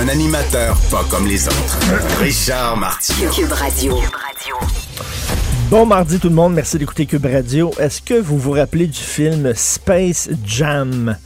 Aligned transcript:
Un 0.00 0.08
animateur 0.08 0.76
pas 0.90 1.04
comme 1.08 1.26
les 1.26 1.46
autres. 1.46 1.78
Richard 2.18 2.76
Martineau. 2.76 3.30
Cube 3.30 3.52
Radio. 3.52 3.94
Bon 5.70 5.86
mardi 5.86 6.18
tout 6.18 6.28
le 6.28 6.34
monde, 6.34 6.54
merci 6.54 6.78
d'écouter 6.78 7.06
Cube 7.06 7.26
Radio. 7.26 7.70
Est-ce 7.78 8.02
que 8.02 8.14
vous 8.14 8.36
vous 8.36 8.50
rappelez 8.50 8.88
du 8.88 8.98
film 8.98 9.52
Space 9.54 10.30
Jam? 10.44 11.16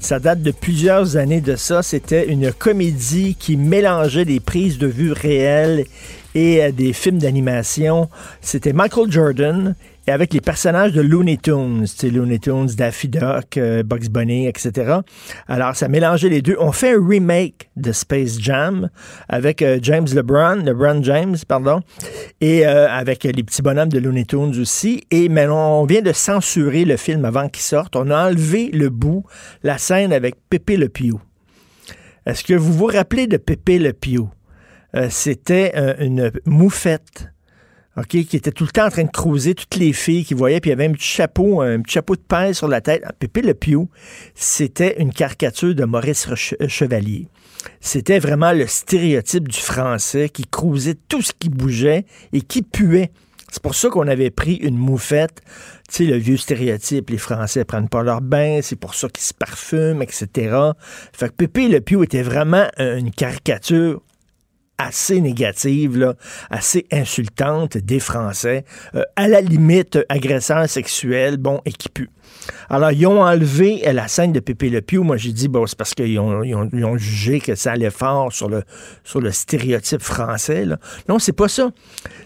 Ça 0.00 0.18
date 0.18 0.42
de 0.42 0.50
plusieurs 0.50 1.16
années 1.16 1.40
de 1.40 1.54
ça. 1.54 1.82
C'était 1.82 2.26
une 2.26 2.52
comédie 2.52 3.36
qui 3.38 3.56
mélangeait 3.56 4.24
des 4.24 4.40
prises 4.40 4.78
de 4.78 4.88
vue 4.88 5.12
réelles 5.12 5.86
et 6.34 6.64
euh, 6.64 6.72
des 6.72 6.92
films 6.92 7.18
d'animation. 7.18 8.08
C'était 8.40 8.72
Michael 8.72 9.10
Jordan 9.10 9.74
et 10.06 10.10
avec 10.12 10.32
les 10.32 10.40
personnages 10.40 10.92
de 10.92 11.00
Looney 11.00 11.36
Tunes, 11.36 11.86
Looney 12.02 12.38
Tunes, 12.38 12.68
Daffy 12.76 13.08
Duck, 13.08 13.56
euh, 13.56 13.82
Bugs 13.82 14.08
Bunny, 14.10 14.46
etc. 14.46 15.00
Alors, 15.48 15.74
ça 15.74 15.88
mélangeait 15.88 16.28
les 16.28 16.42
deux. 16.42 16.56
On 16.58 16.72
fait 16.72 16.94
un 16.94 17.06
remake 17.06 17.70
de 17.76 17.92
Space 17.92 18.38
Jam 18.40 18.88
avec 19.28 19.62
euh, 19.62 19.78
James 19.82 20.06
LeBron, 20.12 20.62
LeBron 20.64 21.02
James, 21.02 21.36
pardon, 21.48 21.80
et 22.40 22.66
euh, 22.66 22.88
avec 22.88 23.24
les 23.24 23.42
petits 23.42 23.62
bonhommes 23.62 23.88
de 23.88 23.98
Looney 23.98 24.24
Tunes 24.24 24.58
aussi. 24.60 25.04
Et 25.10 25.28
mais 25.28 25.48
on 25.48 25.84
vient 25.84 26.02
de 26.02 26.12
censurer 26.12 26.84
le 26.84 26.96
film 26.96 27.24
avant 27.24 27.48
qu'il 27.48 27.62
sorte. 27.62 27.96
On 27.96 28.10
a 28.10 28.28
enlevé 28.28 28.70
le 28.72 28.90
bout, 28.90 29.24
la 29.62 29.78
scène 29.78 30.12
avec 30.12 30.36
Pépé 30.48 30.76
Le 30.76 30.88
Pew. 30.88 31.16
Est-ce 32.26 32.42
que 32.42 32.54
vous 32.54 32.72
vous 32.72 32.86
rappelez 32.86 33.26
de 33.26 33.36
Pépé 33.36 33.78
Le 33.78 33.92
Pew? 33.92 34.28
Euh, 34.96 35.08
C'était 35.10 35.72
euh, 35.76 35.94
une 36.00 36.32
moufette 36.44 37.28
OK, 37.98 38.08
qui 38.08 38.36
était 38.36 38.52
tout 38.52 38.64
le 38.64 38.70
temps 38.70 38.86
en 38.86 38.90
train 38.90 39.04
de 39.04 39.10
creuser 39.10 39.54
toutes 39.54 39.76
les 39.76 39.92
filles 39.94 40.24
qu'il 40.24 40.36
voyait, 40.36 40.60
puis 40.60 40.70
il 40.70 40.72
avait 40.74 40.86
un 40.86 40.92
petit 40.92 41.06
chapeau, 41.06 41.62
un 41.62 41.80
petit 41.80 41.94
chapeau 41.94 42.14
de 42.14 42.20
paille 42.20 42.54
sur 42.54 42.68
la 42.68 42.80
tête. 42.82 43.02
Ah, 43.06 43.12
Pépé 43.12 43.40
Le 43.40 43.54
Pew, 43.54 43.88
c'était 44.34 45.00
une 45.00 45.12
caricature 45.12 45.74
de 45.74 45.84
Maurice 45.84 46.28
Che- 46.34 46.68
Chevalier. 46.68 47.28
C'était 47.80 48.18
vraiment 48.18 48.52
le 48.52 48.66
stéréotype 48.66 49.48
du 49.48 49.58
français 49.58 50.28
qui 50.28 50.44
creusait 50.44 50.96
tout 51.08 51.22
ce 51.22 51.32
qui 51.38 51.48
bougeait 51.48 52.04
et 52.32 52.42
qui 52.42 52.62
puait. 52.62 53.10
C'est 53.50 53.62
pour 53.62 53.74
ça 53.74 53.88
qu'on 53.88 54.08
avait 54.08 54.30
pris 54.30 54.56
une 54.56 54.76
moufette, 54.76 55.40
tu 55.88 56.04
sais, 56.04 56.04
le 56.04 56.16
vieux 56.16 56.36
stéréotype, 56.36 57.08
les 57.10 57.16
Français 57.16 57.64
prennent 57.64 57.88
pas 57.88 58.02
leur 58.02 58.20
bain, 58.20 58.58
c'est 58.60 58.76
pour 58.76 58.94
ça 58.94 59.08
qu'ils 59.08 59.22
se 59.22 59.32
parfument, 59.32 60.02
etc. 60.02 60.54
Fait 61.12 61.28
que 61.28 61.34
Pépé 61.34 61.68
Le 61.68 61.80
Pew 61.80 62.02
était 62.02 62.22
vraiment 62.22 62.66
euh, 62.80 62.98
une 62.98 63.12
caricature 63.12 64.02
assez 64.78 65.20
négative, 65.20 66.14
assez 66.50 66.86
insultante 66.92 67.78
des 67.78 68.00
Français, 68.00 68.64
euh, 68.94 69.02
à 69.16 69.28
la 69.28 69.40
limite 69.40 69.98
agresseur 70.08 70.68
sexuel, 70.68 71.36
bon, 71.36 71.60
et 71.64 71.72
qui 71.72 71.88
pue. 71.88 72.10
Alors, 72.68 72.90
ils 72.92 73.06
ont 73.06 73.22
enlevé 73.22 73.82
euh, 73.86 73.92
la 73.92 74.08
scène 74.08 74.32
de 74.32 74.40
Pépé 74.40 74.68
Le 74.70 74.80
Pew. 74.80 74.98
Moi, 74.98 75.16
j'ai 75.16 75.32
dit, 75.32 75.48
bon, 75.48 75.66
c'est 75.66 75.78
parce 75.78 75.94
qu'ils 75.94 76.18
ont, 76.18 76.96
jugé 76.96 77.40
que 77.40 77.54
ça 77.54 77.72
allait 77.72 77.90
fort 77.90 78.32
sur 78.32 78.48
le, 78.48 78.62
sur 79.04 79.20
le 79.20 79.30
stéréotype 79.30 80.02
français. 80.02 80.64
Là. 80.64 80.78
Non, 81.08 81.18
c'est 81.18 81.32
pas 81.32 81.48
ça. 81.48 81.70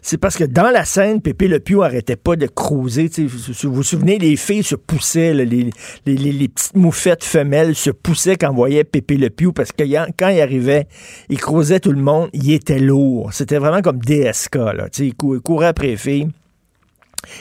C'est 0.03 0.19
parce 0.19 0.37
que 0.37 0.45
dans 0.45 0.71
la 0.71 0.85
scène, 0.85 1.21
Pépé 1.21 1.49
Le 1.49 1.61
Pew 1.61 1.83
arrêtait 1.83 2.17
pas 2.17 2.37
de 2.37 2.49
sais, 2.89 3.11
Vous 3.19 3.75
vous 3.75 3.83
souvenez, 3.83 4.19
les 4.19 4.37
filles 4.37 4.63
se 4.63 4.75
poussaient, 4.75 5.35
les, 5.35 5.71
petites 6.05 6.77
moufettes 6.77 7.25
femelles 7.25 7.75
se 7.75 7.91
poussaient 7.91 8.37
quand 8.37 8.51
on 8.51 8.55
voyait 8.55 8.85
Pépé 8.85 9.17
Le 9.17 9.31
Pew 9.31 9.53
parce 9.53 9.73
que 9.73 9.85
quand 10.17 10.29
il 10.29 10.41
arrivait, 10.41 10.87
il 11.29 11.39
creusait 11.39 11.81
tout 11.81 11.93
le 11.93 12.01
monde, 12.01 12.31
il 12.43 12.53
était 12.53 12.79
lourd. 12.79 13.33
C'était 13.33 13.59
vraiment 13.59 13.83
comme 13.83 13.99
DSK. 13.99 14.57
Là, 14.57 14.89
il 14.99 15.05
il 15.07 15.15
courait 15.15 15.67
après 15.67 15.89
les 15.89 15.97
filles. 15.97 16.29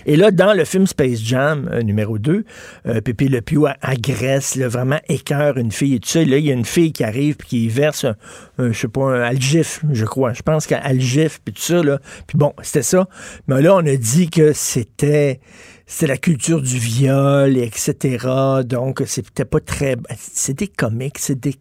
Et 0.06 0.16
là, 0.16 0.32
dans 0.32 0.54
le 0.54 0.66
film 0.66 0.88
Space 0.88 1.22
Jam 1.22 1.70
euh, 1.72 1.82
numéro 1.82 2.18
2, 2.18 2.44
euh, 2.86 3.02
Pépé 3.02 3.30
Le 3.30 3.42
Pew 3.42 3.66
agresse, 3.82 4.58
vraiment 4.58 5.00
écœure 5.08 5.58
une 5.58 5.72
fille 5.72 5.96
et 5.96 6.00
tout 6.00 6.18
là, 6.18 6.38
il 6.38 6.46
y 6.46 6.52
a 6.52 6.54
une 6.54 6.66
fille 6.66 6.92
qui 6.92 7.04
arrive 7.04 7.38
puis 7.38 7.48
qui 7.48 7.70
verse 7.70 8.04
un, 8.04 8.16
un, 8.58 8.72
je 8.72 8.78
sais 8.78 8.88
pas, 8.88 9.04
un 9.04 9.22
algif, 9.22 9.82
je 9.92 10.06
crois. 10.06 10.34
Je 10.34 10.42
pense 10.42 10.68
qu'à 10.68 10.80
algif 10.80 11.40
puis 11.44 11.54
tout 11.54 11.62
ça, 11.62 11.82
là. 11.82 12.00
Puis 12.28 12.38
bon, 12.38 12.54
c'était 12.62 12.84
ça. 12.84 13.08
Mais 13.48 13.62
là, 13.62 13.76
on 13.76 13.86
a 13.86 13.96
dit 13.96 14.30
que 14.30 14.52
c'était 14.54 15.40
c'était 15.86 16.08
la 16.08 16.18
culture 16.18 16.62
du 16.62 16.78
viol, 16.78 17.58
etc. 17.58 18.28
Donc, 18.64 19.02
c'était 19.08 19.44
pas 19.44 19.60
très... 19.60 19.96
C'est 20.16 20.54
des 20.54 20.68
comics, 20.68 21.18
c'est 21.18 21.40
des 21.40 21.56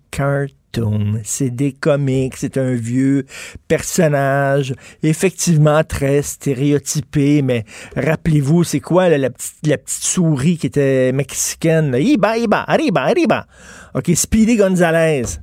c'est 1.24 1.50
des 1.50 1.72
comics, 1.72 2.34
c'est 2.36 2.56
un 2.56 2.74
vieux 2.74 3.26
personnage, 3.66 4.74
effectivement 5.02 5.82
très 5.84 6.22
stéréotypé, 6.22 7.42
mais 7.42 7.64
rappelez-vous, 7.96 8.64
c'est 8.64 8.80
quoi 8.80 9.08
la, 9.08 9.30
petite, 9.30 9.88
souris 9.88 10.58
qui 10.58 10.66
était 10.66 11.12
mexicaine? 11.12 11.96
Iba, 11.98 12.38
iba, 12.38 12.64
arriba, 12.66 13.02
arriba. 13.02 13.46
OK, 13.94 14.10
Speedy 14.14 14.56
Gonzalez. 14.56 15.40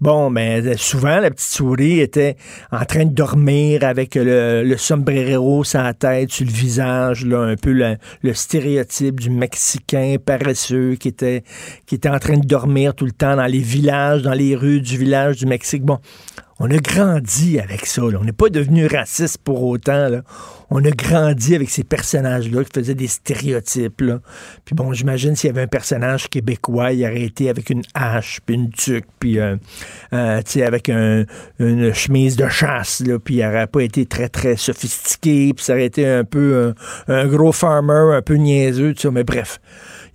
Bon, 0.00 0.30
ben 0.30 0.76
souvent, 0.76 1.18
la 1.18 1.30
petite 1.30 1.48
souris 1.48 2.00
était 2.00 2.36
en 2.70 2.84
train 2.84 3.06
de 3.06 3.12
dormir 3.12 3.84
avec 3.84 4.16
le, 4.16 4.62
le 4.62 4.76
sombrero 4.76 5.64
sur 5.64 5.82
la 5.82 5.94
tête, 5.94 6.30
sur 6.30 6.44
le 6.44 6.52
visage, 6.52 7.24
là, 7.24 7.40
un 7.40 7.56
peu 7.56 7.72
le, 7.72 7.96
le 8.22 8.34
stéréotype 8.34 9.18
du 9.18 9.30
Mexicain 9.30 10.16
paresseux 10.24 10.96
qui 10.96 11.08
était, 11.08 11.42
qui 11.86 11.94
était 11.94 12.10
en 12.10 12.18
train 12.18 12.36
de 12.36 12.46
dormir 12.46 12.94
tout 12.94 13.06
le 13.06 13.12
temps 13.12 13.36
dans 13.36 13.46
les 13.46 13.60
villages, 13.60 14.22
dans 14.22 14.34
les 14.34 14.54
rues 14.54 14.82
du 14.82 14.98
village 14.98 15.38
du 15.38 15.46
Mexique. 15.46 15.82
Bon, 15.82 15.98
on 16.60 16.70
a 16.70 16.76
grandi 16.78 17.60
avec 17.60 17.86
ça. 17.86 18.02
là. 18.02 18.18
On 18.20 18.24
n'est 18.24 18.32
pas 18.32 18.48
devenu 18.48 18.86
raciste 18.86 19.38
pour 19.38 19.62
autant. 19.62 20.08
Là. 20.08 20.22
On 20.70 20.84
a 20.84 20.90
grandi 20.90 21.54
avec 21.54 21.70
ces 21.70 21.84
personnages-là 21.84 22.64
qui 22.64 22.70
faisaient 22.74 22.94
des 22.94 23.06
stéréotypes. 23.06 24.00
Là. 24.00 24.20
Puis 24.64 24.74
bon, 24.74 24.92
j'imagine 24.92 25.36
s'il 25.36 25.48
y 25.48 25.50
avait 25.50 25.62
un 25.62 25.66
personnage 25.68 26.28
québécois, 26.28 26.92
il 26.92 27.04
aurait 27.04 27.22
été 27.22 27.48
avec 27.48 27.70
une 27.70 27.82
hache, 27.94 28.40
puis 28.44 28.56
une 28.56 28.70
tuque, 28.70 29.06
puis 29.20 29.38
euh, 29.38 29.56
euh, 30.12 30.42
avec 30.66 30.88
un- 30.88 31.24
une 31.58 31.94
chemise 31.94 32.36
de 32.36 32.48
chasse, 32.48 33.00
là, 33.06 33.18
puis 33.18 33.36
il 33.36 33.44
n'aurait 33.44 33.66
pas 33.68 33.80
été 33.82 34.04
très, 34.06 34.28
très 34.28 34.56
sophistiqué, 34.56 35.52
puis 35.54 35.64
ça 35.64 35.74
aurait 35.74 35.86
été 35.86 36.06
un 36.06 36.24
peu 36.24 36.74
un, 37.08 37.14
un 37.14 37.26
gros 37.26 37.52
farmer, 37.52 38.14
un 38.16 38.22
peu 38.22 38.34
niaiseux. 38.34 38.94
Mais 39.12 39.24
bref, 39.24 39.60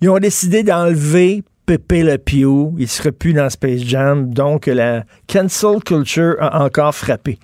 ils 0.00 0.10
ont 0.10 0.18
décidé 0.18 0.62
d'enlever 0.62 1.42
Pépé 1.66 2.02
Le 2.02 2.18
Pew. 2.18 2.74
Il 2.78 2.88
serait 2.88 3.12
plus 3.12 3.32
dans 3.32 3.48
Space 3.48 3.80
Jam. 3.80 4.32
Donc, 4.32 4.66
la 4.66 5.04
cancel 5.28 5.82
culture 5.84 6.36
a 6.40 6.64
encore 6.64 6.94
frappé. 6.94 7.38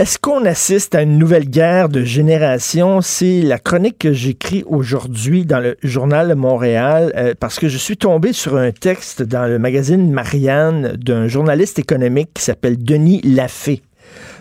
Est-ce 0.00 0.18
qu'on 0.18 0.46
assiste 0.46 0.94
à 0.94 1.02
une 1.02 1.18
nouvelle 1.18 1.44
guerre 1.44 1.90
de 1.90 2.02
génération? 2.02 3.02
C'est 3.02 3.42
la 3.42 3.58
chronique 3.58 3.98
que 3.98 4.14
j'écris 4.14 4.64
aujourd'hui 4.66 5.44
dans 5.44 5.60
le 5.60 5.76
Journal 5.82 6.30
de 6.30 6.32
Montréal 6.32 7.12
euh, 7.16 7.34
parce 7.38 7.58
que 7.58 7.68
je 7.68 7.76
suis 7.76 7.98
tombé 7.98 8.32
sur 8.32 8.56
un 8.56 8.72
texte 8.72 9.22
dans 9.22 9.46
le 9.46 9.58
magazine 9.58 10.10
Marianne 10.10 10.96
d'un 10.96 11.28
journaliste 11.28 11.78
économique 11.78 12.30
qui 12.32 12.42
s'appelle 12.42 12.82
Denis 12.82 13.20
Lafay. 13.24 13.82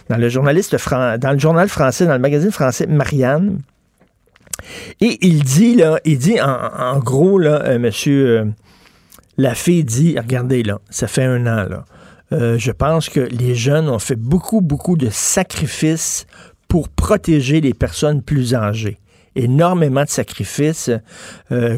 Dans 0.10 0.16
le, 0.16 0.30
journaliste 0.30 0.78
dans 0.90 1.32
le 1.34 1.40
journal 1.40 1.68
français, 1.68 2.06
dans 2.06 2.14
le 2.14 2.20
magazine 2.20 2.52
français 2.52 2.88
Marianne. 2.88 3.60
Et 5.02 5.18
il 5.26 5.44
dit, 5.44 5.76
là, 5.76 6.00
il 6.06 6.18
dit 6.18 6.40
en, 6.42 7.00
gros, 7.00 7.38
là, 7.38 7.64
euh, 7.66 7.80
monsieur 7.80 8.28
euh, 8.28 8.46
Lafay 9.38 9.84
dit, 9.84 10.16
regardez 10.18 10.64
là, 10.64 10.80
ça 10.90 11.08
fait 11.08 11.24
un 11.24 11.46
an. 11.48 11.68
Euh, 12.32 12.58
je 12.58 12.72
pense 12.72 13.10
que 13.10 13.22
les 13.22 13.56
jeunes 13.56 13.90
ont 13.90 14.00
fait 14.00 14.16
beaucoup, 14.16 14.62
beaucoup 14.62 14.98
de 14.98 15.10
sacrifices 15.10 16.28
pour 16.68 16.90
protéger 16.90 17.62
les 17.62 17.74
personnes 17.74 18.22
plus 18.22 18.54
âgées. 18.54 19.00
énormément 19.36 20.04
de 20.04 20.10
sacrifices. 20.10 20.92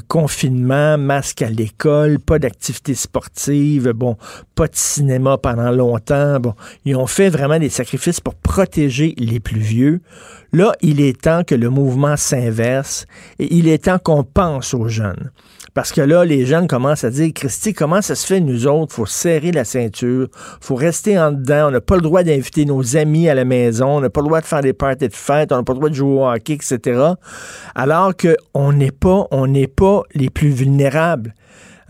Confinement, 0.07 0.97
masque 0.97 1.41
à 1.41 1.49
l'école, 1.49 2.19
pas 2.19 2.39
d'activité 2.39 2.95
sportive, 2.95 3.91
bon, 3.91 4.17
pas 4.55 4.67
de 4.67 4.75
cinéma 4.75 5.37
pendant 5.37 5.71
longtemps. 5.71 6.39
Bon, 6.39 6.55
ils 6.85 6.95
ont 6.95 7.07
fait 7.07 7.29
vraiment 7.29 7.59
des 7.59 7.69
sacrifices 7.69 8.19
pour 8.19 8.35
protéger 8.35 9.13
les 9.17 9.39
plus 9.39 9.59
vieux. 9.59 10.01
Là, 10.53 10.73
il 10.81 10.99
est 10.99 11.21
temps 11.21 11.43
que 11.45 11.55
le 11.55 11.69
mouvement 11.69 12.17
s'inverse 12.17 13.05
et 13.39 13.55
il 13.55 13.67
est 13.67 13.85
temps 13.85 13.99
qu'on 13.99 14.23
pense 14.23 14.73
aux 14.73 14.87
jeunes. 14.87 15.31
Parce 15.73 15.93
que 15.93 16.01
là, 16.01 16.25
les 16.25 16.45
jeunes 16.45 16.67
commencent 16.67 17.05
à 17.05 17.09
dire, 17.09 17.31
Christy, 17.33 17.73
comment 17.73 18.01
ça 18.01 18.15
se 18.15 18.27
fait, 18.27 18.41
nous 18.41 18.67
autres? 18.67 18.93
faut 18.93 19.05
serrer 19.05 19.51
la 19.51 19.63
ceinture, 19.63 20.27
faut 20.59 20.75
rester 20.75 21.17
en 21.17 21.31
dedans, 21.31 21.69
on 21.69 21.71
n'a 21.71 21.79
pas 21.79 21.95
le 21.95 22.01
droit 22.01 22.23
d'inviter 22.23 22.65
nos 22.65 22.97
amis 22.97 23.29
à 23.29 23.35
la 23.35 23.45
maison, 23.45 23.97
on 23.97 24.01
n'a 24.01 24.09
pas 24.09 24.19
le 24.19 24.27
droit 24.27 24.41
de 24.41 24.45
faire 24.45 24.59
des 24.59 24.73
parties 24.73 25.07
de 25.07 25.13
fête, 25.13 25.53
on 25.53 25.57
n'a 25.57 25.63
pas 25.63 25.71
le 25.71 25.79
droit 25.79 25.89
de 25.89 25.95
jouer 25.95 26.11
au 26.11 26.27
hockey, 26.27 26.53
etc. 26.53 27.01
Alors 27.73 28.11
qu'on 28.17 28.73
n'est 28.73 28.91
pas, 28.91 29.27
on 29.31 29.47
n'est 29.47 29.67
pas 29.67 30.01
les 30.13 30.29
plus 30.29 30.49
vulnérables. 30.49 31.33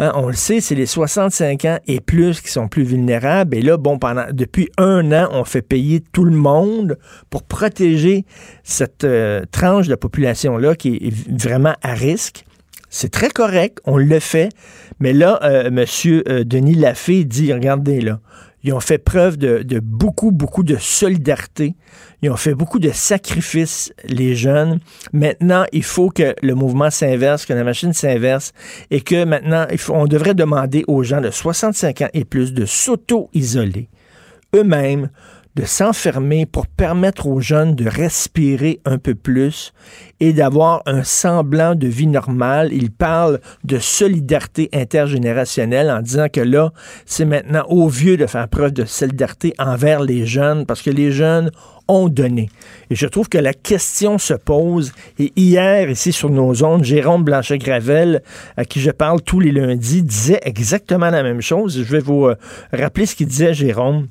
Hein, 0.02 0.14
on 0.16 0.26
le 0.26 0.34
sait, 0.34 0.62
c'est 0.62 0.74
les 0.74 0.88
65 0.88 1.66
ans 1.66 1.78
et 1.86 2.00
plus 2.00 2.42
qui 2.42 2.50
sont 2.50 2.68
plus 2.68 2.82
vulnérables. 2.82 3.56
Et 3.56 3.62
là, 3.62 3.78
bon, 3.78 4.00
depuis 4.32 4.68
un 4.80 5.12
an, 5.12 5.30
on 5.32 5.44
fait 5.44 5.62
payer 5.62 6.02
tout 6.12 6.24
le 6.24 6.36
monde 6.36 6.98
pour 7.30 7.44
protéger 7.44 8.26
cette 8.64 9.04
euh, 9.04 9.44
tranche 9.52 9.88
de 9.88 9.94
population-là 9.94 10.74
qui 10.74 10.96
est 10.96 11.44
vraiment 11.44 11.76
à 11.84 11.94
risque. 11.94 12.46
C'est 12.90 13.12
très 13.12 13.30
correct, 13.30 13.80
on 13.86 13.98
le 13.98 14.20
fait. 14.20 14.50
Mais 15.00 15.14
là, 15.14 15.40
euh, 15.44 15.68
M. 15.68 15.86
Euh, 16.28 16.44
Denis 16.46 16.74
Lafay 16.74 17.24
dit, 17.24 17.54
regardez 17.54 18.02
là, 18.02 18.22
ils 18.64 18.74
ont 18.74 18.80
fait 18.80 18.98
preuve 18.98 19.38
de, 19.38 19.80
beaucoup, 19.80 20.32
beaucoup 20.32 20.64
de 20.64 20.78
solidarité. 20.78 21.76
Ils 22.22 22.30
ont 22.30 22.38
fait 22.38 22.54
beaucoup 22.54 22.80
de 22.80 22.92
sacrifices, 22.92 23.94
les 24.06 24.36
jeunes. 24.36 24.80
Maintenant, 25.14 25.66
il 25.72 25.84
faut 25.84 26.10
que 26.10 26.36
le 26.42 26.54
mouvement 26.54 26.90
s'inverse, 26.90 27.46
que 27.46 27.54
la 27.54 27.64
machine 27.64 27.94
s'inverse 27.94 28.54
et 28.92 29.02
que 29.02 29.24
maintenant, 29.24 29.66
on 29.90 30.06
devrait 30.06 30.36
demander 30.36 30.84
aux 30.88 31.04
gens 31.04 31.22
de 31.22 31.32
65 31.32 32.02
ans 32.02 32.10
et 32.14 32.26
plus 32.26 32.54
de 32.54 32.66
s'auto-isoler 32.66 33.90
eux-mêmes 34.56 35.10
de 35.56 35.66
s'enfermer 35.66 36.46
pour 36.46 36.68
permettre 36.68 37.28
aux 37.28 37.42
jeunes 37.42 37.76
de 37.76 37.88
respirer 37.88 38.80
un 38.86 38.98
peu 38.98 39.16
plus 39.16 39.74
et 40.20 40.34
d'avoir 40.34 40.82
un 40.86 41.04
semblant 41.04 41.76
de 41.76 41.88
vie 41.88 42.08
normale. 42.08 42.70
Il 42.72 42.92
parle 42.92 43.40
de 43.64 43.78
solidarité 43.78 44.70
intergénérationnelle 44.74 45.92
en 45.92 46.02
disant 46.02 46.28
que 46.32 46.42
là, 46.42 46.72
c'est 47.06 47.26
maintenant 47.26 47.66
aux 47.68 47.90
vieux 47.90 48.18
de 48.18 48.26
faire 48.28 48.48
preuve 48.48 48.72
de 48.72 48.86
solidarité 48.86 49.54
envers 49.60 50.02
les 50.02 50.26
jeunes 50.26 50.66
parce 50.66 50.82
que 50.82 50.90
les 50.90 51.12
jeunes 51.12 51.52
ont 51.88 52.08
donné. 52.08 52.50
Et 52.90 52.96
je 52.96 53.08
trouve 53.08 53.28
que 53.28 53.38
la 53.38 53.54
question 53.54 54.18
se 54.18 54.34
pose. 54.34 54.94
Et 55.20 55.34
hier, 55.36 55.90
ici 55.90 56.14
sur 56.14 56.30
nos 56.30 56.64
ondes, 56.64 56.84
Jérôme 56.84 57.24
Blanchet-Gravel, 57.24 58.22
à 58.56 58.66
qui 58.66 58.80
je 58.80 58.92
parle 58.92 59.22
tous 59.22 59.40
les 59.40 59.52
lundis, 59.52 60.04
disait 60.04 60.40
exactement 60.44 61.10
la 61.10 61.24
même 61.24 61.42
chose. 61.42 61.84
Je 61.84 61.92
vais 61.92 62.00
vous 62.00 62.28
euh, 62.28 62.36
rappeler 62.72 63.06
ce 63.06 63.16
qu'il 63.16 63.28
disait, 63.28 63.54
Jérôme. 63.54 64.08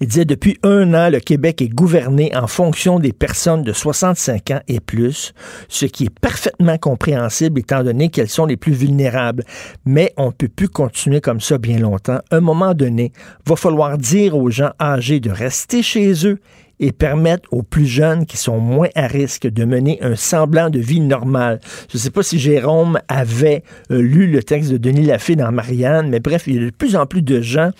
Il 0.00 0.08
disait 0.08 0.24
depuis 0.24 0.58
un 0.62 0.94
an, 0.94 1.10
le 1.10 1.20
Québec 1.20 1.62
est 1.62 1.68
gouverné 1.68 2.34
en 2.36 2.46
fonction 2.46 2.98
des 2.98 3.12
personnes 3.12 3.62
de 3.62 3.72
65 3.72 4.50
ans 4.50 4.60
et 4.68 4.80
plus, 4.80 5.34
ce 5.68 5.86
qui 5.86 6.04
est 6.04 6.18
parfaitement 6.20 6.78
compréhensible 6.78 7.60
étant 7.60 7.82
donné 7.82 8.08
qu'elles 8.08 8.28
sont 8.28 8.46
les 8.46 8.56
plus 8.56 8.72
vulnérables. 8.72 9.44
Mais 9.84 10.12
on 10.16 10.26
ne 10.26 10.32
peut 10.32 10.48
plus 10.48 10.68
continuer 10.68 11.20
comme 11.20 11.40
ça 11.40 11.58
bien 11.58 11.78
longtemps. 11.78 12.20
À 12.30 12.36
un 12.36 12.40
moment 12.40 12.74
donné, 12.74 13.12
va 13.46 13.56
falloir 13.56 13.98
dire 13.98 14.36
aux 14.36 14.50
gens 14.50 14.70
âgés 14.80 15.20
de 15.20 15.30
rester 15.30 15.82
chez 15.82 16.26
eux 16.26 16.38
et 16.84 16.92
permettre 16.92 17.48
aux 17.50 17.62
plus 17.62 17.86
jeunes 17.86 18.26
qui 18.26 18.36
sont 18.36 18.58
moins 18.58 18.90
à 18.94 19.06
risque 19.06 19.46
de 19.46 19.64
mener 19.64 19.98
un 20.02 20.16
semblant 20.16 20.68
de 20.68 20.78
vie 20.78 21.00
normale. 21.00 21.58
Je 21.90 21.96
ne 21.96 22.02
sais 22.02 22.10
pas 22.10 22.22
si 22.22 22.38
Jérôme 22.38 23.00
avait 23.08 23.62
euh, 23.90 24.02
lu 24.02 24.26
le 24.26 24.42
texte 24.42 24.70
de 24.70 24.76
Denis 24.76 25.06
Lafay 25.06 25.34
dans 25.34 25.50
Marianne, 25.50 26.10
mais 26.10 26.20
bref, 26.20 26.44
il 26.46 26.54
y 26.56 26.58
a 26.58 26.66
de 26.66 26.70
plus 26.70 26.94
en 26.94 27.06
plus 27.06 27.22
de 27.22 27.40
gens 27.40 27.70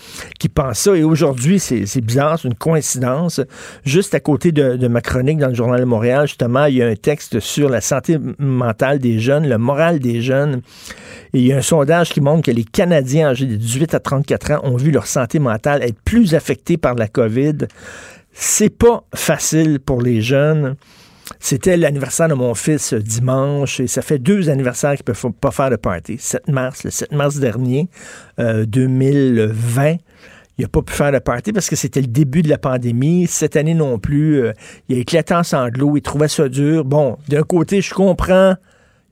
qui 0.40 0.48
pensent 0.48 0.78
ça. 0.78 0.96
Et 0.96 1.04
aujourd'hui, 1.04 1.58
c'est 1.58 2.00
bizarre, 2.00 2.38
c'est 2.38 2.48
une 2.48 2.54
coïncidence. 2.54 3.42
Juste 3.84 4.14
à 4.14 4.20
côté 4.20 4.52
de, 4.52 4.76
de, 4.76 4.88
ma 4.88 5.02
chronique 5.02 5.36
dans 5.36 5.48
le 5.48 5.54
Journal 5.54 5.80
de 5.80 5.84
Montréal, 5.84 6.26
justement, 6.26 6.64
il 6.64 6.76
y 6.76 6.82
a 6.82 6.86
un 6.86 6.96
texte 6.96 7.40
sur 7.40 7.68
la 7.68 7.82
santé 7.82 8.16
mentale 8.38 9.00
des 9.00 9.18
jeunes, 9.18 9.46
le 9.46 9.58
moral 9.58 9.98
des 9.98 10.22
jeunes. 10.22 10.62
Et 11.34 11.40
il 11.40 11.46
y 11.46 11.52
a 11.52 11.58
un 11.58 11.62
sondage 11.62 12.10
qui 12.10 12.22
montre 12.22 12.42
que 12.42 12.52
les 12.52 12.64
Canadiens 12.64 13.28
âgés 13.28 13.44
de 13.44 13.56
18 13.56 13.92
à 13.92 14.00
34 14.00 14.52
ans 14.52 14.60
ont 14.62 14.76
vu 14.76 14.92
leur 14.92 15.06
santé 15.06 15.38
mentale 15.40 15.82
être 15.82 16.00
plus 16.06 16.34
affectée 16.34 16.78
par 16.78 16.94
la 16.94 17.06
COVID. 17.06 17.66
C'est 18.36 18.68
pas 18.70 19.04
facile 19.14 19.78
pour 19.78 20.02
les 20.02 20.20
jeunes. 20.20 20.74
C'était 21.38 21.76
l'anniversaire 21.76 22.28
de 22.28 22.34
mon 22.34 22.54
fils 22.54 22.92
euh, 22.92 22.98
dimanche 22.98 23.80
et 23.80 23.86
ça 23.86 24.02
fait 24.02 24.18
deux 24.18 24.50
anniversaires 24.50 24.94
qu'il 24.96 25.04
ne 25.08 25.14
peuvent 25.14 25.32
pas 25.40 25.52
faire 25.52 25.70
de 25.70 25.76
party. 25.76 26.16
7 26.18 26.48
mars, 26.48 26.84
le 26.84 26.90
7 26.90 27.12
mars 27.12 27.36
dernier, 27.36 27.88
2020. 28.38 29.84
Euh, 29.84 29.96
il 30.58 30.62
n'a 30.62 30.68
pas 30.68 30.82
pu 30.82 30.92
faire 30.92 31.12
de 31.12 31.18
party 31.18 31.52
parce 31.52 31.68
que 31.68 31.76
c'était 31.76 32.00
le 32.00 32.06
début 32.08 32.42
de 32.42 32.48
la 32.48 32.58
pandémie. 32.58 33.26
Cette 33.26 33.56
année 33.56 33.74
non 33.74 33.98
plus, 33.98 34.42
euh, 34.42 34.52
il 34.88 34.96
a 34.96 35.00
éclaté 35.00 35.34
en 35.34 35.42
sanglots, 35.42 35.96
il 35.96 36.02
trouvait 36.02 36.28
ça 36.28 36.48
dur. 36.48 36.84
Bon, 36.84 37.18
d'un 37.28 37.42
côté, 37.42 37.80
je 37.80 37.94
comprends 37.94 38.54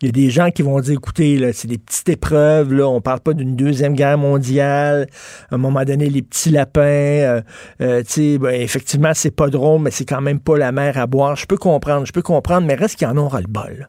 il 0.02 0.06
y 0.06 0.08
a 0.08 0.12
des 0.12 0.30
gens 0.30 0.50
qui 0.50 0.62
vont 0.62 0.80
dire, 0.80 0.94
écoutez, 0.94 1.52
c'est 1.52 1.68
des 1.68 1.78
petites 1.78 2.08
épreuves, 2.08 2.72
là, 2.72 2.88
on 2.88 3.00
parle 3.00 3.20
pas 3.20 3.34
d'une 3.34 3.54
deuxième 3.54 3.94
guerre 3.94 4.18
mondiale. 4.18 5.06
À 5.50 5.54
un 5.54 5.58
moment 5.58 5.84
donné, 5.84 6.10
les 6.10 6.22
petits 6.22 6.50
lapins, 6.50 6.80
euh, 6.80 7.42
euh, 7.80 8.02
ben, 8.38 8.60
effectivement, 8.60 9.12
c'est 9.14 9.30
pas 9.30 9.48
drôle, 9.48 9.80
mais 9.82 9.92
c'est 9.92 10.04
quand 10.04 10.20
même 10.20 10.40
pas 10.40 10.58
la 10.58 10.72
mer 10.72 10.98
à 10.98 11.06
boire. 11.06 11.36
Je 11.36 11.46
peux 11.46 11.56
comprendre, 11.56 12.04
je 12.04 12.12
peux 12.12 12.22
comprendre, 12.22 12.66
mais 12.66 12.74
reste 12.74 12.96
qu'ils 12.96 13.06
en 13.06 13.16
ont 13.16 13.28
ras-le-bol. 13.28 13.88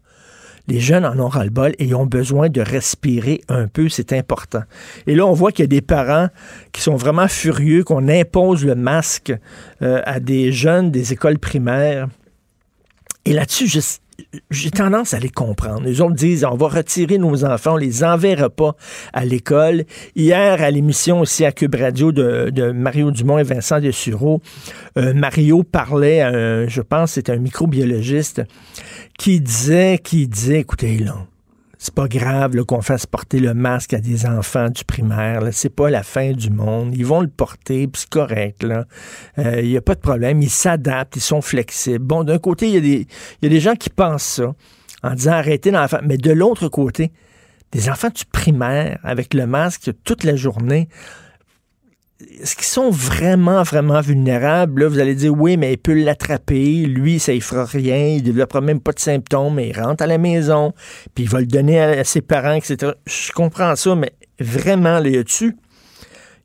Les 0.68 0.80
jeunes 0.80 1.04
en 1.04 1.20
ont 1.20 1.28
ras-le-bol 1.28 1.72
et 1.80 1.86
ils 1.86 1.96
ont 1.96 2.06
besoin 2.06 2.48
de 2.48 2.62
respirer 2.62 3.42
un 3.50 3.68
peu, 3.68 3.90
c'est 3.90 4.14
important. 4.14 4.62
Et 5.08 5.16
là, 5.16 5.26
on 5.26 5.34
voit 5.34 5.52
qu'il 5.52 5.64
y 5.64 5.66
a 5.66 5.68
des 5.68 5.82
parents 5.82 6.28
qui 6.72 6.82
sont 6.82 6.96
vraiment 6.96 7.28
furieux 7.28 7.84
qu'on 7.84 8.08
impose 8.08 8.64
le 8.64 8.76
masque 8.76 9.34
euh, 9.82 10.02
à 10.06 10.20
des 10.20 10.52
jeunes 10.52 10.92
des 10.92 11.12
écoles 11.12 11.40
primaires. 11.40 12.08
Et 13.26 13.34
là-dessus, 13.34 13.68
juste 13.68 14.03
j'ai 14.52 14.72
tendance 14.72 15.14
à 15.14 15.20
les 15.20 15.30
comprendre. 15.30 15.82
Les 15.84 16.02
autres 16.02 16.16
disent 16.16 16.46
on 16.46 16.56
va 16.56 16.68
retirer 16.68 17.18
nos 17.18 17.46
enfants, 17.46 17.74
on 17.74 17.78
les 17.78 18.04
enverra 18.04 18.50
pas 18.50 18.76
à 19.14 19.26
l'école. 19.26 19.86
Hier, 20.16 20.62
à 20.62 20.72
l'émission 20.72 21.20
aussi 21.20 21.46
à 21.46 21.52
Cube 21.52 21.76
Radio 21.76 22.12
de, 22.12 22.72
Mario 22.72 23.12
Dumont 23.12 23.38
et 23.38 23.44
Vincent 23.44 23.80
Dessureau, 23.80 24.42
euh, 24.98 25.14
Mario 25.14 25.64
parlait, 25.64 26.22
je 26.68 26.82
pense 26.82 27.14
c'est 27.14 27.30
un 27.30 27.38
microbiologiste, 27.38 28.44
qui 29.18 29.40
disait, 29.42 30.00
qui 30.04 30.28
disait, 30.28 30.60
écoutez, 30.60 30.98
là, 30.98 31.16
c'est 31.84 31.94
pas 31.94 32.08
grave 32.08 32.64
qu'on 32.64 32.82
fasse 32.82 33.06
porter 33.06 33.40
le 33.40 33.54
masque 33.54 33.94
à 33.94 34.00
des 34.00 34.26
enfants 34.26 34.70
du 34.70 34.86
primaire. 34.86 35.42
C'est 35.52 35.68
pas 35.68 35.90
la 35.90 36.02
fin 36.02 36.32
du 36.32 36.50
monde. 36.50 36.96
Ils 36.96 37.06
vont 37.06 37.20
le 37.20 37.28
porter, 37.28 37.88
puis 37.88 38.04
c'est 38.04 38.10
correct. 38.10 38.64
Il 38.64 38.86
euh, 39.46 39.62
n'y 39.62 39.76
a 39.76 39.82
pas 39.82 39.96
de 39.96 40.00
problème. 40.00 40.42
Ils 40.42 40.50
s'adaptent, 40.50 41.18
ils 41.18 41.22
sont 41.22 41.42
flexibles. 41.42 42.06
Bon, 42.06 42.24
d'un 42.24 42.40
côté, 42.40 42.70
il 42.70 42.86
y, 42.86 43.00
y, 43.42 43.46
a 43.46 43.50
des 43.50 43.60
gens 43.60 43.76
qui 43.76 43.90
pensent 43.90 44.24
ça 44.24 44.54
en 45.04 45.14
disant 45.14 45.34
arrêtez 45.34 45.72
l'enfant. 45.72 45.98
Mais 46.06 46.16
de 46.16 46.32
l'autre 46.32 46.70
côté, 46.70 47.12
des 47.74 47.90
enfants 47.90 48.12
du 48.16 48.24
primaire 48.24 49.00
avec 49.04 49.34
le 49.34 49.46
masque 49.46 49.92
toute 50.06 50.24
la 50.24 50.38
journée, 50.38 50.88
est-ce 52.22 52.56
sont 52.64 52.90
vraiment, 52.90 53.64
vraiment 53.64 54.02
vulnérables? 54.02 54.84
Là, 54.84 54.88
vous 54.88 55.00
allez 55.00 55.16
dire, 55.16 55.34
oui, 55.34 55.58
mais 55.58 55.74
il 55.74 55.78
peut 55.78 55.94
l'attraper. 55.94 56.86
Lui, 56.86 57.20
ça 57.20 57.34
ne 57.34 57.40
fera 57.40 57.66
rien. 57.66 58.08
Il 58.08 58.18
ne 58.18 58.22
développera 58.22 58.62
même 58.62 58.80
pas 58.80 58.92
de 58.92 59.00
symptômes, 59.00 59.56
mais 59.56 59.70
il 59.70 59.80
rentre 59.80 60.04
à 60.04 60.08
la 60.08 60.18
maison, 60.18 60.74
puis 61.14 61.26
il 61.26 61.30
va 61.30 61.40
le 61.40 61.46
donner 61.46 61.82
à, 61.82 62.04
ses 62.04 62.22
parents, 62.22 62.54
etc. 62.54 62.94
Je 63.06 63.32
comprends 63.32 63.76
ça, 63.76 63.96
mais 63.96 64.14
vraiment, 64.40 65.00
là, 65.00 65.10
y 65.10 65.18
a-tu 65.18 65.56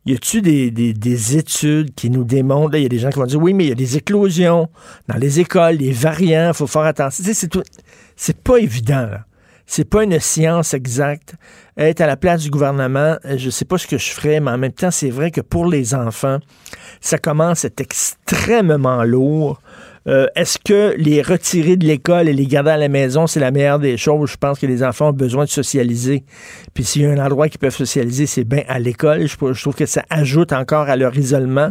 y 0.06 0.14
a-tu 0.14 0.40
des, 0.40 0.70
des, 0.70 1.36
études 1.36 1.94
qui 1.94 2.08
nous 2.08 2.24
démontrent, 2.24 2.76
il 2.76 2.82
y 2.82 2.86
a 2.86 2.88
des 2.88 2.98
gens 2.98 3.10
qui 3.10 3.18
vont 3.18 3.26
dire, 3.26 3.42
oui, 3.42 3.52
mais 3.52 3.64
il 3.64 3.68
y 3.68 3.72
a 3.72 3.74
des 3.74 3.98
éclosions 3.98 4.70
dans 5.06 5.18
les 5.18 5.38
écoles, 5.38 5.76
des 5.76 5.92
variants, 5.92 6.48
il 6.48 6.54
faut 6.54 6.66
faire 6.66 6.82
attention. 6.82 7.22
c'est, 7.34 7.50
c'est 8.16 8.36
pas 8.38 8.56
évident, 8.56 9.02
là. 9.02 9.27
C'est 9.70 9.84
pas 9.84 10.02
une 10.02 10.18
science 10.18 10.72
exacte. 10.72 11.34
Être 11.76 12.00
à 12.00 12.06
la 12.06 12.16
place 12.16 12.42
du 12.42 12.48
gouvernement, 12.48 13.18
euh, 13.26 13.36
je 13.36 13.50
sais 13.50 13.66
pas 13.66 13.76
ce 13.76 13.86
que 13.86 13.98
je 13.98 14.10
ferais, 14.12 14.40
mais 14.40 14.50
en 14.50 14.56
même 14.56 14.72
temps, 14.72 14.90
c'est 14.90 15.10
vrai 15.10 15.30
que 15.30 15.42
pour 15.42 15.66
les 15.66 15.94
enfants, 15.94 16.38
ça 17.02 17.18
commence 17.18 17.66
à 17.66 17.68
être 17.68 17.82
extrêmement 17.82 19.04
lourd. 19.04 19.60
Euh, 20.06 20.26
est-ce 20.36 20.58
que 20.58 20.94
les 20.96 21.22
retirer 21.22 21.76
de 21.76 21.86
l'école 21.86 22.28
et 22.28 22.32
les 22.32 22.46
garder 22.46 22.70
à 22.70 22.76
la 22.76 22.88
maison, 22.88 23.26
c'est 23.26 23.40
la 23.40 23.50
meilleure 23.50 23.78
des 23.78 23.96
choses? 23.96 24.30
Je 24.30 24.36
pense 24.36 24.58
que 24.58 24.66
les 24.66 24.82
enfants 24.82 25.08
ont 25.08 25.12
besoin 25.12 25.44
de 25.44 25.50
socialiser. 25.50 26.24
Puis 26.74 26.84
s'il 26.84 27.02
y 27.02 27.06
a 27.06 27.10
un 27.10 27.24
endroit 27.24 27.48
qu'ils 27.48 27.58
peuvent 27.58 27.74
socialiser, 27.74 28.26
c'est 28.26 28.44
bien 28.44 28.62
à 28.68 28.78
l'école. 28.78 29.26
Je, 29.26 29.36
trouve 29.60 29.74
que 29.74 29.86
ça 29.86 30.04
ajoute 30.10 30.52
encore 30.52 30.88
à 30.88 30.96
leur 30.96 31.16
isolement. 31.16 31.70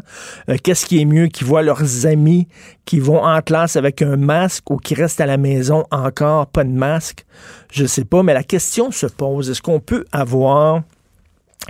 Euh, 0.49 0.57
qu'est-ce 0.61 0.85
qui 0.85 1.01
est 1.01 1.05
mieux? 1.05 1.27
Qu'ils 1.27 1.47
voient 1.47 1.63
leurs 1.63 2.05
amis 2.05 2.47
qui 2.85 2.99
vont 2.99 3.23
en 3.23 3.41
classe 3.41 3.75
avec 3.75 4.01
un 4.01 4.17
masque 4.17 4.69
ou 4.69 4.77
qui 4.77 4.93
restent 4.93 5.21
à 5.21 5.25
la 5.25 5.37
maison 5.37 5.85
encore 5.91 6.47
pas 6.47 6.63
de 6.63 6.71
masque? 6.71 7.25
Je 7.71 7.85
sais 7.85 8.05
pas, 8.05 8.23
mais 8.23 8.33
la 8.33 8.43
question 8.43 8.91
se 8.91 9.07
pose. 9.07 9.49
Est-ce 9.49 9.61
qu'on 9.61 9.79
peut 9.79 10.05
avoir 10.11 10.81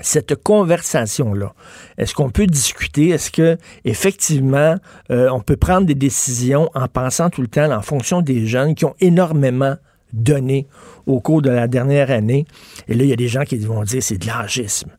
cette 0.02 0.36
conversation-là, 0.36 1.54
est-ce 1.98 2.14
qu'on 2.14 2.30
peut 2.30 2.46
discuter? 2.46 3.10
Est-ce 3.10 3.32
que 3.32 3.58
effectivement 3.84 4.76
euh, 5.12 5.30
on 5.30 5.40
peut 5.40 5.58
prendre 5.58 5.88
des 5.88 5.96
décisions 5.96 6.70
en 6.76 6.88
pensant 6.88 7.30
tout 7.30 7.42
le 7.42 7.48
temps 7.48 7.72
en 7.72 7.82
fonction 7.82 8.22
des 8.22 8.46
jeunes 8.46 8.76
qui 8.76 8.86
ont 8.86 8.96
énormément 9.00 9.76
donné 10.14 10.68
au 11.06 11.20
cours 11.20 11.42
de 11.42 11.50
la 11.50 11.68
dernière 11.68 12.12
année? 12.12 12.46
Et 12.88 12.94
là, 12.94 13.04
il 13.04 13.10
y 13.10 13.14
a 13.14 13.18
des 13.18 13.28
gens 13.28 13.44
qui 13.44 13.58
vont 13.58 13.84
dire 13.84 14.04
c'est 14.04 14.18
de 14.18 14.28
l'âgisme. 14.28 14.92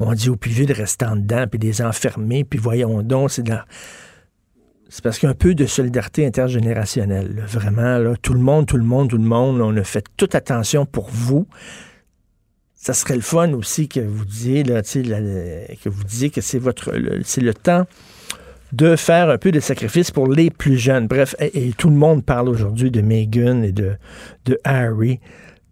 On 0.00 0.12
dit 0.12 0.28
au 0.28 0.36
plus 0.36 0.64
de 0.64 0.72
rester 0.72 1.06
en 1.06 1.16
dedans, 1.16 1.46
puis 1.50 1.58
des 1.58 1.82
enfermés, 1.82 2.44
puis 2.44 2.58
voyons 2.58 3.02
donc, 3.02 3.30
c'est 3.30 3.42
de 3.42 3.50
la... 3.50 3.64
C'est 4.90 5.02
parce 5.02 5.18
qu'il 5.18 5.26
y 5.26 5.28
a 5.28 5.32
un 5.32 5.34
peu 5.34 5.54
de 5.54 5.66
solidarité 5.66 6.24
intergénérationnelle. 6.24 7.44
Vraiment, 7.46 8.14
tout 8.22 8.32
le 8.32 8.40
monde, 8.40 8.66
tout 8.66 8.78
le 8.78 8.84
monde, 8.84 9.10
tout 9.10 9.18
le 9.18 9.24
monde, 9.24 9.60
on 9.60 9.76
a 9.76 9.84
fait 9.84 10.06
toute 10.16 10.34
attention 10.34 10.86
pour 10.86 11.10
vous 11.10 11.46
ça 12.88 12.94
serait 12.94 13.16
le 13.16 13.20
fun 13.20 13.52
aussi 13.52 13.86
que 13.86 14.00
vous 14.00 14.24
disiez, 14.24 14.62
que 14.62 15.88
vous 15.90 16.04
que 16.30 16.40
c'est 16.40 16.58
votre 16.58 16.94
c'est 17.22 17.42
le 17.42 17.52
temps 17.52 17.84
de 18.72 18.96
faire 18.96 19.28
un 19.28 19.36
peu 19.36 19.52
de 19.52 19.60
sacrifice 19.60 20.10
pour 20.10 20.26
les 20.26 20.48
plus 20.48 20.78
jeunes. 20.78 21.06
Bref, 21.06 21.36
et, 21.38 21.74
tout 21.76 21.90
le 21.90 21.96
monde 21.96 22.24
parle 22.24 22.48
aujourd'hui 22.48 22.90
de 22.90 23.02
Meghan 23.02 23.60
et 23.60 23.72
de, 23.72 23.98
de 24.46 24.58
Harry. 24.64 25.20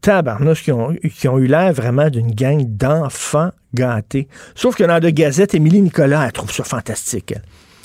Tabarnouche 0.02 0.62
qui 0.62 0.72
ont, 0.72 0.92
eu 1.38 1.46
l'air 1.46 1.72
vraiment 1.72 2.10
d'une 2.10 2.32
gang 2.32 2.62
d'enfants 2.66 3.50
gâtés. 3.72 4.28
Sauf 4.54 4.76
que 4.76 4.84
dans 4.84 5.02
la 5.02 5.10
Gazette, 5.10 5.54
Émilie 5.54 5.80
Nicolas, 5.80 6.26
elle 6.26 6.32
trouve 6.32 6.52
ça 6.52 6.64
fantastique. 6.64 7.32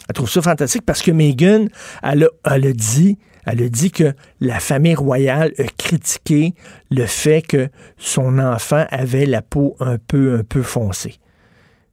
Elle, 0.09 0.13
trouve 0.13 0.29
ça 0.29 0.41
fantastique 0.41 0.85
parce 0.85 1.01
que 1.01 1.11
Meghan, 1.11 1.67
elle 2.03 2.27
elle 2.43 2.67
a 2.67 2.73
dit 2.73 3.17
elle 3.45 3.63
a 3.63 3.69
dit 3.69 3.91
que 3.91 4.13
la 4.39 4.60
famille 4.60 4.95
royale 4.95 5.53
a 5.57 5.63
critiqué 5.77 6.53
le 6.89 7.05
fait 7.05 7.41
que 7.41 7.69
son 7.98 8.39
enfant 8.39 8.86
avait 8.89 9.25
la 9.25 9.41
peau 9.41 9.75
un 9.79 9.98
peu, 9.98 10.36
un 10.39 10.43
peu 10.43 10.62
foncée. 10.62 11.15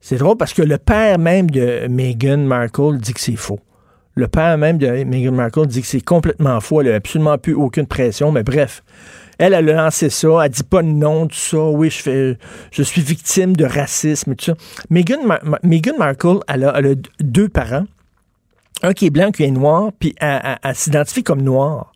C'est 0.00 0.17
drôle 0.17 0.37
parce 0.37 0.55
que 0.55 0.62
le 0.62 0.78
père 0.78 1.19
même 1.19 1.50
de 1.50 1.87
Meghan 1.88 2.38
Markle 2.38 2.99
dit 2.99 3.14
que 3.14 3.21
c'est 3.21 3.37
faux. 3.37 3.61
Le 4.14 4.28
père 4.28 4.59
même 4.59 4.78
de 4.78 5.05
Meghan 5.05 5.33
Markle 5.33 5.67
dit 5.67 5.81
que 5.81 5.87
c'est 5.87 6.05
complètement 6.05 6.61
faux. 6.61 6.81
Elle 6.81 6.88
n'a 6.88 6.97
absolument 6.97 7.38
plus 7.38 7.55
aucune 7.55 7.87
pression. 7.87 8.31
Mais 8.33 8.43
bref, 8.43 8.83
elle, 9.38 9.55
a 9.55 9.61
lancé 9.61 10.11
ça. 10.11 10.28
Elle 10.45 10.50
dit 10.50 10.62
pas 10.62 10.83
nom, 10.83 11.26
tout 11.26 11.37
ça. 11.37 11.62
Oui, 11.64 11.90
je, 11.90 12.83
suis 12.83 13.00
victime 13.00 13.57
de 13.57 13.64
racisme 13.64 14.35
tout 14.35 14.47
ça. 14.47 14.55
Meghan, 14.90 15.19
Markle, 15.99 16.38
elle 16.49 16.64
a 16.64 16.81
deux 17.21 17.49
parents 17.49 17.87
un 18.82 18.92
qui 18.92 19.06
est 19.06 19.10
blanc, 19.10 19.30
qui 19.30 19.44
est 19.44 19.50
noir, 19.50 19.90
puis 19.98 20.14
elle, 20.20 20.58
s'identifie 20.75 21.22
comme 21.22 21.42
noire. 21.42 21.92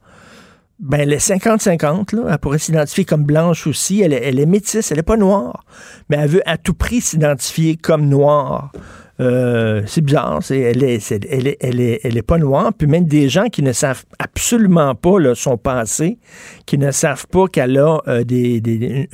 Ben, 0.79 0.99
elle 1.01 1.13
est 1.13 1.25
50-50, 1.25 2.17
là. 2.17 2.23
Elle 2.31 2.39
pourrait 2.39 2.59
s'identifier 2.59 3.05
comme 3.05 3.23
blanche 3.23 3.69
aussi. 3.69 4.01
Elle 4.01 4.13
est, 4.13 4.47
métisse, 4.47 4.91
elle 4.91 4.97
n'est 4.97 5.05
pas 5.05 5.17
noire. 5.17 5.65
Mais 6.09 6.17
elle 6.17 6.29
veut 6.29 6.43
à 6.45 6.57
tout 6.57 6.75
prix 6.75 7.01
s'identifier 7.01 7.77
comme 7.77 8.09
noire. 8.09 8.73
Euh, 9.21 9.83
c'est 9.87 10.01
bizarre, 10.01 10.41
elle, 10.51 10.83
est, 10.83 11.13
elle, 11.13 11.47
est, 11.47 11.57
elle, 11.61 11.81
est, 11.81 12.01
elle 12.03 12.17
est 12.17 12.23
pas 12.23 12.39
noire. 12.39 12.73
Puis 12.77 12.89
même 12.89 13.05
des 13.05 13.29
gens 13.29 13.45
qui 13.45 13.63
ne 13.63 13.73
savent 13.73 14.05
absolument 14.19 14.97
pas 14.97 15.19
son 15.37 15.57
passé, 15.57 16.19
qui 16.67 16.79
ne 16.79 16.91
savent 16.91 17.27
pas 17.29 17.47
qu'elle 17.47 17.79
a 17.79 17.99
euh, 18.09 18.25
des, 18.25 19.09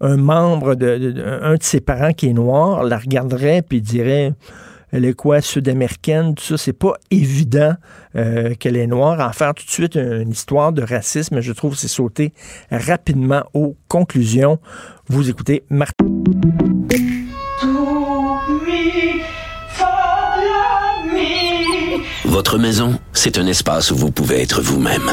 un, 0.00 0.16
membre 0.16 0.74
de, 0.74 1.22
un 1.42 1.56
de 1.56 1.62
ses 1.62 1.80
parents 1.80 2.12
qui 2.12 2.28
est 2.28 2.32
noir, 2.32 2.84
la 2.84 2.96
regarderait 2.96 3.60
puis 3.60 3.82
dirait 3.82 4.32
elle 4.94 5.04
est 5.06 5.12
quoi, 5.12 5.40
sud-américaine, 5.40 6.36
tout 6.36 6.44
ça, 6.44 6.56
c'est 6.56 6.72
pas 6.72 6.92
évident 7.10 7.74
euh, 8.14 8.54
qu'elle 8.54 8.76
est 8.76 8.86
noire. 8.86 9.18
En 9.18 9.32
faire 9.32 9.52
tout 9.52 9.64
de 9.64 9.70
suite 9.70 9.96
une 9.96 10.30
histoire 10.30 10.72
de 10.72 10.82
racisme, 10.82 11.40
je 11.40 11.52
trouve 11.52 11.72
que 11.72 11.78
c'est 11.78 11.88
sauter 11.88 12.32
rapidement 12.70 13.42
aux 13.54 13.76
conclusions. 13.88 14.60
Vous 15.08 15.28
écoutez 15.28 15.64
Martin. 15.68 16.06
Votre 22.24 22.58
maison, 22.58 23.00
c'est 23.12 23.36
un 23.38 23.48
espace 23.48 23.90
où 23.90 23.96
vous 23.96 24.12
pouvez 24.12 24.42
être 24.42 24.62
vous-même. 24.62 25.12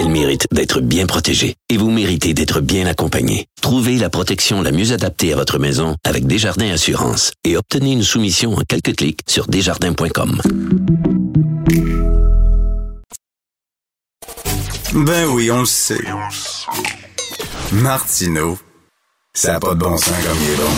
Elle 0.00 0.10
mérite 0.10 0.46
d'être 0.52 0.80
bien 0.80 1.06
protégée 1.06 1.56
et 1.68 1.76
vous 1.76 1.90
méritez 1.90 2.32
d'être 2.32 2.60
bien 2.60 2.86
accompagnée. 2.86 3.46
Trouvez 3.60 3.96
la 3.96 4.08
protection 4.08 4.62
la 4.62 4.70
mieux 4.70 4.92
adaptée 4.92 5.32
à 5.32 5.36
votre 5.36 5.58
maison 5.58 5.96
avec 6.04 6.24
Desjardins 6.24 6.70
Assurance 6.70 7.32
et 7.42 7.56
obtenez 7.56 7.94
une 7.94 8.04
soumission 8.04 8.54
en 8.54 8.60
quelques 8.60 8.94
clics 8.94 9.22
sur 9.26 9.48
desjardins.com. 9.48 10.40
Ben 14.94 15.26
oui, 15.30 15.50
on 15.50 15.60
le 15.60 15.66
sait. 15.66 15.98
Martineau, 17.72 18.56
ça 19.34 19.54
n'a 19.54 19.60
pas 19.60 19.74
de 19.74 19.80
bon 19.80 19.96
sens 19.96 20.14
comme 20.24 20.38
il 20.40 20.52
est 20.52 20.56
bon. 20.56 20.70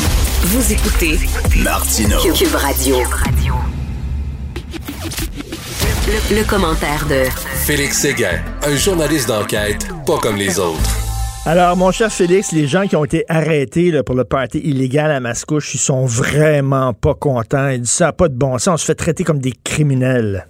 Vous 0.44 0.72
écoutez 0.72 1.18
Martineau. 1.58 2.22
Cube 2.32 2.54
Radio. 2.54 2.96
Le, 6.30 6.42
commentaire 6.42 7.06
de 7.06 7.24
Félix 7.70 7.98
Séguin, 7.98 8.42
un 8.64 8.74
journaliste 8.74 9.28
d'enquête 9.28 9.86
pas 10.04 10.18
comme 10.18 10.34
les 10.34 10.58
autres. 10.58 10.90
Alors, 11.46 11.76
mon 11.76 11.92
cher 11.92 12.10
Félix, 12.10 12.50
les 12.50 12.66
gens 12.66 12.88
qui 12.88 12.96
ont 12.96 13.04
été 13.04 13.24
arrêtés 13.28 14.02
pour 14.02 14.16
le 14.16 14.24
party 14.24 14.58
illégal 14.58 15.12
à 15.12 15.20
Mascouche, 15.20 15.72
ils 15.76 15.78
sont 15.78 16.04
vraiment 16.04 16.92
pas 16.94 17.14
contents. 17.14 17.68
Ils 17.68 17.82
disent 17.82 17.90
ça 17.90 18.06
n'a 18.06 18.12
pas 18.12 18.26
de 18.26 18.34
bon 18.34 18.58
sens. 18.58 18.74
On 18.74 18.76
se 18.76 18.84
fait 18.86 18.96
traiter 18.96 19.22
comme 19.22 19.38
des 19.38 19.52
criminels. 19.52 20.48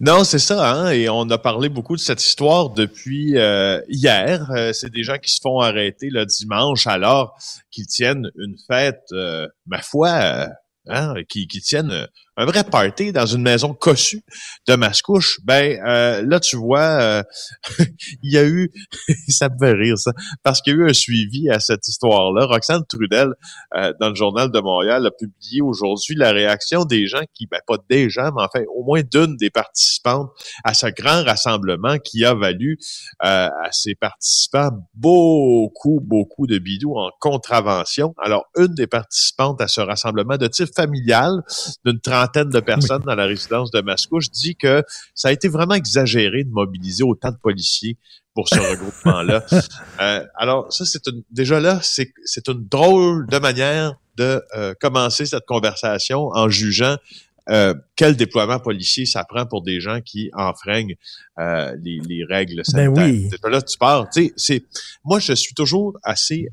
Non, 0.00 0.24
c'est 0.24 0.38
ça, 0.38 0.72
hein? 0.72 0.92
Et 0.92 1.10
on 1.10 1.28
a 1.28 1.36
parlé 1.36 1.68
beaucoup 1.68 1.94
de 1.94 2.00
cette 2.00 2.24
histoire 2.24 2.70
depuis 2.70 3.36
euh, 3.36 3.78
hier. 3.90 4.50
Euh, 4.56 4.72
c'est 4.72 4.90
des 4.90 5.02
gens 5.02 5.18
qui 5.18 5.30
se 5.30 5.42
font 5.42 5.60
arrêter 5.60 6.08
le 6.08 6.24
dimanche 6.24 6.86
alors 6.86 7.36
qu'ils 7.70 7.86
tiennent 7.86 8.30
une 8.38 8.56
fête, 8.66 9.04
euh, 9.12 9.46
ma 9.66 9.82
foi, 9.82 10.48
hein, 10.88 11.14
qui, 11.28 11.46
qui 11.46 11.60
tiennent 11.60 12.08
un 12.36 12.46
vrai 12.46 12.64
party 12.64 13.12
dans 13.12 13.26
une 13.26 13.42
maison 13.42 13.74
cossue 13.74 14.22
de 14.66 14.74
Mascouche, 14.74 15.38
ben 15.44 15.78
euh, 15.86 16.22
là 16.26 16.40
tu 16.40 16.56
vois, 16.56 17.00
euh, 17.00 17.22
il 18.22 18.32
y 18.32 18.38
a 18.38 18.44
eu, 18.44 18.70
ça 19.28 19.48
me 19.48 19.58
fait 19.58 19.72
rire 19.72 19.98
ça, 19.98 20.12
parce 20.42 20.62
qu'il 20.62 20.72
y 20.72 20.76
a 20.76 20.78
eu 20.80 20.88
un 20.88 20.94
suivi 20.94 21.50
à 21.50 21.60
cette 21.60 21.86
histoire-là. 21.86 22.46
Roxane 22.46 22.84
Trudel, 22.88 23.34
euh, 23.76 23.92
dans 24.00 24.08
le 24.08 24.14
journal 24.14 24.50
de 24.50 24.60
Montréal, 24.60 25.06
a 25.06 25.10
publié 25.10 25.60
aujourd'hui 25.60 26.14
la 26.16 26.32
réaction 26.32 26.84
des 26.84 27.06
gens 27.06 27.22
qui, 27.34 27.46
ben 27.46 27.60
pas 27.66 27.76
des 27.90 28.08
gens, 28.08 28.30
mais 28.34 28.42
enfin 28.42 28.64
au 28.74 28.82
moins 28.82 29.02
d'une 29.02 29.36
des 29.36 29.50
participantes 29.50 30.30
à 30.64 30.72
ce 30.74 30.86
grand 30.86 31.24
rassemblement 31.24 31.98
qui 31.98 32.24
a 32.24 32.34
valu 32.34 32.78
à 33.20 33.50
ces 33.70 33.94
participants 33.94 34.70
beaucoup, 34.94 36.00
beaucoup 36.02 36.46
de 36.46 36.58
bidous 36.58 36.96
en 36.96 37.10
contravention. 37.20 38.14
Alors 38.18 38.46
une 38.56 38.74
des 38.74 38.86
participantes 38.86 39.60
à 39.60 39.68
ce 39.68 39.80
rassemblement 39.80 40.36
de 40.36 40.46
type 40.46 40.74
familial 40.74 41.42
d'une 41.84 42.00
de 42.26 42.60
personnes 42.60 43.02
dans 43.02 43.14
la 43.14 43.26
résidence 43.26 43.70
de 43.70 43.80
Mascouche, 43.80 44.30
dit 44.30 44.56
que 44.56 44.82
ça 45.14 45.28
a 45.28 45.32
été 45.32 45.48
vraiment 45.48 45.74
exagéré 45.74 46.44
de 46.44 46.50
mobiliser 46.50 47.04
autant 47.04 47.30
de 47.30 47.36
policiers 47.36 47.96
pour 48.34 48.48
ce 48.48 48.58
regroupement-là. 48.58 49.44
Euh, 50.00 50.24
alors, 50.36 50.72
ça, 50.72 50.84
c'est 50.84 51.06
une, 51.06 51.22
déjà 51.30 51.60
là, 51.60 51.78
c'est, 51.82 52.12
c'est 52.24 52.48
une 52.48 52.66
drôle 52.66 53.26
de 53.28 53.38
manière 53.38 53.94
de 54.16 54.42
euh, 54.56 54.74
commencer 54.80 55.26
cette 55.26 55.44
conversation 55.46 56.30
en 56.32 56.48
jugeant 56.48 56.96
euh, 57.50 57.74
quel 57.94 58.16
déploiement 58.16 58.58
policier 58.58 59.06
ça 59.06 59.22
prend 59.24 59.46
pour 59.46 59.62
des 59.62 59.80
gens 59.80 60.00
qui 60.00 60.30
enfreignent 60.34 60.96
les, 61.38 62.00
les, 62.00 62.24
règles 62.24 62.56
ben 62.56 62.64
sanitaires. 62.64 63.04
oui. 63.04 63.28
Déjà 63.28 63.48
là, 63.48 63.62
tu 63.62 64.32
c'est, 64.36 64.64
moi, 65.04 65.20
je 65.20 65.34
suis 65.34 65.54
toujours 65.54 65.98
assez 66.02 66.48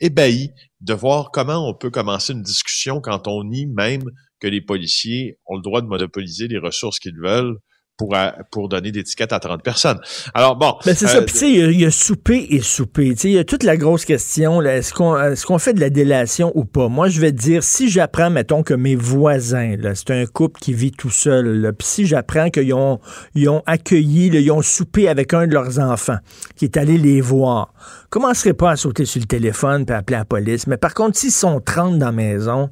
ébahi 0.00 0.52
de 0.80 0.92
voir 0.92 1.30
comment 1.30 1.68
on 1.68 1.74
peut 1.74 1.90
commencer 1.90 2.32
une 2.32 2.42
discussion 2.42 3.00
quand 3.00 3.28
on 3.28 3.44
nie 3.44 3.66
même 3.66 4.10
que 4.40 4.46
les 4.46 4.60
policiers 4.60 5.38
ont 5.46 5.56
le 5.56 5.62
droit 5.62 5.80
de 5.80 5.86
monopoliser 5.86 6.48
les 6.48 6.58
ressources 6.58 6.98
qu'ils 6.98 7.18
veulent 7.18 7.58
pour, 7.96 8.14
pour 8.50 8.68
donner 8.68 8.92
des 8.92 9.02
tickets 9.02 9.32
à 9.32 9.40
30 9.40 9.62
personnes. 9.62 9.98
Alors 10.34 10.56
bon. 10.56 10.74
Ben 10.84 10.94
c'est 10.94 11.06
ça. 11.06 11.18
Euh, 11.18 11.22
Puis 11.22 11.32
tu 11.32 11.38
sais, 11.38 11.50
il 11.50 11.80
y, 11.80 11.84
a 11.84 11.90
souper 11.90 12.46
et 12.50 12.60
souper. 12.60 13.14
Tu 13.14 13.20
sais, 13.20 13.28
il 13.28 13.34
y 13.34 13.38
a 13.38 13.44
toute 13.44 13.62
la 13.62 13.76
grosse 13.76 14.04
question. 14.04 14.60
Est-ce 14.62 14.92
qu'on 14.92 15.18
est-ce 15.18 15.46
qu'on 15.46 15.58
fait 15.58 15.72
de 15.72 15.80
la 15.80 15.90
délation 15.90 16.52
ou 16.54 16.64
pas? 16.64 16.88
Moi, 16.88 17.08
je 17.08 17.20
vais 17.20 17.32
te 17.32 17.38
dire 17.38 17.62
si 17.62 17.88
j'apprends, 17.88 18.30
mettons 18.30 18.62
que 18.62 18.74
mes 18.74 18.96
voisins, 18.96 19.76
c'est 19.94 20.10
un 20.10 20.26
couple 20.26 20.60
qui 20.60 20.74
vit 20.74 20.92
tout 20.92 21.10
seul. 21.10 21.72
Puis 21.78 21.88
si 21.88 22.06
j'apprends 22.06 22.50
qu'ils 22.50 22.74
ont 22.74 23.00
ils 23.34 23.48
ont 23.48 23.62
accueilli, 23.66 24.26
ils 24.26 24.50
ont 24.50 24.62
soupé 24.62 25.08
avec 25.08 25.32
un 25.32 25.46
de 25.46 25.52
leurs 25.52 25.78
enfants 25.78 26.18
qui 26.56 26.66
est 26.66 26.76
allé 26.76 26.98
les 26.98 27.20
voir, 27.20 27.72
commencerai 28.10 28.52
pas 28.52 28.72
à 28.72 28.76
sauter 28.76 29.04
sur 29.04 29.20
le 29.20 29.26
téléphone 29.26 29.86
puis 29.86 29.94
appeler 29.94 30.18
la 30.18 30.24
police. 30.24 30.66
Mais 30.66 30.76
par 30.76 30.94
contre, 30.94 31.16
s'ils 31.16 31.32
sont 31.32 31.60
30 31.60 31.98
dans 31.98 32.06
la 32.06 32.12
maison 32.12 32.70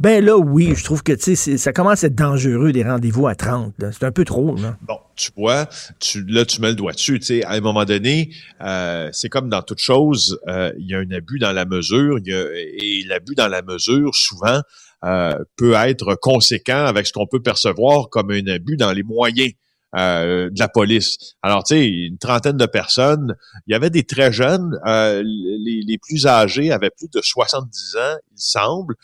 ben 0.00 0.24
là, 0.24 0.38
oui, 0.38 0.72
je 0.74 0.82
trouve 0.82 1.02
que 1.02 1.12
ça 1.16 1.72
commence 1.74 2.04
à 2.04 2.06
être 2.06 2.14
dangereux 2.14 2.72
des 2.72 2.82
rendez-vous 2.82 3.26
à 3.26 3.34
30. 3.34 3.74
C'est 3.92 4.04
un 4.04 4.10
peu 4.10 4.24
trop. 4.24 4.56
Là. 4.56 4.78
Bon, 4.80 4.98
tu 5.14 5.30
vois, 5.36 5.68
tu, 5.98 6.24
là, 6.26 6.46
tu 6.46 6.62
mets 6.62 6.70
le 6.70 6.74
doigt 6.74 6.92
dessus. 6.92 7.20
sais, 7.20 7.44
À 7.44 7.50
un 7.50 7.60
moment 7.60 7.84
donné, 7.84 8.30
euh, 8.62 9.10
c'est 9.12 9.28
comme 9.28 9.50
dans 9.50 9.60
toute 9.60 9.78
chose, 9.78 10.40
euh, 10.48 10.72
il 10.78 10.88
y 10.88 10.94
a 10.94 10.98
un 10.98 11.10
abus 11.10 11.38
dans 11.38 11.52
la 11.52 11.66
mesure, 11.66 12.18
et 12.26 13.04
l'abus 13.06 13.34
dans 13.34 13.48
la 13.48 13.60
mesure, 13.60 14.14
souvent, 14.14 14.62
euh, 15.04 15.38
peut 15.56 15.74
être 15.74 16.14
conséquent 16.14 16.86
avec 16.86 17.06
ce 17.06 17.12
qu'on 17.12 17.26
peut 17.26 17.42
percevoir 17.42 18.08
comme 18.08 18.30
un 18.30 18.46
abus 18.46 18.78
dans 18.78 18.92
les 18.92 19.02
moyens 19.02 19.52
euh, 19.96 20.50
de 20.50 20.58
la 20.58 20.68
police. 20.68 21.36
Alors, 21.42 21.64
tu 21.64 21.74
sais, 21.74 21.88
une 21.88 22.18
trentaine 22.18 22.56
de 22.56 22.66
personnes. 22.66 23.34
Il 23.66 23.72
y 23.72 23.74
avait 23.74 23.90
des 23.90 24.04
très 24.04 24.32
jeunes. 24.32 24.78
Euh, 24.86 25.22
les, 25.24 25.82
les, 25.82 25.98
plus 25.98 26.26
âgés 26.26 26.70
avaient 26.70 26.90
plus 26.90 27.08
de 27.12 27.20
70 27.20 27.96
ans, 27.96 28.16
il 28.32 28.40
semble. 28.40 28.94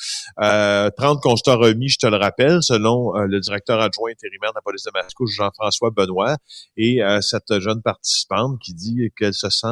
Euh, 0.41 0.91
30 0.97 1.21
constats 1.21 1.57
remis, 1.57 1.89
je 1.89 1.99
te 1.99 2.07
le 2.07 2.17
rappelle, 2.17 2.63
selon 2.63 3.17
euh, 3.17 3.27
le 3.27 3.41
directeur 3.41 3.81
adjoint 3.81 4.11
intérimaire 4.11 4.51
de 4.51 4.57
la 4.57 4.63
police 4.63 4.85
de 4.85 4.91
Mascouche, 4.95 5.35
Jean-François 5.35 5.91
Benoît, 5.91 6.37
et 6.77 7.03
euh, 7.03 7.21
cette 7.21 7.59
jeune 7.59 7.83
participante 7.83 8.59
qui 8.61 8.73
dit 8.73 9.11
qu'elle 9.17 9.35
se 9.35 9.51
sent, 9.51 9.67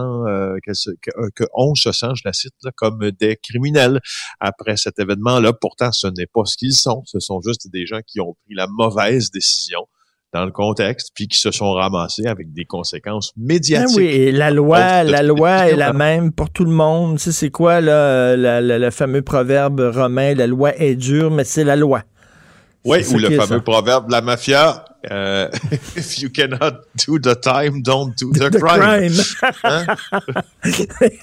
qu'elle 0.65 0.75
se, 0.75 0.91
que, 1.35 1.45
on 1.55 1.75
se 1.75 1.93
sent, 1.93 2.09
je 2.17 2.23
la 2.25 2.33
cite, 2.33 2.55
là, 2.63 2.71
comme 2.75 3.11
des 3.13 3.37
criminels 3.37 4.01
après 4.41 4.77
cet 4.77 4.99
événement-là. 4.99 5.53
Pourtant, 5.53 5.93
ce 5.93 6.09
n'est 6.09 6.27
pas 6.27 6.45
ce 6.45 6.57
qu'ils 6.57 6.77
sont. 6.77 7.03
Ce 7.07 7.21
sont 7.21 7.41
juste 7.41 7.71
des 7.71 7.87
gens 7.87 8.01
qui 8.07 8.21
ont 8.21 8.35
pris 8.45 8.55
la 8.55 8.67
mauvaise 8.67 9.31
décision 9.31 9.87
dans 10.35 10.45
le 10.45 10.51
contexte, 10.51 11.13
puis 11.15 11.29
qui 11.29 11.39
se 11.39 11.53
sont 11.53 11.73
ramassés 11.73 12.27
avec 12.27 12.53
des 12.53 12.65
conséquences 12.65 13.33
médiatiques. 13.37 13.89
Ah 13.93 13.97
oui, 13.97 14.07
et 14.07 14.33
la 14.33 14.51
loi, 14.51 15.05
la 15.05 15.23
loi 15.23 15.69
est 15.69 15.77
la 15.77 15.93
même 15.93 16.33
pour 16.33 16.51
tout 16.51 16.65
le 16.65 16.73
monde. 16.73 17.19
Tu 17.19 17.25
sais, 17.25 17.33
c'est 17.33 17.51
quoi 17.51 17.81
là, 17.81 18.37
le 18.37 18.91
fameux 18.91 19.23
proverbe 19.23 19.93
romain, 19.95 20.35
la 20.35 20.47
loi 20.47 20.77
est 20.77 20.97
dure, 20.97 21.31
mais 21.31 21.45
c'est 21.45 21.65
la 21.65 21.77
loi. 21.77 22.03
Oui, 22.85 22.99
ou 23.15 23.19
le 23.19 23.31
fameux 23.31 23.63
proverbe 23.63 24.09
de 24.09 24.13
la 24.13 24.21
mafia, 24.21 24.85
euh, 25.11 25.49
if 25.97 26.19
you 26.21 26.31
cannot 26.31 26.83
do 27.07 27.19
the 27.19 27.39
time, 27.41 27.83
don't 27.83 28.15
do 28.19 28.33
the, 28.33 28.51
crime. 28.51 29.13
Hein? 29.65 29.87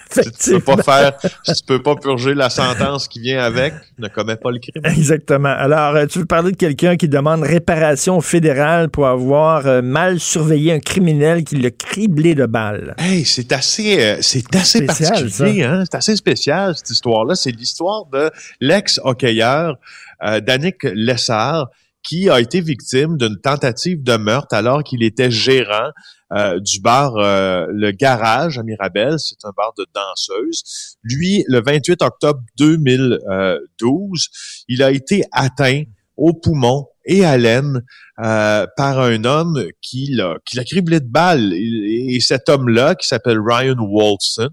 si 0.10 0.32
tu 0.32 0.60
peux 0.60 0.76
pas 0.76 0.84
faire, 0.84 1.18
tu 1.18 1.64
peux 1.66 1.82
pas 1.82 1.96
purger 1.96 2.34
la 2.34 2.50
sentence 2.50 3.08
qui 3.08 3.20
vient 3.20 3.44
avec, 3.44 3.74
ne 3.98 4.08
commets 4.08 4.36
pas 4.36 4.52
le 4.52 4.60
crime. 4.60 4.84
Exactement. 4.86 5.50
Alors, 5.50 5.96
euh, 5.96 6.06
tu 6.06 6.20
veux 6.20 6.26
parler 6.26 6.52
de 6.52 6.58
quelqu'un 6.58 6.98
qui 6.98 7.08
demande 7.08 7.44
réparation 7.44 8.22
fédérale 8.22 8.90
pour 8.90 9.08
avoir 9.08 9.68
euh, 9.68 9.82
mal 9.82 10.20
surveillé 10.20 10.74
un 10.74 10.80
criminel 10.80 11.44
qui 11.44 11.58
l'a 11.58 11.72
criblé 11.72 12.36
de 12.36 12.46
balles. 12.46 12.96
Hey, 12.98 13.26
c'est 13.26 13.52
assez, 13.52 14.18
c'est 14.22 14.56
assez 14.56 14.86
particulier, 14.86 15.64
hein? 15.64 15.84
C'est 15.90 15.98
assez 15.98 16.16
spécial 16.16 16.76
cette 16.76 16.90
histoire-là. 16.90 17.36
C'est 17.36 17.52
l'histoire 17.52 18.06
de 18.06 18.30
l'ex-hockeyeur 18.60 19.78
euh, 20.24 20.40
Danick 20.40 20.84
Lessard, 20.84 21.70
qui 22.04 22.30
a 22.30 22.40
été 22.40 22.62
victime 22.62 23.18
d'une 23.18 23.40
tentative 23.40 24.04
de 24.04 24.18
meurtre 24.18 24.56
alors 24.56 24.84
qu'il 24.84 25.04
était 25.04 25.32
gérant 25.32 25.92
euh, 26.34 26.60
du 26.60 26.80
bar 26.80 27.18
euh, 27.18 27.68
Le 27.72 27.92
Garage 27.92 28.58
à 28.58 28.64
Mirabel. 28.64 29.16
C'est 29.20 29.46
un 29.46 29.52
bar 29.56 29.74
de 29.78 29.86
danseuses. 29.94 30.98
Lui, 31.04 31.44
le 31.48 31.62
28 31.62 32.02
octobre 32.02 32.42
2012, 32.58 34.30
il 34.68 34.84
a 34.84 34.92
été 34.92 35.24
atteint 35.32 35.84
au 36.18 36.34
poumon 36.34 36.88
et 37.06 37.26
à 37.26 37.38
l'aine 37.38 37.82
par 38.18 39.00
un 39.00 39.24
homme 39.24 39.64
qui 39.82 40.12
l'a, 40.12 40.36
qui 40.46 40.56
l'a 40.56 40.64
criblé 40.64 41.00
de 41.00 41.08
balles. 41.08 41.54
Et, 41.54 42.20
cet 42.20 42.48
homme-là, 42.50 42.94
qui 42.94 43.08
s'appelle 43.08 43.40
Ryan 43.40 43.78
Walson, 43.80 44.50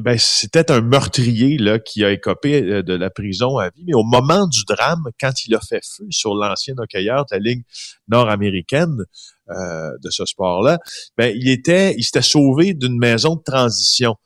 ben, 0.00 0.16
c'était 0.18 0.70
un 0.70 0.80
meurtrier 0.80 1.58
là, 1.58 1.78
qui 1.78 2.04
a 2.04 2.12
écopé 2.12 2.62
euh, 2.62 2.82
de 2.82 2.94
la 2.94 3.10
prison 3.10 3.58
à 3.58 3.70
vie. 3.70 3.84
Mais 3.86 3.94
au 3.94 4.04
moment 4.04 4.46
du 4.46 4.64
drame, 4.64 5.08
quand 5.20 5.44
il 5.44 5.54
a 5.54 5.60
fait 5.60 5.80
feu 5.84 6.06
sur 6.10 6.34
l'ancien 6.34 6.74
hockeyeur 6.78 7.24
de 7.26 7.36
la 7.36 7.38
Ligue 7.40 7.64
nord-américaine 8.06 9.04
euh, 9.50 9.90
de 10.02 10.10
ce 10.10 10.24
sport-là, 10.24 10.78
ben, 11.16 11.34
il 11.34 11.48
était, 11.48 11.94
il 11.96 12.04
s'était 12.04 12.22
sauvé 12.22 12.74
d'une 12.74 12.96
maison 12.96 13.36
de 13.36 13.42
transition. 13.42 14.16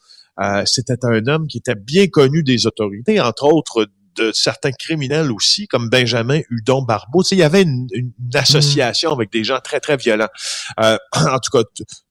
Euh, 0.41 0.62
c'était 0.67 1.05
un 1.05 1.26
homme 1.26 1.47
qui 1.47 1.59
était 1.59 1.75
bien 1.75 2.07
connu 2.07 2.43
des 2.43 2.67
autorités, 2.67 3.21
entre 3.21 3.45
autres 3.45 3.87
de 4.17 4.31
certains 4.35 4.73
criminels 4.73 5.33
aussi, 5.33 5.67
comme 5.69 5.88
Benjamin 5.88 6.41
Hudon 6.50 6.83
Barbeau. 6.83 7.23
Tu 7.23 7.31
sais, 7.31 7.37
il 7.37 7.38
y 7.38 7.45
avait 7.45 7.62
une, 7.62 7.88
association 8.35 9.11
mm. 9.11 9.14
avec 9.14 9.33
des 9.33 9.43
gens 9.43 9.61
très, 9.61 9.81
très 9.81 9.97
violents. 9.97 10.29
en 10.79 11.38
tout 11.38 11.50
cas, 11.50 11.62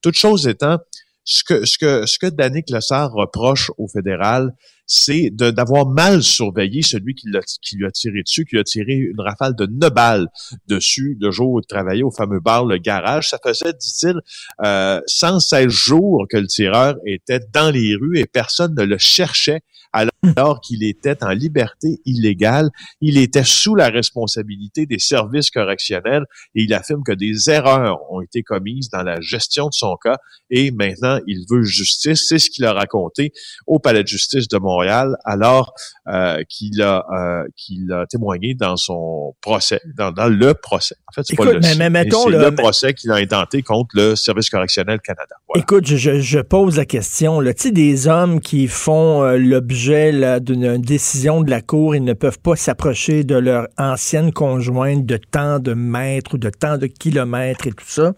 toute 0.01 0.15
chose 0.15 0.47
étant, 0.47 0.79
ce 1.23 1.43
que, 1.43 1.65
ce 1.65 1.77
que, 1.77 2.05
ce 2.05 2.19
que 2.19 2.27
reproche 3.05 3.71
au 3.77 3.87
fédéral, 3.87 4.53
c'est 4.93 5.29
d'avoir 5.31 5.87
mal 5.87 6.21
surveillé 6.21 6.81
celui 6.81 7.15
qui, 7.15 7.29
lui 7.29 7.37
a 7.85 7.91
tiré 7.91 8.23
dessus, 8.23 8.43
qui 8.43 8.55
lui 8.55 8.59
a 8.59 8.65
tiré 8.65 8.93
une 8.95 9.21
rafale 9.21 9.55
de 9.55 9.65
neuf 9.65 9.93
balles 9.93 10.27
dessus 10.67 11.17
le 11.21 11.31
jour 11.31 11.51
où 11.51 11.59
il 11.61 11.65
travaillait 11.65 12.03
au 12.03 12.11
fameux 12.11 12.41
bar 12.41 12.65
Le 12.65 12.77
Garage. 12.77 13.29
Ça 13.29 13.37
faisait, 13.41 13.71
dit-il, 13.71 14.19
euh, 14.65 14.99
116 15.07 15.69
jours 15.69 16.25
que 16.29 16.35
le 16.35 16.47
tireur 16.47 16.95
était 17.05 17.39
dans 17.53 17.71
les 17.71 17.95
rues 17.95 18.19
et 18.19 18.25
personne 18.25 18.75
ne 18.75 18.83
le 18.83 18.97
cherchait 18.97 19.61
alors 19.93 20.61
qu'il 20.61 20.83
était 20.83 21.23
en 21.23 21.31
liberté 21.31 21.99
illégale. 22.05 22.69
Il 23.01 23.17
était 23.17 23.43
sous 23.43 23.75
la 23.75 23.89
responsabilité 23.89 24.85
des 24.85 24.99
services 24.99 25.51
correctionnels 25.51 26.25
et 26.55 26.63
il 26.63 26.73
affirme 26.73 27.03
que 27.03 27.11
des 27.11 27.49
erreurs 27.49 27.99
ont 28.11 28.21
été 28.21 28.43
commises 28.43 28.89
dans 28.89 29.03
la 29.03 29.19
gestion 29.21 29.67
de 29.67 29.73
son 29.73 29.95
cas 29.97 30.17
et 30.49 30.71
maintenant 30.71 31.19
il 31.27 31.45
veut 31.49 31.63
justice. 31.63 32.27
C'est 32.27 32.39
ce 32.39 32.49
qu'il 32.49 32.65
a 32.65 32.73
raconté 32.73 33.33
au 33.67 33.79
Palais 33.79 34.03
de 34.03 34.07
justice 34.07 34.47
de 34.47 34.57
Montréal 34.57 34.80
alors 34.89 35.73
euh, 36.07 36.43
qu'il 36.49 36.81
a 36.81 37.05
euh, 37.13 37.47
qu'il 37.55 37.91
a 37.93 38.05
témoigné 38.07 38.55
dans 38.55 38.75
son 38.75 39.35
procès, 39.39 39.79
dans, 39.95 40.11
le 40.27 40.53
procès. 40.55 40.95
En 41.07 41.13
fait, 41.13 41.21
c'est 41.25 41.35
pas 41.35 41.45
le, 41.45 41.59
mais, 41.89 42.03
le 42.03 42.49
procès 42.55 42.95
qu'il 42.95 43.11
a 43.11 43.15
intenté 43.15 43.61
contre 43.61 43.91
le 43.93 44.15
Service 44.15 44.49
correctionnel 44.49 44.99
Canada. 44.99 45.35
Écoute, 45.55 45.85
je, 45.85 46.19
je, 46.19 46.39
pose 46.39 46.77
la 46.77 46.85
question. 46.85 47.41
Tu 47.41 47.53
sais, 47.55 47.71
des 47.71 48.07
hommes 48.07 48.41
qui 48.41 48.67
font 48.67 49.23
euh, 49.23 49.37
l'objet 49.37 50.39
d'une 50.41 50.77
décision 50.79 51.41
de 51.41 51.49
la 51.49 51.61
Cour, 51.61 51.95
ils 51.95 52.03
ne 52.03 52.13
peuvent 52.13 52.39
pas 52.39 52.55
s'approcher 52.55 53.23
de 53.23 53.35
leur 53.35 53.67
ancienne 53.77 54.33
conjointe 54.33 55.05
de 55.05 55.17
tant 55.17 55.59
de 55.59 55.73
mètres 55.73 56.33
ou 56.33 56.37
de 56.39 56.49
tant 56.49 56.77
de 56.77 56.87
kilomètres 56.87 57.67
et 57.67 57.71
tout 57.71 57.85
ça, 57.85 58.13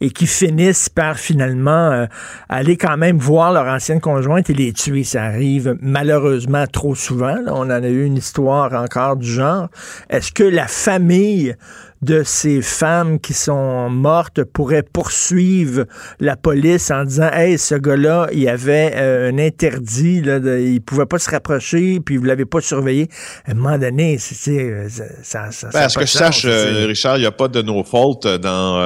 et 0.00 0.10
qui 0.10 0.26
finissent 0.26 0.88
par 0.88 1.18
finalement 1.18 2.08
aller 2.48 2.76
quand 2.76 2.96
même 2.96 3.18
voir 3.18 3.52
leur 3.52 3.66
ancienne 3.66 4.00
conjointe 4.00 4.50
et 4.50 4.54
les 4.54 4.72
tuer. 4.72 5.04
Ça 5.04 5.22
arrive 5.22 5.76
malheureusement 5.92 6.66
trop 6.66 6.94
souvent. 6.94 7.36
On 7.46 7.66
en 7.66 7.70
a 7.70 7.88
eu 7.88 8.04
une 8.04 8.16
histoire 8.16 8.72
encore 8.72 9.16
du 9.16 9.30
genre. 9.30 9.68
Est-ce 10.08 10.32
que 10.32 10.42
la 10.42 10.66
famille 10.66 11.54
de 12.00 12.22
ces 12.24 12.62
femmes 12.62 13.20
qui 13.20 13.34
sont 13.34 13.88
mortes 13.90 14.42
pourraient 14.42 14.82
poursuivre 14.82 15.84
la 16.18 16.34
police 16.34 16.90
en 16.90 17.04
disant 17.04 17.30
Hey, 17.32 17.58
ce 17.58 17.74
gars-là, 17.74 18.28
il 18.32 18.48
avait 18.48 18.92
euh, 18.94 19.30
un 19.30 19.38
interdit, 19.38 20.22
là, 20.22 20.40
de, 20.40 20.58
il 20.58 20.80
pouvait 20.80 21.06
pas 21.06 21.18
se 21.18 21.30
rapprocher, 21.30 22.00
puis 22.00 22.16
vous 22.16 22.24
l'avez 22.24 22.46
pas 22.46 22.60
surveillé. 22.60 23.08
À 23.46 23.52
un 23.52 23.54
moment 23.54 23.78
donné, 23.78 24.16
c'est 24.18 24.50
euh, 24.50 24.88
ça, 25.22 25.52
ça, 25.52 25.68
ben, 25.72 25.88
ce 25.88 25.98
que 25.98 26.06
je 26.06 26.10
sache, 26.10 26.44
euh, 26.46 26.86
Richard, 26.86 27.18
il 27.18 27.20
n'y 27.20 27.26
a 27.26 27.32
pas 27.32 27.48
de 27.48 27.62
nos 27.62 27.84
fautes 27.84 28.26
dans 28.26 28.82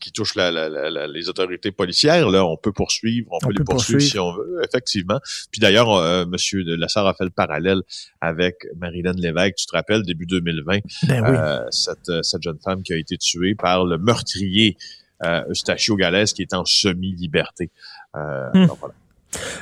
qui 0.00 0.12
touche 0.12 0.34
les 0.36 1.28
autorités 1.28 1.70
policières, 1.72 2.30
là, 2.30 2.44
on 2.44 2.56
peut 2.56 2.72
poursuivre, 2.72 3.28
on, 3.30 3.38
peut 3.38 3.52
les 3.56 3.64
poursuivre, 3.64 4.00
si 4.00 4.18
on 4.18 4.32
veut, 4.32 4.62
effectivement. 4.64 5.20
Puis 5.50 5.60
d'ailleurs, 5.60 5.94
euh, 5.94 6.24
Monsieur 6.26 6.64
de 6.64 6.74
Lassar 6.74 7.06
a 7.06 7.14
fait 7.14 7.24
le 7.24 7.30
parallèle 7.30 7.82
avec 8.20 8.66
Marilyn 8.76 9.12
Lévesque. 9.12 9.56
Tu 9.56 9.66
te 9.66 9.76
rappelles, 9.76 10.02
début 10.02 10.26
2020, 10.26 10.78
ben 11.08 11.24
euh, 11.24 11.66
cette, 11.70 12.10
cette 12.22 12.42
jeune 12.42 12.58
femme 12.64 12.82
qui 12.82 12.92
a 12.92 12.96
été 12.96 13.16
tuée 13.16 13.54
par 13.54 13.84
le 13.84 13.98
meurtrier 13.98 14.76
euh, 15.24 15.42
Eustachio 15.50 15.96
Galès, 15.96 16.32
qui 16.32 16.42
est 16.42 16.54
en 16.54 16.64
semi-liberté. 16.64 17.70
Euh, 18.16 18.50
hmm. 18.54 18.68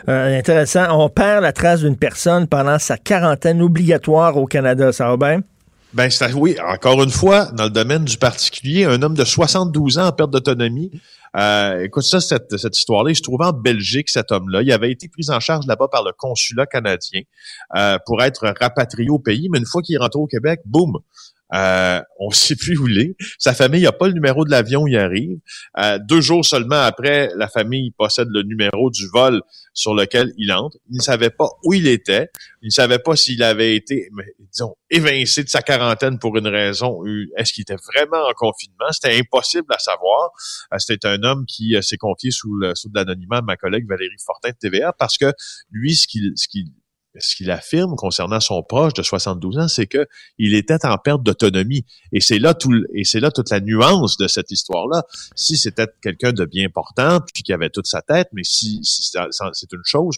euh, 0.09 0.39
intéressant. 0.39 1.01
On 1.01 1.09
perd 1.09 1.43
la 1.43 1.53
trace 1.53 1.81
d'une 1.81 1.97
personne 1.97 2.47
pendant 2.47 2.79
sa 2.79 2.99
quarantaine 2.99 3.63
obligatoire 3.63 4.37
au 4.37 4.47
Canada. 4.47 4.93
Ça 4.93 5.09
va 5.09 5.17
bien? 5.17 5.41
Ben, 5.97 6.11
oui, 6.35 6.59
encore 6.61 7.03
une 7.03 7.11
fois, 7.11 7.47
dans 7.53 7.65
le 7.65 7.71
domaine 7.71 8.05
du 8.05 8.19
particulier, 8.19 8.85
un 8.85 9.01
homme 9.01 9.15
de 9.15 9.25
72 9.25 9.97
ans 9.97 10.09
en 10.09 10.13
perte 10.13 10.31
d'autonomie. 10.31 10.91
Euh, 11.39 11.85
écoute 11.85 12.03
ça, 12.03 12.21
cette, 12.21 12.55
cette 12.59 12.77
histoire-là, 12.77 13.13
il 13.13 13.17
se 13.17 13.23
trouvait 13.23 13.47
en 13.47 13.55
Belgique, 13.55 14.11
cet 14.11 14.31
homme-là. 14.31 14.61
Il 14.61 14.71
avait 14.73 14.93
été 14.93 15.09
pris 15.09 15.31
en 15.31 15.41
charge 15.41 15.65
là-bas 15.67 15.89
par 15.91 16.05
le 16.05 16.13
consulat 16.13 16.67
canadien 16.67 17.23
euh, 17.77 17.97
pour 18.05 18.23
être 18.23 18.53
rapatrié 18.61 19.09
au 19.09 19.19
pays, 19.19 19.49
mais 19.51 19.57
une 19.57 19.65
fois 19.65 19.81
qu'il 19.81 19.95
est 19.95 19.99
rentré 19.99 20.21
au 20.21 20.27
Québec, 20.27 20.61
boum, 20.67 20.99
euh, 21.55 22.01
on 22.19 22.29
ne 22.29 22.35
sait 22.35 22.57
plus 22.57 22.79
où 22.79 22.89
il 22.89 22.99
est. 22.99 23.17
Sa 23.39 23.55
famille 23.55 23.83
n'a 23.83 23.93
pas 23.93 24.09
le 24.09 24.15
numéro 24.15 24.45
de 24.45 24.51
l'avion 24.51 24.83
où 24.83 24.89
il 24.89 24.97
arrive. 24.97 25.39
Euh, 25.79 25.99
deux 25.99 26.21
jours 26.21 26.45
seulement 26.45 26.83
après, 26.83 27.31
la 27.37 27.49
famille 27.49 27.93
possède 27.93 28.29
le 28.31 28.43
numéro 28.43 28.91
du 28.91 29.07
vol 29.09 29.43
sur 29.73 29.95
lequel 29.95 30.33
il 30.37 30.53
entre. 30.53 30.77
Il 30.91 30.97
ne 30.97 31.03
savait 31.03 31.31
pas 31.31 31.49
où 31.65 31.75
il 31.75 31.87
était. 31.87 32.31
Il 32.63 32.67
ne 32.67 32.73
savait 32.73 32.99
pas 32.99 33.15
s'il 33.15 33.43
avait 33.43 33.77
été, 33.77 34.09
disons, 34.53 34.75
évincé 34.91 35.45
de 35.45 35.49
sa 35.49 35.63
quarantaine 35.63 36.19
pour 36.19 36.37
une 36.37 36.49
raison. 36.49 37.03
Est-ce 37.37 37.53
qu'il 37.53 37.63
était 37.63 37.77
vraiment 37.95 38.27
en 38.27 38.33
confinement? 38.33 38.91
C'était 38.91 39.17
impossible 39.19 39.67
à 39.73 39.79
savoir. 39.79 40.31
Euh, 40.73 40.79
c'était 40.79 41.07
un 41.07 41.23
homme 41.23 41.45
qui 41.47 41.77
s'est 41.83 41.99
confié 41.99 42.31
sous, 42.31 42.55
le, 42.57 42.75
sous 42.75 42.91
l'anonymat 42.95 43.41
de 43.41 43.47
ma 43.47 43.57
collègue 43.57 43.87
Valérie 43.89 44.17
Fortin 44.25 44.51
de 44.51 44.57
TVA 44.57 44.93
parce 44.93 45.19
que 45.19 45.33
lui, 45.71 45.95
ce 45.95 46.07
qu'il, 46.07 46.33
ce 46.37 46.49
qu'il 46.49 46.67
ce 47.19 47.37
qu'il 47.37 47.51
affirme 47.51 47.97
concernant 47.97 48.41
son 48.41 48.63
proche 48.63 48.95
de 48.95 49.03
72 49.03 49.59
ans, 49.59 49.69
c'est 49.69 49.87
que 49.87 50.07
il 50.39 50.55
était 50.55 50.85
en 50.85 50.99
perte 50.99 51.23
d'autonomie. 51.23 51.85
Et 52.13 52.21
c'est 52.21 52.39
là 52.39 52.55
tout, 52.55 52.73
et 52.95 53.05
c'est 53.05 53.21
là 53.21 53.31
toute 53.31 53.51
la 53.51 53.61
nuance 53.61 54.17
de 54.17 54.29
cette 54.29 54.51
histoire-là. 54.51 55.03
Si 55.35 55.57
c'était 55.57 55.87
quelqu'un 56.03 56.33
de 56.33 56.45
bien 56.45 56.69
portant, 56.69 57.21
puis 57.21 57.43
qui 57.43 57.53
avait 57.53 57.71
toute 57.71 57.87
sa 57.87 58.03
tête, 58.03 58.29
mais 58.33 58.43
si, 58.45 58.81
c'est 58.83 59.73
une 59.73 59.85
chose 59.85 60.17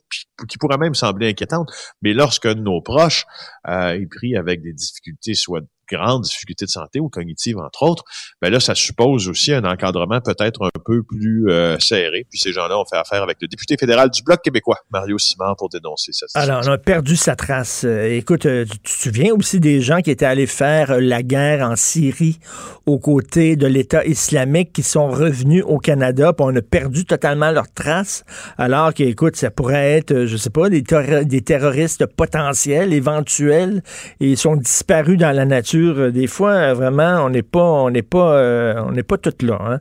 qui 0.49 0.59
pourrait 0.59 0.79
même 0.79 0.95
sembler 0.95 1.29
inquiétante, 1.29 1.71
mais 2.03 2.13
lorsque 2.13 2.47
nos 2.47 2.81
proches 2.81 3.27
euh, 3.67 3.91
est 3.91 4.07
pris 4.07 4.37
avec 4.37 4.63
des 4.63 4.73
difficultés, 4.73 5.35
soit 5.35 5.63
grandes 5.91 6.23
difficultés 6.23 6.65
de 6.65 6.71
santé 6.71 7.01
ou 7.01 7.09
cognitives, 7.09 7.59
entre 7.59 7.83
autres, 7.83 8.05
ben 8.41 8.51
là, 8.51 8.61
ça 8.61 8.75
suppose 8.75 9.29
aussi 9.29 9.53
un 9.53 9.65
encadrement 9.65 10.21
peut-être 10.21 10.65
un 10.65 10.81
peu 10.85 11.03
plus 11.03 11.51
euh, 11.51 11.79
serré. 11.79 12.27
Puis 12.31 12.39
ces 12.39 12.53
gens-là 12.53 12.79
ont 12.79 12.85
fait 12.85 12.97
affaire 12.97 13.23
avec 13.23 13.39
le 13.41 13.49
député 13.49 13.77
fédéral 13.79 14.11
du 14.11 14.23
Bloc 14.23 14.41
québécois, 14.43 14.79
Mario 14.91 15.19
Simard, 15.19 15.57
pour 15.57 15.69
dénoncer 15.69 16.13
ça. 16.13 16.27
Alors, 16.35 16.63
on 16.65 16.73
a 16.73 16.79
perdu 16.79 17.17
sa 17.17 17.37
trace. 17.37 17.85
Euh, 17.85 18.17
écoute, 18.17 18.47
euh, 18.47 18.65
tu 18.65 18.79
te 18.79 18.89
souviens 18.91 19.33
aussi 19.35 19.61
des 19.61 19.81
gens 19.81 20.01
qui 20.01 20.11
étaient 20.11 20.27
allés 20.27 20.47
faire 20.47 21.01
la 21.01 21.23
guerre 21.23 21.69
en 21.69 21.77
Syrie 21.77 22.39
aux 22.87 22.99
côtés 22.99 23.57
de 23.57 23.67
l'État 23.67 24.05
islamique 24.05 24.73
qui 24.73 24.83
sont 24.83 25.09
revenus 25.09 25.65
au 25.67 25.79
Canada, 25.79 26.33
puis 26.33 26.47
on 26.49 26.57
a 26.57 26.63
perdu 26.63 27.05
totalement 27.05 27.51
leur 27.51 27.71
trace, 27.73 28.25
alors 28.57 28.95
qu'écoute, 28.95 29.37
ça 29.37 29.51
pourrait 29.51 29.99
être, 29.99 30.25
je 30.25 30.37
sais 30.37 30.51
pas, 30.51 30.69
des, 30.69 30.83
des 30.83 31.41
terroristes 31.43 32.07
potentiels, 32.07 32.93
éventuels, 32.93 33.83
et 34.21 34.31
ils 34.31 34.39
sont 34.39 34.57
disparus 34.57 35.19
dans 35.19 35.33
la 35.33 35.45
nature. 35.45 35.78
Des 36.13 36.27
fois, 36.27 36.75
vraiment, 36.75 37.25
on 37.25 37.31
n'est 37.31 37.43
pas, 37.43 37.63
on 37.63 37.91
n'est 37.91 38.03
pas, 38.03 38.33
euh, 38.35 38.83
on 38.87 38.93
n'est 38.93 39.03
pas 39.03 39.17
toutes 39.19 39.43
là. 39.43 39.59
Hein. 39.61 39.79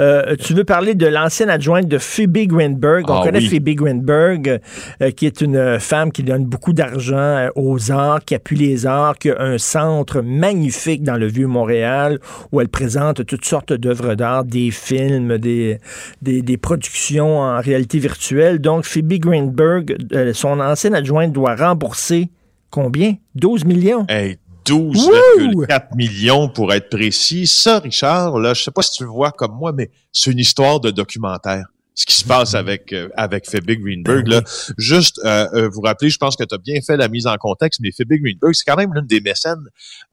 Euh, 0.00 0.36
tu 0.36 0.54
veux 0.54 0.64
parler 0.64 0.94
de 0.94 1.06
l'ancienne 1.06 1.50
adjointe 1.50 1.86
de 1.88 1.98
Phoebe 1.98 2.46
Greenberg. 2.46 3.04
On 3.08 3.14
Ah 3.20 3.24
connaît 3.24 3.38
oui. 3.38 3.48
Phoebe 3.48 3.70
Greenberg, 3.70 4.60
euh, 5.02 5.10
qui 5.10 5.26
est 5.26 5.40
une 5.40 5.78
femme 5.80 6.12
qui 6.12 6.22
donne 6.22 6.44
beaucoup 6.44 6.72
d'argent 6.72 7.16
euh, 7.16 7.48
aux 7.56 7.90
arts, 7.90 8.24
qui 8.24 8.34
appuie 8.34 8.56
les 8.56 8.86
arts, 8.86 9.18
qui 9.18 9.30
a 9.30 9.40
un 9.40 9.58
centre 9.58 10.20
magnifique 10.20 11.02
dans 11.02 11.16
le 11.16 11.26
Vieux-Montréal 11.26 12.18
où 12.52 12.60
elle 12.60 12.68
présente 12.68 13.24
toutes 13.26 13.44
sortes 13.44 13.72
d'œuvres 13.72 14.14
d'art, 14.14 14.44
des 14.44 14.70
films, 14.70 15.38
des, 15.38 15.78
des, 16.22 16.42
des 16.42 16.56
productions 16.56 17.38
en 17.40 17.60
réalité 17.60 17.98
virtuelle. 17.98 18.60
Donc, 18.60 18.84
Phoebe 18.84 19.14
Greenberg, 19.14 19.96
euh, 20.12 20.32
son 20.32 20.60
ancienne 20.60 20.94
adjointe 20.94 21.32
doit 21.32 21.54
rembourser 21.56 22.30
combien? 22.70 23.14
12 23.34 23.64
millions? 23.64 24.06
Hey, 24.08 24.38
12,4 24.66 25.96
millions 25.96 26.48
pour 26.48 26.72
être 26.72 26.88
précis. 26.88 27.46
Ça, 27.46 27.78
Richard, 27.78 28.38
là, 28.38 28.54
je 28.54 28.62
sais 28.62 28.70
pas 28.70 28.82
si 28.82 28.92
tu 28.92 29.04
le 29.04 29.10
vois 29.10 29.32
comme 29.32 29.56
moi, 29.56 29.72
mais 29.72 29.90
c'est 30.12 30.30
une 30.30 30.38
histoire 30.38 30.80
de 30.80 30.90
documentaire. 30.90 31.66
Ce 31.94 32.06
qui 32.06 32.14
se 32.14 32.24
passe 32.24 32.54
avec 32.54 32.92
euh, 32.92 33.08
avec 33.16 33.50
Phoebe 33.50 33.72
Greenberg, 33.72 34.26
là. 34.28 34.42
Juste 34.78 35.20
euh, 35.24 35.46
euh, 35.54 35.68
vous 35.68 35.82
rappeler, 35.82 36.08
je 36.08 36.18
pense 36.18 36.36
que 36.36 36.44
tu 36.44 36.54
as 36.54 36.58
bien 36.58 36.80
fait 36.80 36.96
la 36.96 37.08
mise 37.08 37.26
en 37.26 37.36
contexte, 37.36 37.80
mais 37.82 37.90
Phoebe 37.90 38.14
Greenberg, 38.22 38.54
c'est 38.54 38.64
quand 38.64 38.76
même 38.76 38.94
l'une 38.94 39.06
des 39.06 39.20
mécènes 39.20 39.66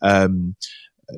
euh, 0.04 0.28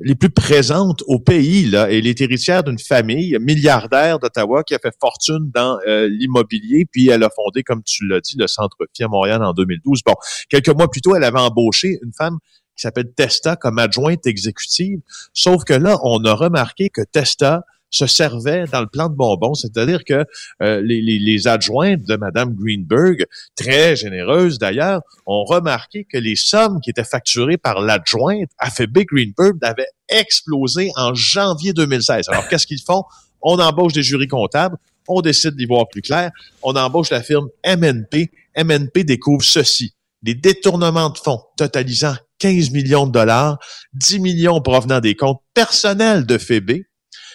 les 0.02 0.14
plus 0.14 0.30
présentes 0.30 1.02
au 1.06 1.18
pays, 1.18 1.66
là. 1.66 1.90
Elle 1.90 2.06
est 2.06 2.20
héritière 2.20 2.62
d'une 2.62 2.78
famille 2.78 3.36
milliardaire 3.40 4.18
d'Ottawa 4.18 4.62
qui 4.62 4.74
a 4.74 4.78
fait 4.78 4.94
fortune 5.00 5.50
dans 5.52 5.78
euh, 5.86 6.08
l'immobilier, 6.08 6.86
puis 6.90 7.08
elle 7.08 7.24
a 7.24 7.30
fondé, 7.30 7.62
comme 7.62 7.82
tu 7.82 8.06
l'as 8.06 8.20
dit, 8.20 8.36
le 8.38 8.46
Centre 8.46 8.76
Phi 8.96 9.02
à 9.02 9.08
Montréal 9.08 9.42
en 9.42 9.52
2012. 9.52 10.02
Bon, 10.06 10.14
quelques 10.48 10.68
mois 10.68 10.88
plus 10.88 11.00
tôt, 11.00 11.16
elle 11.16 11.24
avait 11.24 11.40
embauché 11.40 11.98
une 12.04 12.12
femme 12.16 12.38
qui 12.80 12.86
s'appelle 12.86 13.12
Testa 13.14 13.56
comme 13.56 13.78
adjointe 13.78 14.26
exécutive. 14.26 15.00
Sauf 15.34 15.64
que 15.64 15.74
là, 15.74 15.98
on 16.02 16.24
a 16.24 16.32
remarqué 16.32 16.88
que 16.88 17.02
Testa 17.02 17.62
se 17.90 18.06
servait 18.06 18.64
dans 18.72 18.80
le 18.80 18.86
plan 18.86 19.08
de 19.08 19.14
bonbons, 19.14 19.54
c'est-à-dire 19.54 20.04
que 20.04 20.24
euh, 20.62 20.80
les, 20.80 21.02
les, 21.02 21.48
adjointes 21.48 22.04
de 22.04 22.16
Madame 22.16 22.54
Greenberg, 22.54 23.26
très 23.56 23.96
généreuses 23.96 24.58
d'ailleurs, 24.58 25.02
ont 25.26 25.44
remarqué 25.44 26.06
que 26.10 26.16
les 26.16 26.36
sommes 26.36 26.80
qui 26.80 26.90
étaient 26.90 27.04
facturées 27.04 27.58
par 27.58 27.80
l'adjointe 27.80 28.48
à 28.58 28.70
Phoebe 28.70 29.00
Greenberg 29.04 29.58
avaient 29.62 29.90
explosé 30.08 30.90
en 30.96 31.14
janvier 31.14 31.72
2016. 31.72 32.28
Alors, 32.28 32.48
qu'est-ce 32.48 32.66
qu'ils 32.66 32.80
font? 32.80 33.02
On 33.42 33.58
embauche 33.58 33.92
des 33.92 34.04
jurys 34.04 34.28
comptables, 34.28 34.76
on 35.08 35.20
décide 35.20 35.56
d'y 35.56 35.66
voir 35.66 35.88
plus 35.88 36.02
clair, 36.02 36.30
on 36.62 36.76
embauche 36.76 37.10
la 37.10 37.22
firme 37.22 37.48
MNP. 37.66 38.30
MNP 38.56 39.04
découvre 39.04 39.42
ceci 39.42 39.94
des 40.22 40.34
détournements 40.34 41.10
de 41.10 41.18
fonds 41.18 41.42
totalisant 41.56 42.14
15 42.38 42.70
millions 42.70 43.06
de 43.06 43.12
dollars, 43.12 43.58
10 43.94 44.20
millions 44.20 44.60
provenant 44.60 45.00
des 45.00 45.14
comptes 45.14 45.42
personnels 45.54 46.26
de 46.26 46.38
Phoebe, 46.38 46.82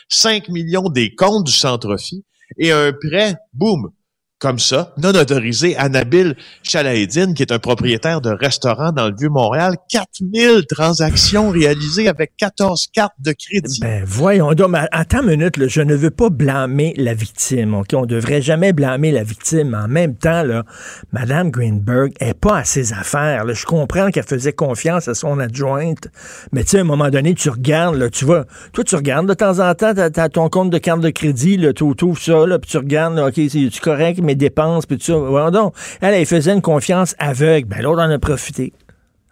5 0.09 0.49
millions 0.49 0.89
des 0.89 1.13
comptes 1.15 1.45
du 1.45 1.51
Centre-Phi 1.51 2.25
et 2.57 2.71
un 2.71 2.91
prêt, 2.93 3.35
boum, 3.53 3.91
comme 4.45 4.59
ça, 4.59 4.93
non 5.01 5.09
autorisé 5.09 5.75
à 5.75 5.89
Nabil 5.89 6.35
qui 6.61 6.77
est 6.77 7.51
un 7.51 7.57
propriétaire 7.57 8.21
de 8.21 8.29
restaurant 8.29 8.91
dans 8.91 9.07
le 9.07 9.15
Vieux-Montréal. 9.17 9.75
4000 9.89 10.67
transactions 10.69 11.49
réalisées 11.49 12.07
avec 12.07 12.33
14 12.37 12.85
cartes 12.93 13.15
de 13.17 13.31
crédit. 13.31 13.79
Ben 13.81 14.03
voyons 14.05 14.53
donc, 14.53 14.69
mais 14.69 14.87
attends 14.91 15.23
une 15.23 15.37
minute, 15.37 15.57
là, 15.57 15.67
je 15.67 15.81
ne 15.81 15.95
veux 15.95 16.11
pas 16.11 16.29
blâmer 16.29 16.93
la 16.95 17.15
victime, 17.15 17.73
OK? 17.73 17.87
On 17.95 18.05
devrait 18.05 18.43
jamais 18.43 18.71
blâmer 18.71 19.11
la 19.11 19.23
victime, 19.23 19.69
mais 19.69 19.77
en 19.77 19.87
même 19.87 20.15
temps, 20.15 20.43
là, 20.43 20.63
Mme 21.11 21.49
Greenberg 21.49 22.11
est 22.19 22.39
pas 22.39 22.59
à 22.59 22.63
ses 22.65 22.93
affaires. 22.93 23.45
là. 23.45 23.53
Je 23.53 23.65
comprends 23.65 24.11
qu'elle 24.11 24.25
faisait 24.27 24.53
confiance 24.53 25.07
à 25.07 25.15
son 25.15 25.39
adjointe, 25.39 26.07
mais 26.51 26.63
tu 26.63 26.69
sais, 26.69 26.77
à 26.77 26.81
un 26.81 26.83
moment 26.83 27.09
donné, 27.09 27.33
tu 27.33 27.49
regardes, 27.49 27.95
là, 27.95 28.11
tu 28.11 28.25
vois, 28.25 28.45
toi, 28.73 28.83
tu 28.83 28.95
regardes 28.95 29.27
de 29.27 29.33
temps 29.33 29.57
en 29.57 29.73
temps, 29.73 29.95
t'as, 29.95 30.11
t'as 30.11 30.29
ton 30.29 30.49
compte 30.49 30.69
de 30.69 30.77
carte 30.77 31.01
de 31.01 31.09
crédit, 31.09 31.57
là, 31.57 31.73
tu 31.73 31.83
ouvres 31.83 32.21
ça, 32.21 32.45
puis 32.59 32.69
tu 32.69 32.77
regardes, 32.77 33.15
là, 33.15 33.29
OK, 33.29 33.41
c'est 33.49 33.79
correct, 33.79 34.19
mes 34.35 34.49
dépenses, 34.49 34.85
puis 34.85 34.97
tout 34.97 35.05
ça. 35.05 35.51
Donc, 35.51 35.73
elle, 36.01 36.13
elle 36.13 36.25
faisait 36.25 36.53
une 36.53 36.61
confiance 36.61 37.15
aveugle, 37.19 37.67
ben 37.67 37.81
l'autre 37.81 38.01
en 38.01 38.09
a 38.09 38.19
profité. 38.19 38.73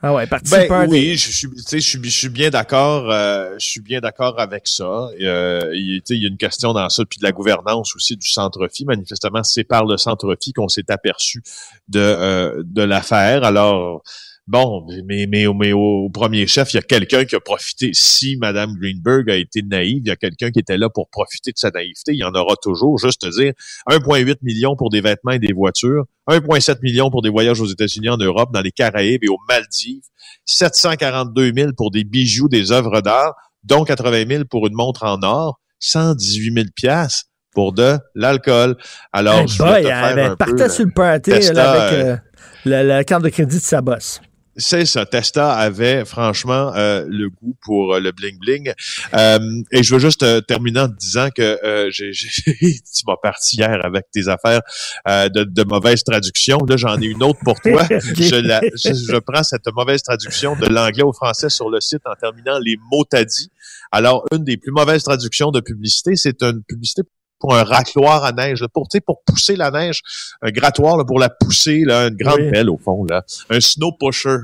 Ah 0.05 0.13
ouais, 0.13 0.27
Ben, 0.27 0.89
oui, 0.89 1.15
je 1.15 1.31
suis, 1.31 1.47
je 1.55 1.77
suis, 1.79 2.03
je 2.03 2.09
suis 2.09 2.27
bien 2.27 2.49
d'accord. 2.49 3.09
euh, 3.09 3.55
je 3.57 3.65
suis 3.65 3.79
bien 3.79 4.01
d'accord 4.01 4.37
avec 4.37 4.67
ça. 4.67 5.07
Euh, 5.21 5.61
il, 5.73 6.01
y 6.09 6.25
a 6.25 6.27
une 6.27 6.35
question 6.35 6.73
dans 6.73 6.89
ça, 6.89 7.05
puis 7.05 7.19
de 7.19 7.23
la 7.23 7.31
gouvernance 7.31 7.95
aussi 7.95 8.17
du 8.17 8.27
Centre-Phi. 8.27 8.83
Manifestement, 8.83 9.43
c'est 9.43 9.63
par 9.63 9.85
le 9.85 9.95
Centre-Phi 9.95 10.51
qu'on 10.51 10.67
s'est 10.67 10.91
aperçu 10.91 11.41
de 11.87 12.01
euh, 12.01 12.63
de 12.65 12.83
l'affaire. 12.83 13.45
Alors. 13.45 14.03
Bon, 14.45 14.85
mais, 15.05 15.25
mais, 15.25 15.45
mais 15.57 15.71
au 15.71 16.09
premier 16.13 16.47
chef, 16.47 16.73
il 16.73 16.75
y 16.75 16.79
a 16.79 16.81
quelqu'un 16.81 17.23
qui 17.23 17.33
a 17.35 17.39
profité. 17.39 17.91
Si 17.93 18.35
Madame 18.35 18.73
Greenberg 18.77 19.29
a 19.29 19.35
été 19.37 19.61
naïve, 19.61 20.01
il 20.03 20.07
y 20.09 20.11
a 20.11 20.17
quelqu'un 20.17 20.51
qui 20.51 20.59
était 20.59 20.77
là 20.77 20.89
pour 20.89 21.07
profiter 21.09 21.51
de 21.53 21.57
sa 21.57 21.69
naïveté. 21.71 22.11
Il 22.11 22.17
y 22.19 22.25
en 22.25 22.33
aura 22.33 22.55
toujours. 22.61 22.97
Juste 22.97 23.21
te 23.21 23.27
dire, 23.41 23.53
1,8 23.89 24.35
million 24.41 24.75
pour 24.75 24.89
des 24.89 24.99
vêtements 24.99 25.31
et 25.31 25.39
des 25.39 25.53
voitures, 25.53 26.03
1,7 26.27 26.79
million 26.81 27.09
pour 27.09 27.21
des 27.21 27.29
voyages 27.29 27.61
aux 27.61 27.67
États-Unis, 27.67 28.09
en 28.09 28.17
Europe, 28.17 28.49
dans 28.53 28.59
les 28.61 28.71
Caraïbes 28.71 29.23
et 29.23 29.29
aux 29.29 29.39
Maldives, 29.47 30.03
742 30.45 31.53
000 31.55 31.71
pour 31.77 31.89
des 31.91 32.03
bijoux, 32.03 32.49
des 32.49 32.73
œuvres 32.73 32.99
d'art, 33.01 33.33
dont 33.63 33.85
80 33.85 34.25
000 34.27 34.43
pour 34.49 34.67
une 34.67 34.73
montre 34.73 35.03
en 35.05 35.21
or, 35.23 35.59
118 35.79 36.53
000 36.53 36.65
piastres 36.75 37.29
pour 37.53 37.71
de 37.71 37.97
l'alcool. 38.13 38.75
Alors, 39.13 39.39
Hey 39.39 39.47
je 39.47 39.57
boy, 39.57 39.67
te 39.69 39.77
elle 39.77 39.85
faire 39.85 40.03
avait- 40.03 40.21
un 40.23 40.35
partait 40.35 40.53
peu, 40.65 40.69
sur 40.69 40.85
le 40.85 40.91
party 40.91 41.31
Testa, 41.31 41.53
là, 41.53 41.71
avec 41.71 41.93
euh, 41.99 42.11
euh, 42.13 42.17
la, 42.65 42.83
la 42.83 43.03
carte 43.05 43.23
de 43.23 43.29
crédit 43.29 43.57
de 43.57 43.61
sa 43.61 43.79
bosse. 43.81 44.19
C'est 44.55 44.85
ça. 44.85 45.05
Testa 45.05 45.53
avait 45.53 46.05
franchement 46.05 46.71
euh, 46.75 47.05
le 47.07 47.29
goût 47.29 47.55
pour 47.61 47.95
euh, 47.95 47.99
le 47.99 48.11
bling 48.11 48.37
bling. 48.37 48.71
Euh, 49.15 49.39
et 49.71 49.81
je 49.81 49.93
veux 49.93 49.99
juste 49.99 50.45
terminer 50.45 50.81
en 50.81 50.89
te 50.89 50.95
disant 50.95 51.29
que 51.35 51.41
euh, 51.65 51.89
j'ai, 51.91 52.11
tu 52.45 53.03
m'as 53.07 53.15
parti 53.21 53.57
hier 53.57 53.79
avec 53.83 54.05
tes 54.11 54.27
affaires 54.27 54.61
euh, 55.07 55.27
de, 55.29 55.43
de 55.43 55.63
mauvaise 55.63 56.03
traduction. 56.03 56.59
Là, 56.67 56.77
j'en 56.77 57.01
ai 57.01 57.07
une 57.07 57.23
autre 57.23 57.39
pour 57.43 57.59
toi. 57.61 57.83
je, 57.89 58.35
la- 58.35 58.61
je, 58.75 58.93
je 58.93 59.17
prends 59.17 59.43
cette 59.43 59.67
mauvaise 59.75 60.03
traduction 60.03 60.55
de 60.55 60.67
l'anglais 60.67 61.03
au 61.03 61.13
français 61.13 61.49
sur 61.49 61.69
le 61.71 61.81
site 61.81 62.01
en 62.05 62.13
terminant 62.15 62.59
les 62.59 62.77
mots 62.91 63.05
t'as 63.09 63.25
dit. 63.25 63.49
Alors, 63.91 64.23
une 64.31 64.43
des 64.43 64.57
plus 64.57 64.71
mauvaises 64.71 65.03
traductions 65.03 65.49
de 65.51 65.61
publicité, 65.61 66.15
c'est 66.15 66.41
une 66.43 66.63
publicité 66.63 67.01
pour 67.43 67.53
un 67.55 67.63
racloir 67.65 68.23
à 68.23 68.31
neige, 68.31 68.61
là, 68.61 68.69
pour, 68.73 68.87
pour 69.05 69.21
pousser 69.25 69.57
la 69.57 69.69
neige, 69.69 69.99
un 70.41 70.49
grattoir 70.49 70.95
là, 70.95 71.03
pour 71.03 71.19
la 71.19 71.27
pousser, 71.27 71.83
là, 71.85 72.07
une 72.07 72.15
grande 72.15 72.39
Oui. 72.39 72.51
pelle 72.51 72.69
au 72.69 72.77
fond, 72.77 73.03
là, 73.03 73.21
un 73.49 73.59
snow 73.59 73.91
pusher. 73.99 74.37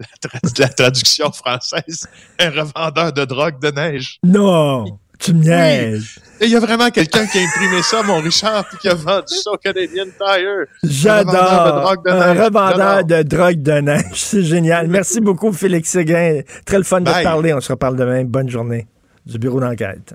La, 0.00 0.06
tra- 0.30 0.60
la 0.60 0.68
traduction 0.68 1.30
française, 1.32 2.06
un 2.38 2.48
revendeur 2.50 3.12
de 3.12 3.24
drogue 3.26 3.58
de 3.60 3.70
neige. 3.70 4.18
Non, 4.24 4.84
tu 5.18 5.34
me 5.34 5.42
niaises. 5.42 6.16
Il 6.40 6.48
y 6.48 6.56
a 6.56 6.60
vraiment 6.60 6.88
quelqu'un 6.90 7.26
qui 7.26 7.38
a 7.38 7.42
imprimé 7.42 7.82
ça, 7.82 8.02
mon 8.02 8.20
Richard, 8.20 8.66
puis 8.68 8.78
qui 8.78 8.88
a 8.88 8.94
vendu 8.94 9.34
ça 9.34 9.50
au 9.52 9.56
Canadian 9.58 10.04
Tire. 10.04 10.64
J'adore. 10.82 11.34
Un 11.34 11.74
revendeur 11.74 11.74
de 11.74 11.80
drogue 11.80 12.04
de 12.04 12.10
Un 12.10 12.34
neige. 12.34 12.44
revendeur 12.44 12.76
J'adore. 12.96 13.04
de 13.04 13.22
drogue 13.22 13.62
de 13.62 13.72
neige. 13.80 14.04
C'est 14.14 14.42
génial. 14.44 14.88
Merci 14.88 15.20
beaucoup, 15.20 15.52
Félix 15.52 15.90
Séguin. 15.90 16.40
Très 16.64 16.78
le 16.78 16.84
fun 16.84 17.00
de 17.02 17.10
te 17.10 17.22
parler. 17.22 17.52
On 17.54 17.60
se 17.60 17.72
reparle 17.72 17.96
demain. 17.96 18.24
Bonne 18.24 18.48
journée 18.48 18.86
du 19.26 19.38
bureau 19.38 19.60
d'enquête. 19.60 20.14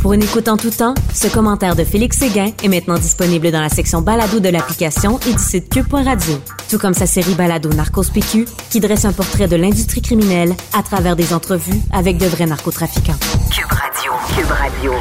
Pour 0.00 0.12
une 0.12 0.22
écoute 0.22 0.48
en 0.48 0.56
tout 0.56 0.70
temps, 0.70 0.94
ce 1.12 1.26
commentaire 1.26 1.74
de 1.74 1.84
Félix 1.84 2.18
Séguin 2.18 2.52
est 2.62 2.68
maintenant 2.68 2.98
disponible 2.98 3.50
dans 3.50 3.60
la 3.60 3.68
section 3.68 4.02
balado 4.02 4.40
de 4.40 4.48
l'application 4.48 5.18
et 5.28 5.32
du 5.32 5.42
site 5.42 5.68
cube.radio. 5.68 6.38
Tout 6.70 6.78
comme 6.78 6.94
sa 6.94 7.06
série 7.06 7.34
balado 7.34 7.68
Narcos 7.70 8.10
PQ, 8.12 8.46
qui 8.70 8.80
dresse 8.80 9.04
un 9.04 9.12
portrait 9.12 9.48
de 9.48 9.56
l'industrie 9.56 10.02
criminelle 10.02 10.54
à 10.72 10.82
travers 10.82 11.16
des 11.16 11.32
entrevues 11.34 11.80
avec 11.92 12.18
de 12.18 12.26
vrais 12.26 12.46
narcotrafiquants. 12.46 13.16
Cube 13.50 13.66
Radio. 13.70 14.12
Cube 14.34 14.50
Radio. 14.50 14.92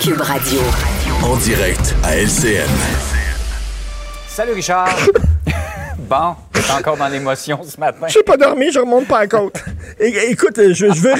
Cube 0.00 0.20
Radio. 0.20 0.60
En 1.22 1.36
direct 1.36 1.94
à 2.02 2.16
LCN. 2.16 2.68
Salut 4.28 4.52
Richard. 4.52 4.88
bon, 5.98 6.34
T'es 6.66 6.72
encore 6.72 6.96
dans 6.96 7.08
l'émotion 7.08 7.60
ce 7.62 7.78
matin. 7.78 8.06
J'ai 8.08 8.22
pas 8.22 8.36
dormi, 8.36 8.70
je 8.72 8.78
remonte 8.78 9.06
pas 9.06 9.18
à 9.18 9.26
côte. 9.26 9.62
É- 10.00 10.30
écoute, 10.30 10.58
je, 10.58 10.72
je 10.72 11.00
veux, 11.00 11.14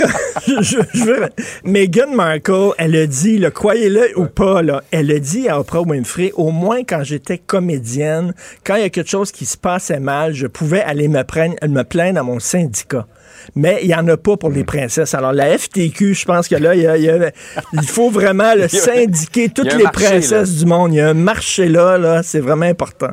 je, 0.63 1.05
veux- 1.05 1.29
Meghan 1.65 2.13
Markle, 2.15 2.71
elle 2.79 2.97
a 2.97 3.07
dit, 3.07 3.39
là, 3.39 3.51
croyez-le 3.51 4.19
ou 4.19 4.27
pas, 4.27 4.63
là, 4.63 4.83
elle 4.91 5.11
a 5.11 5.19
dit 5.19 5.49
à 5.49 5.61
Oprah 5.61 5.83
Winfrey, 5.83 6.33
au 6.37 6.51
moins 6.51 6.83
quand 6.83 7.03
j'étais 7.05 7.39
comédienne, 7.39 8.33
quand 8.65 8.77
il 8.77 8.83
y 8.83 8.85
a 8.85 8.91
quelque 8.91 9.11
chose 9.11 9.33
qui 9.33 9.45
se 9.45 9.57
passait 9.59 10.01
mal, 10.01 10.33
je 10.35 10.47
pouvais 10.47 10.81
aller 10.83 11.09
me, 11.09 11.23
prendre, 11.25 11.55
me 11.69 11.83
plaindre 11.83 12.21
à 12.21 12.23
mon 12.23 12.41
syndicat. 12.41 13.07
Mais 13.55 13.81
il 13.83 13.89
n'y 13.89 13.95
en 13.95 14.09
a 14.09 14.17
pas 14.17 14.39
pour 14.39 14.49
les 14.51 14.65
princesses. 14.65 15.13
Alors, 15.13 15.33
la 15.35 15.59
FTQ, 15.59 16.15
je 16.15 16.25
pense 16.25 16.49
que 16.49 16.55
là, 16.55 16.75
il, 16.75 16.81
y 16.83 16.87
a- 16.87 16.97
il 16.97 17.05
y 17.05 17.11
a- 17.11 17.31
il 17.75 17.87
faut 17.87 18.09
vraiment 18.09 18.55
le 18.55 18.69
syndiquer 18.69 19.51
toutes 19.51 19.75
les 19.75 19.83
marché, 19.85 20.07
princesses 20.07 20.55
du 20.57 20.65
monde. 20.65 20.95
Il 20.95 20.97
y 20.97 21.01
a 21.01 21.09
un 21.09 21.15
marché 21.15 21.69
là, 21.69 21.99
là, 21.99 22.23
c'est 22.23 22.41
vraiment 22.41 22.65
important. 22.65 23.11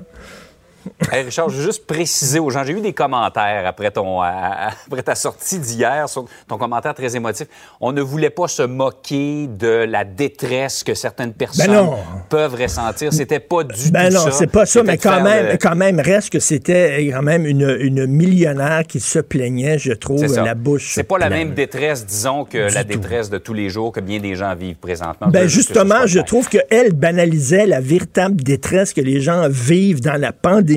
Hey, 1.11 1.23
Richard, 1.23 1.49
je 1.49 1.57
veux 1.57 1.63
juste 1.63 1.85
préciser 1.85 2.39
aux 2.39 2.49
gens, 2.49 2.63
j'ai 2.63 2.73
eu 2.73 2.81
des 2.81 2.93
commentaires 2.93 3.65
après, 3.67 3.91
ton, 3.91 4.21
après 4.21 5.03
ta 5.03 5.15
sortie 5.15 5.59
d'hier, 5.59 6.07
sur 6.09 6.25
ton 6.47 6.57
commentaire 6.57 6.93
très 6.93 7.15
émotif. 7.15 7.47
On 7.79 7.91
ne 7.91 8.01
voulait 8.01 8.29
pas 8.29 8.47
se 8.47 8.63
moquer 8.63 9.47
de 9.47 9.85
la 9.87 10.03
détresse 10.03 10.83
que 10.83 10.93
certaines 10.93 11.33
personnes 11.33 11.67
Ben 11.67 11.73
non. 11.73 11.95
peuvent 12.29 12.55
ressentir. 12.55 13.11
C'était 13.13 13.39
pas 13.39 13.63
du 13.63 13.91
Ben 13.91 14.09
tout 14.09 14.15
non, 14.15 14.21
ça. 14.25 14.31
c'est 14.31 14.47
pas 14.51 14.65
ça, 14.65 14.83
mais 14.83 14.97
quand 14.97 15.21
même, 15.21 15.47
le- 15.51 15.57
quand 15.57 15.75
même, 15.75 15.99
reste 15.99 16.29
que 16.31 16.39
c'était 16.39 17.09
quand 17.13 17.21
même 17.21 17.45
une, 17.45 17.77
une 17.79 18.05
millionnaire 18.07 18.83
qui 18.87 18.99
se 18.99 19.19
plaignait, 19.19 19.77
je 19.77 19.93
trouve, 19.93 20.25
la 20.35 20.55
bouche. 20.55 20.93
C'est 20.95 21.03
pas 21.03 21.17
la 21.17 21.29
même 21.29 21.53
détresse, 21.53 22.05
disons, 22.05 22.45
que 22.45 22.69
Du 22.69 22.73
la 22.75 22.83
tout. 22.83 22.89
détresse 22.89 23.29
de 23.29 23.37
tous 23.37 23.53
les 23.53 23.69
jours 23.69 23.91
que 23.91 23.99
bien 23.99 24.19
des 24.19 24.35
gens 24.35 24.55
vivent 24.55 24.75
présentement. 24.77 25.27
Ben 25.27 25.47
justement, 25.47 26.05
je 26.07 26.19
trouve 26.19 26.47
qu'elle 26.49 26.93
banalisait 26.93 27.65
la 27.65 27.79
véritable 27.81 28.41
détresse 28.41 28.93
que 28.93 29.01
les 29.01 29.19
gens 29.21 29.47
vivent 29.49 30.01
dans 30.01 30.19
la 30.19 30.31
pandémie, 30.31 30.70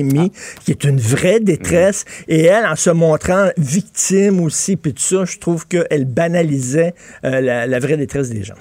qui 0.63 0.71
est 0.71 0.83
une 0.83 0.99
vraie 0.99 1.39
détresse. 1.39 2.05
Et 2.27 2.43
elle, 2.43 2.65
en 2.65 2.75
se 2.75 2.89
montrant 2.89 3.49
victime 3.57 4.41
aussi, 4.41 4.75
puis 4.75 4.93
tout 4.93 5.01
ça, 5.01 5.25
je 5.25 5.37
trouve 5.37 5.67
qu'elle 5.67 6.05
banalisait 6.05 6.93
euh, 7.23 7.41
la, 7.41 7.67
la 7.67 7.79
vraie 7.79 7.97
détresse 7.97 8.29
des 8.29 8.43
gens. 8.43 8.55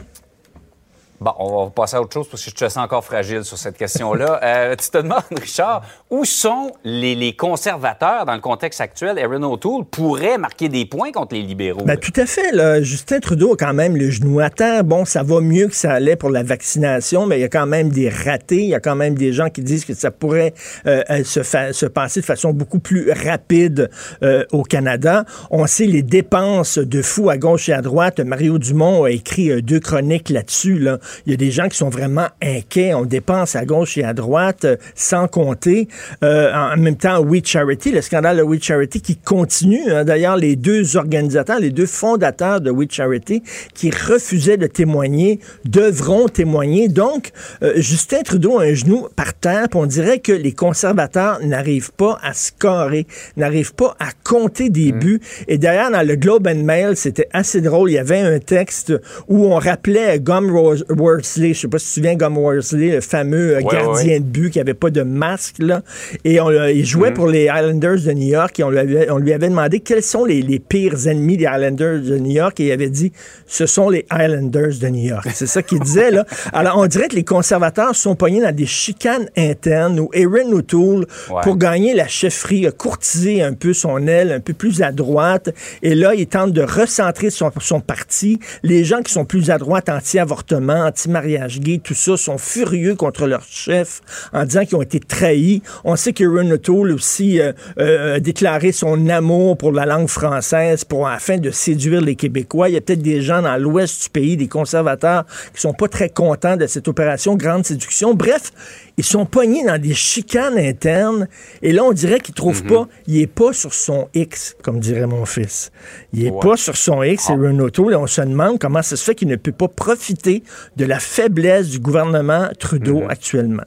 Bon, 1.25 1.33
on 1.39 1.65
va 1.65 1.71
passer 1.71 1.97
à 1.97 2.03
autre 2.03 2.13
chose 2.13 2.29
parce 2.31 2.45
que 2.45 2.51
je 2.51 2.55
te 2.55 2.69
sens 2.69 2.77
encore 2.77 3.03
fragile 3.03 3.45
sur 3.45 3.57
cette 3.57 3.79
question-là. 3.79 4.41
Euh, 4.55 4.75
tu 4.77 4.91
te 4.91 4.99
demandes, 4.99 5.23
Richard, 5.41 5.83
où 6.11 6.25
sont 6.25 6.71
les, 6.85 7.15
les 7.15 7.35
conservateurs 7.35 8.27
dans 8.27 8.35
le 8.35 8.41
contexte 8.41 8.81
actuel? 8.81 9.19
Erin 9.19 9.43
O'Toole 9.43 9.85
pourrait 9.85 10.37
marquer 10.37 10.69
des 10.69 10.85
points 10.85 11.13
contre 11.13 11.35
les 11.35 11.43
libéraux. 11.43 11.85
Ben, 11.85 11.97
tout 11.97 12.13
à 12.17 12.27
fait. 12.27 12.53
Là. 12.53 12.83
Justin 12.83 13.21
Trudeau 13.21 13.55
a 13.55 13.57
quand 13.57 13.73
même 13.73 13.97
le 13.97 14.11
genou 14.11 14.41
à 14.41 14.51
terre. 14.51 14.85
Bon, 14.85 15.05
ça 15.05 15.23
va 15.23 15.41
mieux 15.41 15.69
que 15.69 15.75
ça 15.75 15.93
allait 15.93 16.17
pour 16.17 16.31
la 16.31 16.43
vaccination, 16.43 17.27
mais 17.27 17.39
il 17.39 17.41
y 17.41 17.45
a 17.45 17.49
quand 17.49 17.67
même 17.67 17.89
des 17.89 18.11
ratés. 18.11 18.65
Il 18.65 18.69
y 18.69 18.75
a 18.75 18.81
quand 18.81 18.97
même 18.97 19.15
des 19.15 19.33
gens 19.33 19.49
qui 19.49 19.63
disent 19.63 19.85
que 19.85 19.95
ça 19.95 20.11
pourrait 20.11 20.53
euh, 20.87 21.03
euh, 21.11 21.25
se, 21.25 21.43
se 21.43 21.87
passer 21.87 22.21
de 22.21 22.27
façon 22.27 22.53
beaucoup 22.53 22.81
plus 22.81 23.11
rapide 23.11 23.91
euh, 24.23 24.45
au 24.53 24.63
Canada. 24.63 25.25
On 25.51 25.67
sait 25.67 25.87
les 25.87 26.03
dépenses 26.03 26.79
de 26.79 27.03
fous 27.03 27.31
à 27.31 27.39
gauche 27.39 27.69
et 27.69 27.73
à 27.73 27.83
droite. 27.83 28.21
Mario 28.21 28.59
Dumont 28.59 29.05
a 29.05 29.11
écrit 29.11 29.51
euh, 29.51 29.63
deux 29.63 29.81
chroniques 29.81 30.31
là-dessus. 30.31 30.79
Là. 30.79 30.99
Il 31.27 31.31
y 31.33 31.35
a 31.35 31.37
des 31.37 31.51
gens 31.51 31.69
qui 31.69 31.77
sont 31.77 31.89
vraiment 31.89 32.29
inquiets. 32.43 32.95
On 32.95 33.05
dépense 33.05 33.57
à 33.57 33.65
gauche 33.65 33.97
et 33.99 34.05
à 34.05 34.13
droite 34.13 34.65
euh, 34.65 34.77
sans 34.95 35.29
compter. 35.29 35.89
Euh, 36.23 36.53
en 36.53 36.77
même 36.77 36.97
temps, 36.97 37.21
We 37.21 37.43
Charity, 37.45 37.93
le 37.93 38.01
scandale 38.01 38.39
de 38.39 38.43
We 38.43 38.61
Charity 38.63 39.01
qui 39.01 39.17
continue. 39.17 39.91
hein. 39.91 40.05
D'ailleurs, 40.05 40.37
les 40.37 40.57
deux 40.57 40.97
organisateurs, 40.97 41.61
les 41.61 41.71
deux 41.71 41.87
fondateurs 41.87 42.61
de 42.61 42.71
We 42.71 42.89
Charity 42.91 43.43
qui 43.75 43.91
refusaient 43.91 44.57
de 44.57 44.67
témoigner 44.67 45.41
devront 45.65 46.29
témoigner. 46.29 46.89
Donc, 46.89 47.31
euh, 47.63 47.73
Justin 47.77 48.23
Trudeau 48.23 48.59
a 48.59 48.65
un 48.65 48.75
genou 48.75 49.09
par 49.17 49.35
terre, 49.35 49.69
puis 49.71 49.79
on 49.81 49.87
dirait 49.87 50.19
que 50.19 50.33
les 50.33 50.53
conservateurs 50.53 51.39
n'arrivent 51.43 51.93
pas 51.93 52.19
à 52.23 52.33
scorer, 52.33 53.07
n'arrivent 53.37 53.75
pas 53.75 53.97
à 53.99 54.09
compter 54.25 54.71
des 54.71 54.93
buts. 54.93 55.21
Et 55.49 55.59
d'ailleurs, 55.59 55.91
dans 55.91 56.07
le 56.07 56.17
Globe 56.17 56.47
and 56.47 56.63
Mail, 56.65 56.97
c'était 56.97 57.29
assez 57.33 57.61
drôle. 57.61 57.91
Il 57.91 57.95
y 57.95 57.99
avait 57.99 58.21
un 58.21 58.39
texte 58.39 58.93
où 59.29 59.47
on 59.47 59.57
rappelait 59.59 60.19
Gum 60.21 60.51
Ro- 60.51 60.75
Worsley, 60.99 61.55
je 61.55 61.61
sais 61.61 61.69
pas 61.69 61.79
si 61.79 61.87
tu 61.87 61.91
te 61.91 61.95
souviens, 61.97 62.15
Gum 62.15 62.39
Worsley, 62.39 62.91
le 62.93 63.01
fameux 63.01 63.57
euh, 63.57 63.61
Ouais, 63.61 63.65
gardien 63.73 64.13
ouais. 64.15 64.21
de 64.21 64.25
but 64.25 64.51
qui 64.51 64.61
avait 64.61 64.75
pas 64.75 64.91
de 64.91 65.03
masque, 65.03 65.57
là. 65.59 65.83
Et 66.25 66.41
on, 66.41 66.49
l'a- 66.49 66.71
il 66.73 66.85
jouait 66.85 67.13
pour 67.13 67.27
les 67.27 67.45
Islanders 67.45 68.01
de 68.05 68.13
New 68.13 68.29
York 68.29 68.59
et 68.61 68.65
on 68.65 68.71
lui 68.71 68.79
avait, 68.79 69.11
on 69.11 69.19
lui 69.19 69.33
avait 69.33 69.49
demandé 69.49 69.81
quels 69.81 70.03
sont 70.03 70.25
les, 70.25 70.43
les 70.43 70.59
pires 70.59 71.07
ennemis 71.07 71.37
des 71.37 71.45
Islanders 71.45 72.01
de 72.03 72.19
New 72.19 72.33
York 72.33 72.59
et 72.61 72.67
il 72.67 72.73
avait 72.73 72.91
dit 72.91 73.13
ce 73.47 73.67
sont 73.67 73.89
les 73.91 74.07
Islanders 74.13 74.79
de 74.81 74.89
New 74.89 75.09
York. 75.09 75.29
C'est 75.35 75.47
ça 75.47 75.63
qu'il 75.63 75.81
disait, 75.81 76.11
là. 76.11 76.25
Alors, 76.53 76.79
on 76.79 76.87
dirait 76.87 77.09
que 77.09 77.17
les 77.17 77.25
conservateurs 77.25 77.95
sont 77.95 78.15
pognés 78.17 78.41
dans 78.41 78.55
des 78.55 78.67
chicanes 78.67 79.29
internes 79.37 79.99
où 80.01 80.11
Erin 80.13 80.51
O'Toole, 80.53 81.07
Ouais. 81.31 81.41
pour 81.43 81.57
gagner 81.57 81.95
la 81.95 82.07
chefferie, 82.07 82.67
a 82.67 82.71
courtisé 82.71 83.43
un 83.43 83.53
peu 83.55 83.73
son 83.73 84.07
aile, 84.07 84.31
un 84.33 84.41
peu 84.41 84.53
plus 84.53 84.83
à 84.83 84.93
droite. 84.93 85.51
Et 85.83 85.95
là, 85.95 86.15
il 86.15 86.27
tente 86.27 86.53
de 86.53 86.63
recentrer 86.63 87.31
son, 87.31 87.51
son 87.61 87.81
parti. 87.81 88.39
Les 88.63 88.85
gens 88.85 89.01
qui 89.03 89.13
sont 89.13 89.25
plus 89.25 89.51
à 89.51 89.59
droite, 89.59 89.89
anti-avortement, 89.89 90.84
anti-mariage 90.85 91.61
gay, 91.61 91.81
tout 91.83 91.95
ça, 91.95 92.17
sont 92.17 92.39
furieux 92.39 92.95
contre 92.95 93.27
leur 93.27 93.43
chef 93.45 94.01
en 94.33 94.45
disant 94.45 94.65
qu'ils 94.65 94.77
ont 94.77 94.83
été 94.83 95.01
trahis. 95.01 95.63
On 95.85 95.97
sait 95.97 96.13
qu'Erin 96.13 96.51
O'Toole 96.51 96.93
aussi 96.93 97.41
euh, 97.41 97.53
euh, 97.79 98.17
a 98.17 98.21
déclaré 98.21 98.73
son 98.73 99.09
amour 99.09 99.57
pour 99.57 99.73
la 99.73 99.87
langue 99.87 100.09
française 100.09 100.85
pour 100.85 101.09
afin 101.09 101.39
de 101.39 101.51
séduire 101.51 102.01
les 102.01 102.17
Québécois. 102.17 102.69
Il 102.69 102.75
y 102.75 102.77
a 102.77 102.81
peut-être 102.81 103.03
des 103.03 103.23
gens 103.23 103.43
dans 103.43 103.57
l'ouest 103.57 104.05
du 104.05 104.11
pays, 104.11 104.37
des 104.37 104.49
conservateurs, 104.49 105.25
qui 105.55 105.61
sont 105.61 105.75
pas 105.75 105.89
très 105.89 106.09
contents 106.09 106.57
de 106.57 106.67
cette 106.67 106.89
opération 106.89 107.37
Grande 107.37 107.65
Séduction. 107.65 108.15
Bref, 108.15 108.53
ils 108.97 109.05
sont 109.05 109.27
pognés 109.27 109.65
dans 109.65 109.81
des 109.81 109.95
chicanes 109.95 110.57
internes. 110.59 111.27
Et 111.63 111.73
là, 111.73 111.85
on 111.85 111.93
dirait 111.93 112.21
qu'il 112.21 112.35
trouve 112.35 112.63
pas, 112.65 112.87
il 113.07 113.21
est 113.21 113.27
pas 113.27 113.53
sur 113.53 113.75
son 113.75 114.09
X, 114.15 114.57
comme 114.63 114.79
dirait 114.81 115.07
mon 115.07 115.25
fils. 115.25 115.73
Il 116.13 116.27
est 116.27 116.31
Ouais. 116.31 116.41
pas 116.41 116.57
sur 116.57 116.77
son 116.77 117.03
X, 117.03 117.31
et 117.31 117.33
Renato. 117.35 117.91
Et 117.91 117.95
on 117.97 118.07
se 118.07 118.21
demande 118.21 118.59
comment 118.59 118.83
ça 118.83 118.97
se 118.97 119.05
fait 119.05 119.15
qu'il 119.15 119.29
ne 119.29 119.37
peut 119.37 119.53
pas 119.53 119.69
profiter 119.69 120.43
de 120.77 120.85
la 120.85 121.01
faiblesse 121.01 121.69
du 121.71 121.79
gouvernement 121.81 122.49
Trudeau 122.59 123.03
actuellement. 123.09 123.65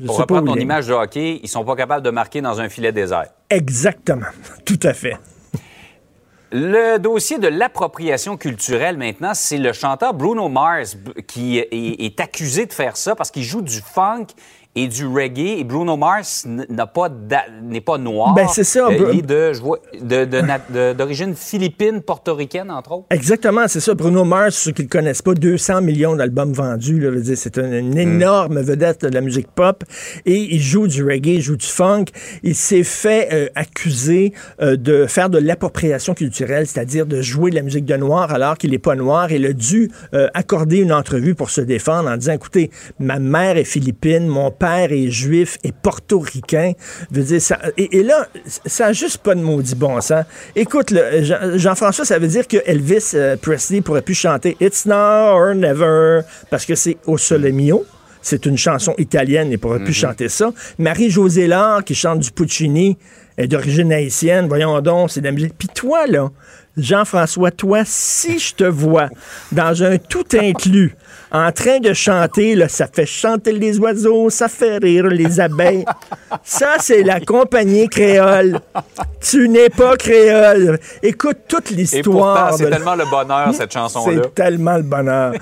Je 0.00 0.06
Pour 0.06 0.18
reprendre 0.18 0.54
ton 0.54 0.58
image 0.60 0.86
de 0.86 0.92
hockey, 0.92 1.40
ils 1.42 1.48
sont 1.48 1.64
pas 1.64 1.74
capables 1.74 2.04
de 2.04 2.10
marquer 2.10 2.40
dans 2.40 2.60
un 2.60 2.68
filet 2.68 2.92
désert. 2.92 3.26
Exactement. 3.50 4.26
Tout 4.64 4.78
à 4.84 4.94
fait. 4.94 5.16
Le 6.50 6.96
dossier 6.96 7.38
de 7.38 7.46
l'appropriation 7.46 8.38
culturelle 8.38 8.96
maintenant, 8.96 9.34
c'est 9.34 9.58
le 9.58 9.74
chanteur 9.74 10.14
Bruno 10.14 10.48
Mars 10.48 10.96
qui 11.26 11.58
est 11.58 12.20
accusé 12.20 12.64
de 12.64 12.72
faire 12.72 12.96
ça 12.96 13.14
parce 13.14 13.30
qu'il 13.30 13.42
joue 13.42 13.60
du 13.60 13.82
funk 13.82 14.28
et 14.78 14.88
du 14.88 15.06
reggae. 15.06 15.58
Et 15.58 15.64
Bruno 15.64 15.96
Mars 15.96 16.46
n'a 16.46 16.86
pas 16.86 17.08
n'est 17.62 17.80
pas 17.80 17.98
noir. 17.98 18.34
Ben, 18.34 18.46
c'est 18.48 18.64
ça, 18.64 18.86
Euh, 18.88 19.10
il 19.12 19.20
est 19.20 19.22
de, 19.22 19.52
je 19.52 19.60
vois, 19.60 19.78
d'origine 20.96 21.34
philippine, 21.34 22.00
portoricaine, 22.02 22.70
entre 22.70 22.92
autres. 22.92 23.06
Exactement, 23.10 23.66
c'est 23.66 23.80
ça. 23.80 23.94
Bruno 23.94 24.24
Mars, 24.24 24.56
ceux 24.56 24.72
qui 24.72 24.82
ne 24.82 24.86
le 24.86 24.90
connaissent 24.90 25.22
pas, 25.22 25.34
200 25.34 25.82
millions 25.82 26.14
d'albums 26.16 26.52
vendus. 26.52 27.00
Là, 27.00 27.10
c'est 27.34 27.58
une, 27.58 27.72
une 27.72 27.98
énorme 27.98 28.60
vedette 28.60 29.04
de 29.04 29.14
la 29.14 29.20
musique 29.20 29.48
pop. 29.54 29.84
Et 30.26 30.54
il 30.54 30.60
joue 30.60 30.86
du 30.86 31.04
reggae, 31.04 31.34
il 31.36 31.42
joue 31.42 31.56
du 31.56 31.66
funk. 31.66 32.06
Il 32.42 32.54
s'est 32.54 32.84
fait 32.84 33.28
euh, 33.32 33.48
accuser 33.54 34.32
euh, 34.62 34.76
de 34.76 35.06
faire 35.06 35.30
de 35.30 35.38
l'appropriation 35.38 36.14
culturelle, 36.14 36.66
c'est-à-dire 36.66 37.06
de 37.06 37.20
jouer 37.20 37.50
de 37.50 37.56
la 37.56 37.62
musique 37.62 37.84
de 37.84 37.96
noir 37.96 38.32
alors 38.32 38.56
qu'il 38.56 38.70
n'est 38.70 38.78
pas 38.78 38.94
noir. 38.94 39.32
Il 39.32 39.44
a 39.46 39.52
dû 39.52 39.90
euh, 40.14 40.28
accorder 40.34 40.78
une 40.78 40.92
entrevue 40.92 41.34
pour 41.34 41.50
se 41.50 41.60
défendre 41.60 42.08
en 42.08 42.16
disant, 42.16 42.32
écoutez, 42.32 42.70
ma 42.98 43.18
mère 43.18 43.56
est 43.56 43.64
philippine, 43.64 44.26
mon 44.26 44.50
père 44.50 44.67
est 44.76 45.10
juif 45.10 45.58
et 45.64 45.72
portoricain. 45.72 46.72
Je 47.10 47.20
veux 47.20 47.24
dire, 47.24 47.42
ça, 47.42 47.58
et, 47.76 47.98
et 47.98 48.02
là, 48.02 48.26
ça 48.66 48.86
n'a 48.86 48.92
juste 48.92 49.18
pas 49.18 49.34
de 49.34 49.40
maudit 49.40 49.74
bon 49.74 50.00
sens. 50.00 50.24
Écoute, 50.54 50.94
Jean-François, 51.54 52.04
ça 52.04 52.18
veut 52.18 52.28
dire 52.28 52.46
que 52.46 52.58
Elvis 52.66 53.12
euh, 53.14 53.36
Presley 53.36 53.80
pourrait 53.80 54.02
plus 54.02 54.14
chanter 54.14 54.56
It's 54.60 54.86
now 54.86 54.94
or 54.94 55.54
never 55.54 56.20
parce 56.50 56.64
que 56.64 56.74
c'est 56.74 56.98
au 57.06 57.18
sole 57.18 57.50
mio. 57.52 57.84
C'est 58.20 58.46
une 58.46 58.58
chanson 58.58 58.94
italienne, 58.98 59.48
il 59.50 59.58
pourrait 59.58 59.82
plus 59.82 59.94
chanter 59.94 60.28
ça. 60.28 60.52
Marie-Josée 60.78 61.46
Lard, 61.46 61.84
qui 61.84 61.94
chante 61.94 62.18
du 62.18 62.30
Puccini, 62.30 62.98
est 63.36 63.46
d'origine 63.46 63.92
haïtienne. 63.92 64.48
Voyons 64.48 64.80
donc, 64.80 65.10
c'est 65.10 65.20
de 65.20 65.26
la 65.26 65.32
musique. 65.32 65.54
Puis 65.56 65.68
toi, 65.68 66.06
là, 66.06 66.30
Jean-François, 66.76 67.50
toi, 67.52 67.82
si 67.84 68.38
je 68.38 68.54
te 68.54 68.64
vois 68.64 69.08
dans 69.52 69.82
un 69.82 69.98
tout 69.98 70.26
inclus, 70.34 70.94
en 71.32 71.52
train 71.52 71.78
de 71.80 71.92
chanter, 71.92 72.54
là, 72.54 72.68
ça 72.68 72.86
fait 72.86 73.06
chanter 73.06 73.52
les 73.52 73.78
oiseaux, 73.78 74.30
ça 74.30 74.48
fait 74.48 74.78
rire 74.78 75.06
les 75.06 75.40
abeilles. 75.40 75.84
Ça, 76.42 76.76
c'est 76.80 77.02
la 77.02 77.20
compagnie 77.20 77.88
créole. 77.88 78.60
Tu 79.20 79.48
n'es 79.48 79.68
pas 79.68 79.96
créole. 79.96 80.78
Écoute 81.02 81.38
toute 81.48 81.70
l'histoire. 81.70 82.54
c'est 82.54 82.64
de- 82.64 82.70
tellement 82.70 82.94
le 82.94 83.04
bonheur, 83.10 83.52
cette 83.54 83.72
chanson-là. 83.72 84.22
C'est 84.24 84.34
tellement 84.34 84.76
le 84.76 84.82
bonheur. 84.82 85.32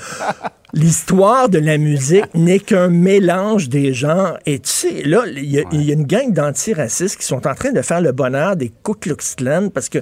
L'histoire 0.72 1.48
de 1.48 1.58
la 1.58 1.78
musique 1.78 2.24
n'est 2.34 2.58
qu'un 2.58 2.88
mélange 2.88 3.68
des 3.68 3.94
genres. 3.94 4.36
Et 4.46 4.58
tu 4.58 4.68
sais, 4.68 5.02
là, 5.04 5.22
il 5.26 5.44
y, 5.44 5.60
a- 5.60 5.64
il 5.70 5.82
y 5.84 5.90
a 5.90 5.94
une 5.94 6.04
gang 6.06 6.32
d'antiracistes 6.32 7.16
qui 7.18 7.24
sont 7.24 7.46
en 7.46 7.54
train 7.54 7.70
de 7.72 7.80
faire 7.82 8.00
le 8.00 8.10
bonheur 8.10 8.56
des 8.56 8.72
Ku 8.82 8.92
Klux 9.00 9.16
Klan 9.36 9.68
parce 9.72 9.88
que 9.88 9.98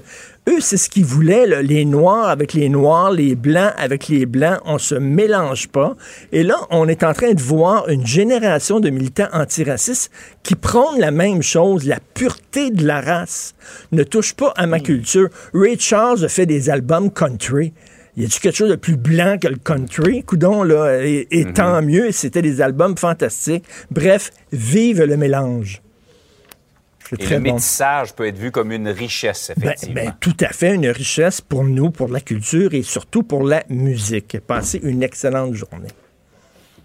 eux, 0.48 0.60
c'est 0.60 0.78
ce 0.78 0.88
qu'ils 0.88 1.04
voulaient, 1.04 1.46
là, 1.46 1.60
les 1.62 1.84
Noirs 1.84 2.28
avec 2.28 2.54
les 2.54 2.70
Noirs, 2.70 3.12
les 3.12 3.34
Blancs 3.34 3.72
avec 3.76 4.08
les 4.08 4.24
Blancs. 4.24 4.58
On 4.64 4.78
se 4.78 4.94
mélange 4.94 5.68
pas. 5.68 5.96
Et 6.32 6.42
là, 6.42 6.56
on 6.70 6.88
est 6.88 7.04
en 7.04 7.12
train 7.12 7.34
de 7.34 7.42
voir 7.42 7.88
une 7.90 8.06
génération 8.06 8.80
de 8.80 8.88
militants 8.88 9.28
antiracistes 9.34 10.10
qui 10.42 10.54
prônent 10.54 10.98
la 10.98 11.10
même 11.10 11.42
chose, 11.42 11.84
la 11.86 11.98
pureté 12.14 12.70
de 12.70 12.86
la 12.86 13.02
race. 13.02 13.54
Ne 13.92 14.02
touche 14.02 14.32
pas 14.34 14.52
à 14.56 14.66
ma 14.66 14.80
culture. 14.80 15.28
Ray 15.52 15.78
Charles 15.78 16.24
a 16.24 16.28
fait 16.28 16.46
des 16.46 16.70
albums 16.70 17.10
country. 17.10 17.74
Y 18.16 18.24
a-tu 18.26 18.40
quelque 18.40 18.54
chose 18.56 18.70
de 18.70 18.76
plus 18.76 18.96
blanc 18.96 19.38
que 19.40 19.48
le 19.48 19.56
country? 19.56 20.22
Coudon, 20.22 20.62
là, 20.62 21.02
et, 21.04 21.26
et 21.32 21.52
tant 21.52 21.82
mieux, 21.82 22.12
c'était 22.12 22.42
des 22.42 22.60
albums 22.60 22.96
fantastiques. 22.96 23.64
Bref, 23.90 24.30
vive 24.52 25.02
le 25.02 25.16
mélange. 25.16 25.82
Et 27.12 27.16
très 27.16 27.34
le 27.36 27.44
bon. 27.44 27.52
métissage 27.54 28.14
peut 28.14 28.26
être 28.26 28.38
vu 28.38 28.50
comme 28.50 28.72
une 28.72 28.88
richesse, 28.88 29.52
Ben, 29.56 29.66
effectivement. 29.68 29.94
ben, 29.94 30.14
tout 30.20 30.36
à 30.40 30.48
fait, 30.48 30.74
une 30.74 30.86
richesse 30.88 31.40
pour 31.40 31.62
nous, 31.64 31.90
pour 31.90 32.08
la 32.08 32.20
culture 32.20 32.72
et 32.72 32.82
surtout 32.82 33.22
pour 33.22 33.44
la 33.44 33.62
musique. 33.68 34.38
Passez 34.46 34.80
une 34.82 35.02
excellente 35.02 35.54
journée. 35.54 35.90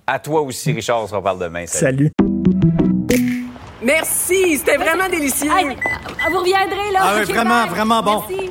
À 0.05 0.19
toi 0.19 0.41
aussi, 0.41 0.71
Richard, 0.73 1.03
on 1.03 1.07
se 1.07 1.15
reparle 1.15 1.39
demain. 1.39 1.65
Salut. 1.67 2.11
Salut. 2.19 3.45
Merci, 3.81 4.57
c'était 4.57 4.77
vraiment 4.77 5.07
délicieux. 5.09 5.49
Hey, 5.55 5.75
vous 6.31 6.39
reviendrez, 6.39 6.91
là. 6.91 6.99
Ah 7.01 7.15
oui, 7.19 7.31
vraiment, 7.31 7.61
bye. 7.65 7.69
vraiment 7.69 8.03
bon. 8.03 8.23
Merci. 8.29 8.49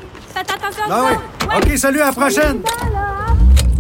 Ah 0.91 1.05
oui. 1.11 1.47
OK, 1.57 1.79
salut, 1.79 2.01
à 2.01 2.07
la 2.07 2.13
prochaine. 2.13 2.59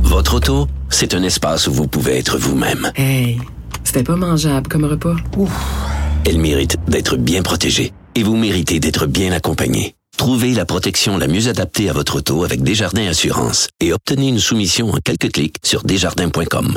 Votre 0.02 0.34
auto, 0.34 0.66
c'est 0.88 1.14
un 1.14 1.22
espace 1.22 1.66
où 1.66 1.72
vous 1.72 1.86
pouvez 1.86 2.18
être 2.18 2.38
vous-même. 2.38 2.90
Hey, 2.96 3.38
c'était 3.84 4.02
pas 4.02 4.16
mangeable 4.16 4.68
comme 4.68 4.84
repas. 4.84 5.16
Elle 6.26 6.38
mérite 6.38 6.76
d'être 6.88 7.16
bien 7.16 7.42
protégée 7.42 7.92
et 8.14 8.22
vous 8.22 8.36
méritez 8.36 8.80
d'être 8.80 9.06
bien 9.06 9.32
accompagnée. 9.32 9.94
Trouvez 10.16 10.52
la 10.52 10.64
protection 10.64 11.16
la 11.16 11.28
mieux 11.28 11.48
adaptée 11.48 11.88
à 11.88 11.92
votre 11.92 12.16
auto 12.16 12.42
avec 12.42 12.62
Desjardins 12.62 13.06
Assurance 13.06 13.68
et 13.80 13.92
obtenez 13.92 14.28
une 14.28 14.40
soumission 14.40 14.90
en 14.90 14.98
quelques 15.02 15.30
clics 15.32 15.56
sur 15.62 15.84
desjardins.com. 15.84 16.76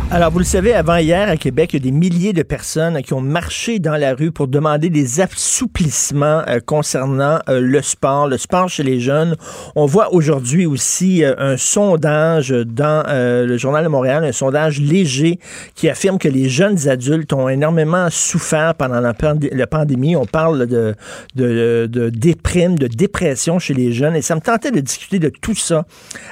Alors, 0.13 0.29
vous 0.29 0.39
le 0.39 0.43
savez, 0.45 0.73
avant 0.73 0.97
hier, 0.97 1.29
à 1.29 1.37
Québec, 1.37 1.69
il 1.71 1.77
y 1.77 1.81
a 1.81 1.89
des 1.89 1.97
milliers 1.97 2.33
de 2.33 2.43
personnes 2.43 3.01
qui 3.01 3.13
ont 3.13 3.21
marché 3.21 3.79
dans 3.79 3.95
la 3.95 4.13
rue 4.13 4.33
pour 4.33 4.49
demander 4.49 4.89
des 4.89 5.21
assouplissements 5.21 6.43
euh, 6.49 6.59
concernant 6.59 7.39
euh, 7.47 7.61
le 7.61 7.81
sport, 7.81 8.27
le 8.27 8.37
sport 8.37 8.67
chez 8.67 8.83
les 8.83 8.99
jeunes. 8.99 9.37
On 9.73 9.85
voit 9.85 10.13
aujourd'hui 10.13 10.65
aussi 10.65 11.23
euh, 11.23 11.33
un 11.37 11.55
sondage 11.55 12.49
dans 12.49 13.05
le 13.07 13.57
Journal 13.57 13.85
de 13.85 13.87
Montréal, 13.87 14.25
un 14.25 14.33
sondage 14.33 14.81
léger 14.81 15.39
qui 15.75 15.87
affirme 15.87 16.17
que 16.17 16.27
les 16.27 16.49
jeunes 16.49 16.89
adultes 16.89 17.31
ont 17.31 17.47
énormément 17.47 18.09
souffert 18.09 18.75
pendant 18.75 18.99
la, 18.99 19.13
pand- 19.13 19.49
la 19.49 19.67
pandémie. 19.67 20.17
On 20.17 20.25
parle 20.25 20.67
de, 20.67 20.93
de, 21.35 21.87
de 21.89 22.09
déprime, 22.09 22.77
de 22.77 22.87
dépression 22.87 23.59
chez 23.59 23.73
les 23.73 23.93
jeunes. 23.93 24.17
Et 24.17 24.21
ça 24.21 24.35
me 24.35 24.41
tentait 24.41 24.71
de 24.71 24.81
discuter 24.81 25.19
de 25.19 25.29
tout 25.29 25.55
ça 25.55 25.85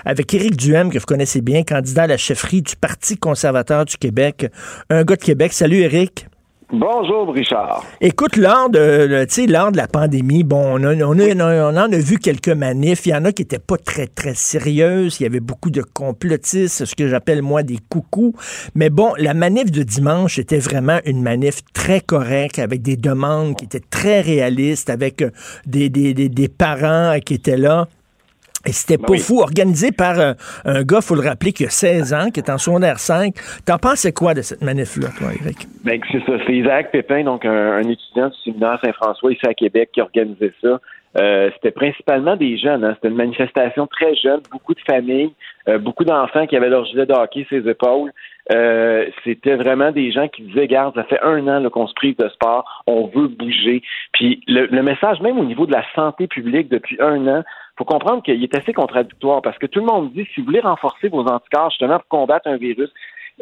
avec 0.03 0.33
Éric 0.33 0.57
Duhem, 0.57 0.91
que 0.91 0.99
vous 0.99 1.05
connaissez 1.05 1.39
bien, 1.39 1.63
candidat 1.63 2.03
à 2.03 2.07
la 2.07 2.17
chefferie 2.17 2.61
du 2.61 2.75
Parti 2.75 3.15
conservateur 3.15 3.68
du 3.85 3.97
Québec, 3.97 4.47
un 4.89 5.03
gars 5.03 5.15
de 5.15 5.21
Québec. 5.21 5.53
Salut 5.53 5.77
Éric. 5.77 6.27
Bonjour, 6.71 7.33
Richard. 7.33 7.83
Écoute, 7.99 8.37
lors 8.37 8.69
de, 8.69 9.25
lors 9.51 9.71
de 9.71 9.77
la 9.77 9.87
pandémie, 9.87 10.43
bon, 10.43 10.79
on, 10.79 10.83
a- 10.83 10.93
on, 11.03 11.17
a- 11.17 11.71
on 11.71 11.75
en 11.75 11.91
a 11.91 11.97
vu 11.97 12.19
quelques 12.19 12.49
manifs. 12.49 13.07
Il 13.07 13.09
y 13.09 13.15
en 13.15 13.25
a 13.25 13.31
qui 13.31 13.41
n'étaient 13.41 13.57
pas 13.57 13.77
très, 13.77 14.05
très 14.05 14.35
sérieuses. 14.35 15.19
Il 15.19 15.23
y 15.23 15.25
avait 15.25 15.39
beaucoup 15.39 15.71
de 15.71 15.81
complotistes, 15.81 16.85
ce 16.85 16.93
que 16.95 17.07
j'appelle, 17.07 17.41
moi, 17.41 17.63
des 17.63 17.79
coucous. 17.89 18.35
Mais 18.75 18.91
bon, 18.91 19.13
la 19.17 19.33
manif 19.33 19.71
de 19.71 19.81
dimanche 19.81 20.37
était 20.37 20.59
vraiment 20.59 20.99
une 21.05 21.23
manif 21.23 21.61
très 21.73 22.01
correcte, 22.01 22.59
avec 22.59 22.83
des 22.83 22.97
demandes 22.97 23.55
qui 23.55 23.65
étaient 23.65 23.81
très 23.89 24.21
réalistes, 24.21 24.91
avec 24.91 25.23
euh, 25.23 25.31
des, 25.65 25.89
des, 25.89 26.13
des, 26.13 26.29
des 26.29 26.47
parents 26.49 27.17
qui 27.25 27.33
étaient 27.33 27.57
là. 27.57 27.87
Et 28.65 28.71
c'était 28.73 28.97
Ben 28.97 29.05
pas 29.05 29.13
oui. 29.13 29.19
fou, 29.19 29.39
organisé 29.41 29.91
par 29.91 30.19
euh, 30.19 30.33
un 30.65 30.83
gars, 30.83 31.01
faut 31.01 31.15
le 31.15 31.21
rappeler, 31.21 31.53
qui 31.53 31.65
a 31.65 31.69
16 31.69 32.13
ans, 32.13 32.29
qui 32.29 32.39
est 32.41 32.49
en 32.49 32.57
secondaire 32.57 32.99
5. 32.99 33.33
T'en 33.65 33.77
pensais 33.77 34.11
quoi 34.11 34.33
de 34.33 34.41
cette 34.41 34.61
manif-là, 34.61 35.07
toi, 35.17 35.29
Eric? 35.33 35.67
Ben, 35.83 35.99
c'est 36.11 36.19
ça. 36.25 36.33
C'est 36.45 36.53
Isaac 36.55 36.91
Pépin, 36.91 37.23
donc 37.23 37.45
un, 37.45 37.71
un 37.73 37.83
étudiant 37.83 38.27
du 38.29 38.35
séminaire 38.43 38.77
Saint-François 38.83 39.31
ici 39.31 39.47
à 39.47 39.53
Québec, 39.53 39.89
qui 39.93 40.01
organisait 40.01 40.53
ça. 40.61 40.79
Euh, 41.17 41.49
c'était 41.55 41.71
principalement 41.71 42.35
des 42.35 42.57
jeunes. 42.57 42.83
Hein. 42.83 42.93
C'était 42.95 43.07
une 43.07 43.15
manifestation 43.15 43.87
très 43.87 44.15
jeune, 44.15 44.41
beaucoup 44.51 44.75
de 44.75 44.81
familles, 44.81 45.33
euh, 45.67 45.79
beaucoup 45.79 46.03
d'enfants 46.03 46.45
qui 46.45 46.55
avaient 46.55 46.69
leur 46.69 46.85
gilet 46.85 47.05
de 47.05 47.13
hockey 47.13 47.45
sur 47.49 47.57
les 47.57 47.69
épaules. 47.71 48.11
Euh, 48.51 49.05
c'était 49.23 49.55
vraiment 49.55 49.91
des 49.91 50.11
gens 50.11 50.27
qui 50.27 50.43
disaient, 50.43 50.67
garde, 50.67 50.95
ça 50.95 51.03
fait 51.03 51.19
un 51.21 51.47
an 51.47 51.67
qu'on 51.69 51.87
se 51.87 51.93
prive 51.93 52.15
de 52.17 52.29
sport, 52.29 52.83
on 52.87 53.07
veut 53.07 53.27
bouger. 53.27 53.81
Puis 54.13 54.41
le, 54.47 54.67
le 54.67 54.83
message, 54.83 55.19
même 55.21 55.39
au 55.39 55.45
niveau 55.45 55.65
de 55.65 55.71
la 55.71 55.83
santé 55.95 56.27
publique 56.27 56.69
depuis 56.69 56.97
un 56.99 57.27
an, 57.27 57.43
faut 57.77 57.85
comprendre 57.85 58.21
qu'il 58.21 58.43
est 58.43 58.55
assez 58.55 58.73
contradictoire 58.73 59.41
parce 59.41 59.57
que 59.57 59.65
tout 59.65 59.79
le 59.79 59.85
monde 59.85 60.11
dit, 60.13 60.27
si 60.33 60.41
vous 60.41 60.47
voulez 60.47 60.59
renforcer 60.59 61.07
vos 61.07 61.25
anticorps 61.25 61.69
justement 61.71 61.99
pour 61.99 62.07
combattre 62.07 62.47
un 62.47 62.57
virus, 62.57 62.91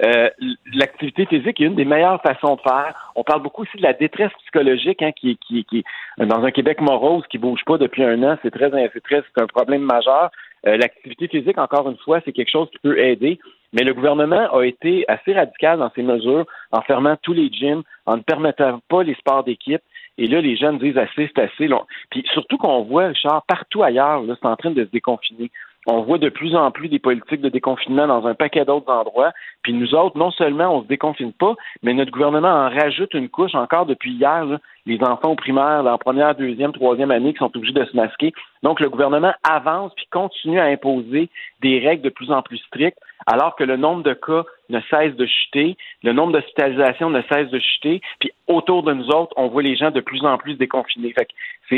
euh, 0.04 0.30
l'activité 0.74 1.26
physique 1.26 1.60
est 1.60 1.66
une 1.66 1.76
des 1.76 1.86
meilleures 1.86 2.22
façons 2.22 2.56
de 2.56 2.62
faire. 2.62 3.12
On 3.16 3.24
parle 3.24 3.42
beaucoup 3.42 3.64
aussi 3.64 3.78
de 3.78 3.84
la 3.84 3.94
détresse 3.94 4.32
psychologique, 4.44 5.02
hein, 5.02 5.12
qui, 5.12 5.38
qui, 5.38 5.66
qui 5.66 5.84
dans 6.18 6.44
un 6.44 6.52
Québec 6.52 6.82
morose 6.82 7.24
qui 7.30 7.38
bouge 7.38 7.64
pas 7.66 7.78
depuis 7.78 8.04
un 8.04 8.22
an. 8.24 8.38
C'est 8.44 8.52
très, 8.52 8.70
c'est 8.70 9.04
très, 9.04 9.24
c'est 9.24 9.42
un 9.42 9.48
problème 9.48 9.82
majeur. 9.82 10.30
Euh, 10.66 10.78
l'activité 10.78 11.28
physique, 11.28 11.58
encore 11.58 11.90
une 11.90 11.98
fois, 11.98 12.20
c'est 12.26 12.32
quelque 12.32 12.52
chose 12.52 12.70
qui 12.72 12.80
peut 12.80 13.00
aider. 13.00 13.40
Mais 13.74 13.84
le 13.84 13.94
gouvernement 13.94 14.56
a 14.56 14.64
été 14.64 15.04
assez 15.08 15.34
radical 15.34 15.80
dans 15.80 15.92
ses 15.96 16.04
mesures 16.04 16.46
en 16.72 16.82
fermant 16.82 17.16
tous 17.22 17.34
les 17.34 17.50
gyms, 17.50 17.84
en 18.06 18.18
ne 18.18 18.22
permettant 18.22 18.80
pas 18.88 19.04
les 19.04 19.16
sports 19.16 19.44
d'équipe. 19.44 19.82
Et 20.18 20.28
là, 20.28 20.42
les 20.42 20.56
jeunes 20.56 20.80
disent 20.80 20.98
assez, 20.98 21.30
c'est 21.36 21.44
assez 21.44 21.68
long. 21.68 21.86
Puis 22.10 22.24
surtout 22.34 22.58
qu'on 22.58 22.84
voit, 22.84 23.08
Richard, 23.08 23.44
partout 23.48 23.84
ailleurs, 23.84 24.22
là, 24.24 24.36
c'est 24.40 24.48
en 24.48 24.56
train 24.56 24.72
de 24.72 24.84
se 24.84 24.90
déconfiner. 24.90 25.52
On 25.90 26.02
voit 26.02 26.18
de 26.18 26.28
plus 26.28 26.54
en 26.54 26.70
plus 26.70 26.90
des 26.90 27.00
politiques 27.00 27.40
de 27.40 27.48
déconfinement 27.48 28.08
dans 28.08 28.28
un 28.28 28.36
paquet 28.36 28.66
d'autres 28.66 28.92
endroits. 28.92 29.32
Puis 29.64 29.72
nous 29.72 29.96
autres, 29.96 30.18
non 30.18 30.32
seulement 30.32 30.76
on 30.76 30.84
se 30.84 30.88
déconfine 30.88 31.32
pas, 31.32 31.56
mais 31.82 31.94
notre 31.94 32.12
gouvernement 32.12 32.50
en 32.50 32.70
rajoute 32.70 33.14
une 33.14 33.30
couche 33.30 33.56
encore 33.56 33.86
depuis 33.86 34.12
hier. 34.12 34.44
là. 34.44 34.60
les 34.86 35.02
enfants 35.02 35.32
au 35.32 35.36
primaire, 35.36 35.84
là, 35.84 35.94
en 35.94 35.98
première, 35.98 36.36
deuxième, 36.36 36.74
troisième 36.74 37.10
année, 37.10 37.32
qui 37.32 37.40
sont 37.40 37.56
obligés 37.56 37.72
de 37.72 37.86
se 37.86 37.96
masquer. 37.96 38.34
Donc 38.64 38.82
le 38.82 38.90
gouvernement 38.90 39.34
avance 39.50 39.94
puis 39.96 40.08
continue 40.12 40.60
à 40.60 40.66
imposer 40.66 41.30
des 41.62 41.80
règles 41.80 42.04
de 42.04 42.10
plus 42.10 42.32
en 42.32 42.42
plus 42.42 42.58
strictes, 42.58 43.00
alors 43.26 43.56
que 43.56 43.64
le 43.64 43.78
nombre 43.78 44.04
de 44.04 44.14
cas 44.14 44.44
ne 44.68 44.82
cesse 44.90 45.16
de 45.16 45.26
chuter, 45.26 45.78
le 46.04 46.12
nombre 46.12 46.34
d'hospitalisations 46.34 47.10
ne 47.10 47.22
cesse 47.32 47.50
de 47.50 47.60
chuter. 47.60 48.02
Puis 48.20 48.32
autour 48.48 48.84
de 48.84 48.92
nous 48.92 49.08
autres, 49.08 49.34
on 49.38 49.48
voit 49.48 49.64
les 49.64 49.78
gens 49.78 49.92
de 49.92 50.02
plus 50.02 50.26
en 50.26 50.38
plus 50.38 50.56
déconfinés. 50.56 51.14
Fait 51.18 51.28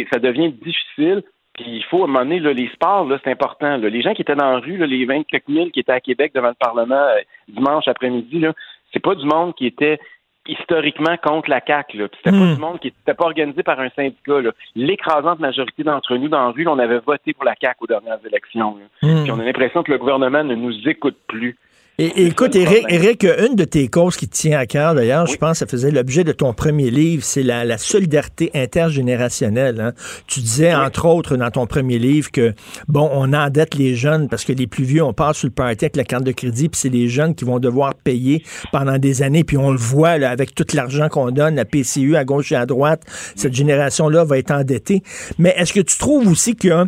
que 0.03 0.09
ça 0.11 0.19
devient 0.19 0.51
difficile. 0.51 1.21
Puis 1.59 1.69
il 1.77 1.83
faut, 1.83 2.01
à 2.01 2.03
un 2.05 2.07
moment 2.07 2.19
donné, 2.19 2.39
là, 2.39 2.53
les 2.53 2.69
sports, 2.69 3.05
là, 3.05 3.19
c'est 3.23 3.31
important. 3.31 3.77
là. 3.77 3.89
Les 3.89 4.01
gens 4.01 4.13
qui 4.13 4.21
étaient 4.21 4.35
dans 4.35 4.51
la 4.51 4.59
rue, 4.59 4.77
là, 4.77 4.85
les 4.85 5.05
24 5.05 5.43
000 5.49 5.69
qui 5.71 5.81
étaient 5.81 5.91
à 5.91 5.99
Québec 5.99 6.31
devant 6.33 6.49
le 6.49 6.53
Parlement 6.53 6.95
euh, 6.95 7.19
dimanche 7.49 7.87
après-midi, 7.87 8.39
là, 8.39 8.53
c'est 8.93 9.01
pas 9.01 9.15
du 9.15 9.25
monde 9.25 9.53
qui 9.55 9.65
était 9.65 9.99
historiquement 10.47 11.15
contre 11.21 11.49
la 11.49 11.61
CAQ. 11.65 11.97
Là. 11.97 12.07
Puis 12.07 12.19
C'était 12.23 12.35
Hmm. 12.35 12.39
pas 12.49 12.53
du 12.55 12.59
monde 12.61 12.79
qui 12.79 12.87
n'était 12.87 13.13
pas 13.13 13.25
organisé 13.25 13.61
par 13.61 13.79
un 13.79 13.89
syndicat. 13.89 14.41
là. 14.41 14.51
L'écrasante 14.75 15.39
majorité 15.39 15.83
d'entre 15.83 16.15
nous 16.15 16.29
dans 16.29 16.45
la 16.45 16.51
rue, 16.51 16.63
là, 16.63 16.71
on 16.71 16.79
avait 16.79 16.99
voté 16.99 17.33
pour 17.33 17.43
la 17.43 17.55
CAQ 17.59 17.75
aux 17.81 17.87
dernières 17.87 18.19
élections. 18.25 18.77
là. 18.77 19.07
Hmm. 19.09 19.23
Puis 19.23 19.31
on 19.31 19.39
a 19.39 19.43
l'impression 19.43 19.83
que 19.83 19.91
le 19.91 19.97
gouvernement 19.97 20.43
ne 20.43 20.55
nous 20.55 20.87
écoute 20.87 21.17
plus. 21.27 21.57
Et, 22.01 22.05
et 22.21 22.25
écoute, 22.27 22.55
Eric, 22.55 23.25
une 23.25 23.57
de 23.57 23.65
tes 23.65 23.89
causes 23.89 24.15
qui 24.15 24.29
te 24.29 24.33
tient 24.33 24.57
à 24.57 24.65
cœur, 24.65 24.95
d'ailleurs, 24.95 25.27
je 25.27 25.35
pense 25.35 25.51
que 25.51 25.57
ça 25.57 25.67
faisait 25.67 25.91
l'objet 25.91 26.23
de 26.23 26.31
ton 26.31 26.53
premier 26.53 26.89
livre, 26.89 27.25
c'est 27.25 27.43
la, 27.43 27.65
la 27.65 27.77
solidarité 27.77 28.51
intergénérationnelle. 28.55 29.81
hein. 29.81 29.93
Tu 30.25 30.39
disais, 30.39 30.73
entre 30.73 31.05
autres, 31.05 31.35
dans 31.35 31.51
ton 31.51 31.67
premier 31.67 31.99
livre, 31.99 32.31
que, 32.31 32.53
bon, 32.87 33.09
on 33.11 33.33
endette 33.33 33.75
les 33.75 33.95
jeunes 33.95 34.29
parce 34.29 34.45
que 34.45 34.53
les 34.53 34.65
plus 34.65 34.85
vieux, 34.85 35.03
on 35.03 35.11
passe 35.11 35.39
sur 35.39 35.47
le 35.47 35.53
party 35.53 35.83
avec 35.83 35.97
la 35.97 36.05
carte 36.05 36.23
de 36.23 36.31
crédit, 36.31 36.69
puis 36.69 36.79
c'est 36.79 36.87
les 36.87 37.09
jeunes 37.09 37.35
qui 37.35 37.43
vont 37.43 37.59
devoir 37.59 37.93
payer 37.95 38.43
pendant 38.71 38.97
des 38.97 39.21
années, 39.21 39.43
puis 39.43 39.57
on 39.57 39.71
le 39.71 39.77
voit 39.77 40.17
là, 40.17 40.29
avec 40.29 40.55
tout 40.55 40.65
l'argent 40.73 41.09
qu'on 41.09 41.31
donne, 41.31 41.55
la 41.55 41.65
PCU 41.65 42.15
à 42.15 42.23
gauche 42.23 42.53
et 42.53 42.55
à 42.55 42.65
droite, 42.65 43.01
cette 43.35 43.53
génération-là 43.53 44.23
va 44.23 44.37
être 44.37 44.51
endettée. 44.51 45.03
Mais 45.37 45.53
est-ce 45.57 45.73
que 45.73 45.81
tu 45.81 45.97
trouves 45.97 46.29
aussi 46.29 46.55
que 46.55 46.85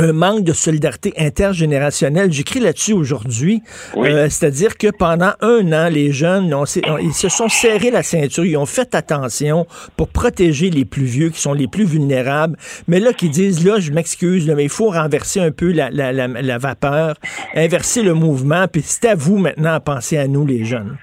un 0.00 0.12
manque 0.12 0.44
de 0.44 0.52
solidarité 0.52 1.12
intergénérationnelle. 1.18 2.32
J'écris 2.32 2.60
là-dessus 2.60 2.94
aujourd'hui. 2.94 3.62
Euh, 3.96 4.28
c'est-à-dire 4.30 4.78
que 4.78 4.88
pendant 4.88 5.32
un 5.42 5.72
an, 5.72 5.88
les 5.90 6.10
jeunes, 6.10 6.54
ils 7.02 7.12
se 7.12 7.28
sont 7.28 7.48
serrés 7.48 7.90
la 7.90 8.02
ceinture, 8.02 8.44
ils 8.44 8.56
ont 8.56 8.66
fait 8.66 8.94
attention 8.94 9.66
pour 9.96 10.08
protéger 10.08 10.70
les 10.70 10.86
plus 10.86 11.04
vieux, 11.04 11.28
qui 11.28 11.40
sont 11.40 11.52
les 11.52 11.68
plus 11.68 11.84
vulnérables. 11.84 12.56
Mais 12.88 12.98
là, 12.98 13.12
qui 13.12 13.28
disent, 13.28 13.64
là, 13.64 13.78
je 13.78 13.92
m'excuse, 13.92 14.50
mais 14.50 14.64
il 14.64 14.70
faut 14.70 14.90
renverser 14.90 15.40
un 15.40 15.50
peu 15.50 15.70
la, 15.70 15.90
la, 15.90 16.12
la 16.12 16.58
vapeur, 16.58 17.16
inverser 17.54 18.02
le 18.02 18.14
mouvement, 18.14 18.66
puis 18.68 18.82
c'est 18.84 19.06
à 19.06 19.14
vous 19.14 19.36
maintenant 19.36 19.74
à 19.74 19.80
penser 19.80 20.16
à 20.16 20.26
nous, 20.26 20.46
les 20.46 20.64
jeunes. 20.64 20.96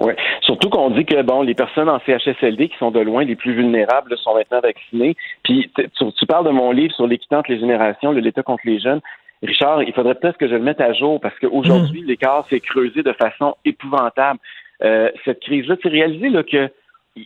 Oui. 0.00 0.14
Surtout 0.40 0.70
qu'on 0.70 0.90
dit 0.90 1.04
que 1.04 1.20
bon, 1.22 1.42
les 1.42 1.54
personnes 1.54 1.88
en 1.88 2.00
CHSLD 2.00 2.68
qui 2.68 2.78
sont 2.78 2.90
de 2.90 3.00
loin 3.00 3.22
les 3.22 3.36
plus 3.36 3.52
vulnérables 3.52 4.16
sont 4.16 4.34
maintenant 4.34 4.60
vaccinées. 4.60 5.14
Puis 5.42 5.70
tu, 5.74 6.26
parles 6.26 6.46
de 6.46 6.50
mon 6.50 6.72
livre 6.72 6.94
sur 6.94 7.06
l'équité 7.06 7.36
entre 7.36 7.50
les 7.50 7.60
générations, 7.60 8.12
le 8.12 8.20
l'État 8.20 8.42
contre 8.42 8.62
les 8.64 8.80
jeunes. 8.80 9.00
Richard, 9.42 9.82
il 9.82 9.92
faudrait 9.92 10.14
peut-être 10.14 10.38
que 10.38 10.48
je 10.48 10.54
le 10.54 10.62
mette 10.62 10.80
à 10.80 10.92
jour 10.94 11.20
parce 11.20 11.38
qu'aujourd'hui, 11.38 12.02
mmh. 12.02 12.06
l'écart 12.06 12.46
s'est 12.48 12.60
creusé 12.60 13.02
de 13.02 13.12
façon 13.12 13.54
épouvantable. 13.64 14.38
Euh, 14.82 15.10
cette 15.24 15.40
crise-là, 15.40 15.76
tu 15.76 15.88
réalisé 15.88 16.30
là, 16.30 16.42
que 16.42 16.70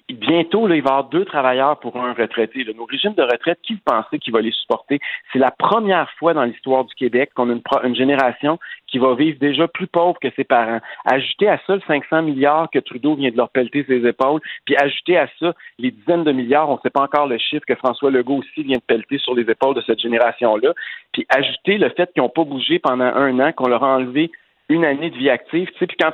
bientôt, 0.09 0.67
là, 0.67 0.77
il 0.77 0.83
va 0.83 0.89
y 0.89 0.93
avoir 0.93 1.09
deux 1.09 1.25
travailleurs 1.25 1.79
pour 1.79 1.97
un 1.97 2.13
retraité. 2.15 2.65
Nos 2.75 2.87
régimes 2.87 3.15
de 3.15 3.23
retraite, 3.23 3.59
qui 3.63 3.77
pensait 3.77 4.19
qu'il 4.19 4.33
va 4.33 4.41
les 4.41 4.53
supporter? 4.53 4.99
C'est 5.33 5.39
la 5.39 5.51
première 5.51 6.11
fois 6.13 6.35
dans 6.35 6.45
l'histoire 6.45 6.85
du 6.85 6.95
Québec 6.95 7.31
qu'on 7.35 7.51
a 7.51 7.53
une, 7.53 7.63
une, 7.85 7.95
génération 7.95 8.59
qui 8.87 8.99
va 8.99 9.15
vivre 9.15 9.39
déjà 9.39 9.69
plus 9.69 9.87
pauvre 9.87 10.19
que 10.21 10.29
ses 10.37 10.45
parents. 10.45 10.81
Ajouter 11.05 11.49
à 11.49 11.61
ça 11.67 11.75
le 11.75 11.83
500 11.87 12.23
milliards 12.23 12.69
que 12.73 12.79
Trudeau 12.79 13.15
vient 13.15 13.31
de 13.31 13.37
leur 13.37 13.51
pelleter 13.51 13.85
ses 13.87 14.07
épaules, 14.07 14.41
puis 14.65 14.77
ajouter 14.77 15.19
à 15.19 15.29
ça 15.39 15.53
les 15.79 15.91
dizaines 15.91 16.25
de 16.25 16.33
milliards, 16.33 16.71
on 16.71 16.77
ne 16.77 16.81
sait 16.81 16.91
pas 16.91 17.03
encore 17.03 17.27
le 17.27 17.39
chiffre 17.39 17.65
que 17.67 17.75
François 17.75 18.11
Legault 18.11 18.39
aussi 18.39 18.63
vient 18.63 18.79
de 18.79 18.83
pelleter 18.83 19.19
sur 19.19 19.35
les 19.35 19.49
épaules 19.51 19.75
de 19.75 19.83
cette 19.83 20.01
génération-là, 20.01 20.73
puis 21.13 21.27
ajouter 21.29 21.79
le 21.79 21.91
fait 21.91 22.13
qu'ils 22.13 22.23
n'ont 22.23 22.29
pas 22.29 22.45
bougé 22.45 22.79
pendant 22.79 23.05
un 23.05 23.39
an, 23.41 23.53
qu'on 23.53 23.69
leur 23.69 23.85
a 23.85 23.97
enlevé 23.97 24.31
une 24.69 24.85
année 24.85 25.11
de 25.11 25.17
vie 25.17 25.31
active. 25.31 25.69
Tu 25.73 25.79
sais, 25.79 25.87
puis 25.87 25.97
quand, 25.99 26.13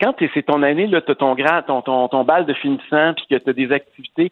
quand 0.00 0.14
c'est 0.34 0.42
ton 0.42 0.62
année, 0.62 0.86
là, 0.86 1.00
as 1.06 1.14
ton 1.14 1.34
grand, 1.34 1.62
ton, 1.62 1.82
ton, 1.82 2.08
ton 2.08 2.24
bal 2.24 2.46
de 2.46 2.54
finissant, 2.54 3.14
puis 3.14 3.26
que 3.30 3.42
tu 3.42 3.50
as 3.50 3.52
des 3.52 3.72
activités. 3.72 4.30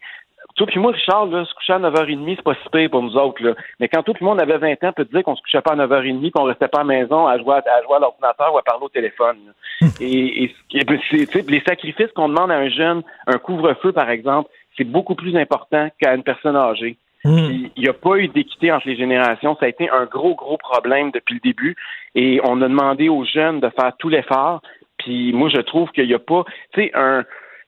Toi 0.55 0.67
puis 0.67 0.79
moi, 0.79 0.91
Richard, 0.91 1.27
là, 1.27 1.45
se 1.45 1.53
coucher 1.53 1.73
à 1.73 1.79
9h30, 1.79 2.35
c'est 2.35 2.43
pas 2.43 2.55
si 2.55 2.69
pire 2.71 2.89
pour 2.89 3.03
nous 3.03 3.15
autres. 3.15 3.41
Là. 3.41 3.53
Mais 3.79 3.87
quand 3.87 4.03
tout 4.03 4.13
le 4.19 4.25
monde 4.25 4.41
avait 4.41 4.57
20 4.57 4.83
ans, 4.83 4.91
peut 4.91 5.05
te 5.05 5.11
dire 5.11 5.23
qu'on 5.23 5.35
se 5.35 5.41
couchait 5.41 5.61
pas 5.61 5.73
à 5.73 5.75
9h30, 5.75 6.31
qu'on 6.31 6.43
restait 6.43 6.67
pas 6.67 6.79
à 6.79 6.83
la 6.83 6.87
maison 6.87 7.25
à 7.25 7.37
jouer 7.37 7.55
à, 7.55 7.83
jouer 7.83 7.95
à 7.95 7.99
l'ordinateur 7.99 8.53
ou 8.53 8.57
à 8.57 8.61
parler 8.61 8.83
au 8.83 8.89
téléphone. 8.89 9.37
et, 10.01 10.43
et, 10.43 10.55
et 10.73 11.41
les 11.47 11.61
sacrifices 11.61 12.11
qu'on 12.13 12.27
demande 12.27 12.51
à 12.51 12.55
un 12.55 12.69
jeune, 12.69 13.01
un 13.27 13.37
couvre-feu, 13.37 13.93
par 13.93 14.09
exemple, 14.09 14.49
c'est 14.77 14.83
beaucoup 14.83 15.15
plus 15.15 15.37
important 15.37 15.89
qu'à 15.99 16.15
une 16.15 16.23
personne 16.23 16.55
âgée. 16.55 16.97
Hmm. 17.23 17.69
Il 17.75 17.83
n'y 17.83 17.87
a 17.87 17.93
pas 17.93 18.17
eu 18.17 18.27
d'équité 18.27 18.71
entre 18.71 18.87
les 18.87 18.95
générations. 18.95 19.55
Ça 19.59 19.65
a 19.65 19.69
été 19.69 19.89
un 19.89 20.05
gros, 20.05 20.35
gros 20.35 20.57
problème 20.57 21.11
depuis 21.11 21.35
le 21.35 21.39
début. 21.41 21.75
Et 22.15 22.39
on 22.43 22.61
a 22.61 22.67
demandé 22.67 23.09
aux 23.09 23.25
jeunes 23.25 23.59
de 23.59 23.69
faire 23.69 23.91
tout 23.99 24.09
l'effort. 24.09 24.61
Puis 24.97 25.33
moi, 25.33 25.49
je 25.49 25.61
trouve 25.61 25.89
qu'il 25.91 26.07
n'y 26.07 26.13
a 26.13 26.19
pas, 26.19 26.43
tu 26.73 26.81
sais, 26.81 26.91
un. 26.93 27.23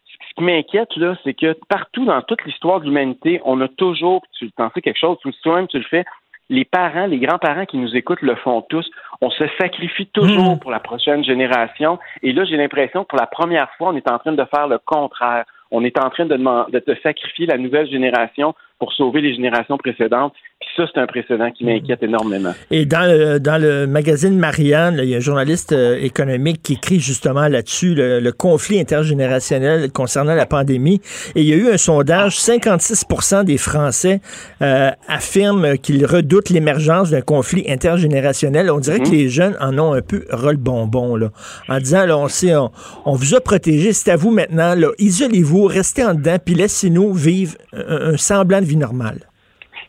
Ce 0.05 0.35
qui 0.35 0.43
m'inquiète, 0.43 0.95
là, 0.95 1.15
c'est 1.23 1.33
que 1.35 1.55
partout 1.69 2.05
dans 2.05 2.21
toute 2.23 2.43
l'histoire 2.45 2.79
de 2.79 2.85
l'humanité, 2.85 3.39
on 3.45 3.61
a 3.61 3.67
toujours, 3.67 4.23
tu 4.37 4.51
t'en 4.53 4.71
sais 4.71 4.81
quelque 4.81 4.99
chose, 4.99 5.17
toi-même 5.43 5.67
tu 5.67 5.77
le 5.77 5.83
fais, 5.83 6.05
les 6.49 6.65
parents, 6.65 7.05
les 7.05 7.19
grands-parents 7.19 7.65
qui 7.65 7.77
nous 7.77 7.95
écoutent 7.95 8.21
le 8.21 8.35
font 8.35 8.61
tous. 8.63 8.89
On 9.21 9.29
se 9.29 9.43
sacrifie 9.59 10.07
toujours 10.07 10.55
hmm. 10.55 10.59
pour 10.59 10.71
la 10.71 10.79
prochaine 10.79 11.23
génération. 11.23 11.99
Et 12.21 12.33
là, 12.33 12.45
j'ai 12.45 12.57
l'impression 12.57 13.03
que 13.03 13.09
pour 13.09 13.19
la 13.19 13.27
première 13.27 13.69
fois, 13.77 13.89
on 13.89 13.95
est 13.95 14.09
en 14.09 14.19
train 14.19 14.33
de 14.33 14.45
faire 14.45 14.67
le 14.67 14.79
contraire. 14.79 15.45
On 15.71 15.83
est 15.83 15.97
en 15.97 16.09
train 16.09 16.25
de, 16.25 16.35
de, 16.35 16.83
de 16.85 16.97
sacrifier 17.01 17.45
la 17.47 17.57
nouvelle 17.57 17.89
génération 17.89 18.53
pour 18.83 18.91
sauver 18.91 19.21
les 19.21 19.33
générations 19.33 19.77
précédentes. 19.77 20.33
Puis 20.59 20.69
ça, 20.75 20.83
c'est 20.93 20.99
un 20.99 21.07
précédent 21.07 21.49
qui 21.51 21.63
m'inquiète 21.63 22.03
énormément. 22.03 22.51
Et 22.69 22.85
dans 22.85 23.09
le, 23.09 23.39
dans 23.39 23.61
le 23.61 23.87
magazine 23.87 24.37
Marianne, 24.37 24.99
il 25.01 25.07
y 25.07 25.13
a 25.13 25.17
un 25.17 25.21
journaliste 25.21 25.71
euh, 25.71 25.97
économique 26.01 26.61
qui 26.61 26.73
écrit 26.73 26.99
justement 26.99 27.47
là-dessus 27.47 27.95
le, 27.95 28.31
conflit 28.31 28.81
intergénérationnel 28.81 29.89
concernant 29.91 30.35
la 30.35 30.45
pandémie. 30.45 30.99
Et 31.35 31.43
il 31.43 31.47
y 31.47 31.53
a 31.53 31.55
eu 31.55 31.69
un 31.69 31.77
sondage, 31.77 32.37
56 32.37 33.05
des 33.45 33.57
Français 33.57 34.19
euh, 34.61 34.91
affirment 35.07 35.77
qu'ils 35.77 36.05
redoutent 36.05 36.49
l'émergence 36.49 37.09
d'un 37.09 37.21
conflit 37.21 37.63
intergénérationnel. 37.69 38.69
On 38.69 38.79
dirait 38.79 38.99
que 38.99 39.07
mhm. 39.07 39.13
les 39.13 39.29
jeunes 39.29 39.55
en 39.61 39.79
ont 39.79 39.93
un 39.93 40.01
peu 40.01 40.25
ras 40.29 40.53
bonbon, 40.55 41.15
là, 41.15 41.29
en 41.69 41.77
disant, 41.77 42.05
là, 42.05 42.17
on, 42.17 42.27
sait, 42.27 42.53
on, 42.55 43.15
vous 43.15 43.33
a 43.33 43.39
protégé, 43.39 43.93
c'est 43.93 44.11
à 44.11 44.17
vous 44.17 44.31
maintenant, 44.31 44.75
isolez-vous, 44.99 45.63
restez 45.65 46.03
en 46.03 46.15
dedans, 46.15 46.35
puis 46.43 46.53
laissez-nous 46.53 47.13
vivre 47.13 47.53
un, 47.71 48.13
un 48.13 48.17
semblant 48.17 48.59
de 48.59 48.65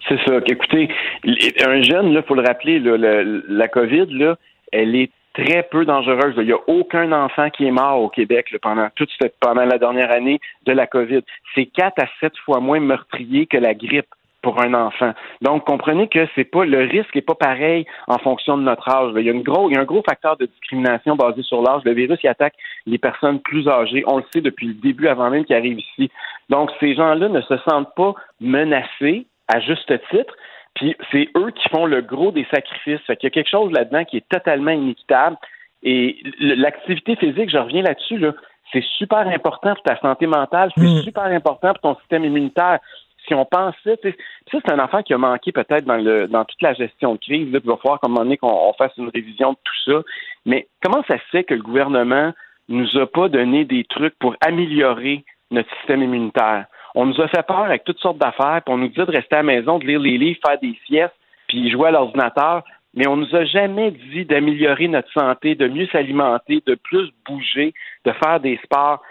C'est 0.09 0.19
ça. 0.27 0.39
Écoutez, 0.47 0.89
un 1.67 1.83
jeune, 1.83 2.11
il 2.11 2.23
faut 2.23 2.35
le 2.35 2.43
rappeler, 2.43 2.79
la 2.81 3.69
COVID, 3.69 4.35
elle 4.73 4.97
est 4.97 5.11
très 5.35 5.63
peu 5.65 5.85
dangereuse. 5.85 6.35
Il 6.39 6.45
n'y 6.45 6.53
a 6.53 6.61
aucun 6.69 7.11
enfant 7.13 7.51
qui 7.51 7.67
est 7.67 7.71
mort 7.71 8.01
au 8.01 8.09
Québec 8.09 8.55
pendant 8.63 8.89
toute 8.95 9.11
pendant 9.41 9.65
la 9.65 9.79
dernière 9.79 10.13
année 10.13 10.41
de 10.67 10.73
la 10.73 10.87
COVID. 10.87 11.23
C'est 11.55 11.67
quatre 11.67 12.03
à 12.03 12.07
sept 12.21 12.37
fois 12.45 12.61
moins 12.61 12.81
meurtrier 12.81 13.47
que 13.47 13.57
la 13.57 13.75
grippe 13.75 14.07
pour 14.45 14.61
un 14.61 14.75
enfant. 14.75 15.13
Donc, 15.41 15.65
comprenez 15.65 16.07
que 16.07 16.29
c'est 16.35 16.45
pas 16.45 16.67
le 16.67 16.83
risque 16.83 17.15
n'est 17.15 17.23
pas 17.23 17.35
pareil 17.35 17.87
en 18.07 18.19
fonction 18.19 18.59
de 18.59 18.63
notre 18.63 18.89
âge. 18.89 19.13
Il 19.17 19.25
y 19.25 19.31
a, 19.31 19.33
une 19.33 19.43
gros, 19.43 19.71
il 19.71 19.75
y 19.75 19.77
a 19.79 19.81
un 19.81 19.85
gros 19.85 20.03
facteur 20.07 20.37
de 20.37 20.45
discrimination 20.45 21.17
basé 21.17 21.43
sur 21.43 21.63
l'âge. 21.63 21.81
Le 21.85 21.95
virus 21.95 22.19
il 22.23 22.29
attaque 22.29 22.55
les 22.87 22.99
personnes 22.99 23.41
plus 23.41 23.67
âgées. 23.67 24.05
On 24.07 24.19
le 24.19 24.25
sait 24.33 24.43
depuis 24.43 24.69
le 24.69 24.75
début, 24.75 25.09
avant 25.09 25.31
même 25.31 25.47
qu'il 25.47 25.57
arrive 25.57 25.81
ici. 25.81 26.11
Donc, 26.51 26.71
ces 26.79 26.95
gens-là 26.95 27.29
ne 27.29 27.41
se 27.41 27.57
sentent 27.69 27.95
pas 27.97 28.15
menacés 28.41 29.27
à 29.49 29.61
juste 29.61 29.93
titre. 30.11 30.35
Puis 30.75 30.95
c'est 31.11 31.29
eux 31.37 31.51
qui 31.51 31.69
font 31.71 31.87
le 31.87 32.03
gros 32.03 32.31
des 32.31 32.47
sacrifices. 32.53 33.01
Fait 33.07 33.17
qu'il 33.17 33.29
y 33.29 33.33
a 33.33 33.35
quelque 33.35 33.51
chose 33.51 33.73
là-dedans 33.73 34.05
qui 34.05 34.19
est 34.19 34.29
totalement 34.29 34.73
inéquitable. 34.73 35.37
Et 35.83 36.19
l'activité 36.39 37.17
physique, 37.17 37.51
je 37.51 37.59
reviens 37.59 37.83
là-dessus, 37.83 38.19
là, 38.19 38.33
c'est 38.73 38.85
super 38.99 39.27
important 39.27 39.75
pour 39.75 39.85
ta 39.85 39.99
santé 40.01 40.27
mentale, 40.27 40.71
c'est 40.77 40.83
mm. 40.83 41.03
super 41.03 41.25
important 41.25 41.75
pour 41.75 41.81
ton 41.81 42.01
système 42.01 42.25
immunitaire 42.25 42.81
si 43.27 43.35
on 43.35 43.45
pensait, 43.45 43.99
ça 44.03 44.11
c'est 44.51 44.71
un 44.71 44.79
enfant 44.79 45.03
qui 45.03 45.15
a 45.15 45.19
manqué 45.19 45.53
peut-être 45.53 45.85
dans 45.85 46.45
toute 46.45 46.63
la 46.63 46.75
gestion 46.75 47.15
de 47.15 47.19
crise. 47.19 47.53
Là, 47.53 47.61
il 47.63 47.69
va 47.69 47.77
falloir 47.77 48.01
un 48.03 48.37
qu'on 48.37 48.73
fasse 48.75 48.93
une 48.97 49.09
révision 49.09 49.53
de 49.53 49.59
tout 49.63 49.93
ça. 49.93 50.03
Mais 50.47 50.67
comment 50.83 51.03
ça 51.09 51.19
se 51.19 51.25
fait 51.31 51.45
que 51.45 51.55
le 51.55 51.63
gouvernement 51.63 52.33
nous 52.69 52.97
a 52.99 53.07
pas 53.07 53.29
donné 53.29 53.65
des 53.65 53.85
trucs 53.85 54.19
pour 54.19 54.37
améliorer 54.41 55.25
notre 55.51 55.71
système 55.77 56.03
immunitaire? 56.03 56.67
On 56.95 57.07
nous 57.07 57.21
a 57.21 57.29
fait 57.29 57.47
peur 57.47 57.65
avec 57.65 57.85
toutes 57.85 57.99
sortes 57.99 58.19
d'affaires, 58.19 58.63
puis 58.65 58.75
on 58.75 58.79
nous 58.79 58.89
dit 58.89 58.95
de 58.95 59.03
rester 59.03 59.35
à 59.35 59.39
la 59.39 59.43
maison, 59.43 59.79
de 59.79 59.87
lire 59.87 60.01
les 60.01 60.17
livres, 60.17 60.41
faire 60.47 60.59
des 60.61 60.79
siestes, 60.87 61.15
puis 61.49 61.71
jouer 61.71 61.89
à 61.89 61.93
l'ordinateur. 61.93 62.63
Mais 62.95 63.09
on 63.09 63.17
nous 63.17 63.35
a 63.35 63.45
jamais 63.45 63.91
dit 63.91 64.25
d'améliorer 64.25 64.87
notre 64.87 65.11
santé, 65.13 65.57
de 65.57 65.67
mieux 65.67 65.89
s'alimenter, 65.89 66.63
de 66.65 66.77
plus 66.77 67.11
bouger, 67.27 67.75
de 68.05 68.13
faire 68.13 68.39
des 68.39 68.59
sports. 68.63 69.03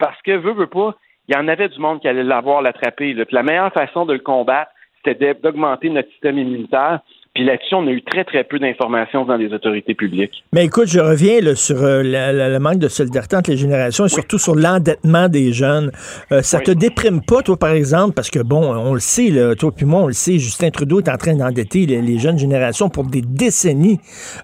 parce 0.00 0.20
que 0.22 0.32
veut, 0.32 0.52
veut 0.52 0.66
pas, 0.66 0.96
il 1.28 1.34
y 1.34 1.38
en 1.38 1.48
avait 1.48 1.68
du 1.68 1.78
monde 1.78 2.00
qui 2.00 2.08
allait 2.08 2.24
l'avoir 2.24 2.62
l'attraper. 2.62 3.14
La 3.30 3.42
meilleure 3.42 3.72
façon 3.72 4.04
de 4.04 4.12
le 4.12 4.18
combattre, 4.18 4.70
c'était 5.04 5.34
d'augmenter 5.34 5.90
notre 5.90 6.10
système 6.10 6.38
immunitaire. 6.38 7.00
Puis 7.34 7.44
là-dessus, 7.44 7.74
on 7.74 7.84
a 7.88 7.90
eu 7.90 8.00
très, 8.00 8.22
très 8.22 8.44
peu 8.44 8.60
d'informations 8.60 9.24
dans 9.24 9.34
les 9.34 9.52
autorités 9.52 9.94
publiques. 9.94 10.44
Mais 10.52 10.66
écoute, 10.66 10.86
je 10.86 11.00
reviens 11.00 11.40
sur 11.56 11.82
euh, 11.82 12.02
le 12.04 12.58
manque 12.58 12.78
de 12.78 12.86
solidarité 12.86 13.34
entre 13.34 13.50
les 13.50 13.56
générations 13.56 14.06
et 14.06 14.08
surtout 14.08 14.38
sur 14.38 14.54
l'endettement 14.54 15.28
des 15.28 15.52
jeunes. 15.52 15.90
Euh, 16.30 16.42
ça 16.42 16.60
te 16.60 16.70
déprime 16.70 17.22
pas, 17.26 17.42
toi, 17.42 17.56
par 17.56 17.72
exemple, 17.72 18.14
parce 18.14 18.30
que, 18.30 18.38
bon, 18.38 18.72
on 18.72 18.94
le 18.94 19.00
sait, 19.00 19.30
là, 19.30 19.56
toi 19.56 19.72
puis 19.76 19.84
moi, 19.84 20.02
on 20.02 20.06
le 20.06 20.12
sait, 20.12 20.38
Justin 20.38 20.70
Trudeau 20.70 21.00
est 21.00 21.08
en 21.08 21.16
train 21.16 21.34
d'endetter 21.34 21.86
les, 21.86 22.18
jeunes 22.18 22.38
générations 22.38 22.88
pour 22.88 23.04
des 23.04 23.22
décennies. 23.22 23.98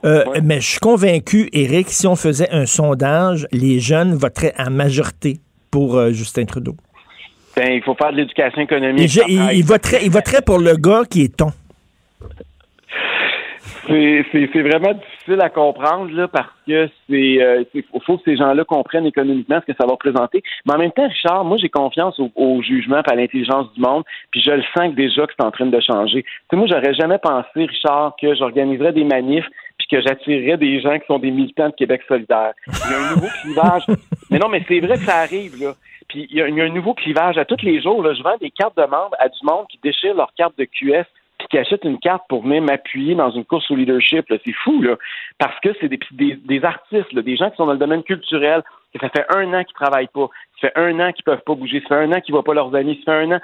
Euh, 0.05 0.24
mais 0.43 0.61
je 0.61 0.70
suis 0.70 0.81
convaincu, 0.81 1.49
Eric, 1.53 1.91
si 1.91 2.09
on 2.09 2.16
faisait 2.16 2.51
un 2.51 2.66
sondage, 2.66 3.47
les 3.53 3.78
jeunes 3.78 4.14
voteraient 4.14 4.55
à 4.57 4.68
majorité 4.68 5.39
pour 5.71 5.97
euh, 5.97 6.11
Justin 6.11 6.45
Trudeau? 6.45 6.77
Ben, 7.57 7.73
il 7.73 7.83
faut 7.83 7.95
faire 7.95 8.12
de 8.12 8.18
l'éducation 8.18 8.62
économique. 8.62 9.11
il, 9.29 9.64
voterait, 9.64 10.05
il 10.05 10.11
voterait 10.11 10.43
pour 10.43 10.59
le 10.59 10.77
gars 10.77 11.03
qui 11.09 11.25
est 11.25 11.37
ton. 11.37 11.53
C'est 13.91 14.62
vraiment 14.62 14.93
difficile 14.93 15.41
à 15.41 15.49
comprendre 15.49 16.12
là, 16.12 16.29
parce 16.29 16.53
que 16.66 16.89
c'est 17.09 17.43
euh, 17.43 17.64
faut 18.07 18.18
que 18.18 18.23
ces 18.25 18.37
gens-là 18.37 18.64
comprennent 18.64 19.07
économiquement 19.07 19.61
ce 19.61 19.73
que 19.73 19.77
ça 19.77 19.87
va 19.87 19.93
représenter. 19.93 20.43
Mais 20.64 20.75
en 20.75 20.79
même 20.79 20.93
temps, 20.93 21.09
Richard, 21.09 21.45
moi 21.45 21.57
j'ai 21.57 21.68
confiance 21.68 22.21
au, 22.37 22.62
jugement 22.62 22.99
et 22.99 23.11
à 23.11 23.14
l'intelligence 23.16 23.73
du 23.75 23.81
monde, 23.81 24.05
puis 24.31 24.41
je 24.43 24.53
le 24.53 24.62
sens 24.77 24.95
déjà 24.95 25.27
que 25.27 25.33
c'est 25.37 25.45
en 25.45 25.51
train 25.51 25.66
de 25.66 25.81
changer. 25.81 26.25
sais, 26.51 26.57
moi, 26.57 26.66
j'aurais 26.68 26.95
jamais 26.95 27.18
pensé, 27.18 27.66
Richard, 27.66 28.14
que 28.21 28.35
j'organiserais 28.35 28.93
des 28.93 29.05
manifs 29.05 29.47
que 29.91 30.01
j'attirerais 30.01 30.57
des 30.57 30.80
gens 30.80 30.99
qui 30.99 31.07
sont 31.07 31.18
des 31.18 31.30
militants 31.30 31.68
de 31.68 31.74
Québec 31.74 32.03
solidaire. 32.07 32.53
Il 32.66 32.91
y 32.91 32.95
a 32.95 32.99
un 32.99 33.14
nouveau 33.14 33.28
clivage. 33.43 33.82
mais 34.30 34.38
non, 34.38 34.49
mais 34.49 34.64
c'est 34.68 34.80
vrai 34.80 34.97
que 34.97 35.05
ça 35.05 35.16
arrive 35.18 35.61
là. 35.61 35.74
Puis 36.09 36.26
il 36.30 36.36
y, 36.36 36.43
a, 36.43 36.64
un 36.64 36.68
nouveau 36.70 36.95
clivage 36.95 37.38
à 37.38 37.45
tous 37.45 37.62
les 37.62 37.80
jours. 37.80 38.03
Là, 38.03 38.14
je 38.14 38.22
vends 38.22 38.36
des 38.41 38.51
cartes 38.51 38.76
de 38.76 38.82
membres 38.82 39.14
à 39.18 39.28
du 39.28 39.38
monde 39.43 39.66
qui 39.68 39.78
déchire 39.82 40.14
leur 40.14 40.32
carte 40.34 40.59
de 40.59 40.64
QS 40.64 41.07
puis 41.38 41.49
qui 41.49 41.59
achète 41.59 41.84
une 41.84 41.99
carte 41.99 42.24
pour 42.28 42.43
venir 42.43 42.62
m'appuyer 42.62 43.14
dans 43.14 43.30
une 43.30 43.45
course 43.45 43.70
au 43.70 43.76
leadership. 43.76 44.26
C'est 44.28 44.53
fou, 44.64 44.82
là. 44.82 44.97
Parce 45.38 45.59
que 45.61 45.70
c'est 45.80 45.88
des, 45.88 45.99
des, 46.11 46.64
artistes, 46.64 47.14
des 47.14 47.36
gens 47.36 47.51
qui 47.51 47.57
sont 47.57 47.66
dans 47.66 47.72
le 47.72 47.78
domaine 47.78 48.03
culturel, 48.03 48.62
que 48.93 48.99
ça 49.01 49.09
fait 49.09 49.24
un 49.34 49.55
an 49.55 49.64
qu'ils 49.64 49.74
travaillent 49.74 50.09
pas. 50.09 50.28
Ça 50.61 50.68
fait 50.68 50.78
un 50.78 50.99
an 51.01 51.12
qu'ils 51.12 51.24
peuvent 51.24 51.43
pas 51.47 51.55
bouger. 51.55 51.80
Ça 51.82 51.97
fait 51.97 52.05
un 52.05 52.12
an 52.12 52.20
qu'ils 52.20 52.34
voient 52.34 52.45
pas 52.45 52.55
leurs 52.55 52.74
amis. 52.74 53.01
Ça 53.05 53.12
fait 53.12 53.24
un 53.24 53.36
an. 53.36 53.41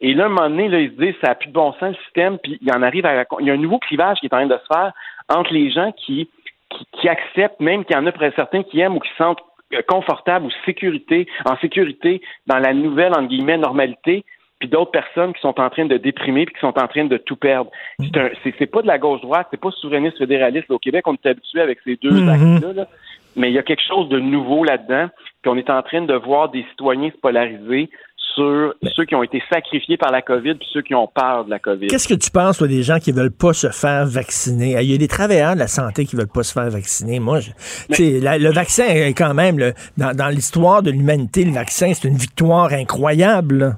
Et 0.00 0.12
là, 0.14 0.24
à 0.24 0.26
un 0.26 0.28
moment 0.30 0.48
donné, 0.50 0.68
là, 0.68 0.80
ils 0.80 0.90
se 0.90 0.96
disent, 1.02 1.14
ça 1.22 1.28
n'a 1.28 1.34
plus 1.36 1.48
de 1.48 1.52
bon 1.54 1.72
sens 1.74 1.96
le 1.96 2.04
système, 2.04 2.38
puis 2.38 2.58
il 2.60 2.68
y 2.68 2.72
en 2.72 2.82
arrive 2.82 3.06
à... 3.06 3.24
Il 3.40 3.46
y 3.46 3.50
a 3.50 3.54
un 3.54 3.58
nouveau 3.58 3.78
clivage 3.78 4.18
qui 4.20 4.26
est 4.26 4.34
en 4.34 4.38
train 4.38 4.46
de 4.46 4.58
se 4.58 4.66
faire 4.74 4.92
entre 5.28 5.52
les 5.54 5.70
gens 5.70 5.90
qui, 5.92 6.28
qui, 6.70 6.86
qui 6.92 7.08
acceptent, 7.08 7.60
même 7.60 7.84
qu'il 7.84 7.96
y 7.96 7.98
en 7.98 8.06
a 8.06 8.12
près 8.12 8.32
certains 8.36 8.62
qui 8.62 8.80
aiment 8.80 8.96
ou 8.96 9.00
qui 9.00 9.08
se 9.10 9.16
sentent 9.16 9.40
euh, 9.74 9.80
confortables 9.88 10.46
ou 10.46 10.50
sécurité, 10.66 11.26
en 11.44 11.56
sécurité 11.58 12.20
dans 12.46 12.58
la 12.58 12.74
nouvelle, 12.74 13.12
entre 13.12 13.28
guillemets, 13.28 13.56
normalité, 13.56 14.24
puis 14.58 14.68
d'autres 14.68 14.90
personnes 14.90 15.32
qui 15.34 15.40
sont 15.40 15.58
en 15.60 15.68
train 15.70 15.84
de 15.86 15.96
déprimer 15.98 16.46
puis 16.46 16.54
qui 16.54 16.60
sont 16.60 16.78
en 16.78 16.86
train 16.88 17.04
de 17.04 17.16
tout 17.18 17.36
perdre. 17.36 17.70
C'est 17.98 18.16
un- 18.16 18.30
C'est 18.42 18.54
c'est 18.58 18.66
pas 18.66 18.80
de 18.82 18.86
la 18.86 18.98
gauche-droite, 18.98 19.48
c'est 19.50 19.60
pas 19.60 19.70
souverainiste 19.70 20.18
fédéraliste. 20.18 20.70
Au 20.70 20.78
Québec, 20.78 21.06
on 21.08 21.14
est 21.14 21.26
habitué 21.26 21.60
avec 21.60 21.78
ces 21.84 21.96
deux 21.96 22.20
Mhm. 22.22 22.28
axes-là, 22.28 22.72
là. 22.74 22.86
mais 23.34 23.50
il 23.50 23.54
y 23.54 23.58
a 23.58 23.62
quelque 23.62 23.82
chose 23.82 24.08
de 24.08 24.18
nouveau 24.18 24.64
là-dedans, 24.64 25.08
puis 25.42 25.50
on 25.50 25.56
est 25.58 25.68
en 25.68 25.82
train 25.82 26.00
de 26.00 26.14
voir 26.14 26.48
des 26.48 26.64
citoyens 26.70 27.10
se 27.10 27.18
polariser 27.18 27.90
sur 28.34 28.74
ceux 28.94 29.04
qui 29.04 29.14
ont 29.14 29.22
été 29.22 29.42
sacrifiés 29.50 29.96
par 29.96 30.10
la 30.12 30.20
COVID 30.22 30.54
puis 30.54 30.68
ceux 30.72 30.82
qui 30.82 30.94
ont 30.94 31.06
peur 31.06 31.44
de 31.46 31.50
la 31.50 31.58
COVID. 31.58 31.86
Qu'est-ce 31.86 32.08
que 32.08 32.14
tu 32.14 32.30
penses, 32.30 32.58
toi, 32.58 32.68
des 32.68 32.82
gens 32.82 32.98
qui 32.98 33.12
veulent 33.12 33.30
pas 33.30 33.52
se 33.52 33.68
faire 33.70 34.04
vacciner? 34.06 34.76
Il 34.82 34.90
y 34.90 34.94
a 34.94 34.98
des 34.98 35.08
travailleurs 35.08 35.54
de 35.54 35.60
la 35.60 35.68
santé 35.68 36.04
qui 36.04 36.16
veulent 36.16 36.26
pas 36.32 36.42
se 36.42 36.52
faire 36.52 36.68
vacciner. 36.70 37.18
Moi, 37.20 37.40
je- 37.40 38.22
la- 38.22 38.38
le 38.38 38.50
vaccin 38.50 38.84
est 38.84 39.14
quand 39.16 39.32
même, 39.34 39.58
le- 39.58 39.72
dans, 39.96 40.12
dans 40.14 40.28
l'histoire 40.28 40.82
de 40.82 40.90
l'humanité, 40.90 41.44
le 41.44 41.52
vaccin, 41.52 41.92
c'est 41.94 42.08
une 42.08 42.16
victoire 42.16 42.72
incroyable. 42.72 43.58
là. 43.58 43.72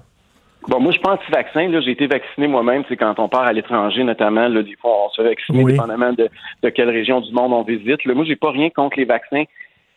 Bon, 0.68 0.80
moi, 0.80 0.92
je 0.92 0.98
pense 0.98 1.18
que 1.26 1.32
vaccin, 1.32 1.66
là, 1.68 1.80
j'ai 1.80 1.92
été 1.92 2.06
vacciné 2.06 2.46
moi-même, 2.46 2.82
c'est 2.88 2.96
quand 2.96 3.18
on 3.18 3.28
part 3.28 3.44
à 3.44 3.52
l'étranger, 3.54 4.04
notamment, 4.04 4.48
là, 4.48 4.62
des 4.62 4.76
fois, 4.80 5.06
on 5.06 5.08
se 5.10 5.22
fait 5.22 5.28
vacciner, 5.28 5.62
Oui. 5.64 5.72
dépendamment 5.72 6.12
de, 6.12 6.28
de 6.62 6.68
quelle 6.68 6.90
région 6.90 7.20
du 7.22 7.32
monde 7.32 7.52
on 7.54 7.62
visite. 7.62 8.04
Là, 8.04 8.12
moi, 8.14 8.24
j'ai 8.26 8.36
pas 8.36 8.50
rien 8.50 8.68
contre 8.68 8.98
les 8.98 9.06
vaccins, 9.06 9.44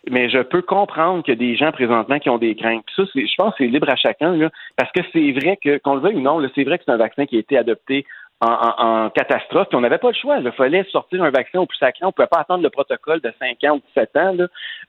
mais 0.09 0.29
je 0.29 0.39
peux 0.39 0.61
comprendre 0.61 1.23
a 1.29 1.35
des 1.35 1.55
gens 1.55 1.71
présentement 1.71 2.19
qui 2.19 2.29
ont 2.29 2.37
des 2.37 2.55
craintes. 2.55 2.83
Puis 2.87 2.95
ça, 2.95 3.03
je 3.15 3.35
pense 3.37 3.51
que 3.55 3.63
c'est 3.63 3.69
libre 3.69 3.89
à 3.89 3.95
chacun, 3.95 4.35
là, 4.35 4.49
parce 4.77 4.91
que 4.91 5.01
c'est 5.13 5.31
vrai 5.31 5.57
que, 5.57 5.77
qu'on 5.77 5.95
le 5.95 6.01
veuille 6.01 6.15
ou 6.15 6.21
non, 6.21 6.41
c'est 6.55 6.63
vrai 6.63 6.77
que 6.77 6.83
c'est 6.85 6.91
un 6.91 6.97
vaccin 6.97 7.25
qui 7.25 7.35
a 7.37 7.39
été 7.39 7.57
adopté 7.57 8.05
en, 8.43 8.47
en- 8.51 9.05
en 9.05 9.09
catastrophe, 9.11 9.67
puis 9.69 9.77
on 9.77 9.81
n'avait 9.81 9.99
pas 9.99 10.07
le 10.09 10.15
choix. 10.15 10.37
Il 10.39 10.51
fallait 10.53 10.83
sortir 10.85 11.23
un 11.23 11.29
vaccin 11.29 11.59
au 11.59 11.67
plus 11.67 11.77
sacré. 11.77 11.99
On 12.03 12.07
ne 12.07 12.11
pouvait 12.11 12.27
pas 12.27 12.39
attendre 12.39 12.63
le 12.63 12.71
protocole 12.71 13.21
de 13.21 13.31
5 13.37 13.63
ans 13.65 13.75
ou 13.75 13.81
17 13.95 14.17
ans. 14.17 14.35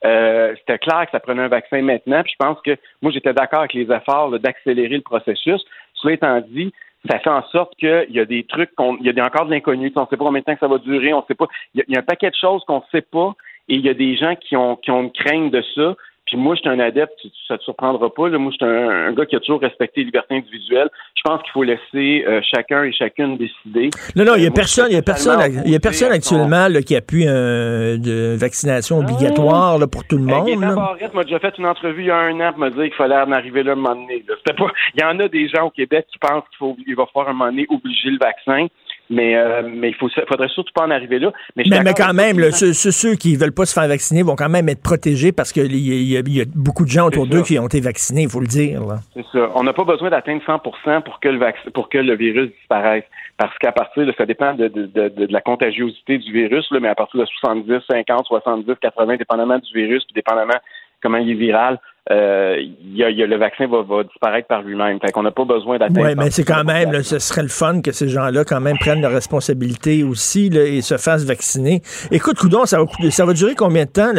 Euh, 0.07 0.55
c'était 0.59 0.79
clair 0.79 1.05
que 1.05 1.11
ça 1.13 1.21
prenait 1.21 1.43
un 1.43 1.49
vaccin 1.49 1.83
maintenant. 1.83 2.23
Puis 2.23 2.33
je 2.39 2.45
pense 2.47 2.59
que 2.63 2.77
moi, 3.03 3.13
j'étais 3.13 3.35
d'accord 3.35 3.61
avec 3.61 3.75
les 3.75 3.93
efforts 3.93 4.31
d'accélérer 4.39 4.97
le 4.97 5.03
processus. 5.03 5.63
Cela 5.95 6.15
étant 6.15 6.41
dit, 6.41 6.73
ça 7.11 7.19
fait 7.19 7.29
en 7.29 7.43
sorte 7.49 7.75
qu'il 7.77 8.07
y 8.11 8.21
a 8.21 8.25
des 8.25 8.45
trucs, 8.45 8.75
qu'on, 8.75 8.97
il 8.97 9.13
y 9.15 9.21
a 9.21 9.25
encore 9.27 9.45
de 9.45 9.51
l'inconnu. 9.51 9.93
On 9.97 10.01
ne 10.01 10.07
sait 10.07 10.17
pas 10.17 10.25
combien 10.25 10.41
de 10.41 10.45
temps 10.47 10.55
que 10.55 10.61
ça 10.61 10.69
va 10.69 10.79
durer. 10.79 11.13
On 11.13 11.23
sait 11.27 11.35
pas. 11.35 11.47
Il 11.75 11.85
y 11.89 11.97
a 11.97 11.99
un 11.99 12.03
paquet 12.05 12.31
de 12.31 12.37
choses 12.41 12.65
qu'on 12.65 12.77
ne 12.79 12.91
sait 12.91 13.03
pas. 13.03 13.35
Et 13.73 13.77
il 13.77 13.85
y 13.87 13.89
a 13.89 13.95
des 13.95 14.17
gens 14.17 14.35
qui 14.37 14.55
ont, 14.57 14.77
qui 14.77 14.91
ont 14.91 15.03
une 15.03 15.13
crainte 15.13 15.51
de 15.51 15.63
ça. 15.75 15.95
Puis 16.27 16.37
moi, 16.37 16.55
je 16.55 16.61
suis 16.61 16.69
un 16.71 16.79
adepte, 16.79 17.15
ça 17.49 17.59
te 17.59 17.65
surprendra 17.65 18.09
pas. 18.15 18.29
Là. 18.29 18.39
Moi, 18.39 18.53
je 18.53 18.57
suis 18.65 18.65
un, 18.75 19.09
un 19.09 19.13
gars 19.13 19.27
qui 19.27 19.35
a 19.37 19.41
toujours 19.41 19.61
respecté 19.61 20.01
les 20.01 20.05
libertés 20.07 20.37
individuelles. 20.37 20.89
Je 21.17 21.23
pense 21.25 21.43
qu'il 21.43 21.51
faut 21.53 21.63
laisser 21.65 22.25
euh, 22.27 22.41
chacun 22.55 22.85
et 22.85 22.93
chacune 22.93 23.37
décider. 23.37 23.91
Non, 24.15 24.25
non, 24.25 24.35
il 24.37 24.43
y 24.43 24.45
Euh, 24.45 24.47
a 24.47 24.51
moi, 24.51 24.55
personne, 24.55 24.87
il 24.91 24.95
y 24.95 24.99
a 24.99 25.03
personne, 25.03 25.41
il 25.67 25.73
y 25.73 25.75
a 25.75 25.81
personne 25.81 26.13
actuellement 26.13 26.69
là, 26.69 26.81
qui 26.81 26.95
appuie 26.97 27.27
un, 27.27 27.99
de 27.99 28.37
vaccination 28.39 28.99
obligatoire 29.01 29.79
là, 29.79 29.87
pour 29.89 30.07
tout 30.07 30.17
le 30.17 30.23
Hey, 30.33 30.57
monde. 30.57 30.75
Barrette 30.77 31.13
m'a 31.13 31.25
déjà 31.25 31.39
fait 31.41 31.59
une 31.59 31.67
entrevue 31.67 32.03
il 32.03 32.07
y 32.07 32.11
a 32.11 32.17
un 32.19 32.41
an 32.41 32.53
pour 32.53 32.61
me 32.61 32.71
dire 32.71 32.85
qu'il 32.85 32.95
fallait 32.95 33.17
en 33.17 33.33
arriver 33.33 33.63
là 33.65 33.73
un 33.73 33.75
moment 33.77 33.95
donné. 33.97 34.25
là. 34.27 34.35
C'était 34.39 34.57
pas... 34.57 34.71
Il 34.95 35.01
y 35.03 35.05
en 35.05 35.19
a 35.19 35.29
des 35.29 35.49
gens 35.49 35.67
au 35.67 35.71
Québec 35.71 36.07
qui 36.11 36.19
pensent 36.19 36.45
qu'il 36.51 36.59
faut 36.59 36.77
il 36.87 36.95
va 36.95 37.05
falloir 37.13 37.31
un 37.31 37.33
moment 37.37 37.51
donné 37.51 37.67
obliger 37.69 38.11
le 38.11 38.19
vaccin, 38.19 38.69
mais, 39.13 39.37
euh, 39.37 39.63
mais 39.73 39.91
il 39.91 39.95
faut... 39.95 40.09
faudrait 40.29 40.49
surtout 40.49 40.73
pas 40.75 40.85
en 40.87 40.91
arriver 40.91 41.19
là. 41.19 41.33
Mais, 41.57 41.65
Mais, 41.69 41.93
quand 41.97 42.15
même, 42.15 42.39
là, 42.41 42.51
ceux, 42.51 42.73
ceux- 42.73 43.15
qui 43.15 43.37
veulent 43.37 43.53
pas 43.55 43.67
se 43.67 43.75
faire 43.75 43.87
vacciner 43.89 44.23
vont 44.23 44.37
quand 44.37 44.49
même 44.49 44.69
être 44.69 44.83
protégés 44.83 45.33
parce 45.33 45.53
qu'il 45.53 45.75
y, 45.75 46.13
y 46.13 46.17
a- 46.17 46.21
il 46.21 46.37
y 46.37 46.41
a 46.41 46.45
beaucoup 46.55 46.85
de 46.85 46.91
gens 46.91 47.07
autour 47.07 47.27
d'eux 47.27 47.43
qui 47.43 47.59
ont 47.59 47.67
été 47.67 47.81
vaccinés, 47.81 48.23
il 48.23 48.29
faut 48.31 48.41
le 48.41 48.47
dire. 48.47 48.81
C'est 49.15 49.25
ça. 49.33 49.51
On 49.55 49.63
n'a 49.63 49.73
pas 49.73 49.85
besoin 49.85 50.11
d'atteindre 50.11 50.43
100 50.45 50.59
pour 50.61 51.21
que 51.21 51.29
le 51.29 51.39
vaccin, 51.39 51.71
pour 51.73 51.89
que 51.89 51.99
le 51.99 52.17
virus 52.17 52.51
disparaisse. 52.59 53.05
Parce 53.37 53.57
qu'à 53.59 53.73
partir 53.73 54.07
de, 54.07 54.13
ça 54.17 54.25
dépend 54.27 54.55
de, 54.55 54.69
de, 54.69 54.87
de, 54.87 55.09
de 55.09 55.33
la 55.33 55.41
contagiosité 55.41 56.19
du 56.19 56.33
virus, 56.33 56.67
là, 56.71 56.79
mais 56.81 56.89
à 56.89 56.95
partir 56.95 57.21
de 57.21 57.27
70, 57.27 57.73
50, 57.91 58.27
70, 58.27 58.75
80, 58.81 59.17
dépendamment 59.17 59.59
du 59.59 59.73
virus, 59.75 60.05
puis 60.05 60.15
dépendamment 60.15 60.59
comment 61.03 61.19
il 61.19 61.31
est 61.31 61.35
viral, 61.35 61.79
euh, 62.11 62.57
y 62.85 63.05
a, 63.05 63.11
il 63.11 63.17
y 63.17 63.23
a- 63.23 63.27
le 63.27 63.37
vaccin 63.37 63.69
va, 63.69 63.83
va 63.83 64.03
disparaître 64.03 64.49
par 64.49 64.63
lui-même. 64.63 64.99
Fait 65.01 65.13
qu'on 65.13 65.23
n'a 65.23 65.31
pas 65.31 65.45
besoin 65.45 65.79
d'atteindre. 65.79 66.05
Oui, 66.05 66.15
mais 66.17 66.31
c'est 66.31 66.43
100% 66.43 66.53
quand 66.53 66.65
même, 66.65 66.93
là, 66.93 67.03
ce 67.05 67.21
serait 67.21 67.43
le 67.43 67.49
fun 67.49 67.81
que 67.81 67.93
ces 67.93 68.09
gens-là 68.09 68.45
quand 68.45 68.61
même 68.61 68.77
prennent 68.77 69.03
leurs 69.03 69.13
responsabilités 69.13 70.03
aussi 70.03 70.51
là, 70.51 70.65
et 70.65 70.81
se 70.81 70.97
fassent 70.97 71.25
vacciner. 71.25 71.81
Écoute, 72.11 72.39
Coudon, 72.39 72.65
ça 72.65 72.79
va, 72.81 73.11
ça 73.11 73.25
va 73.25 73.33
durer 73.35 73.55
combien 73.55 73.85
de 73.85 73.91
temps 73.91 74.13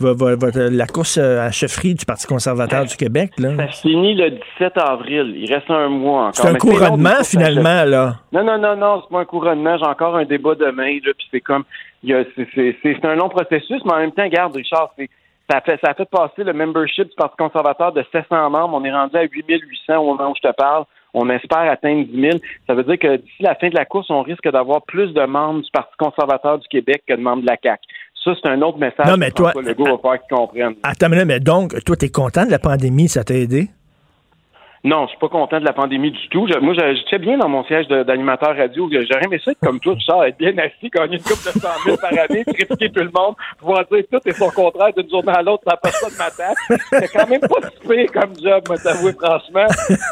la, 0.00 0.86
course 0.86 1.18
à 1.18 1.50
chefferie 1.50 1.94
du 1.94 2.06
Parti 2.06 2.26
conservateur 2.26 2.86
du 2.86 2.96
Québec? 2.96 3.32
Là? 3.38 3.56
Ça 3.56 3.66
finit 3.68 4.14
le 4.14 4.30
17 4.30 4.72
avril. 4.78 5.34
Il 5.36 5.52
reste 5.52 5.70
un 5.70 5.88
mois 5.88 6.28
encore. 6.28 6.34
C'est 6.34 6.48
un 6.48 6.54
couronnement 6.54 7.22
finalement, 7.24 7.84
là. 7.84 8.14
Non, 8.32 8.42
non, 8.42 8.58
non, 8.58 8.74
non, 8.76 9.02
c'est 9.02 9.12
pas 9.12 9.20
un 9.20 9.24
couronnement. 9.26 9.76
J'ai 9.76 9.86
encore 9.86 10.16
un 10.16 10.24
débat 10.24 10.54
demain, 10.54 10.98
là, 11.04 11.12
puis 11.16 11.26
c'est 11.30 11.40
comme, 11.40 11.64
c'est 12.02 13.04
un 13.04 13.14
long 13.16 13.28
processus, 13.28 13.82
mais 13.84 13.92
en 13.92 13.98
même 13.98 14.12
temps, 14.12 14.26
garde, 14.28 14.56
Richard, 14.56 14.90
c'est, 14.98 15.08
ça 15.50 15.58
a 15.58 15.60
fait, 15.60 15.78
ça 15.84 15.90
a 15.90 15.94
fait 15.94 16.08
passer 16.10 16.42
le 16.44 16.52
membership 16.52 17.08
du 17.08 17.14
Parti 17.16 17.36
conservateur 17.38 17.92
de 17.92 18.04
700 18.12 18.50
membres. 18.50 18.74
On 18.80 18.84
est 18.84 18.92
rendu 18.92 19.16
à 19.16 19.22
8800 19.22 19.96
au 19.98 20.14
moment 20.14 20.30
où 20.30 20.34
je 20.36 20.48
te 20.48 20.54
parle. 20.54 20.84
On 21.12 21.28
espère 21.30 21.70
atteindre 21.70 22.06
10 22.06 22.20
000. 22.20 22.38
Ça 22.66 22.74
veut 22.74 22.82
dire 22.82 22.98
que 22.98 23.16
d'ici 23.16 23.42
la 23.42 23.54
fin 23.54 23.68
de 23.68 23.74
la 23.74 23.84
course, 23.84 24.10
on 24.10 24.22
risque 24.22 24.50
d'avoir 24.50 24.82
plus 24.82 25.12
de 25.12 25.22
membres 25.24 25.60
du 25.62 25.70
Parti 25.70 25.92
conservateur 25.98 26.58
du 26.58 26.66
Québec 26.68 27.02
que 27.06 27.14
de 27.14 27.20
membres 27.20 27.42
de 27.42 27.46
la 27.46 27.56
CAQ. 27.62 27.80
Ça, 28.24 28.32
c'est 28.42 28.48
un 28.48 28.62
autre 28.62 28.78
message 28.78 29.06
Non, 29.06 29.16
mais 29.18 29.28
que 29.30 29.34
toi- 29.36 29.52
Legault 29.62 29.84
va 29.84 29.98
falloir 29.98 30.18
qu'il 30.18 30.34
comprenne. 30.36 30.74
Attends, 30.82 31.08
mais, 31.10 31.16
là, 31.16 31.24
mais 31.26 31.40
donc, 31.40 31.74
toi, 31.84 31.94
t'es 31.94 32.08
content 32.08 32.46
de 32.46 32.50
la 32.50 32.58
pandémie, 32.58 33.06
ça 33.08 33.22
t'a 33.22 33.34
aidé? 33.34 33.68
Non, 34.86 35.04
je 35.06 35.10
suis 35.12 35.18
pas 35.18 35.30
content 35.30 35.58
de 35.58 35.64
la 35.64 35.72
pandémie 35.72 36.10
du 36.10 36.28
tout. 36.28 36.46
Je- 36.46 36.58
moi, 36.58 36.74
j'étais 36.74 37.18
bien 37.18 37.38
dans 37.38 37.48
mon 37.48 37.64
siège 37.64 37.88
d'animateur 37.88 38.54
radio. 38.54 38.86
J'aurais 38.92 39.24
aimé 39.24 39.40
ça 39.42 39.52
être 39.52 39.58
comme 39.60 39.80
toi, 39.80 39.94
Richard, 39.94 40.24
être 40.24 40.36
bien 40.36 40.52
assis, 40.58 40.90
gagner 40.90 41.16
une 41.16 41.22
coupe 41.22 41.42
de 41.42 41.58
100 41.58 41.68
000 41.86 41.96
par 41.96 42.12
année, 42.12 42.44
critiquer 42.54 42.90
tout 42.90 43.00
le 43.02 43.10
monde, 43.16 43.34
pouvoir 43.58 43.86
dire 43.90 44.04
tout 44.12 44.20
et 44.26 44.32
son 44.32 44.50
contraire 44.50 44.92
d'une 44.94 45.08
journée 45.08 45.32
à 45.34 45.40
l'autre, 45.42 45.62
ça 45.66 45.78
passe 45.78 45.98
pas 46.02 46.10
de 46.10 46.18
ma 46.18 46.30
table. 46.30 46.82
C'était 46.92 47.08
quand 47.18 47.26
même 47.30 47.40
pas 47.40 47.68
si 47.70 47.88
pire 47.88 48.12
comme 48.12 48.34
job, 48.42 48.62
moi, 48.68 48.76
t'avouer 48.76 49.12
franchement. 49.14 49.66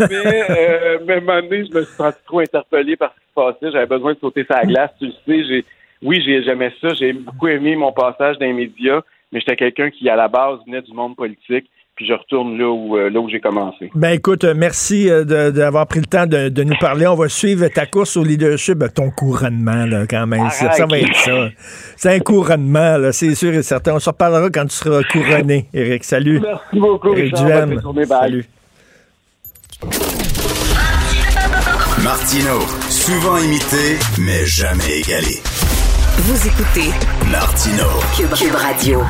Mais, 0.08 0.42
euh, 0.50 0.98
moment 1.20 1.42
donné, 1.42 1.66
je 1.70 1.74
me 1.78 1.84
suis 1.84 1.94
senti 1.94 2.18
trop 2.24 2.40
interpellé 2.40 2.96
par 2.96 3.10
ce 3.12 3.20
qui 3.20 3.26
se 3.28 3.34
passait. 3.34 3.72
J'avais 3.72 3.86
besoin 3.86 4.14
de 4.14 4.18
sauter 4.20 4.46
sa 4.50 4.62
glace, 4.62 4.90
tu 4.98 5.04
le 5.04 5.12
sais. 5.26 5.44
J'ai, 5.48 5.64
oui, 6.02 6.22
j'ai, 6.24 6.42
j'aimais 6.44 6.72
ça. 6.80 6.94
J'ai 6.94 7.12
beaucoup 7.12 7.48
aimé 7.48 7.76
mon 7.76 7.92
passage 7.92 8.38
dans 8.38 8.46
les 8.46 8.54
médias, 8.54 9.02
mais 9.32 9.40
j'étais 9.40 9.56
quelqu'un 9.56 9.90
qui, 9.90 10.08
à 10.08 10.16
la 10.16 10.28
base, 10.28 10.60
venait 10.66 10.80
du 10.80 10.94
monde 10.94 11.14
politique. 11.14 11.68
Puis 12.02 12.08
je 12.08 12.14
retourne 12.14 12.58
là 12.58 12.68
où, 12.68 12.96
euh, 12.96 13.10
là 13.10 13.20
où 13.20 13.28
j'ai 13.28 13.38
commencé. 13.38 13.88
Ben 13.94 14.10
écoute, 14.10 14.42
euh, 14.42 14.54
merci 14.56 15.08
euh, 15.08 15.22
de- 15.24 15.50
d'avoir 15.52 15.86
pris 15.86 16.00
le 16.00 16.06
temps 16.06 16.26
de, 16.26 16.48
de 16.48 16.64
nous 16.64 16.74
parler. 16.80 17.06
On 17.06 17.14
va 17.14 17.28
suivre 17.28 17.68
ta 17.68 17.86
course 17.86 18.16
au 18.16 18.24
leadership, 18.24 18.74
Ben, 18.78 18.88
ton 18.88 19.10
couronnement, 19.12 19.86
là, 19.86 20.04
quand 20.10 20.26
même. 20.26 20.50
Ça, 20.50 20.72
ça 20.72 20.84
va 20.86 20.98
être 20.98 21.14
ça. 21.14 21.48
C'est 21.96 22.12
un 22.12 22.18
couronnement, 22.18 22.96
là, 22.98 23.12
c'est 23.12 23.36
sûr 23.36 23.54
et 23.54 23.62
certain. 23.62 23.94
On 23.94 24.00
se 24.00 24.10
reparlera 24.10 24.50
quand 24.50 24.64
tu 24.66 24.74
seras 24.74 25.02
couronné, 25.12 25.66
Eric. 25.72 26.02
Salut. 26.02 26.40
Merci 26.42 26.80
beaucoup. 26.80 27.14
Duhem. 27.14 27.80
Bye. 27.94 28.06
Salut. 28.08 28.44
Martino, 32.02 32.58
souvent 32.90 33.38
imité, 33.38 33.96
mais 34.18 34.44
jamais 34.44 34.98
égalé. 35.06 35.36
Vous 36.18 36.48
écoutez 36.48 36.90
Martino. 37.30 37.84
Cube, 38.16 38.34
Cube 38.36 38.56
Radio. 38.56 39.00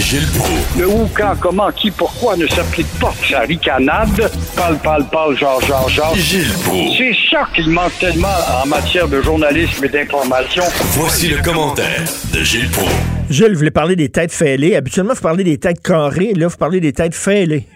Gilles 0.00 0.26
Proulx. 0.38 0.78
Le 0.78 0.88
où, 0.88 1.08
quand, 1.16 1.34
comment, 1.40 1.70
qui, 1.72 1.90
pourquoi 1.90 2.36
ne 2.36 2.46
s'applique 2.46 2.86
pas 3.00 3.12
sa 3.28 3.40
ricanade? 3.40 4.30
Parle, 4.56 4.76
parle, 4.78 5.04
parle, 5.10 5.36
genre, 5.36 5.60
genre, 5.62 5.88
genre. 5.88 6.14
Gilles 6.14 6.52
Proulx. 6.64 6.96
C'est 6.96 7.14
ça 7.30 7.46
qu'il 7.54 7.68
manque 7.70 7.98
tellement 7.98 8.28
en 8.62 8.66
matière 8.66 9.08
de 9.08 9.20
journalisme 9.20 9.84
et 9.84 9.88
d'information. 9.88 10.62
Voici 10.92 11.28
le 11.28 11.42
commentaire 11.42 12.02
de 12.32 12.38
Gilles 12.44 12.70
Proulx. 12.70 12.92
Gilles, 13.30 13.52
vous 13.52 13.58
voulez 13.58 13.70
parler 13.70 13.96
des 13.96 14.08
têtes 14.08 14.32
fêlées. 14.32 14.76
Habituellement, 14.76 15.14
vous 15.14 15.20
parlez 15.20 15.44
des 15.44 15.58
têtes 15.58 15.82
carrées. 15.82 16.32
Là, 16.34 16.48
vous 16.48 16.56
parlez 16.56 16.80
des 16.80 16.92
têtes 16.92 17.14
fêlées. 17.14 17.66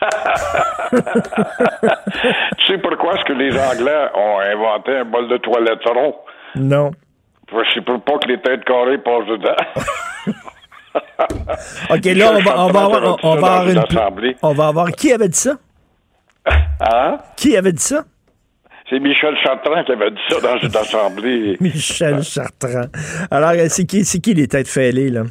Tu 0.90 2.66
sais 2.66 2.78
pourquoi 2.78 3.14
est-ce 3.14 3.24
que 3.24 3.32
les 3.32 3.52
Anglais 3.56 4.08
ont 4.14 4.40
inventé 4.40 4.96
un 4.96 5.04
bol 5.04 5.28
de 5.28 5.36
toilette 5.38 5.84
rond? 5.86 6.14
Non. 6.56 6.90
C'est 7.74 7.84
pour 7.84 8.00
pas 8.02 8.18
que 8.18 8.28
les 8.28 8.40
têtes 8.40 8.64
carrées 8.64 8.98
passent 8.98 9.26
dedans. 9.28 10.34
OK, 11.90 12.04
là, 12.04 12.32
on 12.32 12.40
va, 12.40 12.64
on 12.64 12.70
va 12.70 12.80
avoir, 12.82 13.24
on, 13.24 13.36
va 13.36 13.52
avoir 13.52 13.68
une... 13.68 13.78
assemblée. 13.78 14.36
On 14.42 14.52
va 14.52 14.68
avoir... 14.68 14.90
Qui 14.92 15.12
avait 15.12 15.28
dit 15.28 15.38
ça? 15.38 15.56
Hein? 16.80 17.18
Qui 17.36 17.56
avait 17.56 17.72
dit 17.72 17.82
ça? 17.82 18.04
C'est 18.88 18.98
Michel 18.98 19.36
Chartrand 19.42 19.84
qui 19.84 19.92
avait 19.92 20.10
dit 20.10 20.20
ça 20.30 20.40
dans 20.40 20.58
une 20.58 20.76
assemblée. 20.76 21.56
Michel 21.60 22.22
Chartrand. 22.22 22.86
Alors, 23.30 23.50
euh, 23.50 23.66
c'est 23.68 23.84
qui, 23.84 24.04
c'est 24.04 24.18
qui 24.18 24.34
les 24.34 24.48
têtes 24.48 24.66
fêlées, 24.66 25.10
là? 25.10 25.22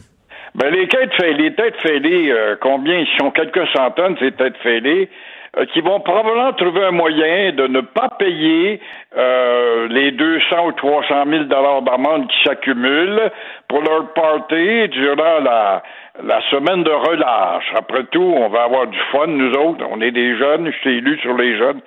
Ben, 0.55 0.69
les 0.71 0.87
têtes 0.87 1.13
fêlées, 1.19 1.49
les 1.49 1.55
têtes 1.55 1.75
fêlées, 1.81 2.31
euh, 2.31 2.55
combien? 2.61 2.99
Ils 2.99 3.17
sont 3.17 3.31
quelques 3.31 3.67
centaines, 3.75 4.15
ces 4.19 4.31
têtes 4.31 4.57
fêlées. 4.63 5.09
Euh, 5.57 5.65
qui 5.73 5.81
vont 5.81 5.99
probablement 5.99 6.53
trouver 6.53 6.85
un 6.85 6.91
moyen 6.91 7.51
de 7.53 7.67
ne 7.67 7.81
pas 7.81 8.09
payer 8.17 8.79
euh, 9.17 9.87
les 9.89 10.11
200 10.11 10.67
ou 10.67 10.71
300 10.73 11.23
000 11.27 11.43
dollars 11.45 11.81
d'amende 11.81 12.27
qui 12.27 12.43
s'accumulent 12.43 13.31
pour 13.67 13.81
leur 13.81 14.13
party 14.13 14.89
durant 14.89 15.39
la, 15.39 15.83
la 16.23 16.41
semaine 16.49 16.83
de 16.83 16.91
relâche. 16.91 17.73
Après 17.75 18.03
tout, 18.05 18.33
on 18.37 18.49
va 18.49 18.63
avoir 18.63 18.87
du 18.87 18.99
fun, 19.11 19.27
nous 19.27 19.53
autres. 19.53 19.85
On 19.89 20.01
est 20.01 20.11
des 20.11 20.37
jeunes, 20.37 20.71
je 20.71 20.77
suis 20.79 20.97
élu 20.97 21.17
sur 21.19 21.35
les 21.35 21.57
jeunes 21.57 21.81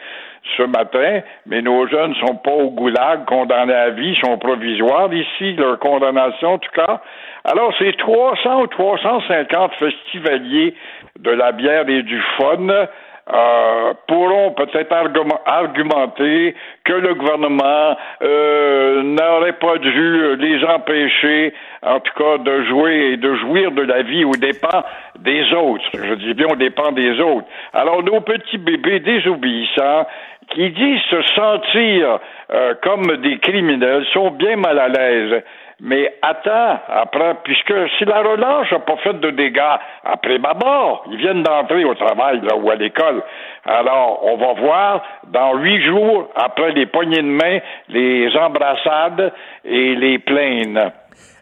ce 0.56 0.62
matin, 0.64 1.20
mais 1.46 1.62
nos 1.62 1.86
jeunes 1.86 2.14
sont 2.16 2.36
pas 2.36 2.50
au 2.50 2.70
goulag, 2.70 3.24
condamnés 3.26 3.72
à 3.72 3.90
vie, 3.90 4.16
sont 4.22 4.38
provisoires 4.38 5.12
ici, 5.12 5.54
leur 5.54 5.78
condamnation 5.78 6.54
en 6.54 6.58
tout 6.58 6.70
cas. 6.74 7.00
Alors, 7.44 7.72
c'est 7.78 7.96
300 7.96 8.62
ou 8.62 8.66
350 8.66 9.72
festivaliers 9.74 10.74
de 11.18 11.30
la 11.30 11.52
bière 11.52 11.88
et 11.88 12.02
du 12.02 12.20
fun 12.36 12.86
euh, 13.33 13.95
pourront 14.09 14.51
peut-être 14.53 14.93
argumenter 15.47 16.57
que 16.85 16.93
le 16.93 17.14
gouvernement 17.14 17.97
euh, 18.23 19.03
n'aurait 19.03 19.53
pas 19.53 19.79
dû 19.79 20.37
les 20.37 20.64
empêcher, 20.64 21.55
en 21.83 22.01
tout 22.01 22.12
cas, 22.18 22.39
de 22.39 22.64
jouer 22.64 23.12
et 23.12 23.16
de 23.16 23.35
jouir 23.37 23.70
de 23.70 23.83
la 23.83 24.03
vie 24.03 24.25
aux 24.25 24.35
dépens 24.35 24.83
des 25.20 25.53
autres. 25.55 25.85
Je 25.95 26.14
dis 26.14 26.35
bien 26.35 26.49
aux 26.49 26.57
dépens 26.57 26.91
des 26.93 27.20
autres. 27.20 27.47
Alors, 27.73 28.03
nos 28.03 28.20
petits 28.23 28.59
bébés 28.59 28.99
désobéissants 28.99 30.07
qui 30.51 30.70
disent 30.70 31.01
se 31.11 31.23
sentir 31.35 32.18
euh, 32.53 32.75
comme 32.83 33.16
des 33.23 33.39
criminels 33.39 34.05
sont 34.12 34.33
bien 34.33 34.57
mal 34.57 34.79
à 34.79 34.89
l'aise. 34.89 35.43
Mais 35.85 36.14
attends, 36.22 36.78
après, 36.89 37.35
puisque 37.43 37.74
si 37.99 38.05
la 38.05 38.22
relâche 38.22 38.70
n'a 38.70 38.78
pas 38.78 38.97
fait 38.99 39.18
de 39.18 39.30
dégâts 39.30 39.78
après 40.05 40.39
ma 40.39 40.55
mort, 40.55 41.05
ils 41.11 41.18
viennent 41.18 41.43
d'entrer 41.43 41.85
au 41.85 41.97
travail 41.97 42.41
là, 42.41 42.55
ou 42.57 42.70
à 42.70 42.76
l'école. 42.76 43.20
Alors, 43.64 44.20
on 44.24 44.37
va 44.37 44.53
voir 44.53 45.03
dans 45.33 45.57
huit 45.59 45.85
jours, 45.85 46.30
après 46.37 46.70
les 46.70 46.87
poignées 46.87 47.22
de 47.22 47.26
main, 47.26 47.59
les 47.89 48.30
embrassades 48.37 49.33
et 49.64 49.97
les 49.97 50.20
plaines. 50.20 50.93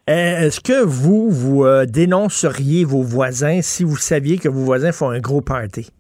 Eh, 0.08 0.46
est-ce 0.46 0.60
que 0.60 0.86
vous, 0.86 1.28
vous 1.28 1.66
euh, 1.66 1.84
dénonceriez 1.84 2.86
vos 2.86 3.02
voisins 3.02 3.60
si 3.60 3.84
vous 3.84 3.96
saviez 3.96 4.38
que 4.38 4.48
vos 4.48 4.64
voisins 4.64 4.92
font 4.92 5.10
un 5.10 5.20
gros 5.20 5.42
party? 5.42 5.90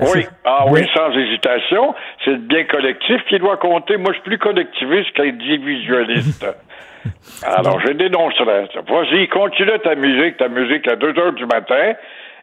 Oui, 0.00 0.26
ah 0.44 0.64
oui, 0.68 0.84
sans 0.92 1.12
hésitation. 1.12 1.94
C'est 2.24 2.32
le 2.32 2.38
bien 2.38 2.64
collectif 2.64 3.22
qui 3.28 3.38
doit 3.38 3.56
compter. 3.58 3.96
Moi, 3.96 4.08
je 4.08 4.14
suis 4.14 4.24
plus 4.24 4.38
collectiviste 4.38 5.12
qu'individualiste. 5.14 6.44
Alors, 7.42 7.80
je 7.80 7.92
dénoncerai. 7.92 8.68
Vas-y, 8.88 9.28
continue 9.28 9.78
ta 9.82 9.94
musique, 9.94 10.36
ta 10.36 10.48
musique 10.48 10.86
à 10.88 10.96
2 10.96 11.18
heures 11.18 11.32
du 11.32 11.46
matin, 11.46 11.94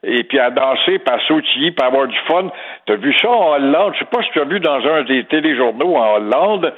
et 0.03 0.23
puis 0.23 0.39
à 0.39 0.49
danser, 0.49 0.99
puis 0.99 1.13
à 1.13 1.19
sautiller, 1.27 1.71
puis 1.71 1.83
à 1.83 1.87
avoir 1.87 2.07
du 2.07 2.17
fun. 2.27 2.49
T'as 2.85 2.95
vu 2.95 3.13
ça 3.21 3.29
en 3.29 3.55
Hollande? 3.55 3.93
Je 3.93 3.99
sais 3.99 4.09
pas 4.11 4.23
si 4.23 4.29
tu 4.31 4.39
as 4.39 4.45
vu 4.45 4.59
dans 4.59 4.85
un 4.85 5.03
des 5.03 5.23
téléjournaux 5.25 5.95
en 5.95 6.15
Hollande. 6.15 6.73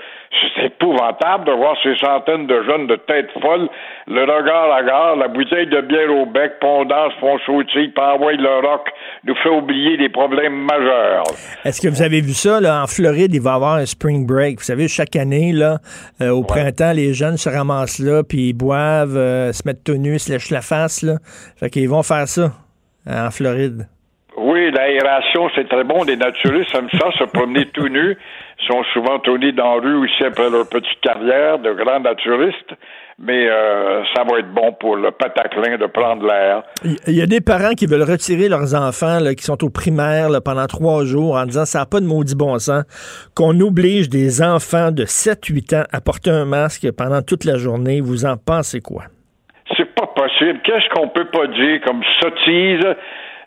C'est 0.56 0.66
épouvantable 0.66 1.46
de 1.46 1.52
voir 1.52 1.76
ces 1.84 1.96
centaines 1.98 2.48
de 2.48 2.64
jeunes 2.64 2.88
de 2.88 2.96
tête 2.96 3.30
folle, 3.42 3.70
le 4.08 4.22
regard 4.22 4.72
à 4.74 4.84
gare, 4.84 5.16
la 5.16 5.28
bouteille 5.28 5.68
de 5.68 5.82
bière 5.82 6.12
au 6.12 6.26
bec, 6.26 6.60
pont 6.60 6.86
danse, 6.86 7.14
font 7.20 7.38
sautiller, 7.46 7.90
puis 7.90 8.04
envoyer 8.04 8.38
le 8.38 8.68
rock, 8.68 8.90
nous 9.26 9.36
fait 9.36 9.50
oublier 9.50 9.98
des 9.98 10.10
problèmes 10.10 10.56
majeurs. 10.56 11.24
Est-ce 11.64 11.82
que 11.82 11.88
vous 11.88 12.02
avez 12.02 12.22
vu 12.22 12.34
ça, 12.34 12.60
là, 12.60 12.84
en 12.84 12.88
Floride, 12.88 13.34
il 13.34 13.42
va 13.42 13.52
y 13.52 13.56
avoir 13.56 13.76
un 13.76 13.86
spring 13.86 14.26
break. 14.26 14.60
Vous 14.60 14.66
savez, 14.66 14.88
chaque 14.88 15.16
année, 15.16 15.52
là, 15.54 15.78
euh, 16.22 16.30
au 16.30 16.44
printemps, 16.44 16.94
les 16.94 17.14
jeunes 17.14 17.38
se 17.38 17.50
ramassent 17.50 18.00
là, 18.00 18.24
puis 18.24 18.50
ils 18.50 18.54
boivent, 18.54 19.18
euh, 19.18 19.52
se 19.54 19.68
mettent 19.68 19.84
tout 19.84 19.98
nus, 19.98 20.20
se 20.20 20.32
lèchent 20.32 20.52
la 20.52 20.62
face, 20.62 21.04
là. 21.04 21.14
Fait 21.58 21.70
qu'ils 21.70 21.90
vont 21.90 22.04
faire 22.04 22.28
ça 22.28 22.52
en 23.08 23.32
Floride. 23.32 23.88
Oui, 24.36 24.72
l'aération, 24.72 25.50
c'est 25.56 25.68
très 25.70 25.84
bon. 25.84 26.04
Les 26.04 26.16
naturistes 26.16 26.74
aiment 26.76 26.90
ça, 27.00 27.12
se 27.20 27.24
promener 27.26 27.66
tout 27.68 27.88
nus. 27.88 28.18
Ils 28.64 28.68
sont 28.68 28.84
souvent 28.94 29.20
tournés 29.20 29.52
dans 29.52 29.76
la 29.76 29.82
rue 29.82 29.96
aussi 29.96 30.24
après 30.24 30.50
leur 30.50 30.68
petite 30.68 31.00
carrière 31.02 31.60
de 31.60 31.74
grands 31.74 32.00
naturistes. 32.00 32.74
Mais 33.20 33.48
euh, 33.48 34.04
ça 34.16 34.24
va 34.24 34.40
être 34.40 34.52
bon 34.54 34.74
pour 34.80 34.96
le 34.96 35.12
pataclin 35.12 35.78
de 35.78 35.86
prendre 35.86 36.26
l'air. 36.26 36.64
Il 37.08 37.14
y 37.14 37.22
a 37.22 37.26
des 37.26 37.42
parents 37.42 37.74
qui 37.74 37.86
veulent 37.86 38.10
retirer 38.10 38.50
leurs 38.50 38.74
enfants 38.74 39.20
là, 39.20 39.36
qui 39.36 39.44
sont 39.44 39.64
au 39.64 39.70
primaire 39.70 40.30
là, 40.30 40.42
pendant 40.42 40.66
trois 40.66 41.06
jours 41.06 41.36
en 41.36 41.46
disant 41.46 41.66
ça 41.66 41.80
n'a 41.80 41.86
pas 41.86 42.00
de 42.00 42.06
maudit 42.06 42.36
bon 42.36 42.58
sens 42.58 42.84
qu'on 43.36 43.60
oblige 43.60 44.10
des 44.10 44.42
enfants 44.42 44.92
de 44.92 45.04
7-8 45.04 45.82
ans 45.82 45.84
à 45.92 46.02
porter 46.02 46.32
un 46.32 46.46
masque 46.46 46.88
pendant 46.98 47.22
toute 47.22 47.46
la 47.46 47.58
journée. 47.58 48.02
Vous 48.02 48.26
en 48.26 48.36
pensez 48.38 48.80
quoi? 48.80 49.04
C'est 49.78 49.94
pas 49.94 50.08
possible. 50.08 50.60
Qu'est-ce 50.64 50.90
qu'on 50.96 51.10
peut 51.10 51.30
pas 51.32 51.48
dire 51.48 51.82
comme 51.86 52.02
sottise 52.20 52.96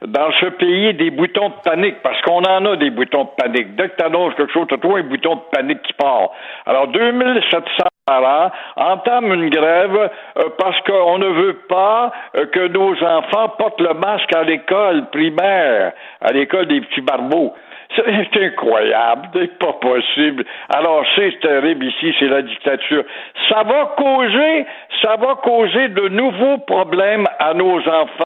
dans 0.07 0.30
ce 0.40 0.46
pays 0.46 0.94
des 0.94 1.11
boutons 1.11 1.48
de 1.48 1.54
panique, 1.64 1.96
parce 2.02 2.20
qu'on 2.22 2.42
en 2.42 2.64
a 2.64 2.76
des 2.76 2.90
boutons 2.90 3.24
de 3.24 3.42
panique. 3.42 3.74
Dès 3.76 3.88
que 3.90 3.96
tu 3.96 4.04
annonces 4.04 4.34
quelque 4.34 4.52
chose, 4.52 4.66
tu 4.68 4.74
as 4.74 4.78
toujours 4.78 4.98
un 4.98 5.02
bouton 5.02 5.36
de 5.36 5.57
panique 5.57 5.82
qui 5.82 5.92
part. 5.94 6.30
Alors, 6.64 6.88
2700 6.88 7.84
parents 8.07 8.52
entament 8.76 9.34
une 9.34 9.50
grève 9.50 9.96
euh, 10.38 10.42
parce 10.59 10.80
qu'on 10.82 11.18
ne 11.18 11.26
veut 11.26 11.59
pas 11.68 12.12
euh, 12.36 12.46
que 12.46 12.68
nos 12.68 12.92
enfants 13.02 13.48
portent 13.59 13.80
le 13.80 13.94
masque 13.94 14.32
à 14.32 14.44
l'école 14.44 15.11
primaire, 15.11 15.92
à 16.20 16.32
l'école 16.32 16.66
des 16.66 16.80
petits 16.82 17.00
barbeaux. 17.00 17.52
C'est 17.96 18.44
incroyable, 18.44 19.28
c'est 19.32 19.59
pas 19.59 19.72
possible. 19.74 20.44
Alors 20.72 21.04
c'est 21.16 21.40
terrible 21.40 21.86
ici, 21.86 22.14
c'est 22.18 22.28
la 22.28 22.42
dictature. 22.42 23.04
Ça 23.48 23.62
va 23.62 23.94
causer, 23.96 24.66
ça 25.02 25.16
va 25.16 25.34
causer 25.42 25.88
de 25.88 26.09
nouveaux 26.09 26.59
problèmes 26.59 27.26
à 27.38 27.54
nos 27.54 27.78
enfants 27.78 28.26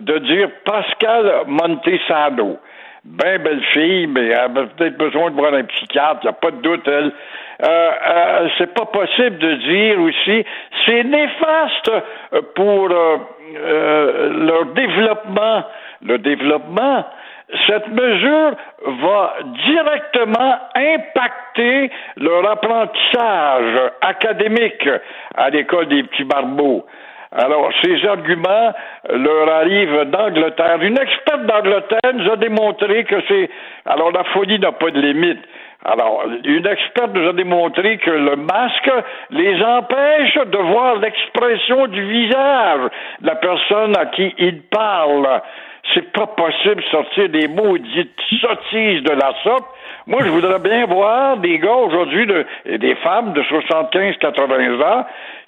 de 0.00 0.18
dire 0.18 0.48
Pascal 0.64 1.44
Montesano. 1.46 2.58
Ben 3.04 3.40
belle 3.40 3.62
fille, 3.72 4.08
mais 4.08 4.26
elle 4.26 4.34
a 4.34 4.48
peut-être 4.48 4.98
besoin 4.98 5.30
de 5.30 5.36
voir 5.36 5.54
un 5.54 5.62
psychiatre, 5.62 6.20
il 6.22 6.26
n'y 6.26 6.30
a 6.30 6.32
pas 6.32 6.50
de 6.50 6.56
doute, 6.56 6.88
elle. 6.88 7.12
Euh, 7.62 7.68
euh, 7.68 8.48
c'est 8.58 8.74
pas 8.74 8.86
possible 8.86 9.38
de 9.38 9.54
dire 9.54 10.00
aussi, 10.00 10.44
c'est 10.84 11.04
néfaste 11.04 11.90
pour 12.56 12.90
euh, 12.90 13.16
euh, 13.56 14.46
leur 14.46 14.66
développement. 14.66 15.64
Le 16.02 16.18
développement, 16.18 17.06
cette 17.66 17.88
mesure 17.88 18.52
va 19.02 19.36
directement 19.66 20.58
impacter 20.74 21.90
leur 22.16 22.50
apprentissage 22.50 23.92
académique 24.00 24.88
à 25.34 25.48
l'école 25.50 25.86
des 25.88 26.02
petits 26.02 26.24
barbeaux. 26.24 26.84
Alors, 27.32 27.70
ces 27.82 28.06
arguments 28.06 28.72
leur 29.10 29.48
arrivent 29.48 30.04
d'Angleterre. 30.04 30.80
Une 30.82 30.98
experte 30.98 31.46
d'Angleterre 31.46 32.12
nous 32.14 32.30
a 32.30 32.36
démontré 32.36 33.04
que 33.04 33.16
c'est... 33.28 33.50
Alors, 33.84 34.12
la 34.12 34.24
folie 34.24 34.58
n'a 34.58 34.72
pas 34.72 34.90
de 34.90 35.00
limite. 35.00 35.40
Alors, 35.84 36.24
une 36.44 36.66
experte 36.66 37.14
nous 37.14 37.28
a 37.28 37.32
démontré 37.32 37.98
que 37.98 38.10
le 38.10 38.36
masque 38.36 38.90
les 39.30 39.62
empêche 39.62 40.34
de 40.34 40.58
voir 40.58 40.96
l'expression 40.96 41.86
du 41.86 42.02
visage 42.02 42.90
de 43.20 43.26
la 43.26 43.36
personne 43.36 43.96
à 43.96 44.06
qui 44.06 44.34
ils 44.38 44.62
parlent. 44.62 45.42
C'est 45.94 46.12
pas 46.12 46.26
possible 46.26 46.82
de 46.82 46.88
sortir 46.90 47.28
des 47.28 47.46
maudites 47.46 48.20
sottises 48.40 49.02
de 49.02 49.12
la 49.12 49.32
sorte. 49.44 49.66
Moi, 50.08 50.20
je 50.24 50.30
voudrais 50.30 50.58
bien 50.58 50.86
voir 50.86 51.36
des 51.36 51.58
gars 51.58 51.74
aujourd'hui 51.74 52.26
et 52.64 52.78
des 52.78 52.94
femmes 52.96 53.32
de 53.32 53.42
75-80 53.42 54.82
ans 54.82 55.06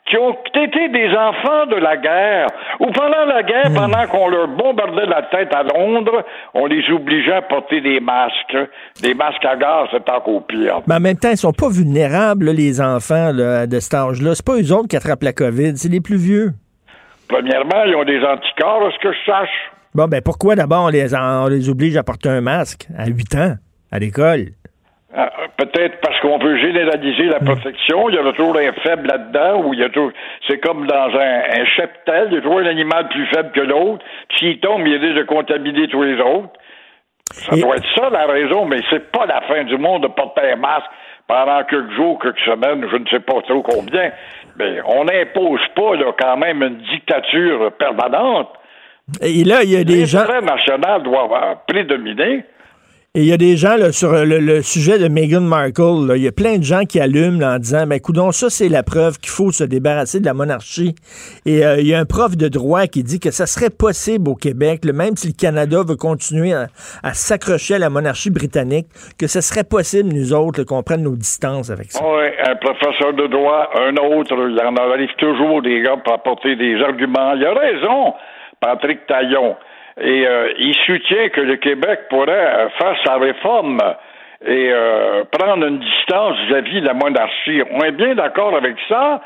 qui 0.08 0.16
ont 0.16 0.36
été 0.54 0.88
des 0.88 1.08
enfants 1.10 1.66
de 1.66 1.76
la 1.76 1.96
guerre, 1.96 2.46
ou 2.80 2.86
pendant 2.86 3.24
la 3.26 3.42
guerre, 3.42 3.70
hmm. 3.70 3.74
pendant 3.74 4.06
qu'on 4.06 4.28
leur 4.28 4.48
bombardait 4.48 5.06
la 5.06 5.22
tête 5.22 5.54
à 5.54 5.62
Londres, 5.62 6.24
on 6.54 6.66
les 6.66 6.82
obligeait 6.90 7.34
à 7.34 7.42
porter 7.42 7.80
des 7.80 8.00
masques. 8.00 8.56
Des 9.02 9.14
masques 9.14 9.44
à 9.44 9.56
gaz, 9.56 9.88
c'est 9.90 10.08
encore 10.08 10.46
pire. 10.46 10.80
Mais 10.86 10.94
en 10.94 11.00
même 11.00 11.16
temps, 11.16 11.30
ils 11.30 11.36
sont 11.36 11.52
pas 11.52 11.68
vulnérables, 11.68 12.50
les 12.50 12.80
enfants 12.80 13.32
de 13.32 13.80
cet 13.80 13.94
âge-là. 13.94 14.34
C'est 14.34 14.44
pas 14.46 14.56
eux 14.56 14.72
autres 14.72 14.88
qui 14.88 14.96
attrapent 14.96 15.22
la 15.22 15.32
COVID, 15.32 15.76
c'est 15.76 15.90
les 15.90 16.00
plus 16.00 16.16
vieux. 16.16 16.52
Premièrement, 17.28 17.84
ils 17.86 17.94
ont 17.94 18.04
des 18.04 18.20
anticorps, 18.24 18.86
à 18.86 18.90
ce 18.90 18.98
que 18.98 19.12
je 19.12 19.30
sache. 19.30 19.70
Bon, 19.94 20.06
ben 20.06 20.22
pourquoi 20.22 20.54
d'abord 20.54 20.84
on 20.84 20.88
les, 20.88 21.14
on 21.14 21.48
les 21.48 21.68
oblige 21.68 21.96
à 21.96 22.02
porter 22.02 22.28
un 22.28 22.40
masque 22.40 22.86
à 22.96 23.06
8 23.06 23.34
ans, 23.34 23.54
à 23.92 23.98
l'école? 23.98 24.52
Ah, 25.14 25.30
peut-être 25.56 26.00
parce 26.02 26.20
qu'on 26.20 26.38
veut 26.38 26.58
généraliser 26.58 27.24
la 27.24 27.40
protection. 27.40 28.10
Il 28.10 28.14
y 28.14 28.18
a 28.18 28.32
toujours 28.32 28.56
un 28.58 28.72
faible 28.82 29.08
là-dedans, 29.08 29.62
ou 29.64 29.72
il 29.72 29.80
y 29.80 29.82
a 29.82 29.88
toujours, 29.88 30.12
c'est 30.46 30.58
comme 30.58 30.86
dans 30.86 31.18
un, 31.18 31.60
un 31.60 31.64
cheptel, 31.64 32.28
il 32.30 32.34
y 32.34 32.38
a 32.38 32.40
toujours 32.42 32.58
un 32.58 32.66
animal 32.66 33.08
plus 33.08 33.26
faible 33.28 33.50
que 33.52 33.60
l'autre. 33.60 34.04
S'il 34.36 34.60
tombe, 34.60 34.86
il 34.86 34.96
risque 34.96 35.16
de 35.16 35.22
contaminer 35.22 35.88
tous 35.88 36.02
les 36.02 36.20
autres. 36.20 36.52
Ça 37.32 37.56
doit 37.56 37.76
être 37.76 37.88
ça 37.94 38.10
la 38.10 38.26
raison, 38.26 38.66
mais 38.66 38.80
c'est 38.90 39.10
pas 39.10 39.24
la 39.24 39.40
fin 39.42 39.64
du 39.64 39.78
monde 39.78 40.02
de 40.02 40.08
porter 40.08 40.52
un 40.52 40.56
masque 40.56 40.90
pendant 41.26 41.62
quelques 41.64 41.92
jours, 41.92 42.18
quelques 42.18 42.40
semaines, 42.40 42.86
je 42.90 42.96
ne 42.96 43.06
sais 43.06 43.20
pas 43.20 43.40
trop 43.46 43.62
combien. 43.62 44.10
Mais 44.58 44.80
on 44.86 45.04
n'impose 45.04 45.60
pas 45.74 45.94
là, 45.94 46.12
quand 46.18 46.36
même 46.36 46.62
une 46.62 46.78
dictature 46.90 47.72
permanente. 47.78 48.48
Et 49.22 49.44
là, 49.44 49.62
il 49.62 49.70
y 49.70 49.76
a 49.76 49.84
des 49.84 50.04
gens. 50.04 50.20
L'intérêt 50.20 50.42
national 50.42 51.02
doit 51.02 51.62
prédominer. 51.66 52.44
Et 53.18 53.22
il 53.22 53.26
y 53.26 53.32
a 53.32 53.36
des 53.36 53.56
gens 53.56 53.74
là, 53.76 53.90
sur 53.90 54.12
le, 54.12 54.62
sujet 54.62 54.96
de 54.96 55.08
Meghan 55.08 55.40
Markle, 55.40 56.14
il 56.14 56.22
y 56.22 56.28
a 56.28 56.30
plein 56.30 56.58
de 56.58 56.62
gens 56.62 56.84
qui 56.84 57.00
allument 57.00 57.40
là, 57.40 57.56
en 57.56 57.58
disant, 57.58 57.84
ben 57.84 57.98
coudon, 57.98 58.30
ça 58.30 58.48
c'est 58.48 58.68
la 58.68 58.84
preuve 58.84 59.18
qu'il 59.18 59.30
faut 59.30 59.50
se 59.50 59.64
débarrasser 59.64 60.20
de 60.20 60.24
la 60.24 60.34
monarchie. 60.34 60.94
Et 61.44 61.66
euh, 61.66 61.80
il 61.80 61.88
y 61.88 61.94
a 61.96 61.98
un 61.98 62.04
prof 62.04 62.36
de 62.36 62.46
droit 62.46 62.86
qui 62.86 63.02
dit 63.02 63.18
que 63.18 63.32
ça 63.32 63.46
serait 63.46 63.70
possible 63.70 64.30
au 64.30 64.36
Québec, 64.36 64.84
là, 64.84 64.92
même 64.92 65.16
si 65.16 65.26
le 65.26 65.32
Canada 65.34 65.82
veut 65.84 65.96
continuer 65.96 66.52
à, 66.52 66.68
s'accrocher 67.12 67.74
à 67.74 67.80
la 67.80 67.90
monarchie 67.90 68.30
britannique, 68.30 68.86
que 69.18 69.26
ce 69.26 69.40
serait 69.40 69.64
possible, 69.64 70.10
nous 70.14 70.32
autres, 70.32 70.62
qu'on 70.62 70.84
prenne 70.84 71.02
nos 71.02 71.16
distances 71.16 71.70
avec 71.70 71.90
ça. 71.90 71.98
Oui, 72.00 72.22
un 72.46 72.54
professeur 72.54 73.14
de 73.14 73.26
droit, 73.26 73.68
un 73.74 73.96
autre, 73.96 74.36
il 74.48 74.60
en 74.62 74.76
arrive 74.76 75.10
toujours 75.18 75.60
des 75.62 75.82
gars 75.82 75.96
pour 76.04 76.14
apporter 76.14 76.54
des 76.54 76.80
arguments. 76.82 77.34
Il 77.34 77.44
a 77.44 77.52
raison, 77.52 78.14
Patrick 78.60 79.08
Taillon. 79.08 79.56
Et 80.00 80.26
euh, 80.26 80.52
il 80.58 80.74
soutient 80.86 81.28
que 81.30 81.40
le 81.40 81.56
Québec 81.56 82.00
pourrait 82.08 82.68
faire 82.78 82.96
sa 83.04 83.16
réforme 83.16 83.80
et 84.46 84.70
euh, 84.72 85.24
prendre 85.32 85.66
une 85.66 85.80
distance 85.80 86.36
vis-à-vis 86.46 86.80
de 86.80 86.86
la 86.86 86.94
monarchie. 86.94 87.62
On 87.72 87.80
est 87.82 87.92
bien 87.92 88.14
d'accord 88.14 88.54
avec 88.56 88.76
ça. 88.88 89.20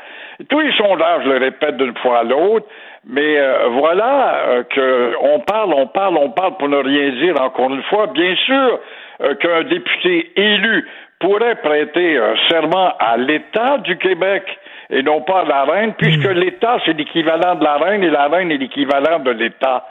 Tous 0.49 0.59
les 0.59 0.71
sondages 0.73 1.25
le 1.25 1.37
répètent 1.37 1.77
d'une 1.77 1.95
fois 1.97 2.19
à 2.19 2.23
l'autre. 2.23 2.65
Mais 3.05 3.37
euh, 3.37 3.67
voilà 3.69 4.35
euh, 4.47 4.63
que 4.63 5.13
on 5.21 5.39
parle, 5.39 5.73
on 5.73 5.87
parle, 5.87 6.17
on 6.17 6.29
parle 6.29 6.55
pour 6.57 6.69
ne 6.69 6.77
rien 6.77 7.09
dire 7.11 7.41
encore 7.41 7.69
une 7.69 7.83
fois. 7.83 8.07
Bien 8.07 8.35
sûr 8.35 8.79
euh, 9.21 9.35
qu'un 9.35 9.63
député 9.63 10.31
élu 10.37 10.87
pourrait 11.19 11.55
prêter 11.55 12.17
un 12.17 12.35
serment 12.49 12.93
à 12.99 13.17
l'État 13.17 13.77
du 13.79 13.97
Québec 13.97 14.43
et 14.89 15.03
non 15.03 15.21
pas 15.21 15.41
à 15.41 15.45
la 15.45 15.63
reine, 15.63 15.93
puisque 15.97 16.29
l'État 16.29 16.77
c'est 16.85 16.93
l'équivalent 16.93 17.55
de 17.55 17.63
la 17.63 17.75
reine 17.75 18.03
et 18.03 18.09
la 18.09 18.27
reine 18.27 18.51
est 18.51 18.57
l'équivalent 18.57 19.19
de 19.19 19.31
l'État. 19.31 19.85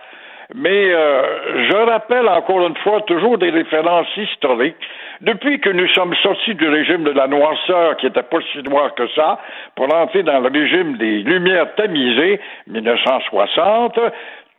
Mais 0.54 0.92
euh, 0.92 1.66
je 1.70 1.76
rappelle 1.76 2.28
encore 2.28 2.66
une 2.66 2.76
fois 2.76 3.00
toujours 3.02 3.38
des 3.38 3.50
références 3.50 4.14
historiques. 4.16 4.76
Depuis 5.22 5.60
que 5.60 5.70
nous 5.70 5.88
sommes 5.88 6.14
sortis 6.16 6.54
du 6.54 6.68
régime 6.68 7.04
de 7.04 7.10
la 7.10 7.26
noirceur, 7.26 7.96
qui 7.96 8.06
était 8.06 8.22
pas 8.22 8.38
si 8.52 8.62
noir 8.62 8.94
que 8.94 9.08
ça, 9.14 9.38
pour 9.76 9.92
entrer 9.94 10.22
dans 10.22 10.40
le 10.40 10.48
régime 10.48 10.96
des 10.96 11.22
Lumières 11.22 11.74
tamisées, 11.76 12.40
1960, 12.66 13.98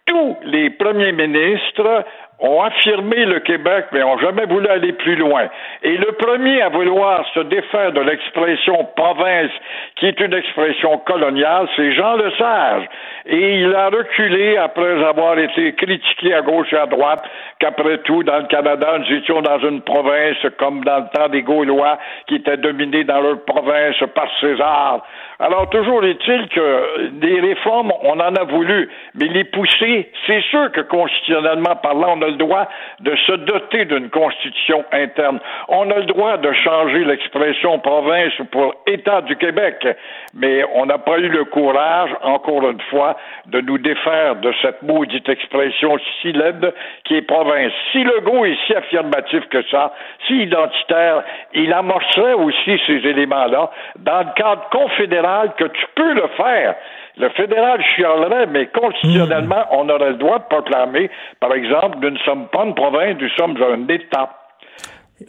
tous 0.05 0.37
les 0.45 0.69
premiers 0.71 1.11
ministres 1.11 2.05
ont 2.43 2.61
affirmé 2.61 3.25
le 3.25 3.39
Québec, 3.39 3.85
mais 3.93 4.03
ont 4.03 4.17
jamais 4.17 4.45
voulu 4.45 4.67
aller 4.67 4.91
plus 4.91 5.15
loin. 5.15 5.47
Et 5.81 5.95
le 5.95 6.11
premier 6.11 6.61
à 6.61 6.67
vouloir 6.67 7.25
se 7.33 7.39
défaire 7.39 7.93
de 7.93 8.01
l'expression 8.01 8.85
province, 8.97 9.51
qui 9.95 10.07
est 10.07 10.19
une 10.19 10.33
expression 10.33 10.97
coloniale, 10.99 11.67
c'est 11.77 11.93
Jean 11.93 12.17
Lesage. 12.17 12.83
Et 13.27 13.61
il 13.61 13.73
a 13.73 13.87
reculé 13.87 14.57
après 14.57 15.03
avoir 15.05 15.39
été 15.39 15.73
critiqué 15.75 16.33
à 16.33 16.41
gauche 16.41 16.71
et 16.73 16.77
à 16.77 16.85
droite, 16.85 17.23
qu'après 17.59 17.99
tout, 17.99 18.23
dans 18.23 18.39
le 18.39 18.47
Canada, 18.47 18.97
nous 18.99 19.15
étions 19.15 19.41
dans 19.41 19.59
une 19.59 19.81
province 19.81 20.35
comme 20.59 20.83
dans 20.83 20.97
le 20.97 21.17
temps 21.17 21.29
des 21.29 21.43
Gaulois, 21.43 21.97
qui 22.27 22.35
étaient 22.35 22.57
dominés 22.57 23.05
dans 23.05 23.21
leur 23.21 23.39
province 23.45 23.95
par 24.13 24.27
César. 24.41 25.01
Alors, 25.45 25.69
toujours 25.69 26.05
est-il 26.05 26.47
que 26.47 27.09
des 27.19 27.41
réformes, 27.41 27.91
on 28.03 28.17
en 28.17 28.33
a 28.33 28.43
voulu, 28.45 28.89
mais 29.15 29.27
les 29.27 29.43
pousser, 29.43 30.09
c'est 30.25 30.41
sûr 30.43 30.71
que 30.71 30.79
constitutionnellement 30.79 31.75
parlant, 31.75 32.17
on 32.17 32.21
a 32.21 32.27
le 32.27 32.37
droit 32.37 32.69
de 33.01 33.13
se 33.27 33.33
doter 33.33 33.83
d'une 33.83 34.09
constitution 34.09 34.85
interne. 34.93 35.41
On 35.67 35.91
a 35.91 35.95
le 35.95 36.05
droit 36.05 36.37
de 36.37 36.49
changer 36.53 37.03
l'expression 37.03 37.77
province 37.79 38.31
pour 38.53 38.73
État 38.87 39.19
du 39.19 39.35
Québec, 39.35 39.85
mais 40.33 40.63
on 40.75 40.85
n'a 40.85 40.97
pas 40.97 41.17
eu 41.17 41.27
le 41.27 41.43
courage, 41.43 42.11
encore 42.21 42.65
une 42.69 42.79
fois, 42.89 43.17
de 43.47 43.59
nous 43.59 43.79
défaire 43.79 44.37
de 44.37 44.53
cette 44.61 44.81
maudite 44.81 45.27
expression 45.27 45.97
si 46.21 46.31
laide 46.31 46.73
qui 47.03 47.15
est 47.15 47.21
province. 47.21 47.73
Si 47.91 48.01
le 48.01 48.21
goût 48.21 48.45
est 48.45 48.57
si 48.65 48.75
affirmatif 48.75 49.43
que 49.49 49.61
ça, 49.63 49.93
si 50.25 50.43
identitaire, 50.43 51.21
il 51.53 51.73
amorcerait 51.73 52.35
aussi 52.35 52.79
ces 52.87 53.05
éléments-là 53.09 53.71
dans 53.97 54.19
le 54.19 54.33
cadre 54.37 54.69
confédéral 54.71 55.32
que 55.57 55.65
tu 55.65 55.85
peux 55.95 56.13
le 56.13 56.27
faire. 56.37 56.75
Le 57.17 57.29
fédéral 57.29 57.79
chialerait, 57.95 58.47
mais 58.47 58.67
constitutionnellement, 58.67 59.65
on 59.71 59.87
aurait 59.89 60.11
le 60.11 60.17
droit 60.17 60.39
de 60.39 60.45
proclamer, 60.45 61.09
par 61.39 61.53
exemple, 61.53 61.97
nous 62.01 62.09
ne 62.09 62.17
sommes 62.19 62.47
pas 62.47 62.65
une 62.65 62.73
province, 62.73 63.15
nous 63.19 63.29
sommes 63.37 63.55
un 63.61 63.87
État. 63.87 64.29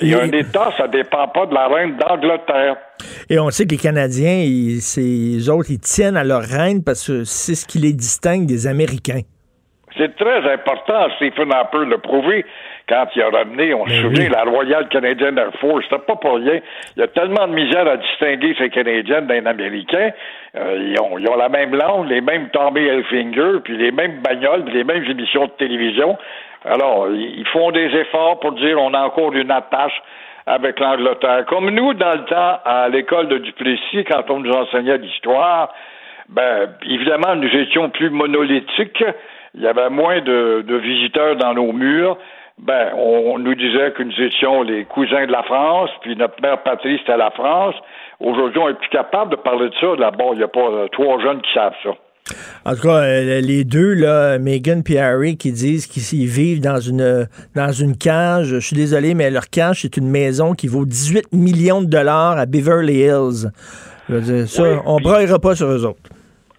Et 0.00 0.14
un 0.14 0.30
État, 0.32 0.72
ça 0.76 0.88
dépend 0.88 1.28
pas 1.28 1.46
de 1.46 1.54
la 1.54 1.68
reine 1.68 1.96
d'Angleterre. 1.96 2.76
Et 3.28 3.38
on 3.38 3.50
sait 3.50 3.66
que 3.66 3.72
les 3.72 3.76
Canadiens, 3.76 4.40
ils, 4.42 4.80
ces 4.80 5.48
autres, 5.50 5.70
ils 5.70 5.78
tiennent 5.78 6.16
à 6.16 6.24
leur 6.24 6.42
reine 6.42 6.82
parce 6.82 7.06
que 7.06 7.24
c'est 7.24 7.54
ce 7.54 7.66
qui 7.66 7.78
les 7.78 7.92
distingue 7.92 8.46
des 8.46 8.66
Américains. 8.66 9.20
C'est 9.96 10.16
très 10.16 10.52
important. 10.52 11.08
Stephen 11.16 11.52
Harper 11.52 11.84
l'a 11.86 11.98
prouvé 11.98 12.44
quand 12.88 13.06
il 13.16 13.22
a 13.22 13.30
ramené, 13.30 13.72
on 13.72 13.86
se 13.86 13.94
souvient, 14.02 14.28
la 14.28 14.42
Royal 14.42 14.88
Canadian 14.88 15.36
Air 15.36 15.52
Force. 15.58 15.84
C'était 15.84 16.02
pas 16.02 16.16
pour 16.16 16.36
rien. 16.36 16.60
Il 16.96 17.00
y 17.00 17.02
a 17.02 17.08
tellement 17.08 17.46
de 17.48 17.54
misère 17.54 17.88
à 17.88 17.96
distinguer 17.96 18.54
ces 18.58 18.68
Canadiens 18.68 19.22
d'un 19.22 19.46
Américain. 19.46 20.10
Euh, 20.56 20.92
ils, 20.92 21.00
ont, 21.00 21.18
ils 21.18 21.28
ont 21.28 21.36
la 21.36 21.48
même 21.48 21.74
langue, 21.74 22.08
les 22.08 22.20
mêmes 22.20 22.50
Tommy 22.50 22.82
Hilfiger, 22.82 23.60
puis 23.64 23.76
les 23.78 23.90
mêmes 23.90 24.20
bagnoles, 24.20 24.64
puis 24.64 24.74
les 24.74 24.84
mêmes 24.84 25.04
émissions 25.04 25.46
de 25.46 25.52
télévision. 25.52 26.18
Alors, 26.66 27.08
ils 27.10 27.46
font 27.52 27.70
des 27.70 27.86
efforts 27.86 28.40
pour 28.40 28.52
dire 28.52 28.78
on 28.78 28.92
a 28.94 29.00
encore 29.00 29.32
une 29.32 29.50
attache 29.50 30.02
avec 30.46 30.78
l'Angleterre. 30.78 31.46
Comme 31.46 31.70
nous, 31.70 31.94
dans 31.94 32.14
le 32.14 32.24
temps, 32.26 32.58
à 32.64 32.88
l'école 32.90 33.28
de 33.28 33.38
Duplessis, 33.38 34.04
quand 34.04 34.30
on 34.30 34.40
nous 34.40 34.52
enseignait 34.52 34.98
l'histoire, 34.98 35.72
ben, 36.28 36.68
évidemment, 36.88 37.34
nous 37.36 37.48
étions 37.48 37.90
plus 37.90 38.10
monolithiques. 38.10 39.04
Il 39.54 39.62
y 39.62 39.66
avait 39.66 39.90
moins 39.90 40.20
de, 40.20 40.64
de 40.66 40.76
visiteurs 40.76 41.36
dans 41.36 41.54
nos 41.54 41.72
murs. 41.72 42.18
Ben, 42.62 42.92
on, 42.96 43.38
nous 43.38 43.54
disait 43.56 43.90
que 43.92 44.02
nous 44.04 44.20
étions 44.26 44.62
les 44.62 44.84
cousins 44.84 45.26
de 45.26 45.32
la 45.32 45.42
France, 45.42 45.90
puis 46.02 46.14
notre 46.16 46.40
mère 46.40 46.62
patrie, 46.62 46.98
c'était 47.00 47.16
la 47.16 47.30
France. 47.32 47.74
Aujourd'hui, 48.20 48.58
on 48.60 48.68
est 48.68 48.78
plus 48.78 48.88
capable 48.90 49.32
de 49.32 49.36
parler 49.36 49.68
de 49.68 49.74
ça. 49.80 49.88
Là-bas, 49.98 50.24
il 50.32 50.38
n'y 50.38 50.44
a 50.44 50.48
pas 50.48 50.60
euh, 50.70 50.86
trois 50.92 51.20
jeunes 51.20 51.42
qui 51.42 51.52
savent 51.52 51.74
ça. 51.82 51.90
En 52.64 52.74
tout 52.74 52.82
cas, 52.82 53.02
euh, 53.02 53.40
les 53.42 53.64
deux, 53.64 53.92
là, 53.94 54.38
Meghan 54.38 54.80
et 54.88 54.98
Harry, 54.98 55.36
qui 55.36 55.50
disent 55.52 55.86
qu'ils 55.86 56.28
vivent 56.28 56.60
dans 56.62 56.78
une, 56.80 57.26
dans 57.56 57.72
une 57.72 57.98
cage. 57.98 58.46
Je 58.46 58.60
suis 58.60 58.76
désolé, 58.76 59.14
mais 59.14 59.30
leur 59.30 59.50
cage, 59.50 59.82
c'est 59.82 59.96
une 59.96 60.08
maison 60.08 60.54
qui 60.54 60.68
vaut 60.68 60.86
18 60.86 61.32
millions 61.32 61.82
de 61.82 61.88
dollars 61.88 62.38
à 62.38 62.46
Beverly 62.46 63.00
Hills. 63.00 63.50
Je 64.08 64.14
veux 64.14 64.20
dire, 64.20 64.48
ça, 64.48 64.62
Oui, 64.62 64.68
on 64.86 64.96
puis- 64.96 65.04
braillera 65.04 65.38
pas 65.40 65.54
sur 65.56 65.66
eux 65.66 65.84
autres. 65.84 65.98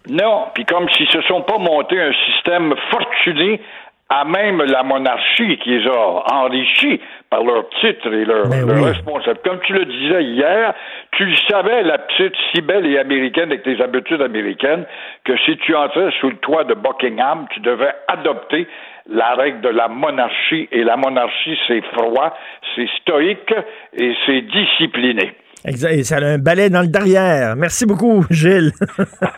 Non, 0.08 0.44
puis 0.54 0.64
comme 0.66 0.88
s'ils 0.90 1.08
se 1.08 1.20
sont 1.22 1.42
pas 1.42 1.58
montés 1.58 2.00
un 2.00 2.12
système 2.32 2.72
fortuné 2.92 3.60
à 4.08 4.24
même 4.24 4.62
la 4.62 4.82
monarchie 4.84 5.58
qui 5.64 5.70
les 5.78 5.86
a 5.88 6.32
enrichis 6.32 7.00
par 7.28 7.42
leur 7.42 7.68
titre 7.80 8.06
et 8.12 8.24
leur, 8.24 8.48
Ben 8.48 8.64
leur 8.64 8.76
oui. 8.76 8.84
responsable. 8.90 9.40
Comme 9.44 9.58
tu 9.66 9.72
le 9.72 9.84
disais 9.84 10.22
hier, 10.22 10.72
tu 11.10 11.24
le 11.24 11.34
savais, 11.50 11.82
la 11.82 11.98
petite 11.98 12.34
si 12.54 12.60
belle 12.60 12.86
et 12.86 12.98
américaine 12.98 13.50
avec 13.50 13.64
tes 13.64 13.80
habitudes 13.82 14.22
américaines, 14.22 14.84
que 15.24 15.36
si 15.44 15.56
tu 15.58 15.74
entrais 15.74 16.10
sous 16.20 16.30
le 16.30 16.36
toit 16.36 16.62
de 16.64 16.74
Buckingham, 16.74 17.46
tu 17.52 17.58
devais 17.60 17.92
adopter 18.06 18.68
la 19.10 19.34
règle 19.34 19.60
de 19.62 19.70
la 19.70 19.88
monarchie. 19.88 20.68
Et 20.70 20.84
la 20.84 20.96
monarchie, 20.96 21.58
c'est 21.66 21.82
froid, 21.92 22.36
c'est 22.76 22.88
stoïque 23.00 23.54
et 23.96 24.14
c'est 24.24 24.42
discipliné. 24.42 25.32
Exact. 25.64 25.92
Et 25.94 26.04
ça 26.04 26.18
a 26.18 26.24
un 26.24 26.38
balai 26.38 26.70
dans 26.70 26.82
le 26.82 26.86
derrière. 26.88 27.56
Merci 27.56 27.86
beaucoup, 27.86 28.24
Gilles. 28.30 28.70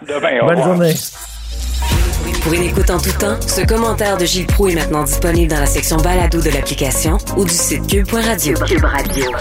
Demain, 0.06 0.44
Bonne 0.46 0.62
journée. 0.62 0.92
Pour 2.42 2.52
une 2.52 2.62
écoute 2.62 2.90
en 2.90 2.98
tout 2.98 3.12
temps, 3.12 3.36
ce 3.46 3.62
commentaire 3.62 4.16
de 4.16 4.24
Gilles 4.24 4.46
Proux 4.46 4.68
est 4.68 4.74
maintenant 4.74 5.04
disponible 5.04 5.50
dans 5.50 5.60
la 5.60 5.66
section 5.66 5.96
balado 5.96 6.40
de 6.40 6.50
l'application 6.50 7.18
ou 7.36 7.44
du 7.44 7.52
site 7.52 7.86
cube.radio. 7.86 8.56
Cube 8.66 8.84
Radio. 8.84 9.32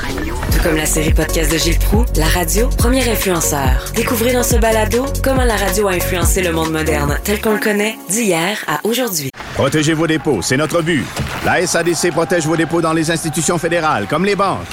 Tout 0.51 0.63
comme 0.63 0.75
la 0.75 0.85
série 0.85 1.13
podcast 1.13 1.51
de 1.51 1.57
Gilles 1.57 1.79
Proux, 1.79 2.05
la 2.15 2.25
radio, 2.25 2.67
premier 2.77 3.07
influenceur. 3.09 3.85
Découvrez 3.95 4.33
dans 4.33 4.43
ce 4.43 4.55
balado 4.55 5.05
comment 5.23 5.43
la 5.43 5.55
radio 5.55 5.87
a 5.87 5.91
influencé 5.91 6.41
le 6.41 6.51
monde 6.51 6.71
moderne 6.71 7.17
tel 7.23 7.41
qu'on 7.41 7.53
le 7.53 7.59
connaît 7.59 7.97
d'hier 8.09 8.63
à 8.67 8.79
aujourd'hui. 8.83 9.31
Protégez 9.53 9.93
vos 9.93 10.07
dépôts, 10.07 10.41
c'est 10.41 10.57
notre 10.57 10.81
but. 10.81 11.05
La 11.45 11.65
SADC 11.65 12.11
protège 12.11 12.45
vos 12.45 12.57
dépôts 12.57 12.81
dans 12.81 12.93
les 12.93 13.09
institutions 13.11 13.57
fédérales, 13.57 14.07
comme 14.09 14.25
les 14.25 14.35
banques. 14.35 14.67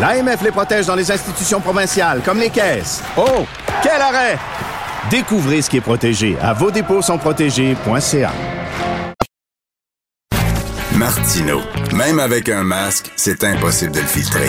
L'AMF 0.00 0.42
les 0.42 0.52
protège 0.52 0.86
dans 0.86 0.94
les 0.94 1.10
institutions 1.10 1.60
provinciales, 1.60 2.22
comme 2.24 2.38
les 2.38 2.50
caisses. 2.50 3.02
Oh, 3.16 3.46
quel 3.82 4.00
arrêt! 4.00 4.38
Découvrez 5.10 5.62
ce 5.62 5.70
qui 5.70 5.78
est 5.78 5.80
protégé 5.80 6.36
à 6.38 6.52
vos 6.52 6.70
dépôts 6.70 7.00
sont 7.00 7.16
protégés.ca. 7.16 8.30
Martino. 10.98 11.60
Même 11.94 12.18
avec 12.18 12.50
un 12.50 12.62
masque, 12.62 13.10
c'est 13.16 13.42
impossible 13.42 13.92
de 13.92 14.00
le 14.00 14.06
filtrer. 14.06 14.48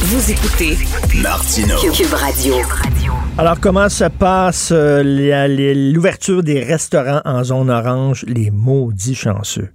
Vous 0.00 0.30
écoutez 0.30 0.76
Martino. 1.22 1.76
Cube 1.94 2.12
Radio. 2.12 2.56
Alors, 3.38 3.58
comment 3.58 3.88
se 3.88 4.04
passe 4.04 4.70
euh, 4.70 5.02
l'ouverture 5.92 6.42
des 6.42 6.62
restaurants 6.62 7.22
en 7.24 7.42
zone 7.42 7.70
orange? 7.70 8.24
Les 8.26 8.50
maudits 8.50 9.14
chanceux? 9.14 9.70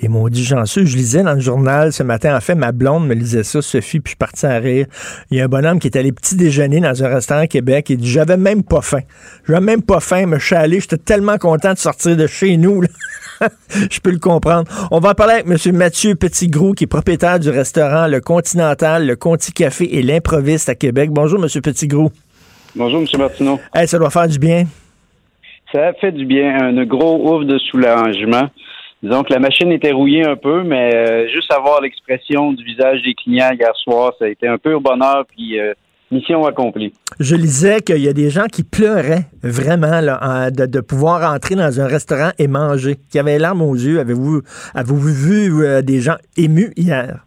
Les 0.00 0.08
maudits 0.08 0.44
chanceux. 0.44 0.84
Je 0.84 0.96
lisais 0.96 1.22
dans 1.22 1.34
le 1.34 1.40
journal 1.40 1.92
ce 1.92 2.02
matin, 2.02 2.36
en 2.36 2.40
fait, 2.40 2.54
ma 2.54 2.72
blonde 2.72 3.06
me 3.06 3.14
lisait 3.14 3.42
ça, 3.42 3.60
Sophie, 3.60 4.00
puis 4.00 4.02
je 4.04 4.08
suis 4.10 4.16
parti 4.16 4.46
à 4.46 4.58
rire. 4.58 4.86
Il 5.30 5.36
y 5.36 5.40
a 5.40 5.44
un 5.44 5.48
bonhomme 5.48 5.78
qui 5.78 5.88
est 5.88 5.96
allé 5.96 6.12
petit 6.12 6.34
déjeuner 6.34 6.80
dans 6.80 7.04
un 7.04 7.08
restaurant 7.08 7.42
à 7.42 7.46
Québec. 7.46 7.90
Il 7.90 7.98
dit 7.98 8.10
J'avais 8.10 8.38
même 8.38 8.62
pas 8.62 8.80
faim. 8.80 9.02
J'avais 9.46 9.60
même 9.60 9.82
pas 9.82 10.00
faim, 10.00 10.24
mais 10.26 10.38
je 10.40 10.46
suis 10.46 10.54
allé, 10.56 10.80
j'étais 10.80 10.96
tellement 10.96 11.36
content 11.36 11.74
de 11.74 11.78
sortir 11.78 12.16
de 12.16 12.26
chez 12.26 12.56
nous. 12.56 12.82
Je 13.90 14.00
peux 14.00 14.10
le 14.10 14.18
comprendre. 14.18 14.70
On 14.90 14.98
va 14.98 15.10
en 15.10 15.14
parler 15.14 15.34
avec 15.34 15.46
M. 15.66 15.76
Mathieu 15.76 16.14
Petitgrou, 16.14 16.72
qui 16.72 16.84
est 16.84 16.88
propriétaire 16.88 17.38
du 17.38 17.50
restaurant 17.50 18.06
Le 18.06 18.20
Continental, 18.20 19.06
le 19.06 19.16
Conti 19.16 19.52
Café 19.52 19.98
et 19.98 20.02
l'Improviste 20.02 20.68
à 20.68 20.74
Québec. 20.74 21.10
Bonjour, 21.10 21.42
M. 21.42 21.48
Petitgrou. 21.60 22.10
Bonjour, 22.74 23.00
M. 23.00 23.06
Martineau. 23.18 23.60
Hey, 23.74 23.88
ça 23.88 23.98
doit 23.98 24.10
faire 24.10 24.28
du 24.28 24.38
bien. 24.38 24.66
Ça 25.72 25.92
fait 26.00 26.12
du 26.12 26.24
bien. 26.24 26.56
Un 26.60 26.84
gros 26.84 27.36
ouf 27.36 27.46
de 27.46 27.58
soulagement. 27.58 28.48
Disons 29.02 29.24
que 29.24 29.32
la 29.32 29.40
machine 29.40 29.72
était 29.72 29.90
rouillée 29.90 30.24
un 30.24 30.36
peu, 30.36 30.62
mais 30.62 30.94
euh, 30.94 31.28
juste 31.28 31.52
avoir 31.52 31.80
l'expression 31.80 32.52
du 32.52 32.64
visage 32.64 33.02
des 33.02 33.14
clients 33.14 33.50
hier 33.50 33.74
soir, 33.74 34.12
ça 34.18 34.26
a 34.26 34.28
été 34.28 34.46
un 34.46 34.58
peu 34.58 34.74
au 34.74 34.80
bonheur, 34.80 35.24
puis 35.26 35.58
euh, 35.58 35.74
mission 36.12 36.46
accomplie. 36.46 36.92
Je 37.18 37.34
lisais 37.34 37.80
qu'il 37.80 37.98
y 37.98 38.08
a 38.08 38.12
des 38.12 38.30
gens 38.30 38.46
qui 38.46 38.62
pleuraient 38.62 39.26
vraiment 39.42 40.00
là, 40.00 40.52
de, 40.52 40.80
pouvoir 40.80 41.34
entrer 41.34 41.56
dans 41.56 41.80
un 41.80 41.86
restaurant 41.88 42.30
et 42.38 42.46
manger, 42.46 42.94
qui 43.10 43.18
avaient 43.18 43.40
larmes 43.40 43.62
aux 43.62 43.74
yeux. 43.74 43.98
Avez-vous 43.98 44.42
avez 44.72 44.92
vu 44.92 45.64
euh, 45.64 45.82
des 45.82 45.98
gens 45.98 46.16
émus 46.36 46.72
hier? 46.76 47.24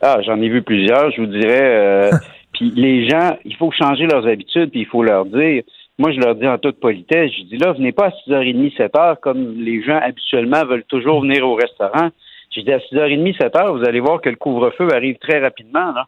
Ah, 0.00 0.18
j'en 0.24 0.40
ai 0.40 0.48
vu 0.48 0.62
plusieurs, 0.62 1.10
je 1.10 1.20
vous 1.20 1.26
dirais. 1.26 2.10
puis 2.52 2.70
les 2.76 3.08
gens, 3.08 3.36
il 3.44 3.56
faut 3.56 3.72
changer 3.72 4.06
leurs 4.06 4.24
habitudes, 4.28 4.70
puis 4.70 4.82
il 4.82 4.86
faut 4.86 5.02
leur 5.02 5.24
dire 5.24 5.64
moi, 5.98 6.12
je 6.12 6.20
leur 6.20 6.36
dis 6.36 6.46
en 6.46 6.58
toute 6.58 6.78
politesse, 6.78 7.32
je 7.36 7.42
dis 7.44 7.56
là, 7.56 7.72
venez 7.72 7.90
pas 7.92 8.06
à 8.06 8.10
6h30, 8.10 8.76
7h, 8.76 9.16
comme 9.20 9.60
les 9.60 9.82
gens 9.82 9.98
habituellement 10.00 10.64
veulent 10.64 10.84
toujours 10.84 11.22
venir 11.22 11.46
au 11.46 11.54
restaurant. 11.54 12.10
Je 12.54 12.60
dis 12.60 12.72
à 12.72 12.78
6h30, 12.78 13.36
7h, 13.36 13.76
vous 13.76 13.84
allez 13.84 14.00
voir 14.00 14.20
que 14.20 14.28
le 14.28 14.36
couvre-feu 14.36 14.88
arrive 14.94 15.16
très 15.18 15.40
rapidement. 15.40 15.92
Là. 15.92 16.06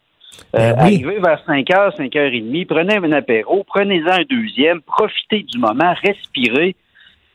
Euh, 0.55 0.73
ben 0.75 0.79
Arrivez 0.79 1.19
vers 1.19 1.43
5h, 1.47 1.97
5h30, 1.97 2.67
prenez 2.67 2.97
un 2.97 3.13
apéro, 3.13 3.65
prenez-en 3.65 4.13
un 4.13 4.25
deuxième, 4.29 4.81
profitez 4.81 5.43
du 5.43 5.59
moment, 5.59 5.93
respirez. 6.03 6.77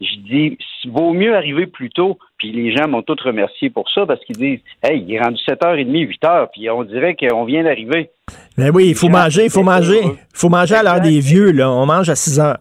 Je 0.02 0.16
dis, 0.18 0.58
vaut 0.90 1.14
mieux 1.14 1.36
arriver 1.36 1.68
plus 1.68 1.90
tôt. 1.90 2.18
Puis 2.38 2.52
les 2.52 2.76
gens 2.76 2.88
m'ont 2.88 3.02
tous 3.02 3.22
remercié 3.22 3.70
pour 3.70 3.90
ça 3.90 4.06
parce 4.06 4.24
qu'ils 4.26 4.38
disent, 4.38 4.60
hey, 4.84 5.02
il 5.02 5.14
est 5.14 5.20
rendu 5.20 5.38
7h30, 5.48 5.86
8h, 5.88 6.48
puis 6.52 6.70
on 6.70 6.84
dirait 6.84 7.16
qu'on 7.16 7.46
vient 7.46 7.64
d'arriver. 7.64 8.10
Mais 8.58 8.66
ben 8.66 8.76
oui, 8.76 8.88
il 8.90 8.96
faut 8.96 9.10
manger, 9.10 9.46
il 9.46 9.50
faut 9.50 9.64
manger. 9.64 10.02
Il 10.04 10.38
faut 10.38 10.50
manger 10.50 10.76
à 10.76 10.84
l'heure 10.84 11.02
des 11.02 11.20
vieux, 11.20 11.52
là. 11.52 11.72
On 11.72 11.86
mange 11.86 12.10
à 12.10 12.16
6 12.16 12.40
h 12.40 12.58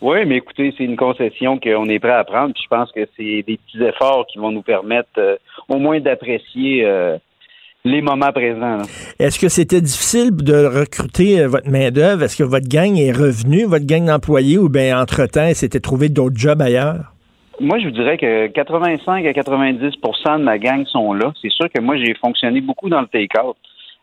Oui, 0.00 0.24
mais 0.26 0.36
écoutez, 0.36 0.74
c'est 0.76 0.84
une 0.84 0.96
concession 0.96 1.58
qu'on 1.58 1.88
est 1.88 1.98
prêt 1.98 2.12
à 2.12 2.24
prendre. 2.24 2.52
Puis 2.54 2.62
je 2.64 2.68
pense 2.68 2.90
que 2.92 3.06
c'est 3.16 3.42
des 3.46 3.58
petits 3.58 3.82
efforts 3.82 4.26
qui 4.26 4.38
vont 4.38 4.50
nous 4.50 4.62
permettre 4.62 5.08
euh, 5.18 5.36
au 5.68 5.78
moins 5.78 6.00
d'apprécier 6.00 6.84
euh, 6.84 7.16
les 7.86 8.00
moments 8.00 8.32
présents. 8.32 8.78
Est-ce 9.18 9.38
que 9.38 9.50
c'était 9.50 9.82
difficile 9.82 10.34
de 10.34 10.64
recruter 10.64 11.40
euh, 11.40 11.48
votre 11.48 11.68
main-d'œuvre? 11.68 12.22
Est-ce 12.22 12.38
que 12.38 12.42
votre 12.42 12.66
gang 12.66 12.96
est 12.96 13.12
revenu, 13.12 13.64
votre 13.64 13.84
gang 13.84 14.06
d'employés, 14.06 14.56
ou 14.56 14.70
bien 14.70 14.98
entre-temps, 14.98 15.52
s'était 15.52 15.80
trouvé 15.80 16.08
d'autres 16.08 16.36
jobs 16.36 16.62
ailleurs? 16.62 17.12
Moi, 17.60 17.78
je 17.78 17.84
vous 17.84 17.90
dirais 17.90 18.16
que 18.16 18.46
85 18.46 19.26
à 19.26 19.32
90% 19.32 20.38
de 20.38 20.44
ma 20.44 20.58
gang 20.58 20.86
sont 20.86 21.12
là. 21.12 21.32
C'est 21.42 21.50
sûr 21.50 21.66
que 21.70 21.80
moi, 21.82 21.96
j'ai 21.98 22.14
fonctionné 22.14 22.62
beaucoup 22.62 22.88
dans 22.88 23.02
le 23.02 23.06
take-out. 23.06 23.56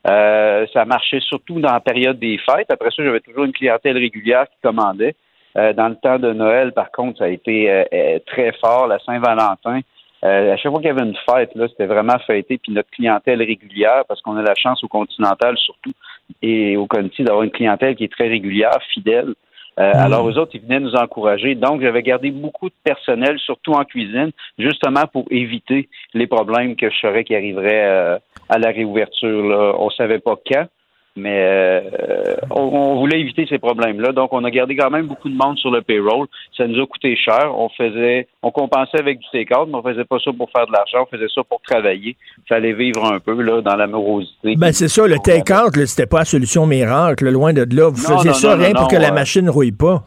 Euh, 0.08 0.68
ça 0.74 0.86
marchait 0.86 1.20
surtout 1.20 1.60
dans 1.60 1.74
la 1.74 1.80
période 1.80 2.20
des 2.20 2.38
fêtes. 2.38 2.70
Après 2.70 2.90
ça, 2.96 3.04
j'avais 3.04 3.20
toujours 3.20 3.46
une 3.46 3.52
clientèle 3.52 3.98
régulière 3.98 4.46
qui 4.46 4.58
commandait. 4.62 5.16
Euh, 5.58 5.74
dans 5.74 5.90
le 5.90 5.96
temps 5.96 6.20
de 6.20 6.32
Noël, 6.32 6.72
par 6.72 6.92
contre, 6.92 7.18
ça 7.18 7.26
a 7.26 7.30
été 7.30 7.84
très 8.28 8.52
fort. 8.62 8.86
La 8.86 9.00
Saint-Valentin, 9.00 9.80
euh, 10.24 10.54
à 10.54 10.58
chaque 10.58 10.72
fois 10.72 10.80
qu'il 10.80 10.90
y 10.90 10.92
avait 10.92 11.06
une 11.06 11.18
fête, 11.30 11.56
là, 11.56 11.68
c'était 11.68 11.88
vraiment 11.88 12.18
fêté. 12.28 12.60
Puis 12.62 12.72
notre 12.72 12.90
clientèle 12.92 13.40
régulière, 13.40 14.04
parce 14.08 14.22
qu'on 14.22 14.38
a 14.38 14.44
la 14.44 14.56
chance 14.56 14.84
au 14.84 14.88
Continental 14.88 15.58
surtout 15.58 15.94
et 16.42 16.78
au 16.78 16.86
Conti 16.88 17.24
d'avoir 17.24 17.44
une 17.44 17.52
clientèle 17.52 17.96
qui 17.96 18.04
est 18.04 18.12
très 18.12 18.28
régulière, 18.28 18.78
fidèle. 18.94 19.34
Euh, 19.80 19.94
mm. 19.94 19.98
Alors, 19.98 20.30
eux 20.30 20.38
autres, 20.38 20.52
ils 20.54 20.62
venaient 20.62 20.80
nous 20.80 20.96
encourager. 20.96 21.56
Donc, 21.56 21.82
j'avais 21.82 22.04
gardé 22.04 22.30
beaucoup 22.30 22.70
de 22.70 22.76
personnel, 22.84 23.40
surtout 23.40 23.72
en 23.72 23.84
cuisine, 23.84 24.32
justement 24.60 25.06
pour 25.12 25.26
éviter 25.32 25.90
les 26.14 26.28
problèmes 26.28 26.76
que 26.76 26.90
je 26.90 26.98
saurais 26.98 27.24
qui 27.24 27.36
arriveraient 27.36 27.86
euh, 27.86 28.20
à 28.50 28.60
la 28.60 28.70
réouverture. 28.70 29.48
Là. 29.48 29.74
On 29.80 29.90
savait 29.90 30.20
pas 30.20 30.36
quand. 30.52 30.66
Mais 31.18 31.44
euh, 31.44 32.36
on, 32.52 32.96
voulait 33.00 33.20
éviter 33.20 33.46
ces 33.50 33.60
problèmes-là. 33.60 34.14
Donc, 34.14 34.32
on 34.32 34.44
a 34.46 34.52
gardé 34.52 34.78
quand 34.78 34.90
même 34.90 35.08
beaucoup 35.08 35.30
de 35.30 35.36
monde 35.36 35.58
sur 35.58 35.70
le 35.70 35.82
payroll. 35.82 36.28
Ça 36.56 36.66
nous 36.68 36.82
a 36.82 36.88
coûté 36.88 37.18
cher. 37.18 37.52
On 37.54 37.68
faisait, 37.70 38.28
on 38.42 38.52
compensait 38.52 39.00
avec 39.00 39.20
du 39.20 39.26
take-out, 39.32 39.68
mais 39.68 39.76
on 39.76 39.84
faisait 39.84 40.06
pas 40.06 40.20
ça 40.24 40.32
pour 40.32 40.50
faire 40.52 40.68
de 40.68 40.72
l'argent. 40.72 41.06
On 41.06 41.18
faisait 41.18 41.28
ça 41.34 41.42
pour 41.44 41.62
travailler. 41.62 42.16
Il 42.38 42.48
fallait 42.48 42.74
vivre 42.74 43.06
un 43.06 43.20
peu 43.20 43.40
là 43.42 43.62
dans 43.62 43.76
l'amorosité. 43.76 44.56
Ben 44.56 44.72
c'est 44.72 44.88
ça. 44.88 45.06
Le 45.06 45.18
take-out, 45.20 45.76
c'était 45.86 46.08
pas 46.08 46.20
la 46.20 46.26
solution 46.26 46.66
miracle. 46.66 47.30
Loin 47.30 47.52
de 47.52 47.66
là, 47.76 47.90
vous 47.90 47.98
faisiez 47.98 48.34
ça 48.34 48.56
rien 48.56 48.72
pour 48.72 48.88
que 48.88 48.96
la 48.96 49.12
machine 49.12 49.46
ne 49.46 49.52
rouille 49.52 49.74
pas. 49.74 50.04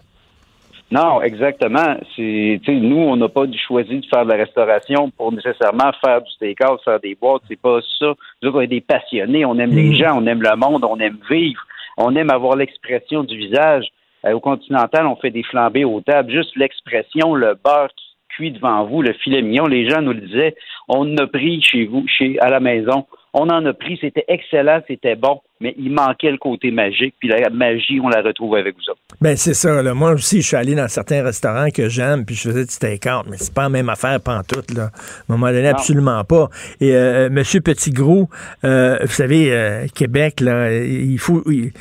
Non, 0.94 1.22
exactement. 1.22 1.96
C'est, 2.14 2.60
nous, 2.68 2.98
on 2.98 3.16
n'a 3.16 3.28
pas 3.28 3.46
choisi 3.66 3.98
de 3.98 4.06
faire 4.06 4.24
de 4.24 4.30
la 4.30 4.36
restauration 4.36 5.10
pour 5.10 5.32
nécessairement 5.32 5.90
faire 6.04 6.22
du 6.22 6.30
take-out, 6.38 6.80
faire 6.84 7.00
des 7.00 7.16
boîtes. 7.16 7.42
C'est 7.48 7.60
pas 7.60 7.80
ça. 7.98 8.14
Nous, 8.40 8.50
on 8.52 8.60
est 8.60 8.68
des 8.68 8.80
passionnés. 8.80 9.44
On 9.44 9.58
aime 9.58 9.74
les 9.74 9.90
mm. 9.90 9.94
gens, 9.94 10.16
on 10.16 10.24
aime 10.26 10.40
le 10.40 10.54
monde, 10.54 10.84
on 10.84 11.00
aime 11.00 11.18
vivre, 11.28 11.60
on 11.98 12.14
aime 12.14 12.30
avoir 12.30 12.54
l'expression 12.54 13.24
du 13.24 13.36
visage. 13.36 13.88
Euh, 14.24 14.34
au 14.34 14.40
Continental, 14.40 15.08
on 15.08 15.16
fait 15.16 15.32
des 15.32 15.42
flambées 15.42 15.84
aux 15.84 16.00
tables. 16.00 16.30
Juste 16.30 16.54
l'expression, 16.54 17.34
le 17.34 17.58
beurre 17.64 17.90
qui 17.96 18.14
cuit 18.28 18.52
devant 18.52 18.84
vous, 18.84 19.02
le 19.02 19.14
filet 19.14 19.42
mignon. 19.42 19.66
Les 19.66 19.90
gens 19.90 20.00
nous 20.00 20.12
le 20.12 20.20
disaient. 20.20 20.54
On 20.86 21.16
a 21.16 21.26
pris 21.26 21.60
chez 21.60 21.86
vous, 21.86 22.04
chez 22.06 22.38
à 22.38 22.50
la 22.50 22.60
maison. 22.60 23.04
On 23.32 23.48
en 23.50 23.66
a 23.66 23.72
pris, 23.72 23.98
c'était 24.00 24.26
excellent, 24.28 24.80
c'était 24.86 25.16
bon, 25.16 25.40
mais 25.64 25.74
il 25.78 25.90
manquait 25.90 26.30
le 26.30 26.36
côté 26.36 26.70
magique. 26.70 27.14
Puis 27.18 27.28
la 27.30 27.48
magie, 27.48 27.98
on 27.98 28.10
la 28.10 28.20
retrouve 28.20 28.54
avec 28.54 28.74
vous 28.74 28.90
autres. 28.90 29.00
Ben 29.22 29.34
c'est 29.34 29.54
ça. 29.54 29.82
Là. 29.82 29.94
Moi 29.94 30.12
aussi, 30.12 30.42
je 30.42 30.46
suis 30.48 30.56
allé 30.56 30.74
dans 30.74 30.88
certains 30.88 31.24
restaurants 31.24 31.70
que 31.70 31.88
j'aime, 31.88 32.26
puis 32.26 32.34
je 32.34 32.42
faisais 32.50 32.66
du 32.66 32.70
steak-out, 32.70 33.24
mais 33.30 33.38
c'est 33.38 33.54
pas 33.54 33.62
la 33.62 33.68
même 33.70 33.88
affaire 33.88 34.20
pantoute. 34.20 34.74
Là. 34.74 34.84
À 34.84 35.32
un 35.32 35.36
moment 35.38 35.50
donné, 35.50 35.68
absolument 35.68 36.22
pas. 36.24 36.50
Et 36.82 36.94
euh, 36.94 37.30
Monsieur 37.30 37.62
Petitgros, 37.62 38.28
euh, 38.64 38.98
vous 39.00 39.08
savez, 39.08 39.52
euh, 39.52 39.86
Québec, 39.94 40.40
là, 40.40 40.70
il 40.70 41.18
faut 41.18 41.42
il 41.50 41.72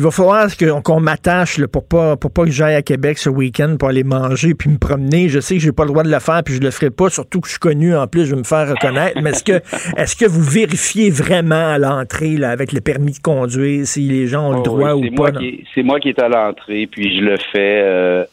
va 0.00 0.10
falloir 0.10 0.46
qu'on 0.82 1.00
m'attache 1.00 1.64
pour 1.66 1.86
pas 1.86 2.16
pour 2.16 2.30
pas 2.30 2.44
que 2.44 2.50
j'aille 2.50 2.74
à 2.74 2.82
Québec 2.82 3.18
ce 3.18 3.28
week-end 3.28 3.76
pour 3.78 3.88
aller 3.88 4.04
manger 4.04 4.54
puis 4.54 4.70
me 4.70 4.78
promener. 4.78 5.28
Je 5.28 5.40
sais 5.40 5.54
que 5.54 5.60
j'ai 5.60 5.72
pas 5.72 5.84
le 5.84 5.90
droit 5.90 6.02
de 6.02 6.10
le 6.10 6.18
faire 6.18 6.42
puis 6.44 6.54
je 6.54 6.60
le 6.60 6.70
ferai 6.70 6.90
pas, 6.90 7.10
surtout 7.10 7.40
que 7.40 7.46
je 7.46 7.52
suis 7.52 7.60
connu 7.60 7.94
en 7.94 8.06
plus, 8.06 8.26
je 8.26 8.34
vais 8.34 8.40
me 8.40 8.44
faire 8.44 8.68
reconnaître. 8.68 9.20
Mais 9.22 9.30
est-ce 9.30 9.44
que 9.44 9.60
est-ce 9.96 10.16
que 10.16 10.26
vous 10.26 10.42
vérifiez 10.42 11.10
vraiment 11.10 11.72
à 11.72 11.78
l'entrée 11.78 12.36
là, 12.36 12.50
avec 12.50 12.72
le 12.72 12.80
permis 12.80 13.12
de 13.12 13.18
conduire 13.18 13.86
si 13.86 14.02
les 14.02 14.26
gens 14.26 14.50
ont 14.50 14.52
le 14.52 14.58
oh 14.58 14.62
droit 14.62 14.92
ou 14.94 15.10
pas? 15.14 15.30
C'est 15.74 15.82
moi 15.82 16.00
qui 16.00 16.10
est 16.10 16.20
à 16.20 16.28
l'entrée 16.28 16.88
puis 16.90 17.18
je 17.18 17.24
le 17.24 17.36
fais. 17.52 17.82
Euh, 17.84 18.24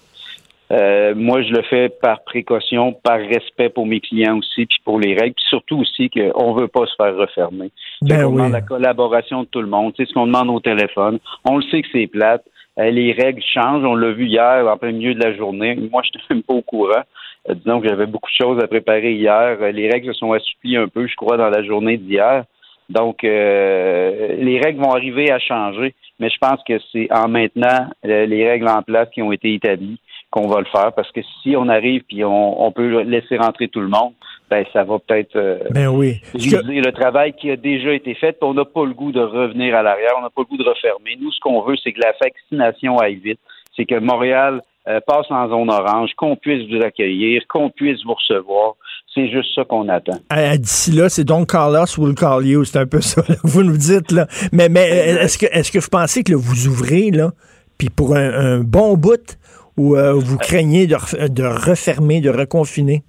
euh, 0.71 1.13
moi, 1.15 1.41
je 1.43 1.51
le 1.53 1.61
fais 1.63 1.89
par 1.89 2.23
précaution, 2.23 2.91
par 2.91 3.19
respect 3.19 3.69
pour 3.69 3.85
mes 3.85 4.01
clients 4.01 4.37
aussi, 4.37 4.65
puis 4.65 4.79
pour 4.83 4.99
les 4.99 5.13
règles, 5.13 5.33
puis 5.33 5.45
surtout 5.49 5.79
aussi 5.79 6.09
qu'on 6.09 6.53
veut 6.53 6.67
pas 6.67 6.85
se 6.85 6.95
faire 6.95 7.15
refermer. 7.15 7.71
Ben 8.01 8.25
on 8.25 8.31
demande 8.31 8.51
la 8.51 8.61
collaboration 8.61 9.43
de 9.43 9.47
tout 9.47 9.61
le 9.61 9.67
monde. 9.67 9.93
C'est 9.95 10.07
ce 10.07 10.13
qu'on 10.13 10.27
demande 10.27 10.49
au 10.49 10.59
téléphone. 10.59 11.19
On 11.45 11.57
le 11.57 11.63
sait 11.63 11.81
que 11.81 11.87
c'est 11.91 12.07
plate. 12.07 12.43
Euh, 12.79 12.89
les 12.89 13.13
règles 13.13 13.41
changent. 13.41 13.85
On 13.85 13.95
l'a 13.95 14.11
vu 14.11 14.25
hier, 14.27 14.67
en 14.67 14.77
plein 14.77 14.91
milieu 14.91 15.13
de 15.13 15.23
la 15.23 15.35
journée. 15.35 15.75
Moi, 15.75 16.01
je 16.05 16.17
n'étais 16.17 16.33
même 16.33 16.43
pas 16.43 16.53
au 16.53 16.61
courant. 16.61 17.03
Euh, 17.49 17.53
disons 17.53 17.79
que 17.79 17.87
j'avais 17.87 18.05
beaucoup 18.05 18.29
de 18.29 18.45
choses 18.45 18.61
à 18.61 18.67
préparer 18.67 19.13
hier. 19.13 19.57
les 19.71 19.89
règles 19.89 20.13
se 20.13 20.19
sont 20.19 20.33
assouplies 20.33 20.75
un 20.75 20.89
peu, 20.89 21.07
je 21.07 21.15
crois, 21.15 21.37
dans 21.37 21.49
la 21.49 21.63
journée 21.63 21.97
d'hier. 21.97 22.43
Donc, 22.89 23.23
les 23.23 24.61
règles 24.63 24.79
vont 24.79 24.93
arriver 24.93 25.29
à 25.29 25.39
changer, 25.39 25.93
mais 26.21 26.29
je 26.29 26.37
pense 26.39 26.61
que 26.65 26.79
c'est 26.93 27.09
en 27.11 27.27
maintenant 27.27 27.89
les 28.05 28.47
règles 28.47 28.69
en 28.69 28.81
place 28.81 29.09
qui 29.13 29.21
ont 29.21 29.33
été 29.33 29.53
établies 29.53 29.99
qu'on 30.29 30.47
va 30.47 30.59
le 30.59 30.65
faire 30.65 30.91
parce 30.93 31.11
que 31.11 31.21
si 31.41 31.55
on 31.55 31.69
arrive 31.69 32.03
puis 32.07 32.23
on, 32.23 32.71
peut 32.71 33.01
laisser 33.03 33.37
rentrer 33.37 33.67
tout 33.67 33.79
le 33.79 33.87
monde, 33.87 34.13
ben 34.49 34.65
ça 34.73 34.83
va 34.83 34.99
peut-être 34.99 35.35
euh, 35.35 35.59
ben 35.71 35.87
oui. 35.87 36.21
le 36.33 36.91
travail 36.91 37.33
qui 37.33 37.49
a 37.49 37.55
déjà 37.55 37.93
été 37.93 38.13
fait. 38.13 38.37
On 38.41 38.53
n'a 38.53 38.65
pas 38.65 38.85
le 38.85 38.93
goût 38.93 39.11
de 39.11 39.21
revenir 39.21 39.75
à 39.75 39.83
l'arrière, 39.83 40.11
on 40.17 40.21
n'a 40.21 40.29
pas 40.29 40.41
le 40.41 40.45
goût 40.45 40.57
de 40.57 40.67
refermer. 40.67 41.17
Nous, 41.19 41.31
ce 41.31 41.39
qu'on 41.39 41.61
veut, 41.61 41.75
c'est 41.81 41.93
que 41.93 42.01
la 42.01 42.13
vaccination 42.21 42.97
aille 42.97 43.15
vite, 43.15 43.39
c'est 43.75 43.85
que 43.85 43.99
Montréal 43.99 44.61
euh, 44.87 44.99
passe 45.05 45.25
en 45.29 45.49
zone 45.49 45.69
orange, 45.69 46.11
qu'on 46.17 46.35
puisse 46.35 46.69
vous 46.69 46.81
accueillir, 46.81 47.41
qu'on 47.49 47.69
puisse 47.69 48.03
vous 48.05 48.13
recevoir. 48.13 48.75
C'est 49.13 49.29
juste 49.29 49.55
ça 49.55 49.63
qu'on 49.63 49.89
attend. 49.89 50.19
D'ici 50.57 50.91
là, 50.91 51.09
c'est 51.09 51.23
donc 51.23 51.49
Carlos 51.51 51.85
will 51.97 52.15
call 52.15 52.45
you. 52.45 52.63
C'est 52.65 52.79
un 52.79 52.85
peu 52.85 53.01
ça. 53.01 53.21
Vous 53.43 53.63
nous 53.63 53.77
dites 53.77 54.11
là. 54.11 54.27
Mais, 54.51 54.69
mais 54.69 54.87
est-ce 54.87 55.37
que 55.37 55.45
est-ce 55.45 55.71
que 55.71 55.79
vous 55.79 55.89
pensez 55.89 56.23
que 56.23 56.33
vous 56.33 56.67
ouvrez 56.67 57.11
là, 57.11 57.31
puis 57.77 57.89
pour 57.89 58.15
un 58.15 58.59
bon 58.59 58.95
bout, 58.95 59.37
ou 59.77 59.95
euh, 59.95 60.13
vous 60.13 60.37
craignez 60.37 60.87
de, 60.87 60.95
refermer, 61.43 62.19
de 62.19 62.29
reconfiner? 62.29 63.03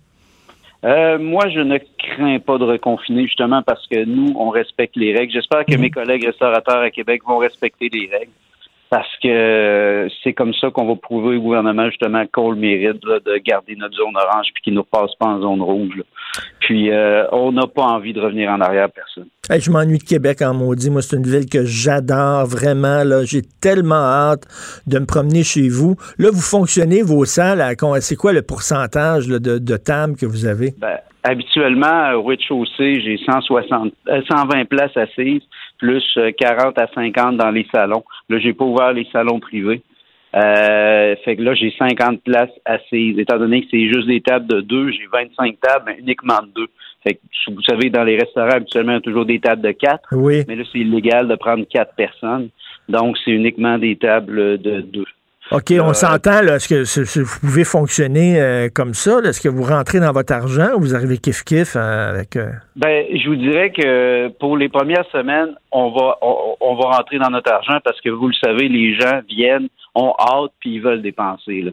Euh, 0.84 1.18
moi, 1.18 1.48
je 1.48 1.60
ne 1.60 1.78
crains 1.98 2.38
pas 2.38 2.58
de 2.58 2.64
reconfiner 2.64 3.24
justement 3.24 3.62
parce 3.62 3.86
que 3.88 4.04
nous, 4.04 4.34
on 4.36 4.50
respecte 4.50 4.94
les 4.96 5.16
règles. 5.16 5.32
J'espère 5.32 5.64
que 5.64 5.74
mhm. 5.74 5.80
mes 5.80 5.90
collègues 5.90 6.24
restaurateurs 6.24 6.78
à 6.78 6.90
Québec 6.90 7.22
vont 7.26 7.38
respecter 7.38 7.88
les 7.92 8.08
règles. 8.10 8.32
Parce 8.91 9.09
que 9.22 9.28
euh, 9.28 10.09
c'est 10.22 10.32
comme 10.32 10.55
ça 10.55 10.70
qu'on 10.70 10.86
va 10.86 10.97
prouver 10.97 11.36
au 11.36 11.41
gouvernement 11.41 11.86
justement 11.86 12.24
qu'on 12.32 12.51
le 12.51 12.57
mérite 12.57 13.05
là, 13.05 13.18
de 13.20 13.36
garder 13.39 13.76
notre 13.76 13.97
zone 13.97 14.16
orange 14.16 14.47
puis 14.55 14.62
qu'il 14.62 14.72
ne 14.72 14.78
nous 14.78 14.86
repasse 14.91 15.14
pas 15.18 15.26
en 15.26 15.41
zone 15.41 15.62
rouge. 15.62 15.97
là. 15.97 16.05
Puis 16.61 16.91
euh, 16.91 17.24
on 17.32 17.53
n'a 17.53 17.66
pas 17.66 17.82
envie 17.82 18.12
de 18.12 18.20
revenir 18.20 18.51
en 18.51 18.61
arrière, 18.61 18.89
personne. 18.91 19.28
Hey, 19.51 19.61
je 19.61 19.70
m'ennuie 19.70 19.99
de 19.99 20.05
Québec 20.05 20.43
en 20.43 20.53
maudit. 20.53 20.91
Moi, 20.91 21.01
c'est 21.03 21.16
une 21.16 21.26
ville 21.26 21.49
que 21.49 21.64
j'adore 21.64 22.47
vraiment. 22.47 23.03
Là, 23.05 23.24
j'ai 23.24 23.43
tellement 23.62 23.95
hâte 23.95 24.43
de 24.86 24.99
me 24.99 25.07
promener 25.07 25.43
chez 25.43 25.68
vous. 25.68 25.97
Là, 26.18 26.28
vous 26.30 26.43
fonctionnez 26.43 27.03
vos 27.03 27.24
salles. 27.24 27.61
à 27.62 27.72
C'est 28.01 28.16
quoi 28.16 28.32
le 28.32 28.43
pourcentage 28.43 29.28
là, 29.28 29.39
de, 29.39 29.59
de 29.59 29.76
tables 29.76 30.16
que 30.16 30.26
vous 30.26 30.45
avez? 30.45 30.74
Ben, 30.78 30.99
habituellement, 31.22 32.12
au 32.14 32.22
rez-de-chaussée, 32.22 33.01
j'ai 33.01 33.18
160, 33.24 33.93
euh, 34.09 34.20
120 34.28 34.64
places 34.66 34.97
assises, 34.97 35.43
plus 35.79 36.05
euh, 36.16 36.33
40 36.33 36.79
à 36.79 36.89
50 36.95 37.37
dans 37.37 37.51
les 37.51 37.66
salons. 37.72 38.05
Là, 38.29 38.39
j'ai 38.39 38.53
pas 38.53 38.64
ouvert 38.64 38.93
les 38.93 39.07
salons 39.12 39.41
privés. 39.41 39.83
Euh, 40.37 41.16
fait 41.24 41.37
que 41.37 41.43
là, 41.43 41.55
j'ai 41.55 41.72
50 41.79 42.22
places 42.22 42.51
assises. 42.64 43.18
Étant 43.18 43.39
donné 43.39 43.62
que 43.62 43.68
c'est 43.70 43.89
juste 43.89 44.07
des 44.07 44.20
tables 44.20 44.47
de 44.47 44.61
deux, 44.61 44.91
j'ai 44.91 45.07
25 45.11 45.59
tables, 45.61 45.85
mais 45.87 45.99
uniquement 45.99 46.41
de 46.43 46.53
deux. 46.55 46.68
Fait 47.03 47.14
que, 47.14 47.20
vous 47.55 47.62
savez, 47.62 47.91
dans 47.91 48.05
les 48.05 48.16
restaurants, 48.16 48.51
habituellement, 48.51 48.93
il 48.93 48.97
y 48.97 48.99
a 48.99 49.03
toujours 49.03 49.24
des 49.24 49.41
tables 49.41 49.62
de 49.62 49.72
quatre. 49.72 50.09
Oui. 50.12 50.43
Mais 50.47 50.57
là, 50.57 50.64
c'est 50.70 50.81
illégal 50.81 51.29
de 51.29 51.37
prendre 51.37 51.64
quatre 51.66 51.95
personnes. 51.95 52.51
Donc, 52.89 53.16
c'est 53.24 53.31
uniquement 53.31 53.79
des 53.79 53.97
tables 53.97 54.59
de 54.59 54.81
deux. 54.81 55.07
OK, 55.51 55.72
on 55.80 55.94
s'entend. 55.94 56.42
là, 56.42 56.57
Est-ce 56.57 56.68
que 56.68 57.20
vous 57.22 57.40
pouvez 57.40 57.64
fonctionner 57.64 58.40
euh, 58.40 58.68
comme 58.74 58.92
ça? 58.94 59.18
Est-ce 59.24 59.40
que 59.40 59.49
vous 59.49 59.62
rentrez 59.62 59.99
dans 59.99 60.12
votre 60.12 60.32
argent 60.32 60.74
ou 60.76 60.80
vous 60.80 60.94
arrivez 60.94 61.16
kiff-kiff 61.16 61.74
euh, 61.76 62.11
avec... 62.11 62.36
euh, 62.36 62.51
Ben, 62.76 63.07
je 63.14 63.28
vous 63.28 63.36
dirais 63.36 63.70
que 63.70 64.28
pour 64.38 64.57
les 64.59 64.68
premières 64.68 65.07
semaines, 65.11 65.55
on 65.72 65.90
va 65.90 66.18
on, 66.20 66.55
on 66.61 66.74
va 66.74 66.96
rentrer 66.99 67.18
dans 67.18 67.30
notre 67.30 67.51
argent 67.53 67.78
parce 67.82 68.01
que 68.03 68.11
vous 68.11 68.28
le 68.28 68.34
savez, 68.44 68.68
les 68.68 68.94
gens 68.99 69.20
viennent, 69.28 69.68
ont 69.94 70.12
hâte 70.20 70.53
puis 70.61 70.74
ils 70.74 70.82
veulent 70.82 71.03
dépenser. 71.03 71.62
Là. 71.62 71.70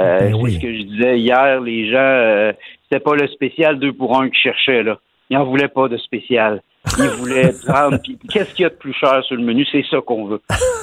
Euh, 0.00 0.18
Ben 0.20 0.28
c'est 0.32 0.40
oui. 0.42 0.54
ce 0.54 0.60
que 0.60 0.72
je 0.72 0.82
disais 0.82 1.18
hier, 1.18 1.60
les 1.60 1.90
gens, 1.90 1.98
euh, 1.98 2.52
c'était 2.84 3.02
pas 3.04 3.16
le 3.16 3.26
spécial 3.28 3.78
2 3.78 3.92
pour 3.92 4.16
1 4.18 4.30
qu'ils 4.30 4.38
cherchaient 4.38 4.82
là. 4.82 4.98
Ils 5.28 5.36
en 5.36 5.44
voulaient 5.44 5.68
pas 5.68 5.88
de 5.88 5.96
spécial. 5.98 6.62
Ils 6.98 7.08
voulaient 7.18 7.52
prendre. 7.66 7.98
puis 8.02 8.18
Qu'est-ce 8.30 8.54
qu'il 8.54 8.62
y 8.62 8.66
a 8.66 8.70
de 8.70 8.74
plus 8.74 8.94
cher 8.94 9.22
sur 9.24 9.36
le 9.36 9.42
menu? 9.42 9.66
C'est 9.70 9.84
ça 9.90 10.00
qu'on 10.00 10.26
veut. 10.26 10.40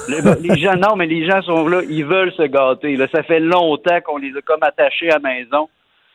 Les, 0.08 0.48
les 0.48 0.56
gens, 0.56 0.76
non, 0.76 0.96
mais 0.96 1.06
les 1.06 1.26
gens 1.26 1.42
sont 1.42 1.66
là, 1.66 1.82
ils 1.88 2.04
veulent 2.04 2.32
se 2.32 2.44
gâter. 2.44 2.96
Ça 3.12 3.22
fait 3.22 3.40
longtemps 3.40 4.00
qu'on 4.04 4.16
les 4.16 4.36
a 4.36 4.40
comme 4.42 4.62
attachés 4.62 5.10
à 5.10 5.18
la 5.18 5.34
maison. 5.34 5.68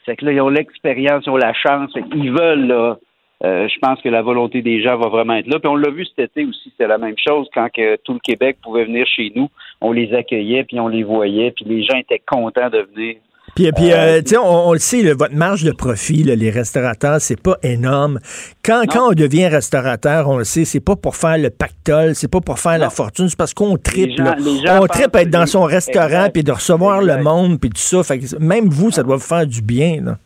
C'est 0.06 0.16
que 0.16 0.26
là, 0.26 0.32
ils 0.32 0.42
ont 0.42 0.50
l'expérience, 0.50 1.24
ils 1.26 1.30
ont 1.30 1.38
la 1.38 1.54
chance. 1.54 1.92
Qu'ils 2.12 2.32
veulent, 2.32 2.68
là. 2.68 2.98
Euh, 3.44 3.68
je 3.68 3.78
pense 3.80 4.02
que 4.02 4.08
la 4.08 4.22
volonté 4.22 4.62
des 4.62 4.82
gens 4.82 4.98
va 4.98 5.10
vraiment 5.10 5.36
être 5.36 5.48
là. 5.48 5.60
Puis 5.60 5.68
on 5.68 5.76
l'a 5.76 5.90
vu 5.90 6.06
cet 6.06 6.32
été 6.32 6.46
aussi, 6.46 6.70
c'était 6.70 6.88
la 6.88 6.98
même 6.98 7.18
chose. 7.18 7.48
Quand 7.54 7.68
tout 8.06 8.14
le 8.14 8.20
Québec 8.20 8.58
pouvait 8.64 8.86
venir 8.86 9.06
chez 9.06 9.34
nous, 9.36 9.50
on 9.82 9.92
les 9.92 10.14
accueillait, 10.14 10.64
puis 10.64 10.80
on 10.80 10.88
les 10.88 11.04
voyait, 11.04 11.52
puis 11.52 11.66
les 11.66 11.84
gens 11.84 11.98
étaient 11.98 12.22
contents 12.26 12.70
de 12.70 12.88
venir. 12.96 13.18
Puis, 13.56 13.72
puis 13.72 13.92
euh, 13.94 14.22
tu 14.22 14.30
sais, 14.30 14.38
on, 14.38 14.70
on 14.70 14.74
le 14.74 14.80
sait, 14.80 15.04
là, 15.04 15.14
votre 15.14 15.36
marge 15.36 15.64
de 15.64 15.72
profit, 15.72 16.24
là, 16.24 16.36
les 16.36 16.50
restaurateurs, 16.50 17.22
c'est 17.22 17.40
pas 17.40 17.58
énorme. 17.62 18.20
Quand, 18.66 18.84
quand 18.90 19.12
on 19.12 19.14
devient 19.14 19.48
restaurateur, 19.48 20.28
on 20.28 20.38
le 20.38 20.44
sait, 20.44 20.66
c'est 20.66 20.80
pas 20.80 20.96
pour 20.96 21.16
faire 21.16 21.38
le 21.38 21.52
pactole, 21.52 22.16
c'est 22.16 22.32
pas 22.32 22.42
pour 22.42 22.58
faire 22.60 22.80
la 22.80 22.90
fortune, 22.90 23.30
c'est 23.30 23.38
parce 23.38 23.54
qu'on 23.54 23.78
tripe. 23.78 24.18
gens- 24.18 24.24
là. 24.24 24.36
les 24.40 24.66
gens 24.66 24.82
On 24.82 24.88
tripe 24.88 25.16
à 25.16 25.22
être 25.22 25.30
dans 25.30 25.46
son 25.46 25.64
restaurant, 25.64 26.30
puis 26.34 26.44
de 26.44 26.52
recevoir 26.52 27.02
le 27.02 27.22
monde, 27.22 27.60
puis 27.60 27.70
tout 27.70 27.78
ça. 27.78 28.04
Fait 28.04 28.20
que 28.20 28.38
même 28.40 28.70
vous, 28.70 28.90
ça 28.90 29.04
doit 29.04 29.18
vous 29.18 29.22
faire 29.22 29.46
du 29.46 29.62
bien. 29.62 30.02
Là. 30.04 30.18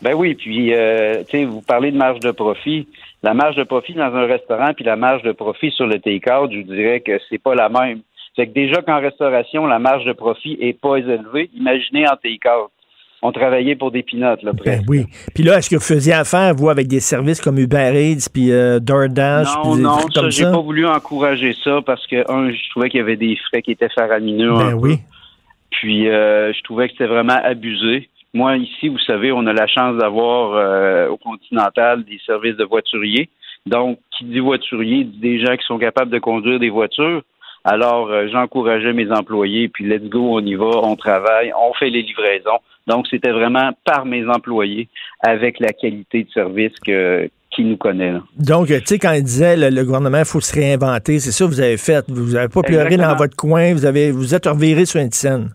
Ben 0.00 0.14
oui, 0.14 0.34
puis 0.34 0.74
euh, 0.74 1.22
tu 1.28 1.38
sais, 1.38 1.44
vous 1.44 1.60
parlez 1.60 1.92
de 1.92 1.96
marge 1.96 2.20
de 2.20 2.30
profit. 2.30 2.88
La 3.22 3.34
marge 3.34 3.54
de 3.54 3.62
profit 3.62 3.92
dans 3.94 4.12
un 4.14 4.26
restaurant 4.26 4.72
puis 4.74 4.84
la 4.84 4.96
marge 4.96 5.22
de 5.22 5.30
profit 5.30 5.70
sur 5.70 5.86
le 5.86 6.00
take-out, 6.00 6.50
je 6.50 6.56
vous 6.58 6.74
dirais 6.74 7.00
que 7.00 7.12
c'est 7.28 7.38
pas 7.38 7.54
la 7.54 7.68
même. 7.68 8.00
Fait 8.36 8.46
que 8.46 8.52
déjà 8.52 8.80
qu'en 8.82 9.00
restauration, 9.00 9.66
la 9.66 9.78
marge 9.78 10.04
de 10.04 10.12
profit 10.12 10.56
est 10.60 10.78
pas 10.78 10.96
élevée, 10.96 11.50
imaginez 11.54 12.06
en 12.08 12.16
take-out. 12.16 12.70
On 13.24 13.30
travaillait 13.30 13.76
pour 13.76 13.92
des 13.92 14.02
pinottes, 14.02 14.42
là, 14.42 14.52
Ben 14.52 14.58
presque. 14.58 14.84
oui. 14.88 15.04
Puis 15.32 15.44
là, 15.44 15.58
est-ce 15.58 15.70
que 15.70 15.76
vous 15.76 15.80
faisiez 15.82 16.12
affaire, 16.12 16.54
vous, 16.56 16.70
avec 16.70 16.88
des 16.88 16.98
services 16.98 17.40
comme 17.40 17.56
Uber 17.58 17.92
Eats, 17.94 18.28
puis 18.32 18.50
euh, 18.50 18.80
DoorDash, 18.80 19.46
Non, 19.56 19.62
puis 19.62 19.76
des 19.76 19.82
non, 19.82 19.96
trucs 19.98 20.12
ça, 20.14 20.20
comme 20.22 20.30
j'ai 20.30 20.42
ça? 20.42 20.50
pas 20.50 20.60
voulu 20.60 20.86
encourager 20.86 21.54
ça 21.62 21.80
parce 21.86 22.04
que, 22.08 22.28
un, 22.28 22.50
je 22.50 22.70
trouvais 22.70 22.90
qu'il 22.90 22.98
y 22.98 23.02
avait 23.02 23.16
des 23.16 23.36
frais 23.48 23.62
qui 23.62 23.70
étaient 23.72 23.88
faramineux. 23.90 24.52
Ben 24.54 24.74
oui. 24.74 24.96
peu. 24.96 25.02
Puis, 25.70 26.08
euh, 26.08 26.52
je 26.52 26.62
trouvais 26.64 26.88
que 26.88 26.92
c'était 26.94 27.06
vraiment 27.06 27.38
abusé. 27.44 28.08
Moi, 28.34 28.56
ici, 28.56 28.88
vous 28.88 28.98
savez, 28.98 29.30
on 29.30 29.46
a 29.46 29.52
la 29.52 29.66
chance 29.68 29.96
d'avoir 29.98 30.54
euh, 30.54 31.08
au 31.08 31.16
Continental 31.16 32.02
des 32.04 32.18
services 32.26 32.56
de 32.56 32.64
voituriers. 32.64 33.28
Donc, 33.66 33.98
qui 34.18 34.24
dit 34.24 34.40
voiturier 34.40 35.04
dit 35.04 35.18
des 35.18 35.38
gens 35.38 35.56
qui 35.56 35.64
sont 35.64 35.78
capables 35.78 36.10
de 36.10 36.18
conduire 36.18 36.58
des 36.58 36.70
voitures. 36.70 37.22
Alors, 37.64 38.10
euh, 38.10 38.26
j'encourageais 38.30 38.92
mes 38.92 39.10
employés, 39.12 39.68
puis 39.68 39.86
let's 39.86 40.08
go, 40.08 40.38
on 40.38 40.40
y 40.44 40.54
va, 40.54 40.66
on 40.82 40.96
travaille, 40.96 41.52
on 41.56 41.72
fait 41.74 41.90
les 41.90 42.02
livraisons. 42.02 42.58
Donc, 42.88 43.06
c'était 43.08 43.30
vraiment 43.30 43.70
par 43.84 44.04
mes 44.04 44.26
employés, 44.26 44.88
avec 45.20 45.60
la 45.60 45.72
qualité 45.72 46.24
de 46.24 46.30
service 46.30 46.72
que 46.84 47.30
qui 47.54 47.64
nous 47.64 47.76
connaît. 47.76 48.12
là. 48.12 48.22
Donc, 48.38 48.68
tu 48.68 48.80
sais, 48.86 48.98
quand 48.98 49.12
il 49.12 49.22
disait 49.22 49.56
le, 49.56 49.68
le 49.68 49.84
gouvernement, 49.84 50.20
il 50.20 50.24
faut 50.24 50.40
se 50.40 50.54
réinventer, 50.54 51.20
c'est 51.20 51.32
ça 51.32 51.44
que 51.44 51.50
vous 51.50 51.60
avez 51.60 51.76
fait. 51.76 52.02
Vous 52.08 52.32
n'avez 52.32 52.48
pas 52.48 52.62
pleuré 52.62 52.84
Exactement. 52.86 53.12
dans 53.12 53.16
votre 53.18 53.36
coin, 53.36 53.74
vous 53.74 53.84
avez 53.84 54.10
vous 54.10 54.34
êtes 54.34 54.46
reviré 54.46 54.86
sur 54.86 55.00
une 55.00 55.12
scène. 55.12 55.50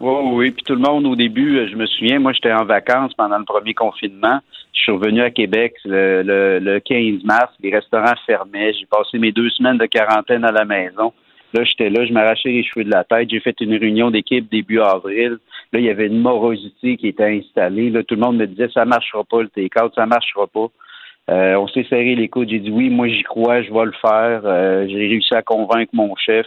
Oui, 0.00 0.14
oui, 0.32 0.50
puis 0.50 0.64
tout 0.64 0.74
le 0.74 0.80
monde 0.80 1.06
au 1.06 1.14
début, 1.14 1.58
euh, 1.58 1.68
je 1.70 1.76
me 1.76 1.86
souviens, 1.86 2.18
moi 2.18 2.32
j'étais 2.32 2.52
en 2.52 2.64
vacances 2.64 3.12
pendant 3.14 3.38
le 3.38 3.44
premier 3.44 3.74
confinement. 3.74 4.40
Je 4.72 4.80
suis 4.80 4.92
revenu 4.92 5.20
à 5.20 5.30
Québec 5.30 5.74
le, 5.84 6.22
le, 6.22 6.58
le 6.58 6.80
15 6.80 7.24
mars, 7.24 7.52
les 7.62 7.72
restaurants 7.72 8.14
fermaient, 8.26 8.72
j'ai 8.72 8.86
passé 8.86 9.18
mes 9.18 9.30
deux 9.30 9.50
semaines 9.50 9.78
de 9.78 9.86
quarantaine 9.86 10.44
à 10.44 10.50
la 10.50 10.64
maison. 10.64 11.12
Là, 11.52 11.64
j'étais 11.64 11.90
là, 11.90 12.06
je 12.06 12.12
m'arrachais 12.12 12.48
les 12.48 12.64
cheveux 12.64 12.84
de 12.84 12.90
la 12.90 13.04
tête. 13.04 13.30
J'ai 13.30 13.40
fait 13.40 13.56
une 13.60 13.76
réunion 13.76 14.10
d'équipe 14.10 14.50
début 14.50 14.80
avril. 14.80 15.38
Là, 15.72 15.80
il 15.80 15.84
y 15.84 15.90
avait 15.90 16.06
une 16.06 16.20
morosité 16.20 16.96
qui 16.96 17.08
était 17.08 17.38
installée. 17.38 17.90
Là, 17.90 18.02
tout 18.02 18.14
le 18.14 18.20
monde 18.20 18.36
me 18.36 18.46
disait 18.46 18.68
ça 18.72 18.84
marchera 18.84 19.24
pas 19.24 19.42
le 19.42 19.48
take-out, 19.48 19.92
ça 19.94 20.06
marchera 20.06 20.46
pas. 20.46 20.68
Euh, 21.30 21.54
on 21.56 21.68
s'est 21.68 21.86
serré 21.88 22.14
les 22.14 22.28
coudes. 22.28 22.48
J'ai 22.48 22.58
dit 22.58 22.70
oui, 22.70 22.90
moi 22.90 23.08
j'y 23.08 23.22
crois, 23.22 23.62
je 23.62 23.72
vais 23.72 23.84
le 23.84 23.92
faire. 23.92 24.42
Euh, 24.44 24.86
j'ai 24.88 25.08
réussi 25.08 25.34
à 25.34 25.42
convaincre 25.42 25.90
mon 25.92 26.14
chef, 26.16 26.46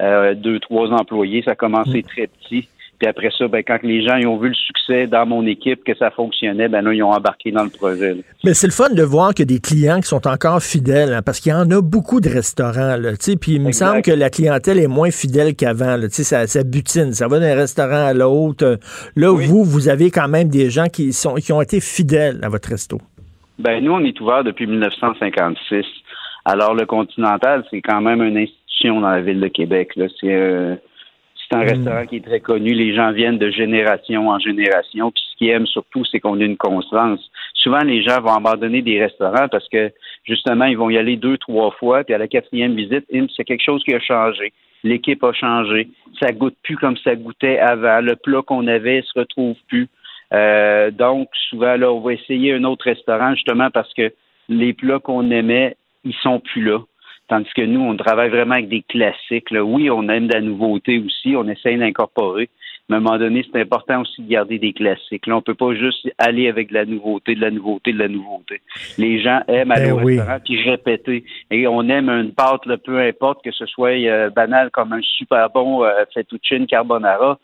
euh, 0.00 0.34
deux, 0.34 0.58
trois 0.60 0.90
employés. 0.92 1.42
Ça 1.42 1.52
a 1.52 1.54
commencé 1.54 2.02
très 2.02 2.26
petit. 2.26 2.68
Puis 2.98 3.08
après 3.08 3.30
ça, 3.36 3.46
ben, 3.46 3.62
quand 3.62 3.78
les 3.82 4.02
gens 4.02 4.16
ils 4.16 4.26
ont 4.26 4.38
vu 4.38 4.48
le 4.48 4.54
succès 4.54 5.06
dans 5.06 5.24
mon 5.24 5.46
équipe, 5.46 5.84
que 5.84 5.96
ça 5.96 6.10
fonctionnait, 6.10 6.68
ben 6.68 6.82
là, 6.82 6.92
ils 6.92 7.02
ont 7.02 7.12
embarqué 7.12 7.52
dans 7.52 7.62
le 7.62 7.70
projet. 7.70 8.14
là. 8.14 8.22
Mais 8.44 8.54
c'est 8.54 8.66
le 8.66 8.72
fun 8.72 8.90
de 8.90 9.02
voir 9.02 9.34
que 9.34 9.44
des 9.44 9.60
clients 9.60 10.00
qui 10.00 10.08
sont 10.08 10.26
encore 10.26 10.60
fidèles, 10.60 11.12
hein, 11.12 11.22
parce 11.22 11.38
qu'il 11.40 11.52
y 11.52 11.54
en 11.54 11.70
a 11.70 11.80
beaucoup 11.80 12.20
de 12.20 12.28
restaurants, 12.28 12.96
là, 12.96 13.12
tu 13.12 13.32
sais, 13.32 13.36
puis 13.36 13.52
il 13.52 13.60
me 13.62 13.68
Exact. 13.68 13.86
semble 13.86 14.02
que 14.02 14.10
la 14.10 14.30
clientèle 14.30 14.78
est 14.78 14.88
moins 14.88 15.10
fidèle 15.10 15.54
qu'avant, 15.54 15.96
là, 15.96 16.08
tu 16.08 16.14
sais, 16.14 16.24
ça, 16.24 16.46
ça 16.48 16.64
butine, 16.64 17.12
ça 17.12 17.28
va 17.28 17.38
d'un 17.38 17.54
restaurant 17.54 18.06
à 18.06 18.14
l'autre. 18.14 18.78
Là, 19.14 19.30
vous, 19.32 19.62
vous 19.64 19.88
avez 19.88 20.10
quand 20.10 20.28
même 20.28 20.48
des 20.48 20.68
gens 20.70 20.86
qui 20.86 21.12
sont 21.12 21.34
qui 21.34 21.52
ont 21.52 21.62
été 21.62 21.80
fidèles 21.80 22.40
à 22.42 22.48
votre 22.48 22.68
resto. 22.70 22.98
Ben, 23.58 23.82
nous, 23.82 23.92
on 23.92 24.04
est 24.04 24.20
ouvert 24.20 24.42
depuis 24.44 24.66
1956. 24.66 25.84
Alors, 26.44 26.74
le 26.74 26.86
Continental, 26.86 27.64
c'est 27.70 27.82
quand 27.82 28.00
même 28.00 28.22
une 28.22 28.38
institution 28.38 29.00
dans 29.00 29.10
la 29.10 29.20
ville 29.20 29.40
de 29.40 29.48
Québec. 29.48 29.90
Là. 29.96 30.06
C'est, 30.20 30.32
euh, 30.34 30.76
c'est 31.48 31.56
un 31.56 31.64
Mm. 31.64 31.68
restaurant 31.68 32.06
qui 32.06 32.16
est 32.16 32.24
très 32.24 32.40
connu. 32.40 32.74
Les 32.74 32.94
gens 32.94 33.12
viennent 33.12 33.38
de 33.38 33.50
génération 33.50 34.28
en 34.28 34.38
génération. 34.38 35.10
Puis 35.10 35.22
ce 35.32 35.36
qu'ils 35.36 35.48
aiment 35.48 35.66
surtout, 35.66 36.04
c'est 36.04 36.20
qu'on 36.20 36.40
a 36.40 36.44
une 36.44 36.56
constance. 36.56 37.20
Souvent, 37.54 37.80
les 37.80 38.02
gens 38.02 38.20
vont 38.20 38.34
abandonner 38.34 38.82
des 38.82 39.00
restaurants 39.02 39.48
parce 39.48 39.68
que, 39.68 39.90
justement, 40.24 40.66
ils 40.66 40.76
vont 40.76 40.90
y 40.90 40.98
aller 40.98 41.16
deux, 41.16 41.38
trois 41.38 41.70
fois. 41.72 42.04
Puis 42.04 42.14
à 42.14 42.18
la 42.18 42.28
quatrième 42.28 42.74
visite, 42.74 43.04
hum, 43.12 43.28
c'est 43.36 43.44
quelque 43.44 43.64
chose 43.64 43.82
qui 43.84 43.94
a 43.94 44.00
changé. 44.00 44.52
L'équipe 44.84 45.22
a 45.24 45.32
changé. 45.32 45.88
Ça 46.20 46.32
goûte 46.32 46.56
plus 46.62 46.76
comme 46.76 46.96
ça 46.98 47.14
goûtait 47.16 47.58
avant. 47.58 48.00
Le 48.00 48.14
plat 48.16 48.42
qu'on 48.46 48.66
avait 48.66 49.02
se 49.02 49.18
retrouve 49.18 49.56
plus. 49.68 49.88
Euh, 50.34 50.90
donc, 50.90 51.28
souvent, 51.48 51.76
là, 51.76 51.90
on 51.90 52.00
va 52.00 52.12
essayer 52.12 52.52
un 52.52 52.64
autre 52.64 52.84
restaurant 52.84 53.34
justement 53.34 53.70
parce 53.70 53.92
que 53.94 54.12
les 54.48 54.72
plats 54.74 54.98
qu'on 54.98 55.30
aimait, 55.30 55.76
ils 56.04 56.14
sont 56.22 56.40
plus 56.40 56.62
là. 56.62 56.78
Tandis 57.28 57.50
que 57.54 57.62
nous, 57.62 57.80
on 57.80 57.96
travaille 57.96 58.30
vraiment 58.30 58.54
avec 58.54 58.68
des 58.68 58.82
classiques. 58.82 59.50
là. 59.50 59.62
Oui, 59.62 59.90
on 59.90 60.08
aime 60.08 60.28
de 60.28 60.34
la 60.34 60.40
nouveauté 60.40 60.98
aussi, 60.98 61.36
on 61.36 61.46
essaie 61.48 61.76
d'incorporer. 61.76 62.48
Mais 62.88 62.96
à 62.96 62.98
un 63.00 63.02
moment 63.02 63.18
donné, 63.18 63.44
c'est 63.52 63.60
important 63.60 64.00
aussi 64.00 64.22
de 64.22 64.30
garder 64.30 64.58
des 64.58 64.72
classiques. 64.72 65.26
Là, 65.26 65.36
on 65.36 65.42
peut 65.42 65.54
pas 65.54 65.74
juste 65.74 66.08
aller 66.16 66.48
avec 66.48 66.70
de 66.70 66.74
la 66.74 66.86
nouveauté, 66.86 67.34
de 67.34 67.40
la 67.42 67.50
nouveauté, 67.50 67.92
de 67.92 67.98
la 67.98 68.08
nouveauté. 68.08 68.62
Les 68.96 69.20
gens 69.20 69.42
aiment 69.46 69.72
aller 69.72 69.90
Ben 69.90 69.92
au 69.92 70.00
oui. 70.00 70.16
restaurant 70.16 70.38
puis 70.42 70.62
répéter. 70.62 71.24
Et 71.50 71.66
on 71.66 71.82
aime 71.90 72.08
une 72.08 72.32
pâte, 72.32 72.64
là, 72.64 72.78
peu 72.78 72.98
importe 72.98 73.44
que 73.44 73.52
ce 73.52 73.66
soit 73.66 73.90
euh, 73.90 74.30
banal 74.30 74.70
comme 74.70 74.94
un 74.94 75.02
super 75.02 75.50
bon 75.50 75.84
euh, 75.84 75.90
fettuccine 76.14 76.66
carbonara. 76.66 77.38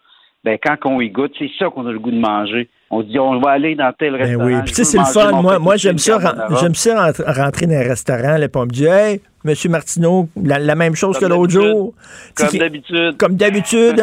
Ben, 0.45 0.59
quand 0.63 0.77
on 0.85 1.01
y 1.01 1.09
goûte, 1.09 1.33
c'est 1.39 1.51
ça 1.59 1.67
qu'on 1.71 1.87
a 1.87 1.93
le 1.93 1.99
goût 1.99 2.11
de 2.11 2.19
manger. 2.21 2.69
On 2.91 3.01
se 3.03 3.07
dit, 3.07 3.19
on 3.19 3.41
va 3.41 3.53
aller 3.53 3.75
dans 3.75 3.93
tel 3.99 4.13
Ben 4.13 4.21
restaurant. 4.23 4.45
oui, 4.47 4.55
puis 4.65 4.73
tu 4.75 4.85
sais, 4.85 4.99
veux 4.99 5.05
c'est 5.05 5.21
le 5.21 5.29
fun. 5.31 5.41
Moi, 5.43 5.59
moi 5.59 5.77
j'aime 5.77 5.99
ça, 5.99 6.19
j'aime 6.61 6.75
ça 6.75 7.13
rentrer, 7.27 7.67
dans 7.67 7.75
un 7.75 7.83
restaurant, 7.83 8.37
là, 8.37 8.49
puis 8.49 8.61
on 8.61 8.67
me 8.67 8.71
dit, 8.71 8.85
hey, 8.85 9.21
Monsieur 9.43 9.69
Martineau, 9.71 10.29
la, 10.43 10.59
la 10.59 10.75
même 10.75 10.95
chose 10.95 11.19
Comme 11.19 11.29
que 11.29 11.35
l'autre 11.35 11.53
jour. 11.53 11.95
Comme 12.35 12.59
d'habitude. 12.59 13.17
Comme 13.19 13.37
d'habitude, 13.37 14.01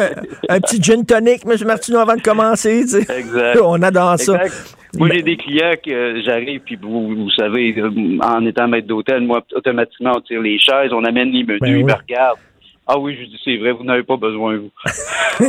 un, 0.48 0.54
un 0.56 0.60
petit 0.60 0.82
gin 0.82 1.04
tonic, 1.04 1.44
Monsieur 1.46 1.66
Martineau, 1.66 1.98
avant 2.00 2.16
de 2.16 2.22
commencer. 2.22 2.82
tu 2.82 3.00
sais. 3.02 3.18
Exact. 3.18 3.58
On 3.64 3.80
adore 3.82 4.18
ça. 4.18 4.34
Exact. 4.44 4.76
Moi, 4.98 5.08
j'ai 5.12 5.22
des 5.22 5.36
clients 5.36 5.72
que 5.84 5.90
euh, 5.90 6.22
j'arrive, 6.24 6.60
puis 6.60 6.76
vous, 6.80 7.08
vous 7.08 7.30
savez, 7.30 7.74
euh, 7.78 7.90
en 8.22 8.44
étant 8.44 8.68
maître 8.68 8.86
d'hôtel, 8.88 9.22
moi, 9.22 9.40
automatiquement, 9.54 10.12
on 10.16 10.20
tire 10.20 10.42
les 10.42 10.58
chaises, 10.58 10.92
on 10.92 11.02
amène 11.04 11.30
les 11.30 11.44
menus, 11.44 11.60
Ben 11.60 11.72
oui. 11.72 11.80
ils 11.80 11.86
me 11.86 11.92
regardent. 11.94 12.38
Ah 12.86 12.98
oui, 12.98 13.16
je 13.18 13.26
dis 13.26 13.38
c'est 13.44 13.56
vrai, 13.58 13.70
vous 13.72 13.84
n'avez 13.84 14.02
pas 14.02 14.16
besoin, 14.16 14.56
vous. 14.58 14.70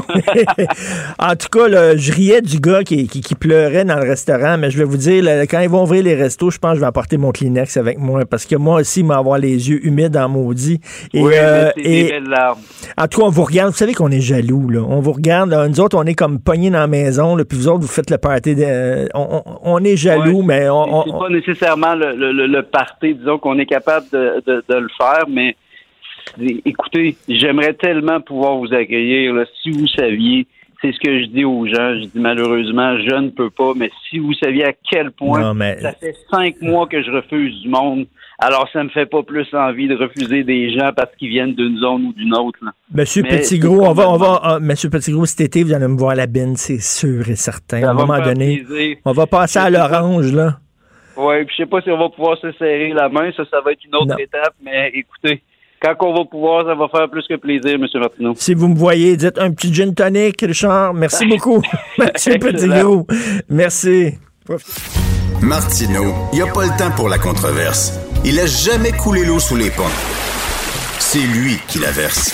en 1.20 1.36
tout 1.36 1.48
cas, 1.52 1.68
là, 1.68 1.98
je 1.98 2.12
riais 2.14 2.42
du 2.42 2.60
gars 2.60 2.84
qui, 2.84 3.08
qui, 3.08 3.22
qui 3.22 3.36
pleurait 3.36 3.86
dans 3.86 3.96
le 3.96 4.08
restaurant, 4.08 4.58
mais 4.58 4.70
je 4.70 4.78
vais 4.78 4.84
vous 4.84 4.98
dire, 4.98 5.24
là, 5.24 5.42
quand 5.48 5.60
ils 5.60 5.70
vont 5.70 5.84
ouvrir 5.84 6.04
les 6.04 6.16
restos, 6.16 6.52
je 6.52 6.60
pense 6.60 6.72
que 6.72 6.76
je 6.76 6.82
vais 6.82 6.88
apporter 6.88 7.18
mon 7.18 7.32
Kleenex 7.32 7.76
avec 7.78 7.98
moi, 7.98 8.26
parce 8.26 8.46
que 8.46 8.56
moi 8.56 8.82
aussi, 8.82 9.04
moi, 9.04 9.18
avoir 9.18 9.40
les 9.40 9.70
yeux 9.70 9.86
humides 9.86 10.16
en 10.16 10.30
maudit. 10.30 10.80
Et, 11.14 11.22
oui, 11.24 11.34
euh, 11.36 11.72
des 11.76 11.82
et- 11.84 12.10
belles 12.12 12.24
larmes. 12.30 12.60
en 12.98 13.08
tout 13.08 13.20
cas, 13.22 13.26
on 13.26 13.30
vous 13.30 13.44
regarde. 13.44 13.72
Vous 13.72 13.78
savez 13.78 13.94
qu'on 13.94 14.12
est 14.12 14.22
jaloux, 14.22 14.70
là. 14.70 14.82
On 14.88 15.00
vous 15.00 15.14
regarde. 15.14 15.54
Nous 15.70 15.80
autres, 15.80 15.98
on 15.98 16.04
est 16.04 16.14
comme 16.16 16.40
pognés 16.40 16.70
dans 16.70 16.80
la 16.80 16.88
maison, 16.88 17.36
puis 17.38 17.58
vous 17.58 17.68
autres, 17.68 17.82
vous 17.82 17.88
faites 17.88 18.10
le 18.12 18.18
party. 18.20 18.56
de- 18.56 18.64
euh, 18.64 19.08
on, 19.16 19.42
on- 19.46 19.60
on 19.64 19.84
est 19.84 19.98
jaloux, 19.98 20.40
Ouais, 20.42 20.46
mais 20.46 20.70
on, 20.70 21.00
on- 21.00 21.04
c'est 21.06 21.12
pas 21.20 21.30
nécessairement 21.30 21.96
le, 21.96 22.16
le, 22.16 22.32
le- 22.32 22.48
le 22.48 22.62
party, 22.64 23.16
disons 23.16 23.38
qu'on 23.40 23.58
est 23.60 23.66
capable 23.66 24.06
de, 24.12 24.42
de, 24.46 24.64
de 24.70 24.76
le 24.76 24.88
faire, 24.98 25.24
mais 25.30 25.56
écoutez, 26.66 27.16
j'aimerais 27.28 27.74
tellement 27.74 28.22
pouvoir 28.22 28.58
vous 28.58 28.74
accueillir. 28.74 29.34
là. 29.34 29.46
si 29.62 29.72
vous 29.72 29.88
saviez, 29.88 30.48
c'est 30.82 30.92
ce 30.92 31.00
que 31.00 31.22
je 31.22 31.26
dis 31.28 31.46
aux 31.46 31.66
gens. 31.68 31.96
Je 32.00 32.06
dis 32.06 32.20
malheureusement, 32.20 32.98
je 33.00 33.16
ne 33.16 33.30
peux 33.30 33.50
pas, 33.50 33.74
mais 33.76 33.90
si 34.10 34.20
vous 34.20 34.34
saviez 34.34 34.66
à 34.66 34.74
quel 34.90 35.12
point 35.12 35.40
Non, 35.42 35.54
mais- 35.54 35.80
ça 35.80 35.94
fait 35.94 36.16
cinq 36.32 36.62
mois 36.62 36.88
que 36.88 37.02
je 37.02 37.10
refuse 37.12 37.62
du 37.62 37.70
monde, 37.70 38.06
alors 38.40 38.68
ça 38.74 38.84
me 38.84 38.90
fait 38.90 39.06
pas 39.06 39.24
plus 39.24 39.48
envie 39.54 39.88
de 39.88 39.96
refuser 39.96 40.44
des 40.44 40.74
gens 40.78 40.92
parce 40.96 41.16
qu'ils 41.16 41.30
viennent 41.30 41.54
d'une 41.54 41.78
zone 41.78 42.08
ou 42.08 42.14
d'une 42.14 42.34
autre. 42.36 42.60
là. 42.62 42.72
Monsieur 42.94 43.24
Petitgros, 43.24 43.86
on 43.86 43.94
va, 43.94 44.10
on 44.10 44.18
va, 44.18 44.40
ah, 44.44 44.60
Monsieur 44.60 44.90
Petitgros, 44.90 45.26
cet 45.26 45.42
été, 45.42 45.64
vous 45.64 45.74
allez 45.74 45.88
me 45.88 45.98
voir 45.98 46.12
à 46.12 46.16
la 46.16 46.26
bine, 46.28 46.56
c'est 46.58 46.82
sûr 46.82 47.30
et 47.30 47.36
certain. 47.36 47.80
Ça 47.82 47.88
à 47.88 47.92
un 47.92 47.94
moment 47.94 48.20
donné, 48.20 48.64
plaisir. 48.68 48.98
on 49.06 49.12
va 49.14 49.26
passer 49.28 49.60
à 49.60 49.70
l'orange, 49.70 50.34
là. 50.34 50.58
Ouais, 51.16 51.46
puis 51.46 51.56
je 51.58 51.64
sais 51.64 51.70
pas 51.70 51.80
si 51.82 51.92
on 51.92 51.98
va 51.98 52.10
pouvoir 52.10 52.38
se 52.40 52.52
serrer 52.54 52.90
la 52.92 53.08
main, 53.08 53.32
ça, 53.38 53.44
ça 53.50 53.62
va 53.62 53.72
être 53.72 53.86
une 53.86 53.96
autre 53.96 54.08
Non. 54.08 54.18
étape, 54.18 54.56
mais 54.66 54.92
écoutez, 54.96 55.44
quand 55.84 56.08
on 56.08 56.14
va 56.14 56.26
pouvoir, 56.26 56.66
ça 56.66 56.76
va 56.76 56.88
faire 56.88 57.10
plus 57.10 57.26
que 57.28 57.36
plaisir, 57.36 57.74
M. 57.76 57.86
Martineau. 57.96 58.34
Si 58.38 58.54
vous 58.54 58.68
me 58.70 58.76
voyez, 58.76 59.18
dites 59.18 59.38
un 59.38 59.52
petit 59.52 59.74
gin 59.74 59.94
tonic, 59.94 60.40
Richard. 60.42 60.94
Merci 60.94 61.26
beaucoup, 61.30 61.62
Monsieur 61.98 62.34
Excellent. 62.36 62.52
Petitgros. 62.54 63.08
Merci. 63.50 64.14
Martineau, 65.42 66.14
il 66.32 66.36
n'y 66.38 66.42
a 66.42 66.48
pas 66.52 66.64
le 66.66 66.78
temps 66.78 66.92
pour 66.96 67.10
la 67.10 67.18
controverse. 67.18 67.94
Il 68.26 68.40
a 68.40 68.46
jamais 68.46 68.92
coulé 68.92 69.26
l'eau 69.26 69.40
sous 69.40 69.56
les 69.58 69.70
ponts. 69.70 69.84
C'est 71.00 71.20
lui 71.20 71.58
qui 71.68 71.80
la 71.80 71.92
verse. 71.92 72.34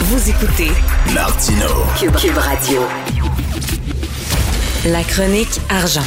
Vous 0.00 0.28
écoutez 0.28 0.70
Martineau. 1.14 1.84
Cube, 1.98 2.14
Cube 2.16 2.36
Radio. 2.36 2.80
La 4.86 5.02
chronique 5.04 5.60
argent. 5.70 6.02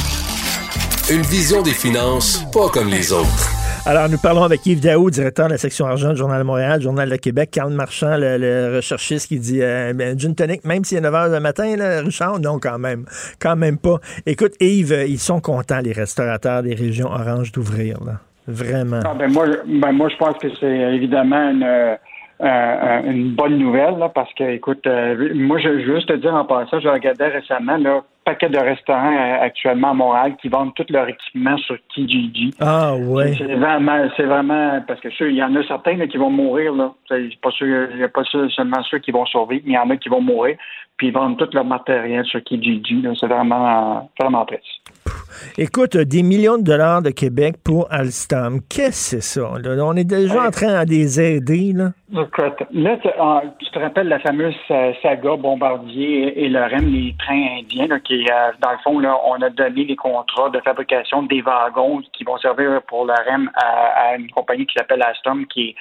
Une 1.10 1.22
vision 1.22 1.62
des 1.62 1.72
finances 1.72 2.44
pas 2.52 2.68
comme 2.68 2.88
les 2.88 3.12
autres. 3.12 3.57
Alors, 3.88 4.10
nous 4.10 4.18
parlons 4.18 4.42
avec 4.42 4.66
Yves 4.66 4.82
Daou, 4.82 5.08
directeur 5.08 5.46
de 5.46 5.52
la 5.52 5.56
section 5.56 5.86
argent 5.86 6.10
du 6.10 6.16
Journal 6.16 6.40
de 6.40 6.44
Montréal, 6.44 6.78
Journal 6.78 7.08
de 7.08 7.16
Québec. 7.16 7.48
Carl 7.50 7.72
Marchand, 7.72 8.18
le, 8.18 8.36
le 8.36 8.76
recherchiste, 8.76 9.28
qui 9.28 9.38
dit 9.38 9.62
euh, 9.62 9.94
ben, 9.94 10.14
gin 10.18 10.34
même 10.66 10.84
s'il 10.84 10.98
est 10.98 11.00
9 11.00 11.14
h 11.14 11.32
le 11.32 11.40
matin, 11.40 11.74
là, 11.74 12.02
Richard, 12.02 12.38
non, 12.38 12.58
quand 12.58 12.78
même. 12.78 13.06
Quand 13.40 13.56
même 13.56 13.78
pas. 13.78 13.96
Écoute, 14.26 14.52
Yves, 14.60 14.92
euh, 14.92 15.06
ils 15.06 15.18
sont 15.18 15.40
contents, 15.40 15.80
les 15.82 15.92
restaurateurs 15.92 16.62
des 16.62 16.74
régions 16.74 17.06
oranges, 17.06 17.50
d'ouvrir, 17.50 17.96
là. 18.04 18.20
Vraiment. 18.46 19.00
Ah, 19.06 19.14
ben 19.18 19.32
moi, 19.32 19.46
ben 19.66 19.92
moi, 19.92 20.10
je 20.10 20.16
pense 20.18 20.36
que 20.36 20.48
c'est 20.60 20.66
évidemment 20.66 21.48
une, 21.50 21.62
euh, 21.62 21.96
euh, 22.42 23.00
bonne 23.38 23.56
nouvelle, 23.56 23.96
là, 23.98 24.10
parce 24.14 24.34
que, 24.34 24.44
écoute, 24.50 24.86
moi, 25.34 25.58
je 25.60 25.68
veux 25.70 25.94
juste 25.94 26.08
te 26.08 26.16
dire 26.16 26.34
en 26.34 26.44
passant, 26.44 26.78
je 26.78 26.88
regardais 26.88 27.28
récemment, 27.28 27.78
là, 27.78 28.02
paquet 28.28 28.50
de 28.50 28.58
restaurants 28.58 29.16
euh, 29.16 29.40
actuellement 29.40 29.90
à 29.92 29.94
Montréal 29.94 30.36
qui 30.40 30.48
vendent 30.48 30.74
tout 30.74 30.84
leur 30.90 31.08
équipement 31.08 31.56
sur 31.56 31.76
Kijiji. 31.88 32.52
Ah, 32.60 32.94
ouais. 32.94 33.34
C'est 33.38 33.54
vraiment, 33.54 34.06
c'est 34.16 34.24
vraiment, 34.24 34.82
parce 34.86 35.00
que 35.00 35.08
il 35.24 35.36
y 35.36 35.42
en 35.42 35.54
a 35.56 35.62
certains 35.62 35.96
là, 35.96 36.06
qui 36.06 36.18
vont 36.18 36.28
mourir, 36.28 36.74
là. 36.74 36.92
C'est 37.08 37.40
pas 37.40 37.50
sûr, 37.50 37.88
il 37.90 37.96
n'y 37.96 38.02
a 38.02 38.08
pas 38.08 38.24
sûr- 38.24 38.50
seulement 38.52 38.82
ceux 38.82 38.98
qui 38.98 39.12
vont 39.12 39.24
survivre, 39.24 39.62
mais 39.64 39.72
il 39.72 39.76
y 39.76 39.78
en 39.78 39.88
a 39.88 39.96
qui 39.96 40.10
vont 40.10 40.20
mourir, 40.20 40.58
puis 40.98 41.06
ils 41.06 41.12
vendent 41.14 41.38
tout 41.38 41.48
leur 41.54 41.64
matériel 41.64 42.24
sur 42.26 42.42
Kijiji. 42.44 43.02
C'est 43.18 43.26
vraiment, 43.26 44.10
vraiment 44.20 44.44
triste. 44.44 44.77
Écoute, 45.56 45.96
des 45.96 46.22
millions 46.22 46.58
de 46.58 46.62
dollars 46.62 47.02
de 47.02 47.10
Québec 47.10 47.56
pour 47.64 47.86
Alstom. 47.90 48.60
Qu'est-ce 48.68 49.16
que 49.16 49.20
c'est 49.22 49.40
ça? 49.40 49.50
là? 49.62 49.84
On 49.84 49.94
est 49.94 50.04
déjà 50.04 50.46
en 50.46 50.50
train 50.50 50.84
de 50.84 50.90
les 50.90 51.20
aider, 51.20 51.72
là. 51.74 51.90
Écoute, 52.12 52.62
là, 52.72 52.96
tu, 53.02 53.08
ah, 53.18 53.42
tu 53.58 53.70
te 53.70 53.78
rappelles 53.78 54.08
la 54.08 54.18
fameuse 54.20 54.54
euh, 54.70 54.92
saga 55.02 55.36
Bombardier 55.36 56.44
et 56.44 56.48
le 56.48 56.60
REM, 56.60 56.92
les 56.92 57.14
trains 57.18 57.58
indiens, 57.58 57.86
là, 57.86 58.00
qui, 58.00 58.24
euh, 58.24 58.52
dans 58.60 58.72
le 58.72 58.78
fond, 58.84 58.98
là, 58.98 59.16
on 59.26 59.42
a 59.42 59.50
donné 59.50 59.84
les 59.84 59.96
contrats 59.96 60.50
de 60.50 60.60
fabrication 60.60 61.22
des 61.24 61.42
wagons 61.42 62.00
qui 62.12 62.24
vont 62.24 62.38
servir 62.38 62.80
pour 62.88 63.04
le 63.04 63.12
REM 63.12 63.50
à, 63.54 64.10
à 64.10 64.16
une 64.16 64.30
compagnie 64.30 64.66
qui 64.66 64.74
s'appelle 64.74 65.02
Alstom, 65.02 65.46
qui, 65.46 65.74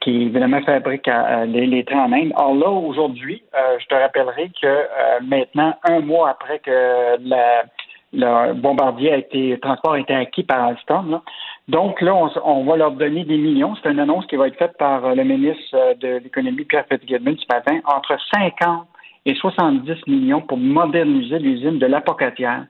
qui 0.00 0.22
évidemment 0.22 0.62
fabrique 0.62 1.08
euh, 1.08 1.44
les, 1.44 1.66
les 1.66 1.84
trains 1.84 2.04
en 2.04 2.12
Inde. 2.12 2.32
Alors 2.36 2.54
là, 2.54 2.70
aujourd'hui, 2.70 3.42
euh, 3.54 3.78
je 3.78 3.86
te 3.86 3.94
rappellerai 3.94 4.50
que 4.60 4.66
euh, 4.66 5.20
maintenant, 5.22 5.74
un 5.84 6.00
mois 6.00 6.30
après 6.30 6.58
que 6.58 7.16
la, 7.22 7.64
le 8.12 8.54
Bombardier 8.54 9.12
a 9.12 9.16
été, 9.16 9.58
transport 9.60 9.92
a 9.92 10.00
été 10.00 10.14
acquis 10.14 10.42
par 10.42 10.64
Alstom, 10.64 11.10
là, 11.10 11.22
donc 11.68 12.00
là, 12.00 12.14
on, 12.14 12.30
on 12.44 12.64
va 12.64 12.76
leur 12.76 12.90
donner 12.92 13.24
des 13.24 13.36
millions. 13.36 13.76
C'est 13.76 13.90
une 13.90 14.00
annonce 14.00 14.26
qui 14.26 14.34
va 14.34 14.48
être 14.48 14.58
faite 14.58 14.76
par 14.76 15.04
euh, 15.04 15.14
le 15.14 15.22
ministre 15.22 15.74
euh, 15.74 15.94
de 15.94 16.08
l'Économie, 16.18 16.64
Pierre 16.64 16.84
Fitzgibbon, 16.90 17.36
ce 17.38 17.54
matin, 17.54 17.78
entre 17.84 18.16
50 18.34 18.88
et 19.26 19.34
70 19.34 20.06
millions 20.08 20.40
pour 20.40 20.58
moderniser 20.58 21.38
l'usine 21.38 21.78
de 21.78 21.86
l'Apocatière, 21.86 22.66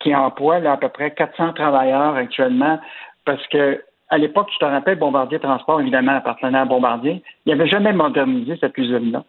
qui 0.00 0.14
emploie 0.14 0.58
là, 0.58 0.72
à 0.72 0.76
peu 0.76 0.88
près 0.88 1.12
400 1.12 1.52
travailleurs 1.52 2.16
actuellement, 2.16 2.80
parce 3.24 3.46
que 3.48 3.84
à 4.14 4.18
l'époque, 4.18 4.48
je 4.52 4.58
te 4.58 4.64
rappelle, 4.64 4.96
Bombardier 4.96 5.40
Transport, 5.40 5.80
évidemment, 5.80 6.12
appartenait 6.12 6.58
à 6.58 6.64
Bombardier. 6.64 7.20
Il 7.44 7.50
n'avait 7.50 7.68
jamais 7.68 7.92
modernisé 7.92 8.56
cette 8.60 8.78
usine-là. 8.78 9.24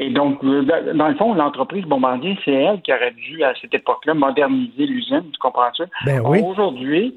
Et 0.00 0.10
donc, 0.10 0.42
euh, 0.42 0.62
dans 0.62 0.96
dans 1.04 1.08
le 1.08 1.14
fond, 1.14 1.34
l'entreprise 1.34 1.84
Bombardier, 1.84 2.36
c'est 2.44 2.52
elle 2.52 2.82
qui 2.82 2.92
aurait 2.92 3.12
dû, 3.12 3.44
à 3.44 3.54
cette 3.60 3.72
époque-là, 3.72 4.14
moderniser 4.14 4.86
l'usine, 4.86 5.22
tu 5.32 5.38
comprends 5.38 5.72
ça? 5.76 5.84
Ben 6.04 6.20
oui. 6.24 6.40
Aujourd'hui, 6.44 7.16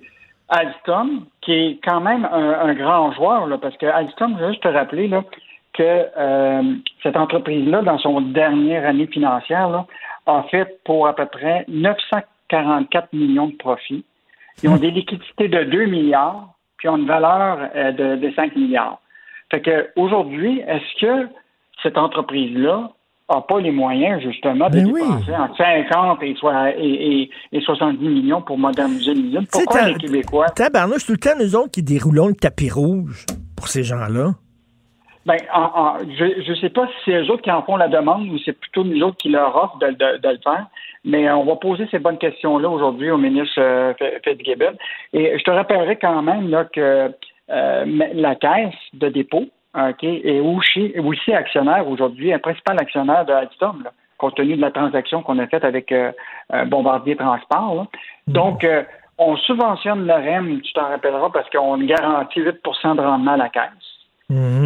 Alstom, 0.50 1.26
qui 1.42 1.54
est 1.54 1.80
quand 1.84 2.02
même 2.02 2.24
un, 2.32 2.60
un 2.70 2.74
grand 2.76 3.12
joueur, 3.14 3.48
là, 3.48 3.58
parce 3.58 3.76
que 3.78 3.88
Alstom, 3.88 4.36
je 4.38 4.44
veux 4.44 4.52
juste 4.52 4.62
te 4.62 4.68
rappeler 4.68 5.08
là, 5.08 5.24
que 5.74 6.06
euh, 6.18 6.76
cette 7.02 7.18
entreprise-là, 7.18 7.82
dans 7.82 7.98
son 7.98 8.22
dernière 8.22 8.86
année 8.86 9.08
financière, 9.08 9.70
là, 9.70 9.88
a 10.28 10.44
fait 10.52 10.80
pour 10.84 11.08
à 11.08 11.16
peu 11.16 11.26
près 11.26 11.66
944 11.68 13.12
millions 13.14 13.48
de 13.48 13.56
profits. 13.56 14.06
Ils 14.62 14.70
ont 14.70 14.78
des 14.78 14.92
liquidités 14.92 15.48
de 15.48 15.64
2 15.64 15.86
milliards, 15.86 16.57
puis 16.78 16.88
ils 16.88 16.92
ont 16.92 16.98
une 16.98 17.08
valeur 17.08 17.70
euh, 17.76 17.92
de, 17.92 18.16
de 18.28 18.34
5 18.36 18.56
milliards. 18.56 19.00
Fait 19.52 19.62
que 19.62 19.90
aujourd'hui, 19.96 20.60
est-ce 20.68 21.00
que 21.06 21.28
cette 21.84 21.98
entreprise-là 21.98 22.92
n'a 23.30 23.42
pas 23.42 23.60
les 23.60 23.72
moyens, 23.72 24.22
justement, 24.22 24.70
de 24.70 24.76
Ben 24.80 24.88
oui. 24.92 25.02
dépenser 25.02 25.36
entre 25.36 25.58
50 25.58 26.24
et, 26.24 26.36
soi- 26.36 26.72
et, 26.78 27.22
et, 27.22 27.30
et 27.52 27.62
70 27.62 27.98
millions 28.08 28.42
pour 28.42 28.58
moderniser 28.58 29.14
l'usine? 29.14 29.46
Pourquoi 29.52 29.82
les 29.88 29.96
Québécois? 29.96 30.46
Tabarnouche, 30.56 31.06
tout 31.06 31.12
le 31.14 31.18
temps, 31.18 31.38
nous 31.40 31.56
autres 31.56 31.72
qui 31.72 31.84
déroulons 31.84 32.28
le 32.28 32.36
tapis 32.36 32.70
rouge 32.70 33.26
pour 33.56 33.68
ces 33.68 33.84
gens-là. 33.84 34.32
Ben, 35.28 35.38
en- 35.54 35.72
en- 35.82 35.98
je 36.18 36.50
ne 36.52 36.56
sais 36.56 36.70
pas 36.70 36.88
si 36.88 36.94
c'est 37.04 37.12
eux 37.22 37.30
autres 37.32 37.42
qui 37.42 37.52
en 37.52 37.62
font 37.62 37.76
la 37.76 37.90
demande 37.90 38.30
ou 38.30 38.38
c'est 38.46 38.54
plutôt 38.58 38.86
nous 38.86 39.02
autres 39.04 39.18
qui 39.18 39.28
leur 39.30 39.54
offrent 39.62 39.78
de, 39.80 39.88
de- 39.88 40.18
de 40.18 40.30
le 40.30 40.38
faire. 40.42 40.68
Mais 41.04 41.28
euh, 41.28 41.36
on 41.36 41.44
va 41.44 41.58
poser 41.58 41.86
ces 41.92 42.00
bonnes 42.00 42.18
questions-là 42.18 42.70
aujourd'hui 42.70 43.12
au 43.12 43.18
ministre 43.18 43.60
euh, 43.60 43.94
Fitzgibbon. 44.24 44.74
Et 45.12 45.38
je 45.38 45.44
te 45.44 45.52
rappellerai 45.52 45.98
quand 45.98 46.22
même 46.22 46.50
là, 46.50 46.64
que 46.66 47.12
euh, 47.50 47.86
la 48.14 48.36
caisse 48.36 48.74
de 48.94 49.10
dépôt 49.10 49.46
ok, 49.78 50.04
est 50.04 50.40
aussi, 50.40 50.94
aussi 50.98 51.34
actionnaire 51.34 51.88
aujourd'hui, 51.90 52.32
un 52.34 52.40
principal 52.40 52.80
actionnaire 52.80 53.26
de 53.26 53.34
Alstom, 53.34 53.84
là, 53.84 53.92
compte 54.18 54.36
tenu 54.36 54.56
de 54.56 54.62
la 54.62 54.72
transaction 54.72 55.22
qu'on 55.24 55.40
a 55.40 55.48
faite 55.48 55.66
avec 55.66 55.92
euh, 55.92 56.12
euh, 56.54 56.64
Bombardier 56.66 57.16
Transport. 57.18 57.76
là. 57.76 57.86
Donc, 58.28 58.64
euh, 58.64 58.84
on 59.20 59.36
subventionne 59.36 60.08
le 60.08 60.14
REM, 60.14 60.62
tu 60.62 60.72
t'en 60.74 60.88
rappelleras, 60.90 61.30
parce 61.34 61.50
qu'on 61.50 61.78
garantit 61.80 62.40
8% 62.42 62.96
de 62.96 63.02
rendement 63.02 63.34
à 63.34 63.38
la 63.38 63.50
caisse. 63.50 63.77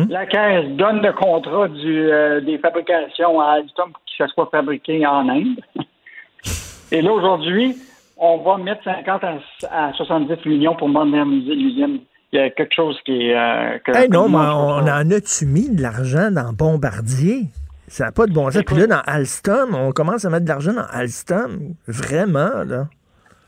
La 0.10 0.26
Caisse 0.26 0.70
donne 0.72 1.02
le 1.02 1.14
contrat 1.14 1.68
du, 1.68 2.10
euh, 2.12 2.42
des 2.42 2.58
fabrications 2.58 3.40
à 3.40 3.52
Alstom 3.58 3.92
pour 3.92 4.02
que 4.06 4.12
ça 4.18 4.28
soit 4.34 4.50
fabriqué 4.52 5.06
en 5.06 5.30
Inde. 5.30 5.60
Et 6.92 7.02
là, 7.02 7.12
aujourd'hui, 7.12 7.76
on 8.18 8.38
va 8.40 8.58
mettre 8.58 8.84
50 8.84 9.24
à, 9.24 9.38
à 9.72 9.94
70 9.94 10.46
millions 10.48 10.76
pour 10.76 10.90
moderniser 10.90 11.54
l'usine. 11.56 12.00
Il 12.34 12.40
y 12.40 12.44
a 12.44 12.50
quelque 12.50 12.74
chose 12.74 12.98
qui 13.06 13.28
est... 13.30 13.38
euh, 13.38 13.78
que- 13.86 13.92
Hey, 13.96 14.10
non, 14.10 14.30
mais 14.30 14.38
on 14.38 14.82
en 14.88 15.12
a-tu 15.12 15.46
mis 15.46 15.70
de 15.70 15.82
l'argent 15.82 16.32
dans 16.32 16.54
Bombardier? 16.54 17.44
Ça 17.88 18.06
n'a 18.06 18.12
pas 18.12 18.26
de 18.26 18.34
bon 18.34 18.50
sens. 18.50 18.64
Puis 18.64 18.76
là, 18.78 18.88
dans 18.88 19.02
Alstom, 19.06 19.76
on 19.76 19.92
commence 19.92 20.26
à 20.26 20.30
mettre 20.30 20.46
de 20.46 20.50
l'argent 20.50 20.74
dans 20.74 20.88
Alstom. 20.92 21.76
Vraiment, 21.88 22.64
là. 22.66 22.88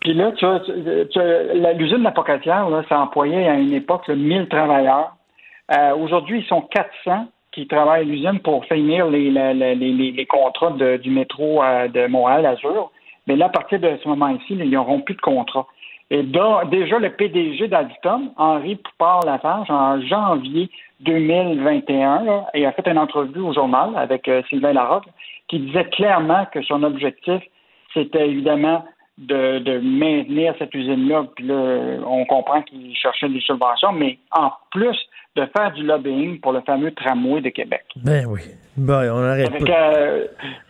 Puis 0.01 0.13
là, 0.13 0.31
tu 0.37 0.45
vois, 0.45 0.59
tu- 0.59 0.73
tu- 1.11 1.19
la- 1.59 1.73
l'usine 1.73 1.99
de 1.99 2.03
la 2.03 2.11
Pocatière, 2.11 2.69
là, 2.69 2.83
ça 2.89 2.99
employait 2.99 3.47
à 3.47 3.55
une 3.55 3.73
époque 3.73 4.07
là, 4.07 4.15
1000 4.15 4.47
travailleurs. 4.49 5.15
Euh, 5.71 5.95
Aujourd'hui, 5.95 6.39
ils 6.39 6.45
sont 6.47 6.61
400 6.61 7.27
qui 7.51 7.67
travaillent 7.67 8.01
à 8.01 8.03
l'usine 8.03 8.39
pour 8.39 8.65
finir 8.65 9.07
les, 9.07 9.29
les, 9.29 9.75
les- 9.75 10.11
les 10.11 10.25
contrats 10.25 10.71
du 10.71 11.09
métro 11.11 11.63
euh, 11.63 11.87
de 11.87 12.07
Montréal, 12.07 12.45
Azur. 12.45 12.91
Mais 13.27 13.35
là, 13.35 13.45
à 13.45 13.49
partir 13.49 13.79
de 13.79 13.97
ce 14.03 14.07
moment-ci, 14.07 14.45
ils 14.49 14.69
n'auront 14.69 15.01
plus 15.01 15.15
de 15.15 15.21
contrat. 15.21 15.67
Et 16.09 16.21
déjà, 16.23 16.99
le 16.99 17.09
PDG 17.11 17.67
d'Alstom, 17.69 18.31
Henri 18.37 18.75
Poupard-Lafarge, 18.75 19.69
en 19.71 20.01
janvier 20.01 20.69
2021, 20.99 22.23
là, 22.23 22.47
il 22.53 22.65
a 22.65 22.71
fait 22.71 22.87
une 22.87 22.97
entrevue 22.97 23.39
au 23.39 23.53
journal 23.53 23.91
avec 23.95 24.27
euh, 24.27 24.41
Sylvain 24.49 24.73
Larocque, 24.73 25.07
qui 25.47 25.59
disait 25.59 25.85
clairement 25.85 26.45
que 26.51 26.61
son 26.63 26.83
objectif, 26.83 27.41
c'était 27.93 28.27
évidemment 28.29 28.83
de, 29.17 29.59
de 29.59 29.79
maintenir 29.79 30.53
cette 30.59 30.73
usine-là. 30.73 31.25
Puis 31.35 31.45
là, 31.45 31.99
on 32.05 32.25
comprend 32.25 32.61
qu'il 32.63 32.95
cherchait 32.95 33.29
des 33.29 33.41
subventions, 33.41 33.91
mais 33.93 34.17
en 34.31 34.51
plus 34.71 34.97
de 35.35 35.43
faire 35.55 35.71
du 35.73 35.83
lobbying 35.83 36.39
pour 36.39 36.51
le 36.53 36.61
fameux 36.61 36.91
tramway 36.91 37.41
de 37.41 37.49
Québec. 37.49 37.83
Ben 38.03 38.25
oui. 38.27 38.41
Ben, 38.75 39.11
on 39.13 39.23
arrête 39.23 39.47
Avec, 39.49 39.65
pas. 39.65 39.93
euh, 39.95 40.25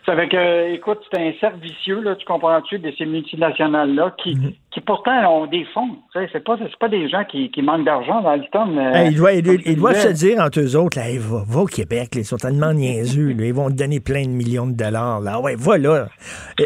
avec, 0.08 0.34
euh, 0.34 0.74
écoute, 0.74 0.98
c'est 1.10 1.20
un 1.20 1.32
cercle 1.40 1.58
vicieux, 1.62 2.00
là, 2.02 2.14
tu 2.16 2.26
comprends-tu, 2.26 2.78
de 2.78 2.92
ces 2.98 3.06
multinationales-là 3.06 4.14
qui, 4.22 4.34
Mhm. 4.36 4.52
qui 4.72 4.80
pourtant 4.82 5.12
ont 5.42 5.46
des 5.46 5.64
fonds. 5.72 5.96
C'est 6.14 6.44
pas, 6.44 6.56
pas 6.78 6.88
des 6.88 7.08
gens 7.08 7.24
qui, 7.24 7.50
qui 7.50 7.62
manquent 7.62 7.84
d'argent 7.86 8.20
dans 8.20 8.34
le 8.36 8.44
temps. 8.52 8.68
Hey, 8.94 9.10
ils 9.12 9.16
doivent, 9.16 9.40
doivent 9.76 9.94
disais, 9.94 10.08
se 10.08 10.12
dire 10.26 10.38
entre 10.40 10.60
eux 10.60 10.76
autres, 10.76 10.98
là, 10.98 11.08
Hey, 11.08 11.16
va, 11.18 11.44
va 11.46 11.60
au 11.60 11.66
Québec, 11.66 12.14
là, 12.14 12.20
ils 12.20 12.24
sont 12.24 12.36
tellement 12.36 12.72
niaiseux, 12.74 13.32
là, 13.32 13.46
ils 13.46 13.54
vont 13.54 13.70
te 13.70 13.74
donner 13.76 14.00
plein 14.00 14.22
de 14.24 14.28
millions 14.30 14.66
de 14.66 14.74
dollars. 14.76 15.20
Là. 15.20 15.40
Ouais, 15.40 15.54
voilà. 15.56 16.08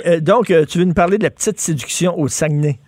Euh, 0.07 0.20
donc, 0.20 0.51
euh, 0.51 0.64
tu 0.64 0.78
veux 0.78 0.84
nous 0.84 0.94
parler 0.94 1.18
de 1.18 1.24
la 1.24 1.30
petite 1.30 1.61
séduction 1.61 2.18
au 2.18 2.26
Saguenay? 2.29 2.79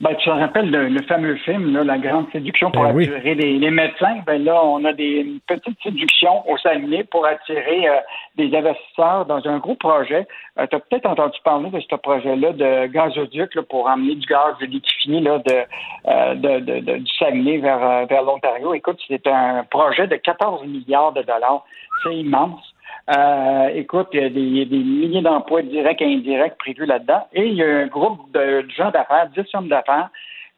Ben, 0.00 0.14
tu 0.16 0.24
te 0.24 0.30
rappelles 0.30 0.70
le, 0.70 0.88
le 0.88 1.02
fameux 1.02 1.36
film, 1.36 1.72
là, 1.72 1.84
La 1.84 1.98
Grande 1.98 2.26
Séduction 2.32 2.70
pour 2.70 2.82
Ben 2.82 2.92
oui. 2.94 3.04
attirer 3.04 3.34
les, 3.34 3.58
les 3.58 3.70
médecins? 3.70 4.18
Ben 4.26 4.42
là, 4.44 4.60
on 4.64 4.84
a 4.84 4.92
des 4.92 5.20
une 5.20 5.40
petite 5.40 5.80
séduction 5.82 6.48
au 6.50 6.56
Saguenay 6.58 7.04
pour 7.04 7.24
attirer 7.26 7.88
euh, 7.88 8.00
des 8.36 8.54
investisseurs 8.56 9.24
dans 9.26 9.46
un 9.46 9.58
gros 9.58 9.76
projet. 9.76 10.26
tu 10.56 10.62
as 10.62 10.66
peut-être 10.80 11.06
entendu 11.06 11.38
parler 11.44 11.70
de 11.70 11.80
ce 11.80 11.94
projet-là 11.96 12.52
de 12.52 12.86
gazoduc 12.86 13.54
là, 13.54 13.62
pour 13.62 13.88
amener 13.88 14.16
du 14.16 14.26
gaz 14.26 14.54
liquéfié 14.60 15.20
là, 15.20 15.38
de, 15.38 15.62
euh, 16.08 16.34
de, 16.34 16.58
de- 16.60 16.80
de- 16.80 16.96
du 16.98 17.12
Saguenay 17.16 17.58
vers, 17.58 17.82
euh, 17.82 18.04
vers 18.06 18.22
l'Ontario. 18.22 18.74
Écoute, 18.74 18.98
c'est 19.08 19.26
un 19.28 19.64
projet 19.70 20.06
de 20.08 20.16
14 20.16 20.66
milliards 20.66 21.12
de 21.12 21.22
dollars. 21.22 21.64
C'est 22.02 22.16
immense. 22.16 22.73
Euh, 23.10 23.68
écoute, 23.74 24.08
il 24.12 24.20
y 24.20 24.24
a 24.24 24.28
des, 24.30 24.64
des 24.64 24.78
milliers 24.78 25.20
d'emplois 25.20 25.62
directs 25.62 26.00
et 26.00 26.06
indirects 26.14 26.56
prévus 26.58 26.86
là-dedans. 26.86 27.26
Et 27.34 27.46
il 27.46 27.54
y 27.54 27.62
a 27.62 27.66
un 27.80 27.86
groupe 27.86 28.30
de, 28.32 28.62
de 28.62 28.70
gens 28.70 28.90
d'affaires, 28.90 29.28
10 29.36 29.42
hommes 29.54 29.68
d'affaires, 29.68 30.08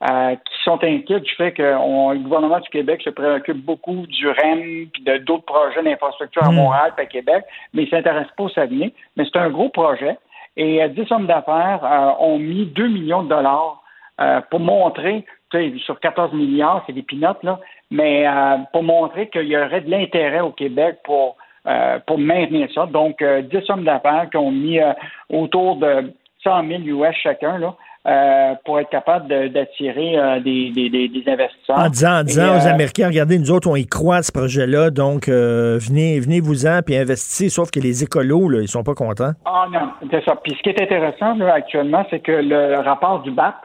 euh, 0.08 0.34
qui 0.36 0.62
sont 0.62 0.78
inquiets 0.84 1.20
du 1.20 1.30
fait 1.36 1.52
que 1.52 1.74
on- 1.78 2.10
le 2.12 2.18
gouvernement 2.20 2.60
du 2.60 2.68
Québec 2.68 3.00
se 3.02 3.10
préoccupe 3.10 3.56
beaucoup 3.64 4.06
du 4.06 4.28
REM 4.28 4.86
puis 4.92 5.02
de 5.02 5.16
d'autres 5.18 5.44
projets 5.46 5.82
d'infrastructure 5.82 6.44
à 6.44 6.50
Mm. 6.50 6.54
Montréal 6.56 6.92
et 6.96 7.00
à 7.00 7.06
Québec, 7.06 7.44
mais 7.72 7.82
ils 7.82 7.86
ne 7.86 7.90
s'intéressent 7.90 8.34
pas 8.36 8.44
au 8.44 8.48
Saguenay. 8.50 8.92
Mais 9.16 9.24
c'est 9.24 9.38
un 9.38 9.50
gros 9.50 9.70
projet. 9.70 10.16
Et 10.56 10.82
euh, 10.82 10.88
10 10.88 11.10
hommes 11.12 11.26
d'affaires 11.26 11.80
euh, 11.82 12.24
ont 12.24 12.38
mis 12.38 12.66
2 12.66 12.88
millions 12.88 13.22
de 13.22 13.28
dollars 13.30 13.82
euh, 14.20 14.40
pour 14.50 14.60
montrer, 14.60 15.24
tu 15.50 15.58
sais, 15.58 15.78
sur 15.84 15.98
14 15.98 16.32
milliards, 16.32 16.82
c'est 16.86 16.92
des 16.92 17.02
pinottes, 17.02 17.42
là, 17.42 17.58
mais 17.90 18.26
euh, 18.28 18.56
pour 18.72 18.82
montrer 18.82 19.28
qu'il 19.30 19.46
y 19.46 19.56
aurait 19.56 19.80
de 19.80 19.90
l'intérêt 19.90 20.40
au 20.40 20.50
Québec 20.50 20.98
pour, 21.04 21.36
euh, 21.66 21.98
pour 22.06 22.18
maintenir 22.18 22.68
ça. 22.74 22.86
Donc, 22.86 23.22
euh, 23.22 23.42
10 23.42 23.70
hommes 23.70 23.84
d'affaires 23.84 24.28
qui 24.30 24.36
ont 24.36 24.52
mis 24.52 24.80
euh, 24.80 24.92
autour 25.30 25.76
de 25.76 26.12
100 26.44 26.68
000 26.68 26.82
US 26.82 27.14
chacun, 27.22 27.58
là, 27.58 27.74
euh, 28.06 28.54
pour 28.64 28.78
être 28.78 28.88
capable 28.90 29.26
d'attirer 29.50 30.16
euh, 30.16 30.38
des, 30.40 30.70
des, 30.70 30.88
des, 30.90 31.08
des 31.08 31.24
investisseurs. 31.28 31.78
En 31.78 31.88
disant, 31.88 32.18
en 32.18 32.20
Et, 32.20 32.24
disant 32.24 32.56
aux 32.56 32.66
euh, 32.66 32.70
Américains, 32.70 33.08
regardez, 33.08 33.38
nous 33.38 33.50
autres, 33.50 33.68
on 33.68 33.74
y 33.74 33.86
croit 33.86 34.16
à 34.16 34.22
ce 34.22 34.30
projet-là, 34.30 34.90
donc 34.90 35.28
euh, 35.28 35.78
venez, 35.80 36.20
venez-vous-en 36.20 36.82
puis 36.82 36.96
investissez, 36.96 37.48
sauf 37.48 37.70
que 37.72 37.80
les 37.80 38.04
écolos, 38.04 38.48
là, 38.48 38.60
ils 38.60 38.68
sont 38.68 38.84
pas 38.84 38.94
contents. 38.94 39.32
Ah 39.44 39.66
non, 39.72 39.90
c'est 40.10 40.24
ça. 40.24 40.36
Puis 40.36 40.54
ce 40.56 40.62
qui 40.62 40.68
est 40.68 40.80
intéressant 40.80 41.34
là, 41.34 41.54
actuellement, 41.54 42.06
c'est 42.10 42.20
que 42.20 42.30
le 42.30 42.78
rapport 42.80 43.22
du 43.22 43.32
BAP 43.32 43.56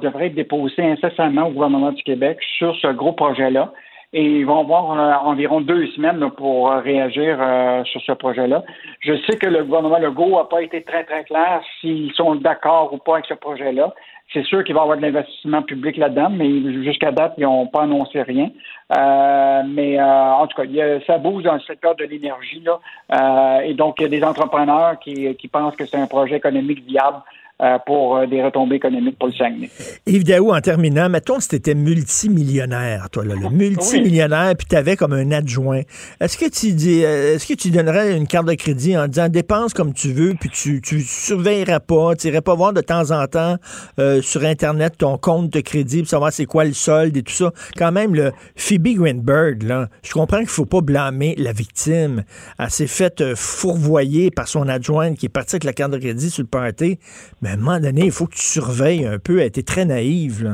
devrait 0.00 0.28
être 0.28 0.34
déposé 0.34 0.82
incessamment 0.82 1.48
au 1.48 1.50
gouvernement 1.50 1.92
du 1.92 2.02
Québec 2.02 2.38
sur 2.56 2.74
ce 2.76 2.88
gros 2.92 3.12
projet-là. 3.12 3.72
Et 4.16 4.22
ils 4.24 4.46
vont 4.46 4.60
avoir 4.60 4.92
euh, 4.92 5.28
environ 5.28 5.60
deux 5.60 5.88
semaines 5.88 6.30
pour 6.36 6.70
euh, 6.70 6.78
réagir 6.78 7.36
euh, 7.40 7.82
sur 7.84 8.00
ce 8.02 8.12
projet-là. 8.12 8.62
Je 9.00 9.14
sais 9.26 9.36
que 9.36 9.48
le 9.48 9.64
gouvernement 9.64 9.98
Legault 9.98 10.36
n'a 10.36 10.44
pas 10.44 10.62
été 10.62 10.82
très, 10.82 11.02
très 11.02 11.24
clair 11.24 11.60
s'ils 11.80 12.12
sont 12.12 12.36
d'accord 12.36 12.92
ou 12.94 12.98
pas 12.98 13.14
avec 13.14 13.26
ce 13.26 13.34
projet-là. 13.34 13.92
C'est 14.32 14.44
sûr 14.44 14.62
qu'il 14.64 14.74
va 14.74 14.80
y 14.80 14.84
avoir 14.84 14.96
de 14.96 15.02
l'investissement 15.02 15.62
public 15.62 15.96
là-dedans, 15.96 16.30
mais 16.30 16.48
jusqu'à 16.84 17.10
date, 17.10 17.34
ils 17.38 17.42
n'ont 17.44 17.66
pas 17.66 17.82
annoncé 17.82 18.22
rien. 18.22 18.50
Euh, 18.96 19.62
mais 19.66 19.98
euh, 19.98 20.04
en 20.34 20.46
tout 20.46 20.56
cas, 20.56 20.64
il 20.64 20.72
y 20.76 20.80
a- 20.82 21.00
ça 21.06 21.18
bouge 21.18 21.42
dans 21.42 21.54
le 21.54 21.60
secteur 21.60 21.94
de 21.96 22.04
l'énergie. 22.04 22.62
là. 22.64 22.78
Euh, 23.12 23.60
et 23.62 23.74
donc, 23.74 23.96
il 23.98 24.02
y 24.04 24.06
a 24.06 24.08
des 24.08 24.24
entrepreneurs 24.24 24.98
qui, 25.00 25.34
qui 25.36 25.48
pensent 25.48 25.74
que 25.76 25.86
c'est 25.86 25.98
un 25.98 26.06
projet 26.06 26.36
économique 26.36 26.84
viable 26.86 27.18
pour 27.86 28.16
euh, 28.16 28.26
des 28.26 28.42
retombées 28.42 28.76
économiques 28.76 29.16
pour 29.16 29.28
le 29.28 29.34
Saguenay. 29.34 29.70
Yves 30.06 30.24
Daou, 30.24 30.52
en 30.52 30.60
terminant, 30.60 31.08
mettons 31.08 31.38
si 31.38 31.48
tu 31.48 31.56
étais 31.56 31.74
multimillionnaire, 31.74 33.08
toi, 33.10 33.24
là, 33.24 33.34
le 33.40 33.48
multimillionnaire, 33.48 34.54
puis 34.56 34.66
tu 34.68 34.74
avais 34.74 34.96
comme 34.96 35.12
un 35.12 35.30
adjoint. 35.30 35.82
Est-ce 36.20 36.36
que 36.36 36.46
tu 36.50 36.72
dis, 36.72 37.04
euh, 37.04 37.34
est-ce 37.34 37.46
que 37.46 37.54
tu 37.54 37.70
donnerais 37.70 38.16
une 38.16 38.26
carte 38.26 38.46
de 38.46 38.54
crédit 38.54 38.96
en 38.98 39.06
disant 39.06 39.28
dépense 39.28 39.72
comme 39.72 39.92
tu 39.92 40.12
veux, 40.12 40.34
puis 40.38 40.50
tu, 40.50 40.80
tu 40.80 41.00
surveillerais 41.00 41.78
pas, 41.78 42.16
tu 42.16 42.26
irais 42.26 42.40
pas 42.40 42.54
voir 42.54 42.72
de 42.72 42.80
temps 42.80 43.12
en 43.12 43.26
temps 43.28 43.56
euh, 44.00 44.20
sur 44.20 44.44
Internet 44.44 44.94
ton 44.98 45.16
compte 45.16 45.50
de 45.50 45.60
crédit 45.60 46.00
pour 46.00 46.08
savoir 46.08 46.32
c'est 46.32 46.46
quoi 46.46 46.64
le 46.64 46.72
solde 46.72 47.16
et 47.16 47.22
tout 47.22 47.32
ça? 47.32 47.52
Quand 47.76 47.92
même, 47.92 48.16
le 48.16 48.32
Phoebe 48.56 48.96
Greenberg, 48.96 49.62
là, 49.62 49.88
je 50.02 50.12
comprends 50.12 50.38
qu'il 50.38 50.48
faut 50.48 50.66
pas 50.66 50.80
blâmer 50.80 51.36
la 51.38 51.52
victime. 51.52 52.24
Elle 52.58 52.70
s'est 52.70 52.88
faite 52.88 53.20
euh, 53.20 53.34
fourvoyer 53.36 54.32
par 54.32 54.48
son 54.48 54.68
adjointe 54.68 55.16
qui 55.16 55.26
est 55.26 55.28
partie 55.28 55.54
avec 55.54 55.64
la 55.64 55.72
carte 55.72 55.92
de 55.92 55.98
crédit 55.98 56.30
sur 56.30 56.42
le 56.42 56.48
party. 56.48 56.98
Mais 57.44 57.50
à 57.50 57.52
un 57.52 57.56
moment 57.58 57.78
donné, 57.78 58.06
il 58.06 58.10
faut 58.10 58.26
que 58.26 58.32
tu 58.34 58.40
surveilles 58.42 59.06
un 59.06 59.18
peu. 59.18 59.38
Elle 59.40 59.46
était 59.48 59.62
très 59.62 59.84
naïve, 59.84 60.42
là. 60.42 60.50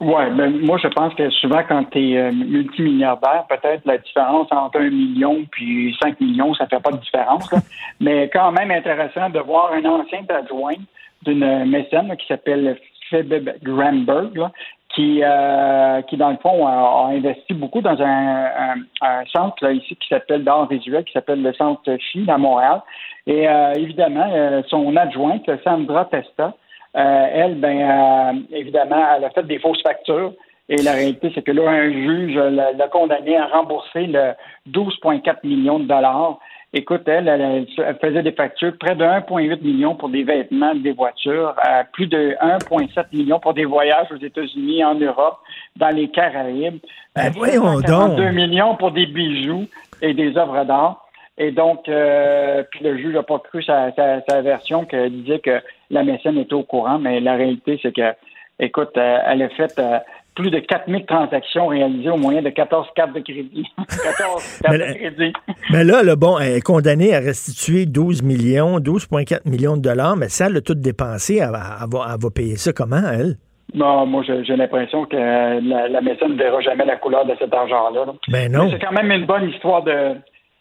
Oui, 0.00 0.22
ben, 0.34 0.58
moi, 0.64 0.78
je 0.82 0.88
pense 0.88 1.12
que 1.14 1.28
souvent, 1.28 1.60
quand 1.68 1.84
tu 1.92 2.14
es 2.14 2.32
multimilliardaire, 2.32 3.44
peut-être 3.50 3.82
la 3.84 3.98
différence 3.98 4.48
entre 4.50 4.78
un 4.80 4.88
million 4.88 5.44
puis 5.50 5.94
5 6.02 6.18
millions, 6.22 6.54
ça 6.54 6.66
fait 6.66 6.80
pas 6.80 6.92
de 6.92 6.96
différence. 6.96 7.52
là. 7.52 7.58
Mais 8.00 8.30
quand 8.32 8.50
même 8.52 8.70
intéressant 8.70 9.28
de 9.28 9.38
voir 9.40 9.72
un 9.74 9.84
ancien 9.84 10.22
adjoint 10.30 10.76
d'une 11.22 11.66
mécène 11.66 12.08
là, 12.08 12.16
qui 12.16 12.26
s'appelle 12.26 12.78
Phoebe 13.10 13.50
Gramberg, 13.62 14.34
là, 14.38 14.50
qui, 14.94 15.20
euh, 15.22 16.00
qui, 16.02 16.16
dans 16.16 16.30
le 16.30 16.38
fond, 16.38 16.66
a, 16.66 16.70
a 16.72 17.08
investi 17.14 17.52
beaucoup 17.52 17.82
dans 17.82 18.00
un, 18.00 18.44
un- 18.46 18.82
un 19.02 19.24
centre 19.26 19.56
là, 19.62 19.72
ici 19.72 19.94
qui 19.96 20.08
s'appelle 20.08 20.44
d'art 20.44 20.66
visuel, 20.66 21.04
qui 21.04 21.12
s'appelle 21.12 21.42
le 21.42 21.52
Centre 21.52 21.94
Chi 22.00 22.24
à 22.28 22.38
Montréal. 22.38 22.80
Et 23.26 23.48
euh, 23.48 23.72
évidemment, 23.74 24.28
euh, 24.32 24.62
son 24.68 24.96
adjointe, 24.96 25.48
Sandra 25.64 26.06
Testa, 26.06 26.54
euh, 26.96 27.26
elle, 27.32 27.60
ben, 27.60 28.44
évidemment, 28.52 29.04
elle 29.16 29.24
a 29.24 29.30
fait 29.30 29.46
des 29.46 29.58
fausses 29.58 29.82
factures. 29.82 30.32
Et 30.68 30.76
la 30.76 30.92
réalité, 30.92 31.32
c'est 31.34 31.42
que 31.42 31.50
là, 31.50 31.68
un 31.68 31.90
juge 31.90 32.36
l'a 32.36 32.88
condamné 32.88 33.36
à 33.36 33.46
rembourser 33.46 34.06
le 34.06 34.32
12,4 34.70 35.38
millions 35.44 35.80
de 35.80 35.84
dollars. 35.84 36.38
Écoute, 36.72 37.02
elle, 37.06 37.26
elle, 37.26 37.66
elle 37.78 37.98
faisait 38.00 38.22
des 38.22 38.30
factures 38.30 38.72
près 38.78 38.94
de 38.94 39.02
1,8 39.02 39.60
million 39.62 39.96
pour 39.96 40.08
des 40.08 40.22
vêtements, 40.22 40.72
des 40.76 40.92
voitures, 40.92 41.56
plus 41.92 42.06
de 42.06 42.36
1,7 42.40 43.06
million 43.12 43.40
pour 43.40 43.54
des 43.54 43.64
voyages 43.64 44.06
aux 44.12 44.24
États-Unis, 44.24 44.84
en 44.84 44.94
Europe, 44.94 45.38
dans 45.76 45.88
les 45.88 46.08
Caraïbes. 46.08 46.78
Ben, 47.16 47.32
voyons 47.34 47.80
42 47.80 48.24
donc. 48.24 48.34
millions 48.34 48.76
pour 48.76 48.92
des 48.92 49.06
bijoux 49.06 49.66
et 50.00 50.14
des 50.14 50.36
œuvres 50.36 50.64
d'art. 50.64 51.09
Et 51.42 51.52
donc, 51.52 51.88
euh, 51.88 52.62
puis 52.70 52.84
le 52.84 52.98
juge 52.98 53.14
n'a 53.14 53.22
pas 53.22 53.38
cru 53.38 53.62
sa, 53.62 53.90
sa, 53.94 54.20
sa 54.28 54.42
version 54.42 54.84
qui 54.84 54.96
disait 55.10 55.38
que 55.38 55.58
la 55.90 56.04
mécène 56.04 56.36
était 56.36 56.52
au 56.52 56.64
courant, 56.64 56.98
mais 56.98 57.18
la 57.18 57.34
réalité, 57.34 57.78
c'est 57.82 57.94
que, 57.96 58.12
écoute, 58.58 58.90
euh, 58.98 59.18
elle 59.26 59.40
a 59.44 59.48
fait 59.48 59.72
euh, 59.78 59.98
plus 60.34 60.50
de 60.50 60.58
4000 60.58 61.06
transactions 61.06 61.68
réalisées 61.68 62.10
au 62.10 62.18
moyen 62.18 62.42
de 62.42 62.50
14 62.50 62.88
cartes 62.94 63.14
de 63.14 63.20
crédit. 63.20 63.66
14 63.78 64.60
cartes 64.62 64.76
Mais 64.78 64.78
de 64.92 64.98
crédit. 64.98 65.32
Mais 65.70 65.82
là, 65.82 66.02
le 66.02 66.14
bon, 66.14 66.38
elle 66.38 66.56
est 66.58 66.60
condamnée 66.60 67.14
à 67.14 67.20
restituer 67.20 67.86
12 67.86 68.22
millions, 68.22 68.78
12,4 68.78 69.48
millions 69.48 69.78
de 69.78 69.82
dollars, 69.82 70.16
mais 70.18 70.28
ça, 70.28 70.48
elle 70.48 70.58
a 70.58 70.60
tout 70.60 70.74
dépensé. 70.74 71.36
Elle, 71.36 71.52
va- 71.52 71.78
elle 71.82 71.88
va, 71.90 72.06
elle 72.14 72.20
va 72.20 72.30
payer 72.30 72.56
ça 72.56 72.74
comment, 72.74 73.00
elle? 73.14 73.36
Non, 73.72 74.04
moi, 74.04 74.22
j'ai 74.26 74.56
l'impression 74.56 75.06
que 75.06 75.16
la, 75.16 75.88
la 75.88 76.00
mécène 76.02 76.32
ne 76.32 76.36
verra 76.36 76.60
jamais 76.60 76.84
la 76.84 76.96
couleur 76.96 77.24
de 77.24 77.32
cet 77.38 77.54
argent-là. 77.54 78.04
là. 78.04 78.12
Ben 78.28 78.52
non. 78.52 78.64
Mais 78.64 78.72
c'est 78.72 78.84
quand 78.84 78.92
même 78.92 79.10
une 79.10 79.24
bonne 79.26 79.48
histoire 79.48 79.82
de, 79.84 80.16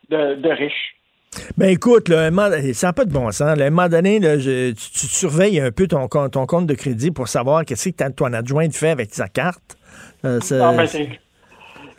de, 0.10 0.36
de 0.36 0.50
riche. 0.50 0.96
Ben 1.58 1.70
écoute, 1.70 2.10
là, 2.10 2.30
ça 2.74 2.88
n'a 2.88 2.94
pas 2.94 3.06
de 3.06 3.12
bon 3.14 3.32
sens. 3.32 3.56
là. 3.58 3.64
À 3.64 3.68
un 3.68 3.70
moment 3.70 3.88
donné, 3.88 4.20
là, 4.20 4.40
je- 4.40 4.72
tu, 4.72 4.90
tu 4.92 5.06
surveilles 5.08 5.60
un 5.60 5.72
peu 5.72 5.88
ton, 5.88 6.08
compte- 6.08 6.32
ton 6.34 6.46
compte 6.48 6.66
de 6.66 6.74
crédit 6.74 7.12
pour 7.12 7.28
savoir 7.28 7.66
qu'est-ce 7.66 7.90
que 7.90 8.10
ton 8.12 8.34
adjointe 8.34 8.76
fait 8.76 8.90
avec 8.90 9.14
sa 9.14 9.28
carte. 9.28 9.78
Euh, 10.26 10.40
Non, 10.52 10.86
c'est- 10.88 11.10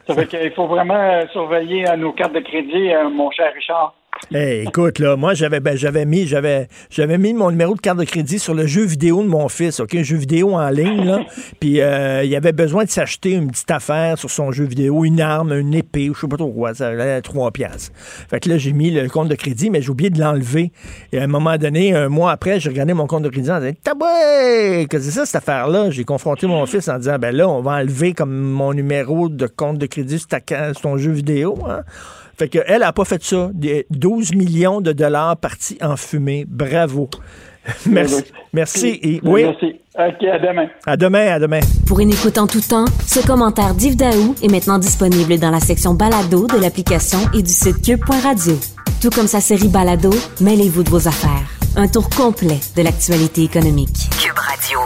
ça 0.06 0.14
fait 0.14 0.26
qu'il 0.26 0.52
faut 0.52 0.66
vraiment 0.66 1.24
surveiller 1.32 1.88
euh, 1.88 1.96
nos 1.96 2.12
cartes 2.12 2.34
de 2.34 2.40
crédit, 2.40 2.92
euh, 2.92 3.08
mon 3.08 3.30
cher 3.30 3.52
Richard. 3.54 3.94
Hey, 4.32 4.64
écoute, 4.68 4.98
là, 5.00 5.16
moi, 5.16 5.34
j'avais 5.34 5.58
ben, 5.60 5.76
j'avais 5.76 6.04
mis 6.04 6.26
j'avais 6.26 6.68
j'avais 6.90 7.18
mis 7.18 7.32
mon 7.32 7.50
numéro 7.50 7.74
de 7.74 7.80
carte 7.80 7.98
de 7.98 8.04
crédit 8.04 8.38
sur 8.38 8.54
le 8.54 8.64
jeu 8.66 8.84
vidéo 8.84 9.22
de 9.24 9.28
mon 9.28 9.48
fils, 9.48 9.80
OK? 9.80 9.94
Un 9.96 10.02
jeu 10.04 10.18
vidéo 10.18 10.54
en 10.54 10.68
ligne, 10.68 11.04
là. 11.04 11.20
Puis 11.58 11.80
euh, 11.80 12.22
il 12.22 12.36
avait 12.36 12.52
besoin 12.52 12.84
de 12.84 12.90
s'acheter 12.90 13.32
une 13.32 13.50
petite 13.50 13.70
affaire 13.72 14.18
sur 14.18 14.30
son 14.30 14.52
jeu 14.52 14.64
vidéo, 14.66 15.04
une 15.04 15.20
arme, 15.20 15.52
une 15.54 15.74
épée, 15.74 16.10
je 16.14 16.20
sais 16.20 16.28
pas 16.28 16.36
trop 16.36 16.52
quoi, 16.52 16.74
ça 16.74 16.94
valait 16.94 17.20
3 17.22 17.50
piastres. 17.50 17.90
Fait 18.28 18.38
que 18.38 18.48
là, 18.50 18.58
j'ai 18.58 18.72
mis 18.72 18.90
le 18.92 19.08
compte 19.08 19.28
de 19.28 19.34
crédit, 19.34 19.68
mais 19.70 19.82
j'ai 19.82 19.90
oublié 19.90 20.10
de 20.10 20.20
l'enlever. 20.20 20.70
Et 21.12 21.18
à 21.18 21.24
un 21.24 21.26
moment 21.26 21.56
donné, 21.56 21.94
un 21.96 22.08
mois 22.08 22.30
après, 22.30 22.60
j'ai 22.60 22.68
regardé 22.68 22.92
mon 22.94 23.08
compte 23.08 23.24
de 23.24 23.30
crédit 23.30 23.50
en 23.50 23.58
disant 23.58 23.72
Taboué! 23.82 24.86
Que 24.88 25.00
c'est 25.00 25.10
ça, 25.10 25.26
cette 25.26 25.36
affaire-là? 25.36 25.90
J'ai 25.90 26.04
confronté 26.04 26.46
mon 26.46 26.64
fils 26.66 26.88
en 26.88 26.98
disant 26.98 27.18
Ben 27.18 27.34
là, 27.34 27.48
on 27.48 27.62
va 27.62 27.72
enlever 27.72 28.12
comme 28.12 28.38
mon 28.38 28.74
numéro 28.74 29.28
de 29.28 29.46
compte 29.48 29.78
de 29.78 29.86
crédit 29.86 30.18
sur, 30.20 30.28
ta- 30.28 30.72
sur 30.74 30.82
ton 30.82 30.98
jeu 30.98 31.10
vidéo. 31.10 31.58
Hein? 31.68 31.80
Fait 32.40 32.48
qu'elle 32.48 32.80
n'a 32.80 32.94
pas 32.94 33.04
fait 33.04 33.22
ça. 33.22 33.50
Des 33.52 33.86
12 33.90 34.34
millions 34.34 34.80
de 34.80 34.92
dollars 34.92 35.36
partis 35.36 35.76
en 35.82 35.94
fumée. 35.98 36.46
Bravo. 36.48 37.10
Merci. 37.86 38.24
Merci. 38.54 38.98
Et, 39.02 39.20
oui. 39.22 39.44
Merci. 39.44 39.78
OK, 39.94 40.24
à 40.26 40.38
demain. 40.38 40.66
À 40.86 40.96
demain, 40.96 41.34
à 41.34 41.38
demain. 41.38 41.60
Pour 41.86 42.00
une 42.00 42.08
écoute 42.08 42.38
en 42.38 42.46
tout 42.46 42.62
temps, 42.62 42.86
ce 43.06 43.20
commentaire 43.26 43.74
d'Yves 43.74 43.96
Daou 43.96 44.34
est 44.42 44.50
maintenant 44.50 44.78
disponible 44.78 45.38
dans 45.38 45.50
la 45.50 45.60
section 45.60 45.92
balado 45.92 46.46
de 46.46 46.58
l'application 46.58 47.18
et 47.34 47.42
du 47.42 47.50
site 47.50 47.82
cube.radio. 47.84 48.54
Tout 49.02 49.10
comme 49.10 49.26
sa 49.26 49.42
série 49.42 49.68
balado, 49.68 50.08
mêlez-vous 50.40 50.82
de 50.82 50.88
vos 50.88 51.06
affaires. 51.08 51.44
Un 51.76 51.88
tour 51.88 52.08
complet 52.08 52.60
de 52.74 52.82
l'actualité 52.82 53.42
économique. 53.42 54.08
Cube 54.18 54.38
Radio. 54.38 54.78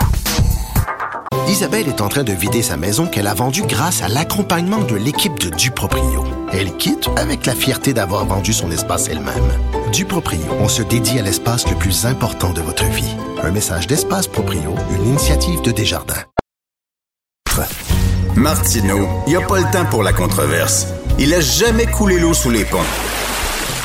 Isabelle 1.48 1.88
est 1.88 2.00
en 2.00 2.08
train 2.08 2.24
de 2.24 2.32
vider 2.32 2.62
sa 2.62 2.76
maison 2.76 3.06
qu'elle 3.06 3.26
a 3.26 3.34
vendue 3.34 3.64
grâce 3.66 4.02
à 4.02 4.08
l'accompagnement 4.08 4.80
de 4.80 4.96
l'équipe 4.96 5.38
de 5.38 5.50
Duproprio. 5.50 6.24
Elle 6.52 6.74
quitte 6.76 7.08
avec 7.16 7.44
la 7.44 7.54
fierté 7.54 7.92
d'avoir 7.92 8.24
vendu 8.24 8.52
son 8.52 8.70
espace 8.70 9.08
elle-même. 9.08 9.50
Duproprio, 9.92 10.40
on 10.60 10.68
se 10.68 10.82
dédie 10.82 11.18
à 11.18 11.22
l'espace 11.22 11.68
le 11.68 11.76
plus 11.76 12.06
important 12.06 12.52
de 12.52 12.62
votre 12.62 12.86
vie. 12.86 13.14
Un 13.42 13.50
message 13.50 13.86
d'Espace 13.86 14.26
Proprio, 14.26 14.74
une 14.90 15.06
initiative 15.06 15.60
de 15.60 15.70
Desjardins. 15.70 16.24
Martineau, 18.34 19.06
il 19.26 19.30
n'y 19.30 19.36
a 19.36 19.46
pas 19.46 19.60
le 19.60 19.70
temps 19.70 19.84
pour 19.84 20.02
la 20.02 20.12
controverse. 20.12 20.88
Il 21.18 21.32
a 21.34 21.40
jamais 21.40 21.86
coulé 21.86 22.18
l'eau 22.18 22.34
sous 22.34 22.50
les 22.50 22.64
ponts. 22.64 22.78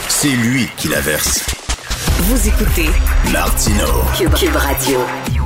C'est 0.08 0.30
lui 0.30 0.68
qui 0.78 0.88
la 0.88 1.02
verse. 1.02 1.46
Vous 2.22 2.48
écoutez. 2.48 2.90
Cube, 4.18 4.34
Cube 4.34 4.56
Radio. 4.56 5.00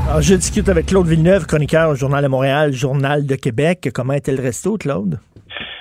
Alors, 0.10 0.22
je 0.22 0.36
discute 0.36 0.70
avec 0.70 0.88
Claude 0.88 1.08
Villeneuve, 1.08 1.48
chroniqueur 1.48 1.90
au 1.90 1.96
Journal 1.96 2.22
de 2.24 2.28
Montréal, 2.28 2.72
Journal 2.74 3.26
de 3.26 3.36
Québec. 3.36 3.90
Comment 3.96 4.14
était 4.14 4.32
le 4.32 4.44
resto, 4.44 4.78
Claude? 4.78 5.18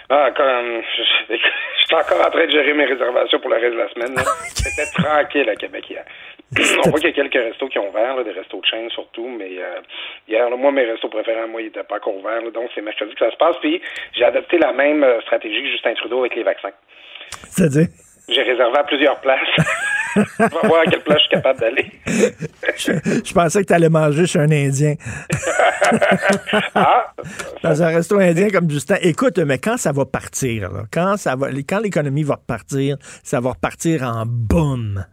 Ah, 0.08 0.30
comme. 0.36 0.80
Je, 0.96 1.34
je 1.34 1.84
suis 1.84 1.94
encore 1.94 2.26
en 2.26 2.30
train 2.30 2.46
de 2.46 2.50
gérer 2.50 2.72
mes 2.72 2.86
réservations 2.86 3.40
pour 3.40 3.50
le 3.50 3.56
reste 3.56 3.74
de 3.74 3.78
la 3.78 3.88
semaine. 3.90 4.16
C'était 4.54 4.90
tranquille 5.02 5.48
à 5.48 5.56
Québec 5.56 5.84
hier. 5.90 6.04
On 6.84 6.90
voit 6.90 7.00
qu'il 7.00 7.08
y 7.08 7.12
a 7.12 7.14
quelques 7.14 7.34
restos 7.34 7.68
qui 7.68 7.78
ont 7.78 7.88
ouvert, 7.88 8.16
là, 8.16 8.24
des 8.24 8.32
restos 8.32 8.60
de 8.60 8.66
chaîne 8.66 8.90
surtout, 8.90 9.26
mais 9.26 9.58
euh, 9.58 9.80
hier, 10.28 10.48
là, 10.48 10.56
moi, 10.56 10.70
mes 10.70 10.84
restos 10.84 11.08
préférés, 11.08 11.46
moi, 11.48 11.62
ils 11.62 11.66
n'étaient 11.66 11.82
pas 11.82 11.96
encore 11.96 12.16
ouverts. 12.16 12.42
là, 12.42 12.50
donc, 12.50 12.70
c'est 12.74 12.82
mercredi 12.82 13.12
que 13.14 13.24
ça 13.24 13.30
se 13.30 13.36
passe. 13.36 13.56
Puis, 13.60 13.80
j'ai 14.12 14.24
adopté 14.24 14.58
la 14.58 14.72
même 14.72 15.02
euh, 15.02 15.20
stratégie 15.22 15.62
que 15.62 15.70
Justin 15.70 15.94
Trudeau 15.94 16.20
avec 16.20 16.36
les 16.36 16.42
vaccins. 16.42 16.72
C'est-à-dire? 17.48 17.88
J'ai 18.28 18.42
réservé 18.42 18.78
à 18.78 18.84
plusieurs 18.84 19.20
places. 19.20 19.40
On 20.16 20.44
va 20.44 20.68
voir 20.68 20.80
à 20.82 20.84
quelle 20.84 21.02
place 21.02 21.18
je 21.18 21.22
suis 21.22 21.30
capable 21.30 21.60
d'aller. 21.60 21.86
Je 23.24 23.32
pensais 23.32 23.62
que 23.62 23.66
tu 23.66 23.72
allais 23.72 23.88
manger 23.88 24.26
chez 24.26 24.38
un 24.38 24.50
Indien. 24.50 24.94
Ah! 26.74 27.12
Dans 27.62 27.82
un 27.82 27.88
resto 27.88 28.18
indien 28.18 28.48
comme 28.48 28.70
Justin. 28.70 28.96
Écoute, 29.02 29.38
mais 29.38 29.58
quand 29.58 29.76
ça 29.76 29.92
va 29.92 30.06
partir, 30.06 30.70
là, 30.70 30.84
quand 30.90 31.16
ça 31.18 31.36
va, 31.36 31.48
quand 31.68 31.80
l'économie 31.80 32.22
va 32.22 32.36
repartir, 32.36 32.96
ça 33.22 33.40
va 33.40 33.50
repartir 33.50 34.02
en 34.02 34.24
boum. 34.26 35.04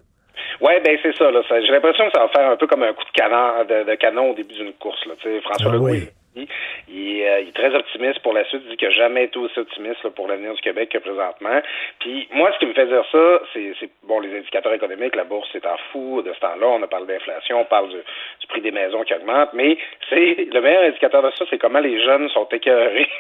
Ouais, 0.62 0.82
ben 0.86 0.98
c'est 1.02 1.16
ça. 1.18 1.26
J'ai 1.32 1.72
l'impression 1.72 2.06
que 2.06 2.12
ça 2.14 2.20
va 2.20 2.30
faire 2.30 2.52
un 2.52 2.56
peu 2.58 2.68
comme 2.68 2.84
un 2.84 2.94
coup 2.94 3.04
de 3.04 3.12
canon, 3.12 3.66
de, 3.68 3.90
de 3.90 3.96
canon 3.96 4.32
au 4.32 4.36
début 4.36 4.54
d'une 4.54 4.74
course. 4.74 5.06
Là. 5.06 5.14
François 5.44 5.72
Ah 5.72 5.74
Legault, 5.74 5.90
oui. 5.90 6.08
Euh, 6.48 7.40
il 7.42 7.50
est 7.50 7.56
très 7.56 7.74
optimiste 7.74 8.20
pour 8.20 8.34
la 8.34 8.44
suite. 8.46 8.62
Il 8.66 8.72
dit 8.72 8.78
qu'il 8.78 8.88
n'a 8.90 8.94
jamais 8.94 9.24
été 9.26 9.38
aussi 9.40 9.60
optimiste 9.60 10.08
pour 10.10 10.28
l'avenir 10.28 10.54
du 10.54 10.62
Québec 10.62 10.90
que 10.90 10.98
présentement. 11.00 11.62
Puis 12.00 12.28
moi, 12.32 12.52
ce 12.54 12.60
qui 12.60 12.66
me 12.68 12.74
fait 12.74 12.88
dire 12.88 13.04
ça, 13.12 13.42
c'est- 13.54 13.74
bon 14.04 14.20
les 14.20 14.38
indicateurs 14.38 14.74
économiques. 14.74 15.16
La 15.16 15.24
bourse 15.24 15.50
est 15.56 15.66
en 15.66 15.78
fou 15.92 16.22
de 16.22 16.32
ce 16.34 16.40
temps-là. 16.40 16.68
On 16.68 16.84
a 16.84 16.88
parlé 16.88 17.08
d'inflation, 17.08 17.62
on 17.62 17.66
parle 17.66 17.90
du, 17.90 17.98
du 17.98 18.48
prix 18.48 18.62
des 18.62 18.72
maisons 18.72 19.04
qui 19.04 19.14
augmente. 19.14 19.50
Mais 19.54 19.78
c'est 20.10 20.48
le 20.52 20.62
meilleur 20.62 20.84
indicateur 20.84 21.22
de 21.24 21.32
ça, 21.32 21.46
c'est 21.50 21.58
comment 21.58 21.80
les 21.80 22.02
jeunes 22.04 22.30
sont 22.30 22.48
écœurés. 22.50 23.08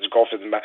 Du, 0.00 0.08
confinement. 0.10 0.60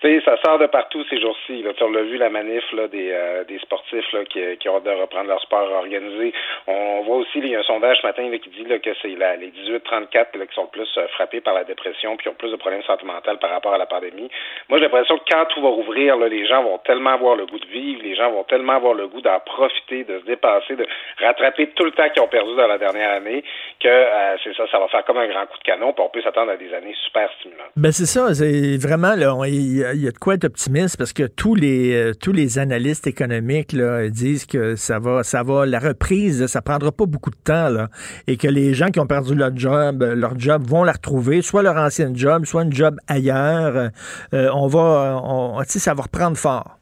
Tu 0.00 0.08
sais, 0.08 0.24
ça 0.24 0.36
sort 0.42 0.58
de 0.58 0.66
partout 0.66 1.04
ces 1.10 1.20
jours-ci. 1.20 1.64
On 1.80 1.90
l'a 1.90 2.02
vu 2.02 2.16
la 2.16 2.30
manif 2.30 2.64
là, 2.72 2.88
des, 2.88 3.10
euh, 3.12 3.44
des 3.44 3.58
sportifs 3.58 4.10
là, 4.12 4.24
qui, 4.24 4.40
qui 4.58 4.68
ont 4.68 4.76
hâte 4.76 4.84
de 4.84 4.90
reprendre 4.90 5.28
leur 5.28 5.40
sport 5.40 5.70
organisé. 5.72 6.32
On 6.66 7.02
voit 7.02 7.16
aussi, 7.16 7.38
il 7.38 7.48
y 7.48 7.56
a 7.56 7.60
un 7.60 7.62
sondage 7.64 7.98
ce 8.00 8.06
matin 8.06 8.30
qui 8.38 8.50
dit 8.50 8.64
que 8.64 8.90
c'est 9.02 9.08
les 9.08 9.16
18-34 9.16 10.38
là, 10.38 10.46
qui 10.46 10.54
sont 10.54 10.62
le 10.62 10.68
plus 10.68 10.88
euh, 10.96 11.06
frappés 11.08 11.40
par 11.40 11.54
la 11.54 11.64
dépression 11.64 12.16
puis 12.16 12.24
qui 12.24 12.28
ont 12.28 12.34
plus 12.34 12.50
de 12.50 12.56
problèmes 12.56 12.82
sentimentaux 12.82 13.36
par 13.36 13.50
rapport 13.50 13.74
à 13.74 13.78
la 13.78 13.86
pandémie. 13.86 14.30
Moi, 14.68 14.78
j'ai 14.78 14.84
l'impression 14.84 15.18
que 15.18 15.24
quand 15.28 15.44
tout 15.46 15.62
va 15.62 15.68
rouvrir, 15.68 16.16
là, 16.16 16.28
les 16.28 16.46
gens 16.46 16.62
vont 16.62 16.78
tellement 16.78 17.10
avoir 17.10 17.36
le 17.36 17.46
goût 17.46 17.58
de 17.58 17.66
vivre, 17.66 18.02
les 18.02 18.14
gens 18.14 18.30
vont 18.30 18.44
tellement 18.44 18.74
avoir 18.74 18.94
le 18.94 19.08
goût 19.08 19.20
d'en 19.20 19.40
profiter, 19.40 20.04
de 20.04 20.20
se 20.20 20.24
dépasser, 20.24 20.76
de 20.76 20.86
rattraper 21.20 21.68
tout 21.68 21.84
le 21.84 21.92
temps 21.92 22.08
qu'ils 22.10 22.22
ont 22.22 22.28
perdu 22.28 22.54
dans 22.56 22.66
la 22.66 22.78
dernière 22.78 23.10
année, 23.10 23.42
que 23.80 23.88
euh, 23.88 24.36
c'est 24.42 24.54
ça, 24.56 24.64
ça 24.70 24.78
va 24.78 24.88
faire 24.88 25.04
comme 25.04 25.18
un 25.18 25.28
grand 25.28 25.46
coup 25.46 25.58
de 25.58 25.64
canon, 25.64 25.92
puis 25.92 26.04
on 26.04 26.08
peut 26.08 26.22
s'attendre 26.22 26.52
à 26.52 26.56
des 26.56 26.72
années 26.74 26.94
super 27.04 27.30
stimulantes. 27.38 27.72
Ben 27.76 27.92
c'est 27.92 28.06
ça, 28.06 28.32
vraiment 28.78 29.14
là, 29.14 29.34
il 29.46 29.76
y, 29.78 29.84
a- 29.84 29.94
de 29.94 30.18
quoi 30.18 30.34
être 30.34 30.44
optimiste 30.44 30.96
parce 30.96 31.12
que 31.12 31.24
tous 31.24 31.54
les 31.54 31.94
euh, 31.94 32.12
tous 32.14 32.32
les 32.32 32.58
analystes 32.58 33.06
économiques 33.06 33.74
disent 34.10 34.46
que 34.46 34.76
ça 34.76 34.98
va 34.98 35.22
ça 35.22 35.42
va 35.42 35.66
la 35.66 35.78
reprise, 35.78 36.46
ça 36.46 36.62
prendra 36.62 36.92
pas 36.92 37.06
beaucoup 37.06 37.30
de 37.30 37.36
temps 37.44 37.86
et 38.26 38.36
que 38.36 38.48
les 38.48 38.74
gens 38.74 38.88
qui 38.88 39.00
ont 39.00 39.06
perdu 39.06 39.34
leur 39.34 39.56
job, 39.56 40.02
euh, 40.02 40.14
leur 40.14 40.38
job 40.38 40.62
vont 40.66 40.84
la 40.84 40.92
retrouver, 40.92 41.42
soit 41.42 41.62
leur 41.62 41.76
ancien 41.76 42.10
job, 42.14 42.44
soit 42.44 42.62
un 42.62 42.70
job 42.70 42.96
ailleurs. 43.08 43.90
Euh, 44.34 44.48
on 44.54 44.66
va 44.66 45.20
on, 45.24 45.62
ça 45.66 45.94
va 45.94 46.02
reprendre 46.02 46.36
fort. 46.36 46.78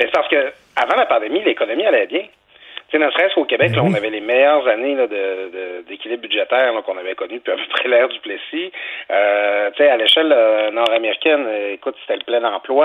Mais 0.00 0.06
parce 0.12 0.28
que 0.28 0.36
avant 0.76 0.96
la 0.96 1.06
pandémie, 1.06 1.44
l'économie 1.44 1.84
allait 1.84 2.06
bien. 2.06 2.22
Tu 2.92 2.98
sais, 2.98 3.04
ne 3.06 3.10
serait-ce 3.10 3.34
qu'au 3.34 3.46
Québec, 3.46 3.74
là, 3.74 3.82
on 3.82 3.94
avait 3.94 4.10
les 4.10 4.20
meilleures 4.20 4.68
années 4.68 4.94
là, 4.94 5.06
de, 5.06 5.16
de- 5.16 5.82
d'équilibre 5.88 6.22
budgétaire 6.22 6.74
là, 6.74 6.82
qu'on 6.82 6.98
avait 6.98 7.14
connu 7.14 7.36
depuis 7.38 7.52
à 7.52 7.56
peu 7.56 7.62
près 7.70 7.88
l'ère 7.88 8.08
du 8.08 8.20
Plessis. 8.20 8.70
Euh, 9.10 9.70
tu 9.70 9.82
sais, 9.82 9.88
à 9.88 9.96
l'échelle 9.96 10.30
euh, 10.30 10.70
nord-américaine, 10.72 11.46
euh, 11.48 11.72
écoute, 11.72 11.96
c'était 12.02 12.18
le 12.18 12.24
plein 12.24 12.44
emploi. 12.44 12.84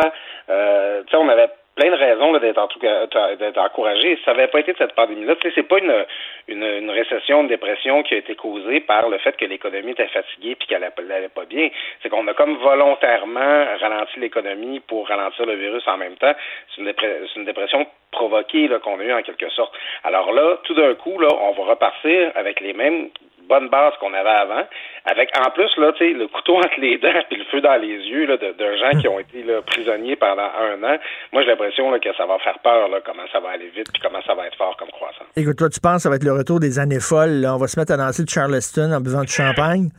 Euh, 0.50 1.02
tu 1.04 1.12
sais, 1.12 1.18
on 1.18 1.28
avait 1.28 1.50
plein 1.78 1.92
de 1.92 1.96
raisons 1.96 2.34
là, 2.34 2.40
d'être, 2.40 2.58
en 2.58 2.68
tout 2.68 2.80
cas, 2.80 3.06
d'être 3.36 3.58
encouragé. 3.58 4.20
Ça 4.26 4.34
n'avait 4.34 4.48
pas 4.48 4.60
été 4.60 4.74
de 4.74 4.78
cette 4.78 4.94
pandémie-là, 4.94 5.36
tu 5.36 5.48
sais, 5.48 5.54
c'est 5.56 5.68
pas 5.68 5.78
une, 5.78 6.06
une, 6.48 6.64
une 6.64 6.90
récession, 6.90 7.42
une 7.42 7.48
dépression 7.48 8.04
qui 8.04 8.16
a 8.16 8.18
été 8.18 8.36
causée 8.36 8.82
par 8.82 9.08
le 9.08 9.18
fait 9.20 9.38
que 9.38 9.46
l'économie 9.46 9.92
était 9.92 10.08
fatiguée 10.08 10.56
puis 10.56 10.68
qu'elle 10.68 10.82
n'allait 10.82 11.30
pas 11.30 11.46
bien. 11.46 11.70
C'est 12.02 12.10
qu'on 12.10 12.28
a 12.28 12.34
comme 12.34 12.58
volontairement 12.58 13.66
ralenti 13.80 14.20
l'économie 14.20 14.82
pour 14.82 15.08
ralentir 15.08 15.46
le 15.46 15.54
virus 15.54 15.88
en 15.88 15.98
même 15.98 16.16
temps. 16.16 16.34
C'est 16.76 16.82
une, 16.82 16.94
c'est 17.00 17.40
une 17.40 17.46
dépression 17.46 17.86
provoquée 18.12 18.68
là, 18.68 18.80
qu'on 18.80 19.00
a 19.00 19.04
eue 19.04 19.14
en 19.14 19.22
quelque 19.22 19.50
sorte. 19.50 19.74
Alors 20.04 20.32
là, 20.34 20.58
tout 20.64 20.74
d'un 20.74 20.96
coup, 20.96 21.20
là, 21.20 21.30
on 21.42 21.52
va 21.52 21.72
repartir 21.72 22.32
avec 22.36 22.60
les 22.60 22.74
mêmes 22.74 23.10
bonnes 23.48 23.70
bases 23.70 23.94
qu'on 24.00 24.14
avait 24.14 24.30
avant, 24.30 24.64
avec 25.06 25.30
en 25.38 25.50
plus 25.52 25.70
là, 25.78 25.92
le 26.00 26.28
couteau 26.28 26.58
entre 26.58 26.80
les 26.80 26.98
dents 26.98 27.22
puis 27.30 27.40
le 27.40 27.46
feu 27.46 27.62
dans 27.62 27.76
les 27.82 27.98
yeux 28.10 28.26
là, 28.26 28.38
de, 28.38 28.52
de 28.52 28.76
gens 28.78 29.00
qui 29.00 29.08
ont 29.08 29.20
été 29.20 29.44
là, 29.44 29.62
prisonniers 29.66 30.16
pendant 30.16 30.44
un 30.60 30.82
an. 30.84 30.98
Moi, 31.32 31.42
j'ai 31.44 31.50
l'impression 31.50 31.92
que 32.00 32.14
ça 32.16 32.26
va 32.26 32.38
faire 32.40 32.60
peur, 32.60 32.88
là, 32.90 33.00
comment 33.06 33.24
ça 33.32 33.40
va 33.40 33.50
aller 33.52 33.70
vite 33.76 33.88
puis 33.92 34.02
comment 34.02 34.22
ça 34.26 34.34
va 34.36 34.48
être 34.48 34.58
fort 34.58 34.76
comme 34.78 34.90
croissance. 34.90 35.28
Écoute, 35.36 35.58
toi, 35.58 35.70
tu 35.70 35.80
penses 35.80 35.98
que 35.98 36.02
ça 36.04 36.10
va 36.10 36.16
être 36.16 36.24
le 36.24 36.34
retour 36.34 36.60
des 36.60 36.80
années 36.80 37.00
folles, 37.00 37.42
là? 37.42 37.56
on 37.56 37.58
va 37.58 37.68
se 37.68 37.80
mettre 37.80 37.94
à 37.94 37.98
danser 37.98 38.24
le 38.24 38.30
Charleston 38.30 38.92
en 38.94 39.02
buvant 39.02 39.22
du 39.22 39.32
champagne? 39.42 39.90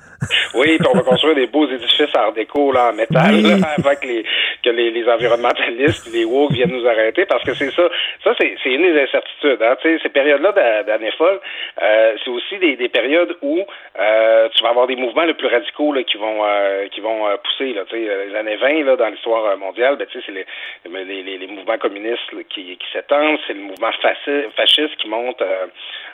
Oui, 0.55 0.79
puis 0.79 0.89
on 0.93 0.97
va 0.97 1.03
construire 1.03 1.35
des 1.35 1.47
beaux 1.47 1.66
édifices 1.69 2.15
art 2.15 2.33
déco 2.33 2.73
là, 2.73 2.91
en 2.91 2.93
métal 2.95 3.35
Oui. 3.35 3.43
là, 3.43 3.57
avant 3.79 3.95
que 3.95 4.07
les, 4.07 4.25
que 4.65 4.70
les, 4.70 4.91
les 4.91 5.09
environnementalistes 5.09 6.12
les 6.12 6.25
woke 6.25 6.53
viennent 6.53 6.73
nous 6.73 6.87
arrêter 6.87 7.25
parce 7.27 7.45
que 7.45 7.55
c'est 7.55 7.70
ça. 7.70 7.83
Ça, 8.25 8.35
c'est, 8.39 8.57
une 8.65 8.83
des 8.83 9.01
incertitudes. 9.03 9.62
Hein. 9.62 9.77
Ces 9.83 10.09
périodes-là 10.09 10.53
d'a- 10.53 10.83
d'années 10.85 11.12
folles, 11.16 11.41
euh, 11.83 12.15
c'est 12.23 12.31
aussi 12.31 12.59
des, 12.59 12.77
des 12.77 12.89
périodes 12.89 13.37
où 13.43 13.65
euh, 13.98 14.48
tu 14.55 14.62
vas 14.62 14.70
avoir 14.70 14.86
des 14.86 14.97
mouvements 14.97 15.24
le 15.24 15.35
plus 15.35 15.48
radicaux 15.48 15.93
là, 15.93 16.02
qui 16.02 16.16
vont 16.16 16.44
euh, 16.44 16.89
qui 16.89 17.01
vont 17.01 17.27
euh, 17.28 17.36
pousser. 17.36 17.73
Là, 17.73 17.82
les 17.93 18.35
années 18.35 18.56
20 18.56 18.85
là, 18.85 18.97
dans 18.97 19.09
l'histoire 19.09 19.56
mondiale, 19.56 19.97
ben, 19.97 20.06
c'est 20.12 20.27
les, 20.28 20.47
les, 20.86 21.23
les, 21.23 21.39
les 21.39 21.47
mouvements 21.47 21.78
communistes 21.78 22.31
qui, 22.51 22.77
qui 22.77 22.86
s'étendent, 22.93 23.39
c'est 23.47 23.55
le 23.55 23.60
mouvement 23.60 23.90
fasci- 24.02 24.51
fasciste 24.56 24.97
qui 24.97 25.09
monte 25.09 25.43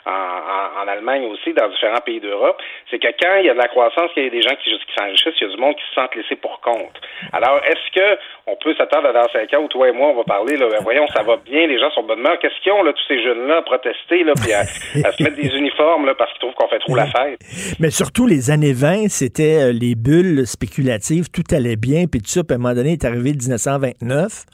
en, 0.05 0.81
en, 0.81 0.87
Allemagne 0.87 1.25
aussi, 1.25 1.53
dans 1.53 1.67
différents 1.69 2.01
pays 2.01 2.19
d'Europe. 2.19 2.61
C'est 2.89 2.99
que 2.99 3.07
quand 3.19 3.37
il 3.39 3.45
y 3.45 3.49
a 3.49 3.53
de 3.53 3.59
la 3.59 3.67
croissance, 3.67 4.11
qu'il 4.13 4.23
y 4.23 4.27
a 4.27 4.29
des 4.29 4.41
gens 4.41 4.55
qui, 4.55 4.69
qui 4.69 4.93
s'enrichissent, 4.95 5.33
il 5.41 5.47
y 5.47 5.51
a 5.51 5.55
du 5.55 5.61
monde 5.61 5.75
qui 5.75 5.83
se 5.89 5.95
sentent 5.95 6.15
laissés 6.15 6.35
pour 6.35 6.61
compte. 6.61 7.01
Alors, 7.33 7.59
est-ce 7.65 7.91
que 7.91 8.19
on 8.47 8.55
peut 8.57 8.75
s'attendre 8.75 9.11
dans 9.11 9.27
cinq 9.29 9.53
ans 9.53 9.63
où 9.63 9.67
toi 9.67 9.89
et 9.89 9.91
moi, 9.91 10.09
on 10.09 10.15
va 10.15 10.23
parler, 10.23 10.57
là, 10.57 10.67
ben, 10.69 10.79
voyons, 10.83 11.07
ça 11.07 11.23
va 11.23 11.37
bien, 11.37 11.65
les 11.65 11.79
gens 11.79 11.89
sont 11.91 12.03
de 12.03 12.07
bonne 12.07 12.19
humeur. 12.19 12.37
Qu'est-ce 12.39 12.59
qu'ils 12.61 12.71
ont, 12.71 12.83
là, 12.83 12.93
tous 12.93 13.05
ces 13.07 13.23
jeunes-là, 13.23 13.57
à 13.57 13.61
protester, 13.63 14.23
là, 14.23 14.33
puis 14.41 14.53
à, 14.53 14.59
à 14.59 15.11
se 15.11 15.23
mettre 15.23 15.35
des 15.35 15.49
uniformes, 15.57 16.05
là, 16.05 16.13
parce 16.13 16.31
qu'ils 16.33 16.41
trouvent 16.41 16.53
qu'on 16.53 16.67
fait 16.67 16.79
trop 16.79 16.95
la 16.95 17.07
fête? 17.15 17.39
Mais 17.79 17.89
surtout 17.91 18.27
les 18.27 18.51
années 18.51 18.73
20, 18.73 19.09
c'était 19.09 19.61
euh, 19.63 19.71
les 19.71 19.95
bulles 19.95 20.45
spéculatives, 20.45 21.29
tout 21.29 21.43
allait 21.51 21.75
bien, 21.75 22.05
puis 22.07 22.21
tout 22.21 22.29
ça, 22.29 22.43
puis 22.43 22.53
à 22.53 22.55
un 22.55 22.61
moment 22.61 22.73
donné, 22.75 22.93
est 22.93 23.05
arrivé 23.05 23.31
le 23.31 23.37
1929, 23.37 24.45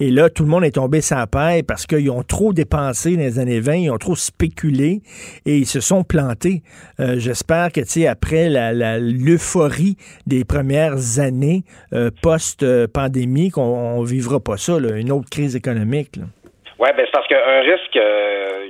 et 0.00 0.10
là, 0.10 0.28
tout 0.30 0.42
le 0.42 0.48
monde 0.48 0.64
est 0.64 0.72
tombé 0.72 1.00
sans 1.00 1.26
paille 1.26 1.62
parce 1.62 1.86
qu'ils 1.86 2.10
ont 2.10 2.22
trop 2.22 2.52
dépensé 2.52 3.16
dans 3.16 3.22
les 3.22 3.38
années 3.38 3.60
20, 3.60 3.74
ils 3.76 3.90
ont 3.90 3.98
trop 3.98 4.16
spéculé, 4.16 5.00
et 5.46 5.56
ils 5.58 5.66
se 5.66 5.80
sont 5.80 6.04
plantés. 6.04 6.62
Euh, 7.00 7.18
J'espère 7.18 7.72
que, 7.72 7.80
tu 7.80 7.86
sais, 7.88 8.06
après 8.06 8.48
la- 8.48 8.72
la- 8.72 8.98
l'euphorie 8.98 9.96
des 10.26 10.44
premières 10.44 11.18
années 11.18 11.62
euh, 11.92 12.10
post-pandémie, 12.22 13.50
qu'on 13.50 13.62
on 13.62 14.02
vivra 14.02 14.40
pas 14.40 14.56
ça, 14.56 14.78
là, 14.78 14.96
une 14.96 15.12
autre 15.12 15.28
crise 15.30 15.56
économique. 15.56 16.16
là. 16.16 16.24
Oui, 16.78 16.88
ben 16.96 17.04
c'est 17.06 17.12
parce 17.12 17.28
qu'un 17.28 17.60
risque 17.60 17.96
euh, 17.96 18.68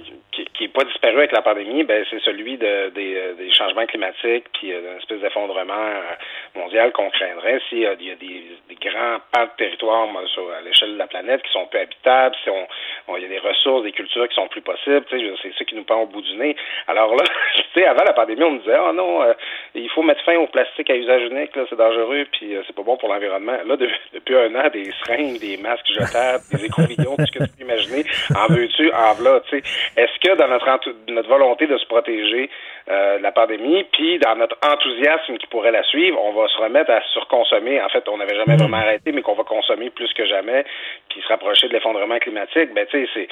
qui 0.55 0.65
n'est 0.65 0.69
pas 0.69 0.85
disparu 0.85 1.19
avec 1.19 1.33
la 1.33 1.43
pandémie, 1.43 1.85
ben 1.85 2.05
c'est 2.11 2.21
celui 2.21 2.57
de, 2.59 2.91
des, 2.91 3.17
euh, 3.17 3.35
des 3.35 3.51
changements 3.53 3.87
climatiques 3.87 4.45
puis 4.55 4.73
euh, 4.73 4.81
d'une 4.81 4.99
espèce 4.99 5.21
d'effondrement 5.21 5.73
euh, 5.73 6.15
mondial 6.61 6.93
qu'on 6.93 7.11
craindrait 7.11 7.61
s'il 7.69 7.79
y 7.81 7.87
a 7.87 7.95
des, 7.95 8.15
des 8.17 8.75
grands 8.81 9.19
pans 9.33 9.45
de 9.45 9.51
territoire 9.57 10.07
moi, 10.09 10.23
sur, 10.27 10.43
à 10.53 10.61
l'échelle 10.61 10.93
de 10.95 10.99
la 10.99 11.07
planète 11.07 11.43
qui 11.43 11.53
sont 11.53 11.67
peu 11.67 11.79
habitables, 11.79 12.35
si 12.45 12.51
on, 12.51 13.17
il 13.17 13.23
y 13.23 13.27
a 13.27 13.29
des 13.29 13.39
ressources, 13.39 13.83
des 13.85 13.93
cultures 13.93 14.29
qui 14.29 14.35
sont 14.35 14.49
plus 14.49 14.61
possibles, 14.63 15.05
c'est 15.11 15.53
ça 15.59 15.65
qui 15.65 15.75
nous 15.75 15.85
pend 15.85 16.03
au 16.03 16.07
bout 16.07 16.23
du 16.23 16.35
nez. 16.37 16.57
Alors 16.89 17.15
là, 17.15 17.25
avant 17.89 18.05
la 18.05 18.13
pandémie, 18.13 18.43
on 18.43 18.53
me 18.53 18.59
disait, 18.61 18.77
oh 18.81 18.93
non, 18.93 19.23
euh, 19.23 19.33
il 19.75 19.89
faut 19.91 20.03
mettre 20.03 20.23
fin 20.25 20.37
au 20.37 20.47
plastique 20.47 20.89
à 20.91 20.97
usage 20.97 21.23
unique, 21.31 21.55
là, 21.57 21.65
c'est 21.69 21.77
dangereux, 21.77 22.27
puis 22.33 22.55
euh, 22.55 22.63
c'est 22.67 22.77
pas 22.77 22.83
bon 22.83 22.97
pour 22.97 23.09
l'environnement. 23.09 23.57
Là, 23.65 23.77
de- 23.77 23.89
depuis 24.13 24.37
un 24.37 24.55
an, 24.55 24.69
des 24.73 24.91
seringues, 25.05 25.39
des 25.41 25.57
masques 25.57 25.87
jetables, 25.89 26.43
des 26.53 26.65
écouvillons, 26.67 27.17
tout 27.17 27.27
ce 27.27 27.33
que 27.33 27.45
tu 27.45 27.51
peux 27.59 27.65
imaginer, 27.65 28.05
en 28.37 28.53
veux-tu, 28.53 28.93
en 28.93 29.15
voilà, 29.15 29.41
tu 29.41 29.59
sais. 29.61 29.63
Est-ce 29.97 30.19
que 30.21 30.37
dans 30.47 31.15
notre, 31.15 31.29
volonté 31.29 31.67
de 31.67 31.77
se 31.79 31.87
protéger 31.87 32.51
euh, 32.91 33.19
de 33.19 33.23
la 33.23 33.33
pandémie, 33.33 33.85
puis 33.93 34.19
dans 34.19 34.37
notre 34.37 34.57
enthousiasme 34.63 35.39
qui 35.39 35.47
pourrait 35.47 35.73
la 35.73 35.83
suivre, 35.85 36.19
on 36.23 36.33
va 36.33 36.49
se 36.49 36.59
remettre 36.59 36.91
à 36.91 37.01
surconsommer. 37.13 37.81
En 37.81 37.89
fait, 37.89 38.09
on 38.09 38.19
n'avait 38.19 38.35
jamais 38.35 38.57
vraiment 38.57 38.79
arrêté, 38.79 39.13
mais 39.13 39.23
qu'on 39.23 39.35
va 39.35 39.45
consommer 39.45 39.91
plus 39.91 40.13
que 40.15 40.27
jamais, 40.27 40.65
puis 41.09 41.21
se 41.21 41.29
rapprocher 41.29 41.69
de 41.69 41.75
l'effondrement 41.75 42.19
climatique. 42.19 42.75
Ben, 42.75 42.87
tu 42.91 43.07
sais, 43.07 43.29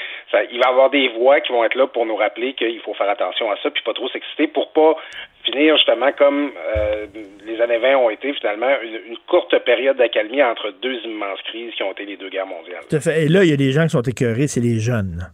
il 0.53 0.59
va 0.59 0.67
y 0.67 0.71
avoir 0.71 0.91
des 0.91 1.09
voix 1.09 1.41
qui 1.41 1.53
vont 1.53 1.65
être 1.65 1.75
là 1.75 1.87
pour 1.87 2.07
nous 2.07 2.17
rappeler 2.17 2.55
qu'il 2.55 2.81
faut 2.81 2.95
faire 2.95 3.11
attention 3.11 3.51
à 3.51 3.57
ça, 3.63 3.71
puis 3.71 3.83
pas 3.83 3.95
trop 3.95 4.09
s'exciter 4.09 4.47
pour 4.47 4.73
pas 4.73 4.97
finir 5.45 5.77
justement 5.77 6.13
comme 6.13 6.53
euh, 6.77 7.07
les 7.47 7.61
années 7.61 7.79
20 7.79 7.97
ont 7.97 8.11
été 8.11 8.33
finalement 8.35 8.71
une, 8.83 9.13
une 9.13 9.19
courte 9.27 9.59
période 9.65 9.97
d'accalmie 9.97 10.43
entre 10.43 10.71
deux 10.83 11.01
immenses 11.05 11.41
crises 11.45 11.73
qui 11.75 11.83
ont 11.83 11.93
été 11.93 12.05
les 12.05 12.17
deux 12.17 12.29
guerres 12.29 12.47
mondiales. 12.47 12.83
Tout 12.89 12.97
à 12.97 13.01
fait. 13.01 13.25
Et 13.25 13.29
là, 13.29 13.43
il 13.43 13.51
y 13.51 13.55
a 13.55 13.57
des 13.57 13.73
gens 13.73 13.85
qui 13.85 13.91
sont 13.91 14.03
écœurés, 14.03 14.47
c'est 14.47 14.61
les 14.61 14.79
jeunes. 14.79 15.31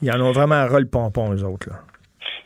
Ils 0.00 0.12
en 0.12 0.20
ont 0.20 0.32
vraiment 0.32 0.54
un 0.54 0.68
rôle 0.68 0.86
pompon, 0.86 1.32
eux 1.32 1.42
autres. 1.44 1.70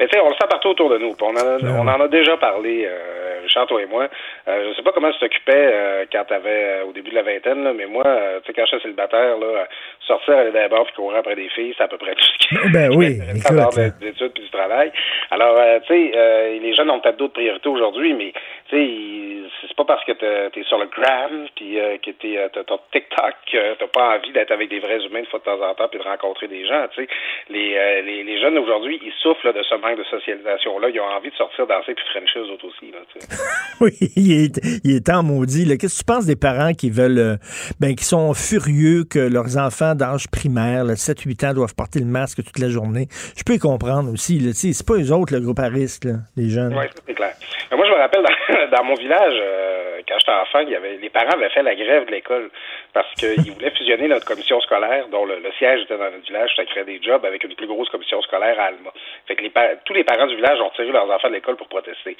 Mais 0.02 0.08
tu 0.08 0.18
sais, 0.18 0.24
on 0.24 0.30
le 0.30 0.34
sent 0.34 0.48
partout 0.50 0.70
autour 0.70 0.90
de 0.90 0.98
nous. 0.98 1.14
puis 1.14 1.24
On 1.24 1.30
en 1.30 1.36
a, 1.36 1.78
on 1.78 1.86
en 1.86 2.00
a 2.00 2.08
déjà 2.08 2.36
parlé, 2.36 2.88
euh, 2.90 3.40
Richard, 3.44 3.68
toi 3.68 3.80
et 3.80 3.86
moi. 3.86 4.08
Euh, 4.48 4.68
je 4.68 4.74
sais 4.74 4.82
pas 4.82 4.90
comment 4.90 5.12
tu 5.12 5.18
t'occupais 5.20 5.52
euh, 5.54 6.04
quand 6.10 6.24
tu 6.24 6.34
avais 6.34 6.82
au 6.82 6.90
début 6.90 7.10
de 7.10 7.14
la 7.14 7.22
vingtaine, 7.22 7.62
là, 7.62 7.72
mais 7.72 7.86
moi, 7.86 8.02
euh, 8.04 8.40
tu 8.40 8.48
sais, 8.48 8.52
quand 8.52 8.66
j'étais 8.66 8.82
célibataire, 8.82 9.38
là, 9.38 9.68
sortir 10.00 10.38
aller 10.38 10.50
les 10.50 10.66
bars 10.66 10.84
puis 10.86 10.94
courir 10.94 11.18
après 11.18 11.36
des 11.36 11.48
filles, 11.50 11.72
c'est 11.78 11.84
à 11.84 11.88
peu 11.88 11.98
près 11.98 12.16
tout 12.16 12.24
ce 12.24 12.48
qui 12.48 12.72
Ben 12.72 12.90
oui, 12.96 13.20
en 13.48 13.54
dehors 13.54 13.78
écoute. 13.78 14.00
des 14.00 14.08
études 14.08 14.32
puis 14.32 14.42
du 14.42 14.50
travail. 14.50 14.90
Alors, 15.30 15.56
euh, 15.56 15.78
tu 15.86 15.94
sais, 15.94 16.12
euh, 16.16 16.58
les 16.60 16.74
jeunes 16.74 16.90
ont 16.90 16.98
peut-être 16.98 17.18
d'autres 17.18 17.34
priorités 17.34 17.68
aujourd'hui, 17.68 18.12
mais 18.14 18.32
tu 18.70 18.76
sais, 18.76 19.48
c'est 19.68 19.76
pas 19.76 19.84
parce 19.84 20.04
que 20.04 20.12
t'es 20.12 20.60
es 20.60 20.64
sur 20.64 20.78
le 20.78 20.86
gram 20.86 21.46
puis 21.54 21.78
euh, 21.78 21.96
que 21.98 22.10
t'es 22.10 22.36
euh, 22.36 22.48
t'as 22.52 22.64
ton 22.64 22.78
TikTok 22.92 23.34
que 23.50 23.74
t'as 23.74 23.86
pas 23.86 24.16
envie 24.16 24.32
d'être 24.32 24.50
avec 24.50 24.68
des 24.68 24.80
vrais 24.80 25.04
humains 25.04 25.20
de 25.22 25.26
fois 25.26 25.38
de 25.38 25.44
temps 25.44 25.60
en 25.62 25.74
temps 25.74 25.88
puis 25.88 25.98
de 25.98 26.04
rencontrer 26.04 26.48
des 26.48 26.66
gens. 26.66 26.86
Tu 26.94 27.02
sais, 27.02 27.08
les, 27.48 27.76
euh, 27.76 28.02
les 28.02 28.24
les 28.24 28.40
jeunes 28.40 28.58
aujourd'hui, 28.58 29.00
ils 29.04 29.12
souffrent 29.20 29.46
là, 29.46 29.52
de 29.52 29.62
ce 29.62 29.74
manque 29.76 29.91
de 29.96 30.04
socialisation 30.04 30.78
là. 30.78 30.88
Ils 30.88 31.00
ont 31.00 31.04
envie 31.04 31.30
de 31.30 31.36
sortir 31.36 31.66
danser 31.66 31.94
puis 31.94 32.04
frencher 32.10 32.40
eux 32.40 32.52
autres 32.52 32.66
aussi. 32.66 32.90
Là. 32.90 32.98
Oui, 33.80 33.90
il 34.16 34.44
est, 34.44 34.60
il 34.84 34.96
est 34.96 35.06
temps 35.06 35.22
maudit. 35.22 35.66
Qu'est-ce 35.78 35.98
que 35.98 36.04
tu 36.04 36.04
penses 36.04 36.26
des 36.26 36.36
parents 36.36 36.72
qui 36.72 36.90
veulent, 36.90 37.18
euh, 37.18 37.36
ben, 37.80 37.94
qui 37.96 38.04
sont 38.04 38.32
furieux 38.34 39.04
que 39.04 39.18
leurs 39.18 39.56
enfants 39.58 39.94
d'âge 39.94 40.28
primaire, 40.30 40.84
7-8 40.84 41.46
ans, 41.46 41.54
doivent 41.54 41.74
porter 41.74 41.98
le 41.98 42.06
masque 42.06 42.44
toute 42.44 42.58
la 42.58 42.68
journée? 42.68 43.08
Je 43.36 43.42
peux 43.44 43.54
les 43.54 43.58
comprendre 43.58 44.12
aussi. 44.12 44.38
C'est 44.54 44.86
pas 44.86 44.94
eux 44.94 45.12
autres, 45.12 45.34
le 45.34 45.40
groupe 45.40 45.58
à 45.58 45.68
risque, 45.68 46.04
là, 46.04 46.22
les 46.36 46.48
jeunes. 46.48 46.74
Oui, 46.78 46.86
c'est 47.06 47.14
clair. 47.14 47.34
Mais 47.70 47.76
moi, 47.76 47.86
je 47.86 47.92
me 47.92 47.98
rappelle 47.98 48.22
dans, 48.22 48.70
dans 48.76 48.84
mon 48.84 48.94
village, 48.94 49.34
euh, 49.34 50.00
quand 50.08 50.18
j'étais 50.18 50.32
enfant, 50.32 50.60
il 50.60 50.70
y 50.70 50.76
avait 50.76 50.98
les 50.98 51.10
parents 51.10 51.32
avaient 51.32 51.50
fait 51.50 51.62
la 51.62 51.74
grève 51.74 52.06
de 52.06 52.10
l'école 52.10 52.50
parce 52.92 53.12
qu'ils 53.14 53.52
voulaient 53.52 53.70
fusionner 53.70 54.08
notre 54.08 54.26
commission 54.26 54.60
scolaire, 54.60 55.08
dont 55.08 55.24
le, 55.24 55.38
le 55.38 55.52
siège 55.52 55.82
était 55.82 55.96
dans 55.96 56.10
notre 56.10 56.26
village, 56.26 56.52
ça 56.56 56.64
créait 56.64 56.84
des 56.84 57.00
jobs 57.02 57.24
avec 57.24 57.42
une 57.44 57.54
plus 57.54 57.66
grosse 57.66 57.88
commission 57.88 58.20
scolaire 58.22 58.58
à 58.60 58.64
Alma. 58.64 58.92
Fait 59.26 59.36
que 59.36 59.42
les 59.42 59.52
tous 59.84 59.94
les 59.94 60.04
parents 60.04 60.26
du 60.26 60.36
village 60.36 60.60
ont 60.60 60.68
retiré 60.68 60.92
leurs 60.92 61.10
enfants 61.10 61.28
de 61.28 61.34
l'école 61.34 61.56
pour 61.56 61.68
protester. 61.68 62.16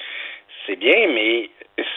C'est 0.65 0.75
bien, 0.75 1.07
mais 1.07 1.49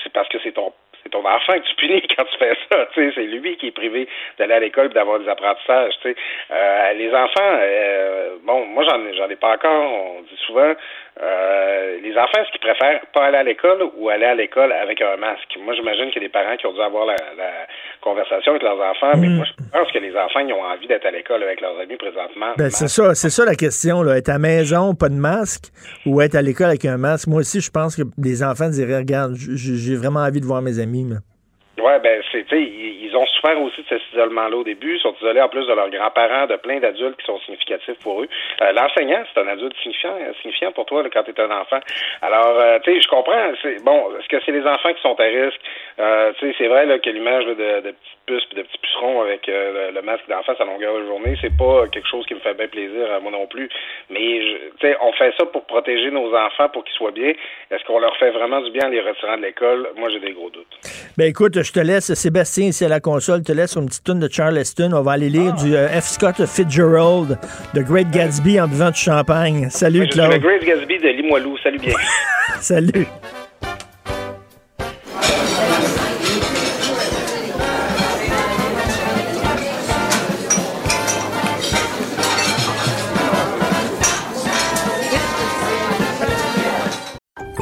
c'est 0.03 0.13
parce 0.13 0.29
que 0.29 0.39
c'est 0.43 0.53
ton 0.53 0.73
c'est 1.07 1.11
ton 1.11 1.25
enfant 1.25 1.53
que 1.53 1.69
tu 1.69 1.75
punis 1.77 2.03
quand 2.17 2.25
tu 2.25 2.39
fais 2.39 2.57
ça. 2.71 2.87
Tu 2.93 3.09
sais, 3.09 3.13
c'est 3.15 3.27
lui 3.27 3.57
qui 3.57 3.69
est 3.69 3.73
privé 3.73 4.09
d'aller 4.39 4.55
à 4.55 4.61
l'école 4.61 4.87
et 4.87 4.95
d'avoir 4.95 5.21
des 5.21 5.29
apprentissages. 5.29 5.95
Euh, 6.05 6.93
les 6.95 7.11
enfants, 7.15 7.59
euh, 7.61 8.37
bon, 8.45 8.67
moi 8.67 8.85
j'en 8.89 9.01
ai, 9.07 9.15
j'en 9.17 9.29
ai 9.29 9.37
pas 9.37 9.55
encore. 9.55 9.71
On 9.73 10.23
dit 10.23 10.39
souvent, 10.47 10.75
euh, 11.23 11.99
les 12.03 12.13
enfants, 12.19 12.43
est-ce 12.43 12.51
qu'ils 12.51 12.61
préfèrent 12.61 13.01
pas 13.15 13.27
aller 13.27 13.39
à 13.39 13.43
l'école 13.43 13.83
ou 13.97 14.09
aller 14.09 14.27
à 14.27 14.35
l'école 14.35 14.73
avec 14.73 15.01
un 15.01 15.17
masque? 15.17 15.57
Moi, 15.61 15.75
j'imagine 15.75 16.11
qu'il 16.11 16.23
y 16.23 16.25
a 16.25 16.29
des 16.29 16.33
parents 16.33 16.57
qui 16.57 16.67
ont 16.67 16.73
dû 16.73 16.81
avoir 16.83 17.07
la, 17.07 17.17
la 17.37 17.51
conversation 18.03 18.53
avec 18.53 18.63
leurs 18.63 18.79
enfants, 18.79 19.13
mais 19.17 19.29
moi, 19.29 19.47
je 19.47 19.53
pense 19.73 19.91
que 19.93 19.99
les 19.99 20.15
enfants, 20.15 20.41
ils 20.41 20.53
ont 20.53 20.63
envie 20.63 20.87
d'être 20.87 21.07
à 21.07 21.11
l'école 21.11 21.43
avec 21.43 21.61
leurs 21.63 21.79
amis 21.81 21.97
présentement. 21.97 22.53
Ben, 22.59 22.69
c'est 22.71 22.89
ça, 22.89 23.15
c'est 23.15 23.31
ça 23.31 23.45
la 23.47 23.55
question. 23.55 24.03
Là. 24.03 24.19
Être 24.19 24.29
à 24.29 24.35
la 24.35 24.39
maison, 24.39 24.95
pas 24.95 25.09
de 25.09 25.15
masque, 25.15 25.73
ou 26.05 26.21
être 26.21 26.35
à 26.35 26.43
l'école 26.43 26.67
avec 26.67 26.85
un 26.85 26.99
masque? 26.99 27.29
Moi 27.29 27.41
aussi, 27.41 27.61
je 27.61 27.71
pense 27.71 27.97
que 27.97 28.03
des 28.19 28.43
enfants 28.45 28.69
diraient, 28.69 28.99
regarde, 28.99 29.35
j'ai 29.37 29.97
vraiment 29.97 30.21
envie 30.21 30.41
de 30.41 30.47
voir 30.47 30.61
mes 30.61 30.79
amis. 30.79 30.96
Mais- 31.05 31.83
Ouais, 31.83 32.01
ben 32.01 32.23
c'est, 32.33 32.47
ils, 32.53 33.05
ils 33.05 33.17
ont 33.17 33.27
souffert 33.47 33.63
aussi 33.63 33.83
de 33.83 33.87
cet 33.89 34.03
isolement-là 34.13 34.57
au 34.57 34.65
début. 34.65 34.99
Sont 34.99 35.15
isolés 35.21 35.41
en 35.41 35.49
plus 35.49 35.67
de 35.67 35.73
leurs 35.73 35.91
grands-parents, 35.91 36.47
de 36.47 36.57
plein 36.57 36.79
d'adultes 36.81 37.17
qui 37.19 37.27
sont 37.27 37.39
significatifs 37.41 37.99
pour 38.03 38.23
eux. 38.23 38.29
Euh, 38.63 38.73
l'enseignant, 38.73 39.23
c'est 39.33 39.41
un 39.41 39.49
adulte 39.49 39.77
signifiant, 39.83 40.15
signifiant 40.43 40.73
pour 40.73 40.87
toi 40.87 41.03
quand 41.13 41.23
tu 41.23 41.31
es 41.31 41.41
un 41.41 41.51
enfant. 41.51 41.81
Alors, 42.23 42.59
euh, 42.59 42.79
tu 42.85 42.93
sais, 42.93 43.01
je 43.01 43.09
comprends. 43.09 43.53
C'est 43.63 43.83
bon. 43.85 44.11
Est-ce 44.19 44.29
que 44.29 44.43
c'est 44.45 44.53
les 44.53 44.67
enfants 44.67 44.93
qui 44.93 45.03
sont 45.03 45.19
à 45.19 45.25
risque? 45.25 45.61
Euh, 45.99 46.33
Tu 46.39 46.49
sais, 46.49 46.55
c'est 46.59 46.69
vrai 46.69 46.87
que 47.01 47.11
l'image 47.11 47.45
de, 47.45 47.55
de 47.55 47.91
petites 47.91 48.17
puces 48.27 48.45
puis 48.47 48.57
de 48.57 48.63
petits 48.63 48.79
pucerons 48.79 49.23
avec 49.23 49.49
euh, 49.49 49.93
le, 49.93 50.03
masque 50.03 50.29
d'en 50.29 50.43
face 50.43 50.61
à 50.61 50.65
longueur 50.65 50.99
de 50.99 51.07
journée, 51.07 51.37
c'est 51.41 51.57
pas 51.57 51.87
quelque 51.89 52.09
chose 52.09 52.27
qui 52.27 52.35
me 52.35 52.41
fait 52.41 52.55
bien 52.55 52.69
plaisir 52.69 53.07
moi 53.23 53.31
non 53.31 53.47
plus. 53.47 53.69
Mais 54.11 54.41
tu 54.81 54.87
sais, 54.87 54.97
on 55.01 55.13
fait 55.13 55.33
ça 55.39 55.47
pour 55.47 55.65
protéger 55.65 56.11
nos 56.11 56.35
enfants, 56.35 56.69
pour 56.69 56.85
qu'ils 56.85 56.95
soient 56.95 57.13
bien. 57.13 57.33
Est-ce 57.71 57.85
qu'on 57.85 57.99
leur 57.99 58.17
fait 58.17 58.31
vraiment 58.31 58.61
du 58.61 58.71
bien 58.71 58.87
en 58.87 58.91
les 58.91 59.01
retirant 59.01 59.37
de 59.37 59.43
l'école? 59.43 59.89
Moi, 59.97 60.09
j'ai 60.11 60.21
des 60.21 60.33
gros 60.33 60.51
doutes. 60.51 60.67
Ben 61.17 61.27
écoute, 61.27 61.63
je 61.63 61.73
te 61.73 61.81
laisse, 61.81 62.13
Sébastien, 62.15 62.71
à 62.85 62.89
la 62.89 63.01
console, 63.01 63.36
te 63.43 63.53
laisse 63.53 63.73
sur 63.73 63.81
une 63.81 63.89
petite 63.89 64.05
tune 64.05 64.21
de 64.21 64.29
Charleston. 64.31 64.93
On 64.93 65.03
va 65.03 65.13
aller 65.13 65.29
lire 65.29 65.55
du 65.55 65.75
euh, 65.75 65.89
F. 66.01 66.05
Scott 66.05 66.45
Fitzgerald, 66.47 67.39
The 67.75 67.81
Great 67.81 68.11
Gatsby 68.11 68.61
en 68.61 68.69
buvant 68.69 68.91
du 68.91 68.99
champagne. 68.99 69.69
Salut, 69.71 70.07
suis 70.07 70.19
le 70.19 70.27
Claude. 70.27 70.41
Grace 70.41 70.65
Gatsby 70.65 70.99
de 70.99 71.09
Limoilou. 71.09 71.57
Salut 71.63 71.79
bien. 71.79 71.95
Salut. 72.61 73.07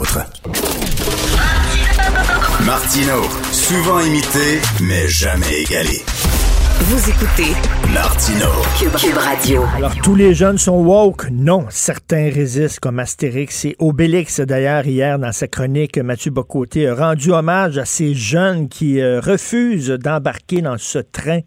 Autre. 0.00 0.20
Martino, 2.64 3.22
souvent 3.52 4.00
imité, 4.00 4.60
mais 4.80 5.06
jamais 5.08 5.62
égalé. 5.62 6.02
Vous 6.80 7.10
écoutez 7.10 7.52
Martino. 7.92 8.46
Cube, 8.78 8.96
Cube 8.96 9.16
Radio. 9.16 9.64
Alors, 9.76 9.94
tous 10.02 10.14
les 10.14 10.34
jeunes 10.34 10.58
sont 10.58 10.82
woke? 10.82 11.28
Non. 11.30 11.66
Certains 11.68 12.30
résistent, 12.30 12.80
comme 12.80 12.98
Astérix 12.98 13.66
et 13.66 13.76
Obélix. 13.78 14.40
D'ailleurs, 14.40 14.86
hier, 14.86 15.18
dans 15.18 15.32
sa 15.32 15.46
chronique, 15.46 15.98
Mathieu 15.98 16.30
Bocoté 16.30 16.88
a 16.88 16.94
rendu 16.94 17.30
hommage 17.30 17.76
à 17.78 17.84
ces 17.84 18.14
jeunes 18.14 18.68
qui 18.68 19.00
euh, 19.00 19.20
refusent 19.20 19.90
d'embarquer 19.90 20.62
dans 20.62 20.78
ce 20.78 20.98
train 20.98 21.40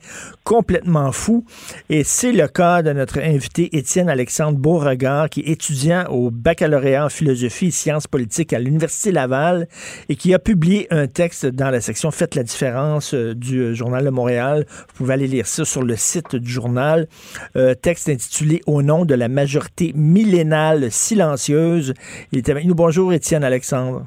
complètement 0.43 1.11
fou. 1.11 1.43
Et 1.89 2.03
c'est 2.03 2.31
le 2.31 2.47
cas 2.47 2.83
de 2.83 2.93
notre 2.93 3.19
invité 3.19 3.75
Étienne 3.75 4.09
Alexandre 4.09 4.59
Beauregard, 4.59 5.29
qui 5.29 5.41
est 5.41 5.49
étudiant 5.49 6.05
au 6.09 6.29
baccalauréat 6.29 7.05
en 7.05 7.09
philosophie 7.09 7.67
et 7.67 7.71
sciences 7.71 8.07
politiques 8.07 8.53
à 8.53 8.59
l'Université 8.59 9.11
Laval 9.11 9.67
et 10.07 10.15
qui 10.15 10.33
a 10.33 10.39
publié 10.39 10.87
un 10.91 11.07
texte 11.07 11.47
dans 11.47 11.71
la 11.71 11.81
section 11.81 12.11
Faites 12.11 12.35
la 12.35 12.43
différence 12.43 13.15
euh, 13.15 13.33
du 13.33 13.59
euh, 13.59 13.73
Journal 13.73 14.05
de 14.05 14.09
Montréal. 14.11 14.65
Vous 14.89 14.93
pouvez 14.97 15.14
aller 15.15 15.27
lire 15.27 15.47
ça 15.47 15.65
sur 15.65 15.81
le 15.81 15.95
site 15.95 16.35
du 16.35 16.51
journal. 16.51 17.07
Euh, 17.55 17.73
texte 17.73 18.09
intitulé 18.09 18.61
Au 18.67 18.81
nom 18.81 19.05
de 19.05 19.15
la 19.15 19.27
majorité 19.27 19.91
millénale 19.95 20.91
silencieuse. 20.91 21.93
Il 22.31 22.37
est 22.37 22.49
avec 22.49 22.65
nous. 22.65 22.75
Bonjour, 22.75 23.11
Étienne 23.13 23.43
Alexandre. 23.43 24.05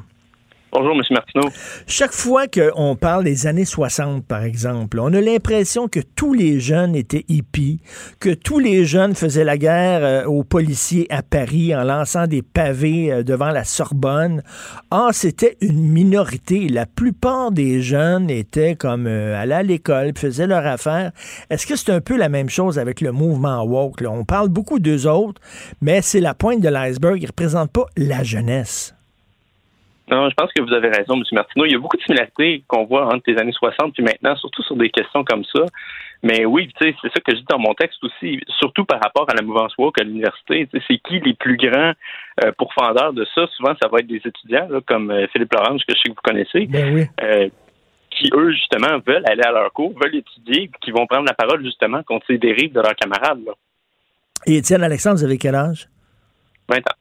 Bonjour, 0.70 0.92
M. 0.92 1.02
Martineau. 1.10 1.48
Chaque 1.86 2.12
fois 2.12 2.46
qu'on 2.46 2.94
parle 2.94 3.24
des 3.24 3.46
années 3.46 3.64
60, 3.64 4.26
par 4.26 4.42
exemple, 4.42 5.00
on 5.00 5.14
a 5.14 5.20
l'impression 5.20 5.88
que 5.88 6.00
tous 6.00 6.34
les 6.34 6.60
jeunes 6.60 6.94
étaient 6.94 7.24
hippies, 7.28 7.80
que 8.20 8.34
tous 8.34 8.58
les 8.58 8.84
jeunes 8.84 9.14
faisaient 9.14 9.44
la 9.44 9.56
guerre 9.56 10.04
euh, 10.04 10.24
aux 10.26 10.44
policiers 10.44 11.06
à 11.08 11.22
Paris 11.22 11.74
en 11.74 11.84
lançant 11.84 12.26
des 12.26 12.42
pavés 12.42 13.10
euh, 13.10 13.22
devant 13.22 13.50
la 13.50 13.64
Sorbonne. 13.64 14.42
Or, 14.90 15.14
c'était 15.14 15.56
une 15.62 15.88
minorité. 15.88 16.68
La 16.68 16.84
plupart 16.84 17.50
des 17.50 17.80
jeunes 17.80 18.28
étaient 18.28 18.76
comme 18.76 19.06
euh, 19.06 19.40
allaient 19.40 19.54
à 19.54 19.62
l'école, 19.62 20.12
faisaient 20.16 20.46
leur 20.46 20.66
affaire. 20.66 21.12
Est-ce 21.48 21.66
que 21.66 21.76
c'est 21.76 21.92
un 21.92 22.02
peu 22.02 22.16
la 22.16 22.28
même 22.28 22.50
chose 22.50 22.78
avec 22.78 23.00
le 23.00 23.12
mouvement 23.12 23.62
woke? 23.64 24.04
On 24.06 24.24
parle 24.26 24.50
beaucoup 24.50 24.80
d'eux 24.80 25.06
autres, 25.06 25.40
mais 25.80 26.02
c'est 26.02 26.20
la 26.20 26.34
pointe 26.34 26.60
de 26.60 26.68
l'iceberg. 26.68 27.16
Ils 27.16 27.22
ne 27.22 27.28
représentent 27.28 27.72
pas 27.72 27.86
la 27.96 28.22
jeunesse. 28.22 28.97
Non, 30.10 30.30
je 30.30 30.34
pense 30.34 30.50
que 30.52 30.62
vous 30.62 30.72
avez 30.72 30.88
raison, 30.88 31.16
M. 31.16 31.22
Martineau. 31.32 31.66
Il 31.66 31.72
y 31.72 31.74
a 31.74 31.78
beaucoup 31.78 31.96
de 31.96 32.02
similarités 32.02 32.62
qu'on 32.66 32.84
voit 32.84 33.06
entre 33.06 33.24
les 33.26 33.36
années 33.38 33.52
60 33.52 33.98
et 33.98 34.02
maintenant, 34.02 34.36
surtout 34.36 34.62
sur 34.62 34.76
des 34.76 34.90
questions 34.90 35.22
comme 35.24 35.44
ça. 35.44 35.64
Mais 36.22 36.44
oui, 36.44 36.70
c'est 36.80 36.94
ça 37.02 37.20
que 37.20 37.32
je 37.32 37.36
dis 37.36 37.46
dans 37.48 37.58
mon 37.58 37.74
texte 37.74 38.02
aussi, 38.02 38.40
surtout 38.58 38.84
par 38.84 39.00
rapport 39.00 39.26
à 39.30 39.34
la 39.34 39.42
mouvance 39.42 39.76
woke 39.78 40.00
à 40.00 40.04
l'université. 40.04 40.68
C'est 40.72 40.98
qui 40.98 41.20
les 41.20 41.34
plus 41.34 41.56
grands 41.56 41.92
euh, 42.44 42.52
pourfendeurs 42.56 43.12
de 43.12 43.26
ça? 43.34 43.46
Souvent, 43.56 43.74
ça 43.80 43.88
va 43.88 44.00
être 44.00 44.06
des 44.06 44.22
étudiants, 44.24 44.66
là, 44.68 44.80
comme 44.86 45.10
euh, 45.10 45.26
Philippe 45.32 45.52
Lorange, 45.52 45.82
que 45.86 45.94
je 45.94 46.00
sais 46.00 46.08
que 46.08 46.14
vous 46.14 46.22
connaissez. 46.24 46.66
Ben 46.66 46.94
oui. 46.94 47.04
Euh, 47.22 47.48
qui, 48.10 48.30
eux, 48.34 48.50
justement, 48.52 48.98
veulent 49.06 49.24
aller 49.26 49.42
à 49.42 49.52
leur 49.52 49.72
cours, 49.72 49.92
veulent 49.92 50.16
étudier, 50.16 50.70
qui 50.80 50.90
vont 50.90 51.06
prendre 51.06 51.26
la 51.26 51.34
parole, 51.34 51.62
justement, 51.62 52.02
contre 52.02 52.26
ces 52.26 52.38
dérives 52.38 52.72
de 52.72 52.80
leurs 52.80 52.96
camarades. 52.96 53.44
Là. 53.46 53.52
Et 54.46 54.56
Étienne 54.56 54.82
Alexandre, 54.82 55.18
vous 55.18 55.24
avez 55.24 55.38
quel 55.38 55.54
âge? 55.54 55.88
20 56.68 56.78
ans. 56.78 56.96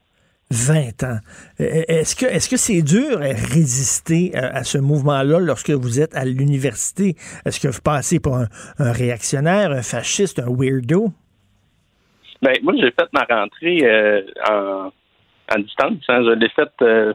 20 0.50 1.02
ans. 1.04 1.18
Euh, 1.60 1.82
Est-ce 1.88 2.16
que 2.16 2.26
est-ce 2.26 2.48
que 2.48 2.56
c'est 2.56 2.82
dur 2.82 3.18
à 3.20 3.34
résister 3.54 4.34
à, 4.34 4.56
à 4.56 4.64
ce 4.64 4.78
mouvement-là 4.78 5.38
lorsque 5.40 5.70
vous 5.70 6.00
êtes 6.00 6.14
à 6.14 6.24
l'université? 6.24 7.16
Est-ce 7.44 7.60
que 7.60 7.68
vous 7.68 7.82
passez 7.82 8.18
pour 8.18 8.36
un, 8.36 8.46
un 8.78 8.92
réactionnaire, 8.92 9.72
un 9.72 9.82
fasciste, 9.82 10.38
un 10.38 10.48
weirdo? 10.48 11.12
Ben, 12.40 12.54
moi, 12.62 12.72
j'ai 12.76 12.90
fait 12.92 13.08
ma 13.12 13.24
rentrée 13.24 13.80
euh, 13.84 14.22
en, 14.48 14.90
en 15.54 15.58
distance. 15.58 16.02
Hein. 16.08 16.22
Je 16.24 16.30
l'ai 16.30 16.48
faite 16.50 16.72
euh, 16.82 17.12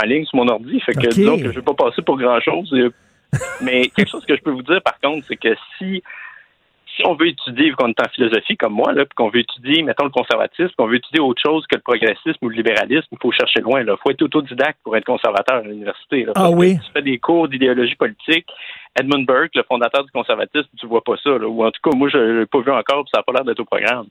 en 0.00 0.06
ligne 0.06 0.24
sur 0.24 0.36
mon 0.36 0.48
ordi. 0.48 0.80
Fait 0.80 0.94
que 0.94 1.08
disons 1.08 1.36
que 1.36 1.44
je 1.52 1.60
vais 1.60 1.62
pas 1.62 1.74
passer 1.74 2.02
pour 2.02 2.18
grand-chose. 2.18 2.74
Mais 3.62 3.88
quelque 3.94 4.10
chose 4.10 4.24
que 4.26 4.34
je 4.36 4.42
peux 4.42 4.50
vous 4.50 4.62
dire, 4.62 4.82
par 4.82 4.98
contre, 4.98 5.26
c'est 5.28 5.36
que 5.36 5.54
si 5.78 6.02
si 7.00 7.06
on 7.06 7.14
veut 7.14 7.28
étudier, 7.28 7.70
vu 7.70 7.76
qu'on 7.76 7.88
est 7.88 8.00
en 8.00 8.08
philosophie 8.10 8.56
comme 8.56 8.74
moi, 8.74 8.92
là, 8.92 9.04
puis 9.04 9.14
qu'on 9.16 9.30
veut 9.30 9.40
étudier, 9.40 9.82
mettons, 9.82 10.04
le 10.04 10.10
conservatisme, 10.10 10.70
qu'on 10.76 10.86
veut 10.86 10.96
étudier 10.96 11.20
autre 11.20 11.40
chose 11.42 11.66
que 11.66 11.76
le 11.76 11.82
progressisme 11.82 12.38
ou 12.42 12.48
le 12.48 12.56
libéralisme, 12.56 13.06
il 13.12 13.18
faut 13.20 13.32
chercher 13.32 13.60
loin. 13.60 13.80
Il 13.80 13.94
faut 14.02 14.10
être 14.10 14.22
autodidacte 14.22 14.78
pour 14.84 14.96
être 14.96 15.04
conservateur 15.04 15.56
à 15.56 15.62
l'université. 15.62 16.24
là. 16.24 16.32
Ah 16.36 16.50
oui? 16.50 16.78
Tu 16.84 16.92
fais 16.92 17.02
des 17.02 17.18
cours 17.18 17.48
d'idéologie 17.48 17.96
politique. 17.96 18.46
Edmund 18.98 19.26
Burke, 19.26 19.54
le 19.54 19.62
fondateur 19.62 20.04
du 20.04 20.10
conservatisme, 20.10 20.68
tu 20.78 20.86
vois 20.86 21.02
pas 21.02 21.16
ça. 21.22 21.30
là. 21.30 21.46
Ou 21.46 21.64
en 21.64 21.70
tout 21.70 21.80
cas, 21.82 21.96
moi, 21.96 22.08
je 22.08 22.18
l'ai 22.18 22.46
pas 22.46 22.60
vu 22.60 22.70
encore, 22.70 23.04
puis 23.04 23.10
ça 23.14 23.18
n'a 23.18 23.22
pas 23.22 23.32
l'air 23.32 23.44
d'être 23.44 23.60
au 23.60 23.64
programme. 23.64 24.06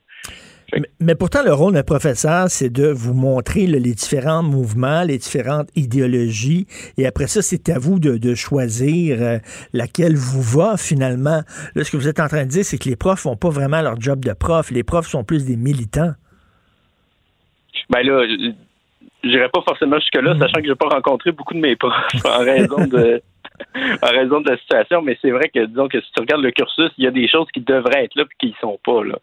Mais, 0.72 0.88
mais 1.00 1.14
pourtant, 1.14 1.42
le 1.44 1.52
rôle 1.52 1.74
d'un 1.74 1.82
professeur, 1.82 2.48
c'est 2.48 2.70
de 2.70 2.88
vous 2.88 3.14
montrer 3.14 3.66
là, 3.66 3.78
les 3.78 3.94
différents 3.94 4.42
mouvements, 4.42 5.02
les 5.02 5.18
différentes 5.18 5.68
idéologies, 5.76 6.66
et 6.96 7.06
après 7.06 7.26
ça, 7.26 7.42
c'est 7.42 7.68
à 7.68 7.78
vous 7.78 7.98
de, 7.98 8.18
de 8.18 8.34
choisir 8.34 9.18
euh, 9.20 9.38
laquelle 9.72 10.14
vous 10.14 10.42
va 10.42 10.76
finalement. 10.76 11.40
Là, 11.74 11.84
ce 11.84 11.90
que 11.90 11.96
vous 11.96 12.08
êtes 12.08 12.20
en 12.20 12.28
train 12.28 12.44
de 12.44 12.50
dire, 12.50 12.64
c'est 12.64 12.78
que 12.78 12.88
les 12.88 12.96
profs 12.96 13.20
font 13.20 13.36
pas 13.36 13.50
vraiment 13.50 13.80
leur 13.82 14.00
job 14.00 14.24
de 14.24 14.32
prof. 14.32 14.70
Les 14.70 14.84
profs 14.84 15.08
sont 15.08 15.24
plus 15.24 15.44
des 15.44 15.56
militants. 15.56 16.12
Ben 17.88 18.02
là, 18.02 18.26
je 18.26 18.52
j'irai 19.22 19.48
pas 19.48 19.62
forcément 19.62 19.98
jusque-là, 19.98 20.38
sachant 20.38 20.60
que 20.60 20.66
j'ai 20.66 20.74
pas 20.74 20.88
rencontré 20.88 21.32
beaucoup 21.32 21.54
de 21.54 21.60
mes 21.60 21.76
profs 21.76 21.94
en 22.24 22.38
raison 22.38 22.86
de 22.86 23.20
en 24.02 24.08
raison 24.08 24.40
de 24.40 24.50
la 24.50 24.56
situation, 24.58 25.02
mais 25.02 25.18
c'est 25.20 25.30
vrai 25.30 25.50
que 25.52 25.66
disons 25.66 25.88
que 25.88 26.00
si 26.00 26.10
tu 26.12 26.20
regardes 26.20 26.42
le 26.42 26.50
cursus, 26.50 26.90
il 26.96 27.04
y 27.04 27.06
a 27.06 27.10
des 27.10 27.28
choses 27.28 27.46
qui 27.52 27.60
devraient 27.60 28.04
être 28.04 28.14
là 28.14 28.24
puis 28.24 28.36
qui 28.40 28.46
y 28.48 28.60
sont 28.60 28.78
pas 28.84 29.04
là. 29.04 29.18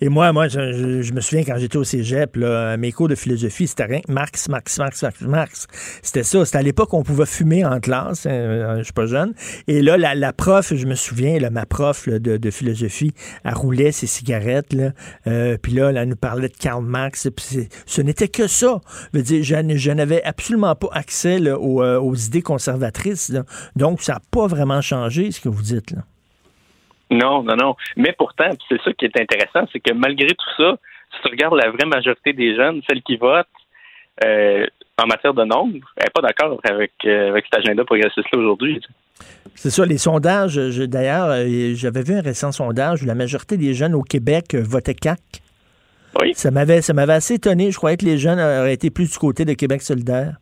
Et 0.00 0.08
moi, 0.08 0.32
moi, 0.32 0.48
je, 0.48 1.12
me 1.12 1.20
souviens 1.20 1.44
quand 1.44 1.56
j'étais 1.58 1.76
au 1.76 1.84
cégep, 1.84 2.36
là, 2.36 2.76
mes 2.76 2.92
cours 2.92 3.08
de 3.08 3.14
philosophie, 3.14 3.66
c'était 3.66 3.84
rien 3.84 4.00
Marx, 4.08 4.48
Marx, 4.48 4.78
Marx, 4.78 5.02
Marx, 5.02 5.20
Marx. 5.22 5.66
C'était 6.02 6.22
ça. 6.22 6.44
C'était 6.44 6.58
à 6.58 6.62
l'époque 6.62 6.92
où 6.92 6.96
on 6.96 7.02
pouvait 7.02 7.26
fumer 7.26 7.64
en 7.64 7.80
classe. 7.80 8.26
hein, 8.26 8.30
euh, 8.30 8.78
je 8.78 8.84
suis 8.84 8.92
pas 8.92 9.06
jeune. 9.06 9.32
Et 9.68 9.82
là, 9.82 9.96
la, 9.96 10.14
la 10.14 10.32
prof, 10.32 10.74
je 10.74 10.86
me 10.86 10.94
souviens, 10.94 11.38
là, 11.38 11.50
ma 11.50 11.66
prof 11.66 12.06
là, 12.06 12.18
de, 12.18 12.36
de 12.36 12.50
philosophie, 12.50 13.12
elle 13.44 13.54
roulait 13.54 13.92
ses 13.92 14.06
cigarettes. 14.06 14.72
Là, 14.72 14.92
euh, 15.26 15.56
puis 15.60 15.72
là, 15.72 15.90
elle 15.90 16.08
nous 16.08 16.16
parlait 16.16 16.48
de 16.48 16.56
Karl 16.56 16.84
Marx. 16.84 17.28
puis 17.36 17.68
ce 17.86 18.02
n'était 18.02 18.28
que 18.28 18.46
ça. 18.46 18.80
Je 19.12 19.18
veux 19.18 19.24
dire, 19.24 19.42
je, 19.44 19.90
n'avais 19.90 20.22
absolument 20.24 20.74
pas 20.74 20.88
accès 20.92 21.40
euh, 21.40 21.56
aux 21.56 22.14
idées 22.14 22.42
conservatrices. 22.42 23.32
Donc, 23.76 24.02
ça 24.02 24.14
n'a 24.14 24.20
pas 24.30 24.46
vraiment 24.46 24.80
changé, 24.80 25.30
ce 25.30 25.40
que 25.40 25.48
vous 25.48 25.62
dites. 25.62 25.92
Là. 25.92 26.02
Non, 27.12 27.42
non, 27.42 27.56
non. 27.56 27.76
Mais 27.96 28.12
pourtant, 28.16 28.48
c'est 28.68 28.80
ça 28.82 28.92
qui 28.92 29.04
est 29.06 29.20
intéressant, 29.20 29.68
c'est 29.72 29.80
que 29.80 29.92
malgré 29.92 30.28
tout 30.28 30.50
ça, 30.56 30.76
si 31.14 31.22
tu 31.22 31.28
regardes 31.30 31.54
la 31.54 31.70
vraie 31.70 31.86
majorité 31.86 32.32
des 32.32 32.56
jeunes, 32.56 32.80
celles 32.88 33.02
qui 33.02 33.16
votent 33.16 33.46
euh, 34.24 34.66
en 35.02 35.06
matière 35.06 35.34
de 35.34 35.44
nombre, 35.44 35.78
elle 35.96 36.04
n'est 36.04 36.10
pas 36.14 36.22
d'accord 36.22 36.58
avec, 36.64 36.92
euh, 37.06 37.30
avec 37.30 37.44
cet 37.50 37.60
agenda 37.60 37.84
progressiste-là 37.84 38.38
aujourd'hui. 38.38 38.80
C'est 39.54 39.70
ça, 39.70 39.84
les 39.84 39.98
sondages. 39.98 40.52
je- 40.70 40.84
D'ailleurs, 40.84 41.28
euh, 41.30 41.72
j'avais 41.74 42.02
vu 42.02 42.14
un 42.14 42.20
récent 42.22 42.52
sondage 42.52 43.02
où 43.02 43.06
la 43.06 43.14
majorité 43.14 43.56
des 43.56 43.74
jeunes 43.74 43.94
au 43.94 44.02
Québec 44.02 44.54
votaient 44.54 44.94
CAC. 44.94 45.18
Oui. 46.20 46.32
Ça 46.34 46.50
m'avait, 46.50 46.82
ça 46.82 46.92
m'avait 46.92 47.14
assez 47.14 47.34
étonné. 47.34 47.70
Je 47.70 47.76
croyais 47.78 47.96
que 47.96 48.04
les 48.04 48.18
jeunes 48.18 48.38
auraient 48.38 48.74
été 48.74 48.90
plus 48.90 49.10
du 49.10 49.18
côté 49.18 49.44
de 49.44 49.54
Québec 49.54 49.80
solidaire. 49.82 50.36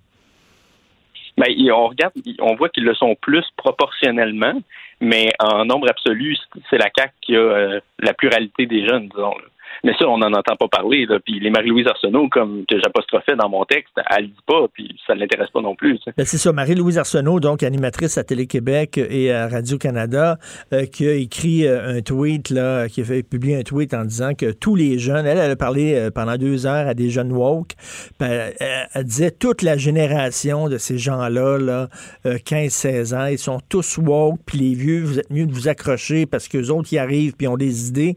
Ben, 1.41 1.73
on 1.73 1.89
regarde, 1.89 2.13
on 2.41 2.55
voit 2.55 2.69
qu'ils 2.69 2.85
le 2.85 2.93
sont 2.95 3.15
plus 3.15 3.47
proportionnellement, 3.57 4.61
mais 5.01 5.33
en 5.39 5.65
nombre 5.65 5.89
absolu, 5.89 6.37
c'est 6.69 6.77
la 6.77 6.91
CAQ 6.95 7.15
qui 7.23 7.35
a 7.35 7.39
euh, 7.39 7.81
la 7.99 8.13
pluralité 8.13 8.67
des 8.67 8.87
jeunes, 8.87 9.09
disons. 9.09 9.31
là. 9.39 9.50
Mais 9.85 9.93
ça, 9.99 10.09
on 10.09 10.19
n'en 10.19 10.33
entend 10.33 10.57
pas 10.57 10.69
parler. 10.69 11.07
Là. 11.07 11.19
Puis 11.25 11.41
les 11.41 11.51
Marie-Louise 11.51 11.87
Arsenault, 11.87 12.29
comme 12.29 12.65
que 12.69 12.77
j'apostrophais 12.83 13.37
dans 13.37 13.49
mon 13.49 13.65
texte, 13.65 13.93
elle 14.11 14.25
le 14.25 14.29
dit 14.29 14.35
pas, 14.47 14.67
puis 14.73 14.97
ça 15.07 15.15
ne 15.15 15.21
l'intéresse 15.21 15.51
pas 15.51 15.61
non 15.61 15.75
plus. 15.75 15.99
Ben, 16.17 16.25
c'est 16.25 16.39
ça, 16.39 16.53
Marie-Louise 16.53 16.99
Arsenault, 16.99 17.41
donc 17.41 17.63
animatrice 17.63 18.19
à 18.19 18.25
Télé-Québec 18.25 18.99
et 18.99 19.33
à 19.33 19.49
Radio-Canada, 19.49 20.39
euh, 20.73 20.87
qui 20.87 21.07
a 21.07 21.13
écrit 21.15 21.67
euh, 21.67 21.97
un 21.99 22.03
tweet, 22.03 22.51
là, 22.51 22.89
qui 22.89 23.01
a 23.01 23.05
publier 23.23 23.57
un 23.57 23.63
tweet 23.63 23.95
en 23.95 24.05
disant 24.05 24.35
que 24.35 24.53
tous 24.53 24.75
les 24.77 24.99
jeunes, 24.99 25.27
elle, 25.27 25.39
elle 25.39 25.51
a 25.51 25.57
parlé 25.57 25.95
euh, 25.95 26.11
pendant 26.11 26.37
deux 26.37 26.67
heures 26.67 26.87
à 26.87 26.95
des 26.95 27.11
jeunes 27.11 27.33
woke, 27.33 27.73
ben, 28.19 28.53
elle, 28.59 29.05
disait 29.05 29.31
toute 29.31 29.63
la 29.63 29.77
génération 29.77 30.69
de 30.69 30.79
ces 30.79 30.99
gens-là, 30.99 31.59
là, 31.59 31.89
euh, 32.27 32.37
15-16 32.37 33.15
ans, 33.15 33.27
ils 33.27 33.39
sont 33.39 33.61
tous 33.69 33.99
woke, 33.99 34.41
puis 34.47 34.59
les 34.59 34.75
vieux, 34.75 35.03
vous 35.03 35.19
êtes 35.19 35.31
mieux 35.31 35.47
de 35.47 35.53
vous 35.53 35.69
accrocher 35.69 36.27
parce 36.27 36.49
que 36.49 36.59
les 36.59 36.71
autres 36.71 36.93
y 36.93 36.99
arrivent 36.99 37.35
puis 37.37 37.49
ont 37.49 37.57
des 37.57 37.89
idées. 37.89 38.17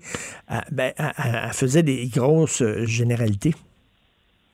Euh, 0.51 0.55
ben, 0.71 0.91
elle, 0.97 1.11
elle- 1.17 1.52
elle 1.53 1.59
faisait 1.59 1.83
des 1.83 2.07
grosses 2.07 2.61
euh, 2.61 2.85
généralités. 2.85 3.53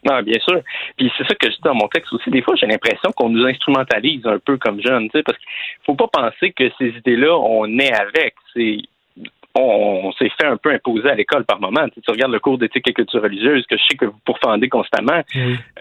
Non, 0.06 0.22
bien 0.22 0.40
sûr. 0.40 0.62
Puis 0.98 1.12
c'est 1.18 1.28
ça 1.28 1.36
que 1.36 1.48
je 1.48 1.56
dis 1.56 1.62
dans 1.64 1.76
mon 1.76 1.88
texte 1.88 2.14
aussi. 2.14 2.30
Des 2.30 2.42
fois, 2.42 2.56
j'ai 2.56 2.68
l'impression 2.68 3.12
qu'on 3.12 3.30
nous 3.30 3.46
instrumentalise 3.46 4.26
un 4.26 4.40
peu 4.40 4.58
comme 4.58 4.82
jeunes, 4.82 5.10
tu 5.10 5.18
sais, 5.18 5.24
parce 5.24 5.38
qu'il 5.38 5.86
faut 5.86 5.96
pas 5.96 6.08
penser 6.08 6.52
que 6.52 6.70
ces 6.78 6.90
idées-là, 6.90 7.38
on 7.38 7.68
est 7.80 7.94
avec. 7.94 8.36
C'est 8.54 8.78
on, 9.56 10.12
s'est 10.14 10.32
fait 10.40 10.48
un 10.48 10.58
peu 10.58 10.72
imposer 10.72 11.10
à 11.10 11.16
l'école 11.16 11.44
par 11.44 11.60
moment. 11.60 11.86
Tu, 11.90 11.96
sais, 11.96 12.02
tu 12.02 12.12
regardes 12.12 12.32
le 12.32 12.40
cours 12.40 12.58
d'éthique 12.58 12.88
et 12.88 12.94
culture 12.94 13.22
religieuse 13.22 13.66
que 13.66 13.76
je 13.78 13.84
sais 13.90 13.98
que 13.98 14.06
vous 14.06 14.20
pourfendez 14.24 14.70
constamment. 14.70 15.22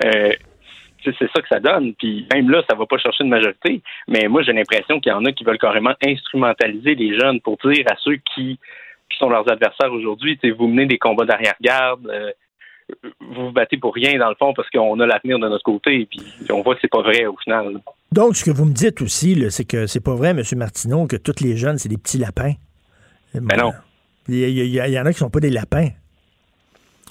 Euh, 0.05 0.33
tu 0.99 1.13
sais, 1.13 1.17
c'est 1.19 1.31
ça 1.31 1.41
que 1.41 1.49
ça 1.49 1.61
donne. 1.61 1.95
Puis 1.95 2.27
même 2.33 2.51
là, 2.51 2.65
ça 2.69 2.75
va 2.77 2.87
pas 2.87 2.99
chercher 2.99 3.23
une 3.23 3.31
majorité. 3.31 3.83
Mais 4.09 4.27
moi, 4.27 4.43
j'ai 4.43 4.53
l'impression 4.53 4.99
qu'il 4.99 5.13
y 5.13 5.15
en 5.15 5.25
a 5.27 5.33
qui 5.33 5.45
veulent 5.45 5.59
carrément 5.59 5.95
instrumentaliser 6.05 6.97
les 6.97 7.17
jeunes 7.17 7.41
pour 7.41 7.57
dire 7.65 7.85
à 7.89 7.95
ceux 7.99 8.17
qui, 8.35 8.59
qui 9.11 9.19
sont 9.19 9.29
leurs 9.29 9.51
adversaires 9.51 9.93
aujourd'hui, 9.93 10.39
vous 10.57 10.69
menez 10.69 10.87
des 10.87 10.99
combats 10.99 11.25
d'arrière-garde. 11.25 12.07
euh, 12.09 12.33
vous 13.21 13.47
vous 13.47 13.53
battez 13.53 13.77
pour 13.77 13.95
rien 13.95 14.19
dans 14.19 14.31
le 14.31 14.35
fond 14.37 14.55
parce 14.55 14.71
qu'on 14.71 14.99
a 15.01 15.07
l'avenir 15.07 15.39
de 15.39 15.47
notre 15.47 15.63
côté 15.63 16.07
puis 16.07 16.23
on 16.51 16.63
voit 16.63 16.75
que 16.75 16.81
c'est 16.81 16.91
pas 16.91 17.03
vrai 17.03 17.27
au 17.27 17.37
final. 17.37 17.81
Donc, 18.13 18.37
ce 18.37 18.45
que 18.45 18.51
vous 18.51 18.65
me 18.65 18.73
dites 18.73 19.03
aussi, 19.03 19.51
c'est 19.51 19.67
que 19.67 19.87
c'est 19.87 20.03
pas 20.03 20.15
vrai, 20.15 20.31
M. 20.31 20.43
Martineau, 20.57 21.07
que 21.07 21.17
tous 21.17 21.45
les 21.45 21.57
jeunes, 21.57 21.77
c'est 21.77 21.91
des 21.91 21.99
petits 21.99 22.17
lapins. 22.17 22.55
Mais 23.35 23.57
non. 23.57 23.73
Il 24.29 24.49
y, 24.49 24.99
en 24.99 25.07
a 25.07 25.13
qui 25.13 25.19
sont 25.19 25.31
pas 25.31 25.41
des 25.41 25.51
lapins. 25.51 25.89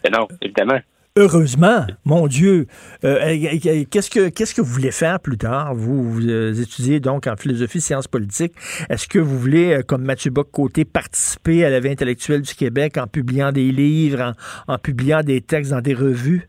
Mais 0.03 0.09
non, 0.09 0.27
évidemment. 0.41 0.79
Heureusement, 1.19 1.87
mon 2.05 2.27
Dieu. 2.27 2.67
Euh, 3.03 3.17
euh, 3.25 3.83
qu'est-ce 3.89 4.11
que 4.11 4.29
qu'est-ce 4.29 4.53
que 4.53 4.61
vous 4.61 4.71
voulez 4.71 4.91
faire 4.91 5.19
plus 5.19 5.39
tard? 5.39 5.73
Vous, 5.73 6.03
vous, 6.03 6.29
euh, 6.29 6.53
étudiez 6.53 6.99
donc 6.99 7.25
en 7.25 7.35
philosophie, 7.35 7.81
sciences 7.81 8.07
politiques. 8.07 8.53
Est-ce 8.87 9.07
que 9.07 9.17
vous 9.17 9.39
voulez, 9.39 9.73
euh, 9.73 9.81
comme 9.81 10.03
Mathieu 10.03 10.29
Bock-Côté, 10.29 10.85
participer 10.85 11.65
à 11.65 11.71
la 11.71 11.79
vie 11.79 11.89
intellectuelle 11.89 12.43
du 12.43 12.53
Québec 12.53 12.99
en 12.99 13.07
publiant 13.07 13.51
des 13.51 13.71
livres, 13.71 14.35
en, 14.67 14.73
en 14.73 14.77
publiant 14.77 15.21
des 15.21 15.41
textes 15.41 15.71
dans 15.71 15.81
des 15.81 15.95
revues? 15.95 16.47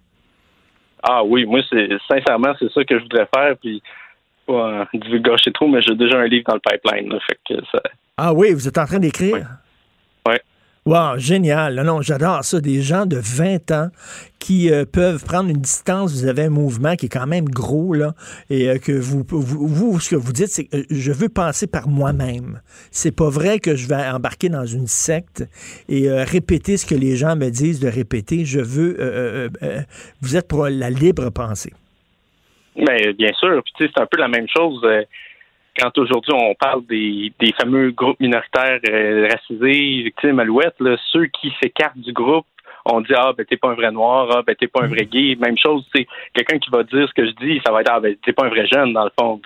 Ah 1.02 1.24
oui, 1.24 1.46
moi, 1.46 1.60
c'est 1.70 1.88
sincèrement, 2.06 2.52
c'est 2.58 2.70
ça 2.70 2.84
que 2.84 2.98
je 2.98 3.02
voudrais 3.04 3.28
faire. 3.34 3.56
Puis, 3.62 3.82
pas 4.46 4.86
divulgacher 4.92 5.50
trop, 5.52 5.68
mais 5.68 5.80
j'ai 5.80 5.94
déjà 5.94 6.18
un 6.18 6.26
livre 6.26 6.44
dans 6.46 6.56
le 6.56 6.60
pipeline. 6.60 7.10
là, 7.10 7.18
fait 7.26 7.38
que 7.48 7.54
ça... 7.72 7.80
Ah 8.18 8.34
oui, 8.34 8.52
vous 8.52 8.68
êtes 8.68 8.76
en 8.76 8.84
train 8.84 8.98
d'écrire? 8.98 9.46
Wow, 10.88 11.18
génial. 11.18 11.74
Non, 11.84 12.00
j'adore 12.00 12.42
ça. 12.44 12.62
Des 12.62 12.80
gens 12.80 13.04
de 13.04 13.18
20 13.18 13.72
ans 13.72 13.88
qui 14.38 14.72
euh, 14.72 14.86
peuvent 14.90 15.22
prendre 15.22 15.50
une 15.50 15.60
distance. 15.60 16.14
Vous 16.14 16.26
avez 16.26 16.44
un 16.44 16.48
mouvement 16.48 16.96
qui 16.96 17.06
est 17.06 17.08
quand 17.10 17.26
même 17.26 17.44
gros, 17.44 17.92
là, 17.92 18.14
et 18.48 18.70
euh, 18.70 18.78
que 18.78 18.92
vous, 18.92 20.00
ce 20.00 20.08
que 20.08 20.16
vous 20.16 20.32
dites, 20.32 20.46
c'est 20.46 20.64
que 20.64 20.78
euh, 20.78 20.84
je 20.88 21.12
veux 21.12 21.28
penser 21.28 21.66
par 21.66 21.88
moi-même. 21.88 22.62
C'est 22.90 23.14
pas 23.14 23.28
vrai 23.28 23.58
que 23.58 23.76
je 23.76 23.86
vais 23.86 23.96
embarquer 23.96 24.48
dans 24.48 24.64
une 24.64 24.86
secte 24.86 25.44
et 25.90 26.10
répéter 26.10 26.78
ce 26.78 26.86
que 26.86 26.94
les 26.94 27.16
gens 27.16 27.36
me 27.36 27.50
disent 27.50 27.80
de 27.80 27.88
répéter. 27.88 28.46
Je 28.46 28.60
veux. 28.60 29.50
vous 30.22 30.36
êtes 30.38 30.48
pour 30.48 30.68
la 30.68 30.88
libre 30.88 31.28
pensée. 31.28 31.74
Mais 32.76 33.12
bien 33.12 33.34
sûr, 33.38 33.62
c'est 33.76 33.90
un 33.98 34.06
peu 34.06 34.18
la 34.18 34.28
même 34.28 34.46
chose 34.48 34.80
quand 35.78 35.96
aujourd'hui 35.98 36.32
on 36.34 36.54
parle 36.54 36.84
des, 36.86 37.32
des 37.38 37.52
fameux 37.52 37.90
groupes 37.90 38.20
minoritaires 38.20 38.80
euh, 38.88 39.28
racisés, 39.30 40.02
victimes, 40.02 40.40
alouettes, 40.40 40.78
là, 40.80 40.96
ceux 41.12 41.26
qui 41.26 41.52
s'écartent 41.62 41.98
du 41.98 42.12
groupe, 42.12 42.46
on 42.84 43.00
dit 43.00 43.12
ah 43.14 43.32
ben 43.36 43.44
t'es 43.44 43.56
pas 43.56 43.70
un 43.70 43.74
vrai 43.74 43.90
noir, 43.90 44.28
ah 44.32 44.42
ben 44.46 44.54
t'es 44.56 44.66
pas 44.66 44.82
un 44.82 44.88
vrai 44.88 45.04
gay. 45.04 45.36
Même 45.40 45.56
chose, 45.58 45.86
c'est 45.94 46.06
quelqu'un 46.34 46.58
qui 46.58 46.70
va 46.70 46.82
dire 46.82 47.06
ce 47.08 47.14
que 47.14 47.26
je 47.26 47.32
dis, 47.32 47.60
ça 47.64 47.72
va 47.72 47.82
être 47.82 47.90
ah 47.92 48.00
ben 48.00 48.16
t'es 48.24 48.32
pas 48.32 48.46
un 48.46 48.48
vrai 48.48 48.66
jeune 48.66 48.92
dans 48.92 49.04
le 49.04 49.10
fond. 49.18 49.40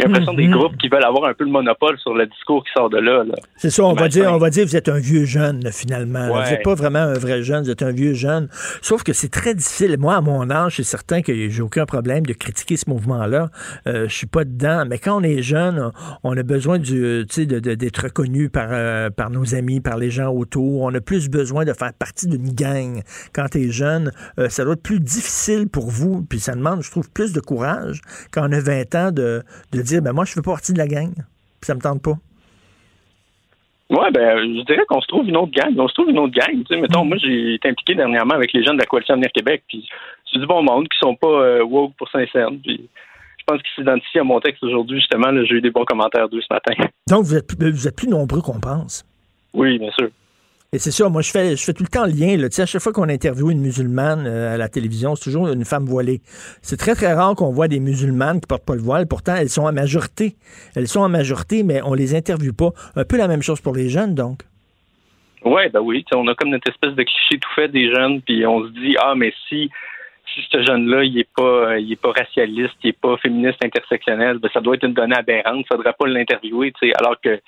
J'ai 0.00 0.06
l'impression 0.06 0.32
Mhm. 0.32 0.36
des 0.38 0.46
groupes 0.48 0.76
qui 0.76 0.88
veulent 0.88 1.04
avoir 1.04 1.28
un 1.28 1.34
peu 1.34 1.44
le 1.44 1.50
monopole 1.50 1.98
sur 1.98 2.14
le 2.14 2.26
discours 2.26 2.64
qui 2.64 2.70
sort 2.76 2.90
de 2.90 2.98
là. 2.98 3.24
là. 3.24 3.34
C'est 3.56 3.70
ça, 3.70 3.84
on 3.84 3.94
va 3.94 4.08
dire, 4.08 4.32
on 4.32 4.38
va 4.38 4.50
dire, 4.50 4.66
vous 4.66 4.76
êtes 4.76 4.88
un 4.88 4.98
vieux 4.98 5.24
jeune, 5.24 5.62
là, 5.62 5.70
finalement. 5.72 6.28
Ouais. 6.32 6.44
Vous 6.44 6.50
n'êtes 6.50 6.62
pas 6.64 6.74
vraiment 6.74 6.98
un 7.00 7.12
vrai 7.14 7.42
jeune, 7.42 7.64
vous 7.64 7.70
êtes 7.70 7.82
un 7.82 7.92
vieux 7.92 8.14
jeune. 8.14 8.48
Sauf 8.82 9.02
que 9.04 9.12
c'est 9.12 9.28
très 9.30 9.54
difficile. 9.54 9.96
Moi, 9.98 10.14
à 10.16 10.20
mon 10.20 10.50
âge, 10.50 10.76
c'est 10.76 10.82
certain 10.82 11.22
que 11.22 11.48
j'ai 11.48 11.62
aucun 11.62 11.86
problème 11.86 12.26
de 12.26 12.32
critiquer 12.32 12.76
ce 12.76 12.88
mouvement-là. 12.90 13.50
Euh, 13.86 14.08
je 14.08 14.14
suis 14.14 14.26
pas 14.26 14.44
dedans. 14.44 14.84
Mais 14.88 14.98
quand 14.98 15.18
on 15.20 15.22
est 15.22 15.42
jeune, 15.42 15.90
on 16.22 16.36
a 16.36 16.42
besoin 16.42 16.78
du, 16.78 17.24
d'être 17.24 18.02
reconnu 18.02 18.48
par, 18.50 18.68
euh, 18.70 19.10
par 19.10 19.30
nos 19.30 19.54
amis, 19.54 19.80
par 19.80 19.96
les 19.96 20.10
gens 20.10 20.28
autour. 20.32 20.82
On 20.82 20.94
a 20.94 21.00
plus 21.00 21.28
besoin 21.28 21.64
de 21.64 21.72
faire 21.72 21.92
partie 21.92 22.26
d'une 22.26 22.50
gang. 22.52 23.02
Quand 23.32 23.46
tu 23.50 23.58
es 23.62 23.70
jeune, 23.70 24.10
euh, 24.38 24.48
ça 24.48 24.64
doit 24.64 24.74
être 24.74 24.82
plus 24.82 25.00
difficile 25.00 25.68
pour 25.68 25.88
vous. 25.90 26.22
Puis 26.28 26.40
ça 26.40 26.54
demande, 26.54 26.82
je 26.82 26.90
trouve, 26.90 27.10
plus 27.10 27.32
de 27.32 27.40
courage 27.40 28.00
quand 28.32 28.48
on 28.48 28.52
a 28.52 28.60
20 28.60 28.94
ans 28.96 29.12
de, 29.12 29.42
de 29.72 29.80
dire, 29.84 30.02
ben 30.02 30.12
moi, 30.12 30.24
je 30.24 30.32
fais 30.32 30.42
pas 30.42 30.52
partie 30.52 30.72
de 30.72 30.78
la 30.78 30.86
gang. 30.88 31.12
Puis 31.14 31.66
ça 31.66 31.74
me 31.74 31.80
tente 31.80 32.02
pas. 32.02 32.14
Ouais, 33.90 34.10
ben, 34.10 34.38
je 34.38 34.64
dirais 34.64 34.84
qu'on 34.88 35.00
se 35.00 35.06
trouve 35.06 35.28
une 35.28 35.36
autre 35.36 35.52
gang. 35.52 35.72
On 35.78 35.86
se 35.88 35.94
trouve 35.94 36.08
une 36.10 36.18
autre 36.18 36.32
gang. 36.34 36.64
Tu 36.64 36.74
sais, 36.74 36.80
mettons, 36.80 37.04
moi, 37.04 37.16
j'ai 37.18 37.54
été 37.54 37.68
impliqué 37.68 37.94
dernièrement 37.94 38.34
avec 38.34 38.52
les 38.52 38.64
jeunes 38.64 38.76
de 38.76 38.80
la 38.80 38.86
Coalition 38.86 39.14
Avenir 39.14 39.30
Québec, 39.32 39.62
puis 39.68 39.86
c'est 40.32 40.38
du 40.40 40.46
bon 40.46 40.62
monde 40.62 40.88
qui 40.88 40.98
sont 40.98 41.14
pas 41.14 41.28
euh, 41.28 41.62
woke 41.64 41.92
pour 41.96 42.08
Saint-Saëns. 42.10 42.58
Puis 42.62 42.88
je 43.38 43.44
pense 43.46 43.60
qu'ils 43.62 43.74
s'identifient 43.76 44.20
à 44.20 44.24
mon 44.24 44.40
texte 44.40 44.62
aujourd'hui, 44.64 44.98
justement. 45.00 45.28
J'ai 45.44 45.56
eu 45.56 45.60
des 45.60 45.70
bons 45.70 45.84
commentaires 45.84 46.28
d'eux 46.28 46.40
ce 46.40 46.52
matin. 46.52 46.72
Donc, 47.08 47.24
vous 47.24 47.36
êtes, 47.36 47.46
plus- 47.46 47.70
vous 47.70 47.86
êtes 47.86 47.96
plus 47.96 48.08
nombreux 48.08 48.40
qu'on 48.40 48.58
pense. 48.58 49.04
Oui, 49.52 49.78
bien 49.78 49.90
sûr. 49.92 50.08
Et 50.74 50.78
c'est 50.80 50.90
ça, 50.90 51.08
moi, 51.08 51.22
je 51.22 51.30
fais, 51.30 51.54
je 51.54 51.64
fais 51.64 51.72
tout 51.72 51.84
le 51.84 51.88
temps 51.88 52.04
le 52.04 52.10
lien. 52.10 52.36
Tu 52.36 52.50
sais, 52.50 52.62
à 52.62 52.66
chaque 52.66 52.82
fois 52.82 52.92
qu'on 52.92 53.08
interviewe 53.08 53.52
une 53.52 53.60
musulmane 53.60 54.26
euh, 54.26 54.54
à 54.54 54.56
la 54.56 54.68
télévision, 54.68 55.14
c'est 55.14 55.30
toujours 55.30 55.46
une 55.46 55.64
femme 55.64 55.84
voilée. 55.84 56.20
C'est 56.62 56.76
très, 56.76 56.96
très 56.96 57.12
rare 57.12 57.36
qu'on 57.36 57.52
voit 57.52 57.68
des 57.68 57.78
musulmanes 57.78 58.40
qui 58.40 58.48
portent 58.48 58.66
pas 58.66 58.74
le 58.74 58.80
voile. 58.80 59.06
Pourtant, 59.06 59.36
elles 59.36 59.50
sont 59.50 59.62
en 59.62 59.72
majorité. 59.72 60.34
Elles 60.74 60.88
sont 60.88 61.02
en 61.02 61.08
majorité, 61.08 61.62
mais 61.62 61.80
on 61.84 61.94
les 61.94 62.16
interviewe 62.16 62.52
pas. 62.52 62.70
Un 62.96 63.04
peu 63.04 63.16
la 63.16 63.28
même 63.28 63.40
chose 63.40 63.60
pour 63.60 63.72
les 63.72 63.88
jeunes, 63.88 64.16
donc. 64.16 64.40
Ouais, 65.44 65.68
ben 65.68 65.78
oui. 65.78 66.04
On 66.12 66.26
a 66.26 66.34
comme 66.34 66.50
notre 66.50 66.68
espèce 66.68 66.94
de 66.96 67.04
cliché 67.04 67.38
tout 67.38 67.54
fait 67.54 67.68
des 67.68 67.94
jeunes, 67.94 68.20
puis 68.22 68.44
on 68.44 68.64
se 68.66 68.70
dit, 68.72 68.96
ah, 69.00 69.14
mais 69.14 69.32
si 69.48 69.70
si 70.34 70.40
ce 70.50 70.60
jeune-là, 70.60 71.04
il 71.04 71.16
est 71.20 71.28
pas 71.36 71.78
il 71.78 71.92
est 71.92 72.00
pas 72.02 72.10
racialiste, 72.10 72.74
il 72.82 72.90
est 72.90 73.00
pas 73.00 73.16
féministe 73.18 73.64
intersectionnel, 73.64 74.38
ben 74.38 74.50
ça 74.52 74.60
doit 74.60 74.74
être 74.74 74.84
une 74.84 74.94
donnée 74.94 75.14
aberrante, 75.14 75.66
faudrait 75.70 75.94
pas 75.96 76.08
l'interviewer, 76.08 76.72
alors 76.98 77.20
que 77.22 77.40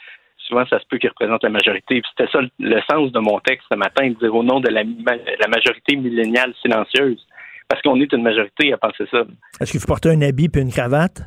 souvent 0.46 0.64
ça 0.66 0.78
se 0.78 0.84
peut 0.88 0.98
qu'il 0.98 1.10
représente 1.10 1.42
la 1.42 1.50
majorité. 1.50 2.02
C'était 2.10 2.30
ça 2.30 2.40
le, 2.58 2.80
sens 2.90 3.12
de 3.12 3.18
mon 3.18 3.38
texte 3.40 3.66
ce 3.70 3.76
matin, 3.76 4.08
de 4.08 4.14
dire 4.14 4.34
au 4.34 4.42
nom 4.42 4.60
de 4.60 4.68
la, 4.68 4.84
ma- 4.84 5.16
la 5.16 5.48
majorité 5.48 5.96
milléniale 5.96 6.52
silencieuse. 6.62 7.24
Parce 7.68 7.82
qu'on 7.82 8.00
est 8.00 8.12
une 8.12 8.22
majorité 8.22 8.72
à 8.72 8.78
penser 8.78 9.04
ça. 9.10 9.24
Est-ce 9.60 9.72
que 9.72 9.78
vous 9.78 9.86
portez 9.86 10.10
un 10.10 10.22
habit 10.22 10.48
puis 10.48 10.62
une 10.62 10.70
cravate? 10.70 11.22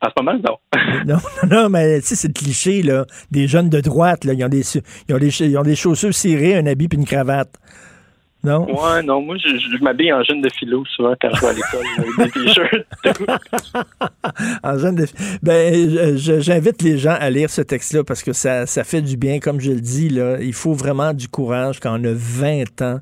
En 0.00 0.08
ce 0.08 0.22
moment, 0.22 0.38
non. 0.38 0.58
non, 1.06 1.16
non, 1.42 1.62
non, 1.62 1.68
mais 1.68 2.00
tu 2.00 2.08
sais, 2.08 2.14
c'est 2.14 2.28
le 2.28 2.34
cliché, 2.34 2.82
là. 2.82 3.04
Des 3.30 3.48
jeunes 3.48 3.70
de 3.70 3.80
droite, 3.80 4.24
là. 4.24 4.34
Ils 4.34 4.44
ont 4.44 4.48
des, 4.48 4.62
ils 5.08 5.14
ont 5.14 5.18
des, 5.18 5.42
ils 5.42 5.58
ont 5.58 5.62
des 5.62 5.76
chaussures 5.76 6.14
cirées, 6.14 6.56
un 6.56 6.66
habit 6.66 6.88
puis 6.88 6.98
une 6.98 7.06
cravate. 7.06 7.58
Non? 8.44 8.66
Ouais, 8.66 9.02
non, 9.02 9.22
moi, 9.22 9.36
je 9.38 9.82
m'habille 9.82 10.12
en 10.12 10.22
jeune 10.22 10.42
de 10.42 10.50
philo 10.50 10.84
souvent 10.94 11.14
quand 11.18 11.30
je 11.34 11.40
vais 11.40 11.46
à 11.46 11.52
l'école, 11.54 11.86
avec 11.96 12.34
des 12.34 12.44
t-shirts. 12.44 12.86
En 14.62 14.76
de- 14.76 15.06
Ben, 15.42 16.16
j'invite 16.16 16.82
les 16.82 16.98
gens 16.98 17.16
à 17.18 17.30
lire 17.30 17.50
ce 17.50 17.62
texte-là 17.62 18.04
parce 18.04 18.22
que 18.22 18.32
ça, 18.32 18.66
ça 18.66 18.84
fait 18.84 19.02
du 19.02 19.16
bien. 19.16 19.38
Comme 19.40 19.60
je 19.60 19.72
le 19.72 19.80
dis, 19.80 20.08
là, 20.08 20.38
il 20.40 20.52
faut 20.52 20.72
vraiment 20.74 21.12
du 21.12 21.28
courage 21.28 21.80
quand 21.80 21.98
on 22.00 22.04
a 22.04 22.12
20 22.12 22.82
ans 22.82 23.00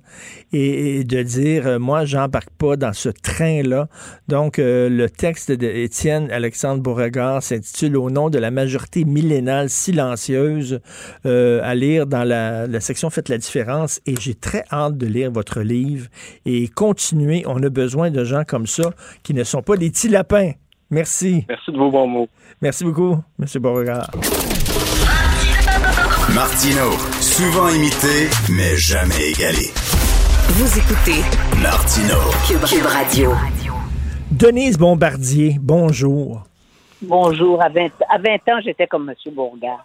et, 0.52 1.04
de 1.04 1.22
dire, 1.22 1.66
euh, 1.66 1.78
moi, 1.78 2.04
j'embarque 2.04 2.50
pas 2.58 2.76
dans 2.76 2.92
ce 2.92 3.08
train-là. 3.08 3.88
Donc, 4.28 4.58
euh, 4.58 4.88
le 4.88 5.08
texte 5.08 5.50
d'Étienne 5.52 6.30
Alexandre 6.30 6.82
Beauregard 6.82 7.42
s'intitule 7.42 7.96
Au 7.96 8.10
nom 8.10 8.30
de 8.30 8.38
la 8.38 8.50
majorité 8.50 9.04
millénale 9.04 9.70
silencieuse 9.70 10.80
euh, 11.26 11.60
à 11.62 11.74
lire 11.74 12.06
dans 12.06 12.24
la, 12.24 12.66
la 12.66 12.80
section 12.80 13.10
Faites 13.10 13.28
la 13.28 13.38
différence. 13.38 14.00
Et 14.06 14.14
j'ai 14.20 14.34
très 14.34 14.64
hâte 14.70 14.96
de 14.98 15.06
lire 15.06 15.30
votre 15.30 15.60
livre 15.60 16.08
et 16.44 16.68
continuer. 16.68 17.44
On 17.46 17.62
a 17.62 17.68
besoin 17.68 18.10
de 18.10 18.24
gens 18.24 18.44
comme 18.46 18.66
ça 18.66 18.92
qui 19.22 19.34
ne 19.34 19.44
sont 19.44 19.62
pas 19.62 19.76
des 19.76 19.90
petits 19.90 20.08
lapins. 20.08 20.52
Merci. 20.92 21.46
Merci 21.48 21.72
de 21.72 21.78
vos 21.78 21.90
bons 21.90 22.06
mots. 22.06 22.28
Merci 22.60 22.84
beaucoup, 22.84 23.16
M. 23.40 23.60
Beauregard. 23.62 24.10
Martino, 26.34 26.90
souvent 27.18 27.70
imité, 27.70 28.28
mais 28.50 28.76
jamais 28.76 29.30
égalé. 29.30 29.70
Vous 30.50 30.78
écoutez 30.78 31.22
Martino. 31.62 32.18
Cube, 32.46 32.64
Cube 32.66 32.84
Radio. 32.84 33.30
Denise 34.30 34.76
Bombardier, 34.76 35.56
bonjour. 35.62 36.44
Bonjour. 37.02 37.60
À 37.62 37.68
20, 37.68 37.88
à 38.08 38.18
20 38.18 38.34
ans, 38.52 38.60
j'étais 38.64 38.86
comme 38.86 39.10
M. 39.10 39.34
Bourgard. 39.34 39.84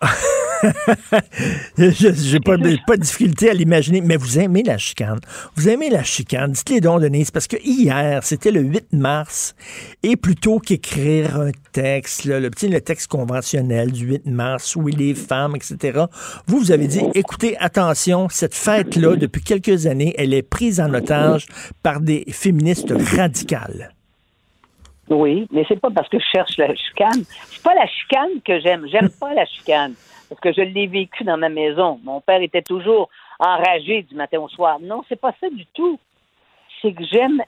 Je 1.78 1.92
J'ai 2.16 2.40
pas 2.40 2.58
de, 2.58 2.78
pas 2.86 2.96
de 2.96 3.02
difficulté 3.02 3.50
à 3.50 3.54
l'imaginer, 3.54 4.02
mais 4.02 4.18
vous 4.18 4.38
aimez 4.40 4.64
la 4.64 4.78
chicane. 4.78 5.20
Vous 5.56 5.68
aimez 5.68 5.90
la 5.90 6.04
chicane. 6.04 6.52
Dites-les 6.52 6.80
donc, 6.80 7.02
Denise, 7.02 7.32
parce 7.32 7.48
que 7.48 7.58
hier, 7.64 8.24
c'était 8.24 8.52
le 8.52 8.62
8 8.62 8.94
mars, 8.94 9.56
et 10.04 10.16
plutôt 10.16 10.60
qu'écrire 10.60 11.40
un 11.40 11.52
texte, 11.72 12.26
le 12.26 12.50
petit 12.50 12.68
le 12.68 12.82
texte 12.82 13.08
conventionnel 13.08 13.92
du 13.92 14.08
8 14.08 14.26
mars, 14.28 14.76
oui, 14.76 14.94
les 14.94 15.16
femmes, 15.16 15.56
etc., 15.56 16.06
vous, 16.48 16.60
vous 16.60 16.72
avez 16.72 16.88
dit, 16.88 17.02
écoutez, 17.14 17.58
attention, 17.58 18.28
cette 18.30 18.56
fête-là, 18.56 19.16
depuis 19.16 19.42
quelques 19.42 19.88
années, 19.88 20.14
elle 20.18 20.34
est 20.34 20.44
prise 20.44 20.80
en 20.80 20.94
otage 20.94 21.48
par 21.82 22.00
des 22.00 22.26
féministes 22.30 22.94
radicales. 23.16 23.97
Oui, 25.10 25.48
mais 25.52 25.64
c'est 25.68 25.80
pas 25.80 25.90
parce 25.90 26.10
que 26.10 26.20
je 26.20 26.26
cherche 26.26 26.58
la 26.58 26.76
chicane. 26.76 27.24
C'est 27.24 27.64
pas 27.64 27.74
la 27.74 27.88
chicane 27.88 28.42
que 28.44 28.60
j'aime. 28.60 28.88
J'aime 28.88 29.10
pas 29.10 29.34
la 29.34 29.46
chicane. 29.46 29.94
Parce 30.30 30.42
que 30.42 30.52
je 30.52 30.62
l'ai 30.62 30.88
vécu 30.88 31.24
dans 31.24 31.38
ma 31.38 31.50
maison. 31.50 32.00
Mon 32.04 32.20
père 32.20 32.42
était 32.42 32.62
toujours 32.62 33.10
enragé 33.40 34.04
du 34.04 34.16
matin 34.16 34.40
au 34.40 34.50
soir. 34.50 34.80
Non, 34.82 35.04
c'est 35.08 35.20
pas 35.20 35.34
ça 35.40 35.50
du 35.50 35.66
tout. 35.68 36.00
C'est 36.82 36.92
que 36.94 37.04
j'aime 37.06 37.42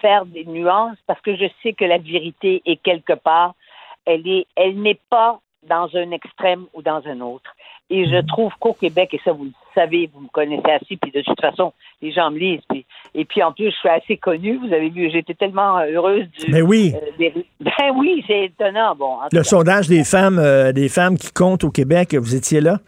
faire 0.00 0.24
des 0.24 0.44
nuances 0.44 0.96
parce 1.06 1.20
que 1.20 1.36
je 1.36 1.46
sais 1.62 1.74
que 1.74 1.84
la 1.84 1.98
vérité 1.98 2.62
est 2.64 2.76
quelque 2.76 3.12
part. 3.12 3.54
Elle 4.06 4.26
est, 4.26 4.46
elle 4.56 4.80
n'est 4.80 4.98
pas 5.10 5.40
dans 5.64 5.94
un 5.94 6.10
extrême 6.12 6.66
ou 6.72 6.82
dans 6.82 7.06
un 7.06 7.20
autre. 7.20 7.54
Et 7.90 8.06
je 8.06 8.26
trouve 8.26 8.52
qu'au 8.58 8.72
Québec, 8.72 9.12
et 9.12 9.20
ça 9.24 9.32
vous 9.32 9.44
le 9.44 9.52
savez, 9.78 10.10
vous 10.12 10.20
me 10.20 10.28
connaissez 10.28 10.70
assez, 10.70 10.96
puis 10.96 11.10
de 11.12 11.20
toute 11.22 11.40
façon, 11.40 11.72
les 12.02 12.12
gens 12.12 12.30
me 12.30 12.38
lisent. 12.38 12.60
Puis, 12.68 12.84
et 13.14 13.24
puis 13.24 13.42
en 13.42 13.52
plus, 13.52 13.70
je 13.70 13.76
suis 13.76 13.88
assez 13.88 14.16
connue. 14.16 14.56
Vous 14.58 14.72
avez 14.72 14.88
vu, 14.90 15.10
j'étais 15.10 15.34
tellement 15.34 15.78
heureuse 15.80 16.26
du. 16.38 16.50
Ben 16.52 16.62
oui. 16.62 16.94
euh, 16.94 17.00
des- 17.18 17.34
ben 17.60 17.90
oui, 17.96 18.24
c'est 18.26 18.44
étonnant. 18.46 18.94
Bon, 18.96 19.18
Le 19.32 19.38
cas, 19.38 19.44
sondage 19.44 19.88
des 19.88 20.04
femmes, 20.04 20.38
euh, 20.38 20.72
des 20.72 20.88
femmes 20.88 21.16
qui 21.16 21.30
comptent 21.32 21.64
au 21.64 21.70
Québec, 21.70 22.14
vous 22.14 22.34
étiez 22.34 22.60
là? 22.60 22.78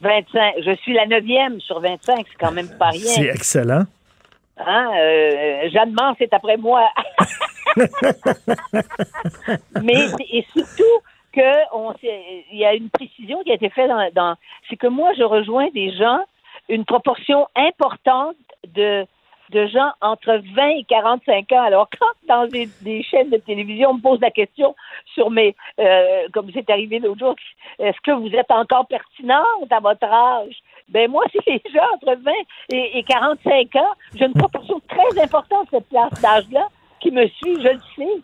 25. 0.00 0.54
Je 0.66 0.74
suis 0.82 0.92
la 0.94 1.06
neuvième 1.06 1.60
sur 1.60 1.78
25, 1.80 2.26
c'est 2.28 2.38
quand 2.38 2.50
même 2.52 2.68
pas 2.78 2.88
rien. 2.90 3.00
C'est 3.02 3.26
excellent. 3.28 3.84
Hein? 4.58 4.90
euh, 5.00 5.68
Jeanne 5.72 5.92
Mance 5.92 6.16
est 6.20 6.32
après 6.34 6.56
moi. 6.56 6.88
Mais 9.82 10.06
et 10.32 10.44
surtout 10.52 10.84
que 11.32 11.74
on 11.74 11.94
il 12.02 12.58
y 12.58 12.64
a 12.64 12.74
une 12.74 12.90
précision 12.90 13.42
qui 13.42 13.50
a 13.50 13.54
été 13.54 13.70
faite 13.70 13.88
dans, 13.88 14.10
dans 14.14 14.34
c'est 14.68 14.76
que 14.76 14.86
moi 14.86 15.12
je 15.16 15.22
rejoins 15.22 15.68
des 15.70 15.92
gens 15.92 16.20
une 16.68 16.84
proportion 16.84 17.46
importante 17.56 18.36
de 18.74 19.06
de 19.52 19.66
gens 19.66 19.92
entre 20.00 20.40
20 20.54 20.68
et 20.78 20.84
45 20.84 21.52
ans. 21.52 21.62
Alors, 21.62 21.88
quand 21.98 22.26
dans 22.26 22.46
des, 22.46 22.68
des 22.80 23.02
chaînes 23.02 23.30
de 23.30 23.36
télévision, 23.36 23.90
on 23.90 23.94
me 23.94 24.00
pose 24.00 24.20
la 24.20 24.30
question 24.30 24.74
sur 25.14 25.30
mes, 25.30 25.54
euh, 25.78 26.26
comme 26.32 26.50
c'est 26.52 26.68
arrivé 26.70 26.98
l'autre 26.98 27.18
jour, 27.18 27.36
est-ce 27.78 28.00
que 28.02 28.12
vous 28.12 28.34
êtes 28.34 28.50
encore 28.50 28.86
pertinente 28.86 29.70
à 29.70 29.80
votre 29.80 30.04
âge? 30.06 30.54
Ben 30.88 31.10
moi, 31.10 31.24
c'est 31.32 31.46
les 31.46 31.62
gens 31.72 31.84
entre 31.94 32.18
20 32.22 32.32
et, 32.72 32.98
et 32.98 33.02
45 33.02 33.76
ans. 33.76 33.92
J'ai 34.14 34.24
une 34.24 34.32
proportion 34.32 34.80
très 34.88 35.22
importante 35.22 35.66
de 35.66 35.78
cette 35.78 35.88
classe 35.88 36.20
d'âge-là 36.20 36.68
qui 37.00 37.10
me 37.10 37.26
suit, 37.28 37.62
je 37.62 37.68
le 37.68 37.80
sais. 37.96 38.22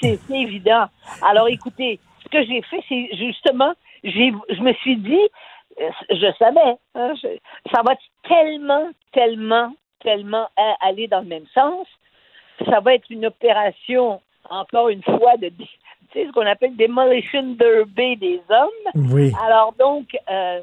C'est 0.00 0.18
évident. 0.30 0.86
Alors, 1.22 1.48
écoutez, 1.48 2.00
ce 2.24 2.28
que 2.28 2.44
j'ai 2.44 2.62
fait, 2.62 2.82
c'est 2.88 3.08
justement, 3.16 3.72
j'ai, 4.02 4.32
je 4.48 4.60
me 4.60 4.72
suis 4.74 4.96
dit, 4.96 5.28
euh, 5.80 5.90
je 6.10 6.32
savais, 6.38 6.76
hein, 6.94 7.14
je- 7.22 7.38
ça 7.72 7.82
va 7.82 7.94
tellement, 8.28 8.88
tellement, 9.12 9.72
tellement 10.00 10.48
a- 10.56 10.76
aller 10.80 11.06
dans 11.08 11.20
le 11.20 11.26
même 11.26 11.46
sens. 11.54 11.86
Ça 12.68 12.80
va 12.80 12.94
être 12.94 13.10
une 13.10 13.26
opération, 13.26 14.20
encore 14.48 14.88
une 14.88 15.02
fois, 15.02 15.36
de, 15.36 15.48
tu 15.48 15.64
sais, 16.12 16.26
ce 16.26 16.32
qu'on 16.32 16.46
appelle 16.46 16.76
demolition 16.76 17.42
derby 17.54 18.16
des 18.16 18.40
hommes. 18.48 18.92
Oui. 19.12 19.32
Alors 19.44 19.72
donc, 19.78 20.16
euh, 20.30 20.60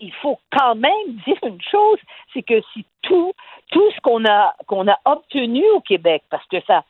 il 0.00 0.12
faut 0.20 0.38
quand 0.56 0.74
même 0.76 1.08
dire 1.26 1.38
une 1.44 1.60
chose, 1.62 1.98
c'est 2.32 2.42
que 2.42 2.60
si 2.72 2.84
tout, 3.02 3.32
tout 3.70 3.90
ce 3.92 4.00
qu'on 4.00 4.24
a, 4.26 4.54
qu'on 4.66 4.86
a 4.88 4.98
obtenu 5.06 5.64
au 5.74 5.80
Québec, 5.80 6.22
parce 6.30 6.46
que 6.46 6.60
ça, 6.66 6.84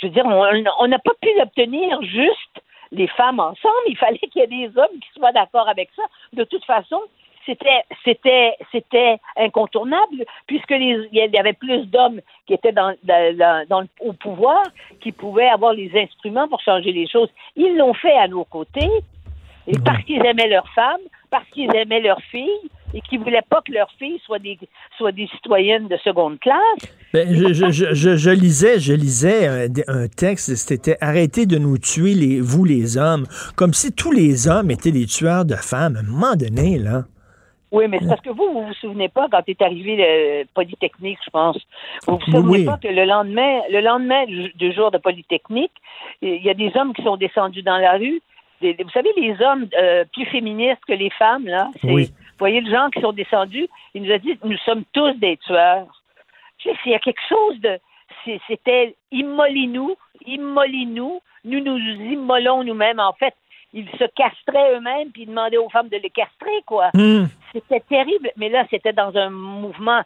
je 0.00 0.06
veux 0.06 0.12
dire, 0.12 0.24
on 0.26 0.86
n'a 0.88 0.98
pas 0.98 1.12
pu 1.20 1.28
l'obtenir 1.38 2.00
juste 2.02 2.60
les 2.92 3.08
femmes 3.08 3.40
ensemble, 3.40 3.84
il 3.88 3.96
fallait 3.96 4.18
qu'il 4.18 4.40
y 4.40 4.44
ait 4.44 4.46
des 4.46 4.78
hommes 4.78 4.98
qui 5.00 5.08
soient 5.16 5.32
d'accord 5.32 5.68
avec 5.68 5.90
ça. 5.96 6.02
De 6.32 6.44
toute 6.44 6.64
façon, 6.64 7.00
c'était 7.46 7.82
c'était 8.04 8.54
c'était 8.70 9.18
incontournable 9.36 10.24
puisque 10.46 10.70
les, 10.70 11.08
il 11.12 11.30
y 11.32 11.38
avait 11.38 11.54
plus 11.54 11.86
d'hommes 11.86 12.20
qui 12.46 12.54
étaient 12.54 12.72
dans, 12.72 12.94
dans, 13.02 13.84
au 14.00 14.12
pouvoir 14.12 14.62
qui 15.00 15.12
pouvaient 15.12 15.48
avoir 15.48 15.72
les 15.72 15.90
instruments 15.98 16.48
pour 16.48 16.60
changer 16.60 16.92
les 16.92 17.08
choses. 17.08 17.30
Ils 17.56 17.76
l'ont 17.76 17.94
fait 17.94 18.16
à 18.16 18.28
nos 18.28 18.44
côtés 18.44 18.90
et 19.66 19.78
parce 19.84 20.02
qu'ils 20.04 20.24
aimaient 20.24 20.48
leurs 20.48 20.68
femmes, 20.70 21.00
parce 21.30 21.48
qu'ils 21.50 21.74
aimaient 21.74 22.00
leurs 22.00 22.22
filles 22.30 22.70
et 22.94 23.00
qu'ils 23.02 23.20
voulaient 23.20 23.42
pas 23.48 23.60
que 23.66 23.72
leurs 23.72 23.90
filles 23.98 24.20
soient 24.24 24.38
des 24.38 24.58
soient 24.96 25.12
des 25.12 25.26
citoyennes 25.28 25.88
de 25.88 25.96
seconde 25.98 26.38
classe. 26.40 26.58
Ben, 27.12 27.28
je, 27.34 27.52
je, 27.52 28.16
je, 28.16 28.30
lisais, 28.30 28.78
je 28.78 28.92
lisais 28.92 29.46
un, 29.46 29.66
un 29.88 30.08
texte, 30.08 30.54
c'était 30.56 30.96
arrêtez 31.00 31.46
de 31.46 31.58
nous 31.58 31.78
tuer 31.78 32.14
les, 32.14 32.40
vous 32.40 32.64
les 32.64 32.96
hommes, 32.96 33.26
comme 33.56 33.72
si 33.72 33.92
tous 33.92 34.12
les 34.12 34.48
hommes 34.48 34.70
étaient 34.70 34.92
des 34.92 35.06
tueurs 35.06 35.44
de 35.44 35.54
femmes. 35.54 35.96
À 35.96 36.00
un 36.00 36.02
moment 36.02 36.36
donné, 36.36 36.78
là. 36.78 37.04
Oui, 37.70 37.84
mais 37.86 37.98
c'est 38.00 38.08
parce 38.08 38.22
que 38.22 38.30
vous, 38.30 38.50
vous 38.52 38.66
vous 38.66 38.74
souvenez 38.74 39.10
pas 39.10 39.28
quand 39.30 39.42
est 39.46 39.60
arrivé 39.60 39.96
le 39.96 40.46
Polytechnique, 40.54 41.18
je 41.22 41.30
pense. 41.30 41.58
Vous 42.06 42.16
vous 42.16 42.24
souvenez 42.32 42.58
oui. 42.60 42.64
pas 42.64 42.78
que 42.78 42.88
le 42.88 43.04
lendemain, 43.04 43.60
le 43.70 43.80
lendemain 43.80 44.24
du 44.26 44.72
jour 44.72 44.90
de 44.90 44.96
Polytechnique, 44.96 45.72
il 46.22 46.42
y 46.42 46.48
a 46.48 46.54
des 46.54 46.72
hommes 46.76 46.94
qui 46.94 47.02
sont 47.02 47.18
descendus 47.18 47.62
dans 47.62 47.76
la 47.76 47.92
rue. 47.92 48.22
Des- 48.60 48.76
vous 48.82 48.90
savez, 48.90 49.10
les 49.16 49.40
hommes 49.40 49.68
euh, 49.78 50.04
plus 50.12 50.26
féministes 50.26 50.82
que 50.86 50.92
les 50.92 51.10
femmes, 51.10 51.46
là, 51.46 51.70
Oui. 51.84 52.06
vous 52.06 52.38
voyez 52.38 52.60
les 52.60 52.70
gens 52.70 52.90
qui 52.90 53.00
sont 53.00 53.12
descendus, 53.12 53.68
ils 53.94 54.02
nous 54.02 54.12
ont 54.12 54.18
dit, 54.18 54.38
nous 54.44 54.58
sommes 54.58 54.84
tous 54.92 55.12
des 55.14 55.36
tueurs. 55.38 55.86
Tu 56.58 56.68
sais, 56.70 56.76
il 56.86 56.92
y 56.92 56.94
a 56.94 56.98
quelque 56.98 57.20
chose 57.28 57.60
de, 57.60 57.78
c'était 58.48 58.96
immolez-nous, 59.12 59.94
immolez-nous, 60.26 61.20
nous 61.44 61.60
nous 61.60 61.78
immolons 61.78 62.64
nous-mêmes. 62.64 63.00
En 63.00 63.12
fait, 63.12 63.34
ils 63.72 63.88
se 63.98 64.04
castraient 64.16 64.74
eux-mêmes 64.74 65.10
puis 65.12 65.22
ils 65.22 65.28
demandaient 65.28 65.56
aux 65.58 65.68
femmes 65.68 65.88
de 65.88 65.96
les 65.98 66.10
castrer, 66.10 66.62
quoi. 66.66 66.90
Hmm. 66.94 67.26
C'était 67.52 67.80
terrible, 67.80 68.30
mais 68.36 68.48
là, 68.48 68.64
c'était 68.70 68.92
dans 68.92 69.16
un 69.16 69.30
mouvement. 69.30 70.02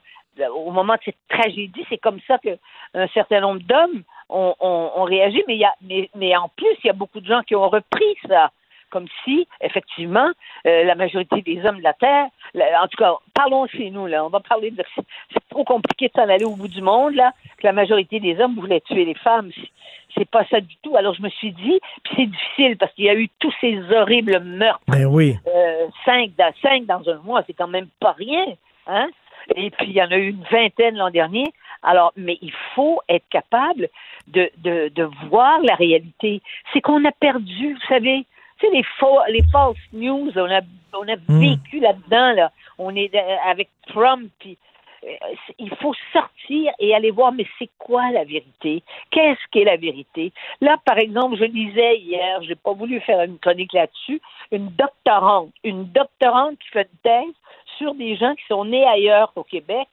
Au 0.55 0.71
moment 0.71 0.95
de 0.95 1.01
cette 1.05 1.19
tragédie, 1.29 1.85
c'est 1.91 1.99
comme 1.99 2.19
ça 2.27 2.39
que 2.39 2.57
un 2.95 3.07
certain 3.09 3.41
nombre 3.41 3.61
d'hommes 3.61 4.03
ont, 4.33 4.55
ont- 4.61 4.91
ont 4.97 5.05
réagi, 5.05 5.43
mais, 5.47 5.55
il 5.55 5.61
y 5.61 5.65
a, 5.65 5.75
mais, 5.83 6.11
mais 6.15 6.37
en 6.37 6.49
plus, 6.57 6.75
il 6.83 6.87
y 6.87 6.91
a 6.91 6.95
beaucoup 6.95 7.21
de 7.21 7.27
gens 7.27 7.43
qui 7.43 7.55
ont 7.55 7.69
repris 7.69 8.17
ça, 8.29 8.51
comme 8.91 9.07
si, 9.25 9.47
effectivement, 9.63 10.31
euh, 10.67 10.85
la 10.85 10.95
majorité 10.95 11.41
des 11.43 11.65
hommes 11.65 11.79
de 11.79 11.83
la 11.83 11.95
Terre, 11.95 12.27
en 12.55 12.87
tout 12.89 12.99
cas, 12.99 13.15
parlons 13.35 13.67
chez 13.67 13.91
nous, 13.91 14.07
là, 14.07 14.25
on 14.25 14.29
va 14.29 14.41
parler 14.41 14.71
de... 14.71 14.85
C'est 15.33 15.49
trop 15.49 15.65
compliqué 15.65 16.09
de 16.09 16.13
s'en 16.15 16.29
aller 16.29 16.45
au 16.45 16.57
bout 16.57 16.69
du 16.69 16.83
monde, 16.83 17.15
là, 17.15 17.33
que 17.59 17.67
la 17.67 17.73
majorité 17.73 18.21
des 18.21 18.39
hommes 18.41 18.55
voulaient 18.55 18.83
tuer 18.83 19.05
les 19.05 19.15
femmes. 19.15 19.51
C'est- 19.55 19.71
C'est 20.15 20.29
pas 20.31 20.45
ça 20.51 20.61
du 20.61 20.77
tout. 20.83 20.95
Alors, 20.95 21.15
je 21.15 21.23
me 21.23 21.31
suis 21.31 21.53
dit, 21.53 21.81
puis 22.05 22.15
c'est 22.17 22.27
difficile, 22.27 22.77
parce 22.77 22.93
qu'il 22.93 23.07
y 23.07 23.09
a 23.09 23.15
eu 23.15 23.31
tous 23.39 23.55
ces 23.63 23.81
horribles 23.95 24.41
meurtres 24.41 24.83
Ben 24.89 25.07
oui. 25.07 25.37
euh, 25.47 25.87
cinq, 26.05 26.33
dans, 26.37 26.53
cinq 26.61 26.85
dans 26.85 27.09
un 27.09 27.17
mois, 27.25 27.43
c'est 27.47 27.55
quand 27.55 27.67
même 27.69 27.89
pas 27.99 28.13
rien. 28.13 28.45
Hein? 28.89 29.09
Et 29.57 29.71
puis, 29.71 29.87
il 29.87 29.93
y 29.95 30.03
en 30.03 30.11
a 30.11 30.17
eu 30.19 30.29
une 30.29 30.45
vingtaine 30.51 30.97
l'an 30.97 31.09
dernier. 31.09 31.47
Alors, 31.83 32.13
mais 32.17 32.39
il 32.43 32.53
faut 32.75 33.01
être 33.09 33.29
capable 33.29 33.89
de, 34.29 34.51
de, 34.59 34.89
de 34.89 35.09
voir 35.29 35.61
la 35.63 35.75
réalité. 35.75 36.41
C'est 36.73 36.81
qu'on 36.81 37.05
a 37.05 37.13
perdu, 37.13 37.75
vous 37.75 37.87
savez, 37.89 38.25
tu 38.59 38.67
sais, 38.67 38.73
les, 38.73 38.85
faux, 38.99 39.21
les 39.29 39.43
false 39.51 39.77
news, 39.93 40.31
on 40.37 40.51
a, 40.51 40.61
on 40.95 41.09
a 41.09 41.17
vécu 41.29 41.81
là-dedans, 41.81 42.33
là. 42.33 42.53
On 42.79 42.95
est 42.95 43.15
euh, 43.15 43.37
avec 43.45 43.69
Trump, 43.89 44.31
puis 44.39 44.57
euh, 45.05 45.35
il 45.59 45.75
faut 45.77 45.95
sortir 46.13 46.73
et 46.79 46.95
aller 46.95 47.11
voir, 47.11 47.33
mais 47.33 47.47
c'est 47.59 47.71
quoi 47.79 48.11
la 48.13 48.25
vérité? 48.25 48.83
Qu'est-ce 49.11 49.41
qu'est 49.51 49.65
la 49.65 49.77
vérité? 49.77 50.33
Là, 50.61 50.77
par 50.85 50.99
exemple, 50.99 51.37
je 51.37 51.45
lisais 51.45 51.99
hier, 51.99 52.41
j'ai 52.43 52.55
pas 52.55 52.73
voulu 52.73 53.01
faire 53.01 53.23
une 53.23 53.39
chronique 53.39 53.73
là-dessus, 53.73 54.21
une 54.53 54.69
doctorante, 54.69 55.51
une 55.65 55.85
doctorante 55.87 56.59
qui 56.61 56.69
fait 56.69 56.89
une 56.93 56.99
thèse 57.03 57.35
sur 57.79 57.95
des 57.95 58.17
gens 58.17 58.35
qui 58.35 58.45
sont 58.49 58.65
nés 58.65 58.87
ailleurs 58.87 59.33
qu'au 59.33 59.45
Québec, 59.45 59.89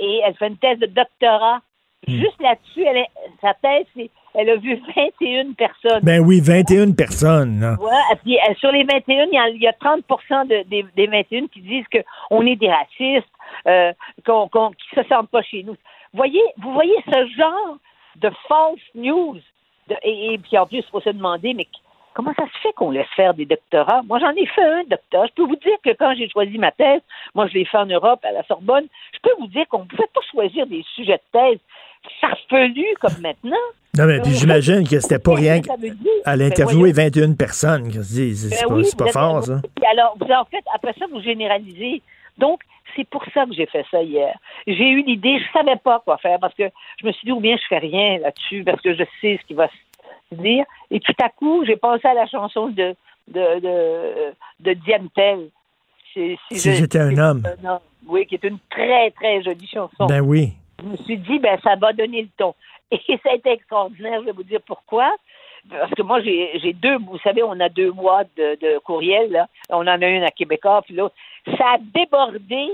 et 0.00 0.20
elle 0.24 0.34
fait 0.34 0.48
une 0.48 0.56
thèse 0.58 0.78
de 0.78 0.86
doctorat. 0.86 1.60
Juste 2.06 2.40
là-dessus, 2.40 2.82
elle 2.84 2.98
est- 2.98 3.10
sa 3.40 3.54
thèse, 3.54 3.86
c'est 3.96 4.10
elle 4.34 4.50
a 4.50 4.56
vu 4.56 4.78
21 4.94 5.52
personnes. 5.52 6.00
Ben 6.02 6.20
oui, 6.20 6.40
21 6.40 6.92
personnes. 6.92 7.76
Ouais, 7.80 7.92
et 8.12 8.16
puis 8.16 8.36
sur 8.58 8.70
les 8.72 8.82
21, 8.84 9.26
il 9.26 9.32
y 9.34 9.38
a, 9.38 9.48
il 9.48 9.62
y 9.62 9.66
a 9.68 9.72
30 9.72 10.04
de, 10.48 10.64
des, 10.68 10.84
des 10.96 11.06
21 11.06 11.46
qui 11.46 11.60
disent 11.60 11.86
qu'on 12.28 12.44
est 12.46 12.56
des 12.56 12.68
racistes, 12.70 13.28
euh, 13.68 13.92
qu'on, 14.26 14.48
qu'on, 14.48 14.70
qui 14.72 14.94
se 14.94 15.02
sentent 15.08 15.30
pas 15.30 15.42
chez 15.42 15.62
nous. 15.62 15.76
Voyez, 16.12 16.42
vous 16.58 16.72
voyez 16.74 16.96
ce 17.06 17.26
genre 17.38 17.76
de 18.16 18.30
false 18.48 18.80
news? 18.94 19.38
De- 19.88 19.96
et, 20.02 20.34
et 20.34 20.38
puis 20.38 20.58
en 20.58 20.66
plus, 20.66 20.78
il 20.78 20.84
faut 20.90 21.00
se 21.00 21.10
demander, 21.10 21.54
mais 21.54 21.66
comment 22.14 22.32
ça 22.34 22.44
se 22.44 22.58
fait 22.62 22.72
qu'on 22.74 22.90
laisse 22.90 23.08
faire 23.16 23.34
des 23.34 23.44
doctorats? 23.44 24.02
Moi, 24.06 24.18
j'en 24.20 24.30
ai 24.30 24.46
fait 24.46 24.62
un 24.62 24.84
doctorat. 24.84 25.26
Je 25.26 25.34
peux 25.34 25.46
vous 25.48 25.56
dire 25.56 25.76
que 25.84 25.90
quand 25.90 26.14
j'ai 26.16 26.28
choisi 26.28 26.56
ma 26.58 26.70
thèse, 26.70 27.00
moi, 27.34 27.46
je 27.48 27.54
l'ai 27.54 27.64
fait 27.64 27.78
en 27.78 27.86
Europe, 27.86 28.20
à 28.24 28.32
la 28.32 28.42
Sorbonne, 28.44 28.86
je 29.12 29.18
peux 29.22 29.34
vous 29.40 29.48
dire 29.48 29.66
qu'on 29.68 29.80
ne 29.80 29.84
pouvait 29.84 30.08
pas 30.14 30.20
choisir 30.30 30.66
des 30.66 30.84
sujets 30.94 31.20
de 31.32 31.38
thèse 31.38 31.58
farfelus 32.20 32.94
comme 33.00 33.20
maintenant. 33.20 33.56
Non, 33.96 34.06
mais 34.06 34.20
puis 34.20 34.32
j'imagine 34.32 34.86
que 34.86 34.98
c'était 35.00 35.18
pas 35.18 35.34
rien 35.34 35.60
à 36.24 36.36
Ben 36.36 36.44
l'interviewer 36.44 36.92
voyons. 36.92 37.10
21 37.10 37.34
personnes. 37.34 37.90
C'est 38.02 38.26
Ben 38.28 38.34
c'est 38.34 38.96
pas, 38.96 39.04
pas 39.04 39.12
fort, 39.12 39.44
ça. 39.44 39.60
Alors, 39.90 40.16
vous, 40.18 40.26
en 40.26 40.44
fait, 40.46 40.64
après 40.74 40.94
ça, 40.98 41.06
vous 41.10 41.20
généralisez. 41.20 42.02
Donc, 42.38 42.60
c'est 42.96 43.08
pour 43.08 43.24
ça 43.32 43.46
que 43.46 43.54
j'ai 43.54 43.66
fait 43.66 43.84
ça 43.90 44.02
hier. 44.02 44.36
J'ai 44.66 44.88
eu 44.88 45.02
l'idée, 45.02 45.38
je 45.38 45.58
savais 45.58 45.76
pas 45.76 46.00
quoi 46.04 46.18
faire 46.18 46.38
parce 46.40 46.54
que 46.54 46.64
je 47.00 47.06
me 47.06 47.12
suis 47.12 47.26
dit, 47.26 47.32
ou 47.32 47.40
bien 47.40 47.56
je 47.56 47.66
fais 47.68 47.78
rien 47.78 48.18
là-dessus 48.18 48.64
parce 48.64 48.80
que 48.80 48.94
je 48.94 49.04
sais 49.20 49.38
ce 49.40 49.46
qui 49.46 49.54
va 49.54 49.68
se 49.68 49.74
dire. 50.32 50.64
Et 50.90 51.00
tout 51.00 51.14
à 51.22 51.28
coup, 51.28 51.64
j'ai 51.64 51.76
pensé 51.76 52.06
à 52.06 52.14
la 52.14 52.26
chanson 52.26 52.68
de, 52.68 52.94
de, 53.28 53.60
de, 53.60 54.34
de 54.60 54.72
Diane 54.74 55.08
Tell. 55.14 55.48
Si 56.12 56.38
j'étais 56.50 57.00
un 57.00 57.16
homme. 57.18 57.42
Oui, 58.06 58.26
qui 58.26 58.34
est 58.34 58.44
une 58.44 58.58
très, 58.70 59.10
très 59.12 59.42
jolie 59.42 59.66
chanson. 59.66 60.06
Ben 60.06 60.20
oui. 60.20 60.52
Je 60.80 60.86
me 60.86 60.96
suis 60.98 61.16
dit, 61.18 61.38
ben, 61.38 61.58
ça 61.62 61.76
va 61.76 61.92
donner 61.92 62.22
le 62.22 62.28
ton. 62.36 62.54
Et 62.90 63.18
ça 63.22 63.30
a 63.30 63.34
été 63.34 63.50
extraordinaire, 63.50 64.20
je 64.20 64.26
vais 64.26 64.32
vous 64.32 64.42
dire 64.42 64.60
pourquoi. 64.66 65.10
Parce 65.70 65.92
que 65.92 66.02
moi, 66.02 66.20
j'ai 66.20 66.58
j'ai 66.58 66.74
deux, 66.74 66.98
vous 66.98 67.18
savez, 67.20 67.42
on 67.42 67.58
a 67.58 67.70
deux 67.70 67.90
boîtes 67.90 68.28
de, 68.36 68.58
de 68.60 68.78
courriel, 68.78 69.32
là. 69.32 69.48
On 69.70 69.80
en 69.80 69.86
a 70.02 70.06
une 70.06 70.22
à 70.22 70.30
Québécois, 70.30 70.82
puis 70.82 70.94
l'autre. 70.94 71.14
Ça 71.56 71.74
a 71.74 71.78
débordé 71.78 72.68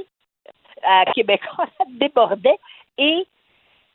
à 0.82 1.04
Québécois, 1.12 1.66
ça 1.78 1.84
débordait. 1.88 2.58
Et 2.98 3.26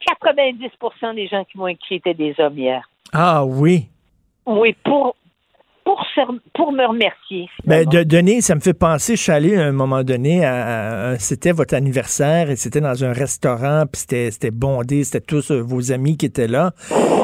90% 0.01 1.15
des 1.15 1.27
gens 1.27 1.43
qui 1.45 1.57
m'ont 1.57 1.67
écrit 1.67 1.95
étaient 1.95 2.13
des 2.13 2.35
hommes 2.39 2.57
hier. 2.57 2.89
Ah 3.13 3.45
oui. 3.45 3.87
Oui, 4.45 4.75
pour, 4.83 5.15
pour 6.53 6.71
me 6.71 6.87
remercier. 6.87 7.47
Ben, 7.65 7.85
de, 7.87 8.03
Denis, 8.03 8.41
ça 8.41 8.55
me 8.55 8.59
fait 8.59 8.73
penser, 8.73 9.15
je 9.15 9.21
suis 9.21 9.31
allé 9.31 9.55
à 9.55 9.65
un 9.65 9.71
moment 9.71 10.03
donné, 10.03 10.43
à, 10.43 11.09
à- 11.11 11.19
c'était 11.19 11.51
votre 11.51 11.73
anniversaire 11.75 12.49
et 12.49 12.55
c'était 12.55 12.81
dans 12.81 13.03
un 13.03 13.11
restaurant, 13.13 13.83
puis 13.91 14.01
c'était, 14.01 14.31
c'était 14.31 14.51
bondé, 14.51 15.03
c'était 15.03 15.21
tous 15.21 15.51
euh, 15.51 15.61
vos 15.61 15.91
amis 15.91 16.17
qui 16.17 16.25
étaient 16.25 16.47
là. 16.47 16.71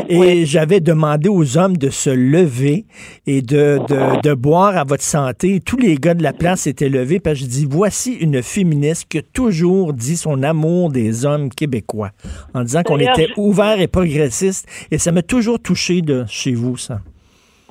Et 0.09 0.45
j'avais 0.45 0.79
demandé 0.79 1.29
aux 1.29 1.57
hommes 1.57 1.77
de 1.77 1.89
se 1.89 2.09
lever 2.09 2.85
et 3.25 3.41
de, 3.41 3.79
de, 3.87 4.21
de 4.21 4.33
boire 4.33 4.77
à 4.77 4.83
votre 4.83 5.03
santé. 5.03 5.59
Tous 5.61 5.77
les 5.77 5.95
gars 5.95 6.13
de 6.13 6.23
la 6.23 6.33
place 6.33 6.67
étaient 6.67 6.89
levés, 6.89 7.19
parce 7.19 7.39
que 7.39 7.45
je 7.45 7.49
dis, 7.49 7.67
voici 7.69 8.13
une 8.13 8.43
féministe 8.43 9.05
qui 9.09 9.19
a 9.19 9.21
toujours 9.21 9.93
dit 9.93 10.17
son 10.17 10.43
amour 10.43 10.89
des 10.91 11.25
hommes 11.25 11.49
québécois, 11.49 12.11
en 12.53 12.63
disant 12.63 12.83
qu'on 12.83 12.99
était 12.99 13.29
ouvert 13.37 13.79
et 13.79 13.87
progressiste. 13.87 14.67
Et 14.91 14.97
ça 14.97 15.11
m'a 15.11 15.21
toujours 15.23 15.59
touché 15.59 16.01
de 16.01 16.25
chez 16.27 16.53
vous, 16.53 16.77
ça. 16.77 16.99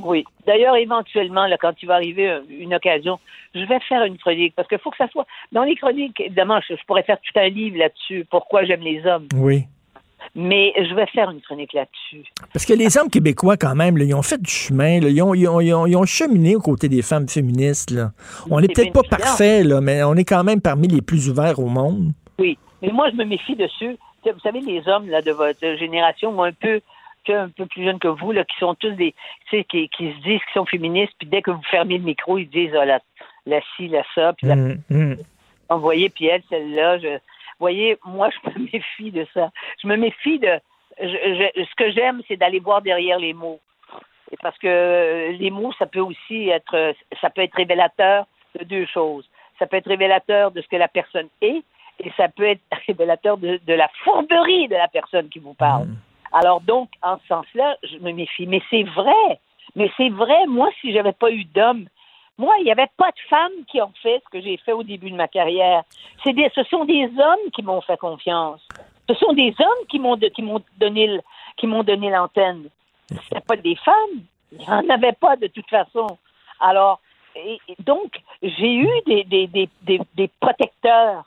Oui. 0.02 0.24
D'ailleurs, 0.50 0.74
éventuellement, 0.74 1.46
là, 1.46 1.56
quand 1.56 1.74
il 1.80 1.86
va 1.86 1.94
arriver 1.94 2.28
euh, 2.28 2.40
une 2.50 2.74
occasion, 2.74 3.20
je 3.54 3.64
vais 3.70 3.78
faire 3.88 4.02
une 4.02 4.18
chronique 4.18 4.52
parce 4.56 4.66
qu'il 4.68 4.78
faut 4.78 4.90
que 4.90 4.96
ça 4.96 5.08
soit 5.08 5.26
dans 5.52 5.62
les 5.62 5.76
chroniques. 5.76 6.18
Évidemment, 6.20 6.58
je, 6.68 6.74
je 6.74 6.84
pourrais 6.88 7.04
faire 7.04 7.18
tout 7.20 7.38
un 7.38 7.48
livre 7.48 7.78
là-dessus. 7.78 8.26
Pourquoi 8.28 8.64
j'aime 8.64 8.80
les 8.80 9.06
hommes 9.06 9.28
Oui. 9.36 9.64
Mais 10.34 10.72
je 10.76 10.92
vais 10.94 11.06
faire 11.06 11.30
une 11.30 11.40
chronique 11.40 11.72
là-dessus. 11.72 12.24
Parce 12.52 12.66
que 12.66 12.74
les 12.74 12.98
hommes 12.98 13.08
québécois, 13.08 13.56
quand 13.56 13.74
même, 13.74 13.96
là, 13.96 14.04
ils 14.04 14.14
ont 14.14 14.22
fait 14.22 14.40
du 14.40 14.50
chemin, 14.50 15.00
là, 15.00 15.08
ils, 15.08 15.22
ont, 15.22 15.34
ils 15.34 15.48
ont- 15.48 15.60
ils 15.60 15.72
ont- 15.72 15.86
ils 15.86 15.96
ont 15.96 16.04
cheminé 16.04 16.56
aux 16.56 16.60
côtés 16.60 16.88
des 16.88 17.02
femmes 17.02 17.28
féministes. 17.28 17.90
là. 17.90 18.10
On 18.50 18.60
n'est 18.60 18.68
peut-être 18.68 18.92
pas 18.92 19.02
parfait, 19.16 19.62
là, 19.62 19.80
mais 19.80 20.02
on 20.02 20.14
est 20.14 20.24
quand 20.24 20.44
même 20.44 20.60
parmi 20.60 20.88
les 20.88 21.00
plus 21.00 21.28
ouverts 21.30 21.58
au 21.58 21.66
monde. 21.68 22.12
Oui. 22.38 22.58
Mais 22.82 22.90
moi, 22.92 23.08
je 23.10 23.16
me 23.16 23.24
méfie 23.24 23.56
de 23.56 23.66
ceux. 23.78 23.92
tu 23.94 23.98
sais, 24.24 24.32
Vous 24.32 24.40
savez, 24.40 24.60
les 24.60 24.86
hommes 24.88 25.08
là, 25.08 25.22
de 25.22 25.30
votre 25.32 25.76
génération, 25.78 26.36
ou 26.36 26.42
un 26.42 26.52
peu, 26.52 26.80
un 27.28 27.48
peu 27.50 27.66
plus 27.66 27.84
jeunes 27.84 27.98
que 27.98 28.08
vous, 28.08 28.32
là, 28.32 28.44
qui 28.44 28.56
sont 28.58 28.74
tous 28.74 28.90
des. 28.92 29.12
Tu 29.48 29.58
sais, 29.58 29.64
qui, 29.64 29.88
qui 29.88 30.12
se 30.12 30.16
disent 30.18 30.40
qu'ils 30.44 30.54
sont 30.54 30.66
féministes, 30.66 31.14
puis 31.18 31.28
dès 31.28 31.42
que 31.42 31.50
vous 31.50 31.62
fermez 31.70 31.98
le 31.98 32.04
micro, 32.04 32.38
ils 32.38 32.48
disent 32.48 32.74
ah, 32.74 32.84
la, 32.84 33.00
la 33.46 33.60
ci, 33.76 33.88
la 33.88 34.02
ça, 34.14 34.32
puis 34.32 34.46
la 34.46 34.54
hum. 34.54 35.16
Vous 35.70 35.78
voyez, 35.80 36.08
puis 36.10 36.26
elle, 36.26 36.42
celle-là, 36.50 36.98
je, 36.98 37.08
vous 37.08 37.18
voyez, 37.60 37.96
moi, 38.04 38.30
je 38.30 38.50
me 38.50 38.64
méfie 38.72 39.10
de 39.12 39.26
ça. 39.32 39.50
Je 39.82 39.86
me 39.86 39.96
méfie 39.96 40.38
de, 40.38 40.58
je, 41.00 41.06
je- 41.06 41.64
ce 41.64 41.74
que 41.76 41.90
j'aime, 41.92 42.22
c'est 42.26 42.36
d'aller 42.36 42.58
voir 42.58 42.82
derrière 42.82 43.18
les 43.18 43.32
mots. 43.34 43.60
Et 44.32 44.36
parce 44.42 44.56
que 44.58 45.30
les 45.38 45.50
mots, 45.50 45.72
ça 45.78 45.86
peut 45.86 46.00
aussi 46.00 46.48
être, 46.48 46.94
ça 47.20 47.30
peut 47.30 47.42
être 47.42 47.54
révélateur 47.54 48.26
de 48.58 48.64
deux 48.64 48.86
choses. 48.86 49.28
Ça 49.58 49.66
peut 49.66 49.76
être 49.76 49.88
révélateur 49.88 50.50
de 50.50 50.60
ce 50.62 50.68
que 50.68 50.76
la 50.76 50.88
personne 50.88 51.28
est, 51.42 51.62
et 52.02 52.10
ça 52.16 52.28
peut 52.28 52.44
être 52.48 52.62
révélateur 52.86 53.36
de, 53.38 53.60
de 53.64 53.72
la 53.74 53.88
fourberie 54.02 54.68
de 54.68 54.74
la 54.76 54.88
personne 54.88 55.28
qui 55.28 55.38
vous 55.38 55.54
parle. 55.54 55.88
Alors 56.32 56.60
donc, 56.60 56.88
en 57.02 57.18
ce 57.18 57.26
sens-là, 57.28 57.76
je 57.82 57.98
me 57.98 58.12
méfie. 58.12 58.46
Mais 58.46 58.62
c'est 58.70 58.82
vrai. 58.84 59.40
Mais 59.76 59.90
c'est 59.96 60.08
vrai. 60.10 60.46
Moi, 60.46 60.68
si 60.80 60.92
j'avais 60.92 61.12
pas 61.12 61.30
eu 61.30 61.44
d'homme, 61.44 61.86
moi, 62.38 62.54
il 62.58 62.64
n'y 62.64 62.72
avait 62.72 62.90
pas 62.96 63.10
de 63.10 63.20
femmes 63.28 63.64
qui 63.68 63.80
ont 63.82 63.92
fait 64.02 64.22
ce 64.24 64.28
que 64.30 64.40
j'ai 64.40 64.56
fait 64.58 64.72
au 64.72 64.82
début 64.82 65.10
de 65.10 65.16
ma 65.16 65.28
carrière. 65.28 65.82
C'est 66.24 66.32
des, 66.32 66.50
ce 66.54 66.62
sont 66.64 66.84
des 66.84 67.04
hommes 67.04 67.50
qui 67.52 67.62
m'ont 67.62 67.80
fait 67.82 67.98
confiance. 67.98 68.66
Ce 69.08 69.14
sont 69.14 69.32
des 69.32 69.54
hommes 69.58 69.86
qui 69.88 69.98
m'ont 69.98 70.16
de- 70.16 70.28
qui 70.28 70.42
m'ont 70.42 70.62
donné 70.78 71.06
le- 71.06 71.20
qui 71.56 71.66
m'ont 71.66 71.82
donné 71.82 72.10
l'antenne. 72.10 72.68
C'était 73.10 73.40
pas 73.40 73.56
des 73.56 73.76
femmes. 73.76 74.22
Il 74.52 74.58
n'y 74.58 74.68
en 74.68 74.88
avait 74.88 75.12
pas 75.12 75.36
de 75.36 75.48
toute 75.48 75.68
façon. 75.68 76.06
Alors, 76.60 77.00
et, 77.36 77.60
et 77.68 77.76
donc, 77.80 78.20
j'ai 78.42 78.74
eu 78.74 78.88
des, 79.06 79.24
des, 79.24 79.46
des, 79.46 79.68
des, 79.82 80.00
des 80.14 80.28
protecteurs 80.40 81.24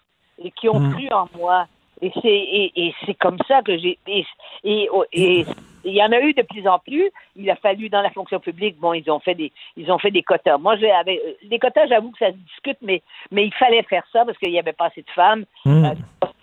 qui 0.55 0.67
ont 0.69 0.79
Mm. 0.79 0.93
cru 0.93 1.07
en 1.11 1.27
moi. 1.37 1.67
Et 2.03 2.11
c'est 2.21 2.27
et, 2.27 2.71
et 2.75 2.93
c'est 3.05 3.13
comme 3.15 3.37
ça 3.47 3.61
que 3.61 3.77
j'ai 3.77 3.97
et 4.07 4.25
et 4.63 4.89
et- 5.13 5.45
il 5.85 5.93
y 5.93 6.01
en 6.01 6.13
a 6.13 6.19
eu 6.21 6.33
de 6.33 6.41
plus 6.43 6.65
en 6.65 6.79
plus. 6.79 7.09
Il 7.35 7.49
a 7.49 7.57
fallu 7.57 7.89
dans 7.89 8.01
la 8.01 8.09
fonction 8.11 8.39
publique. 8.39 8.77
Bon, 8.79 8.93
ils 8.93 9.09
ont 9.11 9.19
fait 9.19 9.35
des 9.35 9.51
ils 9.75 9.91
ont 9.91 9.99
fait 9.99 10.11
des 10.11 10.23
quotas. 10.23 10.57
Moi, 10.57 10.77
j'ai 10.77 10.89
avec 10.91 11.19
les 11.49 11.59
quotas, 11.59 11.87
j'avoue 11.87 12.11
que 12.11 12.19
ça 12.19 12.31
se 12.31 12.37
discute, 12.37 12.77
mais 12.81 13.01
mais 13.31 13.45
il 13.45 13.53
fallait 13.53 13.83
faire 13.83 14.03
ça 14.13 14.23
parce 14.25 14.37
qu'il 14.37 14.51
n'y 14.51 14.59
avait 14.59 14.71
pas 14.73 14.85
assez 14.87 15.01
de 15.01 15.09
femmes. 15.13 15.43
Mm. 15.65 15.85
Euh, 15.85 15.89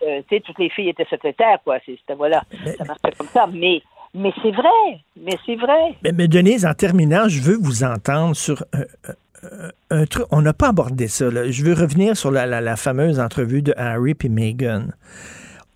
euh, 0.07 0.21
tu 0.29 0.37
sais, 0.37 0.41
toutes 0.41 0.59
les 0.59 0.69
filles 0.71 0.91
étaient 0.91 1.07
secrétaires, 1.11 1.59
quoi. 1.65 1.79
C'est- 1.87 1.97
C'était 2.01 2.15
voilà, 2.15 2.43
ça 2.79 2.85
marchait 2.85 3.17
comme 3.19 3.29
ça. 3.29 3.47
Mais 3.53 3.83
mais 4.15 4.33
c'est 4.43 4.51
vrai, 4.51 5.01
mais 5.17 5.37
c'est 5.47 5.57
vrai. 5.57 5.95
Mais, 6.03 6.13
mais 6.13 6.29
Denise, 6.29 6.67
en 6.67 6.75
terminant, 6.75 7.29
je 7.29 7.41
veux 7.41 7.57
vous 7.61 7.83
entendre 7.85 8.35
sur 8.37 8.63
un, 8.75 8.81
un- 9.11 9.71
un 10.03 10.05
truc. 10.07 10.27
On 10.33 10.43
n'a 10.43 10.53
pas 10.53 10.69
abordé 10.69 11.09
ça. 11.09 11.31
là. 11.31 11.51
Je 11.51 11.65
veux 11.65 11.73
revenir 11.75 12.15
sur 12.17 12.31
la, 12.31 12.45
la- 12.45 12.61
la 12.61 12.77
fameuse 12.77 13.19
entrevue 13.21 13.63
de 13.63 13.73
Harry 13.77 14.15
et 14.23 14.29
Meghan. 14.29 14.83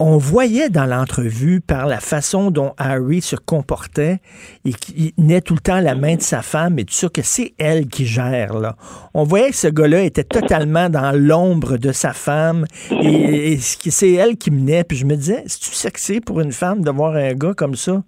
On 0.01 0.16
voyait 0.16 0.71
dans 0.71 0.87
l'entrevue, 0.87 1.61
par 1.61 1.87
la 1.87 2.01
façon 2.01 2.51
dont 2.51 2.75
Harry 2.79 3.21
se 3.21 3.37
comportait, 3.37 4.21
et 4.65 4.73
qu'il 4.73 5.12
tenait 5.12 5.41
tout 5.41 5.55
le 5.55 5.61
temps 5.61 5.81
la 5.81 5.95
main 5.95 6.16
de 6.16 6.21
sa 6.23 6.43
femme 6.43 6.79
et 6.81 6.85
tout 6.85 6.95
ça, 6.95 7.09
que 7.09 7.23
c'est 7.23 7.55
elle 7.59 7.87
qui 7.87 8.05
gère. 8.05 8.59
Là. 8.59 8.77
On 9.15 9.23
voyait 9.23 9.51
que 9.51 9.57
ce 9.57 9.69
gars-là 9.69 10.03
était 10.03 10.25
totalement 10.25 10.91
dans 10.91 11.16
l'ombre 11.16 11.77
de 11.77 11.93
sa 11.93 12.12
femme 12.12 12.66
et, 12.91 13.59
c'est 13.61 14.12
elle 14.12 14.37
qui 14.37 14.51
menait. 14.51 14.83
Puis 14.83 14.97
je 14.97 15.07
me 15.07 15.15
disais, 15.15 15.45
c'est-tu 15.47 15.71
sexy 15.75 16.21
pour 16.21 16.41
une 16.41 16.53
femme 16.53 16.83
de 16.83 16.91
voir 16.91 17.15
un 17.15 17.33
gars 17.35 17.55
comme 17.55 17.77
ça? 17.77 18.03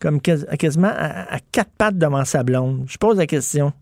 comme 0.00 0.20
quas- 0.20 0.44
quasiment 0.58 0.92
à 0.94 1.38
quatre 1.50 1.70
pattes 1.78 1.96
devant 1.96 2.26
sa 2.26 2.42
blonde? 2.42 2.84
Je 2.86 2.98
pose 2.98 3.16
la 3.16 3.26
question. 3.26 3.72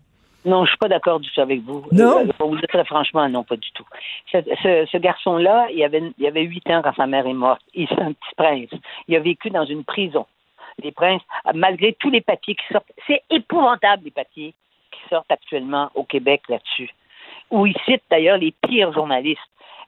Non, 0.45 0.65
je 0.65 0.69
suis 0.71 0.77
pas 0.77 0.89
d'accord 0.89 1.19
du 1.19 1.29
tout 1.31 1.41
avec 1.41 1.61
vous. 1.61 1.85
Non? 1.91 2.19
Euh, 2.27 2.31
pour 2.37 2.49
vous 2.49 2.57
dire 2.57 2.67
très 2.67 2.83
franchement, 2.85 3.27
non, 3.29 3.43
pas 3.43 3.55
du 3.55 3.71
tout. 3.71 3.85
Ce, 4.31 4.37
ce- 4.61 4.85
ce 4.91 4.97
garçon-là, 4.97 5.67
il 5.71 5.83
avait, 5.83 6.03
il 6.17 6.27
avait 6.27 6.43
huit 6.43 6.69
ans 6.69 6.81
quand 6.83 6.93
sa 6.95 7.07
mère 7.07 7.25
est 7.25 7.33
morte. 7.33 7.61
Il 7.73 7.83
est 7.83 7.99
un 8.01 8.11
petit 8.13 8.35
prince. 8.35 8.69
Il 9.07 9.15
a 9.15 9.19
vécu 9.19 9.49
dans 9.49 9.65
une 9.65 9.83
prison. 9.83 10.25
Les 10.83 10.91
princes, 10.91 11.21
malgré 11.53 11.93
tous 11.93 12.09
les 12.09 12.21
papiers 12.21 12.55
qui 12.55 12.65
sortent, 12.71 12.91
c'est 13.07 13.21
épouvantable 13.29 14.03
les 14.05 14.11
papiers 14.11 14.53
qui 14.91 14.99
sortent 15.09 15.31
actuellement 15.31 15.89
au 15.95 16.03
Québec 16.03 16.41
là-dessus. 16.49 16.89
Où 17.51 17.65
ils 17.67 17.77
citent 17.85 18.03
d'ailleurs 18.09 18.37
les 18.37 18.53
pires 18.67 18.91
journalistes 18.91 19.39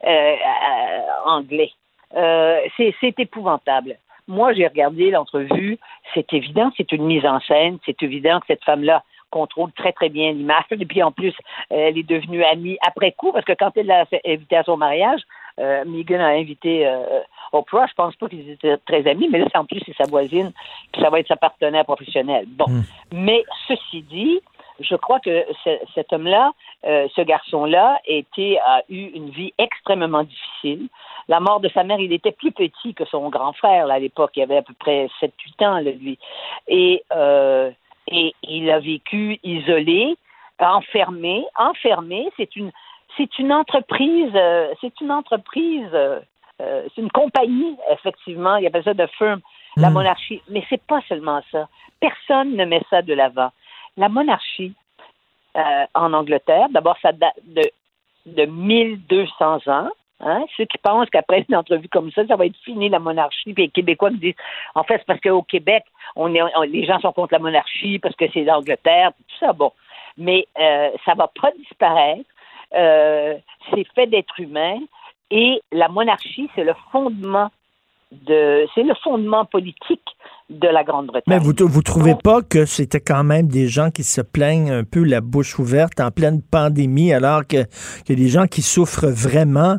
euh, 0.04 0.08
euh, 0.08 1.00
anglais. 1.24 1.72
Euh, 2.14 2.60
c'est 2.76 2.94
c'est 3.00 3.18
épouvantable. 3.18 3.96
Moi, 4.28 4.52
j'ai 4.54 4.66
regardé 4.66 5.10
l'entrevue. 5.10 5.78
C'est 6.14 6.32
évident, 6.32 6.70
c'est 6.76 6.90
une 6.92 7.04
mise 7.04 7.26
en 7.26 7.40
scène. 7.40 7.78
C'est 7.84 8.02
évident 8.02 8.40
que 8.40 8.46
cette 8.48 8.64
femme-là 8.64 9.02
contrôle 9.30 9.72
très, 9.72 9.92
très 9.92 10.08
bien 10.08 10.32
l'image. 10.32 10.64
Et 10.70 10.76
puis, 10.86 11.02
en 11.02 11.12
plus, 11.12 11.34
elle 11.70 11.98
est 11.98 12.08
devenue 12.08 12.44
amie 12.44 12.78
après 12.86 13.12
coup, 13.12 13.32
parce 13.32 13.44
que 13.44 13.52
quand 13.52 13.70
elle 13.76 13.86
l'a 13.86 14.04
invité 14.24 14.56
à 14.56 14.62
son 14.64 14.76
mariage, 14.76 15.20
euh, 15.58 15.84
Megan 15.86 16.20
a 16.20 16.28
invité 16.28 16.86
euh, 16.86 17.20
Oprah. 17.52 17.86
Je 17.86 17.94
pense 17.94 18.14
pas 18.16 18.28
qu'ils 18.28 18.50
étaient 18.50 18.76
très 18.86 19.06
amis, 19.08 19.28
mais 19.30 19.38
là, 19.38 19.46
en 19.54 19.64
plus, 19.64 19.80
c'est 19.86 19.96
sa 19.96 20.04
voisine, 20.04 20.52
puis 20.92 21.00
ça 21.02 21.08
va 21.10 21.20
être 21.20 21.28
sa 21.28 21.36
partenaire 21.36 21.84
professionnelle. 21.84 22.44
Bon. 22.46 22.66
Mais 23.12 23.42
ceci 23.66 24.02
dit, 24.02 24.40
je 24.80 24.94
crois 24.96 25.18
que 25.20 25.46
ce- 25.64 25.78
cet 25.94 26.12
homme-là, 26.12 26.52
euh, 26.84 27.08
ce 27.16 27.22
garçon-là, 27.22 27.98
était, 28.04 28.58
a 28.66 28.82
eu 28.90 29.04
une 29.14 29.30
vie 29.30 29.54
extrêmement 29.56 30.24
difficile. 30.24 30.88
La 31.28 31.40
mort 31.40 31.60
de 31.60 31.70
sa 31.70 31.82
mère, 31.84 31.98
il 32.00 32.12
était 32.12 32.32
plus 32.32 32.52
petit 32.52 32.92
que 32.92 33.06
son 33.06 33.30
grand 33.30 33.54
frère 33.54 33.86
là, 33.86 33.94
à 33.94 33.98
l'époque. 33.98 34.32
Il 34.36 34.42
avait 34.42 34.58
à 34.58 34.62
peu 34.62 34.74
près 34.78 35.08
7-8 35.20 35.64
ans, 35.64 35.78
là, 35.78 35.90
lui. 35.90 36.18
Et, 36.68 37.02
euh, 37.14 37.70
et 38.08 38.34
il 38.42 38.70
a 38.70 38.78
vécu 38.78 39.38
isolé, 39.42 40.16
enfermé. 40.60 41.44
Enfermé, 41.58 42.30
c'est 42.36 42.56
une, 42.56 42.72
c'est 43.16 43.38
une 43.38 43.52
entreprise, 43.52 44.32
euh, 44.34 44.72
c'est 44.80 45.00
une 45.00 45.10
entreprise, 45.10 45.88
euh, 45.92 46.20
euh, 46.60 46.82
c'est 46.94 47.02
une 47.02 47.10
compagnie, 47.10 47.76
effectivement. 47.90 48.56
Il 48.56 48.66
appelle 48.66 48.84
ça 48.84 48.94
de 48.94 49.06
firm, 49.18 49.40
la 49.76 49.90
monarchie. 49.90 50.42
Mais 50.48 50.64
c'est 50.68 50.82
pas 50.82 51.00
seulement 51.08 51.42
ça. 51.52 51.68
Personne 52.00 52.56
ne 52.56 52.64
met 52.64 52.82
ça 52.88 53.02
de 53.02 53.12
l'avant. 53.12 53.50
La 53.96 54.08
monarchie 54.08 54.74
euh, 55.56 55.86
en 55.94 56.12
Angleterre, 56.12 56.68
d'abord, 56.70 56.96
ça 57.00 57.12
date 57.12 57.34
de, 57.44 57.62
de 58.26 58.44
1200 58.44 59.68
ans. 59.68 59.88
Hein? 60.20 60.44
Ceux 60.56 60.64
qui 60.64 60.78
pensent 60.78 61.10
qu'après 61.10 61.44
une 61.48 61.56
entrevue 61.56 61.88
comme 61.88 62.10
ça, 62.12 62.26
ça 62.26 62.36
va 62.36 62.46
être 62.46 62.56
fini 62.64 62.88
la 62.88 62.98
monarchie, 62.98 63.52
puis 63.52 63.64
les 63.64 63.68
Québécois 63.68 64.10
qui 64.10 64.18
disent, 64.18 64.34
en 64.74 64.82
fait, 64.82 64.98
c'est 64.98 65.06
parce 65.06 65.20
qu'au 65.20 65.42
Québec, 65.42 65.84
on 66.14 66.34
est, 66.34 66.42
on- 66.42 66.62
les 66.62 66.86
gens 66.86 66.98
sont 67.00 67.12
contre 67.12 67.34
la 67.34 67.38
monarchie 67.38 67.98
parce 67.98 68.16
que 68.16 68.24
c'est 68.32 68.44
l'Angleterre, 68.44 69.12
tout 69.28 69.36
ça, 69.40 69.52
bon. 69.52 69.72
Mais 70.16 70.46
euh, 70.58 70.90
ça 71.04 71.14
va 71.14 71.28
pas 71.40 71.50
disparaître. 71.58 72.24
Euh, 72.74 73.36
c'est 73.70 73.86
fait 73.94 74.06
d'êtres 74.06 74.40
humains 74.40 74.80
et 75.30 75.60
la 75.70 75.88
monarchie, 75.88 76.48
c'est 76.54 76.64
le 76.64 76.74
fondement 76.90 77.50
de, 78.12 78.66
c'est 78.74 78.82
le 78.82 78.94
fondement 79.02 79.44
politique 79.44 80.02
de 80.48 80.68
la 80.68 80.84
Grande-Bretagne. 80.84 81.24
Mais 81.26 81.38
vous 81.38 81.52
vous 81.66 81.82
trouvez 81.82 82.14
pas 82.14 82.40
que 82.40 82.66
c'était 82.66 83.00
quand 83.00 83.24
même 83.24 83.48
des 83.48 83.66
gens 83.66 83.90
qui 83.90 84.04
se 84.04 84.20
plaignent 84.20 84.70
un 84.70 84.84
peu 84.84 85.02
la 85.02 85.20
bouche 85.20 85.58
ouverte 85.58 85.98
en 86.00 86.12
pleine 86.12 86.40
pandémie, 86.40 87.12
alors 87.12 87.42
que, 87.46 87.64
que 88.06 88.12
des 88.12 88.28
gens 88.28 88.46
qui 88.46 88.62
souffrent 88.62 89.08
vraiment, 89.08 89.76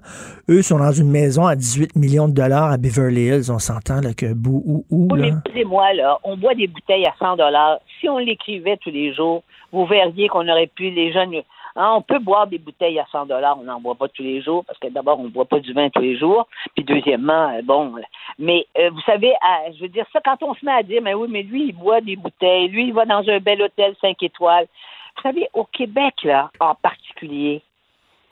eux 0.49 0.62
sont 0.62 0.80
dans 0.80 0.91
une 0.91 1.10
maison 1.10 1.45
à 1.45 1.56
18 1.56 1.95
millions 1.95 2.28
de 2.28 2.34
dollars 2.34 2.72
à 2.72 2.78
Beverly 2.78 3.28
Hills. 3.28 3.49
On 3.49 3.60
s'entend 3.60 4.02
là 4.02 4.14
que 4.14 4.34
bou 4.34 4.62
ou 4.66 4.86
ou 4.90 5.08
Oui, 5.10 5.20
là. 5.20 5.26
mais 5.26 5.34
excusez-moi, 5.38 5.94
là, 5.94 6.18
on 6.26 6.36
boit 6.36 6.54
des 6.54 6.68
bouteilles 6.68 7.06
à 7.06 7.14
100 7.18 7.38
dollars. 7.38 7.80
Si 8.02 8.10
on 8.10 8.18
l'écrivait 8.18 8.78
tous 8.78 8.91
les 8.91 9.14
jours, 9.14 9.44
vous 9.72 9.86
verriez 9.86 10.28
qu'on 10.28 10.48
aurait 10.49 10.68
pu, 10.68 10.90
les 10.90 11.14
jeunes, 11.14 11.32
hein, 11.78 11.94
on 11.95 12.02
peut 12.02 12.20
boire 12.20 12.48
des 12.48 12.58
bouteilles 12.58 12.99
à 12.99 13.06
100 13.12 13.28
dollars, 13.28 13.58
on 13.60 13.64
n'en 13.64 13.80
boit 13.80 13.95
pas 13.95 14.08
tous 14.10 14.24
les 14.24 14.41
jours, 14.41 14.66
parce 14.66 14.80
que 14.80 14.88
d'abord, 14.88 15.20
on 15.20 15.26
ne 15.26 15.30
boit 15.30 15.45
pas 15.45 15.60
du 15.60 15.72
vin 15.74 15.90
tous 15.90 16.02
les 16.02 16.18
jours, 16.18 16.48
puis 16.76 16.84
deuxièmement, 16.84 17.49
euh, 17.49 17.62
bon, 17.64 17.95
euh, 17.98 18.02
mais 18.40 18.66
euh, 18.78 18.90
vous 18.90 19.02
savez, 19.02 19.34
je 19.76 19.82
veux 19.82 19.90
dire, 19.90 20.06
ça, 20.12 20.20
quand 20.24 20.41
on 20.44 20.54
se 20.56 20.66
met 20.66 20.74
à 20.74 20.84
dire, 20.84 21.02
mais 21.02 21.14
oui, 21.14 21.28
mais 21.30 21.44
lui, 21.44 21.68
il 21.68 21.74
boit 21.74 22.02
des 22.02 22.16
bouteilles, 22.16 22.68
lui, 22.68 22.88
il 22.88 22.94
va 22.94 23.06
dans 23.06 23.28
un 23.30 23.40
bel 23.40 23.62
hôtel 23.62 23.95
5 24.02 24.22
étoiles, 24.24 24.68
Vous 25.16 25.22
savez, 25.22 25.48
au 25.54 25.64
Québec, 25.64 26.16
là, 26.24 26.52
en 26.60 26.76
particulier, 26.76 27.62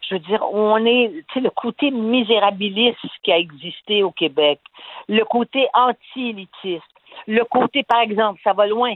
je 0.07 0.15
veux 0.15 0.19
dire, 0.19 0.43
on 0.51 0.85
est, 0.85 1.23
tu 1.33 1.39
le 1.39 1.49
côté 1.49 1.91
misérabiliste 1.91 2.97
qui 3.23 3.31
a 3.31 3.37
existé 3.37 4.03
au 4.03 4.11
Québec, 4.11 4.59
le 5.07 5.23
côté 5.23 5.67
anti-élitiste, 5.73 6.83
le 7.27 7.43
côté, 7.45 7.83
par 7.83 8.01
exemple, 8.01 8.39
ça 8.43 8.53
va 8.53 8.67
loin. 8.67 8.93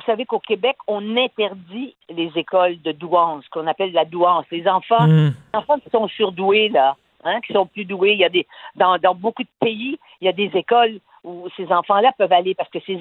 Vous 0.00 0.06
savez 0.06 0.24
qu'au 0.24 0.38
Québec, 0.38 0.76
on 0.86 1.14
interdit 1.18 1.94
les 2.08 2.30
écoles 2.34 2.80
de 2.80 2.92
douance, 2.92 3.46
qu'on 3.48 3.66
appelle 3.66 3.92
la 3.92 4.06
douance. 4.06 4.46
Les 4.50 4.66
enfants, 4.66 5.06
Mm. 5.06 5.34
les 5.52 5.58
enfants 5.58 5.78
qui 5.78 5.90
sont 5.90 6.08
surdoués, 6.08 6.70
là, 6.70 6.96
hein, 7.24 7.38
qui 7.42 7.52
sont 7.52 7.66
plus 7.66 7.84
doués, 7.84 8.12
il 8.12 8.20
y 8.20 8.24
a 8.24 8.30
des, 8.30 8.46
dans, 8.76 8.96
dans 8.96 9.14
beaucoup 9.14 9.42
de 9.42 9.48
pays, 9.60 9.98
il 10.22 10.24
y 10.24 10.28
a 10.28 10.32
des 10.32 10.50
écoles 10.54 11.00
où 11.22 11.48
ces 11.54 11.70
enfants-là 11.70 12.12
peuvent 12.16 12.32
aller 12.32 12.54
parce 12.54 12.70
que 12.70 12.78
ces, 12.86 12.98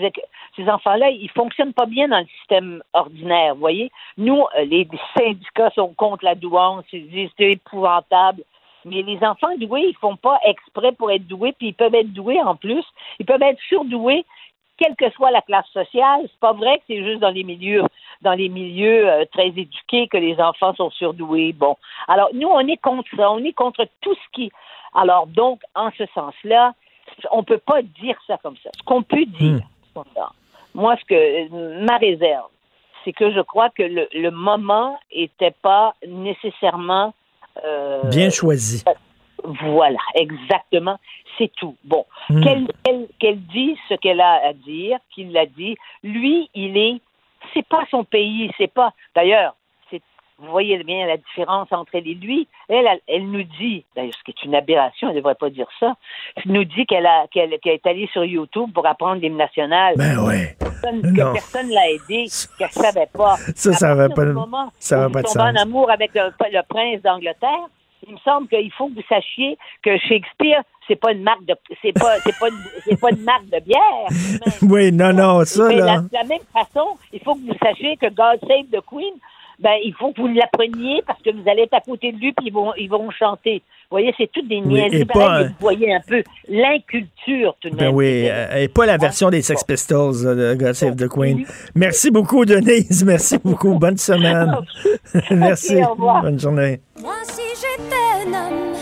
ces 0.57 0.69
enfants-là, 0.69 1.09
ils 1.09 1.29
fonctionnent 1.29 1.71
pas 1.71 1.85
bien 1.85 2.09
dans 2.09 2.19
le 2.19 2.27
système 2.39 2.83
ordinaire, 2.91 3.53
vous 3.53 3.61
voyez? 3.61 3.91
Nous, 4.17 4.41
euh, 4.57 4.65
les 4.65 4.85
syndicats 5.17 5.71
sont 5.75 5.93
contre 5.93 6.25
la 6.25 6.35
douance, 6.35 6.83
ils 6.91 7.09
disent 7.09 7.29
c'est 7.37 7.51
épouvantable. 7.51 8.43
Mais 8.85 9.01
les 9.03 9.23
enfants 9.23 9.55
doués, 9.57 9.87
ils 9.89 9.97
font 9.97 10.15
pas 10.15 10.37
exprès 10.45 10.91
pour 10.93 11.11
être 11.11 11.27
doués, 11.27 11.53
puis 11.57 11.69
ils 11.69 11.73
peuvent 11.73 11.95
être 11.95 12.11
doués 12.13 12.41
en 12.41 12.55
plus. 12.55 12.83
Ils 13.19 13.25
peuvent 13.25 13.41
être 13.41 13.59
surdoués, 13.67 14.25
quelle 14.79 14.95
que 14.95 15.09
soit 15.11 15.31
la 15.31 15.41
classe 15.41 15.67
sociale. 15.73 16.21
C'est 16.23 16.39
pas 16.39 16.53
vrai 16.53 16.77
que 16.77 16.83
c'est 16.87 17.03
juste 17.03 17.19
dans 17.19 17.29
les 17.29 17.43
milieux, 17.43 17.83
dans 18.21 18.33
les 18.33 18.49
milieux 18.49 19.07
euh, 19.07 19.25
très 19.31 19.47
éduqués 19.47 20.07
que 20.07 20.17
les 20.17 20.39
enfants 20.39 20.73
sont 20.75 20.89
surdoués. 20.91 21.53
Bon, 21.53 21.77
alors 22.07 22.29
nous, 22.33 22.47
on 22.47 22.61
est 22.61 22.77
contre 22.77 23.09
ça. 23.15 23.29
On 23.31 23.43
est 23.43 23.53
contre 23.53 23.85
tout 24.01 24.13
ce 24.15 24.29
qui. 24.33 24.51
Alors 24.93 25.27
donc, 25.27 25.61
en 25.75 25.91
ce 25.97 26.05
sens-là, 26.15 26.73
on 27.31 27.43
peut 27.43 27.59
pas 27.59 27.81
dire 27.81 28.17
ça 28.25 28.37
comme 28.41 28.55
ça. 28.63 28.69
Ce 28.77 28.83
qu'on 28.83 29.03
peut 29.03 29.25
dire, 29.25 29.61
cependant, 29.87 30.29
moi, 30.73 30.95
ce 30.97 31.05
que 31.05 31.85
ma 31.85 31.97
réserve, 31.97 32.47
c'est 33.03 33.13
que 33.13 33.31
je 33.31 33.41
crois 33.41 33.69
que 33.69 33.83
le, 33.83 34.07
le 34.13 34.31
moment 34.31 34.99
était 35.11 35.55
pas 35.61 35.93
nécessairement 36.07 37.13
euh, 37.65 38.01
Bien 38.05 38.29
choisi. 38.29 38.83
Voilà, 39.43 39.99
exactement. 40.15 40.97
C'est 41.37 41.51
tout. 41.55 41.75
Bon, 41.83 42.05
Hmm. 42.29 42.41
qu'elle 42.43 42.67
qu'elle- 42.83 43.07
qu'elle 43.19 43.39
dise 43.47 43.77
ce 43.87 43.95
qu'elle 43.95 44.21
a 44.21 44.47
à 44.47 44.53
dire, 44.53 44.97
qu'il 45.13 45.31
l'a 45.31 45.45
dit. 45.45 45.75
Lui, 46.03 46.49
il 46.53 46.77
est. 46.77 46.99
C'est 47.53 47.67
pas 47.67 47.83
son 47.89 48.03
pays. 48.03 48.51
C'est 48.57 48.71
pas. 48.71 48.93
D'ailleurs, 49.15 49.55
c'est. 49.89 50.01
Vous 50.39 50.51
voyez 50.51 50.77
bien 50.83 51.05
la 51.07 51.17
différence 51.17 51.67
entre 51.71 51.91
elle 51.95 52.07
et 52.07 52.13
lui. 52.15 52.47
Elle, 52.67 52.85
elle, 52.87 52.99
elle 53.07 53.29
nous 53.31 53.43
dit, 53.43 53.83
d'ailleurs, 53.95 54.13
ce 54.17 54.23
qui 54.23 54.31
est 54.31 54.43
une 54.45 54.55
aberration, 54.55 55.07
elle 55.09 55.15
ne 55.15 55.19
devrait 55.19 55.35
pas 55.35 55.49
dire 55.49 55.67
ça. 55.79 55.95
Elle 56.35 56.51
nous 56.51 56.63
dit 56.65 56.85
qu'elle 56.85 57.05
a 57.05 57.27
qu'elle 57.31 57.57
qu'elle 57.59 57.73
est 57.75 57.87
allée 57.87 58.07
sur 58.13 58.23
YouTube 58.25 58.71
pour 58.73 58.85
apprendre 58.85 59.21
l'hymne 59.21 59.37
national. 59.37 59.95
Ben 59.97 60.19
ouais. 60.25 60.55
Personne, 60.59 61.01
Non. 61.01 61.13
que 61.29 61.33
personne 61.33 61.69
l'a 61.69 61.89
aidé, 61.89 62.25
qu'elle 62.57 62.69
savait 62.71 63.09
pas. 63.13 63.35
Ça, 63.55 63.69
À 63.69 63.73
ça 63.73 63.91
avait 63.91 64.07
partir 64.09 64.15
pas 64.15 64.69
ça 64.79 65.07
vous 65.07 65.13
pas 65.13 65.21
de 65.21 65.27
tombez 65.27 65.39
en 65.41 65.53
sens. 65.53 65.61
amour 65.61 65.89
avec 65.91 66.13
le, 66.13 66.21
le 66.51 66.61
prince 66.67 67.01
d'Angleterre, 67.01 67.65
il 68.07 68.13
me 68.13 68.19
semble 68.19 68.47
qu'il 68.47 68.71
faut 68.73 68.87
que 68.87 68.95
vous 68.95 69.05
sachiez 69.09 69.57
que 69.83 69.97
Shakespeare, 69.97 70.61
c'est 70.87 70.95
pas 70.95 71.11
une 71.11 71.23
marque 71.23 71.45
de, 71.45 71.55
c'est 71.81 71.93
pas, 71.93 72.17
c'est 72.23 72.37
pas, 72.39 72.47
une, 72.49 72.57
c'est 72.85 72.99
pas 72.99 73.09
une 73.11 73.23
marque 73.23 73.45
de 73.45 73.59
bière. 73.59 74.51
Oui, 74.63 74.91
non, 74.91 75.13
non, 75.13 75.45
ça, 75.45 75.67
Mais 75.67 75.75
là. 75.77 75.85
la- 75.85 75.97
de 76.01 76.09
la 76.13 76.23
même 76.23 76.39
façon, 76.53 76.97
il 77.13 77.19
faut 77.21 77.35
que 77.35 77.39
vous 77.41 77.57
sachiez 77.63 77.95
que 77.97 78.07
God 78.07 78.39
Save 78.47 78.65
the 78.71 78.83
Queen, 78.89 79.13
ben, 79.59 79.75
il 79.83 79.93
faut 79.93 80.11
que 80.13 80.21
vous 80.21 80.27
l'appreniez 80.27 81.01
parce 81.05 81.21
que 81.21 81.31
vous 81.31 81.47
allez 81.49 81.63
être 81.63 81.73
à 81.73 81.81
côté 81.81 82.11
de 82.13 82.17
lui 82.17 82.31
puis 82.31 82.47
ils 82.47 82.53
vont, 82.53 82.73
ils 82.77 82.89
vont 82.89 83.09
chanter. 83.11 83.61
Vous 83.91 83.95
voyez, 83.95 84.13
c'est 84.17 84.31
toutes 84.31 84.47
des 84.47 84.57
Oui, 84.57 84.67
niaiseries. 84.81 85.01
et 85.01 85.05
pareilles, 85.05 85.27
pas, 85.27 85.39
mais 85.39 85.43
euh, 85.45 85.47
vous 85.49 85.53
voyez 85.59 85.93
un 85.93 85.99
peu 86.07 86.23
l'inculture 86.47 87.55
tout 87.59 87.69
de 87.69 87.75
Ben 87.75 87.85
même. 87.87 87.95
oui, 87.95 88.27
euh, 88.29 88.55
et 88.55 88.67
pas 88.67 88.85
la 88.85 88.97
version 88.97 89.29
des 89.29 89.41
Sex 89.41 89.63
Pistols 89.63 90.13
euh, 90.25 90.53
de 90.53 90.59
God 90.59 90.73
Save 90.73 90.95
the 90.95 91.07
Queen. 91.09 91.45
Merci 91.75 92.09
beaucoup, 92.11 92.45
Denise. 92.45 93.03
Merci 93.03 93.37
beaucoup. 93.37 93.77
Bonne 93.79 93.97
semaine. 94.09 94.55
Merci. 95.31 95.83
au 95.83 95.91
revoir. 95.91 96.21
Bonne 96.21 96.39
journée. 96.39 96.79
Moi, 97.01 97.15
homme, 98.33 98.75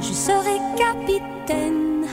je 0.00 0.12
serais 0.12 0.60
capitaine 0.76 2.06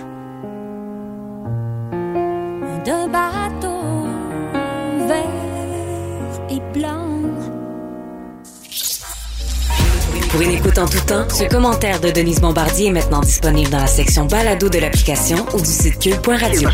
d'un 2.86 3.08
bateau 3.08 4.08
vert 5.08 6.50
et 6.50 6.60
blanc. 6.78 7.14
Pour 10.30 10.42
une 10.42 10.52
écoute 10.52 10.80
en 10.80 10.88
tout 10.88 11.00
temps, 11.06 11.30
ce 11.30 11.44
commentaire 11.44 12.02
de 12.02 12.10
Denise 12.10 12.42
Bombardier 12.42 12.88
est 12.88 12.92
maintenant 12.92 13.22
disponible 13.22 13.70
dans 13.70 13.78
la 13.78 13.88
section 13.88 14.26
balado 14.26 14.68
de 14.68 14.80
l'application 14.80 15.46
ou 15.54 15.60
du 15.60 15.70
site 15.70 16.00
cube.radio. 16.00 16.70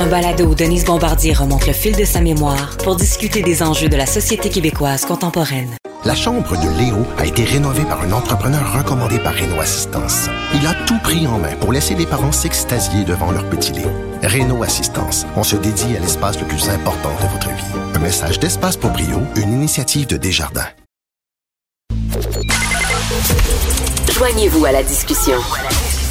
Un 0.00 0.06
balado 0.06 0.44
où 0.44 0.54
Denise 0.54 0.86
Bombardier 0.86 1.34
remonte 1.34 1.66
le 1.66 1.74
fil 1.74 1.94
de 1.94 2.04
sa 2.06 2.22
mémoire 2.22 2.78
pour 2.82 2.96
discuter 2.96 3.42
des 3.42 3.62
enjeux 3.62 3.90
de 3.90 3.96
la 3.96 4.06
société 4.06 4.48
québécoise 4.48 5.04
contemporaine. 5.04 5.79
La 6.06 6.14
chambre 6.14 6.56
de 6.56 6.78
Léo 6.78 7.06
a 7.18 7.26
été 7.26 7.44
rénovée 7.44 7.84
par 7.84 8.00
un 8.00 8.12
entrepreneur 8.12 8.72
recommandé 8.72 9.18
par 9.18 9.34
Renault 9.34 9.60
Assistance. 9.60 10.30
Il 10.54 10.66
a 10.66 10.72
tout 10.86 10.98
pris 11.02 11.26
en 11.26 11.38
main 11.38 11.54
pour 11.60 11.74
laisser 11.74 11.94
les 11.94 12.06
parents 12.06 12.32
s'extasier 12.32 13.04
devant 13.04 13.30
leur 13.30 13.44
petit 13.50 13.72
Léo. 13.72 13.90
Renault 14.22 14.62
Assistance, 14.62 15.26
on 15.36 15.42
se 15.42 15.56
dédie 15.56 15.94
à 15.96 16.00
l'espace 16.00 16.40
le 16.40 16.46
plus 16.46 16.70
important 16.70 17.10
de 17.22 17.28
votre 17.28 17.48
vie. 17.48 17.80
Un 17.94 17.98
message 17.98 18.38
d'Espace 18.40 18.78
pour 18.78 18.90
Brio, 18.90 19.20
une 19.36 19.52
initiative 19.52 20.06
de 20.06 20.16
Desjardins. 20.16 20.68
Joignez-vous 24.14 24.64
à 24.64 24.72
la 24.72 24.82
discussion. 24.82 25.36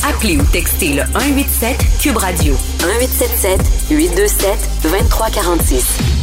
Appelez 0.07 0.38
ou 0.38 0.44
textez 0.44 0.94
le 0.94 1.02
187 1.14 1.78
Cube 1.99 2.18
Radio 2.18 2.53
1877 2.84 3.61
827 3.90 4.70
2346. 4.84 6.19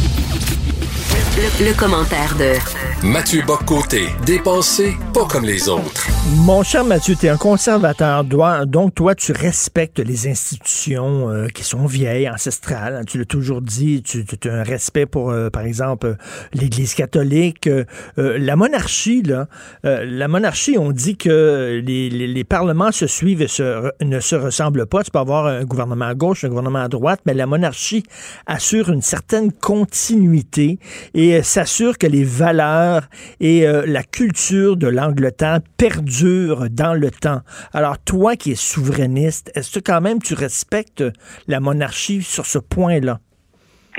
Le, 1.11 1.67
le 1.69 1.73
commentaire 1.77 2.35
de 2.37 3.07
Mathieu 3.07 3.41
Boccoté, 3.45 4.07
dépensé 4.25 4.95
pas 5.13 5.25
comme 5.25 5.45
les 5.45 5.69
autres. 5.69 6.07
Mon 6.35 6.63
cher 6.63 6.83
Mathieu, 6.83 7.15
tu 7.17 7.27
es 7.27 7.29
un 7.29 7.37
conservateur, 7.37 8.25
donc 8.65 8.95
toi, 8.95 9.15
tu 9.15 9.31
respectes 9.31 9.99
les 9.99 10.27
institutions 10.27 11.29
euh, 11.29 11.47
qui 11.47 11.63
sont 11.63 11.85
vieilles, 11.85 12.29
ancestrales. 12.29 12.95
hein, 12.97 13.01
tu 13.07 13.17
l'as 13.19 13.25
toujours 13.25 13.61
dit, 13.61 14.01
tu, 14.03 14.25
tu 14.25 14.49
as 14.49 14.53
un 14.53 14.63
respect 14.63 15.05
pour, 15.05 15.29
euh, 15.31 15.49
par 15.49 15.63
exemple, 15.63 16.07
euh, 16.07 16.15
l'Église 16.53 16.93
catholique. 16.95 17.67
euh, 17.67 17.85
euh, 18.17 18.37
la 18.39 18.55
monarchie, 18.55 19.21
là, 19.21 19.47
euh, 19.85 20.03
la 20.05 20.27
monarchie, 20.27 20.77
on 20.77 20.91
dit 20.91 21.15
que 21.17 21.81
les, 21.85 22.09
les- 22.09 22.27
les 22.27 22.43
parlements 22.43 22.91
se 22.91 23.07
suivent 23.07 23.41
et 23.43 23.47
se 23.47 23.91
ne 24.03 24.19
se 24.19 24.35
ressemblent 24.35 24.87
pas. 24.87 25.03
Tu 25.03 25.11
peux 25.11 25.19
avoir 25.19 25.45
un 25.45 25.63
gouvernement 25.63 26.05
à 26.05 26.15
gauche, 26.15 26.43
un 26.43 26.49
gouvernement 26.49 26.83
à 26.83 26.87
droite, 26.89 27.21
mais 27.25 27.33
la 27.33 27.45
monarchie 27.45 28.03
assure 28.47 28.89
une 28.89 29.01
certaine 29.03 29.51
continuité 29.53 30.79
et 31.13 31.35
euh, 31.35 31.43
s'assure 31.43 31.97
que 31.97 32.07
les 32.07 32.23
valeurs 32.23 33.07
et 33.39 33.67
euh, 33.67 33.85
la 33.85 34.03
culture 34.03 34.77
de 34.77 34.87
l'Angleterre 34.87 35.59
perdurent 35.77 36.69
dans 36.69 36.93
le 36.93 37.11
temps. 37.11 37.41
Alors 37.73 37.97
toi 37.99 38.35
qui 38.35 38.51
es 38.51 38.55
souverainiste, 38.55 39.51
est-ce 39.55 39.79
que 39.79 39.91
quand 39.91 40.01
même 40.01 40.21
tu 40.21 40.33
respectes 40.33 41.03
la 41.47 41.59
monarchie 41.59 42.23
sur 42.23 42.45
ce 42.45 42.59
point-là? 42.59 43.19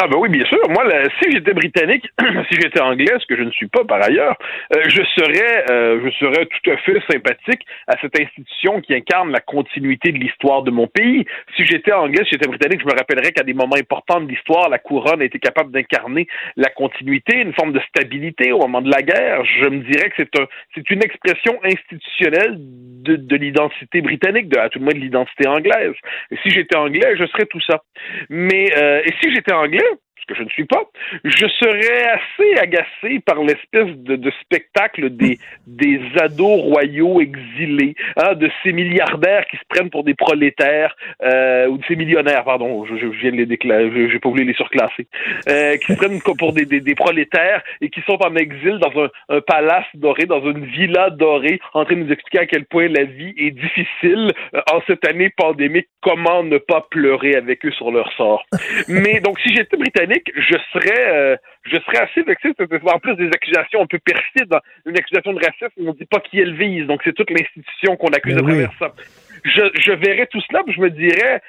Ah 0.00 0.06
ben 0.06 0.16
oui, 0.16 0.28
bien 0.28 0.44
sûr. 0.44 0.60
Moi, 0.68 0.84
si 1.20 1.32
j'étais 1.32 1.52
britannique, 1.52 2.08
si 2.48 2.54
j'étais 2.54 2.80
anglais, 2.80 3.12
ce 3.18 3.26
que 3.26 3.36
je 3.36 3.42
ne 3.42 3.50
suis 3.50 3.66
pas 3.66 3.82
par 3.82 4.00
ailleurs, 4.00 4.36
euh, 4.76 4.82
je 4.86 5.02
serais, 5.02 5.64
euh, 5.72 6.00
je 6.04 6.10
serais 6.18 6.46
tout 6.46 6.70
à 6.70 6.76
fait 6.76 7.02
sympathique 7.10 7.66
à 7.88 7.96
cette 8.00 8.18
institution 8.20 8.80
qui 8.80 8.94
incarne 8.94 9.32
la 9.32 9.40
continuité 9.40 10.12
de 10.12 10.18
l'histoire 10.18 10.62
de 10.62 10.70
mon 10.70 10.86
pays. 10.86 11.24
Si 11.56 11.66
j'étais 11.66 11.90
anglais, 11.90 12.22
si 12.24 12.30
j'étais 12.30 12.46
britannique, 12.46 12.80
je 12.80 12.86
me 12.86 12.96
rappellerais 12.96 13.32
qu'à 13.32 13.42
des 13.42 13.54
moments 13.54 13.74
importants 13.74 14.20
de 14.20 14.28
l'histoire, 14.28 14.68
la 14.68 14.78
couronne 14.78 15.20
a 15.20 15.24
été 15.24 15.40
capable 15.40 15.72
d'incarner 15.72 16.28
la 16.56 16.70
continuité, 16.70 17.36
une 17.36 17.52
forme 17.54 17.72
de 17.72 17.80
stabilité 17.88 18.52
au 18.52 18.60
moment 18.60 18.82
de 18.82 18.92
la 18.92 19.02
guerre. 19.02 19.44
Je 19.44 19.66
me 19.66 19.82
dirais 19.82 20.10
que 20.10 20.14
c'est 20.18 20.40
un, 20.40 20.46
c'est 20.76 20.88
une 20.90 21.02
expression 21.02 21.58
institutionnelle 21.64 22.54
de, 22.56 23.16
de 23.16 23.36
l'identité 23.36 24.00
britannique, 24.00 24.48
de, 24.48 24.58
à 24.60 24.68
tout 24.68 24.78
le 24.78 24.84
moins 24.84 24.94
de 24.94 25.00
l'identité 25.00 25.48
anglaise. 25.48 25.94
Et 26.30 26.36
si 26.44 26.50
j'étais 26.50 26.76
anglais, 26.76 27.16
je 27.18 27.26
serais 27.26 27.46
tout 27.46 27.60
ça. 27.62 27.82
Mais 28.28 28.70
euh, 28.76 29.02
et 29.04 29.12
si 29.20 29.34
j'étais 29.34 29.52
anglais, 29.52 29.87
que 30.28 30.34
je 30.34 30.42
ne 30.42 30.48
suis 30.50 30.64
pas, 30.64 30.82
je 31.24 31.46
serais 31.48 32.04
assez 32.04 32.58
agacé 32.60 33.20
par 33.24 33.42
l'espèce 33.42 33.96
de, 33.96 34.30
spectacle 34.42 35.10
des, 35.10 35.38
des 35.66 36.00
ados 36.20 36.60
royaux 36.60 37.20
exilés, 37.20 37.94
hein, 38.16 38.34
de 38.34 38.50
ces 38.62 38.72
milliardaires 38.72 39.46
qui 39.46 39.56
se 39.56 39.62
prennent 39.68 39.90
pour 39.90 40.04
des 40.04 40.14
prolétaires, 40.14 40.94
euh, 41.22 41.66
ou 41.68 41.78
de 41.78 41.84
ces 41.86 41.96
millionnaires, 41.96 42.44
pardon, 42.44 42.84
je, 42.84 42.96
je 42.96 43.06
viens 43.06 43.32
de 43.32 43.36
les 43.36 43.46
déclarer, 43.46 43.90
j'ai 44.10 44.18
pas 44.18 44.28
voulu 44.28 44.44
les 44.44 44.54
surclasser, 44.54 45.06
euh, 45.48 45.76
qui 45.78 45.92
se 45.92 45.96
prennent 45.96 46.20
pour 46.38 46.52
des, 46.52 46.66
des, 46.66 46.80
des 46.80 46.94
prolétaires 46.94 47.62
et 47.80 47.88
qui 47.88 48.02
sont 48.02 48.18
en 48.22 48.36
exil 48.36 48.78
dans 48.78 49.04
un, 49.04 49.08
un 49.36 49.40
palace 49.40 49.86
doré, 49.94 50.26
dans 50.26 50.42
une 50.42 50.64
villa 50.66 51.10
dorée, 51.10 51.60
en 51.74 51.84
train 51.84 51.94
de 51.94 52.02
nous 52.02 52.12
expliquer 52.12 52.40
à 52.40 52.46
quel 52.46 52.66
point 52.66 52.88
la 52.88 53.04
vie 53.04 53.34
est 53.38 53.50
difficile 53.50 54.32
euh, 54.54 54.60
en 54.72 54.80
cette 54.86 55.06
année 55.06 55.30
pandémique, 55.36 55.88
comment 56.02 56.42
ne 56.42 56.58
pas 56.58 56.86
pleurer 56.90 57.34
avec 57.34 57.64
eux 57.64 57.72
sur 57.72 57.90
leur 57.90 58.12
sort. 58.12 58.44
Mais 58.88 59.20
donc, 59.20 59.38
si 59.40 59.54
j'étais 59.54 59.76
britannique, 59.76 60.17
je 60.36 60.56
serais, 60.72 61.14
euh, 61.14 61.36
je 61.64 61.76
serais 61.76 61.98
assez 61.98 62.22
vexé. 62.22 62.52
En 62.86 62.98
plus 62.98 63.14
des 63.16 63.28
accusations 63.28 63.82
un 63.82 63.86
peu 63.86 63.98
perfides, 63.98 64.52
hein. 64.52 64.60
une 64.86 64.96
accusation 64.98 65.32
de 65.32 65.38
racisme, 65.44 65.72
on 65.78 65.92
ne 65.92 65.92
dit 65.92 66.06
pas 66.06 66.20
qui 66.20 66.38
elle 66.40 66.54
vise. 66.54 66.86
Donc, 66.86 67.00
c'est 67.04 67.14
toute 67.14 67.30
l'institution 67.30 67.96
qu'on 67.96 68.08
accuse 68.08 68.34
Ben 68.34 68.44
à 68.44 68.46
oui. 68.46 68.64
travers 68.64 68.78
ça. 68.78 68.94
Je, 69.44 69.62
je 69.80 69.92
verrais 69.92 70.26
tout 70.26 70.40
cela, 70.42 70.62
puis 70.64 70.74
je 70.74 70.80
me 70.80 70.90
dirais, 70.90 71.40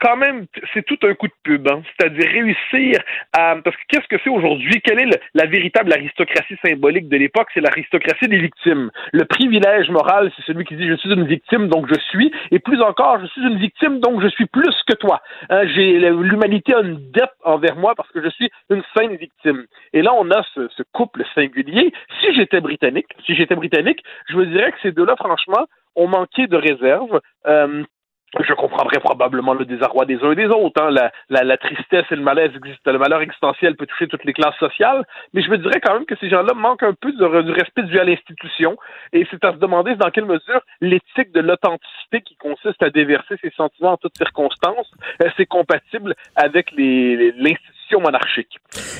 quand 0.00 0.16
même, 0.16 0.46
c'est 0.72 0.84
tout 0.84 0.98
un 1.02 1.14
coup 1.14 1.26
de 1.26 1.32
pub. 1.42 1.68
Hein. 1.68 1.82
C'est-à-dire 1.84 2.28
réussir 2.30 3.00
à... 3.36 3.56
Parce 3.56 3.76
que 3.76 3.82
qu'est-ce 3.88 4.06
que 4.06 4.20
c'est 4.22 4.30
aujourd'hui? 4.30 4.80
Quelle 4.82 5.00
est 5.00 5.20
la 5.34 5.46
véritable 5.46 5.92
aristocratie 5.92 6.56
symbolique 6.64 7.08
de 7.08 7.16
l'époque? 7.16 7.48
C'est 7.52 7.60
l'aristocratie 7.60 8.28
des 8.28 8.38
victimes. 8.38 8.90
Le 9.12 9.24
privilège 9.24 9.90
moral, 9.90 10.30
c'est 10.36 10.44
celui 10.44 10.64
qui 10.64 10.76
dit 10.76 10.86
je 10.86 10.94
suis 10.94 11.12
une 11.12 11.26
victime, 11.26 11.68
donc 11.68 11.86
je 11.92 11.98
suis. 12.10 12.32
Et 12.50 12.58
plus 12.58 12.80
encore, 12.80 13.20
je 13.20 13.26
suis 13.26 13.42
une 13.42 13.58
victime, 13.58 13.98
donc 14.00 14.22
je 14.22 14.28
suis 14.28 14.46
plus 14.46 14.74
que 14.86 14.94
toi. 14.94 15.20
Hein, 15.48 15.66
j'ai 15.74 15.98
L'humanité 16.10 16.74
a 16.74 16.80
une 16.80 17.10
dette 17.10 17.30
envers 17.44 17.76
moi 17.76 17.94
parce 17.96 18.10
que 18.12 18.22
je 18.22 18.28
suis 18.30 18.50
une 18.70 18.82
sainte 18.94 19.18
victime. 19.18 19.64
Et 19.92 20.02
là, 20.02 20.12
on 20.14 20.30
a 20.30 20.42
ce, 20.54 20.68
ce 20.68 20.82
couple 20.92 21.24
singulier. 21.34 21.92
Si 22.20 22.34
j'étais 22.34 22.60
britannique, 22.60 23.08
si 23.26 23.34
j'étais 23.34 23.56
britannique, 23.56 24.02
je 24.28 24.36
me 24.36 24.46
dirais 24.46 24.70
que 24.72 24.78
ces 24.82 24.92
deux-là, 24.92 25.16
franchement, 25.16 25.66
ont 25.96 26.08
manqué 26.08 26.46
de 26.46 26.56
réserve. 26.56 27.20
Euh, 27.46 27.84
je 28.38 28.54
comprendrais 28.54 29.00
probablement 29.00 29.54
le 29.54 29.64
désarroi 29.64 30.04
des 30.04 30.22
uns 30.22 30.32
et 30.32 30.36
des 30.36 30.46
autres. 30.46 30.80
Hein. 30.80 31.10
La, 31.28 31.56
tristesse 31.56 32.04
et 32.10 32.16
le 32.16 32.22
malaise 32.22 32.52
existe, 32.54 32.86
le 32.86 32.98
malheur 32.98 33.20
existentiel 33.22 33.74
peut 33.74 33.86
toucher 33.86 34.06
toutes 34.06 34.24
les 34.24 34.32
classes 34.32 34.56
sociales, 34.58 35.04
mais 35.34 35.42
je 35.42 35.50
me 35.50 35.58
dirais 35.58 35.80
quand 35.80 35.94
même 35.94 36.06
que 36.06 36.14
ces 36.16 36.30
gens-là 36.30 36.54
manquent 36.54 36.84
un 36.84 36.94
peu 36.94 37.10
de, 37.12 37.42
du 37.42 37.50
respect 37.50 37.82
dû 37.82 37.98
à 37.98 38.04
l'institution, 38.04 38.76
et 39.12 39.26
c'est 39.30 39.44
à 39.44 39.52
se 39.52 39.58
demander 39.58 39.96
dans 39.96 40.10
quelle 40.10 40.26
mesure 40.26 40.60
l'éthique 40.80 41.32
de 41.32 41.40
l'authenticité 41.40 42.20
qui 42.22 42.36
consiste 42.36 42.80
à 42.82 42.90
déverser 42.90 43.34
ses 43.42 43.50
sentiments 43.50 43.92
en 43.92 43.96
toutes 43.96 44.16
circonstances, 44.16 44.90
euh, 45.22 45.28
c'est 45.36 45.46
compatible 45.46 46.14
avec 46.36 46.70
l'institution 46.76 47.79
monarchique. 47.98 48.58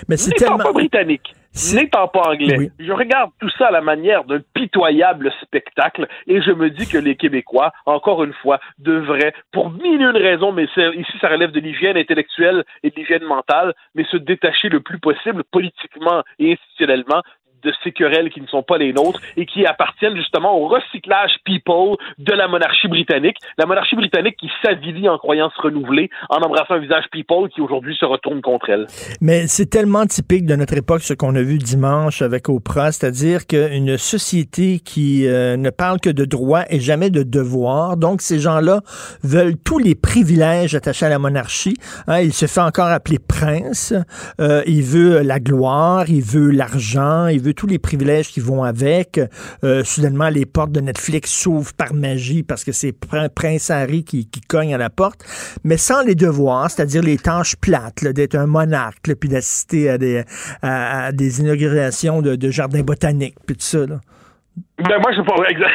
Mais 0.09 0.17
c'est 0.17 0.33
tellement 0.33 0.59
pas 0.59 0.73
britannique. 0.73 1.35
N'étant 1.75 2.07
pas 2.07 2.21
anglais, 2.21 2.71
je 2.79 2.93
regarde 2.93 3.33
tout 3.41 3.51
ça 3.59 3.67
à 3.67 3.71
la 3.73 3.81
manière 3.81 4.23
d'un 4.23 4.39
pitoyable 4.55 5.33
spectacle 5.43 6.07
et 6.29 6.41
je 6.41 6.53
me 6.53 6.71
dis 6.71 6.87
que 6.87 6.97
les 6.97 7.17
Québécois, 7.17 7.73
encore 7.87 8.23
une 8.23 8.33
fois, 8.35 8.61
devraient, 8.79 9.35
pour 9.51 9.71
mille 9.71 10.01
et 10.01 10.05
une 10.05 10.17
raisons, 10.17 10.53
mais 10.53 10.65
ici 10.65 11.13
ça 11.21 11.29
relève 11.29 11.51
de 11.51 11.59
l'hygiène 11.59 11.97
intellectuelle 11.97 12.65
et 12.85 12.91
de 12.91 12.95
l'hygiène 12.95 13.25
mentale, 13.25 13.75
mais 13.97 14.05
se 14.05 14.17
détacher 14.17 14.69
le 14.69 14.79
plus 14.79 15.01
possible 15.01 15.43
politiquement 15.51 16.23
et 16.39 16.53
institutionnellement 16.53 17.23
de 17.63 17.73
ces 17.83 17.93
querelles 17.93 18.31
qui 18.31 18.41
ne 18.41 18.47
sont 18.47 18.63
pas 18.63 18.79
les 18.79 18.93
nôtres 18.93 19.21
et 19.37 19.47
qui 19.47 19.67
appartiennent 19.67 20.17
justement 20.17 20.59
au 20.59 20.69
recyclage 20.69 21.33
people 21.45 21.97
de 22.19 22.33
la 22.33 22.49
monarchie 22.49 22.89
britannique. 22.89 23.37
La 23.59 23.67
monarchie 23.67 23.97
britannique 23.97 24.37
qui 24.39 24.51
s'avilit 24.63 25.09
en 25.09 25.19
croyances 25.19 25.57
renouvelées, 25.57 26.11
en 26.29 26.39
embrassant 26.39 26.75
un 26.75 26.79
visage 26.79 27.05
people 27.11 27.49
qui 27.49 27.61
aujourd'hui 27.61 27.97
se 27.97 28.05
retourne 28.05 28.41
contre 28.41 28.71
elle. 28.71 28.87
Mais 29.21 29.47
c'est 29.47 29.67
tellement 29.67 30.07
typique 30.07 30.47
de 30.47 30.57
notre 30.57 30.77
époque 30.77 31.03
ce 31.03 31.15
qu'on 31.15 31.35
a 31.35 31.43
vu 31.43 31.59
dimanche 31.59 32.23
avec 32.23 32.49
Oprah, 32.49 32.93
c'est-à-dire 32.93 33.47
qu'une 33.47 33.97
société 33.97 34.81
qui 34.81 35.27
euh, 35.27 35.57
ne 35.57 35.71
parle 35.71 36.01
que 36.01 36.11
de 36.11 36.25
droits 36.25 36.65
et 36.71 36.81
jamais 36.81 37.11
de 37.11 37.23
devoirs. 37.23 37.97
Donc 37.97 38.21
ces 38.23 38.39
gens-là 38.39 38.81
veulent 39.23 39.57
tous 39.57 39.79
les 39.79 39.95
privilèges 39.95 40.75
attachés 40.75 41.07
à 41.07 41.09
la 41.09 41.19
monarchie. 41.19 41.77
Hein, 42.07 42.21
il 42.21 42.33
se 42.33 42.47
fait 42.47 42.61
encore 42.61 42.89
appeler 42.89 43.19
prince. 43.19 43.95
Euh, 44.41 44.63
il 44.67 44.83
veut 44.83 45.23
la 45.23 45.41
gloire, 45.41 46.09
il 46.09 46.23
veut 46.23 46.51
l'argent, 46.51 47.27
il 47.27 47.41
veut 47.41 47.50
tous 47.53 47.67
les 47.67 47.79
privilèges 47.79 48.29
qui 48.29 48.41
vont 48.41 48.63
avec. 48.63 49.21
Euh, 49.65 49.85
soudainement, 49.85 50.29
les 50.29 50.47
portes 50.47 50.73
de 50.73 50.81
Netflix 50.81 51.31
s'ouvrent 51.31 51.73
par 51.75 51.95
magie 51.95 52.43
parce 52.43 52.65
que 52.65 52.73
c'est 52.73 52.93
Prince 52.93 53.71
Harry 53.71 54.05
qui, 54.05 54.29
cogne 54.49 54.75
à 54.75 54.79
la 54.79 54.91
porte, 54.91 55.25
mais 55.65 55.77
sans 55.77 56.03
les 56.03 56.15
devoirs, 56.15 56.71
c'est-à-dire 56.71 57.03
les 57.03 57.19
tâches 57.19 57.57
plates, 57.57 58.05
d'être 58.05 58.35
un 58.35 58.47
monarque, 58.47 59.15
puis 59.15 59.29
d'assister 59.29 59.91
à 59.91 59.99
des, 59.99 60.25
à, 60.63 61.13
des 61.13 61.41
inaugurations 61.41 62.23
de, 62.23 62.51
jardins 62.51 62.83
botaniques, 62.83 63.37
puis 63.47 63.57
tout 63.57 63.63
ça. 63.63 63.87
Ben 63.87 64.99
moi, 65.01 65.13
je 65.13 65.23
pas 65.23 65.45
exact 65.49 65.75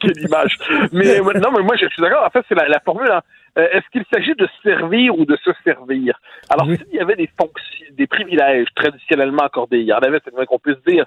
quelle 0.00 0.18
image. 0.24 0.58
Mais 0.92 1.18
non, 1.20 1.52
mais 1.52 1.62
moi, 1.62 1.76
je 1.76 1.86
suis 1.86 2.02
d'accord. 2.02 2.24
En 2.24 2.30
fait, 2.30 2.44
c'est 2.48 2.54
la, 2.54 2.80
formule. 2.84 3.10
Hein. 3.10 3.20
Euh, 3.58 3.68
est-ce 3.72 3.88
qu'il 3.90 4.04
s'agit 4.12 4.34
de 4.34 4.48
servir 4.62 5.18
ou 5.18 5.24
de 5.24 5.36
se 5.44 5.50
servir? 5.64 6.18
Alors, 6.48 6.66
s'il 6.66 6.94
y 6.94 7.00
avait 7.00 7.16
des 7.16 7.28
fonctions, 7.38 7.86
des 7.90 8.06
privilèges 8.06 8.68
traditionnellement 8.74 9.42
accordés, 9.42 9.80
il 9.80 9.86
y 9.86 9.92
en 9.92 9.98
avait, 9.98 10.20
c'est 10.24 10.32
moins 10.32 10.46
qu'on 10.46 10.58
puisse 10.58 10.80
dire, 10.86 11.06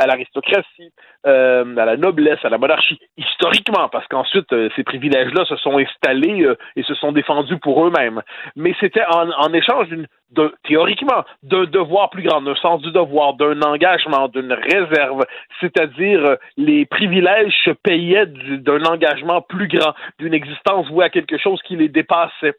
à 0.00 0.06
l'aristocratie, 0.06 0.92
euh, 1.26 1.76
à 1.76 1.84
la 1.84 1.96
noblesse, 1.98 2.38
à 2.42 2.48
la 2.48 2.56
monarchie, 2.56 2.98
historiquement, 3.18 3.88
parce 3.90 4.06
qu'ensuite, 4.08 4.50
euh, 4.54 4.70
ces 4.74 4.82
privilèges-là 4.82 5.44
se 5.44 5.56
sont 5.56 5.76
installés 5.78 6.42
euh, 6.42 6.56
et 6.74 6.82
se 6.82 6.94
sont 6.94 7.12
défendus 7.12 7.58
pour 7.58 7.86
eux-mêmes. 7.86 8.22
Mais 8.56 8.74
c'était 8.80 9.04
en, 9.04 9.52
échange 9.52 9.88
d'une, 9.88 10.06
théoriquement, 10.64 11.24
d'un 11.42 11.64
devoir 11.64 12.08
plus 12.08 12.22
grand, 12.22 12.40
d'un 12.40 12.54
sens 12.54 12.80
du 12.80 12.92
devoir, 12.92 13.34
d'un 13.34 13.60
engagement, 13.60 14.28
d'une 14.28 14.54
réserve, 14.54 15.26
c'est-à-dire 15.60 16.36
les 16.56 16.86
privilèges 16.86 17.54
se 17.64 17.70
payaient 17.70 18.26
d'un 18.26 18.82
engagement 18.84 19.42
plus 19.42 19.68
grand, 19.68 19.92
d'une 20.18 20.32
existence 20.32 20.88
vouée 20.88 21.04
à 21.04 21.10
quelque 21.10 21.36
chose 21.36 21.60
qui 21.62 21.76
les 21.76 21.90
dépassait 21.90 22.54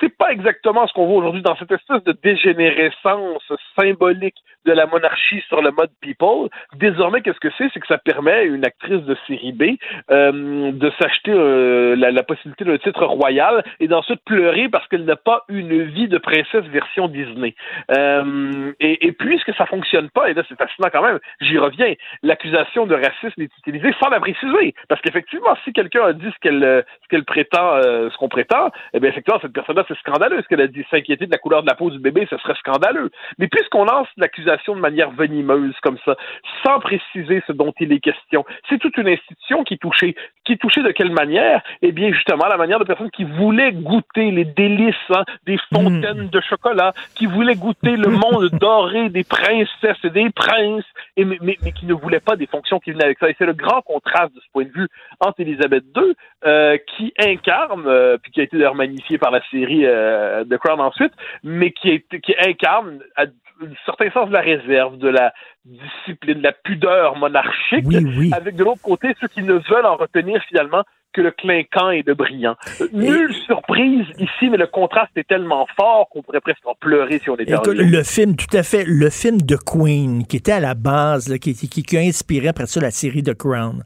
c'est 0.00 0.16
pas 0.16 0.32
exactement 0.32 0.86
ce 0.86 0.92
qu'on 0.92 1.06
voit 1.06 1.18
aujourd'hui 1.18 1.42
dans 1.42 1.56
cette 1.56 1.72
espèce 1.72 2.02
de 2.04 2.12
dégénérescence 2.22 3.42
symbolique 3.78 4.36
de 4.66 4.72
la 4.72 4.86
monarchie 4.86 5.42
sur 5.48 5.62
le 5.62 5.70
mode 5.70 5.90
people. 6.00 6.48
Désormais, 6.74 7.22
qu'est-ce 7.22 7.40
que 7.40 7.48
c'est? 7.56 7.70
C'est 7.72 7.80
que 7.80 7.86
ça 7.86 7.98
permet 7.98 8.32
à 8.32 8.42
une 8.42 8.64
actrice 8.64 9.02
de 9.02 9.16
série 9.26 9.52
B 9.52 9.78
euh, 10.10 10.72
de 10.72 10.92
s'acheter 10.98 11.32
euh, 11.32 11.94
la, 11.96 12.22
possibilité 12.24 12.64
d'un 12.64 12.76
titre 12.78 13.04
royal 13.06 13.64
et 13.78 13.86
d'ensuite 13.86 14.20
pleurer 14.24 14.68
parce 14.68 14.86
qu'elle 14.88 15.04
n'a 15.04 15.16
pas 15.16 15.44
une 15.48 15.84
vie 15.84 16.08
de 16.08 16.18
princesse 16.18 16.64
version 16.64 17.06
Disney. 17.06 17.54
Euh, 17.96 18.72
et, 18.80 19.06
et, 19.06 19.12
puisque 19.12 19.54
ça 19.54 19.66
fonctionne 19.66 20.10
pas, 20.10 20.28
et 20.28 20.34
là 20.34 20.42
c'est 20.48 20.58
fascinant 20.58 20.88
quand 20.92 21.02
même, 21.02 21.20
j'y 21.40 21.56
reviens, 21.58 21.94
l'accusation 22.24 22.86
de 22.86 22.96
racisme 22.96 23.40
est 23.40 23.58
utilisée 23.58 23.94
sans 24.00 24.08
la 24.08 24.18
préciser. 24.18 24.74
Parce 24.88 25.00
qu'effectivement, 25.00 25.56
si 25.64 25.72
quelqu'un 25.72 26.06
a 26.06 26.12
dit 26.12 26.26
ce 26.26 26.38
qu'elle 26.40 26.84
ce 27.02 27.08
qu'elle 27.08 27.24
prétend, 27.24 27.80
ce 27.82 28.16
qu'on 28.16 28.28
prétend, 28.28 28.70
eh 28.92 28.98
bien 28.98 29.10
effectivement, 29.10 29.38
cette 29.40 29.52
personne-là, 29.52 29.84
c'est 29.88 29.98
scandaleux. 29.98 30.40
Ce 30.42 30.48
qu'elle 30.48 30.60
a 30.60 30.66
dit, 30.66 30.84
s'inquiéter 30.90 31.26
de 31.26 31.30
la 31.30 31.38
couleur 31.38 31.62
de 31.62 31.68
la 31.68 31.74
peau 31.74 31.90
du 31.90 31.98
bébé, 31.98 32.26
ce 32.30 32.36
serait 32.38 32.54
scandaleux. 32.54 33.10
Mais 33.38 33.48
puisqu'on 33.48 33.84
lance 33.84 34.08
l'accusation 34.16 34.74
de 34.74 34.80
manière 34.80 35.10
venimeuse 35.10 35.74
comme 35.82 35.98
ça, 36.04 36.16
sans 36.64 36.78
préciser 36.80 37.42
ce 37.46 37.52
dont 37.52 37.72
il 37.80 37.92
est 37.92 38.00
question, 38.00 38.44
c'est 38.68 38.78
toute 38.78 38.96
une 38.96 39.08
institution 39.08 39.64
qui 39.64 39.74
est 39.74 39.78
touchée. 39.78 40.16
Qui 40.44 40.52
est 40.52 40.56
touchée 40.56 40.82
de 40.82 40.90
quelle 40.90 41.12
manière? 41.12 41.62
Eh 41.82 41.92
bien, 41.92 42.12
justement, 42.12 42.46
la 42.46 42.56
manière 42.56 42.78
de 42.78 42.84
personnes 42.84 43.10
qui 43.10 43.24
voulaient 43.24 43.72
goûter 43.72 44.30
les 44.30 44.44
délices 44.44 44.94
hein, 45.10 45.24
des 45.46 45.58
fontaines 45.72 46.24
hmm. 46.24 46.30
de 46.30 46.40
chocolat, 46.40 46.92
qui 47.14 47.26
voulaient 47.26 47.56
goûter 47.56 47.96
le 47.96 48.08
monde 48.08 48.48
doré 48.60 49.08
des 49.08 49.24
princesses 49.24 50.04
et 50.04 50.10
des 50.10 50.30
princes, 50.30 50.84
et, 51.16 51.24
mais, 51.24 51.38
mais, 51.40 51.72
qui 51.72 51.86
ne 51.86 51.94
voulaient 51.94 52.20
pas 52.20 52.36
des 52.36 52.46
fonctions 52.46 52.78
qui 52.78 52.92
venaient 52.92 53.04
avec 53.04 53.18
ça. 53.18 53.28
Et 53.28 53.34
c'est 53.38 53.46
le 53.46 53.54
grand 53.54 53.82
contraste 53.82 54.34
de 54.34 54.40
ce 54.40 54.46
point 54.52 54.64
de 54.64 54.70
vue 54.70 54.88
entre 55.20 55.40
Elisabeth 55.40 55.84
II, 55.96 56.14
euh, 56.44 56.78
qui 56.96 57.12
incarne, 57.18 57.84
euh, 57.86 58.18
puis 58.22 58.32
qui 58.32 58.40
a 58.40 58.44
été 58.44 58.56
d'ailleurs 58.56 58.74
magnifiée 58.74 59.18
par 59.18 59.30
la 59.30 59.40
série 59.50 59.75
euh, 59.84 60.44
de 60.44 60.56
Crown 60.56 60.80
ensuite, 60.80 61.12
mais 61.42 61.72
qui, 61.72 62.02
qui 62.22 62.34
incarne 62.38 63.00
à 63.16 63.24
un 63.24 63.68
certain 63.84 64.10
sens 64.10 64.28
de 64.28 64.34
la 64.34 64.40
réserve, 64.40 64.98
de 64.98 65.08
la 65.08 65.32
discipline, 65.64 66.38
de 66.38 66.42
la 66.42 66.52
pudeur 66.52 67.16
monarchique, 67.16 67.86
avec 68.32 68.56
de 68.56 68.64
l'autre 68.64 68.82
côté 68.82 69.14
ceux 69.20 69.28
qui 69.28 69.42
ne 69.42 69.54
veulent 69.54 69.86
en 69.86 69.96
retenir 69.96 70.42
finalement 70.48 70.82
que 71.12 71.22
le 71.22 71.30
clinquant 71.30 71.90
et 71.90 72.02
le 72.06 72.14
brillant. 72.14 72.56
Nulle 72.92 73.32
surprise 73.46 74.04
ici, 74.18 74.50
mais 74.50 74.58
le 74.58 74.66
contraste 74.66 75.12
est 75.16 75.26
tellement 75.26 75.66
fort 75.74 76.08
qu'on 76.10 76.22
pourrait 76.22 76.42
presque 76.42 76.66
en 76.66 76.74
pleurer 76.74 77.18
si 77.18 77.30
on 77.30 77.36
était 77.36 77.54
Écoute, 77.54 77.74
Le 77.74 78.02
film, 78.02 78.36
tout 78.36 78.54
à 78.54 78.62
fait, 78.62 78.84
le 78.86 79.08
film 79.08 79.40
de 79.40 79.56
Queen, 79.56 80.26
qui 80.26 80.36
était 80.36 80.52
à 80.52 80.60
la 80.60 80.74
base, 80.74 81.38
qui, 81.38 81.54
qui, 81.54 81.82
qui, 81.82 81.96
a 81.96 82.00
inspiré 82.00 82.48
après 82.48 82.66
ça 82.66 82.80
la 82.80 82.90
série 82.90 83.22
The 83.22 83.34
Crown. 83.34 83.82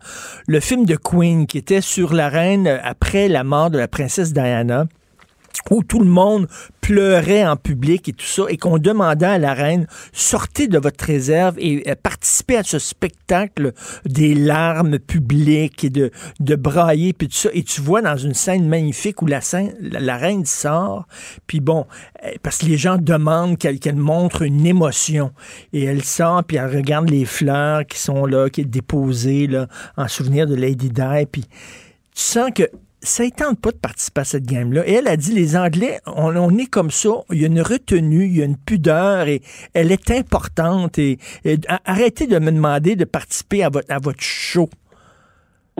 Le 0.48 0.58
film 0.58 0.84
de 0.84 0.96
Queen, 0.96 1.46
qui 1.46 1.58
était 1.58 1.80
sur 1.80 2.14
la 2.14 2.28
reine 2.28 2.66
après 2.82 3.28
la 3.28 3.44
mort 3.44 3.70
de 3.70 3.78
la 3.78 3.86
princesse 3.86 4.32
Diana 4.32 4.86
où 5.70 5.82
tout 5.82 6.00
le 6.00 6.06
monde 6.06 6.48
pleurait 6.80 7.46
en 7.46 7.56
public 7.56 8.08
et 8.08 8.12
tout 8.12 8.26
ça, 8.26 8.44
et 8.48 8.56
qu'on 8.56 8.78
demandait 8.78 9.26
à 9.26 9.38
la 9.38 9.54
reine, 9.54 9.86
sortez 10.12 10.66
de 10.66 10.78
votre 10.78 11.04
réserve 11.04 11.54
et 11.58 11.88
euh, 11.88 11.94
participez 12.00 12.56
à 12.56 12.62
ce 12.62 12.78
spectacle 12.78 13.72
des 14.04 14.34
larmes 14.34 14.98
publiques 14.98 15.84
et 15.84 15.90
de, 15.90 16.10
de 16.40 16.54
brailler, 16.56 17.12
puis 17.12 17.28
tout 17.28 17.36
ça. 17.36 17.50
Et 17.52 17.62
tu 17.62 17.80
vois 17.80 18.02
dans 18.02 18.16
une 18.16 18.34
scène 18.34 18.66
magnifique 18.66 19.22
où 19.22 19.26
la, 19.26 19.40
scène, 19.40 19.74
la, 19.80 20.16
reine 20.16 20.44
sort, 20.44 21.06
puis 21.46 21.60
bon, 21.60 21.86
euh, 22.24 22.30
parce 22.42 22.58
que 22.58 22.66
les 22.66 22.76
gens 22.76 22.96
demandent 22.98 23.56
qu'elle 23.58 23.96
montre 23.96 24.42
une 24.42 24.66
émotion. 24.66 25.32
Et 25.72 25.84
elle 25.84 26.02
sort, 26.02 26.42
puis 26.44 26.56
elle 26.56 26.74
regarde 26.74 27.08
les 27.08 27.24
fleurs 27.24 27.86
qui 27.86 27.98
sont 27.98 28.26
là, 28.26 28.48
qui 28.50 28.62
sont 28.62 28.68
déposées 28.68 29.46
là, 29.46 29.68
en 29.96 30.08
souvenir 30.08 30.46
de 30.46 30.54
Lady 30.54 30.90
Di, 30.90 31.26
puis 31.30 31.42
tu 31.42 32.22
sens 32.22 32.50
que 32.54 32.64
ça 33.02 33.24
ne 33.24 33.30
tente 33.30 33.60
pas 33.60 33.70
de 33.70 33.76
participer 33.76 34.20
à 34.20 34.24
cette 34.24 34.44
game-là. 34.44 34.86
Et 34.86 34.92
elle 34.92 35.08
a 35.08 35.16
dit, 35.16 35.32
les 35.32 35.56
Anglais, 35.56 36.00
on, 36.06 36.58
est 36.58 36.66
comme 36.66 36.90
ça, 36.90 37.10
il 37.30 37.40
y 37.40 37.44
a 37.44 37.46
une 37.46 37.62
retenue, 37.62 38.26
il 38.26 38.36
y 38.36 38.42
a 38.42 38.44
une 38.44 38.56
pudeur, 38.56 39.26
et 39.28 39.42
elle 39.72 39.90
est 39.92 40.10
importante. 40.10 40.98
Et, 40.98 41.18
arrêtez 41.84 42.26
de 42.26 42.38
me 42.38 42.52
demander 42.52 42.96
de 42.96 43.04
participer 43.04 43.64
à 43.64 43.70
votre, 43.70 43.90
à 43.90 43.98
votre 43.98 44.22
show. 44.22 44.68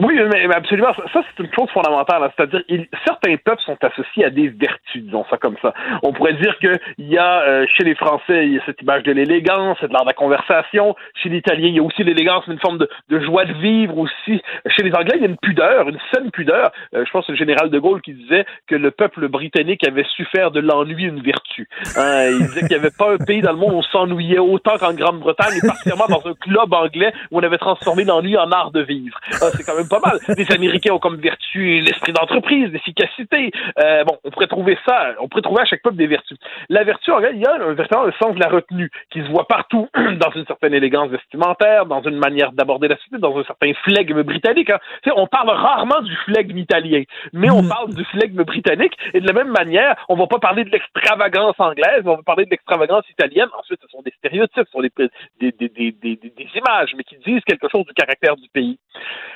Oui, 0.01 0.19
mais, 0.31 0.55
absolument. 0.55 0.93
Ça, 1.13 1.21
c'est 1.23 1.43
une 1.43 1.53
chose 1.53 1.69
fondamentale. 1.69 2.23
Hein. 2.23 2.31
C'est-à-dire, 2.35 2.63
certains 3.05 3.35
peuples 3.37 3.61
sont 3.61 3.77
associés 3.83 4.25
à 4.25 4.31
des 4.31 4.49
vertus, 4.49 5.03
disons 5.03 5.25
ça 5.29 5.37
comme 5.37 5.57
ça. 5.61 5.75
On 6.01 6.11
pourrait 6.11 6.33
dire 6.33 6.57
qu'il 6.57 6.79
y 6.97 7.19
a, 7.19 7.41
euh, 7.41 7.65
chez 7.77 7.83
les 7.83 7.93
Français, 7.93 8.47
il 8.47 8.53
y 8.53 8.57
a 8.57 8.65
cette 8.65 8.81
image 8.81 9.03
de 9.03 9.11
l'élégance, 9.11 9.79
de 9.79 9.93
l'art 9.93 10.01
de 10.01 10.07
la 10.07 10.13
conversation. 10.13 10.95
Chez 11.21 11.29
l'Italien, 11.29 11.67
il 11.67 11.75
y 11.75 11.79
a 11.79 11.83
aussi 11.83 12.03
l'élégance, 12.03 12.47
une 12.47 12.59
forme 12.59 12.79
de, 12.79 13.19
joie 13.19 13.45
de 13.45 13.53
vivre 13.53 13.95
aussi. 13.99 14.41
Chez 14.67 14.81
les 14.81 14.91
Anglais, 14.93 15.17
il 15.17 15.21
y 15.21 15.25
a 15.25 15.29
une 15.29 15.37
pudeur, 15.37 15.87
une 15.87 15.99
saine 16.11 16.31
pudeur. 16.31 16.71
Euh, 16.95 17.05
je 17.05 17.11
pense 17.11 17.27
que 17.27 17.33
le 17.33 17.37
général 17.37 17.69
de 17.69 17.77
Gaulle 17.77 18.01
qui 18.01 18.13
disait 18.13 18.45
que 18.67 18.75
le 18.75 18.89
peuple 18.89 19.27
britannique 19.27 19.87
avait 19.87 20.05
su 20.15 20.25
faire 20.25 20.49
de 20.49 20.61
l'ennui 20.61 21.03
une 21.03 21.21
vertu. 21.21 21.69
Hein, 21.95 22.29
il 22.31 22.47
disait 22.47 22.61
qu'il 22.61 22.69
n'y 22.69 22.75
avait 22.75 22.89
pas 22.97 23.13
un 23.13 23.17
pays 23.17 23.41
dans 23.41 23.51
le 23.51 23.57
monde 23.57 23.73
où 23.73 23.77
on 23.77 23.83
s'ennuyait 23.83 24.39
autant 24.39 24.77
qu'en 24.79 24.93
Grande-Bretagne, 24.93 25.59
et 25.63 25.67
particulièrement 25.67 26.07
dans 26.07 26.27
un 26.27 26.33
club 26.33 26.73
anglais 26.73 27.13
où 27.29 27.37
on 27.37 27.43
avait 27.43 27.59
transformé 27.59 28.03
l'ennui 28.03 28.35
en 28.35 28.51
art 28.51 28.71
de 28.71 28.81
vivre. 28.81 29.19
Ah, 29.33 29.49
c'est 29.55 29.63
quand 29.63 29.75
même 29.75 29.89
pas 29.91 29.99
mal. 29.99 30.19
Les 30.37 30.51
Américains 30.51 30.93
ont 30.93 30.99
comme 30.99 31.17
vertu 31.17 31.81
l'esprit 31.81 32.13
d'entreprise, 32.13 32.71
l'efficacité. 32.71 33.51
Euh, 33.79 34.03
bon, 34.05 34.17
on 34.23 34.31
pourrait 34.31 34.47
trouver 34.47 34.77
ça, 34.87 35.13
on 35.19 35.27
pourrait 35.27 35.41
trouver 35.41 35.61
à 35.61 35.65
chaque 35.65 35.81
peuple 35.81 35.97
des 35.97 36.07
vertus. 36.07 36.37
La 36.69 36.83
vertu, 36.83 37.11
en 37.11 37.17
réalité, 37.17 37.43
il 37.43 37.43
y 37.43 37.61
a 37.61 37.63
un 37.63 37.73
véritable 37.73 38.13
sens 38.21 38.35
de 38.35 38.39
la 38.39 38.47
retenue 38.47 38.89
qui 39.11 39.21
se 39.21 39.27
voit 39.29 39.47
partout, 39.47 39.87
dans 39.95 40.31
une 40.31 40.45
certaine 40.45 40.73
élégance 40.73 41.09
vestimentaire, 41.09 41.85
dans 41.85 42.01
une 42.01 42.17
manière 42.17 42.51
d'aborder 42.51 42.87
la 42.87 42.95
société, 42.97 43.17
dans 43.19 43.37
un 43.37 43.43
certain 43.43 43.73
flegme 43.83 44.23
britannique. 44.23 44.69
Hein. 44.69 44.79
On 45.15 45.27
parle 45.27 45.49
rarement 45.49 46.01
du 46.01 46.15
flegme 46.25 46.57
italien, 46.57 47.03
mais 47.33 47.49
on 47.49 47.63
mm. 47.63 47.69
parle 47.69 47.93
du 47.93 48.05
flegme 48.05 48.43
britannique. 48.43 48.93
Et 49.13 49.19
de 49.19 49.27
la 49.27 49.33
même 49.33 49.51
manière, 49.51 49.95
on 50.09 50.15
va 50.15 50.27
pas 50.27 50.39
parler 50.39 50.63
de 50.63 50.69
l'extravagance 50.69 51.55
anglaise, 51.59 52.03
on 52.05 52.15
va 52.15 52.23
parler 52.23 52.45
de 52.45 52.51
l'extravagance 52.51 53.03
italienne. 53.09 53.49
Ensuite, 53.59 53.79
ce 53.81 53.87
sont 53.89 54.01
des 54.01 54.13
stéréotypes, 54.17 54.65
ce 54.65 54.71
sont 54.71 54.81
des, 54.81 54.91
des, 55.39 55.51
des, 55.51 55.69
des, 55.69 56.15
des 56.15 56.47
images, 56.55 56.93
mais 56.95 57.03
qui 57.03 57.17
disent 57.25 57.43
quelque 57.45 57.67
chose 57.69 57.85
du 57.85 57.93
caractère 57.93 58.35
du 58.35 58.47
pays. 58.49 58.77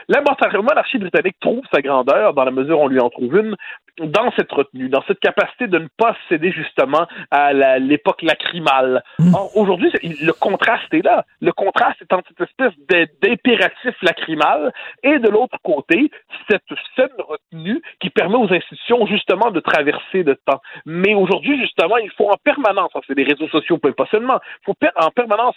La 0.07 0.21
monarchie 0.61 0.97
britannique 0.97 1.37
trouve 1.39 1.63
sa 1.73 1.81
grandeur 1.81 2.33
dans 2.33 2.43
la 2.43 2.51
mesure 2.51 2.79
où 2.79 2.83
on 2.83 2.87
lui 2.87 2.99
en 2.99 3.09
trouve 3.09 3.35
une 3.35 3.55
dans 3.99 4.31
cette 4.35 4.51
retenue, 4.51 4.89
dans 4.89 5.03
cette 5.07 5.19
capacité 5.19 5.67
de 5.67 5.79
ne 5.79 5.87
pas 5.97 6.15
céder 6.27 6.51
justement 6.51 7.07
à 7.31 7.53
l'époque 7.79 8.21
lacrymale. 8.21 9.03
Mm. 9.19 9.33
Or, 9.33 9.55
aujourd'hui, 9.55 9.91
le 10.03 10.31
contraste 10.33 10.93
est 10.93 11.03
là. 11.03 11.25
Le 11.41 11.51
contraste 11.51 12.01
est 12.01 12.13
entre 12.13 12.29
cette 12.37 12.49
espèce 12.49 12.73
d'impératif 13.21 13.95
lacrymal 14.01 14.73
et 15.03 15.19
de 15.19 15.29
l'autre 15.29 15.57
côté, 15.63 16.11
cette 16.49 16.63
saine 16.95 17.07
retenue 17.19 17.81
qui 17.99 18.09
permet 18.09 18.37
aux 18.37 18.51
institutions 18.51 19.05
justement 19.07 19.51
de 19.51 19.59
traverser 19.59 20.23
le 20.23 20.35
temps. 20.35 20.61
Mais 20.85 21.15
aujourd'hui, 21.15 21.59
justement, 21.59 21.97
il 21.97 22.11
faut 22.11 22.29
en 22.29 22.37
permanence, 22.43 22.91
c'est 23.07 23.15
des 23.15 23.23
réseaux 23.23 23.47
sociaux, 23.47 23.77
pas 23.77 24.07
seulement, 24.11 24.39
il 24.61 24.65
faut 24.65 24.75
en 24.97 25.11
permanence 25.11 25.55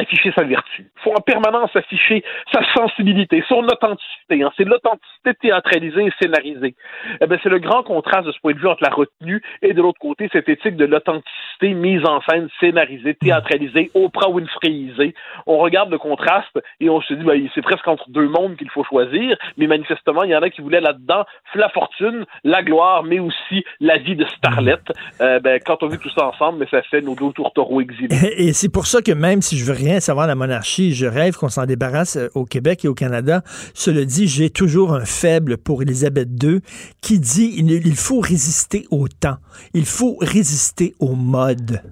afficher 0.00 0.32
sa 0.36 0.44
vertu. 0.44 0.86
Il 0.96 1.02
faut 1.02 1.12
en 1.12 1.20
permanence 1.20 1.70
afficher 1.74 2.22
sa 2.52 2.60
sensibilité, 2.74 3.42
son 3.48 3.64
authenticité. 3.64 4.42
Hein. 4.42 4.50
C'est 4.56 4.64
l'authenticité 4.64 5.34
théâtralisée 5.40 6.06
et 6.06 6.12
scénarisée. 6.20 6.74
Eh 7.20 7.26
c'est 7.42 7.48
le 7.48 7.58
grand 7.58 7.82
contraste 7.82 8.26
de 8.26 8.32
ce 8.32 8.40
point 8.40 8.52
de 8.52 8.58
vue 8.58 8.68
entre 8.68 8.82
la 8.82 8.90
retenue 8.90 9.42
et 9.62 9.72
de 9.72 9.82
l'autre 9.82 9.98
côté 9.98 10.28
cette 10.32 10.48
éthique 10.48 10.76
de 10.76 10.84
l'authenticité 10.84 11.74
mise 11.74 12.04
en 12.06 12.20
scène, 12.28 12.48
scénarisée, 12.60 13.14
théâtralisée, 13.14 13.90
Oprah 13.94 14.30
Winfreyisée. 14.30 15.14
On 15.46 15.58
regarde 15.58 15.90
le 15.90 15.98
contraste 15.98 16.58
et 16.80 16.90
on 16.90 17.00
se 17.00 17.14
dit 17.14 17.24
ben, 17.24 17.48
c'est 17.54 17.62
presque 17.62 17.86
entre 17.88 18.08
deux 18.10 18.28
mondes 18.28 18.56
qu'il 18.56 18.70
faut 18.70 18.84
choisir, 18.84 19.36
mais 19.56 19.66
manifestement 19.66 20.24
il 20.24 20.30
y 20.30 20.36
en 20.36 20.42
a 20.42 20.50
qui 20.50 20.60
voulaient 20.60 20.80
là-dedans 20.80 21.24
la 21.54 21.68
fortune, 21.68 22.24
la 22.44 22.62
gloire, 22.62 23.02
mais 23.04 23.18
aussi 23.18 23.64
la 23.80 23.98
vie 23.98 24.16
de 24.16 24.24
starlet. 24.36 24.76
Euh, 25.20 25.38
ben, 25.40 25.60
quand 25.64 25.82
on 25.82 25.88
vit 25.88 25.98
tout 25.98 26.10
ça 26.10 26.26
ensemble, 26.26 26.58
mais 26.58 26.66
ça 26.70 26.82
fait 26.82 27.00
nos 27.00 27.14
deux 27.14 27.32
tourtereaux 27.32 27.80
exilés. 27.80 28.16
Et 28.36 28.52
c'est 28.52 28.72
pour 28.72 28.86
ça 28.86 29.02
que 29.02 29.12
même 29.12 29.42
si 29.42 29.58
je 29.58 29.64
veux 29.64 29.72
rien 29.84 30.00
savoir 30.00 30.26
la 30.26 30.34
monarchie. 30.34 30.94
Je 30.94 31.06
rêve 31.06 31.36
qu'on 31.36 31.48
s'en 31.48 31.66
débarrasse 31.66 32.16
euh, 32.16 32.28
au 32.34 32.44
Québec 32.44 32.84
et 32.84 32.88
au 32.88 32.94
Canada. 32.94 33.42
Cela 33.74 34.04
dit, 34.04 34.26
j'ai 34.26 34.50
toujours 34.50 34.94
un 34.94 35.04
faible 35.04 35.58
pour 35.58 35.82
Élisabeth 35.82 36.28
II 36.42 36.60
qui 37.00 37.18
dit 37.18 37.54
il 37.56 37.96
faut 37.96 38.20
résister 38.20 38.86
au 38.90 39.08
temps. 39.08 39.38
Il 39.74 39.86
faut 39.86 40.16
résister 40.20 40.94
aux 40.98 41.14
modes. 41.14 41.82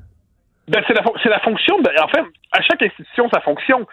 Ben, 0.70 0.84
c'est 0.86 0.94
la, 0.94 1.40
fonction, 1.40 1.80
de, 1.80 1.90
enfin, 2.01 2.28
à 2.52 2.62
chaque 2.62 2.80
institution 2.80 3.28
sa 3.32 3.40
fonction. 3.40 3.88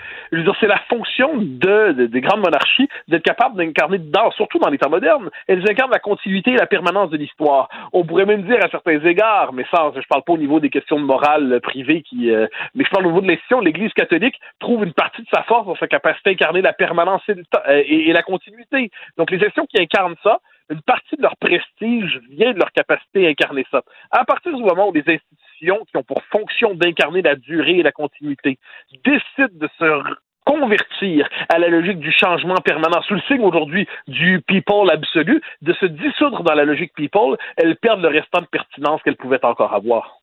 C'est 0.59 0.67
la 0.67 0.77
fonction 0.87 1.31
de, 1.35 2.05
des 2.05 2.21
grandes 2.21 2.41
monarchies 2.41 2.87
d'être 3.07 3.23
capable 3.23 3.57
d'incarner 3.57 3.97
dedans, 3.97 4.29
surtout 4.29 4.59
dans 4.59 4.69
les 4.69 4.77
temps 4.77 4.91
modernes. 4.91 5.31
Elles 5.47 5.67
incarnent 5.67 5.89
la 5.89 5.97
continuité 5.97 6.51
et 6.51 6.57
la 6.57 6.67
permanence 6.67 7.09
de 7.09 7.17
l'histoire. 7.17 7.67
On 7.93 8.05
pourrait 8.05 8.27
même 8.27 8.43
dire 8.43 8.63
à 8.63 8.69
certains 8.69 9.03
égards, 9.03 9.53
mais 9.53 9.65
ça, 9.71 9.91
je 9.95 10.07
parle 10.07 10.21
pas 10.21 10.33
au 10.33 10.37
niveau 10.37 10.59
des 10.59 10.69
questions 10.69 10.99
de 10.99 11.05
morale 11.05 11.59
privée, 11.61 12.03
qui, 12.03 12.29
euh, 12.29 12.45
mais 12.75 12.83
je 12.83 12.89
parle 12.91 13.07
au 13.07 13.09
niveau 13.09 13.21
de 13.21 13.27
l'institution, 13.27 13.59
l'Église 13.59 13.93
catholique 13.93 14.39
trouve 14.59 14.83
une 14.83 14.93
partie 14.93 15.23
de 15.23 15.27
sa 15.33 15.41
force 15.43 15.65
dans 15.65 15.77
sa 15.77 15.87
capacité 15.87 16.29
à 16.29 16.33
incarner 16.33 16.61
la 16.61 16.73
permanence 16.73 17.23
et, 17.27 17.31
euh, 17.31 17.83
et, 17.87 18.09
et 18.09 18.13
la 18.13 18.21
continuité. 18.21 18.91
Donc 19.17 19.31
les 19.31 19.37
institutions 19.37 19.65
qui 19.65 19.81
incarnent 19.81 20.15
ça, 20.21 20.41
une 20.69 20.81
partie 20.81 21.15
de 21.15 21.23
leur 21.23 21.37
prestige 21.37 22.19
vient 22.29 22.53
de 22.53 22.59
leur 22.59 22.71
capacité 22.71 23.25
à 23.25 23.29
incarner 23.29 23.65
ça. 23.71 23.81
À 24.11 24.25
partir 24.25 24.53
du 24.53 24.61
moment 24.61 24.89
où 24.89 24.93
les 24.93 25.01
institutions 25.01 25.47
qui 25.59 25.71
ont 25.97 26.03
pour 26.03 26.21
fonction 26.31 26.73
d'incarner 26.73 27.21
la 27.21 27.35
durée 27.35 27.79
et 27.79 27.84
la 27.84 27.91
continuité 27.91 28.57
décident 29.03 29.53
de 29.53 29.69
se 29.79 30.15
convertir 30.45 31.27
à 31.49 31.59
la 31.59 31.67
logique 31.67 31.99
du 31.99 32.11
changement 32.11 32.55
permanent 32.55 33.01
sous 33.01 33.15
le 33.15 33.21
signe 33.21 33.43
aujourd'hui 33.43 33.85
du 34.07 34.41
people 34.47 34.89
absolu, 34.89 35.41
de 35.61 35.73
se 35.73 35.85
dissoudre 35.85 36.43
dans 36.43 36.53
la 36.53 36.63
logique 36.63 36.93
people, 36.93 37.38
elles 37.57 37.75
perdent 37.75 38.01
le 38.01 38.07
restant 38.07 38.41
de 38.41 38.47
pertinence 38.47 39.01
qu'elles 39.03 39.17
pouvaient 39.17 39.43
encore 39.43 39.73
avoir. 39.73 40.21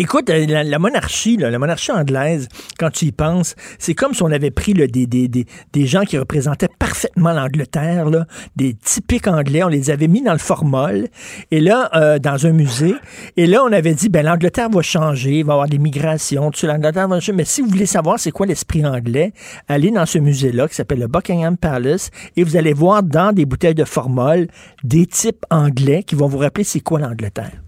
Écoute, 0.00 0.30
euh, 0.30 0.46
la, 0.46 0.78
monarchie, 0.78 1.36
la 1.36 1.58
monarchie 1.58 1.90
anglaise, 1.90 2.46
quand 2.78 2.88
tu 2.88 3.06
y 3.06 3.12
penses, 3.12 3.56
c'est 3.80 3.94
comme 3.94 4.14
si 4.14 4.22
on 4.22 4.30
avait 4.30 4.52
pris 4.52 4.72
des, 4.72 4.86
des, 4.86 5.08
des, 5.08 5.44
des, 5.72 5.86
gens 5.86 6.02
qui 6.02 6.16
représentaient 6.16 6.68
parfaitement 6.78 7.32
l'Angleterre, 7.32 8.08
des 8.54 8.74
typiques 8.74 9.26
anglais, 9.26 9.64
on 9.64 9.68
les 9.68 9.90
avait 9.90 10.06
mis 10.06 10.22
dans 10.22 10.34
le 10.34 10.38
formol, 10.38 11.08
et 11.50 11.58
là, 11.58 11.90
euh, 11.96 12.20
dans 12.20 12.46
un 12.46 12.52
musée, 12.52 12.94
et 13.36 13.46
là, 13.46 13.64
on 13.64 13.72
avait 13.72 13.94
dit, 13.94 14.08
ben 14.08 14.24
l'Angleterre 14.24 14.70
va 14.70 14.82
changer, 14.82 15.40
il 15.40 15.44
va 15.44 15.54
y 15.54 15.54
avoir 15.54 15.68
des 15.68 15.78
migrations, 15.78 16.52
tout 16.52 16.66
l'Angleterre 16.66 17.08
va 17.08 17.16
changer, 17.16 17.32
mais 17.32 17.44
si 17.44 17.60
vous 17.60 17.68
voulez 17.68 17.86
savoir 17.86 18.20
c'est 18.20 18.30
quoi 18.30 18.46
l'esprit 18.46 18.86
anglais, 18.86 19.32
allez 19.66 19.90
dans 19.90 20.06
ce 20.06 20.18
musée-là 20.20 20.68
qui 20.68 20.76
s'appelle 20.76 21.00
le 21.00 21.08
Buckingham 21.08 21.56
Palace, 21.56 22.10
et 22.36 22.44
vous 22.44 22.56
allez 22.56 22.72
voir 22.72 23.02
dans 23.02 23.32
des 23.32 23.46
bouteilles 23.46 23.74
de 23.74 23.84
formol 23.84 24.46
des 24.84 25.06
types 25.06 25.44
anglais 25.50 26.04
qui 26.04 26.14
vont 26.14 26.28
vous 26.28 26.38
rappeler 26.38 26.62
c'est 26.62 26.78
quoi 26.78 27.00
l'Angleterre. 27.00 27.67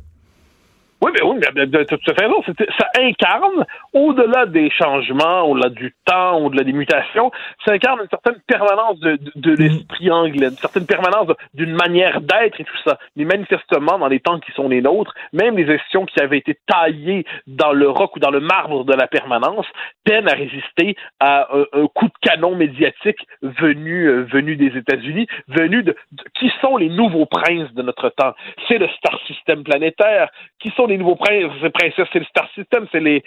Oui, 1.02 1.12
mais 1.14 1.22
oui, 1.22 1.38
mais 1.54 1.66
tu 1.86 2.10
as 2.10 2.12
raison. 2.12 2.42
Ça 2.78 2.88
incarne, 2.98 3.64
au-delà 3.94 4.44
des 4.44 4.70
changements, 4.70 5.42
au-delà 5.42 5.70
du 5.70 5.94
temps, 6.04 6.38
au-delà 6.38 6.62
des 6.62 6.74
mutations, 6.74 7.30
ça 7.64 7.72
incarne 7.72 8.00
une 8.02 8.08
certaine 8.08 8.40
permanence 8.46 9.00
de, 9.00 9.18
de, 9.34 9.52
mm. 9.52 9.54
l'esprit 9.54 10.10
anglais, 10.10 10.48
une 10.48 10.56
certaine 10.56 10.84
permanence 10.84 11.28
d'une 11.54 11.74
manière 11.74 12.20
d'être 12.20 12.60
et 12.60 12.64
tout 12.64 12.76
ça. 12.84 12.98
Mais 13.16 13.24
manifestement, 13.24 13.98
dans 13.98 14.08
les 14.08 14.20
temps 14.20 14.38
qui 14.40 14.52
sont 14.52 14.68
les 14.68 14.82
nôtres, 14.82 15.14
même 15.32 15.56
les 15.56 15.72
institutions 15.72 16.04
qui 16.04 16.20
avaient 16.20 16.38
été 16.38 16.58
taillées 16.66 17.24
dans 17.46 17.72
le 17.72 17.88
roc 17.88 18.16
ou 18.16 18.18
dans 18.18 18.30
le 18.30 18.40
marbre 18.40 18.84
de 18.84 18.92
la 18.92 19.06
permanence 19.06 19.66
peinent 20.04 20.28
à 20.28 20.34
résister 20.34 20.96
à 21.18 21.48
un, 21.72 21.86
coup 21.86 22.06
de 22.06 22.12
canon 22.20 22.54
médiatique 22.54 23.26
venu, 23.42 24.06
euh, 24.06 24.26
venu 24.30 24.56
des 24.56 24.76
États-Unis, 24.76 25.26
venu 25.48 25.82
de, 25.82 25.96
qui 26.34 26.52
sont 26.60 26.76
les 26.76 26.90
nouveaux 26.90 27.26
princes 27.26 27.72
de 27.72 27.82
notre 27.82 28.10
temps. 28.10 28.34
C'est 28.68 28.78
le 28.78 28.88
star 28.88 29.18
system 29.26 29.64
planétaire, 29.64 30.28
qui 30.58 30.70
sont 30.70 30.89
les 30.90 30.98
nouveaux 30.98 31.16
princes, 31.16 31.52
princesses, 31.72 32.08
c'est 32.12 32.18
le 32.18 32.24
star 32.26 32.48
system, 32.54 32.86
c'est 32.92 33.00
les, 33.00 33.22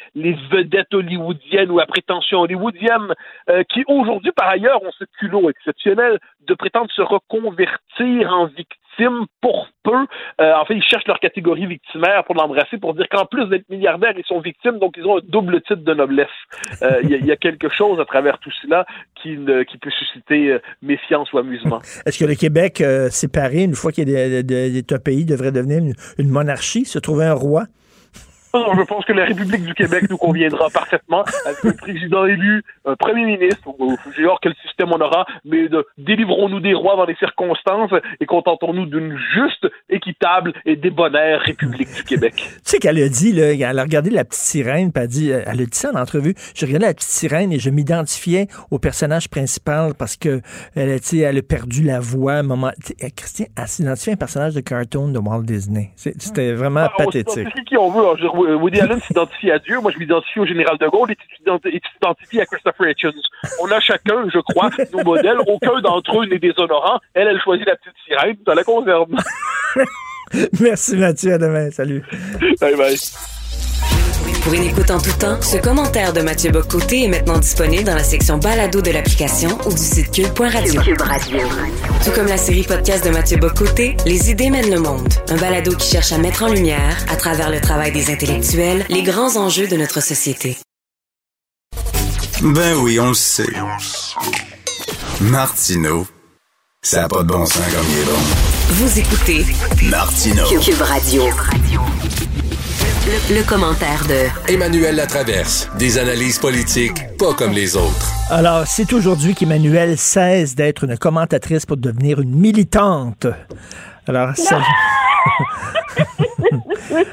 vedettes 0.52 0.94
hollywoodiennes 0.94 1.72
ou 1.72 1.80
à 1.80 1.86
prétention 1.86 2.42
hollywoodienne, 2.42 3.14
euh, 3.50 3.64
qui 3.64 3.84
aujourd'hui, 3.88 4.32
par 4.32 4.50
ailleurs, 4.50 4.84
ont 4.84 4.92
ce 5.00 5.06
culot 5.18 5.50
exceptionnel 5.50 6.20
de 6.48 6.54
prétendre 6.54 6.92
se 6.92 7.02
reconvertir 7.02 8.32
en 8.32 8.48
victimes 8.98 9.26
pour 9.42 9.68
peu. 9.84 10.06
Euh, 10.42 10.54
en 10.56 10.66
fait, 10.66 10.76
ils 10.76 10.84
cherchent 10.84 11.08
leur 11.08 11.20
catégorie 11.20 11.66
victimaire 11.66 12.24
pour 12.26 12.36
l'embrasser, 12.36 12.78
pour 12.78 12.94
dire 12.94 13.08
qu'en 13.10 13.26
plus 13.26 13.48
d'être 13.48 13.68
milliardaires, 13.70 14.14
ils 14.18 14.26
sont 14.26 14.40
victimes, 14.40 14.80
donc 14.80 14.96
ils 14.98 15.06
ont 15.06 15.18
un 15.18 15.22
double 15.28 15.62
titre 15.62 15.84
de 15.84 15.94
noblesse. 15.94 16.28
Euh, 16.82 17.02
il 17.04 17.26
y, 17.26 17.32
a 17.32 17.36
quelque 17.36 17.70
chose 17.70 18.00
à 18.00 18.06
travers 18.06 18.40
tout 18.40 18.52
cela 18.62 18.86
qui, 19.22 19.38
qui 19.70 19.78
peut 19.78 19.92
susciter 19.92 20.58
méfiance 20.82 21.32
ou 21.34 21.38
amusement. 21.38 21.80
Est-ce 22.06 22.20
que 22.20 22.26
le 22.26 22.36
Québec 22.36 22.84
séparé, 23.10 23.64
une 23.64 23.76
fois 23.76 23.92
qu'il 23.92 24.10
est 24.10 24.92
un 24.92 25.00
pays, 25.00 25.26
devrait 25.26 25.52
devenir 25.52 25.82
une 26.18 26.30
monarchie, 26.30 26.86
se 26.86 27.00
trouver 27.00 27.26
un 27.26 27.34
roi? 27.34 27.64
je 28.78 28.84
pense 28.84 29.04
que 29.06 29.14
la 29.14 29.26
République 29.26 29.64
du 29.64 29.74
Québec 29.74 30.04
nous 30.10 30.18
conviendra 30.18 30.70
parfaitement 30.70 31.24
avec 31.46 31.66
un 31.66 31.72
président 31.72 32.26
élu, 32.26 32.64
un 32.86 32.96
premier 32.96 33.26
ministre, 33.26 33.68
j'ai 34.16 34.26
hors 34.28 34.40
quel 34.42 34.54
système 34.62 34.92
on 34.92 35.02
aura, 35.02 35.26
mais 35.44 35.68
de, 35.70 35.86
délivrons-nous 35.98 36.60
des 36.60 36.76
rois 36.76 36.96
dans 36.96 37.06
les 37.06 37.16
circonstances 37.16 37.92
et 38.20 38.26
contentons-nous 38.28 38.86
d'une 38.86 39.18
juste, 39.34 39.68
équitable 39.90 40.54
et 40.66 40.76
débonnaire 40.76 41.42
République 41.42 41.92
du 41.96 42.04
Québec. 42.04 42.34
Tu 42.36 42.60
sais 42.64 42.78
qu'elle 42.78 43.02
a 43.02 43.10
dit, 43.10 43.32
là, 43.32 43.54
elle 43.54 43.80
a 43.80 43.84
regardé 43.84 44.12
la 44.12 44.24
petite 44.24 44.44
sirène, 44.44 44.92
puis 44.92 45.02
elle 45.02 45.04
a 45.04 45.08
dit, 45.08 45.30
elle 45.32 45.62
a 45.62 45.66
dit 45.66 45.68
ça 45.72 45.92
en 45.92 46.00
entrevue, 46.00 46.36
j'ai 46.54 46.68
regardé 46.68 46.86
la 46.86 46.94
petite 46.94 47.10
sirène 47.10 47.52
et 47.52 47.60
je 47.60 47.72
m'identifiais 47.72 48.48
au 48.70 48.78
personnage 48.78 49.30
principal 49.30 49.94
parce 49.98 50.16
que 50.16 50.42
elle, 50.76 51.00
elle 51.12 51.38
a 51.38 51.42
perdu 51.42 51.84
la 51.84 52.00
voix. 52.00 52.44
Moment, 52.44 52.72
Christian, 53.16 53.48
elle 53.58 53.68
s'identifiait 53.68 54.14
à 54.14 54.16
un 54.16 54.18
personnage 54.18 54.54
de 54.54 54.62
cartoon 54.62 55.10
de 55.10 55.18
Walt 55.18 55.44
Disney. 55.44 55.92
C'était 55.96 56.54
vraiment 56.54 56.86
ah, 56.86 56.94
pathétique. 56.96 57.48
Qui 57.66 57.78
on 57.78 57.90
veut, 57.90 58.06
hein, 58.06 58.16
Woody 58.58 58.80
Allen 58.80 59.00
s'identifie 59.02 59.52
à 59.52 59.60
Dieu, 59.60 59.80
moi 59.80 59.92
je 59.92 60.00
m'identifie 60.00 60.40
au 60.40 60.46
général 60.46 60.78
de 60.78 60.88
Gaulle 60.88 61.12
et 61.12 61.16
tu 61.16 61.28
t'identifies 61.38 62.42
à 62.42 62.46
Christopher 62.46 62.90
Hitchens. 62.90 63.12
On 63.62 63.72
a 63.72 63.80
chacun, 63.80 64.28
je 64.34 64.40
crois, 64.40 64.70
nos 64.94 65.04
modèles. 65.04 65.38
Aucun 65.48 65.80
d'entre 65.82 66.22
eux 66.22 66.26
n'est 66.26 66.40
déshonorant. 66.40 67.00
Elle, 67.14 67.28
elle 67.28 67.42
choisit 67.42 67.66
la 67.66 67.76
petite 67.76 67.96
sirène, 68.06 68.38
dans 68.46 68.54
la 68.54 68.64
conserve. 68.64 69.10
Merci 70.60 70.98
Mathieu, 70.98 71.34
à 71.34 71.38
demain. 71.38 71.70
Salut. 71.72 72.04
Bye 72.60 72.76
bye. 72.76 73.43
Pour 74.44 74.54
une 74.54 74.64
écoute 74.64 74.92
en 74.92 75.00
tout 75.00 75.14
temps, 75.14 75.42
ce 75.42 75.56
commentaire 75.56 76.12
de 76.12 76.22
Mathieu 76.22 76.52
Bocoté 76.52 77.06
est 77.06 77.08
maintenant 77.08 77.40
disponible 77.40 77.86
dans 77.86 77.96
la 77.96 78.04
section 78.04 78.38
balado 78.38 78.82
de 78.82 78.92
l'application 78.92 79.58
ou 79.66 79.72
du 79.72 79.82
site 79.82 80.12
cube.radio. 80.12 80.82
Tout 82.04 82.12
comme 82.12 82.28
la 82.28 82.38
série 82.38 82.64
podcast 82.64 83.06
de 83.06 83.10
Mathieu 83.10 83.38
Bocoté, 83.38 83.96
Les 84.06 84.30
idées 84.32 84.50
mènent 84.50 84.70
le 84.70 84.80
monde. 84.80 85.08
Un 85.30 85.38
balado 85.38 85.74
qui 85.78 85.90
cherche 85.92 86.12
à 86.12 86.18
mettre 86.18 86.44
en 86.44 86.50
lumière, 86.50 86.98
à 87.10 87.16
travers 87.16 87.50
le 87.50 87.62
travail 87.62 87.94
des 87.94 88.12
intellectuels, 88.12 88.86
les 88.90 89.04
grands 89.04 89.38
enjeux 89.38 89.68
de 89.68 89.78
notre 89.78 90.02
société. 90.02 90.58
Ben 92.42 92.76
oui, 92.76 93.00
on 93.00 93.08
le 93.10 93.14
sait. 93.14 93.48
Martineau, 95.22 96.06
ça 96.82 97.04
n'a 97.04 97.08
pas 97.08 97.24
de 97.24 97.28
bon 97.30 97.46
sens 97.46 97.62
comme 97.74 97.86
il 97.90 98.00
est 98.00 98.06
bon. 98.06 98.20
Vous 98.72 99.00
écoutez 99.00 99.46
Martineau. 99.84 100.48
Cube 100.60 100.82
Radio. 100.82 101.24
Le, 102.84 103.38
le 103.38 103.44
commentaire 103.48 104.04
de 104.08 104.28
Emmanuel 104.54 104.98
Latraverse. 104.98 105.70
Des 105.80 105.98
analyses 105.98 106.38
politiques 106.38 106.98
pas 107.18 107.34
comme 107.34 107.54
les 107.54 107.78
autres. 107.78 108.12
Alors, 108.30 108.68
c'est 108.68 108.92
aujourd'hui 108.92 109.36
qu'Emmanuel 109.36 109.98
cesse 109.98 110.54
d'être 110.54 110.84
une 110.84 110.98
commentatrice 110.98 111.66
pour 111.66 111.78
devenir 111.78 112.20
une 112.20 112.36
militante. 112.36 113.26
Alors, 114.06 114.36
ça... 114.36 114.60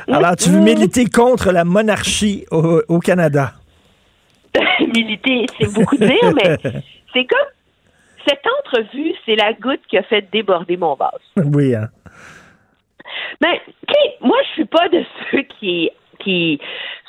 Alors, 0.09 0.35
tu 0.35 0.51
veux 0.51 0.59
militer 0.59 1.07
contre 1.07 1.53
la 1.53 1.65
monarchie 1.65 2.47
au, 2.51 2.83
au 2.89 2.99
Canada? 2.99 3.53
Militer, 4.81 5.47
c'est 5.59 5.73
beaucoup 5.73 5.97
dire, 5.97 6.35
mais 6.35 6.57
c'est 7.13 7.27
comme 7.27 7.49
cette 8.27 8.43
entrevue, 8.65 9.13
c'est 9.25 9.37
la 9.37 9.53
goutte 9.53 9.83
qui 9.89 9.97
a 9.97 10.03
fait 10.03 10.27
déborder 10.33 10.77
mon 10.77 10.97
vase. 10.97 11.21
Oui, 11.37 11.77
hein? 11.77 11.89
Ben, 13.41 13.59
tu 13.67 13.95
sais, 13.95 14.17
moi, 14.21 14.39
je 14.49 14.53
suis 14.53 14.65
pas 14.65 14.89
de 14.89 15.05
ceux 15.31 15.43
qui, 15.43 15.91
qui 16.19 16.61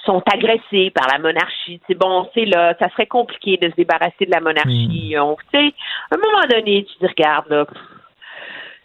sont 0.06 0.24
agressés 0.32 0.92
par 0.92 1.08
la 1.12 1.20
monarchie. 1.20 1.80
C'est 1.88 1.98
bon, 1.98 2.30
c'est 2.34 2.46
là, 2.46 2.76
ça 2.80 2.90
serait 2.90 3.08
compliqué 3.08 3.58
de 3.58 3.70
se 3.70 3.76
débarrasser 3.76 4.26
de 4.26 4.32
la 4.32 4.40
monarchie. 4.40 5.16
On, 5.20 5.36
tu 5.36 5.60
sais, 5.60 5.74
à 6.12 6.16
un 6.16 6.18
moment 6.18 6.48
donné, 6.50 6.86
tu 6.86 6.98
te 6.98 7.08
regardes, 7.08 7.50
là, 7.50 7.66
pff, 7.66 7.78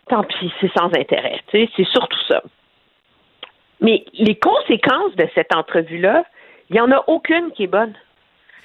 tant 0.08 0.24
pis, 0.24 0.52
c'est 0.60 0.72
sans 0.72 0.92
intérêt. 0.94 1.40
Tu 1.48 1.58
sais, 1.58 1.70
c'est 1.76 1.88
surtout 1.88 2.20
ça. 2.28 2.42
Mais 3.80 4.04
les 4.14 4.36
conséquences 4.36 5.14
de 5.16 5.28
cette 5.34 5.54
entrevue-là, 5.54 6.24
il 6.70 6.74
n'y 6.74 6.80
en 6.80 6.90
a 6.90 7.04
aucune 7.06 7.52
qui 7.52 7.64
est 7.64 7.68
bonne. 7.68 7.94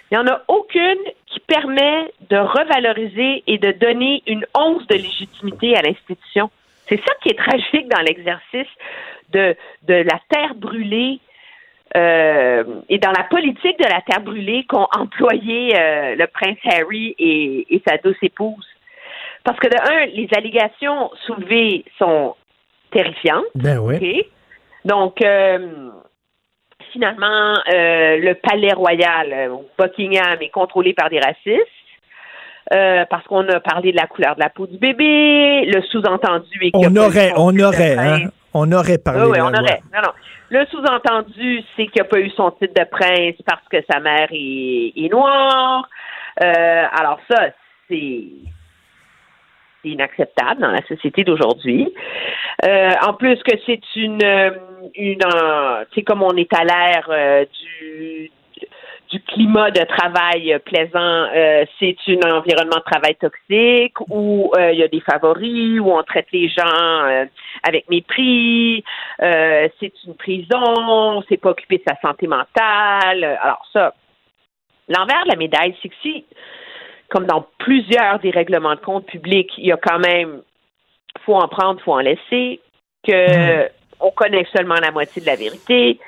Il 0.10 0.18
n'y 0.18 0.24
en 0.24 0.28
a 0.28 0.42
aucune 0.48 1.00
qui 1.28 1.40
permet 1.40 2.12
de 2.30 2.38
revaloriser 2.38 3.44
et 3.48 3.58
de 3.58 3.72
donner 3.72 4.24
une 4.28 4.46
once 4.56 4.86
de 4.88 4.96
légitimité 4.96 5.76
à 5.78 5.82
l'institution. 5.82 6.50
C'est 6.92 7.00
ça 7.08 7.14
qui 7.24 7.30
est 7.30 7.38
tragique 7.38 7.88
dans 7.88 8.02
l'exercice 8.02 8.68
de, 9.30 9.56
de 9.84 9.94
la 9.94 10.20
terre 10.30 10.56
brûlée 10.56 11.20
euh, 11.96 12.64
et 12.90 12.98
dans 12.98 13.12
la 13.12 13.24
politique 13.24 13.80
de 13.80 13.86
la 13.86 14.02
terre 14.02 14.20
brûlée 14.22 14.66
qu'ont 14.66 14.88
employé 14.98 15.74
euh, 15.74 16.16
le 16.16 16.28
prince 16.28 16.58
Harry 16.66 17.16
et, 17.18 17.74
et 17.74 17.82
sa 17.88 17.96
douce 17.98 18.18
épouse. 18.22 18.68
Parce 19.46 19.58
que 19.58 19.68
de 19.68 19.76
un, 19.76 20.06
les 20.08 20.28
allégations 20.36 21.10
soulevées 21.26 21.86
sont 21.98 22.36
terrifiantes. 22.92 23.46
Ben 23.56 23.80
oui. 23.80 24.26
Donc, 24.84 25.22
euh, 25.24 25.92
finalement, 26.92 27.54
le 27.68 28.34
palais 28.34 28.74
royal, 28.74 29.52
Buckingham, 29.80 30.42
est 30.42 30.50
contrôlé 30.50 30.94
par 30.94 31.10
des 31.10 31.20
racistes. 31.20 31.81
Euh, 32.74 33.06
parce 33.10 33.26
qu'on 33.26 33.48
a 33.50 33.60
parlé 33.60 33.92
de 33.92 33.98
la 33.98 34.08
couleur 34.08 34.36
de 34.36 34.40
la 34.40 34.50
peau 34.50 34.68
du 34.68 34.78
bébé, 34.78 35.66
le 35.66 35.82
sous-entendu 35.84 36.60
est 36.62 36.72
On 36.74 36.96
aurait, 36.96 37.34
on 37.36 37.58
aurait, 37.60 37.98
hein? 37.98 38.30
On 38.54 38.72
aurait 38.72 38.98
parlé. 38.98 39.22
Oui, 39.22 39.28
oui, 39.28 39.34
de 39.34 39.38
la 39.38 39.46
on 39.46 39.50
loi. 39.50 39.60
aurait. 39.62 39.82
Non, 39.94 40.02
non. 40.04 40.14
Le 40.50 40.66
sous-entendu, 40.68 41.64
c'est 41.76 41.88
qu'il 41.88 42.02
n'a 42.02 42.08
pas 42.08 42.20
eu 42.20 42.30
son 42.32 42.52
titre 42.52 42.74
de 42.74 42.84
prince 42.90 43.36
parce 43.46 43.68
que 43.70 43.78
sa 43.90 44.00
mère 44.00 44.28
est, 44.32 44.94
est 44.96 45.10
noire. 45.12 45.88
Euh, 46.44 46.84
alors 46.98 47.20
ça, 47.30 47.48
c'est 47.90 48.24
inacceptable 49.84 50.62
dans 50.62 50.72
la 50.72 50.86
société 50.88 51.24
d'aujourd'hui. 51.24 51.92
Euh, 52.66 52.92
en 53.06 53.14
plus 53.14 53.42
que 53.44 53.58
c'est 53.66 53.82
une, 53.96 54.20
une, 54.96 55.24
comme 56.06 56.22
on 56.22 56.36
est 56.36 56.54
à 56.54 56.64
l'ère 56.64 57.08
euh, 57.10 57.46
du 57.46 58.32
climat 59.34 59.72
de 59.72 59.84
travail 59.86 60.60
plaisant, 60.66 61.28
euh, 61.34 61.66
c'est 61.80 61.96
un 62.08 62.32
environnement 62.32 62.78
de 62.78 62.92
travail 62.92 63.16
toxique 63.16 63.96
où 64.10 64.52
euh, 64.58 64.72
il 64.72 64.80
y 64.80 64.84
a 64.84 64.88
des 64.88 65.00
favoris, 65.02 65.80
où 65.80 65.92
on 65.92 66.04
traite 66.04 66.28
les 66.32 66.50
gens 66.50 67.06
euh, 67.06 67.26
avec 67.64 67.90
mépris, 67.90 68.84
euh, 69.22 69.68
c'est 69.80 69.94
une 70.06 70.16
prison, 70.16 71.24
c'est 71.28 71.38
pas 71.38 71.52
occupé 71.52 71.78
de 71.78 71.84
sa 71.88 71.96
santé 72.02 72.28
mentale. 72.28 73.24
Alors 73.42 73.66
ça, 73.74 73.94
l'envers 74.90 75.24
de 75.26 75.30
la 75.30 75.38
médaille, 75.38 75.76
c'est 75.82 75.90
que 75.90 75.96
si, 76.02 76.26
comme 77.10 77.26
dans 77.26 77.46
plusieurs 77.58 78.20
des 78.20 78.32
règlements 78.32 78.76
de 78.76 78.82
compte 78.82 79.06
publics, 79.06 79.52
il 79.58 79.68
y 79.68 79.72
a 79.72 79.78
quand 79.78 80.00
même, 80.00 80.42
faut 81.26 81.36
en 81.36 81.48
prendre, 81.48 81.82
faut 81.82 81.94
en 81.94 82.00
laisser, 82.00 82.60
que 83.08 83.70
on 84.00 84.12
connaît 84.12 84.48
seulement 84.56 84.80
la 84.82 84.92
moitié 84.92 85.22
de 85.22 85.28
la 85.28 85.36
vérité. 85.36 86.00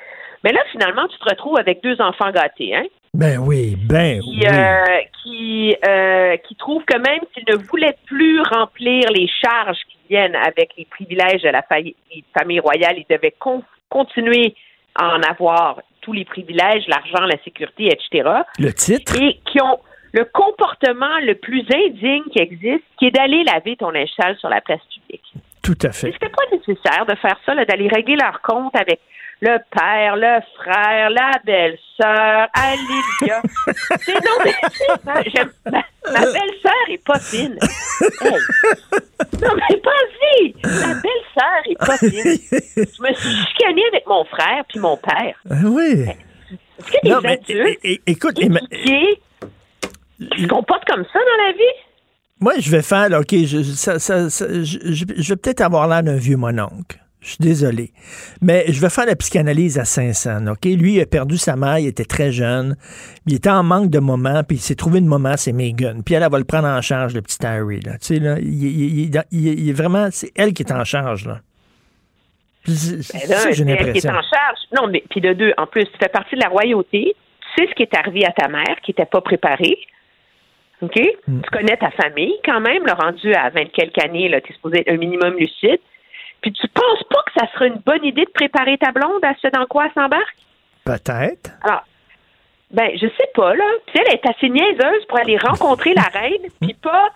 Mais 0.42 0.52
là, 0.52 0.60
finalement, 0.72 1.06
tu 1.08 1.16
te 1.18 1.28
retrouves 1.28 1.58
avec 1.58 1.82
deux 1.82 2.00
enfants 2.00 2.30
gâtés, 2.30 2.74
hein? 2.74 2.84
Ben 3.14 3.38
oui, 3.38 3.76
ben 3.76 4.20
qui, 4.20 4.40
oui. 4.40 4.46
euh, 4.46 4.98
qui, 5.22 5.76
euh, 5.86 6.36
qui 6.38 6.56
trouve 6.56 6.84
que 6.84 6.98
même 6.98 7.20
s'il 7.32 7.44
ne 7.48 7.56
voulait 7.68 7.96
plus 8.06 8.40
remplir 8.42 9.08
les 9.10 9.28
charges 9.42 9.78
qui 9.88 9.98
viennent 10.10 10.34
avec 10.34 10.70
les 10.76 10.84
privilèges 10.84 11.42
de 11.42 11.48
la 11.48 11.62
famille 11.62 12.60
royale, 12.60 12.96
il 12.98 13.06
devait 13.08 13.34
con- 13.38 13.62
continuer 13.88 14.56
à 14.96 15.14
en 15.16 15.22
avoir 15.22 15.80
tous 16.00 16.12
les 16.12 16.24
privilèges, 16.24 16.86
l'argent, 16.88 17.24
la 17.24 17.38
sécurité, 17.44 17.86
etc. 17.86 18.28
Le 18.58 18.72
titre? 18.72 19.14
Et 19.22 19.38
qui 19.46 19.62
ont 19.62 19.78
le 20.12 20.24
comportement 20.24 21.18
le 21.22 21.34
plus 21.36 21.64
indigne 21.72 22.24
qui 22.32 22.40
existe, 22.40 22.84
qui 22.98 23.06
est 23.06 23.10
d'aller 23.10 23.44
laver 23.44 23.76
ton 23.76 23.92
sale 24.16 24.36
sur 24.38 24.48
la 24.48 24.60
place 24.60 24.82
publique. 24.92 25.24
Tout 25.62 25.78
à 25.82 25.92
fait. 25.92 26.12
C'était 26.12 26.28
pas 26.28 26.44
nécessaire 26.52 27.06
de 27.06 27.14
faire 27.16 27.36
ça, 27.46 27.54
d'aller 27.64 27.88
régler 27.88 28.16
leur 28.16 28.42
compte 28.42 28.74
avec 28.78 29.00
le 29.40 29.58
père, 29.70 30.16
le 30.16 30.40
frère, 30.56 31.10
la 31.10 31.32
belle-sœur, 31.44 32.48
Alivia. 32.54 33.42
C'est 34.00 34.14
non, 34.14 34.36
mais 34.44 34.52
ma, 35.04 35.14
ma, 35.70 35.82
ma 36.12 36.20
belle-sœur 36.20 36.84
est 36.90 37.04
pas 37.04 37.18
fine. 37.18 37.58
Hey. 38.20 38.32
Non, 39.42 39.50
mais 39.70 39.76
pas-y! 39.78 40.54
Ma 40.64 40.94
belle-sœur 40.94 41.62
est 41.70 41.78
pas 41.78 41.98
fine. 41.98 42.38
Je 42.76 43.02
me 43.02 43.14
suis 43.14 43.36
chicanée 43.48 43.84
avec 43.92 44.06
mon 44.06 44.24
frère 44.24 44.64
puis 44.68 44.78
mon 44.80 44.96
père. 44.96 45.34
Ah 45.50 45.54
oui. 45.64 46.06
Est-ce 46.78 46.90
que 46.90 46.98
des 47.02 47.10
Non, 47.10 47.20
mais, 47.22 47.40
écoute, 48.06 48.34
qui 48.36 48.48
se 50.42 50.46
comportent 50.46 50.84
comme 50.86 51.04
ça 51.12 51.18
dans 51.18 51.44
la 51.46 51.52
vie? 51.52 51.78
moi, 52.40 52.54
je 52.58 52.70
vais 52.70 52.82
faire, 52.82 53.08
là, 53.08 53.20
OK, 53.20 53.30
je, 53.32 53.62
ça- 53.62 53.98
ça- 53.98 54.28
ça- 54.28 54.46
je, 54.48 54.78
je- 54.82 55.04
je 55.16 55.28
vais 55.28 55.36
peut-être 55.36 55.60
avoir 55.62 55.88
l'air 55.88 56.02
d'un 56.02 56.16
vieux 56.16 56.36
mononcle. 56.36 56.98
Je 57.24 57.30
suis 57.30 57.38
désolé. 57.40 57.90
Mais 58.42 58.66
je 58.68 58.78
vais 58.82 58.90
faire 58.90 59.06
la 59.06 59.16
psychanalyse 59.16 59.78
à 59.78 59.86
Saint-Saëns, 59.86 60.46
OK? 60.52 60.66
Lui, 60.66 60.96
il 60.96 61.00
a 61.00 61.06
perdu 61.06 61.38
sa 61.38 61.56
mère, 61.56 61.78
il 61.78 61.86
était 61.86 62.04
très 62.04 62.30
jeune. 62.30 62.76
Il 63.26 63.34
était 63.34 63.48
en 63.48 63.62
manque 63.62 63.88
de 63.88 63.98
moments, 63.98 64.42
puis 64.44 64.58
il 64.58 64.60
s'est 64.60 64.74
trouvé 64.74 64.98
une 64.98 65.06
maman, 65.08 65.38
c'est 65.38 65.52
Megan. 65.54 66.02
Puis 66.04 66.14
elle, 66.14 66.22
elle 66.22 66.30
va 66.30 66.38
le 66.38 66.44
prendre 66.44 66.68
en 66.68 66.82
charge, 66.82 67.14
le 67.14 67.22
petit 67.22 67.38
Harry, 67.46 67.80
là. 67.80 67.92
Tu 67.92 67.98
sais, 68.06 68.18
là, 68.18 68.36
il, 68.38 68.46
il- 68.64 69.00
il- 69.06 69.22
il- 69.32 69.58
il 69.60 69.70
est 69.70 69.72
vraiment... 69.72 70.08
C'est 70.10 70.32
elle 70.36 70.52
qui 70.52 70.62
est 70.64 70.72
en 70.72 70.84
charge, 70.84 71.26
là. 71.26 71.40
C'est 72.66 73.28
Ben 73.28 73.36
ça 73.36 73.50
j'ai 73.52 73.64
qui 73.64 73.70
est 73.70 74.06
en 74.08 74.22
charge. 74.22 74.58
Non, 74.74 74.86
mais 74.90 75.02
puis 75.10 75.20
de 75.20 75.32
deux, 75.32 75.52
en 75.58 75.66
plus, 75.66 75.84
tu 75.84 75.98
fais 75.98 76.08
partie 76.08 76.34
de 76.34 76.40
la 76.40 76.48
royauté. 76.48 77.14
Tu 77.56 77.62
sais 77.64 77.68
ce 77.70 77.74
qui 77.74 77.82
est 77.82 77.94
arrivé 77.96 78.24
à 78.26 78.32
ta 78.32 78.48
mère, 78.48 78.76
qui 78.82 78.90
n'était 78.90 79.04
pas 79.06 79.20
préparée. 79.20 79.76
OK? 80.80 80.98
Hmm. 81.26 81.40
Tu 81.42 81.50
connais 81.50 81.76
ta 81.76 81.90
famille 81.90 82.34
quand 82.44 82.60
même, 82.60 82.84
le 82.84 82.92
rendu 82.92 83.32
à 83.34 83.50
20 83.50 83.66
quelques 83.72 83.98
années, 84.02 84.28
tu 84.44 84.50
es 84.50 84.54
supposé 84.54 84.80
être 84.80 84.90
un 84.90 84.96
minimum 84.96 85.34
lucide. 85.38 85.78
Puis 86.44 86.52
tu 86.52 86.68
penses 86.68 87.02
pas 87.08 87.22
que 87.24 87.40
ça 87.40 87.50
serait 87.54 87.68
une 87.68 87.80
bonne 87.86 88.04
idée 88.04 88.26
de 88.26 88.30
préparer 88.30 88.76
ta 88.76 88.92
blonde 88.92 89.24
à 89.24 89.32
ce 89.40 89.48
dans 89.48 89.64
quoi 89.64 89.86
elle 89.86 89.92
s'embarque? 89.94 90.36
Peut-être. 90.84 91.52
Alors, 91.62 91.84
ben, 92.70 92.90
je 93.00 93.06
sais 93.06 93.30
pas, 93.34 93.54
là. 93.54 93.64
Puis 93.86 93.98
elle 93.98 94.12
est 94.12 94.26
assez 94.28 94.50
niaiseuse 94.50 95.06
pour 95.08 95.18
aller 95.18 95.38
rencontrer 95.38 95.94
la 95.94 96.02
reine, 96.02 96.42
puis 96.60 96.74
pas 96.74 97.08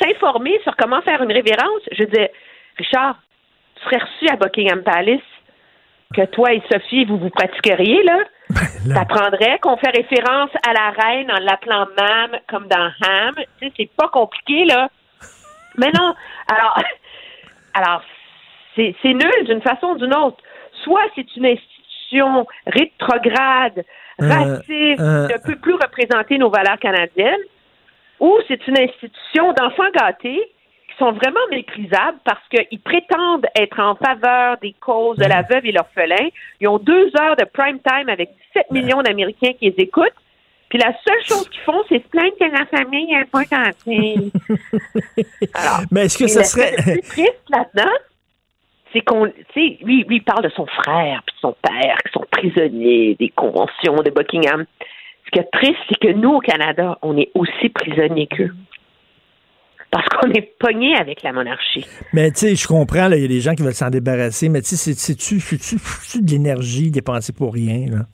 s'informer 0.00 0.58
sur 0.64 0.74
comment 0.74 1.00
faire 1.02 1.22
une 1.22 1.30
révérence. 1.30 1.82
Je 1.92 2.02
dire, 2.02 2.30
Richard, 2.76 3.16
tu 3.76 3.84
serais 3.84 3.98
reçu 3.98 4.28
à 4.28 4.34
Buckingham 4.34 4.82
Palace 4.82 5.20
que 6.12 6.24
toi 6.26 6.52
et 6.52 6.62
Sophie, 6.68 7.04
vous 7.04 7.18
vous 7.18 7.30
pratiqueriez, 7.30 8.02
là. 8.02 8.18
T'apprendrais 8.92 9.60
qu'on 9.60 9.76
fait 9.76 9.90
référence 9.90 10.50
à 10.66 10.72
la 10.72 10.90
reine 10.90 11.30
en 11.30 11.38
l'appelant 11.38 11.86
Mam, 11.96 12.40
comme 12.48 12.66
dans 12.66 12.90
Ham. 13.06 13.34
Tu 13.60 13.68
sais, 13.68 13.72
c'est 13.76 13.90
pas 13.96 14.08
compliqué, 14.08 14.64
là. 14.64 14.88
Mais 15.78 15.92
non. 15.96 16.12
Alors, 16.48 16.82
alors 17.74 18.02
c'est 18.76 18.94
c'est 19.02 19.12
nul 19.14 19.44
d'une 19.46 19.62
façon 19.62 19.88
ou 19.88 19.98
d'une 19.98 20.14
autre. 20.14 20.38
Soit 20.84 21.02
c'est 21.14 21.36
une 21.36 21.46
institution 21.46 22.46
rétrograde, 22.66 23.84
Euh, 24.22 24.28
raciste, 24.28 25.00
euh. 25.00 25.26
ne 25.28 25.38
peut 25.44 25.56
plus 25.56 25.74
représenter 25.74 26.38
nos 26.38 26.48
valeurs 26.48 26.78
canadiennes, 26.78 27.44
ou 28.20 28.32
c'est 28.46 28.64
une 28.68 28.78
institution 28.78 29.52
d'enfants 29.54 29.90
gâtés 29.92 30.40
qui 30.88 30.96
sont 31.00 31.10
vraiment 31.10 31.40
méprisables 31.50 32.18
parce 32.24 32.46
qu'ils 32.48 32.78
prétendent 32.80 33.46
être 33.58 33.80
en 33.80 33.96
faveur 33.96 34.56
des 34.62 34.72
causes 34.78 35.16
de 35.18 35.24
la 35.24 35.42
veuve 35.42 35.66
et 35.66 35.72
l'orphelin. 35.72 36.28
Ils 36.60 36.68
ont 36.68 36.78
deux 36.78 37.10
heures 37.20 37.34
de 37.34 37.44
prime 37.44 37.80
time 37.80 38.08
avec 38.08 38.30
17 38.54 38.70
millions 38.70 39.02
d'Américains 39.02 39.52
qui 39.58 39.70
les 39.70 39.82
écoutent. 39.82 40.14
Puis 40.68 40.78
la 40.78 40.92
seule 41.06 41.24
chose 41.26 41.48
qu'ils 41.48 41.60
font, 41.62 41.82
c'est 41.88 42.00
se 42.02 42.08
plaindre 42.08 42.36
que 42.38 42.44
la 42.44 42.66
famille 42.66 43.12
est 43.14 43.24
pas 43.30 43.42
gentille. 43.50 44.30
Alors, 45.54 45.80
Mais 45.90 46.04
est-ce 46.04 46.18
que 46.18 46.28
ça 46.28 46.44
serait- 46.44 46.76
plus 46.76 47.00
triste 47.02 47.42
là-dedans, 47.50 47.92
c'est 48.94 49.00
qu'on, 49.02 49.26
tu 49.26 49.34
sais, 49.54 49.78
lui, 49.84 50.04
lui, 50.04 50.16
il 50.16 50.22
parle 50.22 50.44
de 50.44 50.50
son 50.50 50.66
frère 50.66 51.22
puis 51.26 51.34
de 51.36 51.40
son 51.40 51.56
père 51.60 51.96
qui 52.06 52.12
sont 52.12 52.24
prisonniers 52.30 53.16
des 53.18 53.28
conventions 53.30 53.96
de 53.96 54.10
Buckingham. 54.10 54.64
Ce 55.26 55.30
qui 55.30 55.38
est 55.40 55.48
triste, 55.52 55.78
c'est 55.88 55.98
que 55.98 56.12
nous, 56.12 56.34
au 56.34 56.40
Canada, 56.40 56.98
on 57.02 57.16
est 57.18 57.30
aussi 57.34 57.68
prisonniers 57.70 58.28
qu'eux. 58.28 58.54
Parce 59.90 60.06
qu'on 60.08 60.30
est 60.30 60.56
pognés 60.58 60.96
avec 60.96 61.22
la 61.22 61.32
monarchie. 61.32 61.86
Mais 62.12 62.30
tu 62.30 62.38
sais, 62.38 62.56
je 62.56 62.66
comprends, 62.66 63.10
il 63.10 63.20
y 63.20 63.24
a 63.24 63.28
des 63.28 63.40
gens 63.40 63.54
qui 63.54 63.62
veulent 63.62 63.74
s'en 63.74 63.90
débarrasser, 63.90 64.48
mais 64.48 64.60
tu 64.60 64.76
sais, 64.76 64.94
c'est- 64.94 64.98
c'est-tu 64.98 66.22
de 66.22 66.30
l'énergie 66.30 66.90
dépensée 66.90 67.32
pour 67.32 67.52
rien, 67.52 67.86
là? 67.90 68.06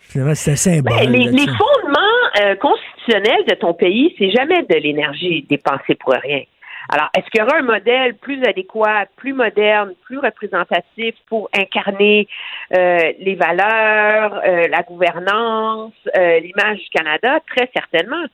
Finalement, 0.00 0.34
c'est 0.34 0.52
un 0.52 0.56
symbole. 0.56 0.92
Ben, 0.98 1.12
les, 1.12 1.46
fondements 1.46 2.42
euh, 2.42 2.56
constitutionnels 2.56 3.44
de 3.48 3.54
ton 3.54 3.74
pays, 3.74 4.14
c'est 4.18 4.30
jamais 4.30 4.62
de 4.68 4.74
l'énergie 4.74 5.46
dépensée 5.48 5.94
pour 5.94 6.14
rien. 6.14 6.42
Alors, 6.88 7.08
est-ce 7.16 7.26
qu'il 7.30 7.40
y 7.40 7.42
aura 7.42 7.58
un 7.58 7.62
modèle 7.62 8.14
plus 8.16 8.42
adéquat, 8.44 9.06
plus 9.16 9.32
moderne, 9.32 9.94
plus 10.04 10.18
représentatif 10.18 11.14
pour 11.28 11.48
incarner 11.56 12.26
euh, 12.74 13.12
les 13.18 13.34
valeurs, 13.34 14.40
euh, 14.44 14.66
la 14.68 14.82
gouvernance, 14.82 15.92
euh, 16.16 16.40
l'image 16.40 16.78
du 16.78 16.88
Canada? 16.90 17.38
Très 17.54 17.70
certainement. 17.74 18.24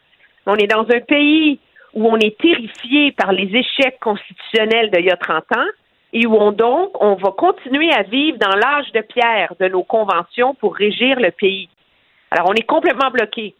On 0.46 0.56
est 0.56 0.68
dans 0.68 0.86
un 0.88 1.00
pays 1.00 1.58
où 1.94 2.08
on 2.08 2.16
est 2.18 2.38
terrifié 2.38 3.12
par 3.12 3.32
les 3.32 3.50
échecs 3.54 3.98
constitutionnels 4.00 4.90
d'il 4.90 5.06
y 5.06 5.10
a 5.10 5.16
30 5.16 5.44
ans 5.56 5.66
et 6.12 6.26
où 6.26 6.34
on 6.36 6.52
donc 6.52 6.90
on 7.02 7.14
va 7.14 7.32
continuer 7.32 7.92
à 7.92 8.02
vivre 8.02 8.38
dans 8.38 8.54
l'âge 8.54 8.92
de 8.92 9.00
pierre 9.00 9.54
de 9.58 9.68
nos 9.68 9.82
conventions 9.82 10.54
pour 10.54 10.76
régir 10.76 11.18
le 11.18 11.30
pays. 11.30 11.68
Alors, 12.30 12.48
on 12.48 12.54
est 12.54 12.66
complètement 12.66 13.10
bloqué. 13.10 13.54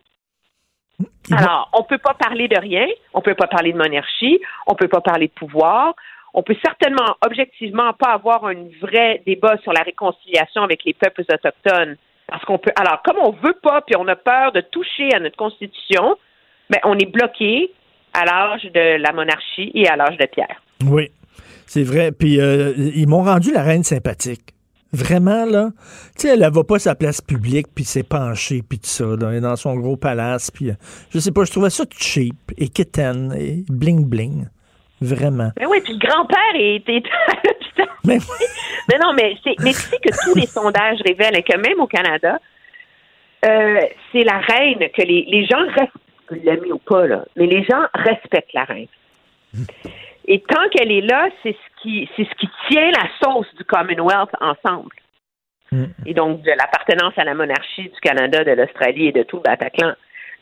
Alors, 1.33 1.69
on 1.73 1.81
ne 1.81 1.87
peut 1.87 1.99
pas 1.99 2.15
parler 2.15 2.49
de 2.49 2.59
rien, 2.59 2.87
on 3.13 3.19
ne 3.19 3.25
peut 3.25 3.35
pas 3.35 3.47
parler 3.47 3.73
de 3.73 3.79
monarchie, 3.79 4.41
on 4.67 4.73
ne 4.73 4.77
peut 4.77 4.89
pas 4.89 5.01
parler 5.01 5.27
de 5.27 5.33
pouvoir, 5.33 5.95
on 6.33 6.43
peut 6.43 6.57
certainement, 6.65 7.17
objectivement, 7.25 7.93
pas 7.95 8.13
avoir 8.13 8.45
un 8.45 8.55
vrai 8.81 9.23
débat 9.27 9.57
sur 9.63 9.73
la 9.73 9.83
réconciliation 9.83 10.63
avec 10.63 10.85
les 10.85 10.95
peuples 10.95 11.23
autochtones. 11.23 11.97
Parce 12.29 12.45
qu'on 12.45 12.59
peut. 12.59 12.73
Alors, 12.77 13.03
comme 13.03 13.19
on 13.19 13.31
veut 13.31 13.57
pas, 13.63 13.83
puis 13.83 13.95
on 13.97 14.07
a 14.09 14.17
peur 14.17 14.53
de 14.53 14.61
toucher 14.61 15.15
à 15.15 15.21
notre 15.21 15.37
constitution, 15.37 16.17
ben, 16.69 16.81
on 16.85 16.99
est 16.99 17.11
bloqué 17.11 17.71
à 18.13 18.25
l'âge 18.25 18.65
de 18.65 19.01
la 19.01 19.13
monarchie 19.13 19.71
et 19.75 19.89
à 19.89 19.97
l'âge 19.97 20.17
de 20.19 20.27
pierre. 20.27 20.61
Oui, 20.85 21.11
c'est 21.67 21.85
vrai. 21.85 22.13
Puis 22.13 22.41
euh, 22.41 22.73
ils 22.77 23.09
m'ont 23.09 23.23
rendu 23.23 23.53
la 23.53 23.63
reine 23.63 23.85
sympathique. 23.85 24.56
Vraiment, 24.97 25.45
là. 25.45 25.69
Tu 26.19 26.27
sais, 26.27 26.29
elle 26.29 26.51
va 26.51 26.65
pas 26.65 26.79
sa 26.79 26.95
place 26.95 27.21
publique, 27.21 27.67
puis 27.75 27.85
s'est 27.85 28.03
penchée, 28.03 28.63
puis 28.67 28.79
tout 28.79 28.87
ça. 28.89 29.05
là. 29.05 29.29
Elle 29.31 29.37
est 29.37 29.41
dans 29.41 29.57
son 29.57 29.77
gros 29.77 29.99
palace, 29.99 30.51
puis 30.51 30.71
euh, 30.71 30.75
je 31.11 31.19
sais 31.19 31.33
pas, 31.33 31.45
je 31.45 31.51
trouvais 31.51 31.69
ça 31.69 31.85
cheap 31.99 32.35
et 32.57 32.69
kitten 32.69 33.35
et 33.39 33.65
bling-bling. 33.71 34.47
Vraiment. 35.03 35.51
Mais 35.61 35.67
oui, 35.67 35.83
puis 35.85 35.93
le 35.93 35.99
grand-père 35.99 36.55
était. 36.55 37.03
mais, 38.05 38.19
non, 38.99 39.13
mais, 39.15 39.37
c'est, 39.45 39.55
mais 39.63 39.73
tu 39.73 39.81
sais 39.81 39.99
que 39.99 40.09
tous 40.25 40.35
les 40.35 40.47
sondages 40.47 40.99
révèlent 41.05 41.45
que 41.45 41.57
même 41.59 41.79
au 41.79 41.87
Canada, 41.87 42.39
euh, 43.45 43.81
c'est 44.11 44.25
la 44.25 44.39
reine 44.39 44.89
que 44.97 45.03
les, 45.03 45.27
les 45.29 45.45
gens 45.45 45.63
respectent, 45.67 46.73
ou 46.73 46.79
pas, 46.79 47.07
là, 47.07 47.27
mais 47.37 47.47
les 47.47 47.63
gens 47.65 47.83
respectent 47.93 48.55
la 48.55 48.65
reine. 48.65 48.89
Et 50.29 50.41
tant 50.41 50.69
qu'elle 50.71 50.91
est 50.91 51.03
là, 51.03 51.29
c'est 51.43 51.53
ce 51.53 51.83
qui 51.83 52.09
c'est 52.17 52.25
ce 52.25 52.35
qui 52.35 52.49
tient 52.69 52.91
la 52.91 53.09
sauce 53.23 53.47
du 53.57 53.65
Commonwealth 53.65 54.31
ensemble. 54.41 54.95
Et 56.05 56.15
donc 56.15 56.43
de 56.43 56.51
l'appartenance 56.51 57.15
à 57.17 57.25
la 57.25 57.35
monarchie 57.35 57.89
du 57.89 58.01
Canada, 58.01 58.45
de 58.45 58.53
l'Australie 58.53 59.09
et 59.09 59.13
de 59.13 59.23
tout 59.25 59.37
le 59.37 59.43
Bataclan. 59.43 59.93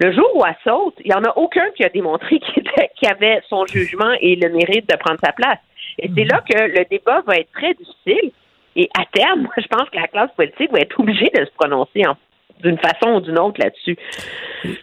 Le 0.00 0.12
jour 0.12 0.28
où 0.34 0.42
elle 0.46 0.56
saute, 0.64 0.94
il 1.04 1.08
n'y 1.10 1.14
en 1.14 1.22
a 1.24 1.32
aucun 1.36 1.70
qui 1.76 1.84
a 1.84 1.88
démontré 1.88 2.38
qu'il 2.96 3.08
avait 3.08 3.40
son 3.48 3.64
jugement 3.66 4.12
et 4.20 4.36
le 4.36 4.48
mérite 4.50 4.88
de 4.88 4.96
prendre 4.96 5.20
sa 5.24 5.32
place. 5.32 5.58
Et 5.98 6.10
c'est 6.14 6.24
là 6.24 6.42
que 6.48 6.58
le 6.78 6.84
débat 6.90 7.20
va 7.26 7.36
être 7.36 7.52
très 7.52 7.74
difficile. 7.74 8.32
Et 8.76 8.88
à 8.98 9.04
terme, 9.12 9.42
moi, 9.44 9.52
je 9.56 9.66
pense 9.68 9.88
que 9.90 9.96
la 9.96 10.08
classe 10.08 10.30
politique 10.36 10.72
va 10.72 10.80
être 10.80 10.98
obligée 10.98 11.30
de 11.34 11.44
se 11.44 11.50
prononcer 11.58 12.06
en- 12.06 12.16
d'une 12.62 12.78
façon 12.78 13.16
ou 13.16 13.20
d'une 13.20 13.38
autre 13.38 13.60
là-dessus. 13.60 13.96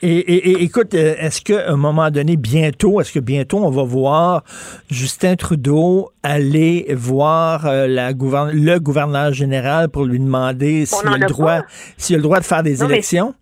Et, 0.04 0.18
et- 0.18 0.52
et 0.52 0.64
écoute, 0.64 0.94
euh, 0.94 1.16
est-ce 1.18 1.42
qu'à 1.42 1.70
un 1.72 1.76
moment 1.78 2.12
donné, 2.12 2.38
bientôt, 2.38 3.02
est-ce 3.02 3.12
que 3.12 3.20
bientôt 3.20 3.58
on 3.58 3.72
va 3.72 3.84
voir 3.84 4.44
Justin 4.90 5.36
Trudeau 5.36 6.12
aller 6.22 6.86
voir 6.94 7.66
euh, 7.66 7.88
la 7.88 8.14
gouverne- 8.14 8.52
le 8.54 8.80
gouverneur 8.80 9.34
général 9.34 9.90
pour 9.90 10.06
lui 10.06 10.20
demander 10.20 10.86
s'il 10.86 11.08
en 11.10 11.14
a, 11.14 11.18
le 11.18 11.24
a 11.26 11.28
droit, 11.28 11.60
s'il 11.98 12.16
a 12.16 12.18
le 12.18 12.24
droit 12.24 12.40
de 12.40 12.46
faire 12.46 12.62
des 12.64 12.78
Non, 12.78 12.88
mais- 12.88 12.94
élections? 12.96 13.34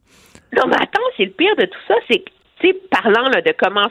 Non, 0.56 0.64
mais 0.68 0.76
attends, 0.78 1.02
c'est 1.18 1.26
le 1.26 1.32
pire 1.32 1.56
de 1.58 1.66
tout 1.66 1.80
ça, 1.88 1.96
c'est 2.10 2.20
que, 2.20 2.30
tu 2.62 2.68
sais, 2.70 2.76
parlant 2.90 3.30
là, 3.30 3.42
de 3.42 3.54
comment 3.60 3.88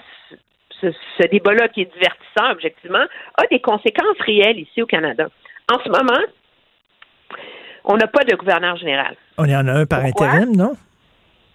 ce, 0.81 0.87
ce 1.21 1.27
débat-là, 1.29 1.69
qui 1.69 1.83
est 1.83 1.91
divertissant, 1.93 2.51
objectivement, 2.53 3.05
a 3.37 3.47
des 3.51 3.61
conséquences 3.61 4.17
réelles 4.27 4.59
ici 4.61 4.81
au 4.83 4.87
Canada. 4.87 5.29
En 5.73 5.79
ce 5.85 5.89
moment, 5.91 6.19
on 7.89 7.97
n'a 7.97 8.07
pas 8.07 8.23
de 8.25 8.37
gouverneur 8.37 8.77
général. 8.77 9.17
On 9.39 9.47
y 9.47 9.57
en 9.57 9.67
a 9.67 9.73
un 9.73 9.87
par 9.87 10.03
Pourquoi? 10.03 10.29
intérim, 10.29 10.55
non? 10.55 10.77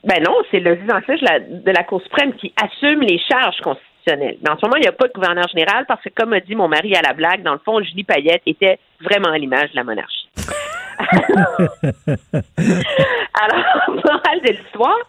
Ben 0.04 0.22
non, 0.22 0.36
c'est 0.52 0.60
le 0.60 0.76
juge 0.76 0.90
en 0.92 1.00
chef 1.02 1.22
de 1.22 1.26
la, 1.26 1.40
de 1.40 1.72
la 1.72 1.84
Cour 1.84 2.02
suprême 2.02 2.34
qui 2.34 2.54
assume 2.62 3.02
les 3.02 3.20
charges 3.20 3.62
constitutionnelles. 3.62 4.38
Mais 4.44 4.50
en 4.50 4.58
ce 4.58 4.66
moment, 4.66 4.76
il 4.76 4.82
n'y 4.82 4.88
a 4.88 4.92
pas 4.92 5.08
de 5.08 5.14
gouverneur 5.14 5.48
général 5.48 5.86
parce 5.88 6.02
que, 6.02 6.10
comme 6.10 6.34
a 6.34 6.42
dit 6.42 6.56
mon 6.56 6.68
mari 6.68 6.94
à 6.96 7.02
la 7.02 7.14
blague, 7.14 7.44
dans 7.44 7.54
le 7.54 7.60
fond, 7.64 7.82
Julie 7.82 8.04
Payette 8.04 8.42
était 8.46 8.80
vraiment 9.00 9.30
à 9.30 9.38
l'image 9.38 9.72
de 9.72 9.78
la 9.78 9.84
monarchie. 9.86 10.28
Alors, 13.42 13.66
morale 13.88 14.42
de 14.46 14.52
l'histoire, 14.52 15.00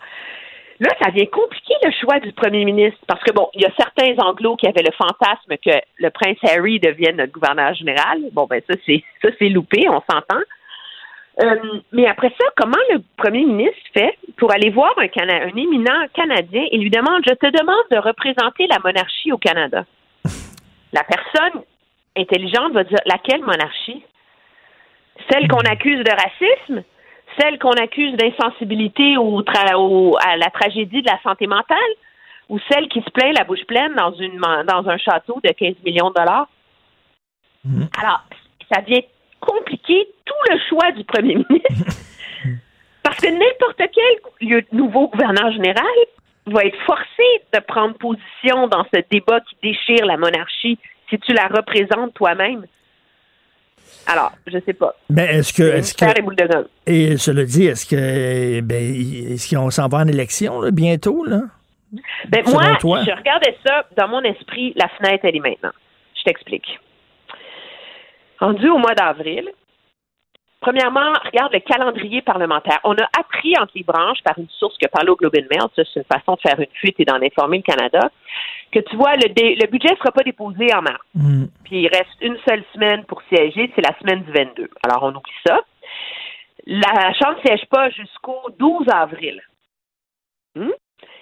là, 0.79 0.91
ça 1.03 1.11
vient 1.11 1.27
compliquer 1.27 1.75
le 1.83 1.91
choix 2.01 2.21
du 2.21 2.33
premier 2.33 2.65
ministre 2.65 3.01
parce 3.09 3.23
que, 3.25 3.33
bon, 3.33 3.49
il 3.55 3.63
y 3.63 3.67
a 3.67 3.73
certains 3.77 4.15
anglos 4.25 4.57
qui 4.57 4.69
avaient 4.69 4.83
le 4.83 4.93
fantasme 4.93 5.57
que 5.65 5.81
le 5.99 6.11
prince 6.11 6.39
Harry 6.45 6.79
devienne 6.79 7.17
notre 7.17 7.33
gouverneur 7.33 7.75
général. 7.75 8.21
Bon, 8.33 8.47
ben 8.47 8.61
ça, 8.69 8.77
c'est 8.87 9.03
ça, 9.23 9.29
c'est 9.39 9.49
loupé, 9.49 9.89
on 9.89 10.03
s'entend. 10.09 10.43
Euh, 11.43 11.57
mais 11.93 12.07
après 12.07 12.29
ça, 12.39 12.47
comment 12.57 12.79
le 12.93 12.99
premier 13.17 13.45
ministre 13.45 13.77
fait 13.93 14.17
pour 14.37 14.53
aller 14.53 14.71
voir 14.71 14.93
un, 14.99 15.09
Cana- 15.09 15.43
un 15.45 15.57
éminent 15.57 16.07
Canadien 16.15 16.65
et 16.71 16.79
lui 16.79 16.91
demande 16.91 17.23
Je 17.27 17.35
te 17.35 17.47
demande 17.47 17.85
de 17.91 17.99
représenter 17.99 18.67
la 18.69 18.79
monarchie 18.85 19.33
au 19.33 19.39
Canada. 19.39 19.85
La 20.93 21.03
personne 21.03 21.63
intelligente 22.17 22.73
va 22.73 22.85
dire 22.85 22.99
Laquelle 23.07 23.41
monarchie? 23.43 24.05
Celle 25.29 25.49
qu'on 25.49 25.59
accuse 25.69 26.05
de 26.05 26.11
racisme? 26.11 26.85
Celle 27.39 27.59
qu'on 27.59 27.73
accuse 27.73 28.13
d'insensibilité 28.17 29.17
au 29.17 29.43
tra- 29.43 29.75
au- 29.75 30.17
à 30.25 30.37
la 30.37 30.51
tragédie 30.51 31.03
de 31.03 31.11
la 31.11 31.21
santé 31.23 31.49
mentale? 31.49 31.79
Ou 32.49 32.61
celle 32.71 32.89
qui 32.89 33.01
se 33.01 33.11
plaint 33.11 33.37
la 33.37 33.43
bouche 33.45 33.65
pleine 33.67 33.95
dans, 33.95 34.13
une, 34.13 34.39
dans 34.39 34.89
un 34.89 34.99
château 34.99 35.41
de 35.43 35.51
15 35.51 35.75
millions 35.85 36.11
de 36.11 36.15
dollars? 36.15 36.47
Alors, 37.99 38.21
ça 38.73 38.83
vient 38.83 39.01
compliquer 39.45 40.09
tout 40.25 40.53
le 40.53 40.59
choix 40.69 40.93
du 40.93 41.05
premier 41.05 41.37
ministre. 41.37 42.01
Parce 43.03 43.19
que 43.19 43.29
n'importe 43.29 43.83
quel 43.93 44.65
nouveau 44.73 45.09
gouverneur 45.09 45.53
général 45.53 45.85
va 46.47 46.65
être 46.65 46.79
forcé 46.87 47.23
de 47.53 47.61
prendre 47.61 47.97
position 47.97 48.67
dans 48.69 48.85
ce 48.93 49.01
débat 49.11 49.41
qui 49.41 49.57
déchire 49.63 50.07
la 50.07 50.17
monarchie 50.17 50.79
si 51.11 51.19
tu 51.19 51.33
la 51.33 51.47
représentes 51.49 52.15
toi-même. 52.15 52.65
Alors, 54.07 54.33
je 54.47 54.59
sais 54.65 54.73
pas. 54.73 54.95
Mais 55.09 55.37
est-ce 55.37 55.53
que. 55.53 55.63
Est-ce 55.63 55.95
que 55.95 56.05
et 56.87 57.13
et 57.13 57.17
cela 57.17 57.45
dit, 57.45 57.67
est-ce 57.67 57.87
que. 57.87 58.61
Ben, 58.61 58.83
est-ce 58.83 59.55
qu'on 59.55 59.71
s'en 59.71 59.89
va 59.89 59.99
en 59.99 60.09
élection, 60.09 60.61
là, 60.61 60.71
bientôt, 60.71 61.25
là? 61.25 61.43
Ben, 62.29 62.45
Selon 62.45 62.61
moi, 62.61 62.77
toi? 62.81 63.03
je 63.05 63.11
regardais 63.13 63.57
ça 63.65 63.87
dans 63.97 64.09
mon 64.09 64.23
esprit, 64.23 64.73
la 64.77 64.89
fenêtre, 64.89 65.25
elle 65.25 65.37
est 65.37 65.41
maintenant. 65.41 65.73
Je 66.17 66.23
t'explique. 66.25 66.81
Rendu 68.41 68.69
au 68.69 68.79
mois 68.79 68.95
d'avril, 68.95 69.51
premièrement, 70.61 71.13
regarde 71.25 71.53
le 71.53 71.61
calendrier 71.61 72.23
parlementaire. 72.23 72.79
On 72.85 72.95
a 72.95 73.05
appris 73.19 73.55
entre 73.59 73.73
les 73.75 73.83
branches 73.85 74.23
par 74.25 74.39
une 74.39 74.49
source 74.51 74.77
parlé 74.93 75.11
au 75.11 75.17
Globe 75.17 75.35
and 75.37 75.47
Mail, 75.51 75.69
ça 75.77 75.83
c'est 75.93 76.01
une 76.01 76.05
façon 76.05 76.35
de 76.35 76.41
faire 76.41 76.59
une 76.59 76.73
fuite 76.75 76.99
et 76.99 77.05
d'en 77.05 77.21
informer 77.23 77.59
le 77.59 77.63
Canada, 77.63 78.11
que 78.73 78.81
tu 78.81 78.97
vois, 78.97 79.15
le, 79.15 79.29
dé- 79.33 79.57
le 79.61 79.67
budget 79.69 79.91
ne 79.93 79.97
sera 79.97 80.11
pas 80.13 80.23
déposé 80.23 80.75
en 80.75 80.83
mars. 80.83 81.05
Puis 81.65 81.83
il 81.83 81.89
reste 81.89 82.17
une 82.21 82.39
seule 82.49 82.65
semaine 82.75 83.05
pour 83.05 83.23
siéger, 83.29 83.71
c'est 83.75 83.87
la 83.87 83.97
semaine 83.99 84.23
du 84.25 84.33
22. 84.33 84.69
Alors 84.85 85.03
on 85.05 85.11
oublie 85.15 85.33
ça. 85.47 85.61
La 86.67 87.13
Chambre 87.15 87.37
ne 87.45 87.47
siège 87.49 87.67
pas 87.69 87.91
jusqu'au 87.91 88.41
12 88.59 88.89
avril. 88.89 89.41
Hmm? 90.57 90.71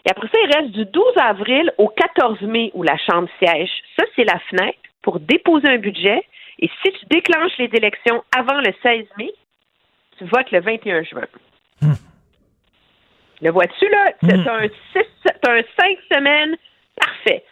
Et 0.05 0.11
après 0.11 0.29
ça, 0.29 0.39
il 0.45 0.57
reste 0.57 0.71
du 0.73 0.85
12 0.87 1.05
avril 1.17 1.73
au 1.79 1.89
14 1.89 2.41
mai 2.43 2.71
où 2.75 2.83
la 2.83 2.97
Chambre 2.99 3.29
siège. 3.43 3.71
Ça, 3.99 4.05
c'est 4.15 4.25
la 4.25 4.39
fenêtre 4.51 4.79
pour 5.03 5.19
déposer 5.19 5.69
un 5.69 5.79
budget. 5.79 6.25
Et 6.63 6.71
si 6.83 6.93
tu 6.93 7.07
déclenches 7.11 7.53
les 7.59 7.69
élections 7.75 8.23
avant 8.35 8.61
le 8.61 8.73
16 8.83 9.05
mai, 9.19 9.33
tu 10.17 10.25
votes 10.27 10.51
le 10.53 10.61
21 10.61 11.03
juin. 11.03 11.27
Le 13.41 13.51
vois-tu, 13.51 13.89
là? 13.89 14.13
C'est 14.23 14.49
un, 14.49 14.69
six, 14.93 15.33
t'as 15.43 15.53
un 15.53 15.63
cinq 15.79 15.99
semaines 16.13 16.57
parfait. 16.97 17.45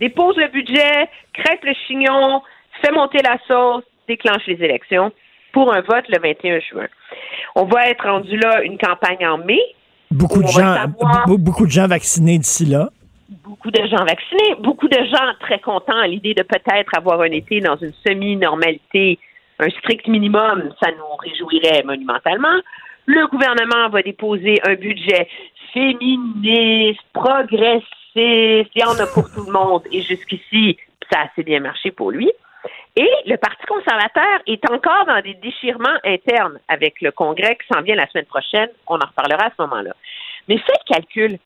Dépose 0.00 0.36
le 0.36 0.48
budget, 0.48 1.08
crête 1.32 1.60
le 1.62 1.72
chignon, 1.86 2.42
fais 2.82 2.90
monter 2.92 3.18
la 3.22 3.38
sauce, 3.46 3.84
déclenche 4.08 4.44
les 4.48 4.62
élections 4.62 5.12
pour 5.52 5.72
un 5.72 5.80
vote 5.82 6.04
le 6.08 6.18
21 6.20 6.58
juin. 6.60 6.88
On 7.54 7.64
va 7.64 7.88
être 7.88 8.04
rendu 8.04 8.36
là 8.36 8.62
une 8.62 8.76
campagne 8.78 9.24
en 9.26 9.38
mai. 9.38 9.60
Beaucoup 10.10 10.42
de, 10.42 10.48
gens, 10.48 10.74
savoir- 10.74 11.26
beaucoup 11.28 11.66
de 11.66 11.70
gens 11.70 11.86
vaccinés 11.86 12.38
d'ici 12.38 12.66
là. 12.66 12.88
Beaucoup 13.28 13.70
de 13.70 13.86
gens 13.86 14.04
vaccinés, 14.04 14.54
beaucoup 14.60 14.88
de 14.88 15.04
gens 15.04 15.34
très 15.40 15.58
contents 15.58 15.98
à 15.98 16.06
l'idée 16.06 16.34
de 16.34 16.42
peut-être 16.42 16.96
avoir 16.96 17.20
un 17.22 17.30
été 17.30 17.60
dans 17.60 17.76
une 17.76 17.92
semi-normalité, 18.06 19.18
un 19.58 19.68
strict 19.70 20.06
minimum, 20.06 20.72
ça 20.80 20.90
nous 20.92 21.16
réjouirait 21.18 21.82
monumentalement. 21.84 22.60
Le 23.06 23.26
gouvernement 23.28 23.88
va 23.88 24.02
déposer 24.02 24.60
un 24.64 24.74
budget 24.74 25.28
féministe, 25.72 27.00
progressiste, 27.12 27.86
il 28.16 28.68
y 28.74 28.84
en 28.84 28.98
a 28.98 29.06
pour 29.06 29.30
tout 29.32 29.44
le 29.46 29.52
monde. 29.52 29.82
Et 29.92 30.02
jusqu'ici, 30.02 30.76
ça 31.10 31.20
a 31.20 31.22
assez 31.24 31.42
bien 31.42 31.60
marché 31.60 31.90
pour 31.90 32.10
lui. 32.10 32.30
Et 32.96 33.10
le 33.26 33.36
Parti 33.36 33.64
conservateur 33.66 34.40
est 34.46 34.70
encore 34.70 35.04
dans 35.06 35.20
des 35.20 35.34
déchirements 35.34 35.98
internes 36.02 36.58
avec 36.68 37.00
le 37.02 37.12
Congrès 37.12 37.56
qui 37.56 37.66
s'en 37.72 37.82
vient 37.82 37.94
la 37.94 38.08
semaine 38.08 38.24
prochaine. 38.24 38.70
On 38.86 38.96
en 38.96 39.06
reparlera 39.06 39.46
à 39.46 39.50
ce 39.50 39.62
moment-là. 39.62 39.92
Mais 40.48 40.58
faites 40.58 40.80
le 40.88 40.94
calcul 40.94 41.38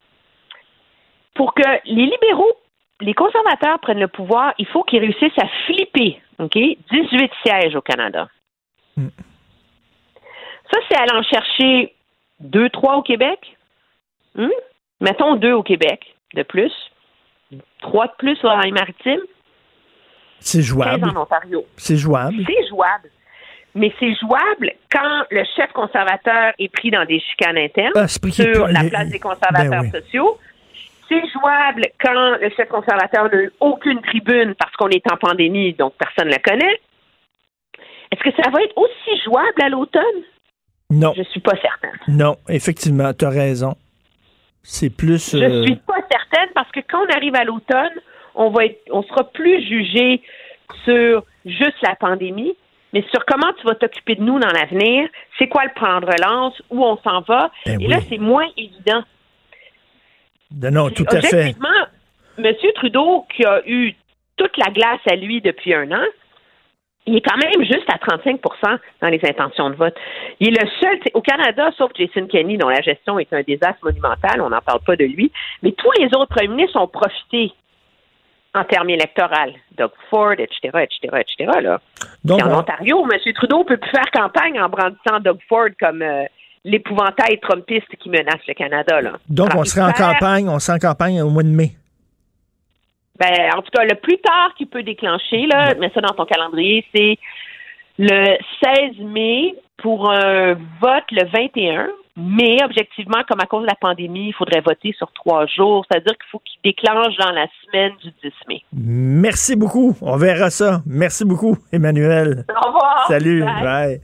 pour 1.40 1.54
que 1.54 1.62
les 1.86 2.04
libéraux, 2.04 2.52
les 3.00 3.14
conservateurs 3.14 3.78
prennent 3.78 3.98
le 3.98 4.08
pouvoir, 4.08 4.52
il 4.58 4.66
faut 4.66 4.82
qu'ils 4.82 5.00
réussissent 5.00 5.38
à 5.38 5.46
flipper, 5.64 6.20
OK? 6.38 6.52
18 6.54 7.30
sièges 7.42 7.74
au 7.74 7.80
Canada. 7.80 8.28
Ça, 8.98 10.78
c'est 10.86 10.98
aller 11.00 11.14
en 11.14 11.22
chercher 11.22 11.94
deux, 12.40 12.68
trois 12.68 12.96
au 12.96 13.02
Québec? 13.02 13.56
Hmm? 14.34 14.50
Mettons 15.00 15.36
deux 15.36 15.52
au 15.52 15.62
Québec 15.62 16.14
de 16.34 16.42
plus. 16.42 16.72
Trois 17.78 18.06
de 18.08 18.12
plus 18.18 18.38
dans 18.42 18.58
les 18.60 18.70
maritimes. 18.70 19.22
C'est 20.40 20.58
15 20.58 20.66
jouable. 20.66 21.08
en 21.16 21.22
Ontario. 21.22 21.64
C'est 21.78 21.96
jouable. 21.96 22.36
C'est 22.46 22.68
jouable. 22.68 23.08
Mais 23.74 23.94
c'est 23.98 24.14
jouable 24.16 24.72
quand 24.92 25.24
le 25.30 25.42
chef 25.56 25.72
conservateur 25.72 26.52
est 26.58 26.68
pris 26.70 26.90
dans 26.90 27.06
des 27.06 27.20
chicanes 27.20 27.56
internes 27.56 27.92
Ah, 27.96 28.08
sur 28.08 28.66
la 28.68 28.84
place 28.84 29.08
des 29.08 29.18
conservateurs 29.20 29.70
Ben 29.70 29.90
oui. 29.94 30.00
sociaux. 30.02 30.38
C'est 31.10 31.28
jouable 31.32 31.86
quand 32.00 32.38
le 32.40 32.50
chef 32.56 32.68
conservateur 32.68 33.24
n'a 33.24 33.42
eu 33.42 33.52
aucune 33.58 34.00
tribune 34.00 34.54
parce 34.54 34.74
qu'on 34.76 34.88
est 34.88 35.04
en 35.10 35.16
pandémie, 35.16 35.74
donc 35.74 35.94
personne 35.98 36.26
ne 36.26 36.32
la 36.32 36.38
connaît. 36.38 36.80
Est-ce 38.12 38.22
que 38.22 38.42
ça 38.42 38.48
va 38.50 38.62
être 38.62 38.76
aussi 38.76 39.20
jouable 39.24 39.62
à 39.62 39.68
l'automne? 39.68 40.02
Non. 40.90 41.12
Je 41.16 41.22
suis 41.24 41.40
pas 41.40 41.56
certaine. 41.60 41.98
Non, 42.08 42.36
effectivement, 42.48 43.12
tu 43.12 43.24
as 43.24 43.30
raison. 43.30 43.74
C'est 44.62 44.90
plus. 44.90 45.36
Je 45.36 45.44
euh, 45.44 45.64
suis 45.64 45.76
pas 45.76 45.98
certaine 46.10 46.50
parce 46.54 46.70
que 46.70 46.80
quand 46.80 47.04
on 47.08 47.16
arrive 47.16 47.34
à 47.34 47.44
l'automne, 47.44 47.92
on 48.34 48.50
va 48.50 48.66
être, 48.66 48.80
on 48.90 49.02
sera 49.02 49.24
plus 49.24 49.62
jugé 49.66 50.22
sur 50.84 51.24
juste 51.44 51.80
la 51.82 51.94
pandémie, 51.96 52.54
mais 52.92 53.04
sur 53.10 53.24
comment 53.24 53.52
tu 53.60 53.66
vas 53.66 53.74
t'occuper 53.74 54.16
de 54.16 54.22
nous 54.22 54.38
dans 54.38 54.50
l'avenir, 54.50 55.08
c'est 55.38 55.48
quoi 55.48 55.64
le 55.64 55.72
plan 55.74 56.00
de 56.00 56.06
relance, 56.06 56.60
où 56.70 56.84
on 56.84 56.96
s'en 56.98 57.20
va. 57.22 57.50
Ben 57.66 57.80
Et 57.80 57.86
là, 57.86 57.98
c'est 58.08 58.18
moins 58.18 58.46
évident. 58.56 59.02
Non, 60.54 60.70
non, 60.70 60.90
tout 60.90 61.04
à 61.10 61.20
fait. 61.20 61.54
M. 62.38 62.54
Trudeau, 62.74 63.26
qui 63.34 63.44
a 63.44 63.62
eu 63.66 63.94
toute 64.36 64.56
la 64.56 64.70
glace 64.72 65.00
à 65.10 65.16
lui 65.16 65.40
depuis 65.40 65.74
un 65.74 65.90
an, 65.92 66.04
il 67.06 67.16
est 67.16 67.20
quand 67.22 67.36
même 67.36 67.64
juste 67.64 67.88
à 67.88 67.96
35% 67.96 68.78
dans 69.00 69.08
les 69.08 69.20
intentions 69.24 69.70
de 69.70 69.74
vote. 69.74 69.94
Il 70.38 70.48
est 70.56 70.62
le 70.62 70.68
seul, 70.80 70.98
au 71.14 71.20
Canada, 71.22 71.70
sauf 71.76 71.90
Jason 71.96 72.26
Kenney, 72.26 72.56
dont 72.56 72.68
la 72.68 72.80
gestion 72.82 73.18
est 73.18 73.32
un 73.32 73.42
désastre 73.42 73.84
monumental, 73.84 74.40
on 74.40 74.50
n'en 74.50 74.60
parle 74.60 74.80
pas 74.80 74.96
de 74.96 75.04
lui, 75.04 75.30
mais 75.62 75.72
tous 75.72 75.90
les 75.98 76.06
autres 76.06 76.28
premiers 76.34 76.48
ministres 76.48 76.80
ont 76.80 76.86
profité 76.88 77.52
en 78.54 78.64
termes 78.64 78.90
électoraux. 78.90 79.52
Doug 79.76 79.90
Ford, 80.10 80.32
etc., 80.32 80.58
etc., 80.82 80.98
etc., 81.20 81.60
là. 81.62 81.80
Donc, 82.24 82.40
Puis 82.40 82.48
en 82.48 82.54
on- 82.54 82.58
Ontario, 82.60 83.06
M. 83.10 83.32
Trudeau 83.34 83.64
peut 83.64 83.76
plus 83.78 83.90
faire 83.90 84.10
campagne 84.12 84.60
en 84.60 84.68
brandissant 84.68 85.20
Doug 85.20 85.38
Ford 85.48 85.68
comme 85.78 86.02
euh, 86.02 86.24
l'épouvantail 86.64 87.38
trumpiste 87.40 87.88
qui 87.98 88.10
menace 88.10 88.40
le 88.46 88.54
Canada, 88.54 89.00
là. 89.00 89.12
Donc, 89.28 89.50
Alors, 89.50 89.62
on 89.62 89.64
serait 89.64 89.82
en 89.82 89.92
campagne, 89.92 90.48
on 90.48 90.58
serait 90.58 90.76
en 90.76 90.88
campagne 90.88 91.22
au 91.22 91.30
mois 91.30 91.42
de 91.42 91.48
mai. 91.48 91.72
Ben, 93.18 93.50
en 93.56 93.62
tout 93.62 93.70
cas, 93.72 93.84
le 93.84 93.96
plus 93.96 94.18
tard 94.18 94.54
qu'il 94.56 94.66
peut 94.66 94.82
déclencher, 94.82 95.46
là, 95.46 95.74
mets 95.74 95.90
ça 95.94 96.00
dans 96.00 96.14
ton 96.14 96.24
calendrier, 96.24 96.84
c'est 96.94 97.18
le 97.98 98.36
16 98.64 99.04
mai 99.04 99.54
pour 99.76 100.10
un 100.10 100.54
vote 100.80 101.04
le 101.10 101.26
21. 101.30 101.88
Mais 102.16 102.62
objectivement, 102.64 103.22
comme 103.28 103.40
à 103.40 103.46
cause 103.46 103.62
de 103.62 103.68
la 103.68 103.76
pandémie, 103.80 104.28
il 104.28 104.34
faudrait 104.34 104.60
voter 104.60 104.92
sur 104.98 105.10
trois 105.12 105.46
jours. 105.46 105.86
C'est-à-dire 105.90 106.12
qu'il 106.12 106.30
faut 106.30 106.40
qu'il 106.40 106.60
déclenche 106.64 107.16
dans 107.16 107.30
la 107.30 107.46
semaine 107.64 107.92
du 108.02 108.10
10 108.22 108.32
mai. 108.48 108.62
Merci 108.72 109.56
beaucoup. 109.56 109.96
On 110.02 110.16
verra 110.16 110.50
ça. 110.50 110.82
Merci 110.86 111.24
beaucoup, 111.24 111.56
Emmanuel. 111.72 112.44
Au 112.50 112.66
revoir. 112.66 113.06
Salut. 113.08 113.42
Bye. 113.42 113.62
Bye. 113.62 114.00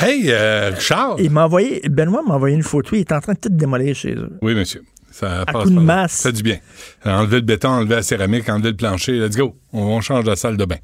Hey, 0.00 0.24
euh, 0.30 0.70
Richard. 0.74 1.16
Il 1.18 1.30
m'a 1.30 1.44
envoyé, 1.44 1.80
Benoît 1.88 2.22
m'a 2.26 2.34
envoyé 2.34 2.54
une 2.56 2.62
photo. 2.62 2.96
Il 2.96 3.00
est 3.00 3.12
en 3.12 3.20
train 3.20 3.34
de 3.34 3.38
tout 3.38 3.48
démolir 3.50 3.94
chez 3.94 4.14
eux. 4.14 4.30
Oui, 4.42 4.54
monsieur. 4.54 4.82
Ça 5.12 5.44
passe 5.44 5.64
coup 5.64 5.70
de 5.70 5.78
masse. 5.80 6.12
Ça 6.12 6.28
fait 6.30 6.36
du 6.36 6.42
bien. 6.42 6.58
Enlever 7.04 7.36
le 7.36 7.42
béton, 7.42 7.68
enlever 7.68 7.96
la 7.96 8.02
céramique, 8.02 8.48
enlever 8.48 8.70
le 8.70 8.76
plancher. 8.76 9.12
Let's 9.18 9.36
go. 9.36 9.56
On, 9.72 9.82
on 9.82 10.00
change 10.00 10.24
la 10.24 10.36
salle 10.36 10.56
de 10.56 10.64
bain. 10.64 10.76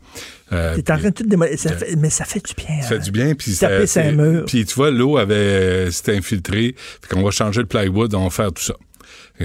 Euh, 0.52 0.72
Il 0.74 0.80
est 0.80 0.90
en 0.90 0.98
train 0.98 1.08
de 1.10 1.14
tout 1.14 1.22
démolir. 1.24 1.56
Ça 1.58 1.72
fait- 1.72 1.94
mais 1.96 2.10
ça 2.10 2.24
fait 2.24 2.44
du 2.44 2.52
bien. 2.54 2.82
Ça 2.82 2.88
fait 2.88 2.94
hein. 2.96 2.98
du 2.98 3.10
bien. 3.12 3.34
Puis 3.34 3.54
Taper 3.54 3.86
ça- 3.86 4.10
mur. 4.10 4.44
Puis 4.46 4.64
tu 4.66 4.74
vois, 4.74 4.90
l'eau 4.90 5.16
avait 5.16 5.34
euh, 5.34 5.90
s'était 5.90 6.16
infiltrée. 6.16 6.74
Fait 6.76 7.14
qu'on 7.14 7.22
va 7.22 7.30
changer 7.30 7.60
le 7.60 7.66
plywood, 7.66 8.14
on 8.14 8.24
va 8.24 8.30
faire 8.30 8.52
tout 8.52 8.62
ça. 8.64 8.74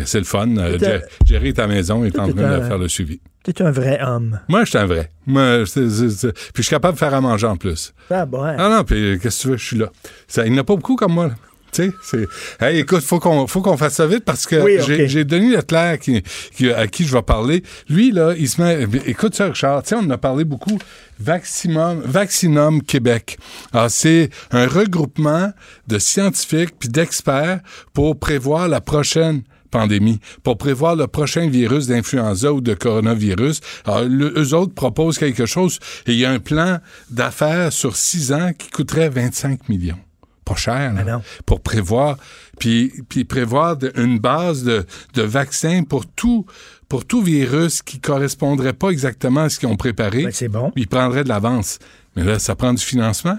C'est 0.06 0.18
le 0.20 0.26
fun. 0.26 0.58
Euh, 0.58 0.78
T'es 0.78 0.86
un- 0.88 0.90
Jer- 0.90 1.02
Jerry 1.26 1.48
est 1.50 1.60
à 1.60 1.68
la 1.68 1.74
maison, 1.74 2.04
il 2.04 2.08
est 2.08 2.20
en 2.20 2.26
T'es 2.28 2.34
train 2.34 2.58
de 2.60 2.64
faire 2.64 2.78
le 2.78 2.88
suivi. 2.88 3.22
T'es 3.44 3.62
un 3.64 3.72
vrai 3.72 4.00
homme. 4.02 4.40
Moi, 4.50 4.64
je 4.66 4.70
suis 4.70 4.78
un 4.78 4.86
vrai. 4.86 5.10
Moi, 5.26 5.64
c'est- 5.66 5.90
c'est- 5.90 6.10
c'est- 6.12 6.32
Puis 6.34 6.58
je 6.58 6.62
suis 6.64 6.70
capable 6.70 6.94
de 6.94 7.00
faire 7.00 7.14
à 7.14 7.22
manger 7.22 7.48
en 7.48 7.58
plus. 7.58 7.92
Ah 8.12 8.26
bon. 8.26 8.44
Ah 8.44 8.70
non, 8.70 8.84
puis 8.84 9.18
qu'est-ce 9.22 9.38
que 9.38 9.42
tu 9.42 9.48
veux, 9.50 9.58
je 9.58 9.66
suis 9.66 9.78
là. 9.78 9.88
Ça, 10.28 10.46
il 10.46 10.52
n'y 10.52 10.60
en 10.60 10.62
a 10.62 10.64
pas 10.64 10.76
beaucoup 10.76 10.96
comme 10.96 11.14
moi. 11.14 11.28
là. 11.28 11.34
Tu 11.74 11.84
sais, 11.84 11.92
c'est. 12.04 12.28
Hey, 12.60 12.80
écoute, 12.80 13.02
faut 13.02 13.20
qu'on 13.22 13.48
faut 13.48 13.62
qu'on 13.62 13.78
fasse 13.78 13.94
ça 13.94 14.06
vite 14.06 14.26
parce 14.26 14.46
que 14.46 14.58
Oui, 14.58 14.78
j'ai 14.86 15.08
j'ai 15.08 15.24
Denis 15.24 15.52
Leclerc 15.56 16.00
qui, 16.00 16.22
qui- 16.54 16.70
à 16.70 16.86
qui 16.88 17.06
je 17.06 17.14
vais 17.14 17.22
parler. 17.22 17.64
Lui, 17.88 18.12
là, 18.12 18.34
il 18.38 18.50
se 18.50 18.62
met. 18.62 18.86
Écoute 19.06 19.36
ça, 19.36 19.46
Richard, 19.46 19.82
tu 19.84 19.90
sais, 19.90 19.96
on 19.96 20.00
en 20.00 20.10
a 20.10 20.18
parlé 20.18 20.44
beaucoup. 20.44 20.78
Vaccinum, 21.18 22.02
Vaccinum 22.04 22.82
Québec. 22.82 23.38
Alors, 23.74 23.90
c'est 23.90 24.30
un 24.52 24.68
regroupement 24.68 25.54
de 25.88 25.98
scientifiques 25.98 26.72
puis 26.78 26.90
d'experts 26.90 27.62
pour 27.94 28.20
prévoir 28.20 28.68
la 28.68 28.82
prochaine 28.82 29.44
pandémie, 29.72 30.20
pour 30.44 30.58
prévoir 30.58 30.96
le 30.96 31.08
prochain 31.08 31.50
virus 31.50 31.88
d'influenza 31.88 32.54
ou 32.54 32.62
de 32.62 32.74
coronavirus. 32.74 33.62
Alors, 33.86 34.04
le- 34.04 34.34
eux 34.38 34.54
autres 34.54 34.74
proposent 34.74 35.18
quelque 35.18 35.46
chose 35.46 35.80
et 36.06 36.12
il 36.14 36.20
y 36.20 36.26
a 36.26 36.32
un 36.32 36.40
plan 36.40 36.78
d'affaires 37.10 37.74
sur 37.74 37.96
six 37.96 38.32
ans 38.32 38.52
qui 38.58 38.70
coûterait 38.70 39.10
25 39.10 39.70
millions. 39.70 39.98
Pas 40.46 40.56
cher, 40.56 40.94
là, 40.94 41.22
pour 41.46 41.62
prévoir, 41.62 42.18
puis, 42.60 42.92
puis 43.10 43.24
prévoir 43.26 43.78
de- 43.78 43.92
une 43.96 44.20
base 44.20 44.64
de, 44.64 44.86
de 45.14 45.22
vaccins 45.22 45.84
pour 45.84 46.06
tout, 46.06 46.46
pour 46.90 47.06
tout 47.06 47.22
virus 47.22 47.82
qui 47.82 48.00
correspondrait 48.00 48.74
pas 48.74 48.90
exactement 48.90 49.42
à 49.42 49.50
ce 49.50 49.60
qu'ils 49.60 49.70
ont 49.70 49.78
préparé. 49.78 50.28
c'est 50.32 50.50
bon. 50.50 50.72
Ils 50.76 50.88
prendraient 50.88 51.24
de 51.24 51.30
l'avance. 51.30 51.80
Mais 52.16 52.24
là, 52.24 52.40
ça 52.40 52.56
prend 52.56 52.74
du 52.74 52.84
financement. 52.84 53.38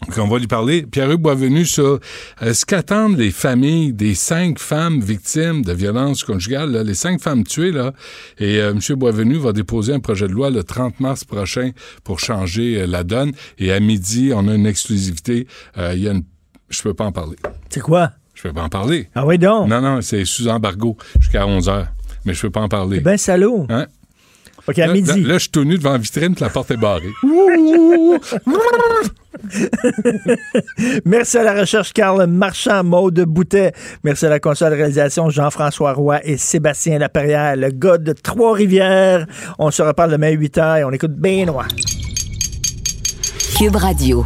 Donc, 0.00 0.18
on 0.18 0.28
va 0.28 0.38
lui 0.38 0.46
parler. 0.46 0.82
Pierre-Hugues 0.82 1.20
Boisvenu 1.20 1.64
sur 1.64 1.98
euh, 2.42 2.52
ce 2.52 2.64
qu'attendent 2.66 3.16
les 3.16 3.30
familles 3.30 3.92
des 3.92 4.14
cinq 4.14 4.58
femmes 4.58 5.00
victimes 5.00 5.62
de 5.62 5.72
violences 5.72 6.24
conjugales, 6.24 6.72
là, 6.72 6.82
les 6.82 6.94
cinq 6.94 7.20
femmes 7.20 7.44
tuées. 7.44 7.70
Là, 7.72 7.92
et 8.38 8.60
euh, 8.60 8.72
M. 8.72 8.80
Boisvenu 8.96 9.36
va 9.36 9.52
déposer 9.52 9.94
un 9.94 10.00
projet 10.00 10.26
de 10.26 10.32
loi 10.32 10.50
le 10.50 10.62
30 10.62 11.00
mars 11.00 11.24
prochain 11.24 11.70
pour 12.02 12.20
changer 12.20 12.82
euh, 12.82 12.86
la 12.86 13.04
donne. 13.04 13.32
Et 13.58 13.72
à 13.72 13.80
midi, 13.80 14.32
on 14.34 14.46
a 14.48 14.54
une 14.54 14.66
exclusivité. 14.66 15.46
Euh, 15.78 15.92
Il 15.94 16.02
y 16.02 16.08
a 16.08 16.12
une... 16.12 16.24
Je 16.68 16.82
peux 16.82 16.94
pas 16.94 17.04
en 17.04 17.12
parler. 17.12 17.36
C'est 17.70 17.80
quoi? 17.80 18.10
Je 18.34 18.42
peux 18.42 18.52
pas 18.52 18.62
en 18.62 18.68
parler. 18.68 19.08
Ah 19.14 19.24
oui, 19.24 19.38
donc? 19.38 19.68
Non, 19.68 19.80
non, 19.80 20.00
c'est 20.02 20.24
sous 20.24 20.48
embargo 20.48 20.96
jusqu'à 21.20 21.46
11 21.46 21.68
heures. 21.68 21.86
Mais 22.24 22.34
je 22.34 22.42
peux 22.42 22.50
pas 22.50 22.60
en 22.62 22.68
parler. 22.68 23.00
Ben 23.00 23.16
salaud. 23.16 23.66
Hein? 23.68 23.86
OK, 24.66 24.78
à 24.78 24.86
Là, 24.86 24.92
midi. 24.92 25.20
Là, 25.22 25.28
là, 25.28 25.34
je 25.34 25.38
suis 25.40 25.50
tout 25.50 25.64
nu 25.64 25.76
devant 25.76 25.92
la 25.92 25.98
vitrine, 25.98 26.34
la 26.40 26.48
porte 26.48 26.70
est 26.70 26.76
barrée. 26.76 27.12
Merci 31.04 31.38
à 31.38 31.42
la 31.42 31.60
recherche 31.60 31.92
Carl 31.92 32.26
Marchand, 32.26 32.84
Maude 32.84 33.20
Boutet. 33.20 33.72
Merci 34.02 34.26
à 34.26 34.30
la 34.30 34.40
console 34.40 34.70
de 34.70 34.76
réalisation 34.76 35.28
Jean-François 35.30 35.92
Roy 35.92 36.20
et 36.24 36.36
Sébastien 36.36 36.98
Laperrière, 36.98 37.56
le 37.56 37.70
gars 37.70 37.98
de 37.98 38.12
Trois-Rivières. 38.12 39.26
On 39.58 39.70
se 39.70 39.82
reparle 39.82 40.12
demain 40.12 40.28
à 40.28 40.30
8 40.30 40.56
h 40.58 40.80
et 40.80 40.84
on 40.84 40.90
écoute 40.92 41.12
Benoît. 41.12 41.66
Cube 43.56 43.76
Radio. 43.76 44.24